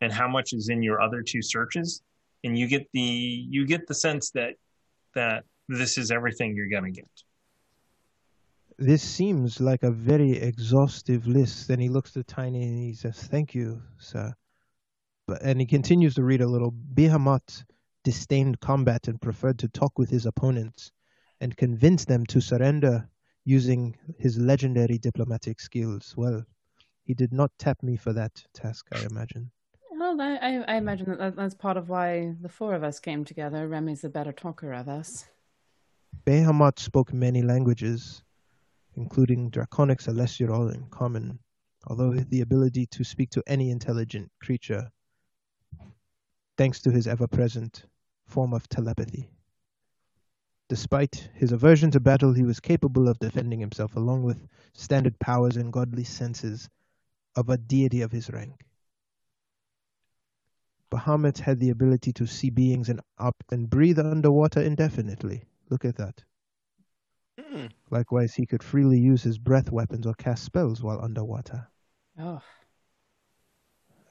and 0.00 0.12
how 0.12 0.28
much 0.28 0.52
is 0.52 0.68
in 0.68 0.82
your 0.82 1.00
other 1.00 1.22
two 1.22 1.42
searches, 1.42 2.02
and 2.44 2.58
you 2.58 2.66
get 2.66 2.86
the 2.92 3.00
you 3.00 3.66
get 3.66 3.86
the 3.86 3.94
sense 3.94 4.30
that 4.30 4.54
that 5.14 5.44
this 5.68 5.98
is 5.98 6.10
everything 6.10 6.56
you're 6.56 6.68
gonna 6.68 6.90
get. 6.90 7.08
This 8.78 9.02
seems 9.02 9.60
like 9.60 9.82
a 9.82 9.90
very 9.90 10.32
exhaustive 10.32 11.26
list. 11.26 11.68
Then 11.68 11.80
he 11.80 11.90
looks 11.90 12.12
to 12.12 12.24
Tiny 12.24 12.62
and 12.62 12.78
he 12.78 12.94
says, 12.94 13.22
Thank 13.22 13.54
you, 13.54 13.82
sir. 13.98 14.32
But 15.26 15.42
and 15.42 15.60
he 15.60 15.66
continues 15.66 16.14
to 16.14 16.24
read 16.24 16.40
a 16.40 16.48
little. 16.48 16.72
Bahamut 16.94 17.62
disdained 18.04 18.58
combat 18.60 19.06
and 19.06 19.20
preferred 19.20 19.58
to 19.58 19.68
talk 19.68 19.98
with 19.98 20.08
his 20.08 20.24
opponents 20.24 20.92
and 21.42 21.56
convince 21.56 22.06
them 22.06 22.24
to 22.26 22.40
surrender 22.40 23.06
using 23.50 23.96
his 24.16 24.38
legendary 24.38 24.96
diplomatic 24.96 25.58
skills. 25.58 26.14
Well, 26.16 26.44
he 27.02 27.14
did 27.14 27.32
not 27.32 27.50
tap 27.58 27.82
me 27.82 27.96
for 27.96 28.12
that 28.12 28.44
task, 28.54 28.86
I 28.92 29.00
imagine. 29.10 29.50
Well, 29.90 30.20
I, 30.20 30.62
I, 30.68 30.76
imagine 30.76 31.06
that 31.10 31.18
that- 31.18 31.36
that's 31.36 31.54
part 31.54 31.76
of 31.76 31.88
why 31.88 32.36
the 32.40 32.48
four 32.48 32.74
of 32.74 32.84
us 32.84 33.00
came 33.00 33.24
together. 33.24 33.66
Remy's 33.66 34.02
the 34.02 34.08
better 34.08 34.32
talker 34.32 34.72
of 34.72 34.88
us. 34.88 35.26
Bahamut 36.24 36.78
spoke 36.78 37.12
many 37.12 37.42
languages, 37.42 38.22
including 38.94 39.50
Draconic, 39.50 40.00
Celestial, 40.00 40.68
and 40.68 40.88
Common, 40.90 41.40
although 41.88 42.14
the 42.14 42.42
ability 42.42 42.86
to 42.86 43.02
speak 43.02 43.30
to 43.30 43.42
any 43.48 43.70
intelligent 43.70 44.30
creature, 44.40 44.92
thanks 46.56 46.80
to 46.82 46.90
his 46.92 47.08
ever 47.08 47.26
present 47.26 47.84
form 48.26 48.54
of 48.54 48.68
telepathy. 48.68 49.28
Despite 50.70 51.28
his 51.34 51.50
aversion 51.50 51.90
to 51.90 51.98
battle, 51.98 52.32
he 52.32 52.44
was 52.44 52.60
capable 52.60 53.08
of 53.08 53.18
defending 53.18 53.58
himself 53.58 53.96
along 53.96 54.22
with 54.22 54.46
standard 54.72 55.18
powers 55.18 55.56
and 55.56 55.72
godly 55.72 56.04
senses 56.04 56.70
of 57.34 57.48
a 57.48 57.58
deity 57.58 58.02
of 58.02 58.12
his 58.12 58.30
rank. 58.30 58.64
Bahamut 60.88 61.38
had 61.38 61.58
the 61.58 61.70
ability 61.70 62.12
to 62.12 62.24
see 62.24 62.50
beings 62.50 62.88
and 62.88 63.00
up 63.18 63.34
and 63.50 63.68
breathe 63.68 63.98
underwater 63.98 64.60
indefinitely. 64.60 65.42
Look 65.70 65.84
at 65.84 65.96
that. 65.96 66.22
Hmm. 67.36 67.66
Likewise, 67.90 68.34
he 68.34 68.46
could 68.46 68.62
freely 68.62 69.00
use 69.00 69.24
his 69.24 69.38
breath 69.38 69.72
weapons 69.72 70.06
or 70.06 70.14
cast 70.14 70.44
spells 70.44 70.84
while 70.84 71.02
underwater. 71.02 71.66
Oh, 72.16 72.42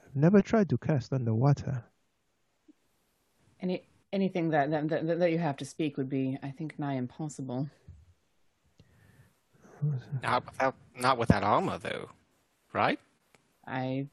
I've 0.04 0.14
never 0.14 0.42
tried 0.42 0.68
to 0.68 0.76
cast 0.76 1.14
underwater. 1.14 1.84
any 3.62 3.86
anything 4.12 4.50
that 4.50 4.70
that, 4.70 4.88
that 4.88 5.18
that 5.18 5.30
you 5.30 5.38
have 5.38 5.56
to 5.58 5.64
speak 5.64 5.96
would 5.96 6.08
be, 6.08 6.38
I 6.42 6.50
think, 6.50 6.78
nigh 6.78 6.94
impossible. 6.94 7.68
Not 10.22 10.44
without 10.46 10.74
not 10.96 11.18
without 11.18 11.42
armor 11.42 11.78
though, 11.78 12.10
right? 12.72 12.98
I 13.66 14.08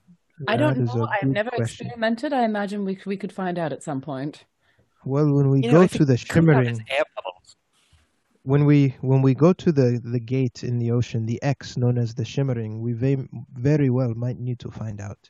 I 0.48 0.56
don't 0.58 0.80
know. 0.80 1.08
I've 1.22 1.28
never 1.28 1.50
question. 1.50 1.88
experimented. 1.88 2.34
I 2.34 2.44
imagine 2.44 2.86
we 2.86 3.00
we 3.06 3.18
could 3.18 3.34
find 3.34 3.58
out 3.58 3.74
at 3.74 3.84
some 3.84 4.02
point. 4.02 4.46
Well, 5.04 5.34
when 5.34 5.50
we 5.50 5.62
You 5.62 5.72
go 5.72 5.78
know, 5.78 5.82
if 5.84 5.92
to 5.92 6.06
the 6.06 6.14
it 6.14 6.28
comes 6.28 6.50
out 6.50 6.68
as 6.68 6.78
shimmering, 6.78 6.88
when 8.44 8.66
we 8.66 8.96
when 9.02 9.22
we 9.22 9.34
go 9.34 9.52
to 9.54 9.72
the 9.72 10.02
the 10.04 10.20
gate 10.20 10.64
in 10.64 10.80
the 10.80 10.92
ocean, 10.92 11.26
the 11.26 11.42
X 11.44 11.76
known 11.76 11.98
as 11.98 12.16
the 12.16 12.24
Shimmering, 12.26 12.82
we 12.82 12.94
ve- 12.94 13.28
very 13.54 13.90
well 13.90 14.14
might 14.16 14.40
need 14.40 14.60
to 14.60 14.72
find 14.72 15.02
out. 15.02 15.30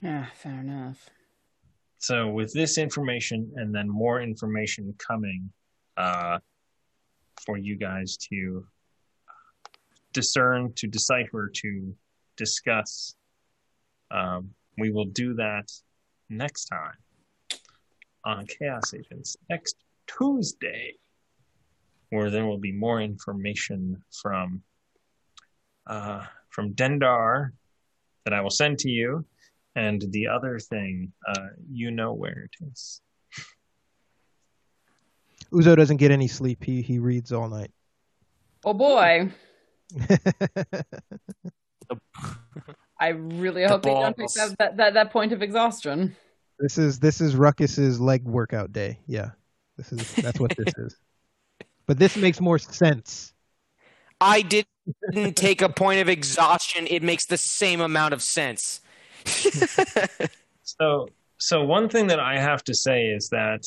Yeah, 0.00 0.26
fair 0.34 0.60
enough. 0.60 1.08
So 2.04 2.28
with 2.28 2.52
this 2.52 2.76
information 2.76 3.50
and 3.56 3.74
then 3.74 3.88
more 3.88 4.20
information 4.20 4.94
coming 4.98 5.50
uh, 5.96 6.38
for 7.46 7.56
you 7.56 7.76
guys 7.78 8.18
to 8.28 8.66
discern, 10.12 10.74
to 10.74 10.86
decipher, 10.86 11.50
to 11.62 11.94
discuss, 12.36 13.14
um, 14.10 14.50
we 14.76 14.90
will 14.90 15.06
do 15.06 15.32
that 15.36 15.72
next 16.28 16.66
time 16.66 16.98
on 18.22 18.46
Chaos 18.48 18.92
Agents 18.92 19.38
next 19.48 19.76
Tuesday, 20.06 20.96
where 22.10 22.28
there 22.28 22.44
will 22.44 22.58
be 22.58 22.72
more 22.72 23.00
information 23.00 24.02
from 24.20 24.62
uh, 25.86 26.22
from 26.50 26.74
Dendar 26.74 27.52
that 28.26 28.34
I 28.34 28.42
will 28.42 28.50
send 28.50 28.78
to 28.80 28.90
you, 28.90 29.24
and 29.74 30.02
the 30.10 30.28
other 30.28 30.58
thing, 30.58 31.12
uh, 31.26 31.48
you 31.70 31.90
know 31.90 32.12
where 32.12 32.48
it 32.48 32.54
is. 32.70 33.00
Uzo 35.52 35.76
doesn't 35.76 35.98
get 35.98 36.10
any 36.10 36.28
sleep. 36.28 36.64
He 36.64 36.82
he 36.82 36.98
reads 36.98 37.32
all 37.32 37.48
night. 37.48 37.70
Oh 38.64 38.74
boy. 38.74 39.30
I 42.98 43.08
really 43.08 43.64
hope 43.64 43.82
they 43.82 43.90
don't 43.90 44.16
take 44.16 44.34
balls. 44.34 44.34
that, 44.34 44.58
that, 44.58 44.76
that, 44.78 44.94
that 44.94 45.10
point 45.12 45.32
of 45.32 45.42
exhaustion. 45.42 46.16
This 46.58 46.78
is 46.78 46.98
this 46.98 47.20
is 47.20 47.34
Ruckus's 47.34 48.00
leg 48.00 48.24
workout 48.24 48.72
day. 48.72 48.98
Yeah, 49.06 49.30
this 49.76 49.92
is 49.92 50.14
that's 50.14 50.40
what 50.40 50.56
this 50.56 50.72
is. 50.76 50.96
But 51.86 51.98
this 51.98 52.16
makes 52.16 52.40
more 52.40 52.58
sense. 52.58 53.34
I 54.18 54.40
didn't 54.40 55.36
take 55.36 55.60
a 55.60 55.68
point 55.68 56.00
of 56.00 56.08
exhaustion. 56.08 56.86
It 56.88 57.02
makes 57.02 57.26
the 57.26 57.36
same 57.36 57.82
amount 57.82 58.14
of 58.14 58.22
sense. 58.22 58.80
So, 60.66 61.08
so 61.38 61.62
one 61.64 61.88
thing 61.88 62.06
that 62.08 62.20
I 62.20 62.38
have 62.38 62.64
to 62.64 62.74
say 62.74 63.06
is 63.06 63.28
that, 63.28 63.64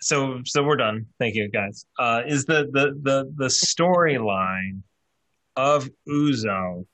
so 0.00 0.40
so 0.44 0.62
we're 0.62 0.76
done. 0.76 1.06
Thank 1.18 1.34
you, 1.34 1.48
guys. 1.48 1.86
Uh, 1.98 2.22
is 2.26 2.44
the 2.44 2.68
the 2.72 2.98
the 3.02 3.32
the 3.36 3.46
storyline 3.46 4.82
of 5.56 5.88
Uzo 6.08 6.86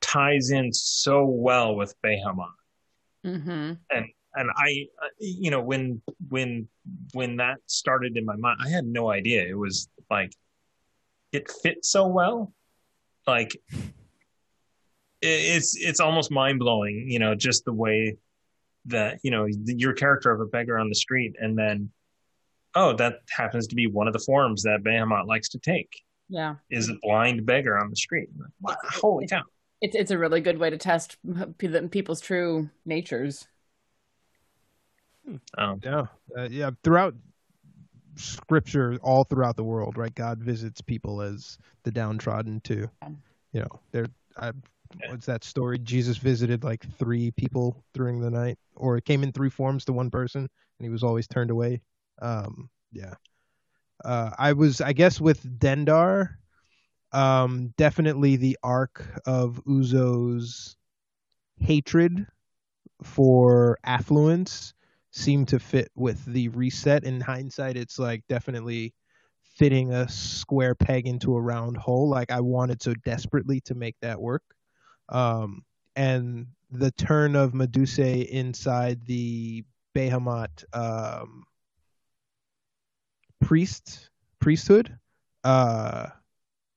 ties 0.00 0.50
in 0.50 0.72
so 0.72 1.24
well 1.24 1.74
with 1.74 1.94
Bahamut, 2.04 2.48
Mm-hmm. 3.24 3.74
and 3.90 4.06
and 4.34 4.50
I, 4.56 4.86
uh, 5.02 5.08
you 5.18 5.50
know, 5.50 5.60
when 5.60 6.00
when 6.28 6.68
when 7.12 7.36
that 7.36 7.58
started 7.66 8.16
in 8.16 8.24
my 8.24 8.36
mind, 8.36 8.58
I 8.64 8.68
had 8.68 8.84
no 8.84 9.10
idea 9.10 9.42
it 9.46 9.58
was 9.58 9.88
like 10.10 10.32
it 11.32 11.50
fit 11.62 11.84
so 11.84 12.06
well, 12.06 12.52
like 13.26 13.56
it's 15.22 15.76
it's 15.76 16.00
almost 16.00 16.30
mind 16.30 16.58
blowing, 16.58 17.06
you 17.08 17.18
know, 17.18 17.34
just 17.34 17.64
the 17.64 17.72
way 17.72 18.16
that 18.86 19.20
you 19.22 19.30
know 19.30 19.46
your 19.64 19.92
character 19.92 20.30
of 20.30 20.40
a 20.40 20.46
beggar 20.46 20.78
on 20.78 20.88
the 20.88 20.94
street, 20.94 21.34
and 21.38 21.56
then 21.56 21.90
oh, 22.74 22.94
that 22.94 23.20
happens 23.30 23.66
to 23.68 23.74
be 23.74 23.86
one 23.86 24.06
of 24.06 24.12
the 24.12 24.18
forms 24.18 24.62
that 24.62 24.82
Bahamut 24.82 25.26
likes 25.26 25.48
to 25.50 25.58
take 25.58 26.02
Yeah. 26.28 26.56
is 26.70 26.88
a 26.88 26.94
blind 27.02 27.44
beggar 27.46 27.78
on 27.78 27.90
the 27.90 27.96
street. 27.96 28.28
Wow, 28.60 28.76
holy 28.84 29.26
cow! 29.26 29.42
It's, 29.80 29.94
it's 29.94 30.10
a 30.10 30.18
really 30.18 30.40
good 30.40 30.58
way 30.58 30.70
to 30.70 30.78
test 30.78 31.16
people's 31.90 32.20
true 32.20 32.70
natures. 32.84 33.46
Um, 35.56 35.80
Yeah, 35.84 36.06
uh, 36.36 36.48
yeah. 36.50 36.70
Throughout 36.82 37.14
scripture, 38.16 38.98
all 39.02 39.24
throughout 39.24 39.56
the 39.56 39.64
world, 39.64 39.96
right? 39.96 40.14
God 40.14 40.42
visits 40.42 40.80
people 40.80 41.22
as 41.22 41.58
the 41.84 41.90
downtrodden 41.90 42.60
too. 42.60 42.88
You 43.52 43.60
know, 43.60 43.80
there. 43.92 44.06
I, 44.36 44.52
what's 45.08 45.26
that 45.26 45.44
story? 45.44 45.78
Jesus 45.78 46.16
visited 46.16 46.64
like 46.64 46.86
three 46.98 47.30
people 47.32 47.84
during 47.94 48.20
the 48.20 48.30
night, 48.30 48.58
or 48.74 48.96
it 48.96 49.04
came 49.04 49.22
in 49.22 49.32
three 49.32 49.50
forms 49.50 49.84
to 49.86 49.92
one 49.92 50.10
person, 50.10 50.40
and 50.42 50.84
he 50.84 50.88
was 50.88 51.02
always 51.02 51.26
turned 51.26 51.50
away. 51.50 51.82
Um, 52.20 52.68
yeah. 52.92 53.14
Uh, 54.04 54.30
I 54.38 54.52
was, 54.52 54.80
I 54.80 54.92
guess, 54.92 55.20
with 55.20 55.42
Dendar. 55.58 56.30
Um, 57.12 57.74
definitely 57.76 58.36
the 58.36 58.58
arc 58.62 59.04
of 59.26 59.62
Uzo's 59.66 60.76
hatred 61.58 62.26
for 63.02 63.78
affluence 63.84 64.74
seemed 65.10 65.48
to 65.48 65.58
fit 65.58 65.90
with 65.94 66.24
the 66.24 66.48
reset. 66.48 67.04
In 67.04 67.20
hindsight, 67.20 67.76
it's 67.76 67.98
like 67.98 68.24
definitely 68.28 68.94
fitting 69.42 69.92
a 69.92 70.08
square 70.08 70.74
peg 70.74 71.06
into 71.06 71.36
a 71.36 71.40
round 71.40 71.76
hole. 71.76 72.08
Like 72.08 72.32
I 72.32 72.40
wanted 72.40 72.82
so 72.82 72.94
desperately 73.04 73.60
to 73.62 73.74
make 73.74 73.96
that 74.00 74.20
work. 74.20 74.42
Um, 75.12 75.62
and 75.94 76.46
the 76.70 76.90
turn 76.90 77.36
of 77.36 77.52
Medusa 77.54 78.34
inside 78.34 79.04
the 79.06 79.62
Bahamut 79.94 80.64
um, 80.72 81.44
priest 83.40 84.08
priesthood 84.40 84.96
uh, 85.44 86.06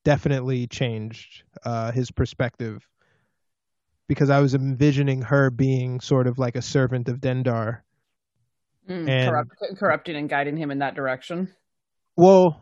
definitely 0.03 0.67
changed 0.67 1.43
uh, 1.63 1.91
his 1.91 2.11
perspective. 2.11 2.85
Because 4.07 4.29
I 4.29 4.39
was 4.39 4.53
envisioning 4.53 5.23
her 5.23 5.49
being 5.49 5.99
sort 5.99 6.27
of 6.27 6.37
like 6.37 6.55
a 6.55 6.61
servant 6.61 7.07
of 7.09 7.19
Dendar. 7.21 7.79
Mm, 8.87 9.09
And- 9.09 9.29
corrupt, 9.29 9.51
corrupting 9.79 10.15
and 10.15 10.29
guiding 10.29 10.57
him 10.57 10.69
in 10.71 10.79
that 10.79 10.93
direction. 10.95 11.53
well 12.17 12.61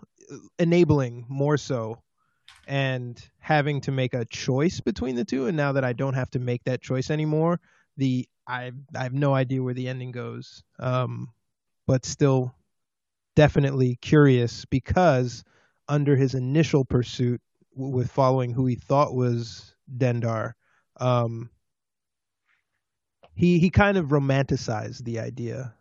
enabling 0.58 1.26
more 1.28 1.58
so 1.58 2.02
and 2.68 3.22
having 3.40 3.82
to 3.82 3.92
make 3.92 4.14
a 4.14 4.26
choice 4.26 4.80
between 4.80 5.16
the 5.16 5.26
two. 5.26 5.48
And 5.48 5.58
now 5.58 5.74
that 5.74 5.84
i 5.84 5.94
don't 5.94 6.14
have 6.14 6.30
to 6.32 6.40
make 6.40 6.64
that 6.66 6.82
choice 6.82 7.10
anymore 7.10 7.60
the 7.98 8.28
i 8.48 8.72
i 8.96 9.04
have 9.04 9.14
no 9.14 9.34
idea 9.34 9.62
where 9.62 9.74
the 9.74 9.88
ending 9.88 10.12
goes. 10.12 10.64
Um 10.80 11.30
but 11.88 12.06
still 12.06 12.56
definitely 13.36 13.98
curious 14.02 14.66
because 14.66 15.44
under 15.90 16.16
his 16.16 16.34
initial 16.36 16.86
pursuit 16.86 17.42
w- 17.76 17.94
with 17.94 18.10
following 18.12 18.54
who 18.54 18.66
he 18.66 18.76
thought 18.76 19.14
was 19.14 19.76
dendar 19.98 20.54
um 21.00 21.50
he 23.36 23.60
he 23.60 23.70
kind 23.70 23.98
of 23.98 24.08
romanticized 24.10 25.04
the 25.04 25.20
idea. 25.20 25.74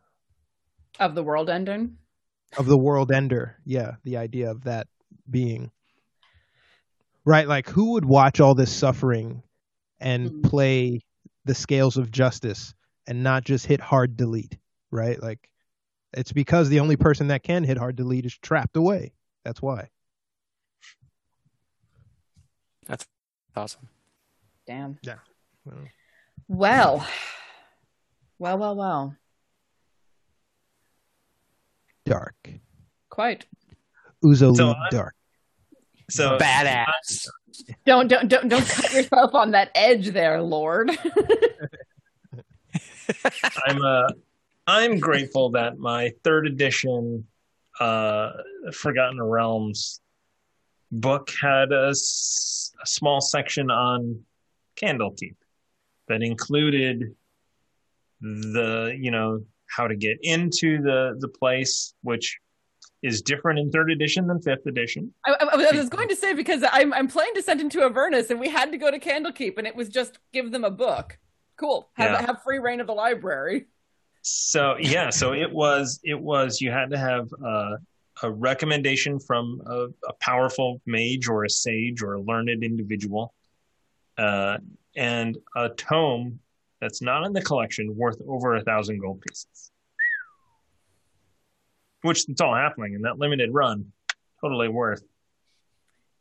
Of 0.99 1.15
the 1.15 1.23
world 1.23 1.51
ending. 1.51 1.99
of 2.59 2.67
the 2.67 2.79
world 2.79 3.11
ender. 3.13 3.59
Yeah 3.65 3.97
the 4.05 4.17
idea 4.17 4.51
of 4.51 4.65
that 4.65 4.87
being 5.31 5.71
right 7.25 7.47
like 7.49 7.69
who 7.69 7.93
would 7.93 8.05
watch 8.05 8.41
all 8.41 8.55
this 8.55 8.73
suffering 8.73 9.43
and 10.01 10.31
Mhm. 10.31 10.45
play 10.45 11.01
the 11.45 11.55
scales 11.55 11.97
of 11.97 12.11
justice 12.11 12.75
and 13.07 13.23
not 13.23 13.45
just 13.45 13.67
hit 13.67 13.81
hard 13.81 14.17
delete 14.17 14.59
right 14.91 15.21
like 15.23 15.49
it's 16.13 16.33
because 16.33 16.69
the 16.69 16.81
only 16.81 16.97
person 16.97 17.29
that 17.29 17.43
can 17.43 17.65
hit 17.65 17.79
hard 17.79 17.97
delete 17.97 18.27
is 18.27 18.37
trapped 18.39 18.77
away 18.77 19.13
that's 19.45 19.63
why 19.63 19.89
That's 22.87 23.07
awesome. 23.55 23.89
Damn. 24.67 24.99
Yeah. 25.03 25.19
Well. 25.65 25.89
Well. 26.49 27.07
Well, 28.39 28.59
well, 28.59 28.77
well. 28.77 29.17
dark 32.05 32.51
Quite. 33.09 33.47
uzo 34.25 34.57
So 34.57 34.75
dark 34.91 35.15
so 36.13 36.39
Badass. 36.39 37.29
Don't 37.87 38.09
don't 38.09 38.29
don't 38.29 38.49
don't 38.49 38.67
cut 38.67 38.93
yourself 38.93 39.35
on 39.35 39.51
that 39.53 39.71
edge 39.75 40.11
there, 40.11 40.41
Lord. 40.43 40.91
I'm 43.67 43.83
uh, 43.85 44.09
I'm 44.67 44.99
grateful 44.99 45.51
that 45.51 45.79
my 45.79 46.13
third 46.25 46.47
edition 46.47 47.27
uh, 47.81 48.31
Forgotten 48.73 49.23
Realms 49.23 50.01
book 50.91 51.31
had 51.41 51.73
a, 51.73 51.89
s- 51.91 52.73
a 52.83 52.87
small 52.87 53.21
section 53.21 53.71
on 53.71 54.21
Candlekeep 54.77 55.37
that 56.09 56.23
included 56.23 57.15
the 58.21 58.97
you 58.99 59.11
know 59.11 59.41
how 59.69 59.87
to 59.89 59.97
get 59.97 60.19
into 60.23 60.81
the 60.83 61.17
the 61.19 61.29
place, 61.29 61.95
which 62.03 62.39
is 63.03 63.21
different 63.21 63.59
in 63.59 63.71
third 63.71 63.91
edition 63.91 64.27
than 64.27 64.41
fifth 64.41 64.67
edition. 64.67 65.13
I, 65.27 65.35
I, 65.53 65.57
was 65.75 65.89
going 65.89 66.09
to 66.09 66.17
say 66.17 66.35
because 66.35 66.65
I'm 66.71 66.93
I'm 66.93 67.09
playing 67.09 67.33
Descent 67.35 67.61
into 67.61 67.83
Avernus 67.83 68.31
and 68.31 68.39
we 68.39 68.49
had 68.49 68.71
to 68.73 68.79
go 68.79 68.91
to 68.91 68.99
Candlekeep 68.99 69.59
and 69.59 69.67
it 69.67 69.75
was 69.75 69.89
just 69.89 70.19
give 70.33 70.53
them 70.53 70.65
a 70.65 70.71
book. 70.71 71.19
Cool. 71.59 71.91
Have 71.95 72.13
Yeah. 72.13 72.27
have 72.27 72.43
free 72.43 72.59
reign 72.59 72.81
of 72.81 72.87
the 72.87 72.95
library. 72.95 73.67
So 74.23 74.77
yeah, 74.79 75.11
so 75.11 75.33
it 75.33 75.53
was 75.53 75.99
it 76.05 76.19
was 76.19 76.61
you 76.61 76.71
had 76.71 76.91
to 76.91 76.99
have 76.99 77.29
uh, 77.45 77.77
a 78.23 78.31
recommendation 78.31 79.19
from 79.19 79.61
a, 79.67 79.87
a 80.09 80.13
powerful 80.21 80.81
mage 80.87 81.29
or 81.29 81.45
a 81.45 81.51
sage 81.51 82.03
or 82.03 82.15
a 82.15 82.21
learned 82.21 82.63
individual, 82.63 83.35
uh, 84.19 84.59
and 84.95 85.37
a 85.57 85.71
tome 85.71 86.39
that's 86.81 87.03
not 87.03 87.27
in 87.27 87.33
the 87.33 87.43
collection 87.43 87.97
worth 87.97 88.21
over 88.29 88.55
a 88.55 88.63
thousand 88.63 89.01
gold 89.01 89.21
pieces. 89.23 89.72
Which 92.03 92.29
it's 92.29 92.41
all 92.41 92.55
happening 92.55 92.95
in 92.95 93.03
that 93.03 93.19
limited 93.19 93.51
run. 93.53 93.93
Totally 94.41 94.69
worth. 94.69 95.03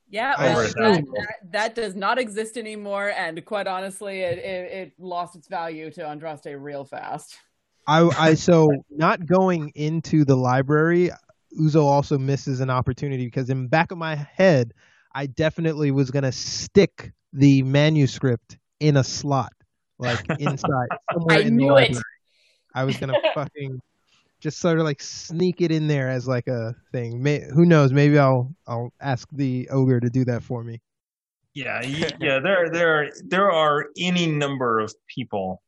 Yeah, 0.09 0.35
well, 0.37 0.63
that, 0.63 0.75
that, 0.75 1.51
that 1.51 1.75
does 1.75 1.95
not 1.95 2.19
exist 2.19 2.57
anymore, 2.57 3.13
and 3.15 3.43
quite 3.45 3.65
honestly, 3.65 4.19
it, 4.19 4.39
it, 4.39 4.71
it 4.71 4.93
lost 4.99 5.37
its 5.37 5.47
value 5.47 5.89
to 5.91 6.01
Andraste 6.01 6.53
real 6.61 6.83
fast. 6.83 7.37
I, 7.87 8.09
I 8.19 8.33
so 8.33 8.69
not 8.89 9.25
going 9.25 9.71
into 9.73 10.25
the 10.25 10.35
library, 10.35 11.11
Uzo 11.59 11.83
also 11.83 12.17
misses 12.17 12.59
an 12.59 12.69
opportunity 12.69 13.25
because 13.25 13.49
in 13.49 13.67
back 13.67 13.91
of 13.91 13.97
my 13.97 14.15
head, 14.15 14.73
I 15.13 15.27
definitely 15.27 15.91
was 15.91 16.11
gonna 16.11 16.31
stick 16.31 17.11
the 17.33 17.63
manuscript 17.63 18.57
in 18.79 18.97
a 18.97 19.03
slot, 19.03 19.53
like 19.97 20.25
inside 20.39 20.89
somewhere 21.13 21.37
I 21.37 21.41
in 21.41 21.55
the 21.55 21.63
knew 21.63 21.69
it. 21.77 21.83
library. 21.83 22.03
I 22.75 22.83
was 22.83 22.97
gonna 22.97 23.15
fucking 23.33 23.81
just 24.41 24.59
sort 24.59 24.79
of 24.79 24.83
like 24.83 25.01
sneak 25.01 25.61
it 25.61 25.71
in 25.71 25.87
there 25.87 26.09
as 26.09 26.27
like 26.27 26.47
a 26.47 26.75
thing. 26.91 27.23
May, 27.23 27.45
who 27.53 27.65
knows? 27.65 27.93
Maybe 27.93 28.19
I'll 28.19 28.53
I'll 28.67 28.91
ask 28.99 29.29
the 29.31 29.69
ogre 29.69 29.99
to 29.99 30.09
do 30.09 30.25
that 30.25 30.43
for 30.43 30.63
me. 30.63 30.81
Yeah, 31.53 31.81
yeah. 31.83 32.39
There, 32.39 32.69
there, 32.69 33.11
there 33.25 33.51
are 33.51 33.87
any 33.97 34.25
number 34.25 34.79
of 34.79 34.93
people 35.07 35.61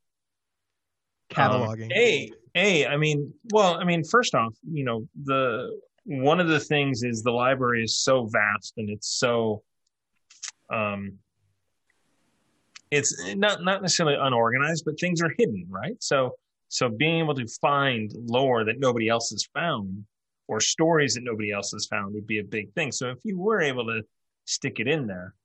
Cataloging. 1.33 1.85
Um, 1.85 1.91
a, 1.95 2.31
a. 2.55 2.87
I 2.87 2.97
mean, 2.97 3.33
well, 3.51 3.75
I 3.75 3.83
mean, 3.83 4.03
first 4.03 4.35
off, 4.35 4.53
you 4.71 4.83
know, 4.83 5.07
the 5.23 5.79
one 6.05 6.39
of 6.39 6.47
the 6.47 6.59
things 6.59 7.03
is 7.03 7.23
the 7.23 7.31
library 7.31 7.83
is 7.83 7.95
so 7.95 8.27
vast 8.27 8.73
and 8.77 8.89
it's 8.89 9.07
so, 9.07 9.63
um, 10.71 11.13
it's 12.91 13.15
not 13.35 13.63
not 13.63 13.81
necessarily 13.81 14.17
unorganized, 14.19 14.83
but 14.85 14.99
things 14.99 15.21
are 15.21 15.31
hidden, 15.37 15.65
right? 15.69 15.95
So, 15.99 16.35
so 16.73 16.89
being 16.89 17.19
able 17.19 17.35
to 17.35 17.45
find 17.61 18.11
lore 18.25 18.63
that 18.65 18.79
nobody 18.79 19.07
else 19.07 19.29
has 19.29 19.43
found 19.53 20.05
or 20.47 20.59
stories 20.59 21.13
that 21.13 21.23
nobody 21.23 21.51
else 21.51 21.71
has 21.71 21.85
found 21.85 22.15
would 22.15 22.25
be 22.25 22.39
a 22.39 22.43
big 22.43 22.73
thing. 22.73 22.91
So, 22.91 23.09
if 23.11 23.19
you 23.23 23.37
were 23.37 23.61
able 23.61 23.85
to 23.85 24.01
stick 24.45 24.79
it 24.79 24.87
in 24.87 25.05
there, 25.05 25.35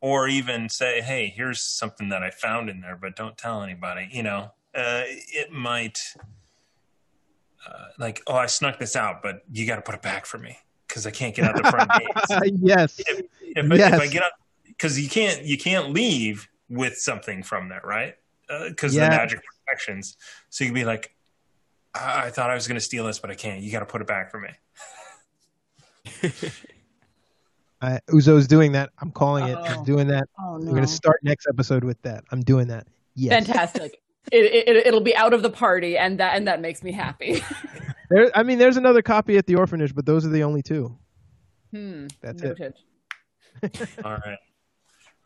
or 0.00 0.28
even 0.28 0.68
say, 0.68 1.00
"Hey, 1.00 1.32
here's 1.36 1.60
something 1.62 2.10
that 2.10 2.22
I 2.22 2.30
found 2.30 2.70
in 2.70 2.80
there, 2.80 2.96
but 2.96 3.16
don't 3.16 3.36
tell 3.36 3.62
anybody," 3.64 4.08
you 4.12 4.22
know, 4.22 4.52
uh, 4.72 5.02
it 5.06 5.50
might 5.50 5.98
uh, 7.66 7.86
like, 7.98 8.22
"Oh, 8.28 8.36
I 8.36 8.46
snuck 8.46 8.78
this 8.78 8.94
out, 8.94 9.22
but 9.22 9.42
you 9.52 9.66
got 9.66 9.76
to 9.76 9.82
put 9.82 9.96
it 9.96 10.02
back 10.02 10.26
for 10.26 10.38
me 10.38 10.56
because 10.86 11.08
I 11.08 11.10
can't 11.10 11.34
get 11.34 11.44
out 11.46 11.56
the 11.56 11.68
front 11.68 11.90
gate." 11.98 12.52
yes. 12.62 13.00
if, 13.00 13.18
if, 13.40 13.66
Yes. 13.78 13.94
if 13.94 14.00
I 14.00 14.06
get 14.06 14.22
up, 14.22 14.32
because 14.64 15.00
you 15.00 15.08
can't 15.08 15.42
you 15.44 15.58
can't 15.58 15.90
leave 15.90 16.46
with 16.68 16.96
something 16.98 17.42
from 17.42 17.68
there, 17.68 17.82
right? 17.84 18.14
Because 18.68 18.94
Yeah. 18.94 19.06
the 19.10 19.16
magic 19.16 19.40
protections. 19.66 20.16
So 20.50 20.64
you'd 20.64 20.74
be 20.74 20.84
like, 20.84 21.14
I, 21.94 22.26
I 22.26 22.30
thought 22.30 22.50
I 22.50 22.54
was 22.54 22.66
going 22.68 22.76
to 22.76 22.84
steal 22.84 23.06
this, 23.06 23.18
but 23.18 23.30
I 23.30 23.34
can't. 23.34 23.60
You 23.60 23.72
got 23.72 23.80
to 23.80 23.86
put 23.86 24.00
it 24.00 24.06
back 24.06 24.30
for 24.30 24.40
me. 24.40 24.50
I, 27.82 28.00
Uzo's 28.10 28.46
doing 28.46 28.72
that. 28.72 28.90
I'm 28.98 29.10
calling 29.10 29.44
it. 29.48 29.56
Oh. 29.58 29.64
I'm 29.64 29.84
doing 29.84 30.06
that. 30.08 30.28
Oh 30.40 30.58
We're 30.58 30.74
gonna 30.74 30.86
start 30.86 31.20
next 31.22 31.46
episode 31.46 31.84
with 31.84 32.00
that. 32.02 32.24
I'm 32.32 32.40
doing 32.40 32.68
that. 32.68 32.86
Yes. 33.14 33.46
Fantastic. 33.46 34.00
it, 34.32 34.66
it, 34.66 34.86
it'll 34.86 35.02
be 35.02 35.14
out 35.14 35.34
of 35.34 35.42
the 35.42 35.50
party, 35.50 35.98
and 35.98 36.18
that 36.18 36.36
and 36.36 36.48
that 36.48 36.60
makes 36.60 36.82
me 36.82 36.92
happy. 36.92 37.42
There, 38.08 38.30
I 38.36 38.44
mean, 38.44 38.58
there's 38.58 38.76
another 38.76 39.02
copy 39.02 39.36
at 39.36 39.46
the 39.46 39.56
orphanage, 39.56 39.92
but 39.92 40.06
those 40.06 40.24
are 40.24 40.28
the 40.28 40.44
only 40.44 40.62
two. 40.62 40.96
hmm. 41.72 42.06
That's 42.20 42.40
it. 42.40 42.78
All 44.04 44.12
right. 44.12 44.38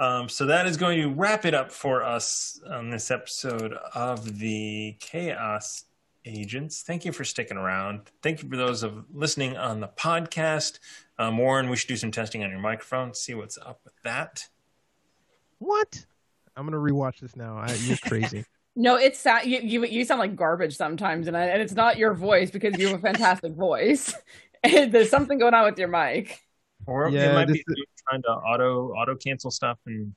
Um, 0.01 0.31
so 0.31 0.47
that 0.47 0.67
is 0.67 0.79
going 0.79 0.99
to 1.03 1.09
wrap 1.09 1.45
it 1.45 1.53
up 1.53 1.71
for 1.71 2.03
us 2.03 2.59
on 2.67 2.89
this 2.89 3.11
episode 3.11 3.75
of 3.95 4.39
the 4.39 4.97
Chaos 4.99 5.85
Agents. 6.25 6.81
Thank 6.81 7.05
you 7.05 7.13
for 7.13 7.23
sticking 7.23 7.59
around. 7.59 8.11
Thank 8.23 8.43
you 8.43 8.49
for 8.49 8.57
those 8.57 8.83
of 8.83 9.05
listening 9.13 9.59
on 9.59 9.81
the 9.81 9.89
podcast. 9.89 10.79
Um, 11.19 11.37
Warren, 11.37 11.69
we 11.69 11.77
should 11.77 11.89
do 11.89 11.97
some 11.97 12.11
testing 12.11 12.43
on 12.43 12.49
your 12.49 12.61
microphone. 12.61 13.13
See 13.13 13.35
what's 13.35 13.59
up 13.59 13.81
with 13.85 13.93
that. 14.03 14.49
What? 15.59 16.07
I'm 16.57 16.65
gonna 16.65 16.79
rewatch 16.79 17.21
this 17.21 17.37
now. 17.37 17.59
I, 17.59 17.75
you're 17.75 17.97
crazy. 18.03 18.47
No, 18.75 18.97
it's 18.97 19.19
sa- 19.19 19.43
you, 19.43 19.61
you. 19.61 19.85
You 19.85 20.05
sound 20.07 20.21
like 20.21 20.35
garbage 20.35 20.77
sometimes, 20.77 21.29
and 21.29 21.37
I, 21.37 21.45
and 21.45 21.61
it's 21.61 21.75
not 21.75 21.99
your 21.99 22.15
voice 22.15 22.51
because 22.51 22.79
you 22.79 22.89
have 22.89 22.99
a 22.99 23.03
fantastic 23.03 23.53
voice. 23.53 24.15
There's 24.65 25.11
something 25.11 25.39
going 25.39 25.53
on 25.53 25.65
with 25.67 25.79
your 25.79 25.89
mic. 25.89 26.41
Or 26.87 27.09
Yeah, 27.09 27.31
it 27.31 27.35
might 27.35 27.49
this 27.49 27.63
be 27.67 27.85
trying 28.09 28.23
to 28.23 28.29
auto 28.29 28.93
auto 28.93 29.17
cancel 29.17 29.51
stuff 29.51 29.79
and 29.87 30.15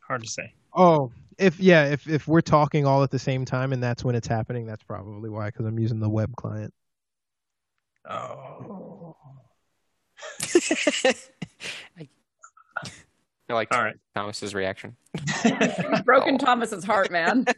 hard 0.00 0.22
to 0.22 0.28
say. 0.28 0.52
oh, 0.74 1.12
if 1.38 1.60
yeah, 1.60 1.86
if 1.86 2.08
if 2.08 2.28
we're 2.28 2.40
talking 2.40 2.86
all 2.86 3.02
at 3.02 3.10
the 3.10 3.18
same 3.18 3.44
time 3.44 3.72
and 3.72 3.82
that's 3.82 4.04
when 4.04 4.14
it's 4.14 4.26
happening, 4.26 4.66
that's 4.66 4.82
probably 4.82 5.30
why. 5.30 5.46
Because 5.46 5.66
I'm 5.66 5.78
using 5.78 6.00
the 6.00 6.08
web 6.08 6.34
client. 6.36 6.72
Oh. 8.08 9.16
I 13.48 13.52
like 13.52 13.68
All 13.72 13.82
right. 13.82 13.96
Thomas's 14.14 14.54
reaction. 14.54 14.96
You've 15.44 16.04
broken 16.04 16.38
Thomas's 16.38 16.84
heart, 16.84 17.10
man. 17.10 17.46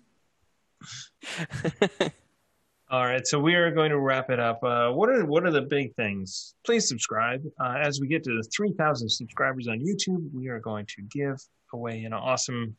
All 2.90 3.04
right, 3.04 3.26
so 3.26 3.38
we 3.38 3.54
are 3.54 3.70
going 3.70 3.90
to 3.90 3.98
wrap 3.98 4.30
it 4.30 4.40
up. 4.40 4.64
Uh, 4.64 4.90
what 4.90 5.10
are 5.10 5.22
what 5.26 5.44
are 5.44 5.50
the 5.50 5.60
big 5.60 5.94
things? 5.94 6.54
Please 6.64 6.88
subscribe. 6.88 7.44
Uh, 7.60 7.74
as 7.78 8.00
we 8.00 8.08
get 8.08 8.24
to 8.24 8.30
the 8.30 8.48
three 8.54 8.72
thousand 8.72 9.10
subscribers 9.10 9.68
on 9.68 9.78
YouTube, 9.78 10.26
we 10.32 10.48
are 10.48 10.58
going 10.58 10.86
to 10.86 11.02
give 11.02 11.38
away 11.74 12.04
an 12.04 12.14
awesome 12.14 12.74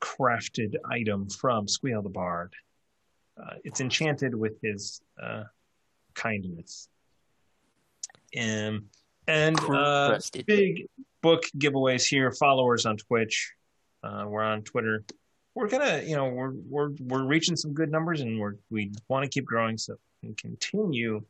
crafted 0.00 0.74
item 0.90 1.28
from 1.28 1.68
Squeal 1.68 2.00
the 2.00 2.08
Bard. 2.08 2.54
Uh, 3.38 3.56
it's 3.62 3.82
enchanted 3.82 4.34
with 4.34 4.54
his 4.62 5.02
uh, 5.22 5.42
kindness. 6.14 6.88
Um, 8.38 8.86
and 9.28 9.60
uh, 9.68 10.18
big 10.46 10.86
book 11.20 11.44
giveaways 11.58 12.06
here. 12.06 12.32
Followers 12.32 12.86
on 12.86 12.96
Twitch. 12.96 13.52
Uh, 14.02 14.24
we're 14.26 14.42
on 14.42 14.62
Twitter. 14.62 15.04
We're 15.54 15.68
gonna, 15.68 16.02
you 16.04 16.16
know, 16.16 16.28
we're 16.28 16.52
we're 16.68 16.90
we're 17.00 17.24
reaching 17.24 17.54
some 17.56 17.72
good 17.74 17.90
numbers, 17.90 18.20
and 18.20 18.40
we're 18.40 18.54
we 18.70 18.92
want 19.08 19.22
to 19.24 19.28
keep 19.28 19.44
growing, 19.44 19.78
so 19.78 19.94
we 20.22 20.34
can 20.34 20.50
continue 20.50 21.22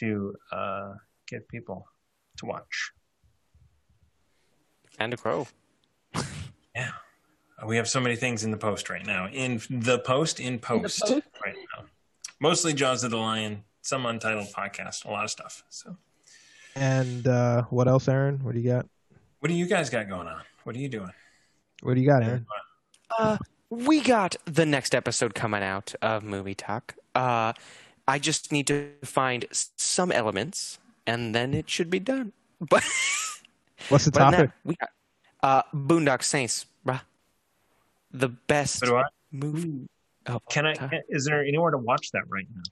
to 0.00 0.34
uh, 0.50 0.94
get 1.28 1.46
people 1.48 1.86
to 2.38 2.46
watch. 2.46 2.90
and 4.98 5.10
to 5.12 5.16
grow. 5.16 5.46
Yeah, 6.76 6.90
we 7.64 7.76
have 7.76 7.86
so 7.88 8.00
many 8.00 8.16
things 8.16 8.42
in 8.42 8.50
the 8.50 8.56
post 8.56 8.90
right 8.90 9.06
now. 9.06 9.28
In 9.28 9.60
the 9.70 10.00
post, 10.00 10.40
in 10.40 10.58
post, 10.58 11.02
post? 11.02 11.22
right 11.44 11.54
now. 11.54 11.84
Mostly 12.40 12.72
Jaws 12.74 13.04
of 13.04 13.12
the 13.12 13.16
Lion, 13.16 13.62
some 13.80 14.04
untitled 14.06 14.48
podcast, 14.52 15.04
a 15.04 15.10
lot 15.12 15.22
of 15.22 15.30
stuff. 15.30 15.62
So, 15.68 15.96
And 16.74 17.28
uh, 17.28 17.62
what 17.70 17.86
else, 17.86 18.08
Aaron? 18.08 18.40
What 18.42 18.54
do 18.56 18.60
you 18.60 18.68
got? 18.72 18.86
what 19.38 19.48
do 19.50 19.54
you 19.54 19.66
guys 19.66 19.88
got 19.88 20.08
going 20.08 20.26
on? 20.26 20.40
What 20.64 20.74
are 20.74 20.80
you 20.80 20.88
doing? 20.88 21.12
What 21.82 21.94
do 21.94 22.00
you 22.00 22.08
got, 22.08 22.24
Aaron? 22.24 22.44
Uh, 23.18 23.38
we 23.70 24.00
got 24.00 24.36
the 24.44 24.66
next 24.66 24.94
episode 24.94 25.34
coming 25.34 25.62
out 25.62 25.94
of 26.02 26.22
Movie 26.22 26.54
Talk. 26.54 26.94
Uh, 27.14 27.52
I 28.06 28.18
just 28.18 28.52
need 28.52 28.66
to 28.68 28.90
find 29.04 29.46
some 29.52 30.12
elements, 30.12 30.78
and 31.06 31.34
then 31.34 31.54
it 31.54 31.68
should 31.70 31.90
be 31.90 32.00
done. 32.00 32.32
But 32.70 32.82
What's 33.88 34.04
the 34.06 34.10
but 34.12 34.18
topic? 34.20 34.38
that, 34.38 34.52
we 34.64 34.74
got 34.76 34.88
uh, 35.42 35.62
Boondock 35.76 36.22
Saints, 36.22 36.64
bruh. 36.86 37.00
The 38.12 38.28
best 38.28 38.78
So 38.78 39.02
movie. 39.32 39.88
of 40.26 40.40
Can 40.48 40.64
I? 40.66 40.74
Can, 40.74 41.02
is 41.10 41.24
there 41.26 41.44
anywhere 41.44 41.72
to 41.72 41.78
watch 41.78 42.10
that 42.12 42.22
right 42.28 42.46
now? 42.54 42.62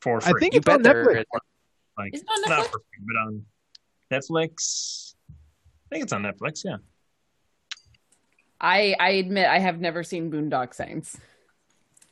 For 0.00 0.20
free. 0.20 0.32
I 0.36 0.40
think 0.40 0.54
You 0.54 0.58
it's 0.58 0.68
on 0.68 0.82
bet 0.82 0.92
there 0.92 1.04
Netflix. 1.06 1.20
is. 1.20 1.26
like 1.96 2.14
Is 2.14 2.20
it 2.22 2.26
on 2.28 2.40
not 2.42 2.50
Netflix? 2.50 2.64
for 2.72 2.78
free, 2.78 3.06
but 3.06 3.16
on 3.16 3.44
Netflix. 4.10 5.14
I 5.30 5.94
think 5.94 6.02
it's 6.02 6.12
on 6.12 6.22
Netflix. 6.22 6.62
Yeah. 6.64 6.76
I 8.60 8.94
I 8.98 9.10
admit 9.10 9.46
I 9.46 9.58
have 9.58 9.80
never 9.80 10.02
seen 10.02 10.30
Boondock 10.30 10.74
Saints. 10.74 11.18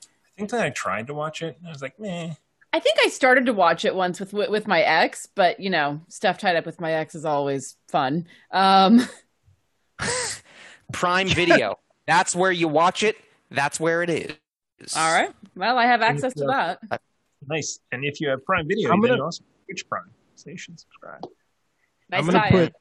I 0.02 0.36
think 0.36 0.50
that 0.50 0.62
I 0.64 0.70
tried 0.70 1.06
to 1.08 1.14
watch 1.14 1.42
it. 1.42 1.56
I 1.66 1.70
was 1.70 1.80
like, 1.82 1.98
meh. 1.98 2.34
I 2.72 2.80
think 2.80 2.98
I 3.04 3.08
started 3.08 3.46
to 3.46 3.52
watch 3.52 3.84
it 3.84 3.94
once 3.94 4.18
with 4.20 4.32
with 4.32 4.50
with 4.50 4.66
my 4.66 4.80
ex, 4.82 5.26
but 5.34 5.60
you 5.60 5.70
know, 5.70 6.00
stuff 6.08 6.38
tied 6.38 6.56
up 6.56 6.66
with 6.66 6.80
my 6.80 6.92
ex 6.92 7.14
is 7.14 7.24
always 7.24 7.76
fun. 7.88 8.26
Um, 8.50 9.06
Prime 10.92 11.28
Video. 11.28 11.78
That's 12.06 12.34
where 12.36 12.52
you 12.52 12.68
watch 12.68 13.02
it. 13.02 13.16
That's 13.50 13.80
where 13.80 14.02
it 14.02 14.10
is. 14.10 14.96
all 14.96 15.12
right. 15.12 15.30
Well, 15.56 15.78
I 15.78 15.86
have 15.86 16.02
access 16.02 16.34
to 16.34 16.44
that. 16.46 17.00
Nice. 17.46 17.78
And 17.92 18.04
if 18.04 18.20
you 18.20 18.28
have 18.28 18.44
Prime 18.44 18.66
Video, 18.68 18.90
I'm 18.90 19.00
gonna- 19.00 19.16
you 19.16 19.22
also 19.22 19.42
have 19.44 19.66
Twitch 19.66 19.88
Prime. 19.88 20.10
So 20.34 20.50
you 20.50 20.56
should 20.58 20.78
subscribe. 20.78 21.22
Nice 22.10 22.20
I'm 22.20 22.26
gonna 22.26 22.48
put 22.50 22.72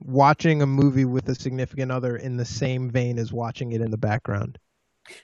watching 0.00 0.62
a 0.62 0.66
movie 0.66 1.04
with 1.04 1.28
a 1.28 1.34
significant 1.34 1.90
other 1.92 2.16
in 2.16 2.36
the 2.36 2.44
same 2.44 2.90
vein 2.90 3.18
as 3.18 3.32
watching 3.32 3.72
it 3.72 3.80
in 3.80 3.90
the 3.90 3.96
background. 3.96 4.58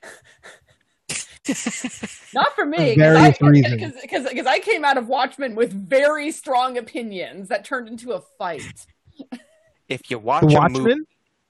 Not 2.34 2.55
for 2.55 2.65
me, 2.65 2.94
because 2.94 4.26
because 4.31 4.47
I 4.47 4.60
came 4.60 4.84
out 4.84 4.97
of 4.97 5.09
Watchmen 5.09 5.57
with 5.57 5.73
very 5.73 6.31
strong 6.31 6.78
opinions 6.78 7.49
that 7.49 7.65
turned 7.65 7.89
into 7.89 8.12
a 8.12 8.20
fight. 8.39 8.86
If 9.89 10.10
you 10.10 10.18
watch 10.18 10.42
The 10.42 10.57
a 10.57 10.68
movie, 10.68 10.78
Watchmen, 10.78 11.07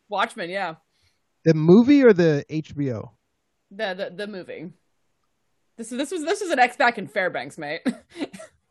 Watchmen, 0.09 0.51
yeah, 0.51 0.75
the 1.45 1.55
movie 1.55 2.03
or 2.03 2.13
the 2.13 2.45
HBO? 2.51 3.11
the 3.71 3.95
the, 3.95 4.15
the 4.17 4.27
movie. 4.27 4.71
This 5.77 5.91
this 5.91 6.11
was 6.11 6.25
this 6.25 6.41
was 6.41 6.51
an 6.51 6.59
X 6.59 6.77
back 6.77 6.99
in 6.99 7.07
Fairbanks, 7.07 7.57
mate. 7.57 7.83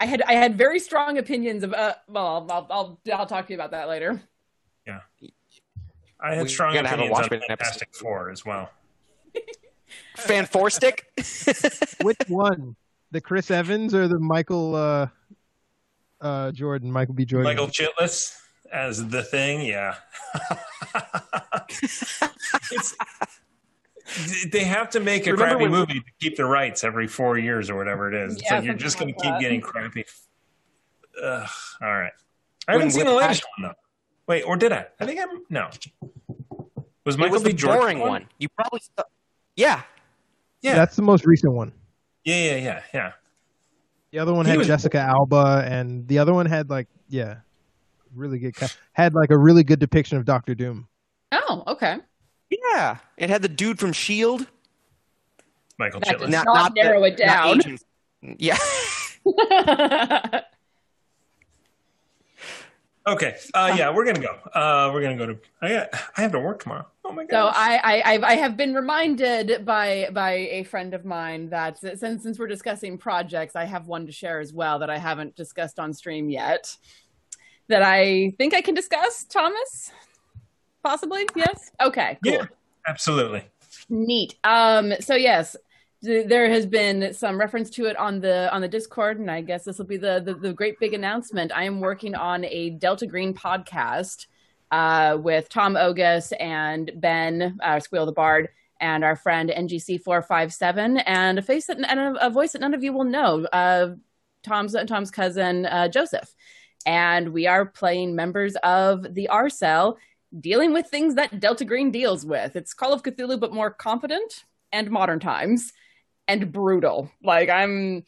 I 0.00 0.06
had 0.06 0.22
I 0.22 0.32
had 0.32 0.56
very 0.56 0.80
strong 0.80 1.18
opinions 1.18 1.62
of. 1.62 1.74
Uh, 1.74 1.94
well, 2.08 2.26
I'll, 2.26 2.46
I'll 2.50 2.66
I'll 2.70 3.00
I'll 3.20 3.26
talk 3.26 3.46
to 3.46 3.52
you 3.52 3.56
about 3.56 3.72
that 3.72 3.86
later. 3.88 4.20
Yeah. 4.86 5.00
I 6.18 6.34
had 6.34 6.44
We 6.44 6.48
strong 6.48 6.74
gotta 6.74 6.88
have 6.88 6.98
a 6.98 7.02
opinions 7.02 7.18
on 7.18 7.22
Watchmen 7.22 7.42
Fantastic 7.46 7.94
Four 7.94 8.30
as 8.30 8.44
well. 8.44 8.70
Fan 10.16 10.46
four 10.46 10.70
stick. 10.70 11.06
Which 12.02 12.18
one? 12.28 12.76
The 13.12 13.20
Chris 13.20 13.50
Evans 13.50 13.94
or 13.94 14.08
the 14.08 14.18
Michael 14.18 14.74
uh, 14.74 15.08
uh, 16.20 16.52
Jordan? 16.52 16.90
Michael 16.90 17.14
B. 17.14 17.24
Jordan. 17.24 17.44
Michael 17.44 17.68
Chiklis 17.68 18.40
as 18.72 19.08
the 19.08 19.22
thing, 19.22 19.62
yeah. 19.62 19.96
it's, 21.68 22.96
they 24.50 24.64
have 24.64 24.90
to 24.90 25.00
make 25.00 25.26
a 25.26 25.32
Remember 25.32 25.54
crappy 25.56 25.62
when- 25.70 25.80
movie 25.80 26.00
to 26.00 26.12
keep 26.20 26.36
the 26.36 26.44
rights 26.44 26.84
every 26.84 27.06
four 27.06 27.38
years 27.38 27.70
or 27.70 27.76
whatever 27.76 28.08
it 28.12 28.14
is. 28.14 28.34
It's 28.34 28.42
Yeah, 28.50 28.56
like 28.56 28.64
you're 28.64 28.74
just 28.74 28.98
going 28.98 29.12
something 29.12 29.14
to 29.14 29.22
keep 29.22 29.32
that. 29.34 29.40
getting 29.40 29.60
crappy. 29.60 30.04
Ugh, 31.22 31.48
all 31.82 31.88
right. 31.88 32.12
I 32.68 32.72
haven't 32.72 32.86
When 32.86 32.90
seen 32.92 33.04
the 33.06 33.10
Whiplash- 33.12 33.28
latest 33.28 33.46
one 33.58 33.68
though. 33.70 33.74
Wait, 34.26 34.42
or 34.42 34.56
did 34.56 34.72
I? 34.72 34.86
I 35.00 35.06
think 35.06 35.20
I'm 35.20 35.42
no. 35.50 35.68
Was 37.04 37.16
it 37.16 37.18
Michael 37.18 37.32
was 37.34 37.42
B. 37.42 37.50
the 37.50 37.56
Jordan 37.56 37.80
boring 37.80 37.98
one. 38.00 38.26
You 38.38 38.48
probably. 38.50 38.80
Saw... 38.96 39.04
Yeah. 39.56 39.82
Yeah. 40.62 40.74
That's 40.76 40.94
the 40.94 41.02
most 41.02 41.24
recent 41.26 41.52
one. 41.52 41.72
Yeah, 42.24 42.36
yeah, 42.36 42.56
yeah, 42.56 42.82
yeah. 42.94 43.12
The 44.12 44.18
other 44.18 44.32
one 44.34 44.44
He 44.44 44.50
had 44.50 44.58
was- 44.58 44.66
Jessica 44.68 44.98
Alba, 44.98 45.64
and 45.66 46.06
the 46.06 46.18
other 46.18 46.32
one 46.34 46.46
had 46.46 46.70
like 46.70 46.86
yeah, 47.08 47.38
really 48.14 48.38
good. 48.38 48.54
Had 48.92 49.14
like 49.14 49.30
a 49.30 49.38
really 49.38 49.64
good 49.64 49.78
depiction 49.80 50.16
of 50.18 50.24
Doctor 50.24 50.54
Doom. 50.54 50.86
Oh, 51.32 51.64
okay. 51.66 51.96
Yeah. 52.50 52.96
It 53.16 53.30
had 53.30 53.42
the 53.42 53.48
dude 53.48 53.78
from 53.78 53.92
Shield. 53.92 54.46
Michael 55.78 56.00
That 56.00 56.16
Chiklis. 56.18 56.30
does 56.30 56.44
not 56.44 56.74
narrow 56.74 57.04
it 57.04 57.18
not 57.18 57.18
down. 57.18 57.56
Agents. 57.58 57.84
Yeah. 58.38 58.58
Okay. 63.06 63.34
Uh, 63.54 63.74
yeah, 63.78 63.90
we're 63.94 64.04
gonna 64.04 64.20
go. 64.20 64.36
Uh, 64.54 64.90
we're 64.92 65.00
gonna 65.00 65.16
go 65.16 65.26
to. 65.26 65.38
I 65.62 65.68
got, 65.70 65.88
I 66.18 66.20
have 66.22 66.32
to 66.32 66.38
work 66.38 66.62
tomorrow. 66.62 66.86
Oh 67.04 67.12
my 67.12 67.24
god. 67.24 67.50
So 67.52 67.58
I, 67.58 67.80
I 67.82 68.02
I've- 68.12 68.24
I 68.24 68.34
have 68.34 68.56
been 68.58 68.74
reminded 68.74 69.64
by 69.64 70.10
by 70.12 70.32
a 70.32 70.64
friend 70.64 70.92
of 70.92 71.04
mine 71.06 71.48
that 71.48 71.78
since 71.78 72.22
since 72.22 72.38
we're 72.38 72.46
discussing 72.46 72.98
projects, 72.98 73.56
I 73.56 73.64
have 73.64 73.86
one 73.86 74.04
to 74.06 74.12
share 74.12 74.38
as 74.38 74.52
well 74.52 74.78
that 74.80 74.90
I 74.90 74.98
haven't 74.98 75.34
discussed 75.34 75.78
on 75.80 75.94
stream 75.94 76.28
yet. 76.28 76.76
That 77.68 77.82
I 77.82 78.34
think 78.36 78.52
I 78.52 78.60
can 78.60 78.74
discuss, 78.74 79.24
Thomas. 79.24 79.90
Possibly, 80.82 81.28
yes. 81.36 81.70
Okay, 81.80 82.18
cool. 82.24 82.32
Yeah, 82.32 82.44
absolutely. 82.86 83.44
Neat. 83.88 84.36
Um, 84.44 84.94
so 85.00 85.14
yes, 85.14 85.56
th- 86.02 86.26
there 86.26 86.48
has 86.48 86.66
been 86.66 87.12
some 87.12 87.38
reference 87.38 87.70
to 87.70 87.86
it 87.86 87.96
on 87.96 88.20
the 88.20 88.52
on 88.52 88.60
the 88.60 88.68
Discord, 88.68 89.18
and 89.18 89.30
I 89.30 89.42
guess 89.42 89.64
this 89.64 89.78
will 89.78 89.86
be 89.86 89.96
the, 89.96 90.22
the 90.24 90.34
the 90.34 90.52
great 90.52 90.78
big 90.80 90.94
announcement. 90.94 91.52
I 91.54 91.64
am 91.64 91.80
working 91.80 92.14
on 92.14 92.44
a 92.44 92.70
Delta 92.70 93.06
Green 93.06 93.34
podcast 93.34 94.26
uh, 94.70 95.18
with 95.20 95.48
Tom 95.48 95.74
Ogus 95.74 96.32
and 96.38 96.90
Ben 96.96 97.58
uh, 97.62 97.80
Squeal 97.80 98.06
the 98.06 98.12
Bard 98.12 98.48
and 98.80 99.04
our 99.04 99.16
friend 99.16 99.52
NGC 99.54 100.02
four 100.02 100.22
five 100.22 100.52
seven, 100.52 100.98
and 100.98 101.38
a 101.38 101.42
face 101.42 101.66
that 101.66 101.78
and 101.78 102.16
a, 102.16 102.26
a 102.26 102.30
voice 102.30 102.52
that 102.52 102.60
none 102.60 102.74
of 102.74 102.82
you 102.82 102.92
will 102.92 103.04
know. 103.04 103.44
Uh, 103.52 103.94
Tom's 104.42 104.74
Tom's 104.86 105.10
cousin 105.10 105.66
uh, 105.66 105.88
Joseph, 105.88 106.34
and 106.86 107.32
we 107.32 107.46
are 107.46 107.66
playing 107.66 108.14
members 108.14 108.56
of 108.62 109.14
the 109.14 109.28
R 109.28 109.50
Cell 109.50 109.98
dealing 110.38 110.72
with 110.72 110.86
things 110.86 111.14
that 111.16 111.40
Delta 111.40 111.64
Green 111.64 111.90
deals 111.90 112.24
with. 112.24 112.56
It's 112.56 112.74
Call 112.74 112.92
of 112.92 113.02
Cthulhu, 113.02 113.40
but 113.40 113.52
more 113.52 113.70
competent 113.70 114.44
and 114.72 114.90
modern 114.90 115.20
times 115.20 115.72
and 116.28 116.52
brutal. 116.52 117.10
Like 117.22 117.48
I'm 117.48 118.04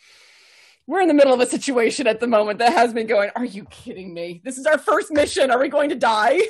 we're 0.86 1.00
in 1.00 1.08
the 1.08 1.14
middle 1.14 1.32
of 1.32 1.40
a 1.40 1.46
situation 1.46 2.06
at 2.06 2.20
the 2.20 2.26
moment 2.26 2.58
that 2.58 2.72
has 2.72 2.92
me 2.92 3.04
going, 3.04 3.30
Are 3.36 3.44
you 3.44 3.64
kidding 3.66 4.12
me? 4.12 4.40
This 4.44 4.58
is 4.58 4.66
our 4.66 4.78
first 4.78 5.10
mission. 5.10 5.50
Are 5.50 5.60
we 5.60 5.68
going 5.68 5.90
to 5.90 5.96
die? 5.96 6.40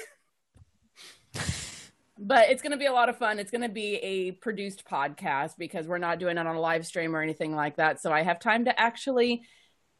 but 2.18 2.50
it's 2.50 2.62
going 2.62 2.72
to 2.72 2.78
be 2.78 2.86
a 2.86 2.92
lot 2.92 3.08
of 3.08 3.18
fun. 3.18 3.38
It's 3.38 3.50
going 3.50 3.62
to 3.62 3.68
be 3.68 3.96
a 3.96 4.32
produced 4.32 4.84
podcast 4.84 5.52
because 5.58 5.86
we're 5.86 5.98
not 5.98 6.18
doing 6.18 6.38
it 6.38 6.46
on 6.46 6.56
a 6.56 6.60
live 6.60 6.86
stream 6.86 7.14
or 7.14 7.22
anything 7.22 7.54
like 7.54 7.76
that. 7.76 8.00
So 8.00 8.12
I 8.12 8.22
have 8.22 8.38
time 8.38 8.64
to 8.66 8.80
actually 8.80 9.42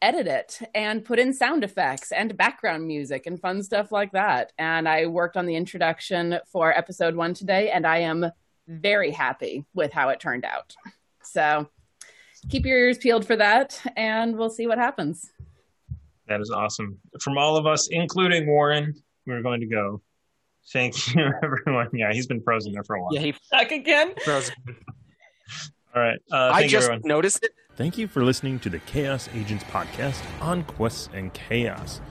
edit 0.03 0.27
it 0.27 0.59
and 0.75 1.03
put 1.05 1.17
in 1.17 1.33
sound 1.33 1.63
effects 1.63 2.11
and 2.11 2.35
background 2.37 2.85
music 2.85 3.25
and 3.25 3.39
fun 3.39 3.63
stuff 3.63 3.91
like 3.91 4.11
that. 4.11 4.51
And 4.59 4.87
I 4.87 5.05
worked 5.07 5.37
on 5.37 5.45
the 5.45 5.55
introduction 5.55 6.39
for 6.51 6.77
episode 6.77 7.15
one 7.15 7.33
today, 7.33 7.71
and 7.71 7.87
I 7.87 7.99
am 7.99 8.29
very 8.67 9.11
happy 9.11 9.65
with 9.73 9.93
how 9.93 10.09
it 10.09 10.19
turned 10.19 10.43
out. 10.45 10.75
So 11.23 11.69
keep 12.49 12.65
your 12.65 12.77
ears 12.77 12.97
peeled 12.97 13.25
for 13.25 13.37
that, 13.37 13.81
and 13.95 14.37
we'll 14.37 14.49
see 14.49 14.67
what 14.67 14.77
happens. 14.77 15.31
That 16.27 16.41
is 16.41 16.51
awesome. 16.51 16.99
From 17.21 17.37
all 17.37 17.55
of 17.57 17.65
us, 17.65 17.87
including 17.89 18.45
Warren, 18.45 18.93
we're 19.25 19.41
going 19.41 19.61
to 19.61 19.67
go. 19.67 20.01
Thank 20.71 21.15
you, 21.15 21.31
everyone. 21.43 21.89
Yeah, 21.93 22.11
he's 22.11 22.27
been 22.27 22.41
frozen 22.41 22.73
there 22.73 22.83
for 22.83 22.97
a 22.97 23.01
while. 23.01 23.13
Yeah, 23.13 23.21
he 23.21 23.35
Back 23.51 23.71
again. 23.71 24.13
froze. 24.23 24.51
All 25.95 26.01
right. 26.01 26.19
Uh, 26.31 26.49
I 26.51 26.59
thank 26.59 26.63
you, 26.63 26.69
just 26.69 26.89
everyone. 26.89 27.07
noticed 27.07 27.43
it. 27.43 27.51
Thank 27.75 27.97
you 27.97 28.07
for 28.07 28.23
listening 28.23 28.59
to 28.59 28.69
the 28.69 28.77
Chaos 28.77 29.27
Agents 29.33 29.63
podcast 29.63 30.21
on 30.39 30.63
Quests 30.63 31.09
and 31.11 31.33
Chaos. 31.33 32.01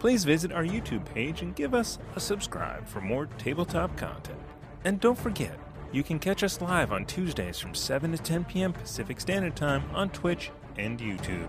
Please 0.00 0.24
visit 0.24 0.50
our 0.50 0.64
YouTube 0.64 1.04
page 1.04 1.40
and 1.40 1.54
give 1.54 1.72
us 1.72 2.00
a 2.16 2.20
subscribe 2.20 2.88
for 2.88 3.00
more 3.00 3.26
tabletop 3.26 3.96
content. 3.96 4.40
And 4.84 4.98
don't 4.98 5.16
forget, 5.16 5.56
you 5.92 6.02
can 6.02 6.18
catch 6.18 6.42
us 6.42 6.60
live 6.60 6.92
on 6.92 7.06
Tuesdays 7.06 7.60
from 7.60 7.76
7 7.76 8.10
to 8.10 8.18
10 8.18 8.44
p.m. 8.46 8.72
Pacific 8.72 9.20
Standard 9.20 9.54
Time 9.54 9.84
on 9.94 10.10
Twitch 10.10 10.50
and 10.78 10.98
YouTube. 10.98 11.48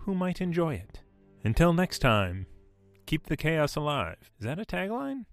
who 0.00 0.14
might 0.14 0.40
enjoy 0.40 0.74
it. 0.74 1.00
Until 1.44 1.72
next 1.72 2.00
time, 2.00 2.46
keep 3.06 3.26
the 3.26 3.36
chaos 3.36 3.76
alive. 3.76 4.30
Is 4.38 4.44
that 4.44 4.58
a 4.58 4.64
tagline? 4.64 5.24